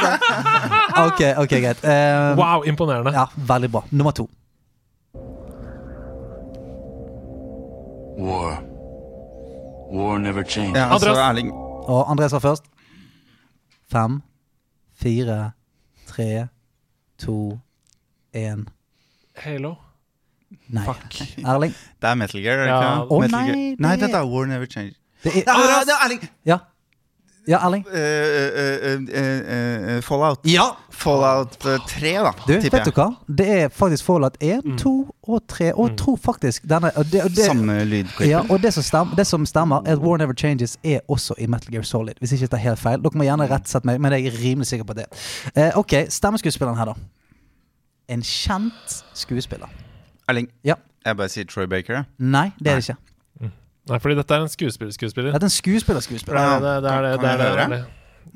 Ok, 1.08 1.22
ok, 1.44 1.52
greit. 1.62 1.80
Um, 1.86 2.36
Wow, 2.42 2.66
imponerende. 2.68 3.14
Ja, 3.16 3.28
veldig 3.48 3.70
bra. 3.72 3.84
Nummer 3.90 4.12
to. 4.12 4.28
war. 8.18 8.58
War 9.90 10.18
never 10.18 10.42
changes. 10.44 10.76
Ja, 10.76 10.92
altså, 10.92 11.08
Andreas. 11.08 11.28
Erling 11.30 11.52
Og 11.88 12.10
Andreas 12.10 12.32
var 12.32 12.38
først. 12.38 12.64
Fem, 13.92 14.22
fire, 14.94 15.52
tre, 16.06 16.48
to, 17.18 17.58
én. 18.36 18.66
Halo. 19.36 19.74
Nei. 20.68 20.84
Fuck. 20.84 21.20
Erling. 21.44 21.74
Det 22.00 22.08
er 22.10 22.14
Metal 22.14 22.40
Gear, 22.42 22.66
Ja. 22.66 22.80
Oh, 23.08 23.20
Metal 23.20 23.38
nei, 23.40 23.46
Gear. 23.46 23.56
det 23.56 23.80
nei, 23.80 23.96
dette 23.96 24.16
er 24.16 24.26
War 24.28 24.46
Never 24.46 24.66
Change. 24.66 24.92
Det 25.24 25.32
er, 25.36 25.42
Ah, 25.48 25.80
det 25.84 25.94
er 25.94 26.04
Erling! 26.04 26.28
ja. 26.46 26.58
ja, 27.48 27.58
Erling. 27.66 27.86
Uh, 27.86 27.92
uh, 27.94 27.96
uh, 27.96 29.08
eh, 29.18 29.96
eh, 29.96 30.02
Fallout. 30.04 30.38
Ja! 30.44 30.66
Fallout 30.90 31.56
eh, 31.66 31.78
3, 31.88 32.12
da, 32.26 32.32
Du, 32.46 32.52
tipper 32.60 32.78
vet 32.78 32.84
du 32.86 32.92
hva? 33.00 33.06
Det 33.40 33.46
er 33.48 33.68
faktisk 33.72 34.04
Fallout 34.04 34.36
1, 34.40 34.60
Mm. 34.64 34.76
2 34.78 34.92
og 35.28 35.40
3. 35.48 35.72
Og 35.74 35.88
jeg 35.88 35.96
tror 35.98 36.16
faktisk 36.16 36.62
denne 36.68 36.90
og 36.96 37.06
det, 37.12 37.22
og 37.24 37.30
det, 37.30 37.44
Samme 37.48 37.78
lydklipp. 37.84 38.28
ja, 38.28 38.42
og 38.50 38.60
det 38.62 38.74
som, 38.74 38.82
stemmer, 38.82 39.16
det 39.16 39.26
som 39.26 39.46
stemmer, 39.46 39.80
er 39.86 39.96
at 39.96 39.98
War 40.04 40.18
Never 40.18 40.34
Changes 40.36 40.76
er 40.84 41.00
også 41.08 41.34
i 41.38 41.46
Metal 41.46 41.72
Gear 41.72 41.82
Solid. 41.82 42.14
Hvis 42.20 42.32
ikke 42.36 42.46
det 42.46 42.52
er 42.60 42.64
helt 42.68 42.78
feil. 42.78 43.00
Dere 43.02 43.16
må 43.18 43.24
gjerne 43.24 43.48
rettsette 43.50 43.86
meg, 43.88 44.00
men 44.00 44.12
jeg 44.12 44.26
er 44.26 44.38
rimelig 44.44 44.66
sikker 44.68 44.84
på 44.84 44.92
det. 45.00 45.06
Eh, 45.56 45.72
ok, 45.78 46.04
stemmeskuespilleren 46.08 46.76
her, 46.78 46.84
da. 46.84 46.94
En 48.08 48.22
kjent 48.22 48.98
skuespiller. 49.14 49.68
Erling, 50.28 50.48
Ja. 50.64 50.74
jeg 51.06 51.16
bare 51.16 51.28
sier 51.32 51.44
Troy 51.48 51.66
Baker. 51.66 51.94
jeg. 51.94 52.04
Nei, 52.18 52.52
det 52.58 52.72
er 52.72 52.80
det 52.80 52.88
ikke. 52.88 52.98
Nei, 53.88 53.98
fordi 53.98 54.14
dette 54.18 54.34
er 54.36 54.42
en 54.44 54.50
skuespiller-skuespiller. 54.52 55.32
Det 55.32 55.38
er 55.38 55.46
en 55.46 55.48
Det 55.48 55.52
skuespiller-skuespiller. 55.54 56.36
er 56.38 56.60
det, 56.60 56.82
det, 56.84 56.90
er 56.92 57.02
det, 57.02 57.20
det, 57.20 57.30
er 57.30 57.36
det, 57.38 57.46
det, 57.46 57.62
er 57.62 57.68
det. 57.68 57.84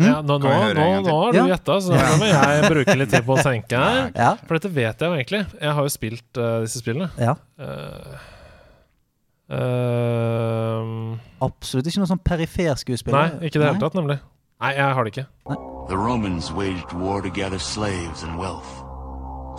Ja, 0.00 0.22
nå, 0.22 0.38
nå, 0.38 0.48
nå, 0.48 1.04
har 1.04 1.32
du 1.32 1.38
Ja. 1.38 1.46
gjetta, 1.52 1.76
så 1.84 1.92
nå 1.92 2.18
må 2.18 2.28
jeg 2.30 2.70
bruke 2.72 2.94
litt 2.96 3.10
tid 3.12 3.26
på 3.26 3.36
å 3.36 3.42
tenke 3.44 3.76
her. 3.76 4.10
Ja. 4.16 4.30
For 4.46 4.56
dette 4.56 4.70
vet 4.72 4.98
jeg 5.04 5.10
jo 5.10 5.16
egentlig. 5.18 5.42
Jeg 5.60 5.74
har 5.76 5.82
jo 5.82 5.92
spilt 5.92 6.38
uh, 6.40 6.60
disse 6.64 6.80
spillene. 6.80 7.10
ja. 7.20 7.34
Uh, 7.60 8.16
uh, 9.52 11.18
Absolutt 11.44 11.86
ikke 11.90 12.00
noe 12.00 12.08
sånn 12.08 12.22
perifer 12.24 12.72
nei, 12.72 13.28
ikke 13.44 13.58
i 13.58 13.60
det 13.60 13.68
hele 13.68 13.80
tatt, 13.82 13.94
nemlig. 13.98 14.18
Nei, 14.62 14.72
jeg 14.78 14.94
har 14.94 15.04
det 15.04 15.12
ikke. 15.12 15.26
The 15.90 15.96
Romans 15.98 16.52
waged 16.52 16.92
war 16.94 17.20
to 17.20 17.28
gather 17.28 17.58
slaves 17.58 18.22
and 18.22 18.38
wealth. 18.38 18.81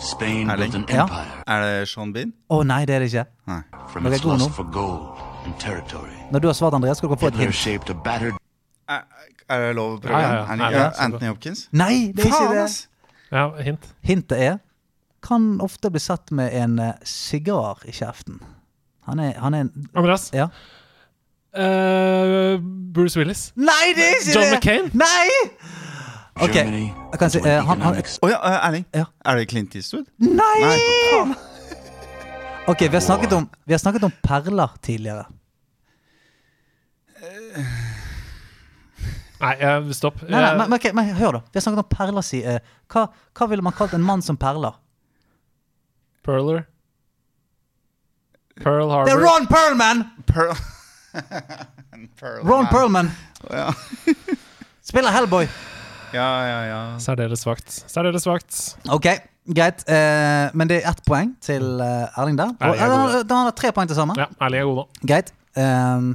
Spain 0.00 0.50
Erling. 0.50 0.72
built 0.72 0.90
an 0.90 0.96
Ja. 0.96 1.06
Er 1.46 1.60
det 1.62 1.88
Sean 1.88 2.12
Bean? 2.12 2.32
Å 2.50 2.62
nei, 2.62 2.84
det 2.84 2.94
er 2.94 2.98
det 2.98 3.12
ikke. 3.12 3.26
Nei. 3.46 3.60
Dere 3.94 4.14
er 4.14 4.22
gode 4.22 4.38
nå. 4.38 4.48
for 4.48 4.64
gold 4.72 5.22
and 5.46 5.54
territory. 5.60 6.16
Når 6.32 6.40
du 6.40 6.46
har 6.48 6.54
svart, 6.54 6.74
Andreas, 6.74 6.98
skal 6.98 7.08
dere 7.08 7.18
få 7.18 7.26
et 7.26 7.34
hint. 7.34 8.40
Er, 8.88 9.00
er 9.48 9.66
det 9.66 9.74
lov 9.76 9.96
å 9.96 10.00
prøve? 10.00 10.20
Ja, 10.20 10.30
ja, 10.30 10.70
ja. 10.70 10.70
Ja, 10.70 10.90
Anthony 10.98 11.28
Hopkins? 11.28 11.68
Nei, 11.72 12.12
det 12.16 12.26
er 12.26 12.32
ikke 12.32 12.54
det. 12.54 12.88
Ja, 13.32 13.48
hint. 13.64 13.88
Hintet 14.02 14.38
er 14.38 14.58
kan 15.24 15.60
ofte 15.60 15.90
bli 15.90 16.00
sett 16.00 16.30
med 16.30 16.52
en 16.52 16.78
eh, 16.78 16.94
sigar 17.08 17.80
i 17.88 17.92
kjeften. 17.96 18.40
Han 19.08 19.20
er, 19.20 19.38
han 19.40 19.54
er 19.54 19.66
en 19.66 19.88
Andreas. 19.94 20.30
Ja. 20.36 20.48
Uh, 21.54 22.58
Bruce 22.92 23.18
Willis. 23.18 23.52
Nei, 23.54 23.92
det 23.94 24.04
er 24.04 24.16
ikke 24.18 24.32
John 24.34 24.48
det! 24.48 24.56
McCain? 24.56 24.88
Nei! 24.98 25.28
Ok, 26.42 26.54
jeg 26.56 27.18
kan 27.20 27.30
si 27.30 27.38
eh, 27.38 27.60
han, 27.62 27.82
han, 27.84 27.94
Å 27.98 28.28
ja, 28.30 28.38
eh, 28.42 28.66
Erling. 28.68 28.84
Ja. 28.94 29.04
Er 29.24 29.38
det 29.38 29.46
Clint 29.52 29.74
Eastwood? 29.78 30.08
Nei! 30.18 30.56
Nei. 30.64 31.36
Ok, 32.66 32.80
vi 32.88 32.96
har 32.96 33.04
snakket 33.04 33.32
om, 33.36 33.46
vi 33.64 33.74
har 33.76 33.78
snakket 33.82 34.06
om 34.08 34.12
perler 34.24 34.72
tidligere. 34.82 35.26
Nei, 39.40 39.54
eh, 39.60 39.90
stopp. 39.92 40.22
Nei, 40.22 40.30
nei, 40.40 40.42
Eh, 40.50 40.56
men, 40.58 40.68
men, 40.70 40.78
ok, 40.78 40.88
men 40.96 41.10
hør 41.18 41.38
da, 41.38 41.40
vi 41.52 41.58
har 41.60 41.64
snakket 41.66 41.82
om 41.84 41.90
perler 41.92 42.24
si, 42.26 42.40
eh, 42.42 42.58
hva, 42.90 43.06
hva 43.34 43.48
ville 43.50 43.62
man 43.62 43.76
kalt 43.76 43.94
en 43.94 44.02
mann 44.04 44.22
som 44.24 44.36
perler? 44.40 44.74
Perler. 46.24 46.64
Pearl 48.62 48.88
Harbor. 48.90 49.06
Det 49.06 49.14
er 49.14 49.22
Ron 49.22 49.46
Perlman! 49.50 50.02
Pearl 50.30 50.54
Pearl 52.20 52.42
Ron 52.46 52.64
Man. 52.64 52.70
Perlman 52.70 53.10
Ja, 53.50 53.72
spiller 54.82 55.10
Hellboy. 55.14 55.48
Ja, 56.14 56.28
ja. 56.48 56.58
ja. 56.70 56.80
Særdeles 57.02 57.42
svakt. 57.44 57.70
Særdeles 57.90 58.22
svakt. 58.26 58.58
Ok, 58.94 59.08
greit. 59.54 59.82
Eh, 59.90 60.50
men 60.54 60.70
det 60.70 60.80
er 60.82 60.90
ett 60.92 61.02
poeng 61.08 61.34
til 61.44 61.80
eh, 61.82 62.18
Erling 62.20 62.38
der. 62.38 62.54
Og, 62.60 62.70
Erling 62.76 62.84
er 62.84 62.94
god, 62.94 63.16
eh, 63.20 63.26
da 63.28 63.40
har 63.40 63.50
han 63.50 63.58
tre 63.58 63.72
poeng 63.76 63.90
til 63.90 63.98
sammen. 63.98 64.16
Ja, 64.20 64.26
Erling 64.40 64.62
er 64.62 64.70
god 64.70 64.80
nå. 64.82 64.86
Greit. 65.10 65.34
Um, 65.56 66.08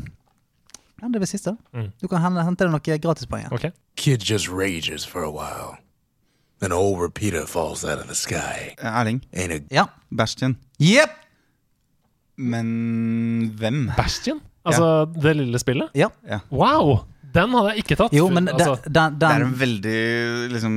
ja, 0.99 1.07
det 1.13 1.21
blir 1.21 1.29
siste. 1.31 1.53
Mm. 1.75 1.91
Du 2.01 2.07
kan 2.11 2.19
hen- 2.25 2.41
hente 2.43 2.65
deg 2.65 2.73
noen 2.73 2.99
gratispoeng. 3.05 3.45
igjen. 3.45 3.53
Ok. 3.55 3.69
Kid 3.99 4.23
just 4.31 4.49
rages 4.51 5.05
for 5.07 5.23
a 5.23 5.31
while. 5.31 5.77
An 6.61 6.73
old 6.75 6.99
repeater 6.99 7.45
falls 7.47 7.85
out 7.85 7.99
of 8.01 8.07
the 8.07 8.15
sky. 8.15 8.73
Eh, 8.79 8.87
Erling. 8.99 9.21
Ain't 9.33 9.51
it? 9.55 9.63
Ja. 9.71 9.85
Bastion. 10.11 10.57
Jepp! 10.79 11.11
Men 12.39 13.51
hvem? 13.59 13.91
Bastion? 13.97 14.39
Altså 14.67 15.05
det 15.21 15.35
lille 15.39 15.59
spillet? 15.59 15.89
Ja. 15.95 16.07
Wow! 16.51 16.99
Den 17.33 17.51
hadde 17.53 17.69
jeg 17.75 17.83
ikke 17.83 17.95
tatt. 17.99 18.13
Jo, 18.17 18.27
men 18.33 18.47
altså, 18.49 18.75
den, 18.85 18.93
den, 18.93 19.19
Det 19.19 19.29
er 19.29 19.43
en 19.45 19.53
veldig 19.59 19.97
liksom 20.53 20.75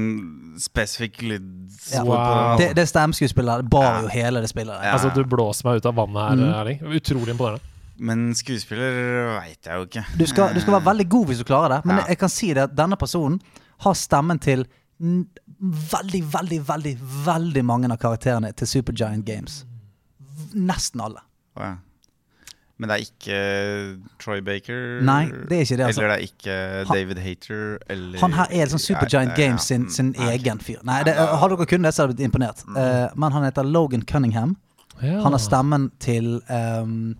spesifikk 0.61 1.23
lyd 1.23 1.47
Ja. 1.95 2.03
Wow. 2.05 2.59
det, 2.61 2.75
det 2.77 2.85
stemmeskuespillet 2.91 3.69
bar 3.71 3.83
Ja. 3.89 4.01
jo 4.03 4.09
hele 4.13 4.41
det 4.45 4.51
spillet. 4.53 4.75
Ja. 4.85 4.93
altså, 4.93 5.11
du 5.15 5.25
blåser 5.25 5.65
meg 5.71 5.77
ut 5.81 5.87
av 5.87 5.95
vannet 5.97 6.23
her, 6.29 6.37
Mm. 6.37 6.53
Erling. 6.61 6.79
Utrolig 7.01 7.29
imponerende. 7.35 7.61
Men 7.99 8.35
skuespiller 8.35 9.39
veit 9.41 9.65
jeg 9.65 9.75
jo 9.79 9.85
ikke. 9.87 10.05
Du 10.19 10.27
skal, 10.27 10.55
du 10.55 10.61
skal 10.61 10.73
være 10.75 10.85
veldig 10.91 11.09
god 11.09 11.27
hvis 11.27 11.39
du 11.39 11.45
klarer 11.45 11.69
det, 11.77 11.85
men 11.85 11.97
Ja. 11.97 12.05
jeg 12.09 12.19
kan 12.19 12.29
si 12.29 12.53
det 12.53 12.63
at 12.63 12.75
denne 12.77 12.97
personen 12.97 13.41
har 13.81 13.95
stemmen 13.95 14.39
til 14.41 14.67
veldig, 15.01 16.23
veldig, 16.33 16.61
veldig, 16.69 16.97
veldig 17.27 17.65
mange 17.65 17.91
av 17.93 17.99
karakterene 17.99 18.53
til 18.57 18.67
Supergiant 18.67 19.25
Games. 19.25 19.65
V- 20.21 20.59
Nesten 20.69 21.01
alle. 21.01 21.21
Oh, 21.57 21.63
ja. 21.63 21.75
Men 22.83 22.91
det 22.91 22.97
er 22.97 23.05
ikke 23.07 24.17
Troy 24.23 24.41
Baker? 24.43 24.79
Nei, 25.07 25.21
det 25.49 25.59
er 25.59 25.67
ikke 25.67 25.77
det, 25.79 25.87
altså. 25.87 26.03
Eller 26.03 26.11
det 26.11 26.17
er 26.17 26.25
ikke 26.27 26.57
Han- 26.89 26.97
David 26.97 27.21
Hater? 27.23 27.79
Eller 27.95 28.19
Han 28.21 28.33
her 28.33 28.47
er 28.51 28.67
liksom 28.67 28.83
Supergiant. 28.83 29.37
Games 29.37 29.63
sin, 29.71 29.89
sin 29.91 30.15
nei, 30.19 30.33
egen 30.35 30.59
fyr. 30.59 30.81
Nei, 30.85 31.03
det, 31.07 31.15
Hadde 31.15 31.57
dere 31.57 31.67
kunnet 31.71 31.89
det, 31.89 31.95
så 31.95 32.03
hadde 32.03 32.17
jeg 32.17 32.17
blitt 32.17 32.29
imponert. 32.33 32.65
Uh, 32.75 33.07
men 33.15 33.33
han 33.33 33.47
heter 33.47 33.63
Logan 33.63 34.03
Cunningham. 34.03 34.57
Ja. 35.03 35.21
Han 35.23 35.33
har 35.33 35.39
stemmen 35.43 35.91
til 36.03 36.43
um, 36.51 37.15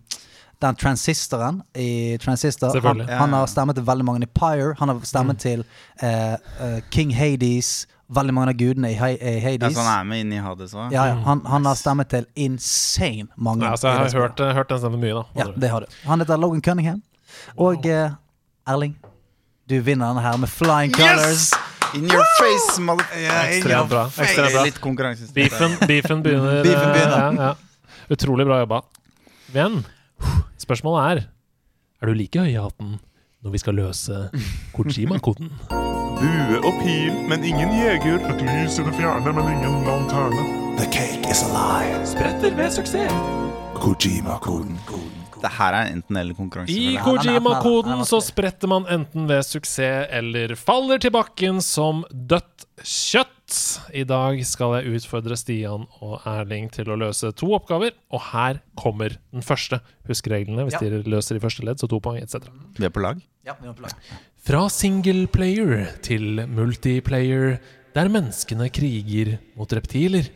den 0.63 0.77
transistoren 0.79 1.63
i 1.75 2.19
Transistor. 2.23 2.81
Han, 2.83 3.01
han 3.09 3.33
har 3.33 3.47
stemmen 3.47 3.75
til 3.75 3.87
veldig 3.87 4.05
mange 4.05 4.27
i 4.27 4.31
Pyre. 4.39 4.75
Han 4.79 4.89
har 4.93 5.01
stemmen 5.07 5.37
til 5.37 5.65
uh, 6.03 6.35
uh, 6.59 6.81
King 6.91 7.15
Hades. 7.17 7.87
Veldig 8.13 8.35
mange 8.37 8.53
av 8.53 8.59
gudene 8.61 8.91
i, 8.93 8.97
Hi- 8.99 9.17
i 9.17 9.35
Ja, 9.39 9.43
Hades. 9.47 9.75
så 9.77 9.85
han 9.87 9.93
er 10.01 10.09
med 10.09 10.21
inn 10.27 10.33
i 10.37 10.41
Hades 10.45 10.75
òg? 10.77 10.93
Ja, 10.93 11.07
ja. 11.09 11.15
Han, 11.25 11.41
han 11.49 11.65
har 11.69 11.79
stemme 11.81 12.05
til 12.09 12.27
insane 12.37 13.29
mange. 13.37 13.65
Ja, 13.65 13.71
altså, 13.73 13.89
i 13.89 13.95
jeg 13.97 14.11
det 14.13 14.19
har 14.19 14.27
hørt, 14.29 14.43
hørt 14.59 14.69
den 14.75 14.83
stemmen 14.83 15.01
mye, 15.01 15.15
da. 15.17 15.25
Ja, 15.41 15.47
det 15.65 15.71
har 15.73 15.81
du. 15.87 15.97
Han 16.09 16.21
heter 16.25 16.41
Logan 16.43 16.61
Cunningham. 16.63 17.03
Og 17.57 17.87
eh, 17.89 18.13
Erling, 18.69 18.97
du 19.69 19.79
vinner 19.81 20.13
denne 20.13 20.25
her 20.27 20.37
med 20.43 20.49
flying 20.53 20.93
colors. 20.93 21.53
In 21.95 22.05
your 22.09 22.25
face, 22.39 22.81
mother... 22.81 23.05
Ekstremt 23.49 23.89
bra. 23.93 24.07
Ekstremt 24.25 24.53
bra. 24.55 24.63
Litt. 24.65 25.33
Beefen, 25.37 25.75
beefen 25.89 26.23
begynner. 26.25 26.63
Beefen 26.65 26.89
eh, 26.89 26.95
begynner. 26.97 27.17
Ja, 27.19 27.49
ja. 27.53 27.97
Utrolig 28.13 28.47
bra 28.49 28.61
jobba. 28.63 28.83
Men 29.53 29.83
spørsmålet 30.61 31.05
er 31.23 31.25
Er 32.03 32.09
du 32.11 32.15
like 32.17 32.41
høy 32.41 32.49
i 32.51 32.57
hatten 32.61 32.97
når 33.43 33.51
vi 33.51 33.59
skal 33.59 33.75
løse 33.75 34.29
Kojima-koden? 34.75 35.53
Bue 36.21 36.59
og 36.65 36.73
pil, 36.83 37.13
men 37.29 37.45
ingen 37.45 37.69
jeger. 37.69 38.19
Et 38.31 38.43
lys 38.43 38.79
i 38.79 38.83
det 38.83 38.95
fjerne, 38.95 39.33
men 39.33 39.45
ingen 39.55 39.85
lanterne. 39.87 40.43
The 40.79 40.87
cake 40.93 41.31
is 41.31 41.43
alive. 41.49 42.07
Spretter 42.07 42.57
ved 42.57 42.71
suksess. 42.71 43.15
Kojima-koden. 43.75 44.79
Det 45.43 45.51
her 45.57 45.75
er 45.75 45.89
enten-eller-konkurranse. 45.97 46.71
I 46.71 46.97
Kojima-koden 47.03 48.05
så 48.07 48.21
spretter 48.23 48.71
man 48.71 48.85
enten 48.87 49.25
ved 49.27 49.43
suksess 49.47 50.07
eller 50.15 50.55
faller 50.59 51.03
til 51.03 51.11
bakken 51.15 51.59
som 51.65 52.05
dødt 52.13 52.67
kjøtt. 52.87 53.29
I 53.93 54.05
dag 54.09 54.39
skal 54.49 54.79
jeg 54.79 54.95
utfordre 54.97 55.37
Stian 55.37 55.83
og 56.01 56.23
Erling 56.31 56.71
til 56.73 56.89
å 56.89 56.97
løse 56.97 57.33
to 57.37 57.51
oppgaver, 57.59 57.91
og 58.15 58.23
her 58.31 58.63
kommer 58.79 59.19
den 59.35 59.43
første. 59.45 59.83
Husk 60.09 60.31
reglene 60.33 60.65
hvis 60.69 60.79
Ja. 60.79 60.87
de 60.89 61.03
løser 61.11 61.37
i 61.37 61.43
første 61.43 61.67
ledd, 61.67 61.83
så 61.83 61.89
to 61.91 61.99
poeng 62.01 62.23
etc. 62.23 62.47
Vi 62.79 62.87
er 62.87 62.91
på 62.95 63.03
lag? 63.03 63.21
Ja, 63.45 63.55
vi 63.61 63.69
er 63.69 63.75
på 63.75 63.83
lag. 63.83 63.93
Fra 64.43 64.69
singleplayer 64.71 66.01
til 66.03 66.47
multiplayer, 66.49 67.59
der 67.95 68.09
menneskene 68.09 68.71
kriger 68.73 69.39
mot 69.57 69.69
reptiler. 69.69 70.31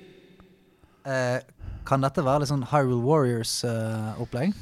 Eh, 1.06 1.40
kan 1.86 2.00
dette 2.02 2.22
være 2.22 2.40
litt 2.42 2.50
sånn 2.50 2.66
Hyrule 2.68 3.02
Warriors-opplegg? 3.06 4.52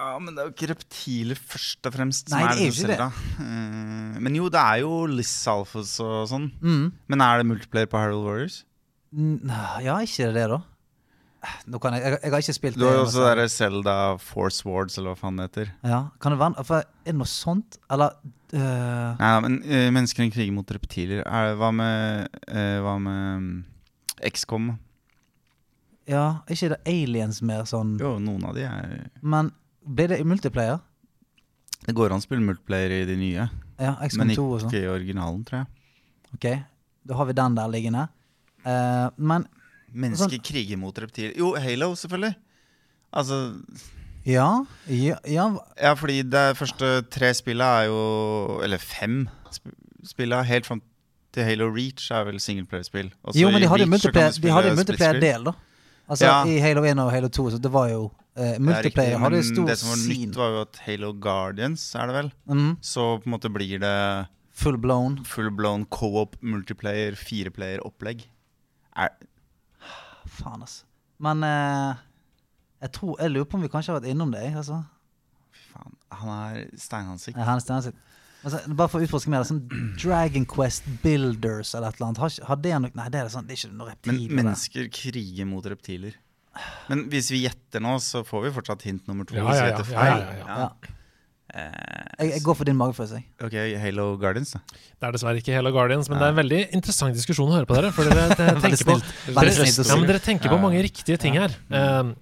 Ja, 0.00 0.16
men 0.16 0.32
det 0.32 0.40
er 0.40 0.48
jo 0.48 0.54
ikke 0.54 0.70
reptiler 0.70 1.36
først 1.36 1.84
og 1.84 1.92
fremst 1.92 2.30
Nei, 2.32 2.40
som 2.40 2.46
det 2.46 2.48
er 2.48 2.56
er 2.56 2.60
det 2.60 2.78
ikke 2.78 2.88
det. 2.96 3.44
Eh, 3.44 4.18
Men 4.24 4.38
jo, 4.38 4.48
det 4.52 4.60
er 4.62 4.80
jo 4.80 5.04
Lissalfus 5.12 5.92
og 6.04 6.24
sånn. 6.30 6.48
Mm. 6.64 6.86
Men 7.12 7.24
er 7.26 7.40
det 7.40 7.48
multiplayer 7.50 7.90
på 7.90 8.00
Harold 8.00 8.24
Warriors? 8.24 8.62
Ja, 9.84 9.98
ikke 10.00 10.30
det, 10.32 10.46
da. 10.54 10.60
Nå 11.72 11.80
kan 11.80 11.96
jeg, 11.96 12.04
jeg, 12.04 12.18
jeg 12.22 12.32
har 12.32 12.42
ikke 12.44 12.56
spilt 12.56 12.76
det. 12.76 12.80
Du 12.82 12.86
har 12.86 12.98
jo 12.98 13.04
også 13.06 13.28
der 13.28 13.46
Zelda 13.52 13.94
Force 14.20 14.64
Wards, 14.68 14.98
eller 15.00 15.14
hva 15.14 15.20
faen 15.20 15.40
det 15.40 15.48
heter. 15.48 15.72
Ja, 15.88 16.02
kan 16.20 16.34
det 16.34 16.40
være 16.40 16.66
for 16.68 16.84
Er 16.84 17.12
det 17.12 17.16
noe 17.16 17.30
sånt? 17.30 17.80
Eller 17.92 18.16
uh... 18.52 18.60
Nei, 18.60 19.16
nei, 19.20 19.40
men 19.46 19.58
mennesker 19.96 20.24
i 20.24 20.32
kriger 20.32 20.56
mot 20.56 20.76
reptiler. 20.76 21.24
Er, 21.24 21.56
hva 21.60 21.72
med 21.76 22.40
uh, 22.48 22.76
Hva 22.84 22.96
med 23.00 23.40
um, 23.40 23.50
XCOM? 24.32 24.74
Ja, 26.10 26.42
er 26.44 26.56
ikke 26.56 26.72
det 26.74 26.80
aliens 26.90 27.40
mer 27.46 27.66
sånn 27.68 27.94
Jo, 28.00 28.16
noen 28.22 28.44
av 28.48 28.56
de 28.56 28.64
er 28.66 28.94
Men 29.22 29.52
blir 29.94 30.08
det 30.12 30.20
i 30.22 30.26
multiplayer? 30.28 30.80
Det 31.86 31.94
går 31.96 32.12
an 32.12 32.20
å 32.20 32.24
spille 32.24 32.44
multiplayer 32.44 32.92
i 33.00 33.04
de 33.08 33.16
nye, 33.16 33.46
Ja, 33.80 33.94
men 33.96 34.08
XCOM 34.10 34.34
2 34.36 34.44
og 34.44 34.60
sånn. 34.60 34.70
ikke 34.70 34.82
i 34.84 34.90
originalen, 34.92 35.44
tror 35.48 35.62
jeg. 35.62 35.66
Ok, 36.34 36.46
da 37.08 37.16
har 37.18 37.26
vi 37.26 37.32
den 37.38 37.56
der 37.56 37.72
liggende. 37.72 38.08
Uh, 38.66 39.08
men 39.16 39.46
Mennesker 39.90 40.36
Sånn- 40.36 40.44
kriger 40.44 40.78
mot 40.78 40.94
reptiler. 40.94 41.32
Jo, 41.36 41.54
Halo, 41.58 41.94
selvfølgelig. 41.98 42.36
Altså 43.12 43.38
ja, 44.24 44.64
ja, 44.86 45.16
ja 45.26 45.46
Ja, 45.80 45.94
fordi 45.94 46.22
det 46.30 46.56
første 46.56 47.02
tre 47.10 47.32
spillet 47.34 47.66
er 47.66 47.86
jo 47.88 48.60
Eller 48.62 48.78
fem 48.78 49.28
sp 49.50 49.66
helt 50.46 50.66
fram 50.66 50.82
til 51.32 51.44
Halo 51.44 51.68
Reach 51.70 52.10
er 52.10 52.24
vel 52.24 52.38
singleplayerspill. 52.42 53.10
Jo, 53.34 53.50
men 53.50 53.62
de 53.62 53.68
hadde 53.70 53.84
jo 53.84 53.90
multiplayer-del, 53.90 55.44
da. 55.44 55.52
Altså 56.10 56.26
Ja. 56.26 56.44
I 56.44 56.58
Halo 56.60 56.82
1 56.84 56.98
og 56.98 57.10
Halo 57.14 57.28
2, 57.28 57.50
så 57.54 57.58
det 57.62 57.70
var 57.72 57.88
jo 57.92 58.10
er 58.36 58.58
Multiplayer 58.58 59.14
riktig, 59.14 59.20
hadde 59.20 59.36
men 59.36 59.44
stor 59.46 59.66
Det 59.66 59.78
som 59.78 59.88
var 59.90 59.96
sin. 59.96 60.20
nytt, 60.30 60.36
var 60.36 60.48
jo 60.54 60.60
at 60.64 60.76
Halo 60.86 61.12
Guardians, 61.12 61.94
er 61.94 62.06
det 62.06 62.14
vel? 62.16 62.32
Mhm, 62.48 62.76
Så 62.82 63.06
på 63.22 63.26
en 63.26 63.32
måte 63.38 63.50
blir 63.52 63.78
det 63.80 64.28
full 64.52 64.76
blown. 64.78 65.22
full 65.24 65.50
blown 65.50 65.84
co-op 65.86 66.36
multiplayer, 66.42 67.12
fireplayer-opplegg. 67.16 68.24
Er 68.96 69.08
Faen, 70.26 70.60
altså. 70.62 70.84
Men 71.18 71.42
uh, 71.44 71.94
jeg 72.80 72.92
tror 72.92 73.16
Jeg 73.20 73.30
lurer 73.30 73.44
på 73.44 73.54
om 73.58 73.62
vi 73.62 73.68
kanskje 73.68 73.92
har 73.92 74.00
vært 74.00 74.10
innom 74.10 74.30
det. 74.32 74.54
Altså. 74.56 74.82
Fy 75.52 75.72
faen, 75.74 75.94
han 76.12 76.28
er 76.56 76.66
steinansikt. 76.76 77.36
Ja, 77.38 77.44
er 77.54 77.60
Stensitt. 77.60 77.94
Altså, 78.40 78.60
bare 78.72 78.88
for 78.88 79.02
å 79.02 79.04
utforske 79.04 79.28
mer, 79.32 79.42
sånn 79.44 79.60
Dragon 80.00 80.46
Quest 80.48 80.86
Builders 81.02 81.74
eller 81.76 81.90
et 81.92 81.98
eller 81.98 82.06
annet. 82.08 82.20
Har, 82.22 82.36
har 82.48 82.60
det 82.64 82.72
noe 82.80 82.94
Nei, 82.96 83.08
det 83.12 83.20
er, 83.20 83.28
sånn, 83.34 83.44
det 83.48 83.56
er 83.56 83.60
ikke 83.60 83.74
noe 83.76 83.90
reptil. 83.90 84.22
Men 84.30 84.38
mennesker 84.44 84.88
kriger 84.96 85.48
mot 85.50 85.66
reptiler. 85.68 86.16
Men 86.88 87.04
hvis 87.12 87.28
vi 87.30 87.44
gjetter 87.44 87.84
nå, 87.84 87.98
så 88.02 88.24
får 88.26 88.46
vi 88.48 88.54
fortsatt 88.56 88.86
hint 88.88 89.04
nummer 89.10 89.28
to. 89.28 89.36
Ja, 89.36 89.44
ja, 89.44 89.52
ja. 89.58 89.68
gjetter 89.68 89.92
Ja, 89.92 90.00
feil. 90.00 90.24
ja, 90.24 90.40
ja, 90.40 90.56
Ja. 90.64 90.96
Eh, 91.50 91.70
Jeg, 92.22 92.28
jeg 92.36 92.42
går 92.46 92.54
for 92.54 92.68
din 92.68 92.76
magefølelse. 92.78 93.20
ok, 93.42 93.54
Halo 93.82 94.04
Guardians, 94.22 94.52
da. 94.54 94.60
Det 94.70 95.06
er 95.08 95.14
dessverre 95.16 95.40
ikke 95.42 95.54
Halo 95.56 95.72
Guardians, 95.74 96.08
men 96.08 96.20
det 96.20 96.28
er 96.28 96.34
en 96.34 96.38
veldig 96.38 96.60
interessant 96.78 97.16
diskusjon 97.16 97.50
å 97.50 97.56
høre 97.58 97.66
på 97.66 97.74
dere. 97.74 97.90
For 97.96 98.04
dere, 98.08 98.36
tenker 98.38 98.84
på, 98.86 98.98
dere, 99.34 100.04
dere 100.06 100.20
tenker 100.22 100.52
på 100.52 100.60
mange 100.62 100.82
riktige 100.86 101.18
ting 101.18 101.34
her. 101.40 101.50
Eh, 101.74 102.12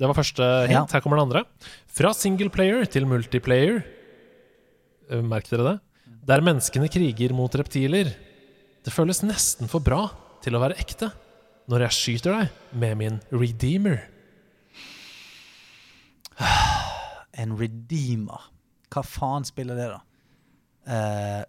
det 0.00 0.08
var 0.08 0.16
første 0.16 0.44
hint. 0.68 0.92
Her 0.92 1.00
kommer 1.04 1.20
det 1.20 1.24
andre. 1.28 1.42
Fra 1.90 2.12
singleplayer 2.16 2.84
til 2.92 3.08
multiplayer. 3.08 3.80
Eh, 5.10 5.22
Merk 5.26 5.48
dere 5.50 5.66
det? 5.66 5.76
Der 6.30 6.42
menneskene 6.44 6.88
kriger 6.92 7.34
mot 7.34 7.54
reptiler. 7.58 8.12
Det 8.84 8.92
føles 8.94 9.22
nesten 9.26 9.68
for 9.70 9.82
bra 9.84 10.04
til 10.44 10.56
å 10.56 10.62
være 10.62 10.78
ekte 10.80 11.10
når 11.70 11.84
jeg 11.86 11.96
skyter 11.96 12.36
deg 12.38 12.78
med 12.82 12.98
min 13.00 13.20
redeemer. 13.34 14.04
En 17.40 17.54
redeemer. 17.56 18.42
Hva 18.92 19.00
faen 19.06 19.46
spiller 19.48 19.78
det, 19.78 19.86
da? 19.88 20.00
Eh, 20.92 21.42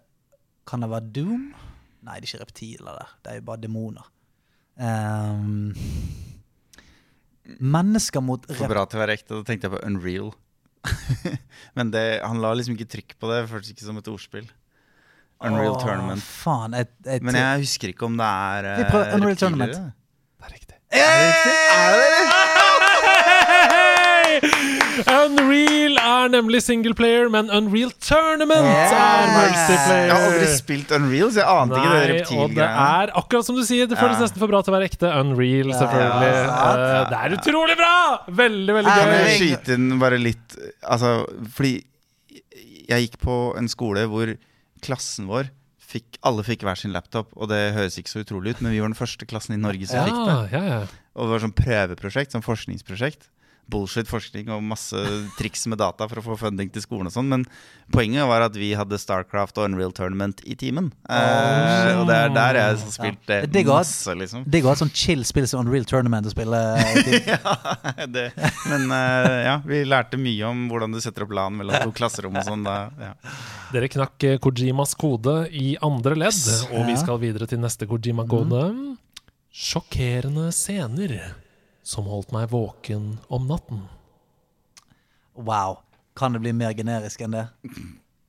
kan 0.68 0.84
det 0.84 0.88
være 0.88 1.10
Doom? 1.18 1.42
Nei, 2.06 2.14
det 2.16 2.28
er 2.28 2.28
ikke 2.30 2.44
reptiler 2.46 2.96
der. 3.00 3.10
Det 3.20 3.32
er 3.32 3.40
jo 3.40 3.44
bare 3.50 3.60
demoner. 3.60 4.06
Um, 4.78 5.74
mennesker 7.60 8.24
mot 8.24 8.46
For 8.48 8.70
bra 8.72 8.86
til 8.88 8.98
å 8.98 9.02
være 9.02 9.18
ekte, 9.18 9.34
da 9.34 9.44
tenkte 9.50 9.68
jeg 9.68 9.74
på 9.74 9.82
Unreal. 9.90 10.32
Men 11.76 11.92
det, 11.94 12.04
han 12.24 12.42
la 12.42 12.52
liksom 12.58 12.76
ikke 12.76 12.90
trykk 12.96 13.16
på 13.20 13.30
det. 13.32 13.44
Føltes 13.50 13.72
ikke 13.74 13.86
som 13.86 14.00
et 14.00 14.10
ordspill. 14.12 14.50
Unreal 15.42 15.74
Åh, 15.74 15.80
Tournament. 15.82 16.22
Faen, 16.22 16.76
et, 16.78 16.92
et, 17.06 17.24
Men 17.24 17.38
jeg 17.38 17.64
husker 17.64 17.90
ikke 17.94 18.06
om 18.06 18.20
det 18.20 18.28
er 18.28 18.70
uh, 18.86 19.16
Unreal 19.16 19.38
Tournament. 19.40 19.74
det. 19.74 20.46
er 20.46 20.54
riktig. 20.54 20.78
er 20.92 21.18
det 21.18 21.26
riktig. 21.32 21.58
Er 21.72 21.98
det 21.98 22.06
det? 22.30 22.41
Unreal 25.12 25.96
er 26.00 26.30
nemlig 26.32 26.60
singleplayer, 26.64 27.28
men 27.32 27.48
Unreal 27.54 27.92
Tournament 28.02 28.66
Yes! 28.68 28.92
er 28.96 29.30
multiplayer. 29.32 30.02
Jeg 30.06 30.12
har 30.12 30.26
aldri 30.28 30.48
spilt 30.56 30.92
Unreal, 30.96 31.30
så 31.32 31.40
jeg 31.42 31.48
ante 31.52 31.78
ikke 31.78 31.92
det 31.92 32.02
Nei, 32.02 32.36
og 32.42 32.54
det 32.56 32.66
er 32.66 33.14
akkurat 33.22 33.48
som 33.48 33.56
du 33.58 33.62
sier, 33.68 33.88
det 33.90 33.98
føles 34.00 34.18
Ja. 34.18 34.26
nesten 34.26 34.42
for 34.42 34.52
bra 34.52 34.60
til 34.62 34.72
å 34.74 34.76
være 34.76 34.88
ekte. 34.90 35.12
Unreal, 35.22 35.72
selvfølgelig. 35.78 36.32
Ja. 36.42 36.58
Eh, 36.72 37.08
det 37.12 37.20
er 37.22 37.36
utrolig 37.38 37.76
bra! 37.80 37.94
Veldig, 38.42 38.76
veldig 38.78 38.92
Kan 38.98 39.14
jeg 39.16 39.24
gøy. 39.24 39.38
skyte 39.40 39.74
inn 39.78 39.88
bare 40.02 40.18
litt 40.20 40.56
Altså, 40.82 41.14
fordi 41.56 41.74
jeg 42.88 43.06
gikk 43.08 43.18
på 43.22 43.36
en 43.58 43.68
skole 43.72 44.04
hvor 44.10 44.34
klassen 44.84 45.28
vår 45.30 45.48
fikk, 45.92 46.16
alle 46.24 46.42
fikk 46.46 46.62
hver 46.66 46.76
sin 46.80 46.92
laptop, 46.92 47.28
og 47.36 47.48
det 47.52 47.74
høres 47.76 47.98
ikke 48.00 48.08
så 48.12 48.22
utrolig 48.24 48.54
ut, 48.56 48.62
men 48.64 48.72
vi 48.72 48.80
var 48.80 48.88
den 48.88 48.96
første 48.98 49.26
klassen 49.28 49.54
i 49.54 49.60
Norge 49.60 49.86
som 49.86 50.04
fikk 50.08 50.50
det. 50.52 50.88
Og 51.14 51.26
det 51.28 51.32
var 51.34 51.42
sånn 51.44 51.52
prøveprosjekt, 51.56 52.32
sånn 52.32 52.44
forskningsprosjekt. 52.44 53.28
Bullshit 53.70 54.08
forskning 54.10 54.50
og 54.52 54.62
masse 54.66 54.98
triks 55.38 55.62
med 55.70 55.78
data 55.80 56.04
for 56.10 56.20
å 56.20 56.24
få 56.26 56.34
funding 56.40 56.68
til 56.74 56.82
skolen 56.84 57.08
og 57.08 57.14
sånn. 57.14 57.28
Men 57.30 57.44
poenget 57.94 58.26
var 58.28 58.44
at 58.44 58.56
vi 58.58 58.72
hadde 58.76 58.98
Starcraft 59.00 59.56
og 59.62 59.68
Unreal 59.70 59.94
Tournament 59.96 60.42
i 60.44 60.56
timen. 60.60 60.90
Eh, 61.08 61.92
og 62.00 62.04
det 62.10 62.16
er 62.18 62.34
der 62.34 62.58
jeg 62.58 62.66
har 62.68 62.92
spilt 62.92 63.22
det 63.30 63.38
Det 63.54 63.62
går- 63.64 63.80
masse, 63.80 64.14
liksom. 64.18 64.44
Det 64.46 64.62
går 64.64 64.72
et 64.76 64.82
sånn 64.82 64.92
chill 64.92 65.24
spill 65.24 65.46
som 65.48 65.62
Unreal 65.64 65.86
Tournament 65.88 66.26
å 66.28 66.34
spille. 66.34 66.60
ja, 67.32 68.06
det, 68.12 68.26
men 68.68 68.86
eh, 68.92 69.38
ja, 69.46 69.56
vi 69.64 69.82
lærte 69.88 70.20
mye 70.20 70.50
om 70.50 70.66
hvordan 70.72 70.92
du 70.92 71.00
setter 71.00 71.24
opp 71.24 71.32
LAN 71.36 71.56
mellom 71.62 71.86
to 71.86 71.94
klasserom 71.96 72.36
og 72.36 72.44
sånn. 72.44 72.66
Ja. 72.68 73.14
Dere 73.72 73.88
knakk 73.88 74.28
eh, 74.28 74.36
Kojimas 74.42 74.92
kode 75.00 75.46
i 75.48 75.76
andre 75.80 76.18
ledd, 76.26 76.42
og 76.74 76.84
vi 76.90 76.98
skal 77.00 77.22
videre 77.22 77.48
til 77.48 77.62
neste 77.62 77.88
Kojima-kode. 77.88 78.66
Sjokkerende 79.52 80.50
scener 80.56 81.18
som 81.82 82.06
holdt 82.06 82.32
meg 82.34 82.50
våken 82.52 83.16
om 83.32 83.48
natten. 83.50 83.82
Wow. 85.34 85.80
Kan 86.16 86.36
det 86.36 86.42
bli 86.44 86.52
mer 86.56 86.74
generisk 86.76 87.24
enn 87.24 87.34
det? 87.34 87.46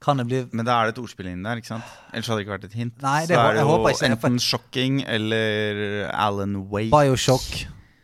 Kan 0.04 0.20
det 0.20 0.26
bli 0.28 0.42
Men 0.52 0.68
da 0.68 0.80
er 0.82 0.90
det 0.90 0.98
et 0.98 1.02
ordspill 1.04 1.30
inni 1.32 1.46
der, 1.48 1.62
ikke 1.62 1.72
sant? 1.74 1.92
Ellers 2.12 2.28
hadde 2.28 2.42
det 2.42 2.46
ikke 2.46 2.56
vært 2.58 2.68
et 2.68 2.78
hint. 2.80 2.96
Nei, 3.04 3.20
det 3.28 3.38
Så 3.38 3.44
er 3.44 3.58
det 3.58 3.64
jo 3.64 3.78
ikke 3.88 4.10
enten 4.10 4.40
shocking 4.44 5.02
eller 5.08 6.10
Alan 6.12 6.58
Wake. 6.72 6.92
Bioshock? 6.92 7.50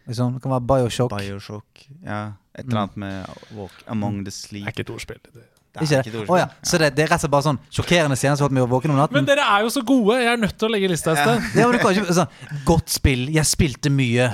Liksom. 0.08 0.38
Det 0.38 0.44
kan 0.44 0.56
være 0.56 0.68
Bioshock. 0.72 1.16
Bioshock. 1.16 1.86
Ja, 2.04 2.22
et 2.56 2.66
eller 2.66 2.86
annet 2.86 2.98
med 2.98 3.26
walk, 3.58 3.84
Among 3.88 4.24
the 4.26 4.32
Sleep. 4.32 4.66
Det 4.66 4.72
er 4.72 4.78
ikke 4.78 4.88
et 4.88 4.96
ordspill. 4.96 5.20
Det 5.26 5.44
er 5.80 6.04
Ikke 6.04 6.14
det? 6.14 6.22
Ikke 6.24 6.34
oh, 6.34 6.38
ja. 6.40 6.48
Så 6.62 6.80
det, 6.82 6.90
det 6.98 7.04
er 7.06 7.10
rett 7.12 7.18
og 7.18 7.24
slett 7.24 7.34
bare 7.34 7.46
sånn 7.48 7.60
sjokkerende 7.74 8.18
scener 8.20 8.38
som 8.40 8.48
holdt 8.48 8.56
meg 8.58 8.68
våken 8.72 8.94
om 8.94 9.00
natten? 9.00 9.18
Men 9.18 9.28
dere 9.30 9.46
er 9.56 9.66
jo 9.66 9.72
så 9.74 9.84
gode! 9.88 10.20
Jeg 10.22 10.32
er 10.34 10.42
nødt 10.42 10.56
til 10.60 10.70
å 10.70 10.72
legge 10.74 10.92
lista 10.92 11.14
et 11.16 11.22
sted. 11.24 11.60
Ja, 11.60 11.68
men 11.70 11.78
du 11.78 11.84
kan 11.84 11.98
ikke 11.98 12.16
sånn 12.20 12.64
Godt 12.68 12.94
spill, 12.94 13.26
jeg 13.34 13.48
spilte 13.50 13.92
mye. 13.94 14.30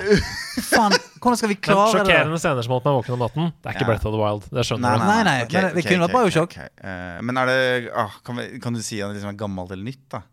Faen, 0.71 0.95
hvordan 1.19 1.39
skal 1.39 1.51
vi 1.51 1.57
klare 1.59 1.87
det? 1.91 2.03
sjokkerende 2.03 2.39
scener 2.41 2.65
som 2.67 2.75
holdt 2.77 2.87
meg 2.89 2.99
våken 2.99 3.17
om 3.17 3.25
natten, 3.25 3.49
det 3.59 3.71
er 3.71 3.77
ikke 3.77 3.85
Ja. 3.85 3.89
Breath 3.91 4.07
of 4.09 4.15
the 4.15 4.21
Wild. 4.21 4.47
Det 4.51 4.65
skjønner 4.67 4.95
du. 4.95 5.03
nei, 5.03 5.09
Nei, 5.15 5.23
nei, 5.27 5.35
okay, 5.45 5.61
men 5.61 5.75
det 5.75 5.83
ok, 5.83 5.89
kunne 5.91 6.07
vært 6.07 6.15
Bioshock. 6.15 6.55
Okay, 6.55 6.69
ok. 6.71 6.85
Eh, 6.91 7.19
men 7.27 7.41
er 7.41 7.51
det 7.51 7.59
ah, 8.05 8.15
kan, 8.25 8.39
vi, 8.39 8.47
kan 8.63 8.73
du 8.77 8.81
si 8.81 9.01
at 9.01 9.11
det 9.11 9.19
liksom 9.19 9.33
er 9.33 9.37
gammelt 9.39 9.73
eller 9.75 9.85
nytt, 9.85 10.05
da? 10.11 10.23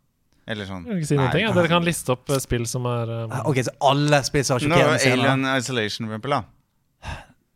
Eller 0.52 0.66
sånn 0.66 0.86
Jeg 0.88 0.96
vil 0.96 1.02
ikke 1.04 1.10
si 1.12 1.18
noen 1.20 1.34
ting. 1.34 1.44
Ja. 1.46 1.52
Dere 1.54 1.70
kan 1.70 1.84
liste 1.86 2.14
opp 2.16 2.32
eh, 2.34 2.40
spill 2.42 2.64
som 2.70 2.86
er 2.90 3.12
eh, 3.14 3.36
Ok, 3.46 3.60
så 3.66 3.74
alle 3.92 4.22
spill 4.26 4.46
som 4.46 4.56
har 4.56 4.64
sjokkerende 4.64 5.02
scener? 5.02 5.28
Alien 5.28 5.50
Isolation, 5.54 6.08
for 6.08 6.16
eksempel. 6.16 6.34
Da. 6.34 7.12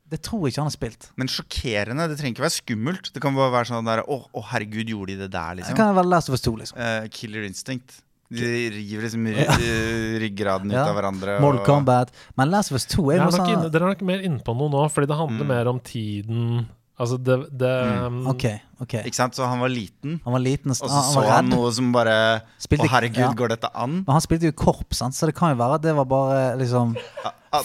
Det 0.08 0.20
tror 0.22 0.44
jeg 0.46 0.54
ikke 0.54 0.62
han 0.62 0.68
har 0.70 0.76
spilt. 0.76 1.08
Men 1.18 1.26
sjokkerende, 1.26 2.08
det 2.08 2.16
trenger 2.20 2.36
ikke 2.36 2.44
være 2.46 2.54
skummelt. 2.60 3.12
Det 3.12 3.20
kan 3.24 3.34
bare 3.34 3.50
være 3.50 3.66
sånn 3.72 3.84
der 3.88 4.04
Å, 4.06 4.18
å 4.30 4.42
herregud, 4.52 4.86
gjorde 4.92 5.14
de 5.16 5.16
det 5.24 5.30
der, 5.34 5.56
liksom? 5.58 5.74
Det 5.74 5.80
kan 5.80 5.94
være 5.96 6.06
Last 6.12 6.28
of 6.30 6.36
Us 6.38 6.44
2, 6.46 6.52
liksom. 6.62 6.78
Uh, 6.78 7.08
Killer 7.10 7.42
Instinct. 7.48 8.02
De 8.30 8.42
river 8.74 9.04
liksom 9.06 9.26
ry 9.30 9.38
eh, 9.38 10.14
ryggraden 10.18 10.70
ut 10.70 10.74
Ja. 10.74 10.88
av 10.90 10.96
hverandre. 10.96 11.36
Mortal 11.40 11.60
og- 11.60 11.66
Kombat. 11.66 12.08
Men 12.36 12.50
Last 12.50 12.72
of 12.72 12.78
Us 12.80 12.86
2 12.90 13.10
er 13.14 13.20
jo 13.22 13.30
sånn 13.30 13.70
Dere 13.70 13.84
er 13.84 13.92
nok 13.94 14.02
mer 14.02 14.18
inne 14.26 14.42
på 14.42 14.54
noe 14.58 14.68
nå, 14.72 14.80
fordi 14.90 15.06
det 15.06 15.16
handler 15.16 15.44
Mm. 15.44 15.46
mer 15.54 15.68
om 15.68 15.78
tiden 15.80 16.66
Altså, 16.96 17.18
det, 17.20 17.34
det 17.60 17.70
um, 18.06 18.22
okay, 18.32 18.54
ok. 18.80 18.94
Ikke 19.04 19.18
sant? 19.18 19.34
Så 19.36 19.44
han 19.44 19.60
var 19.60 19.68
liten, 19.68 20.14
Han 20.24 20.32
var 20.32 20.40
liten 20.40 20.72
og 20.72 20.76
så 20.78 20.88
han 20.88 21.10
så 21.12 21.24
han 21.28 21.50
noe 21.52 21.68
som 21.76 21.90
bare 21.92 22.14
Spilte- 22.56 22.86
Å, 22.88 22.92
herregud, 22.94 23.20
ja. 23.20 23.32
går 23.36 23.52
dette 23.52 23.68
an? 23.76 23.98
Men 24.06 24.14
han 24.16 24.24
spilte 24.24 24.48
jo 24.48 24.54
i 24.54 24.56
korps, 24.56 25.02
sant? 25.02 25.12
så 25.18 25.28
det 25.28 25.34
kan 25.36 25.52
jo 25.52 25.58
være 25.60 25.76
at 25.76 25.84
det 25.84 25.92
var 25.98 26.08
bare 26.08 26.40
liksom 26.56 26.94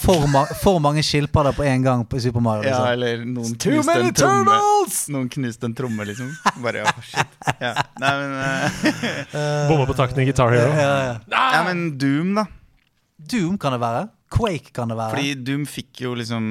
for, 0.04 0.28
ma 0.32 0.44
for 0.62 0.80
mange 0.84 1.02
skilpadder 1.04 1.56
på 1.56 1.64
en 1.68 1.82
gang 1.84 2.04
på 2.08 2.20
Super 2.24 2.44
Mario. 2.44 2.68
Ja, 2.68 2.78
Liksom. 2.80 2.92
eller 2.92 3.24
noen 3.28 3.56
Too 3.60 3.72
knuste 3.80 3.88
many 3.94 4.08
en 4.12 4.14
tromme. 4.20 4.60
Noen 5.16 5.30
knuste 5.34 5.68
en 5.68 5.74
tromme, 5.76 6.06
liksom. 6.12 6.30
Bare, 6.64 6.84
ja, 6.84 6.94
shit. 7.04 7.34
Ja. 7.60 7.74
Nei, 8.04 8.14
men 8.22 8.38
uh, 8.40 9.68
Bomma 9.72 9.88
på 9.90 9.96
takten 10.00 10.24
i 10.24 10.28
Guitar 10.30 10.52
Hero. 10.56 10.72
Ja, 10.76 10.94
ja. 11.08 11.16
Ja, 11.32 11.64
men 11.68 11.88
Doom, 12.00 12.36
da. 12.40 12.46
Doom 13.32 13.58
kan 13.60 13.76
det 13.76 13.82
være. 13.84 14.06
Quake 14.32 14.72
kan 14.76 14.92
det 14.92 14.98
være. 15.00 15.18
Fordi 15.18 15.36
Doom 15.48 15.68
fikk 15.70 16.04
jo 16.06 16.14
liksom 16.18 16.46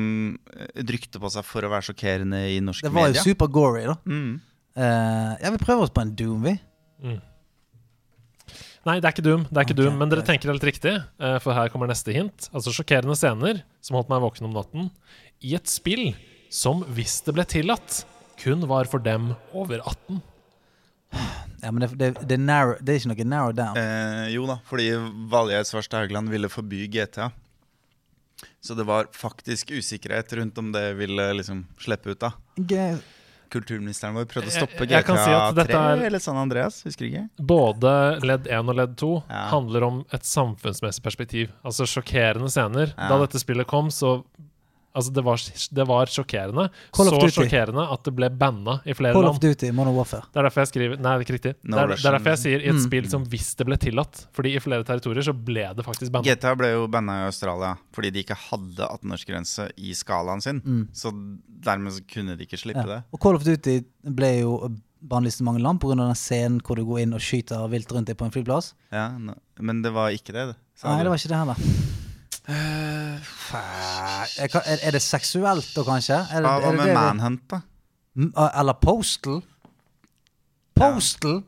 et 0.68 0.92
rykte 0.92 1.22
på 1.22 1.32
seg 1.32 1.46
for 1.48 1.64
å 1.64 1.72
være 1.72 1.90
sjokkerende 1.90 2.42
i 2.52 2.60
norsk 2.64 2.84
det 2.84 2.92
var 2.94 3.10
jo 3.10 3.24
super 3.24 3.50
gory, 3.52 3.86
da. 3.88 3.96
Mm. 4.04 4.38
Uh, 4.76 5.34
ja, 5.40 5.50
vi 5.50 5.60
prøver 5.62 5.86
oss 5.86 5.94
på 5.94 6.04
en 6.04 6.14
Doom, 6.16 6.46
vi. 6.46 6.56
Nei, 8.88 8.96
det 8.96 9.04
er 9.04 9.12
ikke 9.12 9.24
Doom, 9.26 9.42
det 9.48 9.58
er 9.58 9.66
ikke 9.66 9.74
okay, 9.76 9.82
Doom 9.82 9.98
men 10.00 10.12
dere 10.12 10.24
tenker 10.24 10.52
helt 10.52 10.64
riktig, 10.64 10.94
uh, 11.20 11.36
for 11.44 11.56
her 11.56 11.72
kommer 11.72 11.90
neste 11.90 12.14
hint. 12.16 12.48
Altså 12.52 12.72
sjokkerende 12.72 13.16
scener 13.18 13.60
som 13.84 13.98
holdt 13.98 14.12
meg 14.12 14.22
våken 14.24 14.48
om 14.48 14.56
natten, 14.56 14.88
i 15.44 15.52
et 15.56 15.68
spill 15.68 16.10
som, 16.52 16.82
hvis 16.96 17.20
det 17.26 17.36
ble 17.36 17.44
tillatt, 17.48 18.02
kun 18.40 18.64
var 18.68 18.88
for 18.88 19.04
dem 19.04 19.34
over 19.52 19.82
18. 19.84 20.22
Ja, 21.60 21.68
men 21.68 21.84
det, 21.84 21.90
det, 22.00 22.08
det, 22.24 22.36
er 22.38 22.40
narrow, 22.40 22.78
det 22.80 22.94
er 22.94 23.02
ikke 23.02 23.10
noe 23.12 23.28
narrow 23.28 23.52
down. 23.56 23.76
Eh, 23.76 24.30
jo 24.32 24.46
da, 24.48 24.56
fordi 24.68 24.88
Valgerd 25.32 25.68
Svarstad 25.68 26.06
Haugland 26.06 26.32
ville 26.32 26.48
forby 26.48 26.86
GTA. 26.88 27.28
Så 28.60 28.74
det 28.76 28.84
var 28.84 29.06
faktisk 29.16 29.70
usikkerhet 29.72 30.32
rundt 30.36 30.58
om 30.58 30.72
det 30.72 30.94
ville 30.98 31.32
liksom 31.38 31.66
slippe 31.80 32.10
ut 32.12 32.20
da. 32.20 32.32
Gøy. 32.56 32.98
Kulturministeren 33.50 34.14
vår 34.14 34.26
prøvde 34.30 34.46
å 34.46 34.52
Jeg- 34.52 34.62
stoppe 34.68 34.86
jeg 34.86 35.04
kan 35.04 35.16
GTA 35.16 35.24
si 35.24 35.30
at 35.32 35.54
dette 35.56 35.72
3 35.72 35.78
er- 35.98 36.06
eller 36.06 36.18
San 36.20 36.36
Andreas, 36.36 36.82
husker 36.84 37.06
ikke. 37.08 37.28
Både 37.40 38.20
ledd 38.22 38.46
1 38.46 38.68
og 38.68 38.76
ledd 38.76 38.96
2 38.96 39.24
Ja. 39.28 39.48
handler 39.50 39.82
om 39.82 40.04
et 40.12 40.22
samfunnsmessig 40.22 41.02
perspektiv. 41.02 41.48
Altså 41.64 41.82
sjokkerende 41.88 42.46
scener. 42.52 42.94
Ja. 42.96 43.08
Da 43.08 43.18
dette 43.26 43.40
spillet 43.40 43.66
kom, 43.66 43.88
så 43.88 44.24
Altså, 44.92 45.12
det 45.14 45.22
var, 45.22 45.36
det 45.78 45.84
var 45.86 46.06
sjokkerende. 46.10 46.64
Call 46.96 47.06
Så 47.12 47.28
sjokkerende 47.30 47.84
at 47.94 48.02
det 48.02 48.12
ble 48.16 48.28
banna 48.34 48.80
i 48.84 48.92
flere 48.98 49.12
Call 49.14 49.22
land. 49.22 49.36
of 49.36 49.40
Duty, 49.40 49.70
Modern 49.70 49.94
Warfare. 49.94 50.24
Det 50.32 50.40
er 50.40 50.48
derfor 50.48 50.64
jeg 50.64 50.70
skriver 50.72 50.96
Nei, 50.98 51.12
det 51.12 51.20
er 51.20 51.24
ikke 51.28 51.36
riktig. 51.38 51.52
No 51.62 51.76
det, 51.76 51.82
er, 51.84 51.92
det 51.94 52.04
er 52.10 52.16
derfor 52.18 52.30
jeg 52.34 52.40
sier 52.42 52.58
i 52.64 52.68
et 52.72 52.74
Mm. 52.74 52.82
spill 52.88 53.08
som 53.12 53.24
hvis 53.30 53.54
det 53.56 53.66
ble 53.66 53.76
tillatt. 53.78 54.26
Fordi 54.34 54.54
i 54.56 54.58
flere 54.58 54.82
territorier 54.84 55.22
så 55.22 55.32
ble 55.32 55.68
det 55.78 55.84
faktisk 55.86 56.10
banna. 56.10 56.26
GTA 56.26 56.56
ble 56.58 56.72
jo 56.72 56.86
banna 56.88 57.20
i 57.22 57.26
Australia 57.30 57.76
fordi 57.94 58.10
de 58.10 58.24
ikke 58.24 58.34
hadde 58.50 58.88
18-årsgrense 58.98 59.70
i 59.78 59.94
skalaen 59.94 60.42
sin. 60.42 60.60
Mm. 60.66 60.88
Så 60.92 61.12
dermed 61.64 61.92
så 61.92 62.02
kunne 62.10 62.36
de 62.36 62.44
ikke 62.46 62.58
slippe 62.58 62.82
Ja. 62.82 62.96
det. 62.96 63.02
Og 63.12 63.20
Call 63.22 63.36
of 63.36 63.44
Duty 63.44 63.80
ble 64.02 64.40
jo 64.40 64.56
bannlyst 65.00 65.40
i 65.40 65.44
mange 65.44 65.62
land 65.62 65.78
pga. 65.80 65.94
den 65.96 66.14
scenen 66.14 66.60
hvor 66.60 66.76
du 66.76 66.84
går 66.84 67.00
inn 67.06 67.14
og 67.14 67.20
skyter 67.20 67.68
vilt 67.70 67.88
rundt 67.92 68.06
deg 68.10 68.16
på 68.18 68.24
en 68.26 68.30
flyplass. 68.34 68.74
Ja, 68.92 69.08
no, 69.16 69.34
men 69.60 69.82
det 69.82 69.92
var 69.94 70.10
ikke 70.10 70.32
det. 70.34 70.48
det. 70.52 70.56
Nei, 70.84 71.02
det 71.02 71.08
var 71.08 71.16
ikke 71.16 71.28
det 71.28 71.38
heller. 71.38 71.99
Jeg 74.40 74.50
Er, 74.82 74.90
det 74.94 75.02
seksuelt 75.04 75.68
da, 75.76 75.82
kanskje? 75.86 76.16
Er 76.30 76.42
Ja, 76.42 76.58
Hva 76.60 76.70
det 76.70 76.78
med 76.80 76.94
Manhunt, 76.96 77.42
da? 77.50 77.60
Ah, 78.36 78.60
Eller 78.60 78.72
Postal? 78.82 79.40
Postal? 80.76 81.40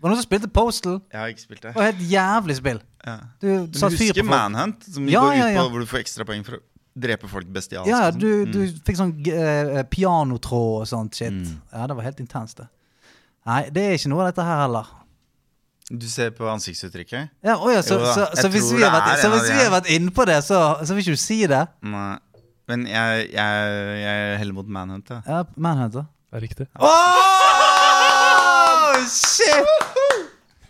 Var 0.00 0.08
det 0.08 0.14
noen 0.14 0.20
som 0.22 0.26
spilte 0.26 0.48
Postal? 0.52 1.00
Jeg 1.12 1.20
har 1.20 1.28
ikke 1.32 1.44
spilt 1.44 1.62
det. 1.62 1.74
Det 1.74 1.80
var 1.82 1.90
et 1.92 2.02
jævlig 2.10 2.56
spill. 2.56 2.80
Ja. 3.06 3.16
Du 3.40 3.46
du 3.66 3.78
husker. 3.84 4.22
Manhunt? 4.24 4.84
Som 4.94 5.08
Ja, 5.08 5.20
går 5.20 5.32
ut 5.32 5.38
ja. 5.54 5.62
på 5.62 5.68
hvor 5.70 5.80
du 5.80 5.86
får 5.90 6.00
ekstrapoeng 6.04 6.44
for 6.46 6.56
å 6.56 6.60
drepe 7.00 7.28
folk 7.28 7.46
bestialsk? 7.52 7.88
Ja, 7.88 8.10
sånn. 8.10 8.18
du, 8.20 8.46
Mm. 8.46 8.52
du 8.52 8.80
fikk 8.84 8.96
sånn 8.96 9.12
uh, 9.28 9.82
pianotråd 9.84 10.80
og 10.82 10.86
sånt 10.88 11.14
shit. 11.14 11.30
Mm. 11.32 11.60
Ja, 11.72 11.86
det 11.86 11.96
var 11.96 12.02
helt 12.04 12.20
intenst, 12.20 12.56
det. 12.56 12.68
Nei, 13.46 13.70
det 13.70 13.82
er 13.82 13.92
ikke 13.96 14.08
noe 14.12 14.20
av 14.24 14.32
dette 14.34 14.44
her 14.44 14.60
heller. 14.66 14.86
Du 15.90 16.06
ser 16.06 16.30
på 16.30 16.46
ansiktsuttrykket? 16.46 17.32
Ja, 17.42 17.56
oh 17.58 17.66
ja, 17.74 17.80
så, 17.82 17.96
Jo 17.98 18.06
så, 18.14 18.28
så, 18.38 18.46
hvis 18.52 18.68
vi 18.70 18.78
har 18.84 18.92
vært, 18.94 19.18
så 19.18 19.26
hvis 19.32 19.42
de 19.48 19.54
vi 19.56 19.62
har 19.64 19.72
vært 19.74 19.88
inne 19.90 20.12
på 20.14 20.22
det, 20.28 20.36
så, 20.46 20.60
så 20.86 20.94
vil 20.94 21.02
ikke 21.02 21.16
du 21.18 21.22
si 21.22 21.40
det? 21.50 21.64
Nei. 21.82 22.14
Men 22.70 22.84
jeg, 22.86 23.24
jeg, 23.34 23.50
jeg 24.04 24.38
heller 24.38 24.54
mot 24.54 24.68
Manhunt. 24.70 25.10
Ja. 25.10 25.18
Manhunt 25.26 25.58
Manhunter. 25.58 26.04
Det 26.30 26.38
er 26.38 26.42
riktig. 26.46 26.66
Oh, 26.78 26.86
shit! 29.10 29.66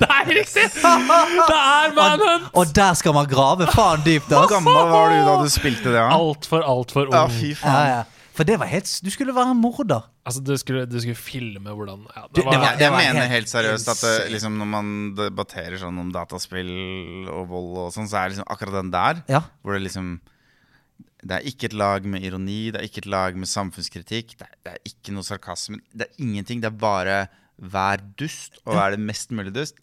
Det 0.01 0.09
er 0.09 0.25
riktig! 0.31 0.65
Det 0.81 0.89
er 0.89 1.93
Manhunt! 1.99 2.49
Og 2.57 2.73
der 2.77 2.95
skal 2.97 3.13
man 3.19 3.29
grave 3.29 3.69
faen 3.75 4.01
dypt, 4.07 4.33
Hvor 4.33 4.49
gammel 4.49 4.73
var 4.95 5.13
du 5.13 5.21
da 5.29 5.35
du 5.45 5.49
spilte 5.53 5.93
det? 5.93 6.01
Ja, 6.01 6.09
Altfor, 6.17 6.65
altfor 6.65 7.05
ung. 7.11 7.15
ja 7.19 7.27
fy 7.29 7.51
Ja, 7.53 7.57
faen. 7.61 7.93
ja. 7.93 8.01
For 8.41 8.49
det 8.49 8.57
var 8.57 8.71
helt 8.71 8.89
Du 9.05 9.11
skulle 9.13 9.35
være 9.37 9.53
en 9.53 9.59
morder. 9.61 10.07
Altså, 10.25 10.41
du 10.41 10.55
skulle, 10.57 10.87
du 10.89 10.97
skulle 11.03 11.19
filme 11.19 11.75
hvordan 11.77 12.07
ja, 12.09 12.23
det 12.33 12.45
var, 12.47 12.53
det 12.57 12.61
var- 12.63 12.71
Jeg, 12.73 12.81
jeg 12.81 12.93
mener 12.97 13.21
helt 13.29 13.33
helt 13.35 13.51
seriøst 13.53 13.89
at 13.93 14.01
det, 14.07 14.31
liksom, 14.33 14.57
når 14.57 14.69
man 14.73 14.87
debatterer 15.19 15.77
sånn 15.83 15.99
om 16.01 16.09
dataspill 16.15 16.71
og 17.29 17.51
vold 17.51 17.77
og 17.85 17.91
sånn, 17.93 18.09
så 18.09 18.23
er 18.23 18.33
liksom 18.33 18.49
akkurat 18.49 18.79
den 18.81 18.91
der 18.95 19.21
Ja. 19.29 19.43
hvor 19.61 19.77
det 19.77 19.83
liksom 19.85 20.21
Det 21.21 21.37
er 21.37 21.45
ikke 21.53 21.65
et 21.69 21.75
lag 21.77 22.07
med 22.09 22.23
ironi, 22.25 22.71
det 22.73 22.81
er 22.81 22.87
ikke 22.89 23.03
et 23.05 23.11
lag 23.13 23.37
med 23.37 23.45
samfunnskritikk. 23.47 24.39
Det 24.41 24.47
er, 24.49 24.55
det 24.65 24.73
er 24.73 24.79
ikke 24.89 25.13
noe 25.13 25.23
sarkasme. 25.23 25.77
Det 25.93 26.07
er 26.09 26.25
ingenting. 26.25 26.63
Det 26.63 26.73
er 26.73 26.79
bare 26.81 27.29
vær 27.61 28.01
dust, 28.17 28.57
og 28.65 28.73
vær 28.73 28.97
det 28.97 29.01
mest 29.05 29.29
mulig 29.31 29.53
dust. 29.53 29.75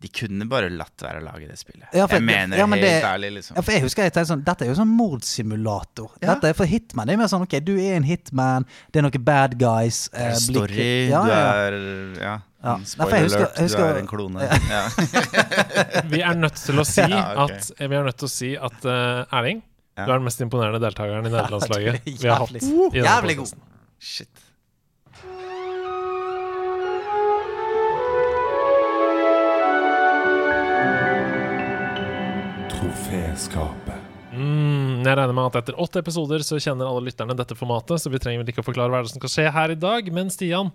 De 0.00 0.08
kunne 0.08 0.46
bare 0.48 0.70
latt 0.72 1.02
være 1.04 1.20
å 1.20 1.24
lage 1.26 1.46
det 1.46 1.58
spillet. 1.60 1.84
Ja, 1.92 2.06
for- 2.06 2.16
jeg 2.16 2.24
mener 2.24 2.56
ja, 2.56 2.64
men 2.66 2.78
helt 2.78 2.88
det- 3.02 3.04
ærlig, 3.04 3.30
liksom. 3.34 3.56
Ja, 3.56 3.62
for 3.62 3.72
jeg 3.72 3.82
husker 3.84 4.02
jeg 4.06 4.12
tenkte 4.14 4.30
sånn 4.32 4.44
Dette 4.46 4.62
er 4.64 4.68
jo 4.70 4.74
sånn 4.78 4.88
mordsimulator. 4.96 6.10
Ja. 6.22 6.34
Dette 6.34 6.48
er 6.48 6.54
for 6.56 6.64
hitman. 6.70 7.06
Det 7.06 7.12
er 7.14 7.18
mer 7.20 7.28
sånn 7.28 7.42
OK, 7.44 7.58
du 7.60 7.74
er 7.78 7.96
en 7.98 8.06
hitman, 8.08 8.64
det 8.92 8.98
er 9.02 9.02
noen 9.06 9.24
bad 9.24 9.58
guys. 9.60 10.08
Det 10.08 10.20
er 10.20 10.30
eh, 10.30 10.34
story, 10.40 10.74
blikket- 10.74 11.10
Ja, 11.10 11.22
du 11.24 11.30
er 11.30 12.22
Ja, 12.22 12.38
Ja. 12.62 12.76
Spoiler 12.84 13.10
Nei, 13.10 13.18
jeg 13.20 13.24
husker- 13.28 13.40
alert, 13.40 13.56
jeg 13.56 13.64
husker- 13.64 13.78
du 13.78 13.84
er 13.84 13.98
en 13.98 14.06
klone. 14.06 14.40
Ja. 14.68 16.02
Vi 16.12 16.20
er 16.22 16.34
nødt 16.34 16.56
til 16.64 16.74
å 16.80 16.84
si 16.86 17.00
Ja, 17.08 17.44
ok. 17.44 17.50
at 17.50 17.72
Vi 17.78 17.96
er 17.96 18.04
nødt 18.04 18.16
til 18.20 18.28
å 18.28 18.30
si 18.30 18.50
at 18.56 18.84
uh, 18.84 19.24
Erling, 19.38 19.62
Ja. 19.96 20.04
du 20.06 20.12
er 20.12 20.18
den 20.18 20.24
mest 20.24 20.40
imponerende 20.40 20.80
deltakeren 20.80 21.26
i 21.26 21.30
nederlandslaget 21.36 21.94
er 21.94 22.00
vi 22.04 22.28
har 22.28 22.38
hatt. 22.40 22.50
jævlig- 22.56 23.04
jævlig 23.04 23.36
god. 23.36 23.52
Shit. 24.00 24.28
Troféskapet. 32.80 33.96
Mm, 34.32 35.02
Jeg 35.04 35.16
regner 35.18 35.34
med 35.36 35.50
at 35.50 35.56
etter 35.60 35.76
åtte 35.82 36.00
episoder 36.00 36.40
så 36.46 36.56
kjenner 36.56 36.88
alle 36.88 37.10
lytterne 37.10 37.34
dette 37.36 37.56
formatet, 37.58 38.00
så 38.00 38.08
vi 38.08 38.20
trenger 38.22 38.40
vel 38.40 38.52
ikke 38.54 38.62
å 38.62 38.68
forklare 38.70 38.94
hva 38.94 39.02
som 39.04 39.20
skal 39.20 39.32
skje 39.34 39.44
her 39.52 39.74
i 39.74 39.76
dag. 39.76 40.08
Men 40.16 40.30
Stian, 40.32 40.70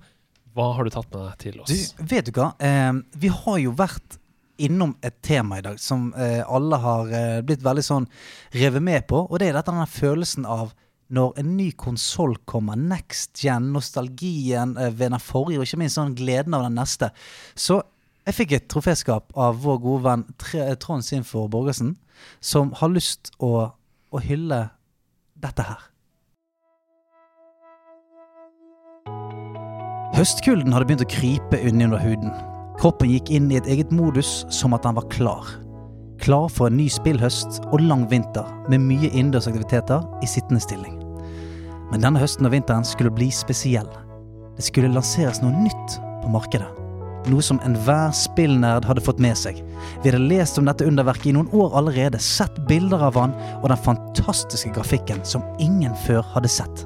hva 0.54 0.68
har 0.78 0.86
du 0.86 0.94
tatt 0.94 1.10
med 1.16 1.24
deg 1.24 1.40
til 1.42 1.58
oss? 1.64 1.72
Du, 1.98 2.04
vet 2.12 2.30
du 2.30 2.38
hva? 2.38 2.52
Eh, 2.62 2.92
vi 3.18 3.32
har 3.34 3.58
jo 3.64 3.74
vært 3.80 4.20
innom 4.62 4.94
et 5.02 5.18
tema 5.26 5.58
i 5.58 5.66
dag 5.66 5.82
som 5.82 6.12
eh, 6.14 6.44
alle 6.46 6.78
har 6.84 7.10
eh, 7.10 7.40
blitt 7.48 7.66
veldig 7.66 7.88
sånn 7.90 8.06
revet 8.54 8.86
med 8.86 9.08
på, 9.10 9.26
og 9.26 9.42
det 9.42 9.50
er 9.50 9.58
dette 9.58 9.74
denne 9.74 9.90
følelsen 9.90 10.46
av 10.46 10.76
når 11.16 11.36
en 11.42 11.52
ny 11.58 11.68
konsoll 11.78 12.38
kommer, 12.50 12.78
next 12.80 13.42
gen, 13.42 13.72
nostalgien 13.74 14.78
eh, 14.78 14.94
ved 14.94 15.10
den 15.16 15.22
forrige, 15.26 15.64
og 15.64 15.66
ikke 15.68 15.82
minst 15.82 15.98
sånn 15.98 16.14
gleden 16.18 16.54
av 16.54 16.68
den 16.70 16.78
neste. 16.78 17.10
Så 17.58 17.82
jeg 18.26 18.34
fikk 18.34 18.54
et 18.56 18.70
troféskap 18.72 19.34
av 19.38 19.60
vår 19.62 19.82
gode 19.84 20.06
venn 20.08 20.24
Trond 20.82 21.06
Sinfor 21.06 21.50
Borgersen, 21.52 21.96
som 22.42 22.72
har 22.80 22.90
lyst 22.94 23.32
å, 23.38 23.70
å 24.10 24.22
hylle 24.24 24.70
dette 25.42 25.66
her. 25.66 25.84
Høstkulden 30.16 30.72
hadde 30.74 30.88
begynt 30.88 31.04
å 31.04 31.12
krype 31.12 31.60
under 31.68 32.00
huden. 32.00 32.32
Kroppen 32.80 33.12
gikk 33.12 33.30
inn 33.36 33.50
i 33.52 33.60
et 33.60 33.68
eget 33.72 33.92
modus 33.94 34.46
som 34.54 34.74
at 34.76 34.88
den 34.88 34.96
var 34.98 35.10
klar. 35.12 35.50
Klar 36.24 36.48
for 36.50 36.72
en 36.72 36.80
ny 36.80 36.88
spillhøst 36.90 37.60
og 37.68 37.84
lang 37.84 38.08
vinter 38.10 38.48
med 38.72 38.82
mye 38.88 39.12
innendørsaktiviteter 39.12 40.08
i 40.24 40.30
sittende 40.32 40.64
stilling. 40.64 40.96
Men 41.92 42.02
denne 42.02 42.24
høsten 42.24 42.48
og 42.48 42.56
vinteren 42.56 42.88
skulle 42.88 43.14
bli 43.14 43.28
spesiell. 43.36 43.92
Det 44.56 44.66
skulle 44.66 44.94
lanseres 44.96 45.44
noe 45.44 45.54
nytt 45.68 46.00
på 46.24 46.32
markedet. 46.32 46.85
Noe 47.26 47.42
som 47.42 47.58
enhver 47.66 48.12
spillnerd 48.14 48.86
hadde 48.86 49.02
fått 49.02 49.22
med 49.24 49.38
seg. 49.40 49.58
Vi 50.04 50.12
hadde 50.12 50.22
lest 50.30 50.60
om 50.62 50.68
dette 50.70 50.86
underverket 50.86 51.32
i 51.32 51.34
noen 51.34 51.50
år 51.58 51.74
allerede, 51.80 52.22
sett 52.22 52.60
bilder 52.70 53.08
av 53.08 53.18
han 53.18 53.34
og 53.62 53.70
den 53.72 53.82
fantastiske 53.82 54.74
grafikken 54.76 55.24
som 55.26 55.46
ingen 55.60 55.96
før 56.06 56.22
hadde 56.36 56.52
sett. 56.52 56.86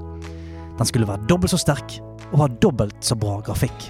Den 0.80 0.88
skulle 0.88 1.10
være 1.10 1.28
dobbelt 1.28 1.52
så 1.52 1.60
sterk 1.60 2.00
og 2.30 2.44
ha 2.44 2.48
dobbelt 2.64 2.96
så 3.04 3.18
bra 3.20 3.40
grafikk. 3.44 3.90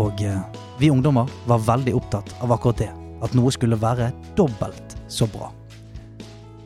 Og 0.00 0.18
eh, 0.26 0.40
vi 0.80 0.90
ungdommer 0.90 1.30
var 1.46 1.62
veldig 1.62 1.94
opptatt 2.00 2.34
av 2.42 2.54
akkurat 2.56 2.82
det. 2.82 2.90
At 3.22 3.36
noe 3.38 3.52
skulle 3.54 3.78
være 3.78 4.10
dobbelt 4.34 4.98
så 5.06 5.28
bra. 5.30 5.52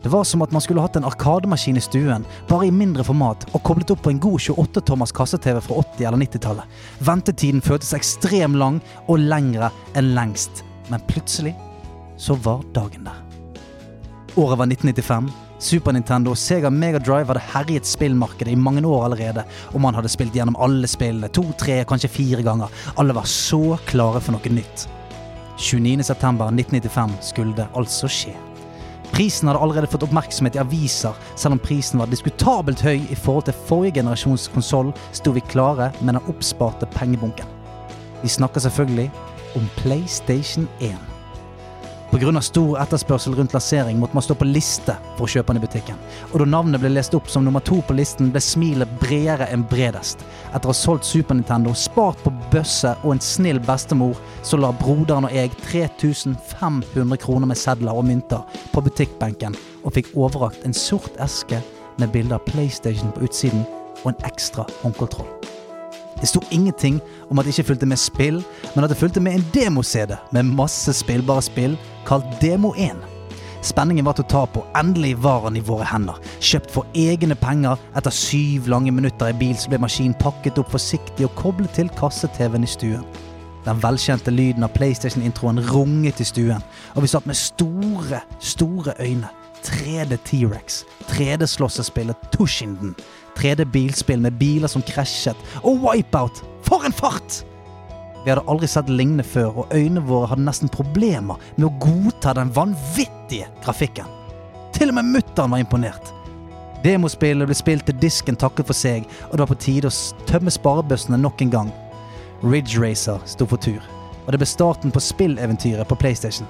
Det 0.03 0.13
var 0.13 0.25
som 0.25 0.43
at 0.43 0.53
man 0.55 0.63
skulle 0.63 0.83
hatt 0.85 0.97
en 0.97 1.07
arkademaskin 1.09 1.77
i 1.77 1.83
stuen, 1.83 2.27
bare 2.49 2.69
i 2.69 2.75
mindre 2.75 3.05
format, 3.05 3.47
og 3.53 3.65
koblet 3.67 3.91
opp 3.95 4.05
på 4.07 4.13
en 4.15 4.21
god 4.23 4.39
28-tommers 4.45 5.15
kasse-TV 5.15 5.61
fra 5.65 5.81
80- 5.83 6.07
eller 6.07 6.23
90-tallet. 6.23 6.79
Ventetiden 7.09 7.65
føltes 7.65 7.95
ekstremt 7.99 8.61
lang, 8.61 8.79
og 9.09 9.25
lengre 9.25 9.73
enn 9.99 10.15
lengst. 10.15 10.63
Men 10.89 11.03
plutselig 11.11 11.57
så 12.19 12.39
var 12.45 12.63
dagen 12.77 13.09
der. 13.09 13.19
Året 14.39 14.59
var 14.59 14.71
1995. 14.71 15.31
Super 15.59 15.93
Nintendo 15.93 16.31
og 16.31 16.39
Sega 16.39 16.71
Mega 16.71 17.01
Drive 17.03 17.27
hadde 17.33 17.43
herjet 17.51 17.89
spillmarkedet 17.89 18.53
i 18.53 18.59
mange 18.59 18.85
år 18.87 19.09
allerede, 19.09 19.43
og 19.75 19.83
man 19.83 19.97
hadde 19.99 20.11
spilt 20.13 20.37
gjennom 20.39 20.59
alle 20.63 20.87
spillene 20.87 21.31
to, 21.35 21.43
tre, 21.59 21.81
kanskje 21.89 22.13
fire 22.15 22.45
ganger. 22.47 22.71
Alle 22.95 23.17
var 23.17 23.27
så 23.27 23.75
klare 23.91 24.23
for 24.23 24.39
noe 24.39 24.55
nytt. 24.55 24.87
29.9.1995 25.59 27.19
skulle 27.33 27.59
det 27.59 27.67
altså 27.75 28.07
skje. 28.07 28.37
Prisen 29.13 29.49
hadde 29.49 29.61
allerede 29.61 29.91
fått 29.91 30.05
oppmerksomhet 30.07 30.57
i 30.59 30.63
aviser, 30.63 31.17
selv 31.35 31.57
om 31.57 31.63
prisen 31.63 32.01
var 32.01 32.11
diskutabelt 32.13 32.83
høy 32.85 33.01
i 33.01 33.19
forhold 33.19 33.49
til 33.49 33.61
forrige 33.69 33.99
generasjons 34.01 34.49
konsoll, 34.55 34.93
sto 35.17 35.35
vi 35.35 35.45
klare 35.51 35.91
med 36.01 36.15
den 36.15 36.25
oppsparte 36.31 36.87
pengebunken. 36.95 37.47
Vi 38.23 38.29
snakker 38.29 38.61
selvfølgelig 38.61 39.11
om 39.57 39.71
PlayStation 39.77 40.69
1. 40.81 41.18
Pga. 42.09 42.41
stor 42.41 42.79
etterspørsel 42.81 43.35
rundt 43.37 43.53
lansering 43.53 43.99
måtte 44.01 44.17
man 44.17 44.25
stå 44.25 44.35
på 44.39 44.47
liste 44.49 44.95
for 45.19 45.27
å 45.27 45.29
kjøpe 45.29 45.53
den 45.53 45.61
i 45.61 45.65
butikken. 45.67 45.99
Og 46.31 46.41
da 46.41 46.47
navnet 46.49 46.81
ble 46.81 46.91
lest 46.95 47.13
opp 47.15 47.29
som 47.29 47.45
nummer 47.45 47.61
to 47.61 47.83
på 47.85 47.97
listen, 47.99 48.31
ble 48.33 48.41
smilet 48.41 48.95
bredere 49.03 49.51
enn 49.53 49.67
bredest. 49.69 50.25
Etter 50.55 50.71
å 50.71 50.73
ha 50.73 50.79
solgt 50.79 51.05
Super 51.05 51.37
Nintendo, 51.37 51.75
spart 51.77 52.23
på 52.25 52.33
bøsse 52.55 52.95
og 53.03 53.13
en 53.13 53.21
snill 53.25 53.61
bestemor, 53.61 54.17
så 54.41 54.57
la 54.57 54.73
broderen 54.81 55.29
og 55.29 55.37
jeg 55.37 55.53
3500 55.69 57.21
kroner 57.21 57.53
med 57.53 57.61
sedler 57.61 57.93
og 57.93 58.09
mynter 58.09 58.65
på 58.73 58.87
butikkbenken 58.89 59.59
og 59.85 59.93
fikk 59.99 60.15
overrakt 60.17 60.65
en 60.65 60.77
sort 60.77 61.13
eske 61.21 61.61
med 62.01 62.15
bilde 62.15 62.41
av 62.41 62.49
PlayStation 62.49 63.13
på 63.13 63.29
utsiden 63.29 63.69
og 64.01 64.15
en 64.15 64.29
ekstra 64.33 64.65
håndkontroll. 64.81 65.29
Det 66.21 66.27
sto 66.27 66.41
ingenting 66.51 67.01
om 67.31 67.39
at 67.39 67.47
det 67.47 67.55
ikke 67.55 67.69
fulgte 67.73 67.87
med 67.87 68.01
spill, 68.01 68.43
men 68.75 68.85
at 68.85 68.91
det 68.91 68.99
fulgte 68.99 69.23
med 69.23 69.39
en 69.39 69.47
demo-CD 69.55 70.17
med 70.35 70.51
masse 70.59 70.93
spillbare 70.93 71.45
spill 71.47 71.79
kalt 72.09 72.27
Demo 72.43 72.73
1. 72.75 72.97
Spenningen 73.63 74.07
var 74.07 74.15
til 74.15 74.27
å 74.27 74.31
ta 74.31 74.43
på. 74.47 74.63
Endelig 74.79 75.17
var 75.23 75.43
han 75.49 75.59
i 75.59 75.63
våre 75.65 75.87
hender. 75.87 76.19
Kjøpt 76.39 76.71
for 76.75 76.99
egne 76.99 77.35
penger. 77.39 77.79
Etter 77.99 78.15
syv 78.15 78.69
lange 78.71 78.93
minutter 78.95 79.33
i 79.33 79.39
bil 79.39 79.57
så 79.59 79.71
ble 79.73 79.81
maskinen 79.83 80.15
pakket 80.19 80.61
opp 80.63 80.71
forsiktig 80.75 81.27
og 81.27 81.35
koblet 81.39 81.75
til 81.75 81.91
kasse-TV-en 81.99 82.67
i 82.67 82.71
stuen. 82.71 83.09
Den 83.67 83.83
velkjente 83.83 84.33
lyden 84.33 84.65
av 84.65 84.73
PlayStation-introen 84.77 85.61
runget 85.73 86.23
i 86.23 86.27
stuen, 86.27 86.63
og 86.95 87.05
vi 87.05 87.11
satt 87.11 87.27
med 87.29 87.37
store, 87.37 88.23
store 88.41 88.95
øyne. 89.03 89.29
3D 89.59 90.17
T-rex, 90.23 90.85
3D-slåssespillet 91.11 92.29
Tushinden, 92.31 92.95
3D-bilspill 93.39 94.21
med 94.25 94.39
biler 94.41 94.71
som 94.71 94.85
krasjet, 94.85 95.39
og 95.63 95.81
Wipeout! 95.85 96.43
For 96.67 96.85
en 96.85 96.95
fart! 96.95 97.43
Vi 98.25 98.33
hadde 98.33 98.45
aldri 98.51 98.69
sett 98.69 98.91
lignende 98.91 99.25
før, 99.25 99.63
og 99.63 99.75
øynene 99.75 100.03
våre 100.05 100.33
hadde 100.33 100.45
nesten 100.45 100.71
problemer 100.73 101.39
med 101.57 101.69
å 101.69 101.75
godta 101.81 102.35
den 102.37 102.51
vanvittige 102.55 103.49
grafikken. 103.65 104.11
Til 104.75 104.91
og 104.93 104.99
med 104.99 105.13
mutter'n 105.15 105.55
var 105.55 105.63
imponert. 105.63 106.13
Demospillet 106.85 107.49
ble 107.49 107.57
spilt 107.59 107.89
til 107.89 107.97
disken 108.03 108.37
takket 108.39 108.69
for 108.69 108.77
seg, 108.77 109.07
og 109.31 109.35
det 109.35 109.45
var 109.45 109.53
på 109.55 109.63
tide 109.65 109.91
å 109.91 110.27
tømme 110.29 110.53
sparebøssene 110.55 111.19
nok 111.19 111.43
en 111.43 111.55
gang. 111.55 111.73
Ridge 112.43 112.79
Racer 112.79 113.23
sto 113.27 113.49
for 113.49 113.59
tur, 113.59 113.83
og 114.27 114.35
det 114.35 114.43
ble 114.43 114.47
starten 114.47 114.95
på 114.95 115.03
spilleventyret 115.03 115.89
på 115.89 115.99
PlayStation. 115.99 116.47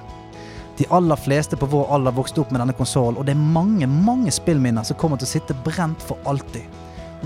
De 0.79 0.85
aller 0.89 1.15
fleste 1.15 1.57
på 1.57 1.65
vår 1.65 1.89
alder 1.91 2.11
vokste 2.15 2.39
opp 2.39 2.51
med 2.55 2.61
denne 2.61 2.73
konsollen, 2.73 3.17
og 3.19 3.25
det 3.27 3.33
er 3.35 3.47
mange 3.55 3.87
mange 3.91 4.31
spillminner 4.31 4.85
som 4.87 4.95
kommer 4.95 5.19
til 5.19 5.27
å 5.27 5.31
sitte 5.33 5.55
brent 5.65 5.99
for 6.07 6.15
alltid. 6.23 6.63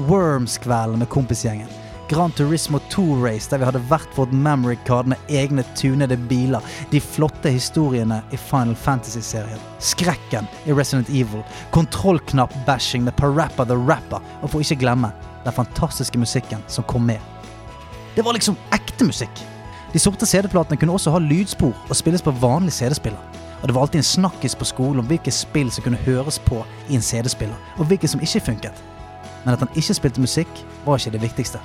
Worms-kvelden 0.09 0.97
med 1.03 1.09
kompisgjengen. 1.13 1.69
Gran 2.09 2.33
Turismo 2.33 2.81
2 2.89 3.03
Race, 3.21 3.45
der 3.51 3.61
vi 3.61 3.67
hadde 3.69 3.81
hvert 3.91 4.17
vårt 4.17 4.33
memory 4.33 4.79
card 4.87 5.11
med 5.13 5.21
egne 5.29 5.61
tunede 5.77 6.17
biler. 6.31 6.65
De 6.89 6.97
flotte 6.97 7.53
historiene 7.53 8.23
i 8.33 8.39
Final 8.41 8.73
Fantasy-serien. 8.75 9.61
Skrekken 9.77 10.49
i 10.65 10.73
Resident 10.73 11.13
Evil. 11.13 11.45
Kontrollknapp-bashing 11.77 13.05
med 13.05 13.15
Parappa 13.21 13.67
the 13.69 13.77
Rapper. 13.77 14.25
Og 14.41 14.49
for 14.49 14.65
ikke 14.65 14.81
glemme 14.81 15.13
den 15.45 15.53
fantastiske 15.53 16.17
musikken 16.17 16.65
som 16.67 16.89
kom 16.89 17.05
med. 17.05 17.21
Det 18.17 18.25
var 18.25 18.33
liksom 18.33 18.57
ekte 18.73 19.05
musikk. 19.05 19.45
De 19.93 20.01
sorte 20.01 20.25
CD-platene 20.25 20.81
kunne 20.81 20.97
også 20.97 21.13
ha 21.13 21.21
lydspor 21.21 21.77
og 21.85 21.95
spilles 22.01 22.25
på 22.25 22.33
vanlig 22.41 22.73
CD-spiller. 22.73 23.42
Og 23.63 23.69
det 23.69 23.75
var 23.75 23.81
alltid 23.81 23.99
en 23.99 24.03
snakkis 24.03 24.55
på 24.55 24.65
skolen 24.65 24.99
om 24.99 25.05
hvilke 25.07 25.31
spill 25.31 25.69
som 25.71 25.85
kunne 25.85 25.99
høres 26.03 26.35
på 26.39 26.65
i 26.89 26.97
en 26.97 27.01
CD-spiller, 27.01 27.55
og 27.79 27.87
hvilke 27.87 28.07
som 28.11 28.19
ikke 28.19 28.41
funket. 28.43 28.83
Men 29.45 29.53
at 29.53 29.63
han 29.63 29.71
ikke 29.75 29.95
spilte 29.95 30.21
musikk, 30.21 30.65
var 30.85 30.99
ikke 30.99 31.13
det 31.15 31.21
viktigste. 31.21 31.61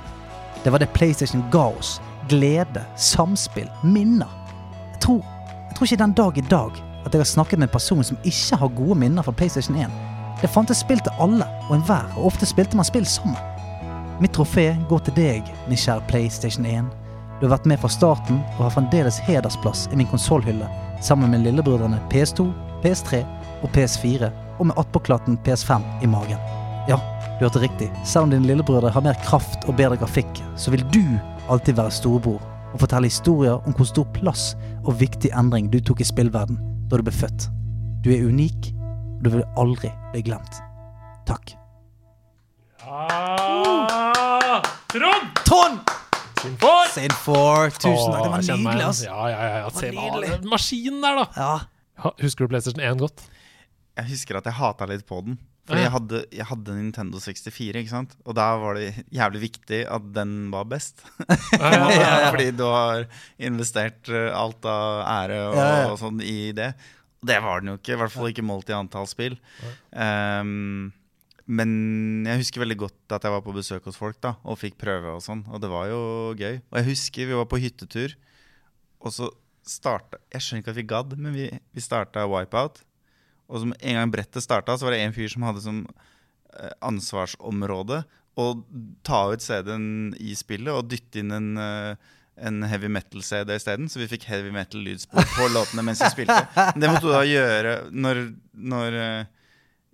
Det 0.63 0.71
var 0.71 0.79
det 0.79 0.93
PlayStation 0.95 1.43
ga 1.51 1.65
oss. 1.75 1.97
Glede, 2.29 2.85
samspill, 2.95 3.67
minner. 3.83 4.31
Jeg 4.93 5.01
tror, 5.01 5.25
jeg 5.67 5.75
tror 5.75 5.85
ikke 5.85 6.03
den 6.03 6.13
dag 6.13 6.37
i 6.37 6.47
dag 6.49 6.71
at 7.05 7.13
jeg 7.13 7.19
har 7.19 7.25
snakket 7.35 7.59
med 7.59 7.67
en 7.67 7.73
person 7.73 8.03
som 8.03 8.17
ikke 8.23 8.55
har 8.55 8.75
gode 8.79 8.99
minner 8.99 9.21
fra 9.21 9.31
PlayStation 9.31 9.75
1. 9.75 9.91
Det 10.41 10.49
fantes 10.49 10.77
spill 10.77 10.99
til 11.03 11.11
alle 11.19 11.45
og 11.69 11.75
enhver, 11.75 12.07
og 12.15 12.25
ofte 12.31 12.45
spilte 12.45 12.79
man 12.79 12.87
spill 12.87 13.05
sammen. 13.05 13.35
Mitt 14.21 14.31
trofé 14.37 14.71
går 14.89 14.99
til 14.99 15.15
deg, 15.15 15.55
min 15.67 15.79
kjære 15.79 16.07
PlayStation 16.07 16.65
1. 16.65 16.87
Du 17.39 17.47
har 17.47 17.57
vært 17.57 17.67
med 17.67 17.79
fra 17.79 17.91
starten 17.91 18.39
og 18.57 18.69
har 18.69 18.75
fremdeles 18.75 19.19
hedersplass 19.19 19.89
i 19.91 19.99
min 19.99 20.07
konsollhylle 20.07 20.67
sammen 21.01 21.31
med 21.31 21.43
lillebrødrene 21.45 22.01
PS2, 22.11 22.49
PS3 22.83 23.23
og 23.63 23.69
PS4, 23.75 24.29
og 24.59 24.69
med 24.69 24.79
attpåklatten 24.79 25.39
PS5 25.45 25.83
i 26.03 26.07
magen. 26.11 26.39
Ja, 26.89 26.97
du 27.39 27.45
hørte 27.45 27.61
riktig. 27.63 27.89
Selv 28.03 28.27
om 28.27 28.33
dine 28.33 28.47
lillebrødre 28.47 28.91
har 28.91 29.03
mer 29.05 29.19
kraft 29.23 29.67
og 29.67 29.77
bedre 29.79 29.97
grafikk, 29.99 30.41
så 30.59 30.71
vil 30.71 30.83
du 30.93 31.03
alltid 31.49 31.77
være 31.79 31.91
storebror 31.91 32.41
og 32.73 32.79
fortelle 32.83 33.09
historier 33.09 33.57
om 33.65 33.75
hvor 33.75 33.87
stor 33.89 34.07
plass 34.13 34.55
og 34.85 34.99
viktig 34.99 35.31
endring 35.37 35.71
du 35.73 35.79
tok 35.79 36.03
i 36.03 36.07
spillverden 36.07 36.59
da 36.89 36.99
du 36.99 37.05
ble 37.05 37.13
født. 37.13 37.49
Du 38.03 38.11
er 38.13 38.25
unik, 38.25 38.71
og 39.17 39.23
du 39.25 39.31
vil 39.37 39.47
aldri 39.59 39.91
bli 40.13 40.23
glemt. 40.29 40.61
Takk. 41.27 41.55
Ja! 42.85 44.61
Trond! 44.89 45.33
Trond! 45.45 45.98
Sinfor! 46.39 46.93
Sin4. 46.95 47.75
Tusen 47.83 48.13
takk. 48.13 48.23
Det 48.23 48.31
var 48.31 48.47
nydelig, 48.47 48.85
altså. 48.87 49.09
Ja, 49.09 49.27
ja, 49.33 49.43
ja. 49.43 49.59
ja. 49.65 49.69
Se 49.75 49.91
hva 49.95 50.39
maskinen 50.53 51.03
der, 51.03 51.19
da. 51.19 51.27
Ja. 51.35 52.11
Husker 52.23 52.45
du 52.47 52.53
PlayStation 52.53 52.83
1 52.85 52.99
godt? 53.01 53.25
Jeg 53.99 54.11
husker 54.13 54.39
at 54.39 54.47
jeg 54.47 54.55
hata 54.55 54.87
litt 54.87 55.05
på 55.09 55.19
den. 55.25 55.39
Fordi 55.69 55.83
jeg 55.83 55.91
hadde, 55.93 56.19
jeg 56.33 56.45
hadde 56.49 56.75
Nintendo 56.79 57.19
64, 57.21 57.75
ikke 57.83 57.91
sant? 57.91 58.15
og 58.25 58.33
da 58.39 58.47
var 58.57 58.79
det 58.79 59.03
jævlig 59.13 59.41
viktig 59.43 59.83
at 59.85 60.07
den 60.15 60.31
var 60.53 60.65
best. 60.71 61.03
Ja, 61.59 61.69
ja, 61.75 61.89
ja. 61.93 62.29
Fordi 62.33 62.47
du 62.57 62.63
har 62.65 63.03
investert 63.37 64.09
eh, 64.09 64.31
alt 64.33 64.65
av 64.65 65.03
ære 65.05 65.37
og, 65.51 65.59
Ja, 65.59 65.67
ja. 65.83 65.91
og 65.91 65.99
sånn 66.01 66.23
i 66.25 66.49
det. 66.57 66.71
Det 67.21 67.37
var 67.43 67.61
den 67.61 67.73
jo 67.73 67.77
ikke. 67.77 67.93
I 67.93 67.99
hvert 68.01 68.15
fall 68.15 68.31
ikke 68.31 68.47
målt 68.47 68.71
i 68.71 68.77
antall 68.79 69.05
spill. 69.11 69.35
Ehm, 69.93 70.89
men 71.49 71.69
jeg 72.27 72.43
husker 72.43 72.61
veldig 72.61 72.77
godt 72.83 73.15
at 73.15 73.23
jeg 73.25 73.33
var 73.33 73.41
på 73.41 73.55
besøk 73.55 73.87
hos 73.89 73.97
folk 73.97 74.19
da 74.21 74.35
og 74.45 74.59
fikk 74.61 74.77
prøve. 74.81 75.15
Og 75.17 75.23
sånn 75.25 75.41
Og 75.49 75.61
det 75.63 75.71
var 75.71 75.87
jo 75.89 76.01
gøy. 76.37 76.59
Og 76.69 76.77
jeg 76.77 76.87
husker 76.91 77.29
vi 77.31 77.39
var 77.39 77.49
på 77.49 77.61
hyttetur, 77.61 78.13
og 79.01 79.15
så 79.15 79.31
starta 79.65 80.19
Jeg 80.33 80.45
skjønner 80.45 80.63
ikke 80.63 80.73
at 80.73 80.79
vi 80.79 80.87
gadd, 80.91 81.17
men 81.17 81.33
vi, 81.33 81.49
vi 81.49 81.83
starta 81.83 82.27
Wipeout. 82.29 82.83
Og 83.49 83.63
som 83.63 83.73
en 83.73 83.97
gang 83.97 84.13
brettet 84.13 84.45
starta, 84.45 84.77
så 84.77 84.85
var 84.85 84.93
det 84.93 85.01
en 85.03 85.15
fyr 85.15 85.31
som 85.33 85.47
hadde 85.47 85.65
som 85.65 85.81
eh, 85.89 86.73
ansvarsområde 86.85 88.03
å 88.39 88.45
ta 89.03 89.23
ut 89.33 89.43
CD-en 89.43 90.13
i 90.21 90.35
spillet 90.37 90.69
og 90.69 90.87
dytte 90.91 91.23
inn 91.23 91.33
en 91.33 91.49
eh, 91.59 92.09
en 92.39 92.63
heavy 92.63 92.87
metal-CD 92.87 93.55
isteden, 93.55 93.89
så 93.91 93.99
vi 93.99 94.07
fikk 94.07 94.23
heavy 94.29 94.51
metal-lydspor 94.55 95.25
på 95.33 95.47
låtene 95.51 95.83
mens 95.85 95.99
vi 96.03 96.11
spilte. 96.13 96.37
Men 96.55 96.83
det 96.83 96.91
måtte 96.91 97.07
du 97.07 97.11
da 97.11 97.23
gjøre 97.27 97.73
når, 97.91 98.21
når, 98.53 98.99
eh, 99.03 99.38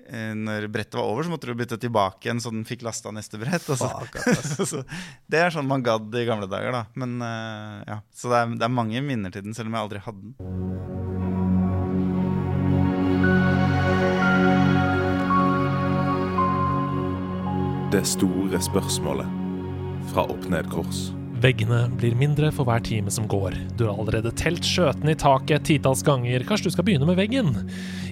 når 0.05 0.67
brettet 0.69 0.97
var 0.99 1.07
over, 1.09 1.25
så 1.25 1.31
måtte 1.33 1.49
du 1.49 1.57
bytte 1.57 1.79
tilbake 1.81 2.27
igjen 2.27 2.41
så 2.43 2.51
den 2.53 2.65
fikk 2.67 2.85
lasta 2.85 3.11
neste 3.15 3.39
brett. 3.41 3.65
Så, 3.65 3.89
så 4.69 4.83
det 5.25 5.41
er 5.41 5.53
sånn 5.53 5.67
man 5.69 5.85
gadd 5.85 6.13
i 6.13 6.27
gamle 6.27 6.49
dager, 6.51 6.71
da. 6.75 6.83
Men 6.99 7.17
uh, 7.23 7.81
ja, 7.87 8.01
Så 8.13 8.29
det 8.29 8.37
er, 8.41 8.55
det 8.59 8.67
er 8.67 8.77
mange 8.77 9.01
minner 9.05 9.33
til 9.33 9.45
den, 9.47 9.57
selv 9.57 9.71
om 9.71 9.77
jeg 9.77 9.85
aldri 9.87 10.03
hadde 10.05 10.21
den. 10.21 10.33
Det 17.95 18.03
store 18.07 18.59
spørsmålet 18.61 19.29
fra 20.11 20.25
Opp 20.27 20.49
Ned 20.51 20.67
Kors. 20.69 21.07
Veggene 21.45 21.83
blir 21.93 22.15
mindre 22.17 22.47
for 22.49 22.65
hver 22.65 22.81
time 22.81 23.11
som 23.13 23.27
går. 23.29 23.53
Du 23.77 23.83
har 23.85 23.99
allerede 23.99 24.31
telt 24.33 24.65
skjøtene 24.65 25.13
i 25.13 25.17
taket 25.19 25.59
et 25.59 25.67
titalls 25.69 26.01
ganger. 26.01 26.41
Kanskje 26.47 26.71
du 26.71 26.73
skal 26.73 26.87
begynne 26.87 27.05
med 27.05 27.19
veggen? 27.19 27.51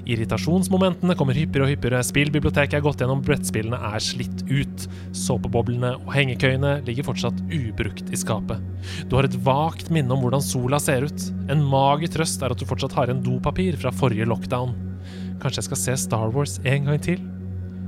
Irritasjonsmomentene 0.06 1.16
kommer 1.18 1.34
hyppigere 1.40 1.66
og 1.66 1.72
hyppigere. 1.72 2.04
Spillbiblioteket 2.06 2.78
er 2.78 2.84
gått 2.86 3.02
gjennom, 3.02 3.24
brettspillene 3.26 3.80
er 3.90 4.06
slitt 4.06 4.46
ut. 4.52 4.86
Såpeboblene 5.18 5.96
og 6.04 6.14
hengekøyene 6.14 6.76
ligger 6.86 7.10
fortsatt 7.10 7.42
ubrukt 7.50 8.14
i 8.14 8.22
skapet. 8.22 8.62
Du 9.10 9.18
har 9.18 9.26
et 9.26 9.42
vagt 9.48 9.90
minne 9.90 10.14
om 10.14 10.22
hvordan 10.22 10.46
sola 10.46 10.78
ser 10.84 11.10
ut. 11.10 11.30
En 11.50 11.66
mager 11.74 12.14
trøst 12.14 12.46
er 12.46 12.54
at 12.54 12.62
du 12.62 12.70
fortsatt 12.70 12.94
har 13.00 13.10
igjen 13.10 13.26
dopapir 13.26 13.82
fra 13.82 13.96
forrige 13.98 14.30
lockdown. 14.30 14.76
Kanskje 15.42 15.64
jeg 15.64 15.72
skal 15.72 15.86
se 15.88 16.02
Star 16.06 16.30
Wars 16.38 16.60
en 16.62 16.92
gang 16.92 17.02
til? 17.02 17.26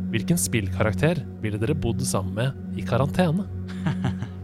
Hvilken 0.10 0.42
spillkarakter 0.42 1.22
ville 1.46 1.62
dere 1.62 1.78
bodd 1.78 2.02
sammen 2.02 2.34
med 2.40 2.80
i 2.82 2.88
karantene? 2.88 3.46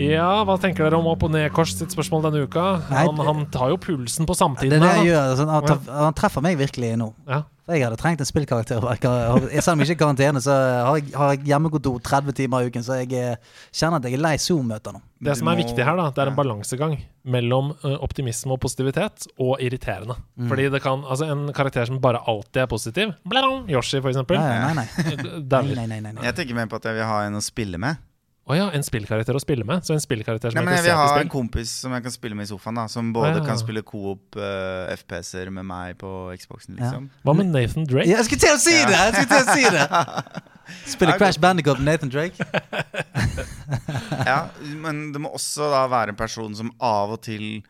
Ja, 0.00 0.42
hva 0.48 0.56
tenker 0.62 0.86
dere 0.86 0.96
om 1.00 1.06
Opp- 1.10 1.24
og 1.26 1.32
Ned-Kors 1.34 1.74
sitt 1.76 1.92
spørsmål 1.92 2.22
denne 2.30 2.44
uka? 2.46 2.66
Nei, 2.90 3.06
Han, 3.08 3.18
han 3.26 3.46
tar 3.52 3.72
jo 3.74 3.80
pulsen 3.82 4.24
på 4.28 4.32
Det 4.36 4.40
samtiden. 4.40 4.76
er 4.78 4.86
det 4.86 4.92
jeg 5.02 5.10
gjør. 5.12 5.32
Sånn, 5.42 5.50
han, 5.52 5.66
tar- 5.68 5.96
han 6.06 6.14
treffer 6.16 6.44
meg 6.44 6.56
virkelig 6.60 6.94
nå. 7.00 7.10
Ja. 7.28 7.42
For 7.62 7.76
jeg 7.78 7.84
hadde 7.86 7.96
trengt 8.00 8.18
en 8.24 8.26
spillkarakter. 8.26 8.80
Selv 8.82 9.76
om 9.76 9.82
jeg 9.84 9.92
ikke 9.92 9.92
er 9.92 9.94
i 9.94 9.98
karantene, 10.00 10.40
så 10.42 10.50
har 10.88 10.96
jeg, 10.98 11.12
har 11.14 11.28
jeg 11.36 11.44
hjemmekontor 11.46 12.00
30 12.02 12.34
timer 12.40 12.64
i 12.64 12.72
uken, 12.72 12.82
så 12.82 12.96
jeg 13.04 13.12
eh, 13.14 13.36
kjenner 13.70 14.00
at 14.02 14.08
jeg 14.08 14.16
er 14.18 14.22
lei 14.24 14.32
Zoom-møter 14.42 14.96
nå. 14.96 15.02
Det 15.22 15.36
som 15.38 15.46
er 15.52 15.60
viktig 15.60 15.84
her, 15.86 15.94
da, 16.00 16.08
det 16.10 16.24
er 16.24 16.32
en 16.32 16.38
balansegang 16.40 16.96
mellom 17.22 17.70
ø, 17.86 17.92
optimisme 18.02 18.56
og 18.56 18.58
positivitet 18.64 19.28
og 19.38 19.60
irriterende. 19.62 20.16
Mm. 20.34 20.48
Fordi 20.50 20.66
det 20.74 20.80
kan, 20.82 21.04
altså 21.06 21.28
En 21.30 21.44
karakter 21.54 21.86
som 21.86 22.00
bare 22.02 22.18
alltid 22.26 22.64
er 22.64 22.66
positiv, 22.72 23.12
bladong, 23.30 23.68
Yoshi 23.70 24.00
for 24.02 24.10
eksempel, 24.10 24.40
Nei, 24.42 24.58
nei, 24.58 24.72
nei. 24.82 24.88
nei, 25.22 25.42
dauer. 25.46 25.76
nei, 25.78 25.86
nei, 25.86 26.00
nei, 26.02 26.16
nei. 26.18 26.24
Jeg 26.26 26.40
tenker 26.40 26.58
mer 26.58 26.66
på 26.72 26.80
at 26.82 26.90
jeg 26.90 26.98
vil 26.98 27.06
ha 27.12 27.20
en 27.28 27.38
å 27.38 27.44
spille 27.46 27.78
med. 27.78 28.02
Å 28.50 28.56
ja, 28.58 28.64
en 28.74 28.82
spillkarakter 28.82 29.36
å 29.38 29.40
spille 29.40 29.62
med. 29.64 29.84
Så 29.86 29.94
en 29.94 30.00
spillkarakter 30.02 30.50
som 30.50 30.58
Nei, 30.58 30.64
men 30.66 30.74
Jeg 30.74 30.88
vil 30.88 30.96
ha 30.98 31.20
en 31.20 31.28
kompis 31.30 31.70
som 31.84 31.92
jeg 31.94 32.02
kan 32.02 32.10
spille 32.14 32.34
med 32.34 32.48
i 32.48 32.50
sofaen. 32.50 32.74
da 32.80 32.88
Som 32.90 33.12
både 33.14 33.28
Ah, 33.30 33.36
ja. 33.38 33.44
kan 33.46 33.58
spille 33.60 33.82
coop 33.86 34.34
uh, 34.34 34.90
FPS-er 34.96 35.50
med 35.54 35.64
meg 35.68 35.94
på 36.00 36.10
Xboxen. 36.40 36.74
liksom 36.80 37.06
Hva 37.22 37.36
med 37.38 37.52
Nathan 37.54 37.86
Drake? 37.86 38.08
Ja, 38.10 38.18
jeg 38.18 38.26
skulle 38.26 38.42
til 38.42 38.56
å 38.56 38.58
si 38.58 38.74
det! 38.82 38.98
Jeg 38.98 39.14
skulle 39.14 39.30
til 39.30 39.46
å 39.46 39.54
si 39.54 39.64
det 39.70 40.42
Spiller 40.94 41.18
Crash 41.18 41.38
Bandicoot 41.42 41.78
med 41.78 41.92
Nathan 41.92 42.10
Drake. 42.10 42.34
Ja, 44.26 44.48
Men 44.82 45.12
det 45.14 45.20
må 45.22 45.30
også 45.34 45.68
da 45.72 45.84
være 45.90 46.12
en 46.14 46.18
person 46.18 46.54
som 46.56 46.70
av 46.82 47.14
og 47.16 47.22
til 47.24 47.62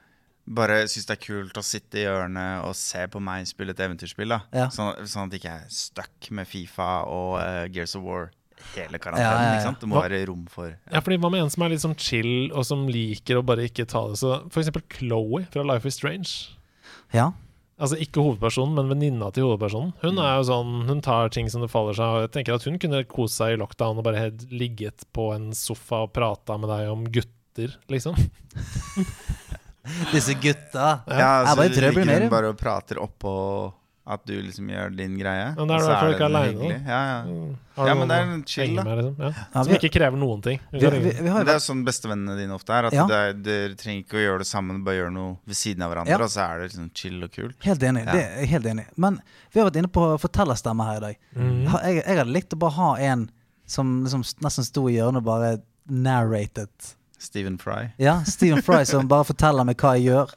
bare 0.53 0.81
syns 0.90 1.07
det 1.07 1.15
er 1.15 1.20
kult 1.23 1.59
å 1.61 1.62
sitte 1.65 2.01
i 2.01 2.07
hjørnet 2.07 2.65
og 2.66 2.74
se 2.77 3.05
på 3.12 3.20
meg 3.23 3.47
spille 3.47 3.70
et 3.77 3.81
eventyrspill. 3.85 4.32
da 4.35 4.40
Ja. 4.53 4.66
sånn, 4.74 5.05
sånn 5.07 5.28
at 5.28 5.36
jeg 5.36 5.43
ikke 5.44 5.55
er 5.61 5.69
stuck 5.70 6.31
med 6.35 6.49
Fifa 6.51 7.05
og 7.07 7.36
uh, 7.39 7.66
Gears 7.70 7.94
of 7.97 8.03
War 8.03 8.31
hele 8.76 8.98
karantenen. 8.98 9.26
Ja, 9.26 9.32
ja, 9.43 9.47
ja. 9.48 9.55
ikke 9.59 9.66
sant? 9.68 9.80
Det 9.80 9.89
må 9.90 9.97
Hva- 9.98 10.06
være 10.09 10.26
rom 10.28 10.47
for 10.51 10.72
Ja, 10.93 11.01
fordi 11.01 11.18
Hva 11.22 11.30
med 11.30 11.43
en 11.44 11.51
som 11.51 11.62
er 11.66 11.68
litt 11.74 11.82
sånn 11.84 11.97
chill, 11.98 12.51
og 12.52 12.64
som 12.68 12.86
liker 12.89 13.36
å 13.40 13.44
bare 13.47 13.68
ikke 13.68 13.86
ta 13.89 14.06
det 14.09 14.18
så 14.22 14.39
For 14.51 14.62
eksempel 14.62 14.82
Chloé 14.89 15.47
fra 15.52 15.62
Life 15.64 15.86
is 15.86 15.94
Strange. 16.01 16.32
Ja. 17.12 17.32
Altså 17.82 17.97
ikke 17.98 18.22
hovedpersonen, 18.22 18.74
men 18.76 18.89
venninna 18.93 19.32
til 19.34 19.44
hovedpersonen. 19.48 19.93
Hun 20.05 20.18
er 20.22 20.36
jo 20.39 20.44
sånn, 20.47 20.74
hun 20.86 21.01
tar 21.02 21.28
ting 21.34 21.48
som 21.51 21.60
det 21.64 21.70
faller 21.72 21.97
seg. 21.98 22.06
Og 22.06 22.20
jeg 22.26 22.30
tenker 22.36 22.55
at 22.55 22.62
hun 22.68 22.78
kunne 22.78 23.01
kose 23.10 23.34
seg 23.40 23.55
i 23.56 23.59
lockdown 23.59 23.98
og 23.98 24.05
bare 24.06 24.20
helt 24.20 24.44
ligget 24.52 25.02
på 25.12 25.32
en 25.34 25.51
sofa 25.56 26.05
og 26.06 26.12
prata 26.14 26.59
med 26.62 26.70
deg 26.70 26.90
om 26.93 27.02
gutter, 27.10 27.74
liksom. 27.90 28.14
Disse 30.12 30.34
gutta. 30.39 31.01
Ja, 31.09 31.43
Jeg 31.43 31.48
så 31.48 31.56
bare 31.59 31.74
trøbbel 31.74 31.80
ligger 31.82 32.06
med 32.06 32.14
hun 32.14 32.22
dem. 32.28 32.30
bare 32.30 32.51
og 32.52 32.59
prater 32.60 33.01
oppå 33.02 33.32
at 34.03 34.24
du 34.27 34.33
liksom 34.35 34.66
gjør 34.73 34.91
din 34.99 35.12
greie. 35.15 35.53
Men 35.55 35.69
det 35.70 35.74
er 35.77 35.85
derfor 35.87 36.09
du 36.09 36.15
ikke 36.16 36.24
er 36.27 36.33
aleine. 36.33 36.70
Ja, 36.89 37.01
ja. 37.07 37.87
Ja, 37.87 37.93
men 37.95 38.09
det 38.11 38.16
er 38.19 38.31
en 38.35 38.41
chill, 38.51 38.73
da. 38.74 38.83
med, 38.85 38.99
liksom? 38.99 39.20
ja. 39.23 39.45
Ja, 39.55 39.62
Som 39.62 39.74
ikke 39.77 39.91
krever 39.95 40.19
noen 40.19 40.43
ting. 40.43 40.59
Vi, 40.73 40.81
vi, 40.83 41.12
vi 41.23 41.31
har 41.31 41.47
det 41.47 41.55
er 41.55 41.62
sånn 41.62 41.85
bestevennene 41.87 42.35
dine 42.41 42.57
ofte 42.57 42.74
er. 42.74 42.89
At 42.91 42.97
Ja. 42.97 43.05
det 43.07 43.20
er, 43.20 43.37
Dere 43.47 43.77
trenger 43.79 44.03
ikke 44.03 44.19
å 44.19 44.24
gjøre 44.24 44.39
det 44.43 44.49
sammen, 44.51 44.81
bare 44.85 44.99
gjøre 44.99 45.15
noe 45.15 45.37
ved 45.47 45.57
siden 45.61 45.87
av 45.87 45.93
hverandre. 45.95 46.16
Ja. 46.16 46.19
Og 46.19 46.33
så 46.35 46.43
er 46.49 46.59
det 46.65 46.66
liksom 46.73 46.91
chill 46.99 47.23
og 47.23 47.31
kult. 47.37 47.57
Helt 47.62 47.87
enig. 47.87 48.03
Ja. 48.09 48.16
Det 48.19 48.24
er 48.43 48.51
helt 48.57 48.66
enig. 48.74 48.87
Men 48.97 49.20
vi 49.55 49.61
har 49.62 49.70
vært 49.70 49.79
inne 49.85 49.93
på 49.95 50.09
fortellerstemme 50.27 50.89
her 50.91 50.99
i 50.99 51.05
dag. 51.07 51.23
Mm. 51.39 51.55
Jeg, 51.70 52.03
jeg 52.03 52.19
hadde 52.24 52.35
likt 52.35 52.59
å 52.59 52.61
bare 52.66 52.77
ha 52.81 52.91
en 53.12 53.29
som 53.70 54.01
liksom 54.03 54.27
nesten 54.43 54.66
sto 54.66 54.89
i 54.91 54.97
hjørnet 54.99 55.23
og 55.23 55.31
bare 55.31 55.53
narrated. 55.87 56.69
Stephen 57.23 57.59
Fry. 57.59 57.93
Ja, 58.03 58.19
Stephen 58.27 58.62
Fry 58.66 58.83
som 58.85 59.07
bare 59.09 59.24
forteller 59.31 59.65
meg 59.69 59.79
hva 59.79 59.95
jeg 59.97 60.11
gjør, 60.11 60.33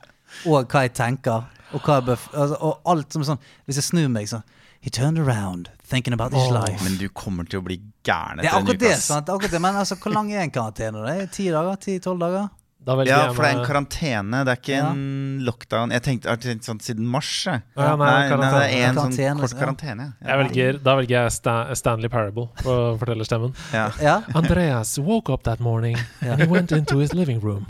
og 0.46 0.70
hva 0.70 0.86
jeg 0.86 0.94
tenker. 0.98 1.48
Og, 1.76 1.82
hva 1.84 2.00
bef 2.06 2.30
altså, 2.32 2.56
og 2.64 2.92
alt 2.94 3.16
som 3.16 3.26
sånn 3.28 3.42
Hvis 3.68 3.82
jeg 3.82 3.90
snur 3.92 4.12
meg, 4.14 4.30
så 4.32 4.42
He 4.86 4.92
turned 4.94 5.18
around, 5.18 5.72
thinking 5.82 6.14
about 6.14 6.32
his 6.32 6.44
oh, 6.46 6.54
life. 6.54 6.84
Men 6.86 7.00
du 7.00 7.08
kommer 7.10 7.48
til 7.50 7.58
å 7.58 7.64
bli 7.66 7.80
gæren 8.06 8.38
det 8.38 8.46
er 8.46 8.52
etter 8.52 8.60
en 8.60 8.68
akkurat 8.68 8.84
uke. 8.84 8.90
det. 8.92 8.98
sant? 9.02 9.32
Akkurat 9.34 9.56
det. 9.56 9.62
Men 9.64 9.80
altså, 9.80 9.98
hvor 9.98 10.14
lang 10.14 10.30
er 10.30 10.44
en 10.44 10.52
karantene? 10.54 11.02
Det 11.08 11.16
er 11.24 11.32
Ti 11.34 11.46
dager? 11.56 11.80
Ti-tolv 11.82 12.22
dager? 12.22 12.52
Da 12.86 12.94
Ja, 13.10 13.34
for 13.34 13.42
det 13.42 13.50
er 13.50 13.58
en 13.58 13.66
karantene, 13.66 14.44
det 14.46 14.52
er 14.52 14.60
ikke 14.62 14.76
Ja. 14.78 14.90
en 14.92 15.40
lockdown. 15.42 15.90
Jeg 15.90 16.04
tenkte, 16.04 16.30
jeg 16.30 16.38
tenkte 16.38 16.50
tenkt 16.52 16.66
sånn 16.70 16.82
siden 16.86 17.08
mars. 17.10 17.32
Ja, 17.50 17.62
nei, 17.74 17.96
nei, 17.98 18.38
nei, 18.38 18.52
det 18.52 18.76
er 18.78 18.90
en 18.92 19.00
sånn 19.00 19.16
Karantene, 19.16 19.40
kort 19.42 19.52
ja. 19.52 19.58
karantene. 19.58 20.14
jeg 20.22 20.38
velger, 20.44 20.84
Da 20.84 20.96
velger 20.96 21.24
jeg 21.24 21.32
Stan, 21.32 21.76
Stanley 21.76 22.10
Parable 22.10 22.50
for 22.62 23.00
fortellerstemmen. 23.02 23.56
Ja. 23.74 23.90
Ja? 24.00 24.22
Andreas 24.36 25.00
woke 25.00 25.34
up 25.34 25.42
that 25.50 25.60
morning 25.60 25.98
and 26.22 26.42
he 26.42 26.48
went 26.48 26.72
into 26.72 27.00
his 27.00 27.12
living 27.16 27.40
room. 27.40 27.66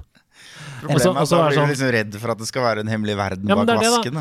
Problemet 0.85 1.03
så- 1.03 1.11
er 1.15 1.21
at 1.21 1.27
så 1.27 1.35
da 1.35 1.43
blir 1.47 1.55
du 1.55 1.59
sånn- 1.61 1.69
liksom 1.73 1.91
redd 1.97 2.15
for 2.21 2.31
at 2.31 2.37
det 2.37 2.47
skal 2.47 2.61
være 2.63 2.79
en 2.85 2.87
hemmelig 2.93 3.15
verden 3.17 3.47
Ja, 3.49 3.55
bak 3.55 3.67
det 3.67 3.79
det, 3.79 3.91
vasken. 3.91 4.15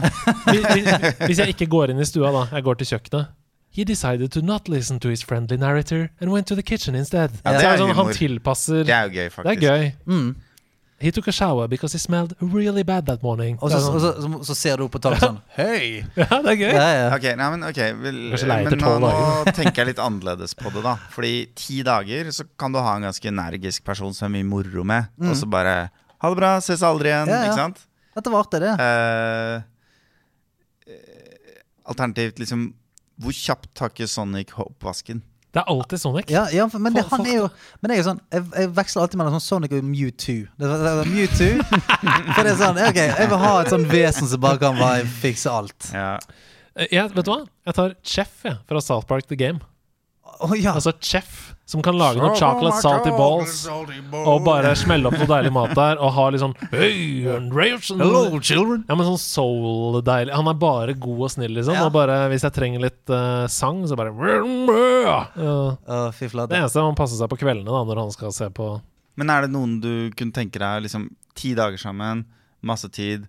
Hvis, 1.29 1.39
jeg 1.39 1.55
ikke 1.55 1.69
går 1.71 1.91
inn 1.95 2.01
i 2.01 2.09
stua, 2.09 2.31
da, 2.33 2.45
jeg 2.57 2.65
går 2.65 2.79
til 2.83 2.87
kjøkkenet 2.95 3.29
He 3.75 3.83
decided 3.83 4.31
to 4.31 4.41
not 4.41 4.69
listen 4.69 5.01
to 5.01 5.09
his 5.11 5.23
friendly 5.23 5.57
narrator 5.57 6.11
and 6.21 6.31
went 6.31 6.47
to 6.47 6.55
the 6.55 6.63
kitchen 6.63 6.95
instead. 6.95 7.33
Ja, 7.45 7.57
det 7.59 7.65
er 7.67 7.79
sånn, 7.83 7.91
han 7.99 8.13
tilpasser 8.15 8.85
Det 8.87 8.95
er 8.95 9.09
jo 9.09 9.15
gøy, 9.17 9.25
Det 9.25 9.27
er 9.27 9.31
faktisk. 9.35 9.63
gøy. 9.63 9.93
Mm. 10.07 10.29
He 11.01 11.11
took 11.11 11.27
a 11.27 11.33
shower 11.33 11.67
because 11.67 11.93
he 11.93 11.99
smelled 11.99 12.37
really 12.41 12.85
bad 12.85 13.05
that 13.07 13.21
morning. 13.23 13.59
Og 13.61 13.73
så, 13.73 13.77
og 13.77 13.83
sånn, 13.83 14.01
så, 14.01 14.13
så, 14.23 14.45
så 14.47 14.55
ser 14.57 14.77
du 14.79 14.85
opp 14.87 14.93
på 14.95 15.01
taket 15.03 15.25
sånn 15.27 15.41
Hei! 15.59 16.05
ja, 16.17 16.29
det 16.39 16.53
er 16.55 16.61
gøy. 16.61 16.71
Ja, 16.71 16.87
ja. 16.95 17.09
Ok, 17.17 17.27
nei, 17.37 17.49
men, 17.57 17.67
okay 17.67 17.91
vel, 17.99 18.21
men 18.31 18.79
nå, 18.79 18.93
nå 19.03 19.11
tenker 19.51 19.83
jeg 19.83 19.91
litt 19.91 19.99
annerledes 20.07 20.55
på 20.55 20.71
det, 20.71 20.85
da. 20.87 20.95
Fordi 21.13 21.35
ti 21.59 21.83
dager 21.83 22.31
så 22.31 22.47
kan 22.57 22.73
du 22.73 22.79
ha 22.79 22.95
en 22.95 23.09
ganske 23.11 23.27
energisk 23.35 23.83
person 23.91 24.15
som 24.15 24.31
er 24.31 24.37
mye 24.39 24.47
moro 24.55 24.87
med, 24.87 25.11
og 25.19 25.35
så 25.35 25.51
bare 25.51 25.91
Ha 26.25 26.31
det 26.33 26.39
bra, 26.41 26.55
ses 26.65 26.83
aldri 26.87 27.13
igjen. 27.13 27.29
Ja, 27.29 27.43
ja. 27.43 27.51
Ikke 27.51 27.61
sant? 27.61 27.85
Dette 28.15 28.31
var 28.33 28.45
artig, 28.47 28.61
det. 28.63 28.73
Eh, 28.81 29.55
eh, 30.89 31.61
alternativt, 31.85 32.39
liksom 32.41 32.67
Hvor 33.21 33.35
kjapt 33.37 33.71
takker 33.77 34.05
ikke 34.05 34.11
Sonic 34.11 34.55
oppvasken? 34.59 35.21
Det 35.55 35.63
er 35.63 35.69
alltid 35.71 36.01
Sonic. 36.03 36.31
Ja, 36.33 36.49
ja, 36.51 36.65
men, 36.73 36.95
det, 36.97 37.05
han 37.11 37.27
er 37.27 37.37
jo 37.37 37.49
Men 37.79 37.91
det 37.91 37.97
er 37.97 38.01
jo 38.01 38.07
sånn 38.09 38.23
Jeg, 38.33 38.47
jeg 38.59 38.71
veksler 38.75 39.05
alltid 39.05 39.21
mellom 39.21 39.37
sånn 39.37 39.45
Sonic 39.45 39.77
og 39.77 39.85
Mewtwo. 39.87 40.39
Det, 40.59 40.71
det, 40.71 40.79
det, 40.83 41.05
Mewtwo 41.13 41.51
For 42.35 42.41
det 42.41 42.55
er 42.55 42.59
sånn 42.63 42.81
Ok, 42.89 42.99
jeg 43.03 43.31
vil 43.31 43.43
ha 43.45 43.53
et 43.61 43.71
sånn 43.75 43.87
vesen 43.93 44.31
som 44.33 44.43
bare 44.43 44.63
kan 44.63 44.81
bare 44.81 45.05
fikse 45.23 45.53
alt. 45.53 45.91
Ja. 45.95 46.17
Eh, 46.75 46.89
Jeg, 46.91 47.13
vet 47.15 47.29
du 47.29 47.31
hva? 47.31 47.41
Jeg 47.69 47.79
tar 47.79 47.95
Chef 48.03 48.35
jeg, 48.49 48.59
fra 48.71 48.83
South 48.83 49.07
Park 49.11 49.31
The 49.31 49.39
Game. 49.39 49.63
Oh, 50.43 50.55
ja. 50.59 50.75
Altså 50.75 50.91
Chef, 50.99 51.54
som 51.65 51.81
kan 51.83 51.97
lage 51.97 52.21
noe 52.21 52.35
chocolate 52.37 52.81
salty 52.85 53.13
balls 53.17 53.63
og 53.71 54.43
bare 54.45 54.75
smelle 54.77 55.09
opp 55.09 55.17
noe 55.17 55.29
deilig 55.31 55.53
mat 55.55 55.73
der, 55.77 55.97
og 55.97 56.13
ha 56.13 56.27
litt 56.33 56.43
sånn 56.43 56.53
Hey, 56.75 57.25
Hello, 57.25 58.27
children. 58.45 58.85
Ja, 58.89 58.97
men 58.99 59.09
sånn 59.09 59.21
soul-deilig. 59.21 60.35
Han 60.37 60.51
er 60.51 60.59
bare 60.61 60.97
god 60.99 61.25
og 61.25 61.33
snill, 61.33 61.55
liksom. 61.57 61.79
Ja. 61.79 61.87
Og 61.89 61.95
bare 61.97 62.19
hvis 62.33 62.45
jeg 62.45 62.57
trenger 62.57 62.85
litt 62.85 63.13
uh, 63.13 63.47
sang, 63.53 63.83
så 63.89 63.97
bare 63.97 64.13
Ja. 64.13 65.19
Å, 65.33 65.99
fy 66.13 66.29
Det 66.29 66.61
eneste 66.61 66.83
er 66.83 66.89
man 66.91 66.99
passer 66.99 67.17
seg 67.21 67.33
på 67.33 67.41
kveldene 67.41 67.73
da 67.73 67.85
når 67.89 68.05
han 68.05 68.13
skal 68.15 68.35
se 68.37 68.51
på 68.53 68.75
Men 69.21 69.33
er 69.33 69.47
det 69.47 69.55
noen 69.55 69.79
du 69.81 69.93
kunne 70.19 70.37
tenke 70.37 70.61
deg 70.61 70.85
liksom 70.85 71.09
ti 71.35 71.55
dager 71.57 71.81
sammen, 71.81 72.27
masse 72.61 72.91
tid. 72.93 73.25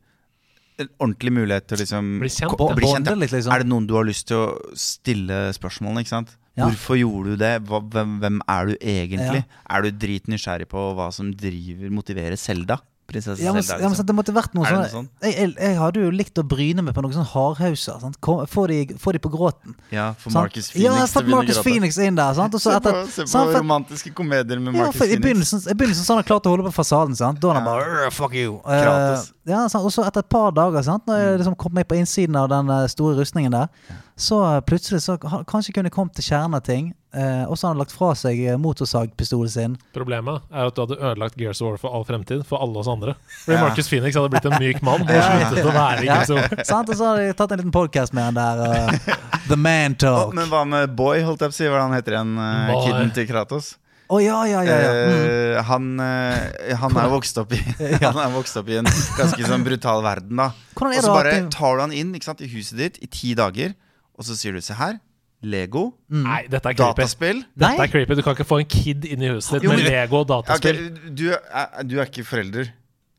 En 0.81 0.89
ordentlig 0.99 1.31
mulighet 1.31 1.69
til 1.69 1.77
å 1.77 1.85
liksom 1.85 2.15
Bli 2.19 2.31
kjent, 2.35 2.59
bli 2.75 2.89
kjent, 2.89 3.07
ja. 3.13 3.19
liksom. 3.21 3.53
Er 3.55 3.63
det 3.63 3.71
noen 3.71 3.87
du 3.87 3.95
har 3.95 4.07
lyst 4.07 4.27
til 4.27 4.43
å 4.43 4.75
stille 4.75 5.47
spørsmålene, 5.55 6.03
ikke 6.03 6.17
sant? 6.17 6.35
Ja. 6.55 6.69
Hvorfor 6.69 6.95
gjorde 6.99 7.35
du 7.35 7.37
det? 7.43 7.53
Hva, 7.67 7.81
hvem, 7.83 8.17
hvem 8.23 8.41
er 8.47 8.65
du 8.71 8.75
egentlig? 8.79 9.43
Ja. 9.43 9.63
Er 9.75 9.81
du 9.83 9.91
dritnysgjerrig 9.91 10.67
på 10.71 10.89
hva 10.95 11.11
som 11.11 11.33
driver, 11.35 11.89
motiverer 11.91 12.37
Selda? 12.39 12.79
Prinsesse 13.05 13.37
Ja, 13.43 13.51
men, 13.53 13.61
Selda, 13.61 13.83
ja, 13.83 13.89
men 13.91 14.05
det 14.09 14.13
måtte 14.17 14.33
vært 14.33 14.55
noe 14.57 14.65
Er 14.65 14.87
sånn 14.89 15.05
jeg, 15.21 15.35
jeg, 15.37 15.49
jeg 15.61 15.75
hadde 15.77 16.01
jo 16.01 16.07
likt 16.09 16.39
å 16.41 16.43
bryne 16.49 16.81
meg 16.81 16.95
på 16.97 17.03
noen 17.05 17.13
sånne 17.13 17.27
hardhauser. 17.35 18.01
Få 18.49 18.63
de, 18.71 18.79
de 19.13 19.19
på 19.21 19.29
gråten. 19.29 19.75
Ja, 19.93 20.07
for 20.17 20.33
sant? 20.33 20.47
Marcus 20.47 20.71
Phoenix 20.71 20.81
Ja, 20.87 20.95
begynne 21.21 21.35
å 21.35 21.43
Marcus. 21.43 21.59
Phoenix 21.67 21.99
inn 22.01 22.17
der. 22.17 22.33
sant? 22.33 22.55
Og 22.57 22.63
så 22.63 22.71
Se 22.71 22.79
etter, 22.79 22.97
på, 22.97 23.11
se 23.13 23.27
på 23.27 23.29
sant, 23.35 23.51
for- 23.51 23.59
romantiske 23.61 24.13
komedier 24.17 24.57
med 24.57 24.73
ja, 24.73 24.87
Marcus 24.87 24.97
for 24.97 25.05
I 25.05 25.19
Phoenix. 25.19 25.21
begynnelsen, 25.27 25.61
I 25.69 25.75
begynnelsen 25.77 26.07
så 26.07 26.17
han 26.17 26.25
klart 26.31 26.49
å 26.49 26.55
holde 26.55 26.65
på 26.65 26.73
fasaden. 26.79 27.13
sant? 27.19 27.39
Da 27.45 27.53
han 27.53 27.61
Ja. 27.61 27.75
bare 27.75 28.09
Fuck 28.15 28.33
you. 28.33 28.57
Eh, 28.65 29.21
ja, 29.53 29.67
sant? 29.69 29.85
Og 29.85 29.93
så 29.93 30.07
etter 30.09 30.25
et 30.25 30.29
par 30.33 30.49
dager, 30.57 30.81
sant? 30.89 31.05
når 31.05 31.21
jeg 31.21 31.39
liksom 31.43 31.57
kom 31.61 31.73
meg 31.77 31.85
på 31.87 31.99
innsiden 32.01 32.35
av 32.41 32.49
den 32.49 32.73
eh, 32.73 32.87
store 32.89 33.19
rustningen 33.21 33.51
der, 33.53 33.69
så 34.15 34.37
eh, 34.55 34.61
plutselig 34.63 35.01
så 35.03 35.17
kanskje 35.19 35.73
kunne 35.75 35.89
kommet 35.91 36.15
til 36.15 36.23
kjernen 36.29 36.55
av 36.55 36.61
ting. 36.63 36.93
eh, 37.15 37.43
og 37.47 37.57
så 37.57 37.67
hadde 37.67 37.73
han 37.75 37.81
lagt 37.83 37.91
fra 37.95 38.13
seg 38.15 38.39
eh, 38.45 38.57
motorsagpistolen 38.59 39.51
sin. 39.51 39.75
Problemet 39.95 40.41
er 40.51 40.69
at 40.69 40.75
du 40.75 40.81
hadde 40.85 40.97
ødelagt 40.99 41.35
Gears 41.39 41.61
of 41.61 41.67
War 41.67 41.77
for 41.81 41.91
all 41.95 42.05
fremtid, 42.07 42.45
for 42.47 42.63
alle 42.63 42.79
oss 42.79 42.87
andre. 42.91 43.15
Fordi 43.43 43.57
Ja. 43.57 43.63
Marcus 43.67 43.89
Phoenix 43.91 44.15
hadde 44.15 44.31
blitt 44.31 44.47
en 44.47 44.57
myk 44.59 44.81
mann 44.83 45.03
og 45.07 45.11
sluttet 45.11 45.67
å 45.67 45.75
være 45.75 46.03
i 46.03 46.09
Ja, 46.09 46.17
Gears 46.21 46.31
of 46.31 46.41
War. 46.41 46.65
sant? 46.71 46.89
Og 46.91 46.99
så 46.99 47.09
hadde 47.11 47.23
jeg 47.27 47.37
tatt 47.39 47.51
en 47.55 47.63
liten 47.63 47.75
podkast 47.75 48.15
med 48.15 48.23
han 48.29 48.39
der. 48.39 48.65
Uh, 48.65 49.15
The 49.49 49.57
Man 49.59 49.95
Talk. 50.01 50.29
Talk. 50.29 50.35
men 50.39 50.51
hva 50.51 50.63
med 50.67 50.95
Boy, 50.95 51.21
holdt 51.27 51.43
jeg 51.43 51.51
på 51.51 51.57
å 51.57 51.59
si? 51.61 51.67
Hvordan 51.71 51.95
heter 51.99 52.19
han 52.21 52.35
heter 52.39 52.75
uh, 52.79 52.85
Kiden 52.87 53.11
til 53.19 53.27
Kratos? 53.31 53.75
Å 54.05 54.19
ja, 54.21 54.37
ja, 54.45 54.59
ja. 54.61 54.73
ja. 54.79 54.89
Mm. 55.09 55.21
uh, 55.57 55.61
han, 55.65 55.85
uh, 55.99 56.75
han 56.83 56.97
er 57.01 57.07
vokst 57.09 57.39
opp 57.41 57.55
i 57.57 57.61
Han 58.03 58.19
er 58.21 58.35
vokst 58.35 58.59
opp 58.61 58.67
i 58.69 58.75
en 58.77 58.85
ganske 59.17 59.47
sånn 59.49 59.63
brutal 59.65 60.03
verden, 60.05 60.37
da. 60.37 60.51
Og 60.77 60.93
så 61.01 61.09
bare 61.15 61.39
tar 61.49 61.79
du 61.79 61.81
han 61.87 61.95
inn 61.95 62.11
ikke 62.15 62.27
sant, 62.29 62.43
i 62.45 62.49
huset 62.51 62.77
ditt 62.77 62.99
i 63.01 63.09
ti 63.09 63.31
dager, 63.37 63.73
og 64.17 64.23
så 64.27 64.35
sier 64.39 64.53
du 64.55 64.61
se 64.61 64.73
her, 64.73 64.97
Lego, 65.45 65.91
Nei, 66.09 66.45
dette 66.49 66.71
er 66.71 66.73
creepy. 66.73 66.95
dataspill 67.03 67.43
Dette 67.59 67.83
er 67.83 67.91
creepy. 67.91 68.15
Du 68.17 68.21
kan 68.25 68.33
ikke 68.33 68.47
få 68.47 68.61
en 68.63 68.65
kid 68.71 69.03
inn 69.05 69.21
i 69.21 69.27
huset 69.35 69.59
ditt 69.61 69.69
med 69.69 69.83
Lego 69.85 70.21
og 70.23 70.27
dataspill. 70.31 70.79
Okay, 70.79 71.11
du, 71.13 71.25
er, 71.35 71.83
du 71.85 71.99
er 71.99 72.07
ikke 72.09 72.23
forelder. 72.25 72.71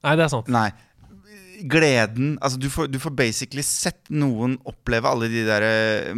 Nei, 0.02 0.16
det 0.16 0.24
er 0.24 0.32
sant. 0.32 0.48
Nei. 0.50 0.70
Gleden 1.70 2.34
Altså, 2.44 2.58
du 2.60 2.66
får, 2.72 2.88
du 2.92 2.98
får 3.00 3.14
basically 3.16 3.62
sett 3.64 4.10
noen 4.12 4.58
oppleve 4.68 5.08
alle 5.08 5.28
de 5.32 5.44
der 5.46 5.64
eh, 5.64 6.10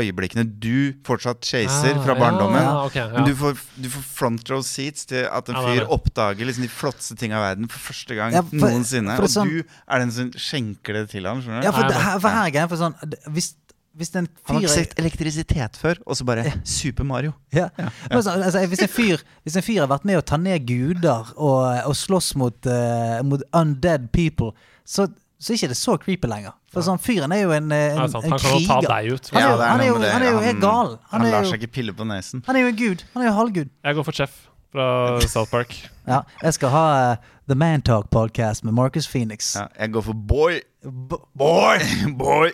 øyeblikkene 0.00 0.46
du 0.62 0.94
fortsatt 1.04 1.42
chaser 1.44 1.96
Ah, 1.98 2.04
fra 2.06 2.14
barndommen. 2.16 2.62
Ja, 2.62 2.76
ok, 2.86 2.96
ja. 2.96 3.08
Men 3.18 3.26
du 3.28 3.34
får, 3.36 3.58
du 3.82 3.88
får 3.92 4.06
front 4.14 4.50
row 4.54 4.62
seats 4.64 5.04
til 5.10 5.26
at 5.28 5.50
en 5.52 5.58
Ja, 5.58 5.66
fyr 5.74 5.90
oppdager 5.92 6.48
liksom 6.48 6.64
de 6.64 6.70
flotteste 6.72 7.18
ting 7.20 7.34
av 7.36 7.42
verden 7.50 7.68
for 7.68 7.82
første 7.90 8.16
gang 8.16 8.32
Ja, 8.38 8.42
for- 8.46 8.62
noensinne. 8.62 9.16
for 9.18 9.26
er 9.26 9.28
og 9.28 9.34
sånn- 9.34 9.50
du 9.50 9.62
er 9.88 9.98
den 10.06 10.10
som 10.14 10.30
skjenker 10.32 11.00
det 11.02 11.08
til 11.10 11.26
han. 11.28 11.42
Skjønner 11.42 11.60
du? 11.60 11.66
Ja, 11.68 11.72
for, 11.72 11.82
Nei, 11.82 11.88
det, 11.92 12.02
her, 12.06 12.20
for 12.20 12.28
her 12.38 12.46
er 12.46 12.54
greia 12.56 12.68
for 12.68 12.76
sånn 12.80 12.94
Hvis, 13.34 13.54
hvis 13.98 14.12
en 14.16 14.28
Han 14.46 14.56
har 14.56 14.62
ikke 14.62 14.72
sett 14.74 14.92
elektrisitet 15.02 15.76
før, 15.76 15.98
og 16.06 16.16
så 16.16 16.24
bare 16.28 16.44
Super 16.64 17.04
Mario. 17.04 17.32
ja. 17.52 17.68
Ja. 17.78 17.88
så, 18.22 18.30
altså, 18.38 18.62
hvis, 18.70 18.82
en 18.86 18.88
fyr, 18.92 19.22
hvis 19.42 19.56
en 19.58 19.64
fyr 19.66 19.80
har 19.82 19.90
vært 19.90 20.04
med 20.08 20.20
å 20.20 20.24
ta 20.24 20.38
ned 20.40 20.64
guder 20.68 21.32
og, 21.36 21.64
og 21.88 21.96
slåss 21.98 22.32
mot, 22.38 22.66
uh, 22.70 23.18
mot 23.26 23.42
undead 23.58 24.08
people, 24.14 24.52
så, 24.86 25.08
så 25.38 25.52
er 25.52 25.58
ikke 25.58 25.72
det 25.74 25.78
så 25.80 25.96
creepy 26.00 26.30
lenger. 26.30 26.54
For 26.72 26.84
sånn 26.84 26.98
fyren 27.00 27.32
er 27.32 27.42
jo 27.46 27.50
en, 27.56 27.70
eh, 27.72 27.94
en, 27.96 28.02
en 28.04 28.12
Han 28.12 28.22
kan 28.22 28.34
jo 28.34 28.60
ta 28.68 28.76
kriger. 28.78 28.88
deg 28.92 29.12
ut. 29.16 29.30
Han 29.32 29.42
er, 29.42 29.48
jo- 29.48 29.62
han 29.64 29.80
er 29.80 29.86
jo, 29.88 29.94
han 30.04 30.22
er 30.22 30.30
jo 30.34 30.40
helt 30.44 30.60
gal. 30.60 30.90
Han, 31.10 31.20
Han, 31.24 31.30
lar 31.32 31.46
seg 31.48 31.62
ikke 31.62 31.72
pille 31.80 31.94
på 31.96 32.04
nesen. 32.06 32.42
han 32.46 32.56
er 32.60 32.66
jo 32.66 32.72
en 32.74 32.76
gud. 32.76 33.04
Han 33.14 33.22
er 33.24 33.30
jo 33.30 33.34
halvgud. 33.38 33.70
Jeg 33.84 33.96
går 33.98 34.04
for 34.04 34.12
Chef 34.20 34.36
fra 34.72 34.86
South 35.26 35.50
Park. 35.50 35.74
Ja, 36.08 36.22
jeg 36.42 36.54
skal 36.56 36.70
ha 36.72 36.84
uh, 37.12 37.16
The 37.48 37.54
Man 37.56 37.82
Talk 37.84 38.10
Podcast 38.12 38.64
med 38.64 38.72
Marcus 38.76 39.08
Phoenix. 39.08 39.54
Ja, 39.56 39.66
jeg 39.80 39.92
går 39.96 40.06
for 40.08 40.12
boy. 40.28 40.60
B- 40.84 41.20
Boy! 41.42 41.78
Boy! 42.16 42.52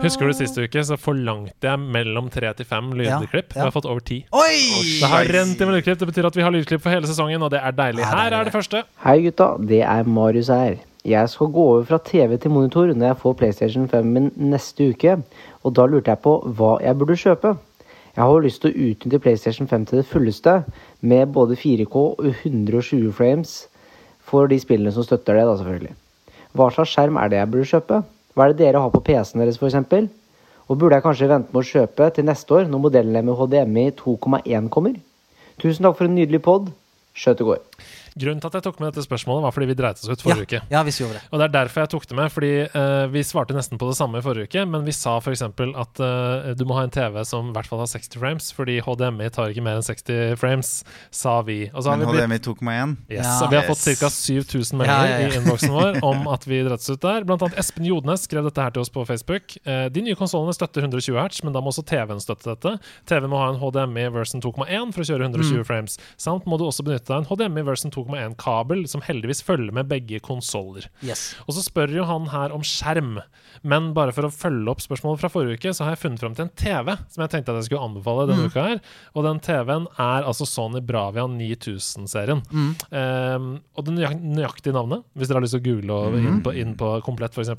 Husker 0.00 0.26
du 0.26 0.32
siste 0.34 0.64
uke 0.64 0.82
så 0.88 0.96
forlangte 0.96 1.68
jeg 1.68 1.80
mellom 1.92 2.30
tre 2.32 2.50
til 2.56 2.66
fem 2.66 2.88
lydklipp. 2.96 3.52
Ja, 3.52 3.58
ja. 3.58 3.60
Vi 3.60 3.66
har 3.66 3.74
fått 3.74 3.88
over 3.90 4.00
ti. 4.00 4.22
Oi! 4.32 4.56
Det 5.02 5.10
har 5.12 5.28
rent 5.36 5.60
i 5.60 5.68
med 5.68 5.76
lydklipp. 5.76 6.00
Det 6.00 6.08
betyr 6.08 6.28
at 6.30 6.38
vi 6.38 6.44
har 6.46 6.54
lydklipp 6.54 6.82
for 6.84 6.94
hele 6.94 7.06
sesongen, 7.10 7.44
og 7.44 7.52
det 7.52 7.60
er 7.60 7.76
deilig. 7.76 8.00
Det 8.00 8.08
er 8.08 8.16
Her 8.16 8.26
er 8.32 8.36
det. 8.38 8.44
det 8.48 8.56
første. 8.56 8.82
Hei 9.04 9.16
gutta, 9.26 9.50
det 9.60 9.82
er 9.84 10.08
Marius 10.08 10.48
her. 10.48 10.78
Jeg 11.04 11.28
skal 11.32 11.52
gå 11.52 11.68
over 11.74 11.84
fra 11.88 11.98
TV 12.04 12.36
til 12.40 12.50
monitor 12.56 12.90
når 12.92 13.06
jeg 13.12 13.20
får 13.22 13.36
PlayStation 13.40 13.88
5 13.88 14.04
min 14.16 14.30
neste 14.36 14.90
uke, 14.92 15.18
og 15.64 15.76
da 15.76 15.86
lurte 15.88 16.12
jeg 16.12 16.20
på 16.24 16.34
hva 16.56 16.74
jeg 16.84 16.98
burde 17.00 17.16
kjøpe. 17.16 17.54
Jeg 18.16 18.24
har 18.24 18.32
jo 18.34 18.42
lyst 18.44 18.60
til 18.64 18.72
å 18.72 18.90
utnytte 18.90 19.20
PlayStation 19.22 19.68
5 19.70 19.86
til 19.88 20.00
det 20.02 20.06
fulleste, 20.10 20.56
med 21.00 21.32
både 21.32 21.56
4K 21.56 21.96
og 21.96 22.24
120 22.44 23.12
frames 23.16 23.66
for 24.20 24.48
de 24.50 24.58
spillene 24.60 24.92
som 24.92 25.04
støtter 25.06 25.36
det, 25.38 25.46
da 25.48 25.56
selvfølgelig. 25.60 25.94
Hva 26.56 26.70
slags 26.74 26.94
skjerm 26.94 27.18
er 27.20 27.30
det 27.30 27.38
jeg 27.38 27.50
burde 27.52 27.68
kjøpe? 27.70 28.00
Hva 28.34 28.46
er 28.46 28.52
det 28.52 28.64
dere 28.64 28.82
har 28.82 28.90
på 28.94 29.02
PC-en 29.06 29.42
deres, 29.44 29.58
f.eks.? 29.60 30.10
Og 30.70 30.78
burde 30.78 30.96
jeg 30.96 31.04
kanskje 31.04 31.30
vente 31.30 31.50
med 31.50 31.62
å 31.62 31.66
kjøpe 31.66 32.10
til 32.14 32.26
neste 32.26 32.54
år, 32.54 32.68
når 32.70 32.84
modellene 32.84 33.24
med 33.26 33.38
HDMI 33.38 33.86
2,1 33.98 34.68
kommer? 34.70 34.98
Tusen 35.58 35.86
takk 35.86 35.98
for 35.98 36.06
en 36.06 36.14
nydelig 36.18 36.42
pod. 36.46 36.70
Skjøt 37.14 37.40
det 37.40 37.48
går. 37.48 37.64
Grunnen 38.20 38.40
til 38.42 38.50
at 38.50 38.58
jeg 38.58 38.64
tok 38.68 38.80
med 38.82 38.90
dette 38.92 39.04
spørsmålet, 39.06 39.42
var 39.46 39.54
fordi 39.56 39.68
vi 39.70 39.76
dreit 39.78 40.00
oss 40.02 40.08
ut 40.10 40.22
forrige 40.24 40.46
uke. 40.48 40.60
Ja, 40.72 40.82
vi 40.86 40.92
gjorde 40.94 41.16
det. 41.18 41.22
Og 41.30 41.40
det 41.40 41.46
er 41.48 41.54
derfor 41.54 41.84
jeg 41.84 41.90
tok 41.94 42.06
det 42.10 42.16
med, 42.18 42.32
fordi 42.34 42.50
uh, 42.74 43.06
vi 43.12 43.22
svarte 43.26 43.56
nesten 43.56 43.80
på 43.80 43.88
det 43.90 43.96
samme 43.98 44.20
i 44.20 44.24
forrige 44.24 44.50
uke, 44.50 44.64
men 44.68 44.84
vi 44.86 44.92
sa 44.96 45.16
f.eks. 45.22 45.42
at 45.46 46.02
uh, 46.04 46.50
du 46.58 46.64
må 46.68 46.76
ha 46.76 46.84
en 46.86 46.92
TV 46.94 47.20
som 47.28 47.48
i 47.50 47.54
hvert 47.56 47.68
fall 47.70 47.80
har 47.82 47.90
60 47.90 48.20
frames, 48.20 48.50
fordi 48.56 48.78
HDMI 48.84 49.30
tar 49.32 49.50
ikke 49.54 49.64
mer 49.64 49.80
enn 49.80 49.86
60 49.86 50.36
frames, 50.40 50.72
sa 51.14 51.38
vi. 51.46 51.58
Og 51.72 51.82
så 51.86 51.92
har 51.94 52.00
Men 52.00 52.10
vi 52.10 52.18
blitt 52.18 52.28
HDMI 52.28 52.40
2,1. 52.44 52.96
Yes, 53.10 53.24
Ja. 53.24 53.36
og 53.46 53.50
Vi 53.54 53.58
har 53.60 53.68
fått 53.70 53.84
ca. 54.00 54.10
7000 54.10 54.78
meldinger 54.78 55.06
Ja, 55.06 55.10
ja, 55.10 55.18
ja. 55.24 55.28
i 55.32 55.38
innboksen 55.40 55.72
vår 55.74 56.00
om 56.10 56.26
at 56.32 56.44
vi 56.48 56.60
dreit 56.66 56.80
oss 56.80 56.90
ut 56.90 57.00
der. 57.02 57.24
Blant 57.28 57.42
annet 57.46 57.58
Espen 57.62 57.86
Jodnes 57.88 58.26
skrev 58.28 58.44
dette 58.46 58.60
her 58.62 58.74
til 58.74 58.84
oss 58.84 58.92
på 58.92 59.04
Facebook. 59.08 59.56
Uh, 59.66 59.86
de 59.92 60.04
nye 60.04 60.18
konsollene 60.18 60.54
støtter 60.56 60.84
120 60.84 61.16
hertz, 61.20 61.40
men 61.46 61.54
da 61.56 61.62
må 61.64 61.72
også 61.72 61.84
TV-en 61.88 62.20
støtte 62.22 62.52
dette. 62.52 62.76
TV-en 63.08 63.30
må 63.32 63.40
ha 63.40 63.48
en 63.54 63.60
HDMI 63.62 64.06
version 64.14 64.42
2,1 64.44 64.92
for 64.94 65.02
å 65.04 65.08
kjøre 65.08 65.28
120 65.30 65.64
frames. 65.68 65.96
Samt 66.20 66.46
må 66.50 66.58
du 66.60 66.66
også 66.66 66.84
benytte 66.86 67.08
deg 67.10 67.22
en 67.24 67.28
HDMI 67.30 67.64
version 67.66 67.92
2,1-kabel, 68.10 68.84
som 68.90 69.02
heldigvis 69.04 69.42
følger 69.46 69.74
med 69.74 69.88
begge 69.90 70.20
konsoller. 70.24 70.86
Yes. 71.04 71.34
Og 71.46 71.54
så 71.56 71.64
spør 71.64 71.92
jo 71.94 72.06
han 72.08 72.28
her 72.32 72.54
om 72.54 72.64
skjerm. 72.66 73.18
Men 73.66 73.90
bare 73.96 74.14
for 74.16 74.26
å 74.26 74.32
følge 74.32 74.70
opp 74.72 74.82
spørsmålet 74.84 75.22
fra 75.22 75.30
forrige 75.32 75.60
uke, 75.60 75.74
så 75.76 75.86
har 75.86 75.94
jeg 75.96 76.02
funnet 76.04 76.22
fram 76.22 76.36
til 76.36 76.46
en 76.46 76.52
TV 76.56 76.92
som 77.10 77.24
jeg 77.24 77.32
tenkte 77.34 77.54
at 77.54 77.60
jeg 77.60 77.70
skulle 77.70 77.86
anbefale 77.88 78.28
denne 78.30 78.50
uka 78.50 78.66
her. 78.66 78.82
Og 79.14 79.26
den 79.26 79.40
TV-en 79.44 79.88
er 79.96 80.28
altså 80.28 80.48
Sony 80.48 80.82
Bravia 80.84 81.26
9000-serien. 81.30 82.44
Um, 82.52 83.50
og 83.76 83.86
det 83.86 83.96
nøyaktige 84.20 84.76
navnet, 84.76 85.04
hvis 85.14 85.30
dere 85.30 85.40
har 85.40 85.46
lyst 85.46 85.56
til 85.58 85.62
å 85.62 85.68
google 85.68 85.98
og 85.98 86.20
inn, 86.20 86.40
på, 86.44 86.54
inn 86.56 86.76
på 86.80 86.94
komplett, 87.06 87.36
f.eks. 87.36 87.52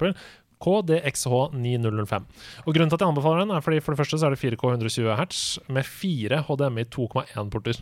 KDXH9005. 0.61 2.28
Og 2.65 2.76
Grunnen 2.76 2.91
til 2.91 2.98
at 2.99 3.02
jeg 3.02 3.10
anbefaler 3.10 3.45
den, 3.45 3.56
er 3.56 3.64
fordi 3.65 3.82
for 3.82 3.94
det 3.95 4.02
første 4.03 4.19
så 4.22 4.30
er 4.30 4.36
det 4.36 4.41
4K 4.41 4.76
120 4.76 5.15
Hz 5.18 5.41
med 5.73 5.88
fire 5.90 6.44
HDMI 6.48 6.86
2,1-porter. 6.94 7.82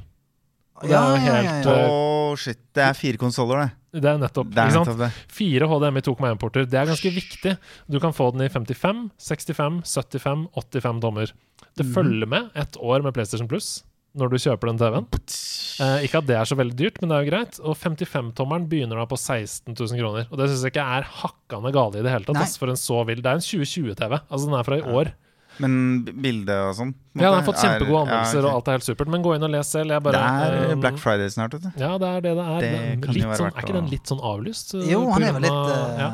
Det 0.81 0.91
Ja, 0.91 1.01
ja, 1.15 1.19
ja, 1.19 1.33
helt 1.39 1.67
ja. 1.67 1.75
eh, 1.75 2.37
shit. 2.39 2.61
Det 2.75 2.85
er 2.85 2.97
fire 2.97 3.21
konsoller, 3.21 3.65
det. 3.65 4.01
Det 4.01 4.09
er 4.11 4.21
nettopp. 4.21 4.49
Det 4.53 4.61
er 4.61 4.69
ikke 4.69 4.77
sant? 4.77 4.91
nettopp 4.91 5.03
det. 5.03 5.33
Fire 5.33 5.69
HDMI 5.71 6.03
2,1-porter. 6.05 6.65
Det 6.69 6.79
er 6.79 6.89
ganske 6.91 7.11
viktig. 7.15 7.55
Du 7.89 7.99
kan 8.03 8.13
få 8.15 8.29
den 8.35 8.45
i 8.45 8.49
55, 8.53 9.05
65, 9.17 9.83
75, 9.89 10.47
85 10.53 11.03
dommer. 11.03 11.33
Det 11.75 11.87
mm. 11.87 11.93
følger 11.95 12.29
med 12.29 12.49
et 12.59 12.77
år 12.79 13.05
med 13.05 13.15
PlayStation 13.17 13.49
Plus 13.49 13.79
når 14.17 14.31
du 14.31 14.39
kjøper 14.41 14.71
den 14.71 14.79
TV-en. 14.79 15.07
Eh, 15.09 16.05
ikke 16.07 16.21
at 16.21 16.27
det 16.27 16.37
er 16.39 16.49
så 16.49 16.57
veldig 16.57 16.75
dyrt, 16.77 16.97
men 16.99 17.11
det 17.11 17.17
er 17.17 17.25
jo 17.25 17.29
greit. 17.29 17.59
Og 17.61 17.77
55-tommeren 17.77 18.65
begynner 18.71 18.99
da 18.99 19.05
på 19.09 19.19
16 19.19 19.75
000 19.75 20.01
kroner. 20.01 20.29
Og 20.29 20.39
det 20.39 20.49
syns 20.49 20.65
jeg 20.65 20.73
ikke 20.73 20.87
er 20.97 21.09
hakkande 21.21 21.73
gale 21.75 22.01
i 22.01 22.05
det 22.05 22.13
hele 22.13 22.27
tatt. 22.27 22.41
Ass, 22.41 22.57
for 22.59 22.71
en 22.71 22.79
så 22.79 23.03
vill 23.07 23.21
Det 23.23 23.31
er 23.31 23.39
en 23.39 23.45
2020-TV. 23.45 24.17
Altså 24.19 24.49
Den 24.49 24.57
er 24.57 24.67
fra 24.67 24.79
i 24.79 24.85
år. 24.97 25.13
Men 25.59 25.73
bildet 26.05 26.39
bilde 26.49 26.57
og 26.67 26.75
sånn? 26.77 26.93
Ja, 27.19 27.29
den 27.29 27.39
har 27.39 27.47
fått 27.47 27.61
kjempegode 27.63 28.03
anmeldelser, 28.05 28.39
ja, 28.39 28.43
okay. 28.43 28.49
og 28.49 28.59
alt 28.59 28.69
er 28.71 28.77
helt 28.77 28.87
supert. 28.87 29.11
Men 29.15 29.25
gå 29.25 29.33
inn 29.35 29.47
og 29.47 29.51
les 29.53 29.71
selv. 29.75 29.95
Jeg 29.95 30.05
bare, 30.05 30.19
Det 30.19 30.59
er 30.59 30.69
eh, 30.69 30.77
Black 30.83 31.01
Friday 31.01 31.33
snart, 31.33 31.57
vet 31.57 31.65
du. 31.67 31.81
Ja, 31.81 31.95
det 32.01 32.11
er 32.11 32.27
det 32.27 32.35
det 32.37 32.45
er. 32.45 32.69
Det 32.69 33.17
litt 33.17 33.33
sånn, 33.33 33.49
er 33.51 33.65
ikke 33.65 33.79
den 33.79 33.89
litt 33.91 34.13
sånn 34.13 34.23
avlyst? 34.31 34.77
eh, 34.79 34.87
Jo, 34.93 35.03
han 35.15 35.27
er 35.27 35.35
vel 35.37 35.45
litt 35.47 35.59
uh, 35.73 35.99
ja. 35.99 36.13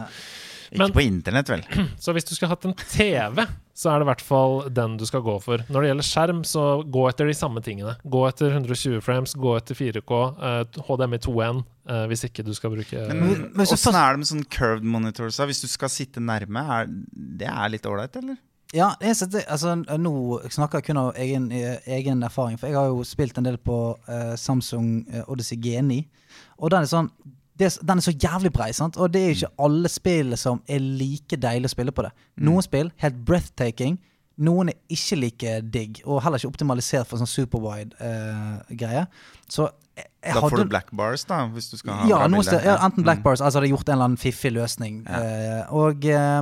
Ikke 0.75 0.95
på 0.97 1.03
internett, 1.05 1.49
vel. 1.51 1.61
Så 2.03 2.15
hvis 2.15 2.25
du 2.27 2.33
skulle 2.35 2.51
hatt 2.51 2.65
en 2.67 2.73
TV, 2.75 3.45
så 3.75 3.91
er 3.91 4.01
det 4.01 4.07
i 4.07 4.09
hvert 4.09 4.23
fall 4.23 4.57
den 4.73 4.95
du 4.99 5.05
skal 5.07 5.21
gå 5.23 5.35
for. 5.43 5.61
Når 5.69 5.83
det 5.85 5.91
gjelder 5.91 6.07
skjerm, 6.07 6.41
så 6.47 6.63
gå 6.95 7.05
etter 7.09 7.29
de 7.29 7.35
samme 7.37 7.61
tingene. 7.63 7.95
Gå 8.07 8.23
etter 8.27 8.55
120 8.55 9.03
frames, 9.05 9.35
gå 9.39 9.53
etter 9.59 9.77
4K, 9.77 10.19
eh, 10.49 10.81
HDMI 10.89 11.19
2.1, 11.27 11.61
eh, 11.91 12.03
hvis 12.11 12.25
ikke 12.27 12.45
du 12.47 12.53
skal 12.57 12.73
bruke 12.73 13.05
Men 13.11 13.45
Men 13.53 13.67
åssen 13.67 13.99
er 13.99 14.15
det 14.15 14.23
med 14.23 14.31
sånn 14.31 14.43
curved 14.57 14.89
monitors? 14.95 15.39
Hvis 15.51 15.63
du 15.63 15.69
skal 15.71 15.91
sitte 15.93 16.23
nærme, 16.23 16.65
er 16.79 16.91
det 17.13 17.51
er 17.51 17.71
litt 17.75 17.87
ålreit, 17.87 18.15
eller? 18.19 18.41
Ja, 18.75 18.89
jeg 18.99 19.15
setter, 19.15 19.45
altså, 19.47 19.75
nå 19.97 20.11
snakker 20.51 20.81
jeg 20.81 20.89
kun 20.89 20.97
av 20.99 21.13
egen, 21.21 21.45
eh, 21.55 21.77
egen 21.95 22.23
erfaring. 22.27 22.57
For 22.59 22.67
jeg 22.67 22.75
har 22.75 22.89
jo 22.91 23.03
spilt 23.07 23.37
en 23.39 23.45
del 23.47 23.57
på 23.57 23.77
uh, 24.09 24.33
Samsung 24.35 25.05
eh, 25.13 25.23
Odyssey 25.31 25.55
G9. 25.63 26.01
Og 26.59 26.71
den 26.73 26.83
er 26.83 26.91
sånn 26.91 27.09
det, 27.55 27.69
Den 27.87 28.01
er 28.01 28.03
så 28.03 28.11
jævlig 28.11 28.51
brei, 28.51 28.73
sant? 28.75 28.97
og 28.99 29.13
det 29.13 29.21
er 29.23 29.29
ikke 29.31 29.53
alle 29.63 29.87
spill 29.87 30.35
som 30.37 30.59
er 30.67 30.79
like 30.83 31.37
deilig 31.39 31.69
å 31.69 31.71
spille 31.71 31.93
på 31.95 32.03
det. 32.03 32.11
Noen 32.43 32.65
spill 32.65 32.91
helt 32.99 33.21
breathtaking. 33.25 33.95
Noen 34.43 34.73
er 34.73 34.75
ikke 34.91 35.15
like 35.21 35.53
digg, 35.71 36.01
og 36.03 36.19
heller 36.25 36.35
ikke 36.41 36.51
optimalisert 36.51 37.07
for 37.07 37.15
sånn 37.21 37.31
superwide-greie. 37.31 39.05
så 39.47 39.69
jeg 39.95 40.33
Da 40.33 40.41
får 40.41 40.49
hadde- 40.49 40.63
du 40.63 40.69
black 40.69 40.89
bars, 40.91 41.23
da, 41.23 41.47
hvis 41.47 41.69
du 41.71 41.77
skal 41.77 41.93
ha 41.93 42.07
ja, 42.09 42.17
bra 42.17 42.27
bilde. 42.27 42.63
ja, 42.65 42.75
enten 42.83 43.03
black 43.03 43.19
Mm. 43.19 43.23
bars, 43.23 43.39
altså 43.41 43.59
hadde 43.59 43.69
jeg 43.69 43.77
gjort 43.77 43.87
en 43.89 43.93
eller 43.93 44.03
annen 44.05 44.17
fiffig 44.17 44.51
løsning. 44.51 45.07
Eh, 45.07 45.63
og 45.71 46.03
eh, 46.05 46.41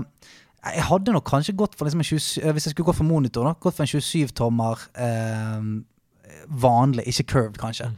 jeg 0.63 0.85
hadde 0.87 1.11
nok 1.11 1.25
kanskje 1.27 1.55
gått 1.59 1.75
for 1.75 1.87
liksom 1.87 1.99
en 1.99 2.07
27, 2.07 2.43
eh, 2.43 2.53
Hvis 2.55 2.67
jeg 2.67 2.75
skulle 2.75 2.87
gå 2.87 2.95
for 2.95 3.07
monitor, 3.07 3.43
da, 3.47 3.53
gått 3.59 3.75
for 3.75 3.83
en 3.83 3.91
27-tommer 3.91 4.87
eh, 4.95 5.67
vanlig, 6.47 7.07
ikke 7.11 7.27
curved, 7.33 7.59
kanskje. 7.61 7.91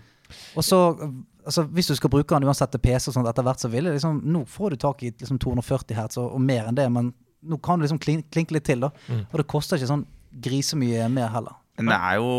Og 0.56 0.66
så 0.66 0.82
eh, 1.02 1.16
Altså, 1.46 1.62
hvis 1.70 1.86
du 1.86 1.94
skal 1.94 2.10
bruke 2.10 2.34
den 2.34 2.48
uansett 2.50 2.72
til 2.74 2.82
PC 2.82 3.12
og 3.12 3.14
sånt 3.14 3.28
etter 3.30 3.46
hvert, 3.46 3.62
så 3.62 3.70
vil 3.70 3.86
jeg 3.86 4.00
liksom 4.00 4.18
Nå 4.34 4.40
får 4.50 4.74
du 4.74 4.82
tak 4.82 5.04
i 5.06 5.12
liksom 5.12 5.38
240 5.38 5.94
hertz 5.94 6.18
og, 6.18 6.32
og 6.34 6.42
mer 6.42 6.66
enn 6.66 6.78
det, 6.78 6.88
men 6.90 7.12
nå 7.46 7.60
kan 7.62 7.78
du 7.78 7.86
liksom 7.86 8.00
klin, 8.02 8.24
klinke 8.34 8.56
litt 8.56 8.66
til, 8.66 8.82
da. 8.82 8.90
Mm. 9.06 9.20
Og 9.30 9.36
det 9.38 9.46
koster 9.46 9.78
ikke 9.78 9.92
sånn 9.92 10.08
grisemye 10.42 11.06
mer 11.14 11.30
heller. 11.36 11.60
Men 11.78 11.92
det 11.92 12.00
er 12.00 12.16
jo 12.18 12.32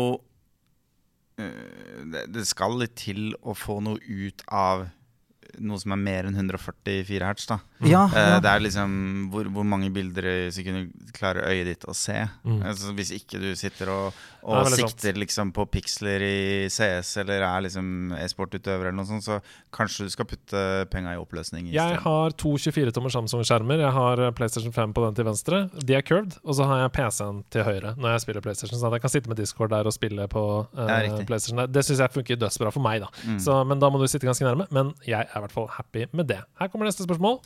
øh, 1.39 2.01
det, 2.11 2.25
det 2.35 2.43
skal 2.49 2.75
litt 2.81 2.97
til 2.99 3.29
å 3.39 3.55
få 3.55 3.79
noe 3.85 4.03
ut 4.03 4.43
av 4.51 4.89
noe 5.63 5.79
som 5.79 5.95
er 5.95 6.03
mer 6.03 6.27
enn 6.27 6.35
144 6.35 7.23
hertz. 7.23 7.47
da 7.47 7.61
Ja, 7.85 8.07
Eh, 8.07 8.29
ja. 8.33 8.39
Det 8.41 8.49
er 8.49 8.63
liksom 8.63 8.93
hvor, 9.31 9.47
hvor 9.53 9.65
mange 9.67 9.89
bilder 9.93 10.25
i 10.25 10.37
sekundet 10.53 11.11
klarer 11.13 11.47
øyet 11.51 11.67
ditt 11.69 11.85
å 11.87 11.93
se. 11.97 12.15
Mm. 12.43 12.61
Altså, 12.65 12.93
hvis 12.97 13.11
ikke 13.13 13.39
du 13.41 13.49
sitter 13.59 13.91
og, 13.93 14.17
og 14.47 14.61
er 14.63 14.77
sikter 14.79 15.17
liksom 15.19 15.51
på 15.55 15.65
piksler 15.69 16.23
i 16.23 16.37
CS 16.71 17.17
eller 17.23 17.43
er 17.45 17.65
liksom 17.67 18.15
e-sportutøver 18.17 18.89
eller 18.89 18.97
noe 18.97 19.09
sånt, 19.09 19.25
så 19.25 19.39
kanskje 19.75 20.07
du 20.07 20.13
skal 20.13 20.29
putte 20.29 20.63
penga 20.93 21.13
i 21.13 21.21
oppløsning. 21.21 21.69
i 21.69 21.75
Jeg 21.75 21.99
har 22.05 22.37
to 22.39 22.55
24-tommer 22.57 23.13
Samsung-skjermer. 23.13 23.83
Jeg 23.83 23.93
har 23.97 24.23
PlayStation 24.37 24.73
5 24.73 24.95
på 24.97 25.05
den 25.05 25.19
til 25.19 25.27
venstre. 25.27 25.63
De 25.83 25.97
er 25.97 26.05
curved. 26.07 26.39
Og 26.43 26.57
så 26.57 26.67
har 26.69 26.85
jeg 26.85 26.95
PC-en 26.97 27.43
til 27.53 27.67
høyre 27.67 27.93
når 27.97 28.15
jeg 28.15 28.25
spiller 28.25 28.45
PlayStation. 28.45 28.79
Så 28.79 28.89
at 28.89 28.97
jeg 28.97 29.05
kan 29.05 29.13
sitte 29.13 29.29
med 29.31 29.41
Discord 29.41 29.73
der 29.75 29.89
og 29.89 29.93
spille 29.95 30.27
på 30.31 30.45
uh, 30.65 31.25
PlayStation. 31.27 31.61
der. 31.61 31.69
Det 31.71 31.85
syns 31.85 32.01
jeg 32.05 32.15
funker 32.15 32.39
dødsbra 32.39 32.73
for 32.73 32.83
meg, 32.83 33.03
da. 33.03 33.11
Mm. 33.27 33.39
Så, 33.43 33.59
men 33.67 33.83
da 33.83 33.91
må 33.91 34.01
du 34.01 34.07
sitte 34.07 34.29
ganske 34.29 34.47
nærme. 34.47 34.69
Men 34.71 34.95
jeg 35.05 35.21
er 35.27 35.37
i 35.37 35.45
hvert 35.45 35.53
fall 35.53 35.69
happy 35.77 36.07
med 36.13 36.29
det. 36.31 36.41
Her 36.59 36.71
kommer 36.71 36.89
neste 36.89 37.05
spørsmål. 37.05 37.41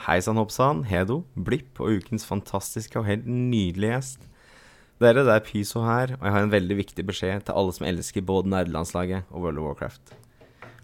Hei 0.00 0.16
sann, 0.24 0.38
hoppsann, 0.40 0.86
Hedo, 0.88 1.18
Blipp 1.36 1.76
og 1.82 1.98
ukens 2.00 2.22
fantastiske 2.24 2.96
og 2.96 3.04
helt 3.04 3.26
nydelige 3.28 3.92
gjest. 3.92 4.22
Dere, 5.00 5.26
det 5.26 5.34
er 5.34 5.42
Pyso 5.44 5.82
her, 5.84 6.14
og 6.16 6.24
jeg 6.24 6.32
har 6.32 6.46
en 6.46 6.52
veldig 6.54 6.78
viktig 6.78 7.04
beskjed 7.10 7.44
til 7.44 7.58
alle 7.60 7.74
som 7.76 7.84
elsker 7.84 8.24
både 8.24 8.48
nerdelandslaget 8.48 9.28
og 9.28 9.44
World 9.44 9.60
of 9.60 9.66
Warcraft. 9.68 10.14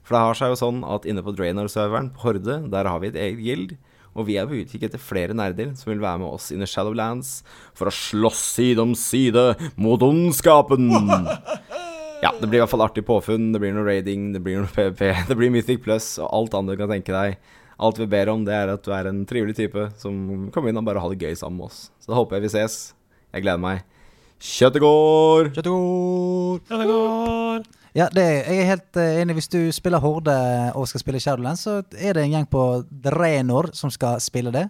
For 0.04 0.12
det 0.12 0.20
har 0.20 0.36
seg 0.36 0.52
jo 0.52 0.60
sånn 0.60 0.84
at 0.84 1.08
inne 1.08 1.24
på 1.24 1.32
Draenor-serveren 1.32 2.12
på 2.12 2.26
Horde, 2.26 2.58
der 2.68 2.90
har 2.92 3.00
vi 3.00 3.08
et 3.08 3.16
eget 3.16 3.40
guild, 3.40 3.74
og 4.12 4.28
vi 4.28 4.36
er 4.36 4.48
på 4.50 4.60
utkikk 4.60 4.84
etter 4.90 5.00
flere 5.00 5.36
nerder 5.36 5.72
som 5.80 5.94
vil 5.94 6.04
være 6.04 6.20
med 6.20 6.36
oss 6.36 6.52
inn 6.52 6.64
i 6.64 6.68
Shadowlands 6.68 7.38
for 7.76 7.88
å 7.88 7.96
slåss 7.96 8.46
side 8.60 8.84
om 8.84 8.92
side 9.00 9.48
mot 9.80 10.04
ondskapen. 10.04 10.90
Ja, 12.24 12.30
det 12.32 12.48
blir 12.48 12.56
i 12.56 12.60
hvert 12.62 12.72
fall 12.72 12.80
artig 12.80 13.02
påfunn, 13.04 13.50
det 13.52 13.60
blir 13.60 13.74
noe 13.76 13.84
raiding, 13.84 14.30
det 14.32 14.40
blir 14.42 14.62
noe 14.62 14.70
PVP, 14.72 15.02
det 15.28 15.34
blir 15.36 15.50
Mythic 15.52 15.82
Plus 15.84 16.14
og 16.16 16.30
alt 16.32 16.54
annet 16.56 16.72
du 16.72 16.80
kan 16.80 16.88
tenke 16.94 17.12
deg. 17.12 17.36
Alt 17.76 17.98
vi 18.00 18.06
ber 18.08 18.30
om, 18.32 18.44
det 18.46 18.54
er 18.56 18.72
at 18.72 18.84
du 18.84 18.92
er 18.96 19.10
en 19.10 19.24
trivelig 19.28 19.56
type 19.58 19.90
som 20.00 20.48
kommer 20.54 20.72
inn 20.72 20.80
og 20.80 20.86
bare 20.86 21.02
har 21.02 21.12
det 21.12 21.28
gøy 21.28 21.36
sammen 21.36 21.60
med 21.60 21.68
oss. 21.68 21.90
Så 22.00 22.12
da 22.12 22.16
håper 22.16 22.38
jeg 22.38 22.46
vi 22.46 22.52
ses. 22.54 22.78
Jeg 23.34 23.44
gleder 23.44 23.60
meg. 23.60 23.82
Kjøttet 24.40 24.80
går! 24.84 25.50
Kjøttet 25.56 26.88
går! 26.88 27.66
Ja, 27.96 28.08
det 28.12 28.22
er, 28.22 28.40
jeg 28.44 28.60
er 28.60 28.70
helt 28.74 28.98
eh, 29.00 29.20
enig. 29.22 29.38
Hvis 29.38 29.48
du 29.52 29.60
spiller 29.72 30.00
Horde 30.00 30.36
og 30.76 30.88
skal 30.88 31.00
spille 31.00 31.20
Shadowlands, 31.20 31.64
så 31.64 31.78
er 31.96 32.16
det 32.16 32.24
en 32.24 32.34
gjeng 32.34 32.48
på 32.52 32.64
Drenor 33.04 33.70
som 33.76 33.92
skal 33.92 34.20
spille 34.20 34.52
det. 34.52 34.66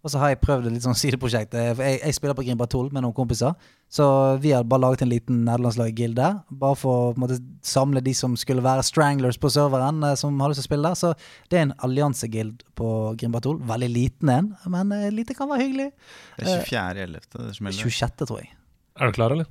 Og 0.00 0.08
så 0.08 0.16
har 0.22 0.30
jeg 0.32 0.38
prøvd 0.40 0.66
et 0.70 0.72
litt 0.78 0.84
sånn 0.86 0.96
sideprosjekt. 0.96 1.52
Eh, 1.60 1.74
Jeg, 1.76 1.98
jeg 2.00 2.14
spiller 2.16 2.36
på 2.38 2.44
Grimba 2.46 2.64
12 2.66 2.92
med 2.96 3.02
noen 3.04 3.12
kompiser. 3.16 3.52
Så 3.90 4.04
vi 4.40 4.52
har 4.54 4.64
bare 4.64 4.80
laget 4.86 5.02
en 5.04 5.10
liten 5.10 5.42
nederlandslaggilde. 5.44 6.16
der. 6.16 6.38
Bare 6.62 6.78
for 6.78 7.10
å 7.10 7.12
på 7.12 7.18
en 7.18 7.24
måte, 7.26 7.36
samle 7.66 8.00
de 8.06 8.14
som 8.16 8.36
skulle 8.40 8.64
være 8.64 8.84
stranglers 8.86 9.36
på 9.36 9.50
serveren, 9.52 10.00
eh, 10.08 10.14
som 10.16 10.38
har 10.40 10.48
lyst 10.54 10.62
til 10.62 10.68
å 10.68 10.70
spille 10.70 10.88
der. 10.88 10.96
Så 10.96 11.12
det 11.50 11.58
er 11.58 11.66
en 11.68 11.76
alliansegild 11.84 12.64
på 12.80 12.88
Grimba 13.20 13.40
12. 13.44 13.60
Veldig 13.68 13.90
liten 13.92 14.32
en, 14.32 14.50
men 14.72 14.92
eh, 14.96 15.10
lite 15.12 15.36
kan 15.36 15.50
være 15.52 15.66
hyggelig. 15.66 15.90
Det 16.38 16.48
er 16.48 16.64
24.11. 16.64 17.28
det 17.36 17.56
smeller. 17.60 17.82
26., 17.84 18.26
tror 18.26 18.40
jeg. 18.40 18.52
Er 19.00 19.06
du 19.12 19.12
klar, 19.20 19.36
eller? 19.36 19.50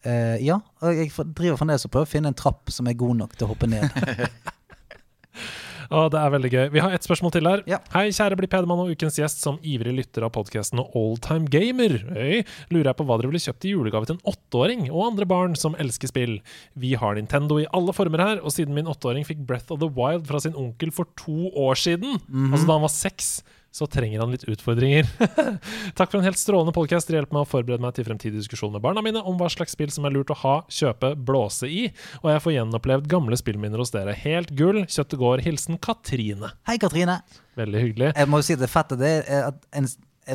Uh, 0.00 0.38
ja, 0.40 0.54
jeg 0.80 1.10
driver 1.36 1.58
fremdeles 1.60 1.84
og 1.84 1.90
prøver 1.92 2.06
å 2.08 2.08
finne 2.08 2.30
en 2.32 2.36
trapp 2.40 2.70
som 2.72 2.86
er 2.88 2.94
god 2.96 3.18
nok 3.18 3.34
til 3.36 3.44
å 3.44 3.50
hoppe 3.50 3.68
ned. 3.68 3.84
Å, 5.90 6.04
det 6.06 6.20
er 6.22 6.30
veldig 6.30 6.50
gøy. 6.52 6.66
Vi 6.70 6.78
har 6.84 6.92
ett 6.94 7.02
spørsmål 7.02 7.32
til 7.34 7.48
her. 7.50 7.62
Hei, 7.90 8.04
kjære 8.14 8.36
Bli 8.38 8.46
Pedemann 8.46 8.78
og 8.84 8.92
ukens 8.92 9.16
gjest. 9.18 9.40
Som 9.42 9.56
ivrig 9.66 9.90
lytter 9.96 10.22
av 10.22 10.30
podkasten 10.36 10.78
og 10.78 10.92
oldtime 10.94 11.50
gamer, 11.50 11.96
Øy, 12.14 12.44
lurer 12.70 12.92
jeg 12.92 12.98
på 13.00 13.06
hva 13.08 13.16
dere 13.18 13.32
ville 13.32 13.42
kjøpt 13.42 13.66
i 13.66 13.72
julegave 13.72 14.06
til 14.06 14.14
en 14.20 14.22
åtteåring 14.30 14.84
og 14.92 15.08
andre 15.08 15.26
barn 15.26 15.56
som 15.58 15.74
elsker 15.82 16.12
spill. 16.12 16.36
Vi 16.78 16.92
har 17.00 17.18
Nintendo 17.18 17.58
i 17.58 17.66
alle 17.74 17.94
former 17.96 18.22
her, 18.22 18.38
og 18.44 18.54
siden 18.54 18.76
min 18.78 18.86
åtteåring 18.90 19.26
fikk 19.26 19.42
Breath 19.48 19.74
of 19.74 19.82
the 19.82 19.90
Wild 19.90 20.30
fra 20.30 20.38
sin 20.46 20.54
onkel 20.54 20.94
for 20.94 21.10
to 21.24 21.50
år 21.58 21.74
siden, 21.82 22.20
Mhm. 22.28 22.52
altså 22.54 22.66
da 22.70 22.72
han 22.78 22.86
var 22.86 22.94
seks, 22.94 23.42
så 23.70 23.86
trenger 23.86 24.20
han 24.20 24.32
litt 24.34 24.44
utfordringer. 24.50 25.06
Takk 25.98 26.10
for 26.10 26.18
en 26.18 26.26
helt 26.26 26.38
strålende 26.40 26.74
podkast. 26.74 27.08
Dere 27.08 27.20
hjelper 27.20 27.38
meg 27.38 27.46
å 27.46 27.50
forberede 27.50 27.84
meg 27.84 27.94
til 27.96 28.06
fremtidig 28.08 28.40
diskusjon 28.42 28.72
med 28.74 28.82
barna 28.84 29.04
mine 29.04 29.22
om 29.22 29.38
hva 29.38 29.50
slags 29.52 29.76
spill 29.76 29.92
som 29.94 30.08
er 30.08 30.14
lurt 30.14 30.32
å 30.34 30.38
ha, 30.42 30.56
kjøpe, 30.70 31.12
blåse 31.14 31.70
i, 31.70 31.86
og 32.22 32.32
jeg 32.32 32.44
får 32.46 32.56
gjenopplevd 32.56 33.10
gamle 33.10 33.38
spillminner 33.38 33.82
hos 33.82 33.94
dere. 33.94 34.16
Helt 34.24 34.50
gull. 34.58 34.82
Kjøttet 34.90 35.20
går. 35.22 35.44
Hilsen 35.46 35.78
Katrine. 35.82 36.52
Hei, 36.68 36.78
Katrine. 36.82 37.20
Veldig 37.60 37.82
hyggelig. 37.84 38.12
Jeg 38.16 38.30
må 38.30 38.40
jo 38.40 38.46
si 38.46 38.58
det 38.58 38.70
fette 38.70 38.98
det 38.98 39.14
er 39.22 39.50
at 39.52 39.62
en, 39.76 39.86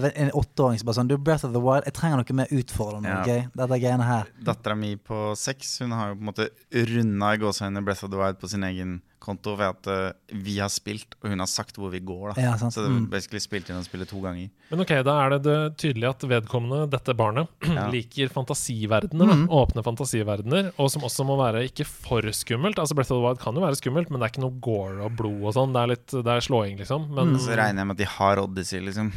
en 0.03 0.31
åtteåring 0.31 0.77
som 0.79 0.85
bare 0.85 0.95
sånn 0.99 1.07
Du, 1.07 1.17
Breath 1.17 1.45
of 1.45 1.53
the 1.53 1.59
Wild, 1.61 1.85
jeg 1.85 1.93
trenger 1.93 2.17
noe 2.17 2.33
mer 2.35 2.47
utfordrende. 2.51 3.07
Ja. 3.09 3.21
Okay? 3.21 3.47
Dette 3.55 3.79
greiene 3.79 4.03
her. 4.03 4.25
Dattera 4.43 4.75
mi 4.75 4.95
på 4.97 5.35
seks 5.37 5.79
Hun 5.79 5.91
har 5.91 6.09
jo 6.09 6.15
på 6.15 6.19
en 6.21 6.31
måte 6.33 6.49
runda 6.91 7.33
i 7.33 7.37
gåseøynene 7.37 7.83
Breath 7.85 8.03
of 8.03 8.11
the 8.11 8.17
Wild 8.17 8.39
på 8.39 8.49
sin 8.49 8.63
egen 8.63 9.01
konto 9.25 9.55
ved 9.57 9.65
at 9.65 9.87
uh, 9.89 10.11
vi 10.29 10.59
har 10.59 10.69
spilt, 10.69 11.15
og 11.23 11.31
hun 11.31 11.39
har 11.41 11.47
sagt 11.49 11.77
hvor 11.81 11.89
vi 11.89 11.97
går. 12.05 12.35
da 12.35 12.41
Ja, 12.43 12.51
sant. 12.61 12.73
Så 12.75 12.83
det 12.83 12.91
er 12.91 12.93
Mm. 12.99 13.07
basically 13.09 13.39
spilt 13.41 13.69
inn 13.71 13.77
og 13.79 13.83
spillet 13.87 14.07
to 14.11 14.19
ganger. 14.21 14.51
Men 14.69 14.81
ok, 14.83 14.91
da 15.03 15.15
er 15.25 15.29
det, 15.33 15.39
det 15.47 15.77
tydelig 15.81 16.09
at 16.11 16.21
vedkommende, 16.29 16.83
dette 16.91 17.15
barnet, 17.17 17.47
Ja. 17.65 17.87
liker 17.89 18.29
fantasiverdener. 18.29 19.25
Mm. 19.33 19.47
Åpne 19.49 19.81
fantasiverdener. 19.81 20.69
Og 20.77 20.91
som 20.93 21.01
også 21.01 21.25
må 21.25 21.39
være 21.41 21.63
ikke 21.65 21.87
for 21.89 22.21
skummelt. 22.21 22.77
Altså 22.77 22.93
Breath 22.93 23.11
of 23.11 23.17
the 23.17 23.25
Wild 23.25 23.39
kan 23.41 23.55
jo 23.57 23.61
være 23.65 23.79
skummelt, 23.81 24.11
men 24.11 24.19
det 24.21 24.27
er 24.29 24.33
ikke 24.35 24.45
noe 24.45 24.59
gore 24.61 25.01
og 25.07 25.17
blod 25.17 25.41
og 25.41 25.53
sånn. 25.57 25.73
Det 25.73 25.81
er 25.81 25.91
litt 25.95 26.07
det 26.21 26.35
er 26.35 26.45
slåing, 26.45 26.77
liksom. 26.83 27.09
Men 27.09 27.33
Mm. 27.33 27.39
Så 27.41 27.57
regner 27.57 27.81
jeg 27.81 27.87
med 27.87 27.95
at 27.97 28.03
de 28.05 28.11
har 28.19 28.37
Odyssey, 28.45 28.79
liksom. 28.85 29.09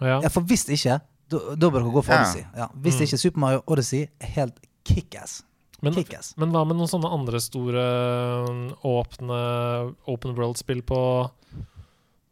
Ja. 0.00 0.28
For 0.28 0.40
hvis 0.42 0.68
ikke, 0.68 1.00
da 1.30 1.38
da 1.54 1.70
bør 1.70 1.82
dere 1.82 1.92
gå 1.92 2.02
for 2.04 2.12
Ja. 2.12 2.20
Odyssey. 2.22 2.44
Ja, 2.56 2.66
hvis 2.74 2.96
Mm. 2.98 3.02
ikke 3.06 3.18
Super 3.18 3.38
Mario 3.40 3.62
Odyssey 3.66 4.06
er 4.20 4.26
helt 4.26 4.60
kickass. 4.84 5.42
Men, 5.82 5.94
Kickass. 5.94 6.34
men 6.36 6.50
hva 6.50 6.64
med 6.66 6.76
noen 6.76 6.88
sånne 6.90 7.06
andre 7.12 7.38
store 7.40 7.82
åpne 8.82 9.94
open 10.08 10.34
world-spill 10.34 10.82
på 10.82 11.30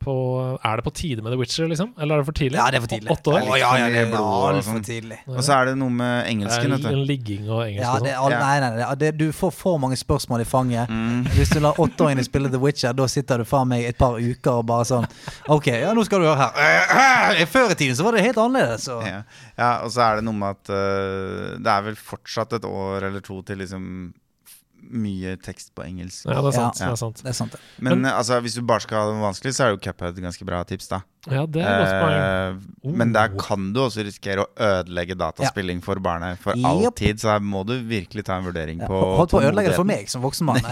på, 0.07 0.15
er 0.63 0.79
det 0.81 0.85
på 0.87 0.93
tide 0.95 1.23
med 1.27 1.35
The 1.35 1.39
Witcher, 1.41 1.67
liksom? 1.71 1.89
Eller 1.99 2.15
er 2.17 2.23
det 2.23 2.27
for 2.29 2.37
tidlig? 2.39 2.59
Ja, 2.61 2.67
det 2.71 2.79
er 2.79 2.85
for 2.87 2.93
tidlig. 2.93 3.11
Åtte 3.17 3.33
år? 3.35 3.41
Å, 3.51 3.57
ja, 3.59 3.71
ja, 3.81 3.89
det 3.91 4.01
er 4.05 4.11
blod 4.13 4.27
og 4.27 4.45
altfor 4.53 4.77
sånn. 4.77 4.85
tidlig. 4.87 5.19
Og 5.33 5.41
så 5.43 5.55
er 5.57 5.71
det 5.71 5.75
noe 5.81 5.95
med 5.99 6.13
Det 6.23 6.31
engelsken, 6.33 6.67
er 6.67 6.75
vet 6.77 6.85
du. 6.87 6.89
en 6.93 7.03
ligging 7.11 7.49
og 7.51 7.63
engelsk 7.65 7.83
Ja, 7.83 7.95
det 8.05 8.13
er 8.13 8.19
sånn. 8.21 8.37
all, 8.37 8.37
nei, 8.47 8.57
nei, 8.63 8.71
nei. 8.79 8.91
Det, 9.03 9.11
du 9.19 9.27
får 9.35 9.53
for 9.57 9.81
mange 9.83 9.99
spørsmål 10.01 10.45
i 10.45 10.49
fanget. 10.49 10.93
Mm. 10.93 11.25
Hvis 11.37 11.51
du 11.55 11.59
lar 11.65 11.81
åtteåringene 11.83 12.27
spille 12.29 12.53
The 12.55 12.61
Witcher, 12.63 12.95
da 12.97 13.09
sitter 13.11 13.43
du 13.43 13.49
faen 13.51 13.69
meg 13.75 13.85
et 13.91 13.99
par 13.99 14.17
uker 14.23 14.61
og 14.61 14.67
bare 14.71 14.87
sånn 14.89 15.09
OK, 15.57 15.67
ja, 15.75 15.91
nå 15.97 16.05
skal 16.07 16.23
du 16.23 16.29
høre 16.31 16.47
her. 16.47 17.35
Eh, 17.41 17.47
Før 17.51 17.73
i 17.75 17.79
tiden 17.83 17.97
så 17.99 18.07
var 18.07 18.17
det 18.17 18.23
helt 18.27 18.39
annerledes. 18.39 18.87
Så. 18.87 19.01
Ja. 19.07 19.23
ja, 19.59 19.73
og 19.87 19.91
så 19.95 20.05
er 20.07 20.21
det 20.21 20.27
noe 20.29 20.39
med 20.39 20.55
at 20.55 20.71
uh, 20.71 21.57
det 21.59 21.73
er 21.73 21.85
vel 21.91 21.99
fortsatt 21.99 22.55
et 22.61 22.65
år 22.69 23.09
eller 23.11 23.25
to 23.27 23.41
til 23.47 23.59
liksom 23.65 23.91
mye 24.91 25.37
tekst 25.43 25.73
på 25.77 25.85
engelsk. 25.85 26.25
Ja, 26.29 26.41
det 26.45 26.51
er 26.53 26.57
sant. 26.57 26.81
Ja. 26.81 26.87
Det 26.87 26.93
er 26.97 27.01
sant. 27.01 27.23
Det 27.25 27.31
er 27.33 27.37
sant, 27.39 27.57
ja. 27.57 27.61
Men, 27.83 28.01
Men- 28.03 28.13
altså, 28.13 28.41
hvis 28.45 28.55
du 28.55 28.63
bare 28.63 28.81
skal 28.85 28.99
ha 29.01 29.11
det 29.13 29.21
vanskelig, 29.23 29.53
så 29.57 29.65
er 29.67 29.75
jo 29.75 29.79
Cuphead 29.83 30.21
ganske 30.23 30.47
bra 30.49 30.63
tips, 30.65 30.89
da. 30.89 31.01
Ja, 31.27 31.43
det 31.47 31.63
er 31.67 31.81
godt 31.83 31.95
poeng. 32.05 32.17
Eh, 32.87 32.93
Men 32.97 33.13
der 33.13 33.29
kan 33.41 33.73
du 33.75 33.81
også 33.83 34.05
risikere 34.07 34.45
å 34.45 34.49
ødelegge 34.57 35.17
dataspilling 35.19 35.83
for 35.83 35.97
barnet 35.99 36.39
for 36.39 36.55
Yep. 36.55 36.67
alltid. 36.71 37.19
Så 37.21 37.33
her 37.33 37.41
må 37.41 37.65
du 37.67 37.75
virkelig 37.83 38.25
ta 38.25 38.37
en 38.39 38.45
vurdering 38.47 38.79
Ja, 38.81 38.87
på 38.87 39.01
Holdt 39.17 39.31
på 39.35 39.41
å 39.41 39.47
ødelegge 39.51 39.71
det 39.75 39.77
for 39.77 39.85
meg 39.85 40.09
som 40.09 40.23
voksen 40.23 40.47
mann. 40.47 40.63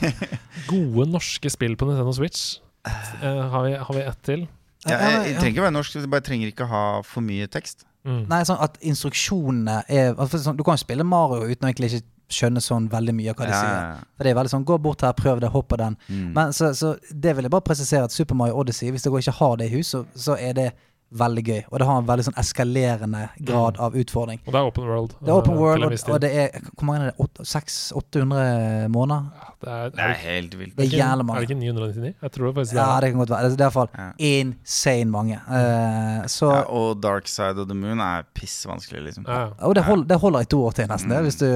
Gode 0.70 1.06
norske 1.10 1.50
spill 1.52 1.76
på 1.76 1.88
Nintendo 1.88 2.12
Switch. 2.12 2.58
Uh, 2.86 3.48
har, 3.52 3.62
vi, 3.64 3.72
har 3.76 3.94
vi 3.96 4.02
ett 4.08 4.22
til? 4.24 4.46
Ja, 4.88 4.96
jeg, 4.96 5.16
jeg 5.28 5.36
trenger 5.40 5.52
ikke 5.56 5.64
være 5.66 5.76
norsk, 5.76 5.96
jeg 5.98 6.08
bare 6.12 6.24
trenger 6.24 6.52
ikke 6.52 6.66
ha 6.70 6.84
for 7.04 7.24
mye 7.24 7.48
tekst. 7.52 7.84
Mm. 8.08 8.22
Nei, 8.30 8.38
sånn 8.48 8.60
at 8.64 8.78
instruksjonene 8.80 9.82
er 9.92 10.14
altså, 10.14 10.38
sånn, 10.40 10.56
Du 10.56 10.62
kan 10.64 10.78
jo 10.78 10.80
spille 10.80 11.04
Mario 11.04 11.50
uten 11.50 11.66
å 11.66 11.68
egentlig 11.68 11.90
ikke 11.92 12.06
skjønne 12.30 12.62
sånn 12.64 12.88
veldig 12.92 13.14
mye 13.16 13.32
av 13.32 13.40
hva 13.40 13.48
de 13.48 13.54
Ja, 13.54 13.60
sier. 13.60 14.04
For 14.16 14.26
det 14.26 14.32
er 14.32 14.38
veldig 14.38 14.52
sånn, 14.54 14.66
Gå 14.68 14.78
bort 14.82 15.02
her, 15.02 15.12
prøv 15.18 15.40
det, 15.42 15.50
hopp 15.54 15.68
på 15.72 15.78
den. 15.80 15.96
Mm. 16.08 16.28
Men 16.36 16.52
så, 16.56 16.70
så 16.74 16.94
det 17.10 17.34
vil 17.36 17.48
jeg 17.48 17.54
bare 17.54 17.66
presisere 17.66 18.06
at 18.06 18.14
Super 18.14 18.38
Mario 18.38 18.60
Odyssey, 18.62 18.90
hvis 18.94 19.06
dere 19.06 19.22
ikke 19.22 19.38
har 19.40 19.56
det 19.60 19.70
i 19.70 19.74
hus, 19.76 19.92
så, 19.94 20.04
så 20.14 20.36
er 20.38 20.54
det 20.58 20.68
veldig 21.10 21.42
gøy. 21.44 21.62
Og 21.70 21.78
det 21.82 21.86
har 21.88 21.96
en 21.98 22.06
veldig 22.06 22.24
sånn 22.28 22.36
eskalerende 22.38 23.20
grad 23.48 23.78
av 23.82 23.96
utfordring. 23.98 24.38
Og 24.46 24.52
det 24.54 24.60
er 24.60 24.68
open 24.68 24.84
world. 24.86 25.14
Det 25.18 25.32
er 25.32 25.38
open 25.40 25.54
eh, 25.56 25.60
world, 25.60 25.84
og, 25.88 25.94
og 26.14 26.20
det 26.22 26.30
er 26.38 26.60
Hvor 26.78 26.86
mange 26.86 27.08
er 27.08 27.10
det? 27.10 27.46
600-800 27.50 28.88
måneder? 28.94 29.24
Det 29.60 29.68
er, 29.74 29.90
Det 29.96 30.04
er 30.06 30.14
helt 30.22 30.54
vilt. 30.60 30.76
Det 30.78 30.86
er 30.86 30.94
jævlig 31.00 31.26
mange. 31.26 31.40
Er 31.42 31.46
det 31.46 31.50
ikke 31.50 31.60
999? 31.60 32.14
Jeg 32.22 32.32
tror 32.36 32.46
det 32.46 32.54
faktisk 32.60 32.74
det 32.76 32.80
Ja, 32.80 32.86
er. 32.96 33.00
det 33.00 33.10
kan 33.10 33.18
godt 33.24 33.30
være. 33.34 33.42
Det 33.50 33.50
er 33.50 33.56
i 33.58 33.66
hvert 33.66 33.72
fall 33.72 34.14
insane 34.30 35.10
mange. 35.10 35.40
Uh, 35.50 36.26
så 36.30 36.52
Ja, 36.54 36.62
og 36.80 37.02
Dark 37.02 37.26
Side 37.28 37.58
of 37.60 37.66
the 37.68 37.74
Moon 37.76 38.00
er 38.00 38.22
pissvanskelig, 38.34 39.02
liksom. 39.10 39.26
Ja, 39.28 39.40
ja. 39.40 39.50
Og 39.66 39.74
det, 39.74 39.84
hold, 39.84 40.06
det 40.08 40.20
holder 40.22 40.40
i 40.46 40.50
to 40.54 40.62
år 40.64 40.70
til, 40.78 40.88
nesten, 40.88 41.10
Mm. 41.10 41.16
det, 41.16 41.22
hvis 41.26 41.36
du, 41.42 41.46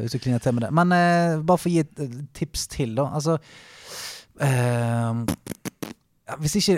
hvis 0.00 0.12
du 0.12 0.18
kliner 0.18 0.38
til 0.40 0.54
med 0.56 0.62
det. 0.66 0.72
Men 0.72 0.92
uh, 0.92 1.44
bare 1.44 1.58
for 1.58 1.68
å 1.68 1.72
gi 1.76 1.84
et 1.84 2.26
tips 2.34 2.66
til, 2.72 2.94
da. 2.96 3.10
Altså 3.14 3.38
ja, 4.40 5.12
Hvis 6.40 6.56
ikke 6.60 6.76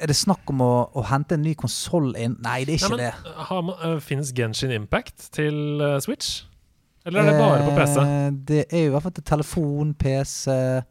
Er 0.00 0.06
det 0.06 0.16
snakk 0.16 0.48
om 0.50 0.60
å, 0.64 0.70
å 0.94 1.04
hente 1.10 1.34
en 1.38 1.42
ny 1.42 1.54
konsoll 1.54 2.14
inn? 2.16 2.36
Nei, 2.42 2.64
det 2.64 2.74
er 2.76 2.78
ikke 2.86 2.96
Nei, 2.96 3.10
det. 3.10 3.34
har 3.48 3.62
man- 3.62 3.76
eh, 3.82 3.98
Finnes 4.00 4.32
Genshin 4.34 4.70
Impact 4.74 5.30
til 5.32 5.80
uh, 5.82 5.98
Switch? 6.00 6.44
Eller 7.06 7.20
er 7.20 7.30
det 7.32 7.38
bare 7.40 7.66
på 7.66 7.76
PC? 7.76 7.98
Eh, 8.00 8.30
det 8.52 8.64
er 8.70 8.84
jo 8.84 8.90
i 8.90 8.94
hvert 8.94 9.02
fall 9.08 9.12
til 9.18 9.24
telefon, 9.24 9.94
PC 9.98 10.82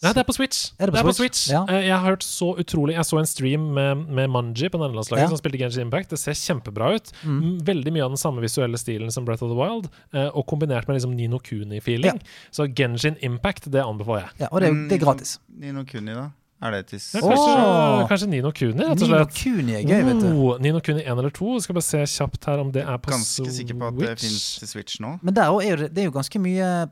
Nei, 0.00 0.14
det 0.16 0.22
er 0.22 0.24
på 0.24 0.32
Switch. 0.32 0.70
Er 0.80 0.88
det 0.88 1.02
på 1.04 1.12
Switch? 1.12 1.50
Ja. 1.52 1.58
Eh, 1.68 1.82
Jeg 1.84 1.92
har 1.92 2.00
hørt 2.06 2.22
så 2.24 2.54
utrolig 2.56 2.94
Jeg 2.94 3.04
så 3.04 3.18
en 3.20 3.26
stream 3.28 3.66
med, 3.76 4.06
med 4.08 4.30
Manji 4.32 4.70
på 4.72 4.78
nederlandslaget 4.80 5.26
Ja. 5.26 5.28
som 5.28 5.36
spilte 5.36 5.58
Genshin 5.60 5.82
Impact. 5.84 6.08
Det 6.14 6.18
ser 6.18 6.32
kjempebra 6.32 6.94
ut. 6.96 7.10
Mm. 7.22 7.58
Veldig 7.68 7.92
mye 7.92 8.06
av 8.06 8.14
den 8.14 8.16
samme 8.16 8.40
visuelle 8.40 8.80
stilen 8.80 9.12
som 9.12 9.26
Breath 9.28 9.44
of 9.44 9.50
the 9.52 9.58
Wild, 9.60 9.90
eh, 10.16 10.30
og 10.32 10.46
kombinert 10.48 10.88
med 10.88 10.96
liksom 10.96 11.12
Nino 11.14 11.36
Kuni-feeling. 11.38 12.16
Så 12.50 12.64
Genshin 12.72 13.18
Impact, 13.20 13.68
det 13.70 13.84
anbefaler 13.84 14.24
jeg. 14.24 14.30
Ja, 14.40 14.48
og 14.52 14.62
det, 14.64 14.70
er- 14.72 14.88
det 14.88 14.96
er 14.96 15.04
gratis. 15.04 15.34
Nino 15.52 15.84
Kuni, 15.84 16.14
da? 16.16 16.30
Er 16.62 16.70
det 16.76 16.86
til 16.90 16.98
Ja, 17.00 17.20
kanskje, 17.24 17.52
oh! 17.56 18.02
kanskje 18.10 18.28
Nino 18.28 18.50
Kuni, 18.52 18.84
rett 18.84 19.00
og 19.02 19.08
Nino. 19.08 19.24
Kuni 19.32 19.72
er 19.78 19.84
gøy, 19.88 20.02
vet 20.10 20.20
du. 20.20 20.28
Oh, 20.34 20.58
Nino 20.60 20.80
Kuni 20.84 21.00
1 21.06 21.08
eller 21.18 21.30
2. 21.32 21.54
Skal 21.64 21.74
bare 21.78 21.86
se 21.88 22.02
kjapt 22.04 22.44
her 22.50 22.58
om 22.60 22.70
det 22.74 22.82
er 22.84 22.98
på 23.00 23.10
Ganske 23.14 23.44
Switch. 23.46 23.56
sikker 23.62 23.78
på 23.80 23.88
at 23.88 23.96
det 24.02 24.14
finnes 24.20 24.58
til 24.60 24.68
Switch 24.68 25.00
nå. 25.00 25.14
Men 25.22 25.34
der 25.34 25.48
også 25.48 25.64
er 25.66 25.70
jo 25.70 25.76
det, 25.86 25.94
det 25.96 26.02
er 26.04 26.10
jo 26.10 26.16
ganske 26.18 26.38
mye 26.44 26.90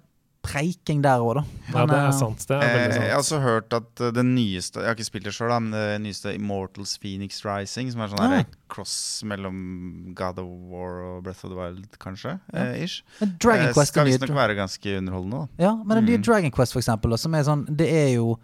preiking 0.48 1.02
der 1.02 1.20
òg, 1.20 1.34
da. 1.40 1.42
Ja, 1.74 1.82
det 1.90 1.96
eh, 1.98 2.04
er 2.08 2.12
sant. 2.16 2.44
Det 2.48 2.56
er 2.56 2.62
Eh, 2.62 2.94
jeg 2.94 3.10
har 3.12 3.18
også 3.20 3.40
hørt 3.42 3.72
at 3.74 4.00
eh, 4.00 4.12
den 4.14 4.30
nyeste 4.36 4.78
Jeg 4.80 4.86
har 4.86 4.94
ikke 4.96 5.04
spilt 5.08 5.24
det 5.26 5.32
sjøl, 5.34 5.50
men 5.60 5.72
det 5.74 6.00
nyeste 6.00 6.32
Immortals 6.32 6.94
Phoenix 7.02 7.42
Rising, 7.44 7.90
som 7.92 8.00
er 8.06 8.12
sånn 8.14 8.22
Ah. 8.38 8.44
cross 8.70 9.22
mellom 9.26 10.14
God 10.14 10.38
of 10.38 10.46
War 10.70 11.02
og 11.02 11.24
Breath 11.26 11.44
of 11.44 11.50
the 11.52 11.58
Wild, 11.58 11.98
kanskje? 12.00 12.38
Ja. 12.54 12.68
eh, 12.70 12.84
ish. 12.86 13.02
Men 13.20 13.34
Dragon 13.42 13.66
Eh, 13.68 13.72
Quest 13.74 13.90
er 13.90 13.92
skal 13.92 14.06
visstnok 14.06 14.30
være 14.38 14.54
ganske 14.56 14.96
underholdende, 15.02 15.42
da. 15.58 15.64
Ja, 15.66 15.74
men 15.74 15.96
den 15.98 16.04
nye 16.06 16.18
Mm. 16.18 16.24
Dragon 16.24 16.50
Quest, 16.52 16.72
for 16.72 16.80
eksempel, 16.80 17.18
som 17.18 17.34
er 17.34 17.42
sånn 17.42 17.66
Det 17.76 17.90
er 17.92 18.14
jo 18.14 18.38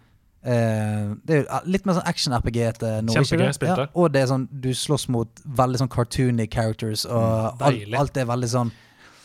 eh, 0.45 1.11
Det 1.25 1.35
er 1.35 1.43
jo 1.43 1.59
litt 1.73 1.85
mer 1.89 1.97
sånn 1.99 2.07
action-RPG-ete 2.13 2.93
Kjempegøy 3.09 3.45
det? 3.47 3.53
spilt 3.57 3.85
og 3.95 4.11
det 4.13 4.21
er 4.23 4.31
sånn 4.31 4.47
du 4.51 4.71
slåss 4.77 5.07
mot 5.09 5.29
veldig 5.45 5.81
sånn 5.83 5.91
cartoony 5.91 6.47
characters, 6.47 7.05
og 7.05 7.55
Mm, 7.59 7.61
alt, 7.69 7.93
alt 8.05 8.17
er 8.23 8.25
veldig 8.29 8.51
sånn 8.53 8.71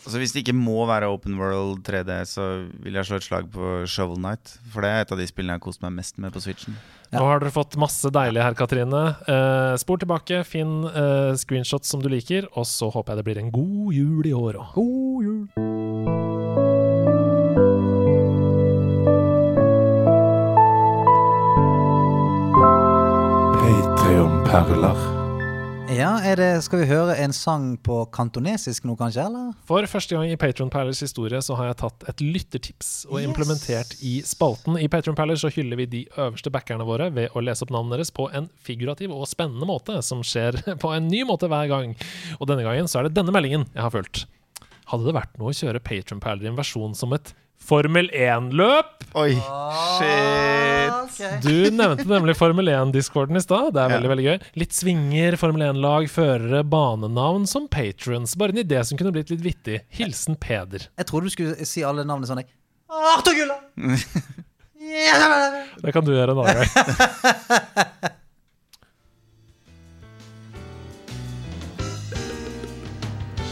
Altså 0.01 0.16
Hvis 0.22 0.32
det 0.32 0.40
ikke 0.47 0.55
må 0.56 0.86
være 0.88 1.10
Open 1.12 1.34
World 1.36 1.82
3D, 1.84 2.14
så 2.26 2.44
vil 2.82 2.94
jeg 2.97 3.05
slå 3.05 3.18
et 3.20 3.22
slag 3.26 3.51
på 3.52 3.84
Shovel 3.86 4.16
Knight. 4.16 4.55
For 4.72 4.80
det 4.80 4.88
er 4.88 5.02
et 5.05 5.12
av 5.12 5.18
de 5.20 5.26
spillene 5.28 5.52
jeg 5.52 5.60
har 5.60 5.66
kost 5.66 5.82
meg 5.84 5.92
mest 5.92 6.16
med 6.18 6.32
på 6.32 6.40
Switchen. 6.40 6.78
Ja. 7.12 7.18
Nå 7.20 7.26
har 7.28 7.38
dere 7.44 7.52
fått 7.52 7.76
masse 7.76 8.09
deilig 8.10 8.40
her, 8.42 8.56
Katrine. 8.56 9.02
Eh, 9.28 9.76
spor 9.76 10.01
tilbake, 10.01 10.40
finn 10.48 10.86
eh, 10.88 11.36
screenshots 11.36 11.92
som 11.92 12.01
du 12.01 12.09
liker, 12.09 12.48
og 12.56 12.64
så 12.66 12.88
håper 12.90 13.12
jeg 13.12 13.20
det 13.20 13.28
blir 13.28 13.42
en 13.44 13.52
god 13.52 13.92
jul 13.92 14.24
i 14.24 14.32
år 14.32 14.56
òg. 14.64 14.72
God 14.80 15.28
jul. 15.28 16.49
Patreon-perler. 24.51 25.02
Ja, 25.94 26.09
er 26.27 26.35
det, 26.35 26.47
skal 26.66 26.81
vi 26.82 26.86
høre 26.90 27.14
en 27.22 27.31
sang 27.31 27.77
på 27.86 28.01
kantonesisk 28.10 28.82
nå, 28.89 28.97
kanskje? 28.98 29.22
eller? 29.28 29.52
For 29.68 29.86
første 29.86 30.16
gang 30.16 30.27
i 30.27 30.39
Patron 30.43 30.72
Palace 30.74 31.06
historie 31.06 31.39
så 31.39 31.55
har 31.55 31.68
jeg 31.68 31.77
tatt 31.78 32.06
et 32.10 32.24
lyttertips 32.24 32.89
og 33.06 33.20
Yes. 33.20 33.28
implementert 33.28 33.94
i 34.02 34.16
spalten. 34.27 34.74
I 34.74 34.89
Patron 34.90 35.14
Palace 35.14 35.44
så 35.44 35.52
hyller 35.55 35.78
vi 35.78 35.86
de 35.86 36.01
øverste 36.18 36.51
backerne 36.51 36.82
våre 36.82 37.12
ved 37.14 37.31
å 37.31 37.44
lese 37.47 37.62
opp 37.62 37.70
navnet 37.70 37.94
deres 37.94 38.10
på 38.10 38.27
en 38.35 38.51
figurativ 38.59 39.14
og 39.14 39.28
spennende 39.31 39.70
måte, 39.70 40.02
som 40.02 40.24
skjer 40.27 40.59
på 40.82 40.90
en 40.97 41.06
ny 41.06 41.22
måte 41.31 41.47
hver 41.47 41.70
gang. 41.70 41.94
Og 42.40 42.51
denne 42.51 42.66
gangen 42.66 42.90
så 42.90 42.98
er 42.98 43.06
det 43.06 43.14
denne 43.20 43.31
meldingen 43.31 43.68
jeg 43.70 43.85
har 43.86 43.94
fulgt. 43.94 44.24
Hadde 44.90 45.06
det 45.06 45.14
vært 45.14 45.39
noe 45.39 45.55
å 45.55 45.59
kjøre 45.60 45.78
Patron 45.78 46.18
en 46.27 46.59
versjon 46.59 46.98
som 46.98 47.14
et 47.14 47.36
Formel 47.70 48.09
1-løp? 48.10 49.05
Oi, 49.20 49.34
shit! 49.98 51.20
Du 51.44 51.52
nevnte 51.74 52.06
nemlig 52.10 52.34
Formel 52.38 52.66
1-discorden 52.72 53.38
i 53.38 53.42
stad. 53.44 53.72
Det 53.76 53.82
er 53.84 53.92
veldig 53.92 54.09
Ja. 54.09 54.12
veldig 54.14 54.24
gøy. 54.26 54.38
Litt 54.59 54.74
svinger, 54.74 55.36
Formel 55.38 55.62
1-lag, 55.68 56.09
førere, 56.10 56.64
banenavn 56.66 57.47
som 57.47 57.68
patrons. 57.70 58.34
Bare 58.40 58.51
en 58.56 58.62
idé 58.64 58.82
som 58.86 58.98
kunne 58.98 59.12
blitt 59.14 59.30
litt 59.30 59.44
vittig. 59.44 59.80
Hilsen 59.94 60.34
Peder. 60.42 60.88
Jeg 60.98 61.06
trodde 61.06 61.30
du 61.30 61.30
skulle 61.30 61.66
si 61.68 61.82
alle 61.86 62.02
navnene 62.05 62.26
sånn. 62.26 62.42
jeg. 62.42 62.51
Arthur 62.90 63.38
Gulla! 63.38 63.60
Det 64.80 65.92
kan 65.94 66.02
du 66.05 66.10
gjøre 66.10 66.32
en 66.34 66.40
annen 66.42 66.56
gang. 66.64 68.10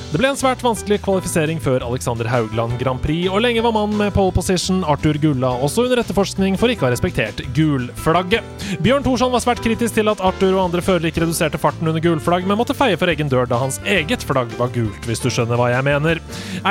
Det 0.09 0.17
ble 0.17 0.31
en 0.31 0.39
svært 0.41 0.63
vanskelig 0.65 1.03
kvalifisering 1.05 1.59
før 1.61 1.83
Alexander 1.85 2.25
Haugland 2.33 2.79
Grand 2.81 3.03
Prix, 3.05 3.27
og 3.29 3.43
lenge 3.45 3.61
var 3.61 3.75
mannen 3.77 3.99
med 4.01 4.15
pole 4.17 4.33
position, 4.33 4.79
Arthur 4.89 5.19
Gulla, 5.21 5.51
også 5.67 5.85
under 5.85 6.01
etterforskning 6.01 6.57
for 6.57 6.73
ikke 6.73 6.87
å 6.87 6.89
ha 6.89 6.93
respektert 6.95 7.43
gulflagget. 7.53 8.65
Bjørn 8.81 9.05
Thorsson 9.05 9.35
var 9.35 9.45
svært 9.45 9.61
kritisk 9.61 9.99
til 9.99 10.09
at 10.09 10.23
Arthur 10.25 10.55
og 10.55 10.63
andre 10.63 10.81
førere 10.87 11.11
ikke 11.13 11.27
reduserte 11.27 11.61
farten 11.61 11.93
under 11.93 12.01
gulflagg, 12.01 12.49
men 12.49 12.57
måtte 12.57 12.77
feie 12.79 12.97
for 12.97 13.13
egen 13.13 13.29
dør 13.29 13.51
da 13.51 13.61
hans 13.61 13.77
eget 13.85 14.25
flagg 14.25 14.55
var 14.57 14.73
gult, 14.73 15.05
hvis 15.05 15.21
du 15.21 15.29
skjønner 15.29 15.61
hva 15.61 15.69
jeg 15.75 15.85
mener. 15.91 16.23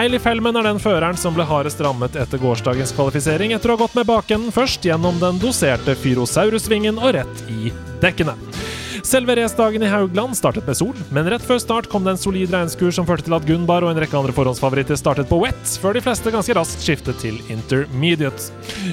Eilif 0.02 0.26
Helmen 0.26 0.58
er 0.58 0.72
den 0.72 0.82
føreren 0.82 1.22
som 1.22 1.38
ble 1.38 1.46
hardest 1.46 1.84
rammet 1.86 2.18
etter 2.18 2.42
gårsdagens 2.42 2.96
kvalifisering, 2.98 3.54
etter 3.54 3.70
å 3.70 3.78
ha 3.78 3.84
gått 3.86 4.00
med 4.00 4.10
bakenden 4.10 4.56
først 4.56 4.90
gjennom 4.90 5.22
den 5.22 5.38
doserte 5.44 5.94
Fyrosaurus-svingen 6.02 6.98
og 6.98 7.14
rett 7.20 7.46
i 7.54 7.70
dekkene. 8.02 8.34
Selve 9.08 9.36
racedagen 9.36 9.84
i 9.84 9.88
Haugland 9.88 10.36
startet 10.36 10.66
med 10.68 10.76
sol, 10.76 10.96
men 11.16 11.30
rett 11.32 11.44
før 11.48 11.62
start 11.64 11.86
kom 11.88 12.04
det 12.04 12.12
en 12.12 12.20
solid 12.20 12.52
regnskur 12.52 12.90
som 12.92 13.06
førte 13.08 13.24
til 13.24 13.36
at 13.38 13.46
Gunbar 13.48 13.86
og 13.86 13.94
en 13.94 14.02
rekke 14.04 14.18
andre 14.20 14.34
forhåndsfavoritter 14.36 14.98
startet 15.00 15.30
på 15.30 15.38
wet, 15.40 15.76
før 15.80 15.96
de 15.96 16.02
fleste 16.04 16.34
ganske 16.34 16.56
raskt 16.58 16.84
skiftet 16.84 17.16
til 17.22 17.38
intermediate. 17.48 18.50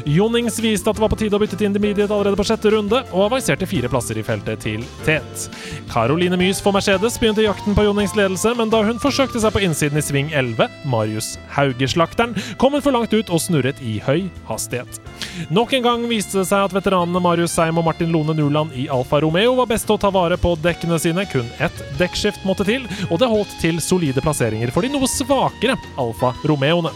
Jonings 0.06 0.60
viste 0.62 0.86
at 0.86 0.94
det 0.94 1.02
var 1.02 1.10
på 1.10 1.18
tide 1.18 1.34
å 1.34 1.40
bytte 1.42 1.58
til 1.58 1.66
intermediate 1.66 2.14
allerede 2.14 2.38
på 2.38 2.46
sjette 2.46 2.70
runde, 2.76 3.00
og 3.10 3.24
avanserte 3.24 3.66
fire 3.66 3.90
plasser 3.90 4.20
i 4.20 4.22
feltet 4.22 4.62
til 4.62 4.84
tet. 5.02 5.48
Caroline 5.90 6.38
Mys 6.38 6.62
for 6.62 6.78
Mercedes 6.78 7.18
begynte 7.18 7.48
jakten 7.48 7.74
på 7.74 7.88
Jonings 7.88 8.14
ledelse, 8.14 8.54
men 8.54 8.70
da 8.70 8.84
hun 8.86 9.02
forsøkte 9.02 9.42
seg 9.42 9.56
på 9.56 9.64
innsiden 9.66 9.98
i 9.98 10.04
sving 10.12 10.30
11, 10.30 10.70
Marius 10.94 11.32
Haugeslakteren, 11.56 12.38
kom 12.62 12.78
hun 12.78 12.86
for 12.86 12.94
langt 12.94 13.18
ut 13.18 13.34
og 13.34 13.42
snurret 13.42 13.82
i 13.82 13.96
høy 14.06 14.30
hastighet. 14.46 15.02
Nok 15.50 15.74
en 15.74 15.82
gang 15.90 16.06
viste 16.06 16.38
det 16.38 16.46
seg 16.52 16.68
at 16.68 16.78
veteranene 16.78 17.18
Marius 17.18 17.58
Seim 17.58 17.82
og 17.82 17.88
Martin 17.90 18.14
Lone 18.14 18.38
Nuland 18.38 18.78
i 18.78 18.86
Alfa 18.94 19.18
Romeo 19.26 19.58
var 19.58 19.72
best 19.74 19.90
til 19.90 19.98
å 19.98 20.03
ta 20.04 20.10
vare 20.10 20.36
på 20.36 20.52
dekkene 20.60 20.98
sine. 21.00 21.24
Kun 21.24 21.46
ett 21.64 21.78
dekkskift 21.98 22.44
måtte 22.44 22.66
til, 22.68 22.84
og 23.08 23.22
det 23.22 23.30
holdt 23.30 23.56
til 23.62 23.80
solide 23.80 24.20
plasseringer 24.20 24.74
for 24.74 24.84
de 24.84 24.92
noe 24.92 25.08
svakere 25.08 25.78
Alfa 25.96 26.34
Romeoene. 26.44 26.92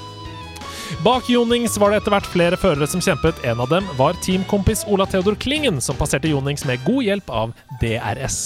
Bak 1.05 1.29
Jonings 1.29 1.79
var 1.79 1.91
det 1.91 2.01
etter 2.01 2.13
hvert 2.15 2.29
flere 2.33 2.57
førere 2.59 2.87
som 2.89 3.03
kjempet. 3.05 3.39
En 3.47 3.61
av 3.61 3.69
dem 3.71 3.87
var 3.99 4.17
teamkompis 4.25 4.87
Ola 4.89 5.05
Theodor 5.07 5.37
Klingen, 5.41 5.81
som 5.85 5.97
passerte 5.97 6.31
Jonings 6.31 6.65
med 6.67 6.81
god 6.87 7.05
hjelp 7.05 7.31
av 7.31 7.53
DRS. 7.83 8.39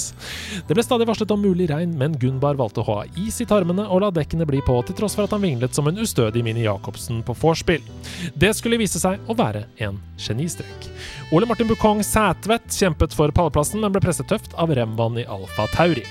Det 0.66 0.74
ble 0.74 0.84
stadig 0.84 1.06
varslet 1.08 1.30
om 1.34 1.42
mulig 1.42 1.68
regn, 1.70 1.94
men 1.98 2.16
Gunbar 2.18 2.58
valgte 2.58 2.82
å 2.82 2.88
ha 2.88 2.96
is 3.20 3.38
i 3.40 3.46
tarmene 3.48 3.86
og 3.86 4.02
la 4.04 4.10
dekkene 4.14 4.46
bli 4.48 4.62
på, 4.66 4.80
til 4.86 4.98
tross 4.98 5.16
for 5.16 5.28
at 5.28 5.36
han 5.36 5.44
vinglet 5.44 5.74
som 5.76 5.88
en 5.88 6.02
ustødig 6.02 6.42
Mini 6.44 6.66
Jacobsen 6.66 7.22
på 7.26 7.36
vorspiel. 7.38 7.84
Det 8.34 8.52
skulle 8.58 8.80
vise 8.80 9.00
seg 9.02 9.22
å 9.30 9.38
være 9.38 9.66
en 9.86 10.00
genistrek. 10.20 10.90
Ole 11.32 11.48
Martin 11.48 11.70
Bukong 11.70 12.02
Sætvedt 12.06 12.74
kjempet 12.74 13.14
for 13.16 13.32
pallplassen, 13.34 13.80
men 13.80 13.94
ble 13.94 14.02
presset 14.02 14.28
tøft 14.28 14.58
av 14.58 14.74
Remvan 14.74 15.22
i 15.22 15.28
Alfa 15.30 15.70
Tauri. 15.76 16.04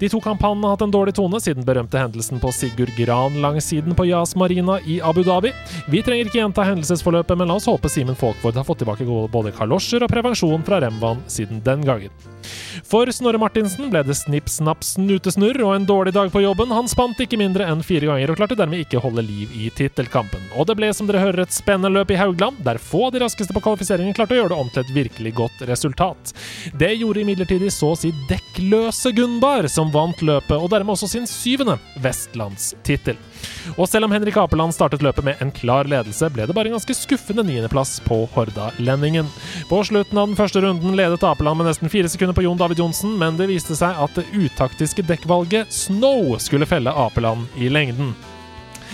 De 0.00 0.10
to 0.10 0.20
kampanjene 0.24 0.68
har 0.68 0.76
hatt 0.76 0.86
en 0.86 0.94
dårlig 0.94 1.14
tone 1.18 1.40
siden 1.42 1.66
berømte 1.66 2.00
hendelsen 2.00 2.42
på 2.42 2.52
Sigurd 2.54 2.94
Gran 2.98 3.38
langsiden 3.42 3.96
på 3.98 4.08
Yas 4.08 4.36
Marina 4.38 4.78
i 4.86 5.00
Abu 5.04 5.22
Dhabi. 5.26 5.52
Vi 5.88 6.02
trenger 6.02 6.30
ikke 6.30 6.42
gjenta 6.42 6.66
hendelsesforløpet, 6.68 7.38
men 7.38 7.50
la 7.50 7.58
oss 7.58 7.68
håpe 7.70 7.90
Simen 7.92 8.18
Folkvord 8.18 8.58
har 8.58 8.66
fått 8.68 8.84
tilbake 8.84 9.06
både 9.32 9.54
kalosjer 9.56 10.04
og 10.04 10.12
prevensjon 10.12 10.66
fra 10.66 10.82
Remvan 10.84 11.24
siden 11.30 11.62
den 11.66 11.86
gangen. 11.86 12.37
For 12.88 13.10
Snorre 13.12 13.40
Martinsen 13.40 13.90
ble 13.92 14.02
det 14.06 14.16
snipp, 14.18 14.48
snapp, 14.52 14.84
snutesnurr 14.86 15.60
og 15.66 15.74
en 15.74 15.86
dårlig 15.88 16.14
dag 16.16 16.30
på 16.32 16.42
jobben. 16.42 16.72
Han 16.74 16.90
spant 16.90 17.20
ikke 17.20 17.38
mindre 17.40 17.66
enn 17.68 17.84
fire 17.86 18.08
ganger 18.10 18.32
og 18.32 18.40
klarte 18.40 18.58
dermed 18.58 18.84
ikke 18.84 19.02
holde 19.02 19.24
liv 19.26 19.52
i 19.56 19.68
tittelkampen. 19.76 20.44
Og 20.56 20.68
det 20.68 20.78
ble 20.78 20.90
som 20.96 21.08
dere 21.08 21.22
hører 21.22 21.44
et 21.44 21.54
spennende 21.54 21.92
løp 21.94 22.12
i 22.14 22.20
Haugland, 22.20 22.60
der 22.66 22.80
få 22.82 23.06
av 23.08 23.14
de 23.14 23.22
raskeste 23.24 23.54
på 23.56 23.64
kvalifiseringen 23.64 24.16
klarte 24.16 24.36
å 24.36 24.40
gjøre 24.40 24.54
det 24.54 24.60
om 24.62 24.72
til 24.72 24.84
et 24.84 24.94
virkelig 24.96 25.34
godt 25.38 25.64
resultat. 25.70 26.34
Det 26.78 26.92
gjorde 26.96 27.24
imidlertid 27.24 27.66
så 27.74 27.92
å 27.92 27.98
si 27.98 28.12
dekkløse 28.30 29.12
Gunbar, 29.16 29.68
som 29.72 29.92
vant 29.94 30.22
løpet, 30.22 30.56
og 30.56 30.70
dermed 30.72 30.94
også 30.94 31.10
sin 31.10 31.28
syvende 31.28 31.78
vestlandstittel. 32.04 33.18
Og 33.76 33.88
selv 33.88 34.08
om 34.08 34.14
Henrik 34.14 34.36
Apeland 34.40 34.74
startet 34.74 35.02
løpet 35.04 35.26
med 35.26 35.42
en 35.42 35.52
klar 35.54 35.88
ledelse, 35.90 36.30
ble 36.32 36.46
det 36.48 36.56
bare 36.56 36.70
en 36.70 36.78
ganske 36.78 36.96
skuffende 36.96 37.44
niendeplass 37.46 37.98
på 38.06 38.22
Horda-lendingen. 38.34 39.28
På 39.68 39.82
slutten 39.84 40.18
av 40.18 40.30
den 40.30 40.38
første 40.38 40.62
runden 40.64 40.96
ledet 40.98 41.26
Apeland 41.26 41.60
med 41.60 41.70
nesten 41.70 41.92
fire 41.92 42.08
sekunder 42.10 42.36
på 42.36 42.46
Jon 42.46 42.58
David 42.60 42.82
Johnsen, 42.82 43.18
men 43.20 43.38
det 43.40 43.50
viste 43.52 43.76
seg 43.78 43.98
at 43.98 44.18
det 44.18 44.26
utaktiske 44.34 45.06
dekkvalget 45.08 45.72
Snow 45.74 46.34
skulle 46.42 46.68
felle 46.68 46.94
Apeland 46.94 47.46
i 47.58 47.70
lengden. 47.72 48.14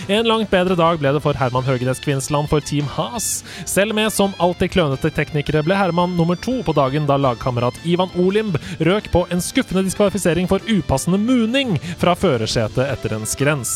En 0.07 0.27
langt 0.27 0.51
bedre 0.51 0.75
dag 0.77 0.99
ble 1.01 1.11
det 1.15 1.21
for 1.23 1.37
Herman 1.39 1.65
Høgenes 1.65 2.01
Kvinnsland 2.03 2.49
for 2.51 2.61
Team 2.61 2.85
Has. 2.93 3.43
Selv 3.65 3.95
med 3.97 4.11
som 4.13 4.35
alltid 4.43 4.73
klønete 4.75 5.09
teknikere 5.13 5.63
ble 5.65 5.77
Herman 5.77 6.13
nummer 6.17 6.37
to 6.37 6.59
på 6.65 6.75
dagen 6.77 7.07
da 7.09 7.17
lagkamerat 7.17 7.79
Ivan 7.87 8.13
Olimb 8.21 8.59
røk 8.85 9.09
på 9.13 9.25
en 9.33 9.41
skuffende 9.41 9.85
diskvalifisering 9.87 10.49
for 10.51 10.61
upassende 10.69 11.17
muning 11.21 11.77
fra 12.01 12.13
førersetet 12.17 12.85
etter 12.85 13.17
en 13.17 13.25
skrens. 13.29 13.75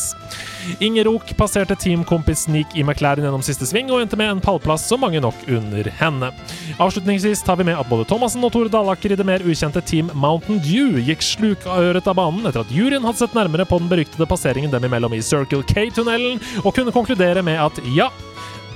Inger 0.78 1.04
Rook 1.04 1.36
passerte 1.36 1.76
teamkompis 1.76 2.46
Nick 2.48 2.76
i 2.76 2.84
McLaren 2.84 3.24
gjennom 3.24 3.42
siste 3.44 3.66
sving 3.68 3.90
og 3.90 4.02
endte 4.02 4.18
med 4.20 4.30
en 4.30 4.42
pallplass 4.44 4.86
så 4.88 4.98
mange 5.00 5.20
nok 5.22 5.36
under 5.48 5.90
henne. 6.00 6.30
Avslutningsvis 6.78 7.42
tar 7.46 7.58
vi 7.60 7.66
med 7.68 7.78
at 7.80 7.88
både 7.90 8.06
Thomassen 8.08 8.44
og 8.46 8.52
Tore 8.54 8.72
Dalaker 8.72 9.14
i 9.14 9.18
det 9.18 9.26
mer 9.26 9.44
ukjente 9.44 9.82
Team 9.84 10.10
Mountain 10.14 10.60
Dew 10.64 11.00
gikk 11.04 11.24
slukøret 11.24 12.06
av 12.06 12.18
banen 12.20 12.46
etter 12.46 12.64
at 12.64 12.74
juryen 12.74 13.06
hadde 13.06 13.22
sett 13.22 13.36
nærmere 13.36 13.66
på 13.68 13.80
den 13.82 13.90
beryktede 13.90 14.28
passeringen 14.30 14.72
dem 14.72 14.86
imellom 14.86 15.16
i 15.16 15.22
Circle 15.24 15.64
K-tunnelen, 15.66 16.40
og 16.64 16.74
kunne 16.76 16.94
konkludere 16.94 17.44
med 17.46 17.60
at 17.60 17.82
ja, 17.96 18.10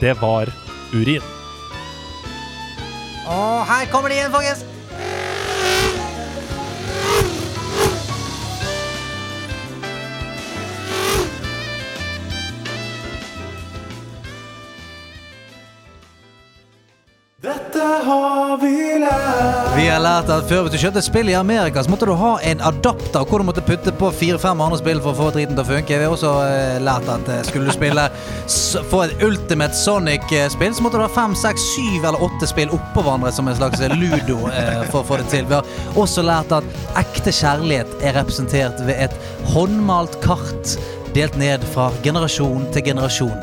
det 0.02 0.16
var 0.22 0.50
urin. 0.94 1.24
Og 3.24 3.64
her 3.70 3.88
kommer 3.92 4.12
de 4.12 4.20
igjen, 4.20 4.32
folkens! 4.34 4.64
Dette 17.44 17.86
har 18.04 18.56
vi 18.56 18.76
lært. 19.02 19.74
Vi 19.76 19.82
har 19.84 19.98
lært 20.00 20.30
at 20.32 20.46
før 20.48 20.62
hvis 20.64 20.72
du 20.72 20.80
kjøpte 20.80 21.02
spill 21.04 21.28
i 21.28 21.34
Amerika, 21.36 21.82
så 21.84 21.90
måtte 21.92 22.06
du 22.08 22.14
ha 22.16 22.30
en 22.48 22.62
adapter 22.64 23.26
hvor 23.28 23.42
du 23.42 23.44
måtte 23.44 23.64
putte 23.66 23.92
på 24.00 24.08
fire-fem 24.16 24.62
andre 24.64 24.78
spill 24.80 25.02
for 25.04 25.12
å 25.12 25.18
få 25.18 25.26
driten 25.34 25.52
til 25.52 25.60
å 25.60 25.66
funke. 25.68 25.98
Vi 26.00 26.06
har 26.06 26.14
også 26.14 26.30
eh, 26.46 26.78
lært 26.80 27.10
at 27.12 27.28
eh, 27.28 27.42
skulle 27.44 27.68
du 27.68 27.76
spille 27.76 28.06
få 28.88 29.02
et 29.04 29.26
Ultimate 29.26 29.76
Sonic-spill, 29.76 30.72
så 30.72 30.86
måtte 30.86 31.02
du 31.02 31.04
ha 31.04 31.10
fem, 31.12 31.34
seks, 31.36 31.66
syv 31.74 32.06
eller 32.08 32.24
åtte 32.24 32.48
spill 32.48 32.72
oppå 32.72 33.04
hverandre 33.04 33.34
som 33.36 33.52
en 33.52 33.58
slags 33.60 33.84
ludo 33.92 34.38
eh, 34.48 34.80
for 34.88 35.02
å 35.02 35.04
få 35.10 35.20
det 35.20 35.28
til. 35.34 35.44
Vi 35.50 35.58
har 35.58 36.00
også 36.00 36.24
lært 36.24 36.54
at 36.62 36.80
ekte 37.02 37.34
kjærlighet 37.42 37.92
er 38.00 38.16
representert 38.22 38.80
ved 38.88 39.04
et 39.10 39.20
håndmalt 39.52 40.16
kart 40.24 40.78
delt 41.12 41.36
ned 41.36 41.68
fra 41.76 41.90
generasjon 42.08 42.70
til 42.72 42.88
generasjon. 42.88 43.36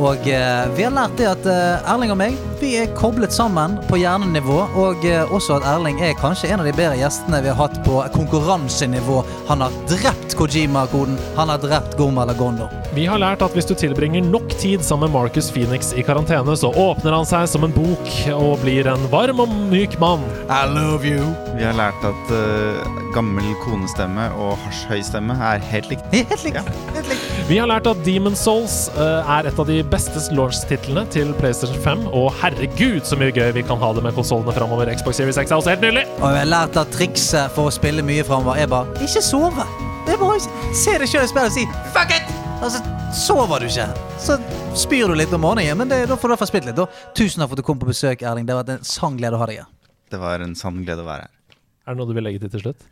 Og 0.00 0.28
eh, 0.28 0.70
vi 0.76 0.84
har 0.86 0.94
lært 0.96 1.18
det 1.20 1.26
at 1.28 1.46
eh, 1.48 1.90
Erling 1.92 2.14
og 2.14 2.20
meg 2.20 2.38
vi 2.60 2.74
er 2.76 2.90
koblet 2.96 3.32
sammen 3.32 3.78
på 3.88 3.98
hjernenivå. 4.00 4.58
Og 4.80 5.04
eh, 5.08 5.32
også 5.32 5.58
at 5.58 5.66
Erling 5.68 6.00
er 6.04 6.16
kanskje 6.18 6.50
en 6.52 6.62
av 6.62 6.68
de 6.68 6.74
bedre 6.76 6.96
gjestene 7.00 7.40
vi 7.44 7.50
har 7.52 7.58
hatt 7.58 7.76
på 7.84 8.00
konkurransenivå. 8.16 9.20
Han 9.50 9.64
har 9.64 9.76
drept 9.90 10.36
Kojima-koden. 10.40 11.18
Han 11.36 11.52
har 11.52 11.60
drept 11.60 11.98
Goma 12.00 12.24
eller 12.24 12.38
Gondor. 12.38 12.72
Vi 12.96 13.04
har 13.06 13.20
lært 13.22 13.44
at 13.44 13.54
hvis 13.56 13.68
du 13.68 13.74
tilbringer 13.78 14.24
nok 14.24 14.52
tid 14.60 14.84
sammen 14.84 15.10
med 15.10 15.18
Marcus 15.18 15.50
Phoenix 15.52 15.92
i 15.96 16.04
karantene, 16.04 16.56
så 16.56 16.72
åpner 16.72 17.16
han 17.16 17.28
seg 17.28 17.46
som 17.48 17.64
en 17.66 17.74
bok 17.76 18.08
og 18.34 18.60
blir 18.64 18.88
en 18.90 19.04
varm 19.12 19.44
og 19.44 19.52
myk 19.70 19.98
mann. 20.02 20.24
I 20.48 20.64
love 20.68 21.06
you. 21.06 21.28
Vi 21.54 21.64
har 21.64 21.76
lært 21.78 22.00
at 22.08 22.34
uh, 22.34 22.90
gammel 23.14 23.52
konestemme 23.64 24.30
og 24.40 24.56
hasjhøystemme 24.64 25.36
er 25.52 25.64
helt 25.72 25.92
likt. 25.92 26.08
Helt 26.12 26.44
likt. 26.48 26.74
Helt 26.96 27.14
likt. 27.14 27.39
Vi 27.50 27.56
har 27.58 27.66
lært 27.66 27.88
at 27.90 27.98
Demon 28.06 28.36
Souls 28.38 28.84
eh, 28.94 29.30
er 29.34 29.48
et 29.48 29.56
av 29.58 29.66
de 29.66 29.80
beste 29.90 30.20
launch-titlene 30.38 31.02
til 31.10 31.32
PlayStation 31.34 31.80
5, 31.82 32.04
og 32.14 32.28
herregud 32.38 33.02
så 33.08 33.16
mye 33.18 33.32
gøy 33.34 33.48
vi 33.56 33.64
kan 33.66 33.80
ha 33.80 33.88
det 33.96 34.04
med 34.04 34.14
konsollene 34.14 34.54
framover. 34.54 34.86
Xbox 34.94 35.18
Series 35.18 35.40
X 35.40 35.50
er 35.50 35.56
også 35.56 35.72
helt 35.72 35.82
nydelig! 35.82 36.04
Og 36.20 36.28
jeg 36.30 36.44
har 36.44 36.46
lært 36.46 36.78
at 36.78 36.92
trikset 36.94 37.50
for 37.56 37.66
å 37.66 37.72
spille 37.74 38.04
mye 38.06 38.22
framover 38.28 38.60
er 38.62 38.68
bare 38.70 38.94
ikke 39.02 39.22
sove. 39.26 39.64
Det 40.06 40.14
er 40.14 40.20
bare 40.20 40.36
å 40.36 40.76
se 40.78 40.94
deg 41.02 41.10
sjøl 41.10 41.26
i 41.26 41.30
speilet 41.32 41.50
og 41.50 41.56
si 41.56 41.64
'fuck 41.96 42.14
it'! 42.20 42.30
Og 42.60 42.70
så 42.70 42.84
sover 43.24 43.64
du 43.64 43.66
ikke. 43.66 43.88
Så 44.22 44.36
spyr 44.84 45.10
du 45.10 45.16
litt 45.18 45.34
om 45.34 45.42
morgenen, 45.42 45.82
men 45.82 45.90
det, 45.90 46.04
da 46.06 46.14
får 46.14 46.30
du 46.30 46.30
i 46.30 46.32
hvert 46.36 46.44
fall 46.44 46.52
spilt 46.52 46.70
litt. 46.70 46.78
Da. 46.78 46.86
Tusen 47.18 47.42
takk 47.42 47.50
for 47.50 47.58
at 47.58 47.64
du 47.64 47.66
kom 47.66 47.82
på 47.82 47.90
besøk, 47.90 48.22
Erling. 48.22 48.46
Det 48.46 48.54
har 48.54 48.62
vært 48.62 48.76
en 48.76 48.86
sann 48.86 49.18
glede 49.18 49.34
å 49.34 49.42
ha 49.42 49.50
deg 49.50 49.64
her. 49.64 49.72
Det 50.14 50.22
var 50.22 50.46
en 50.46 50.54
sann 50.54 50.78
glede 50.84 51.02
å 51.02 51.08
være 51.10 51.26
her. 51.26 51.58
Er 51.82 51.98
det 51.98 51.98
noe 51.98 52.12
du 52.12 52.14
vil 52.14 52.28
legge 52.30 52.44
til 52.46 52.54
til 52.54 52.62
slutt? 52.68 52.86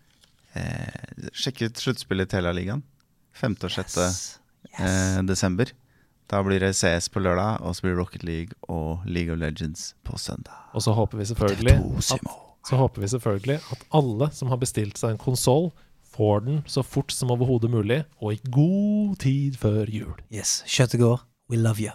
Eh, 0.58 1.30
sjekk 1.30 1.68
ut 1.68 1.86
sluttspillet 1.86 2.26
i 2.26 2.34
Telialigaen. 2.34 2.82
Femte 3.38 3.70
og 3.70 3.76
6. 3.78 4.37
Eh, 4.78 5.22
desember. 5.26 5.72
Da 6.28 6.42
blir 6.44 6.60
det 6.60 6.74
CS 6.76 7.08
på 7.08 7.22
lørdag, 7.24 7.62
og 7.64 7.76
så 7.76 7.84
blir 7.84 7.94
det 7.94 8.00
Rocket 8.02 8.24
League 8.24 8.56
og 8.68 9.06
League 9.08 9.32
of 9.32 9.40
Legends 9.40 9.94
på 10.04 10.18
søndag. 10.20 10.52
Og 10.76 10.84
så 10.84 10.92
håper 10.92 11.18
vi 11.18 11.24
selvfølgelig 11.30 11.76
at, 11.78 12.26
så 12.68 12.76
håper 12.76 13.00
vi 13.00 13.08
selvfølgelig 13.08 13.60
at 13.72 13.86
alle 13.96 14.28
som 14.36 14.52
har 14.52 14.60
bestilt 14.60 15.00
seg 15.00 15.16
en 15.16 15.22
konsoll, 15.22 15.70
får 16.12 16.44
den 16.44 16.60
så 16.66 16.82
fort 16.82 17.12
som 17.14 17.30
overhodet 17.30 17.70
mulig, 17.70 18.02
og 18.20 18.34
i 18.34 18.40
god 18.52 19.16
tid 19.24 19.56
før 19.56 19.88
jul. 19.88 20.14
Yes. 20.34 20.62
Kjøttet 20.66 21.00
går. 21.00 21.24
We 21.48 21.56
love 21.56 21.80
you. 21.80 21.94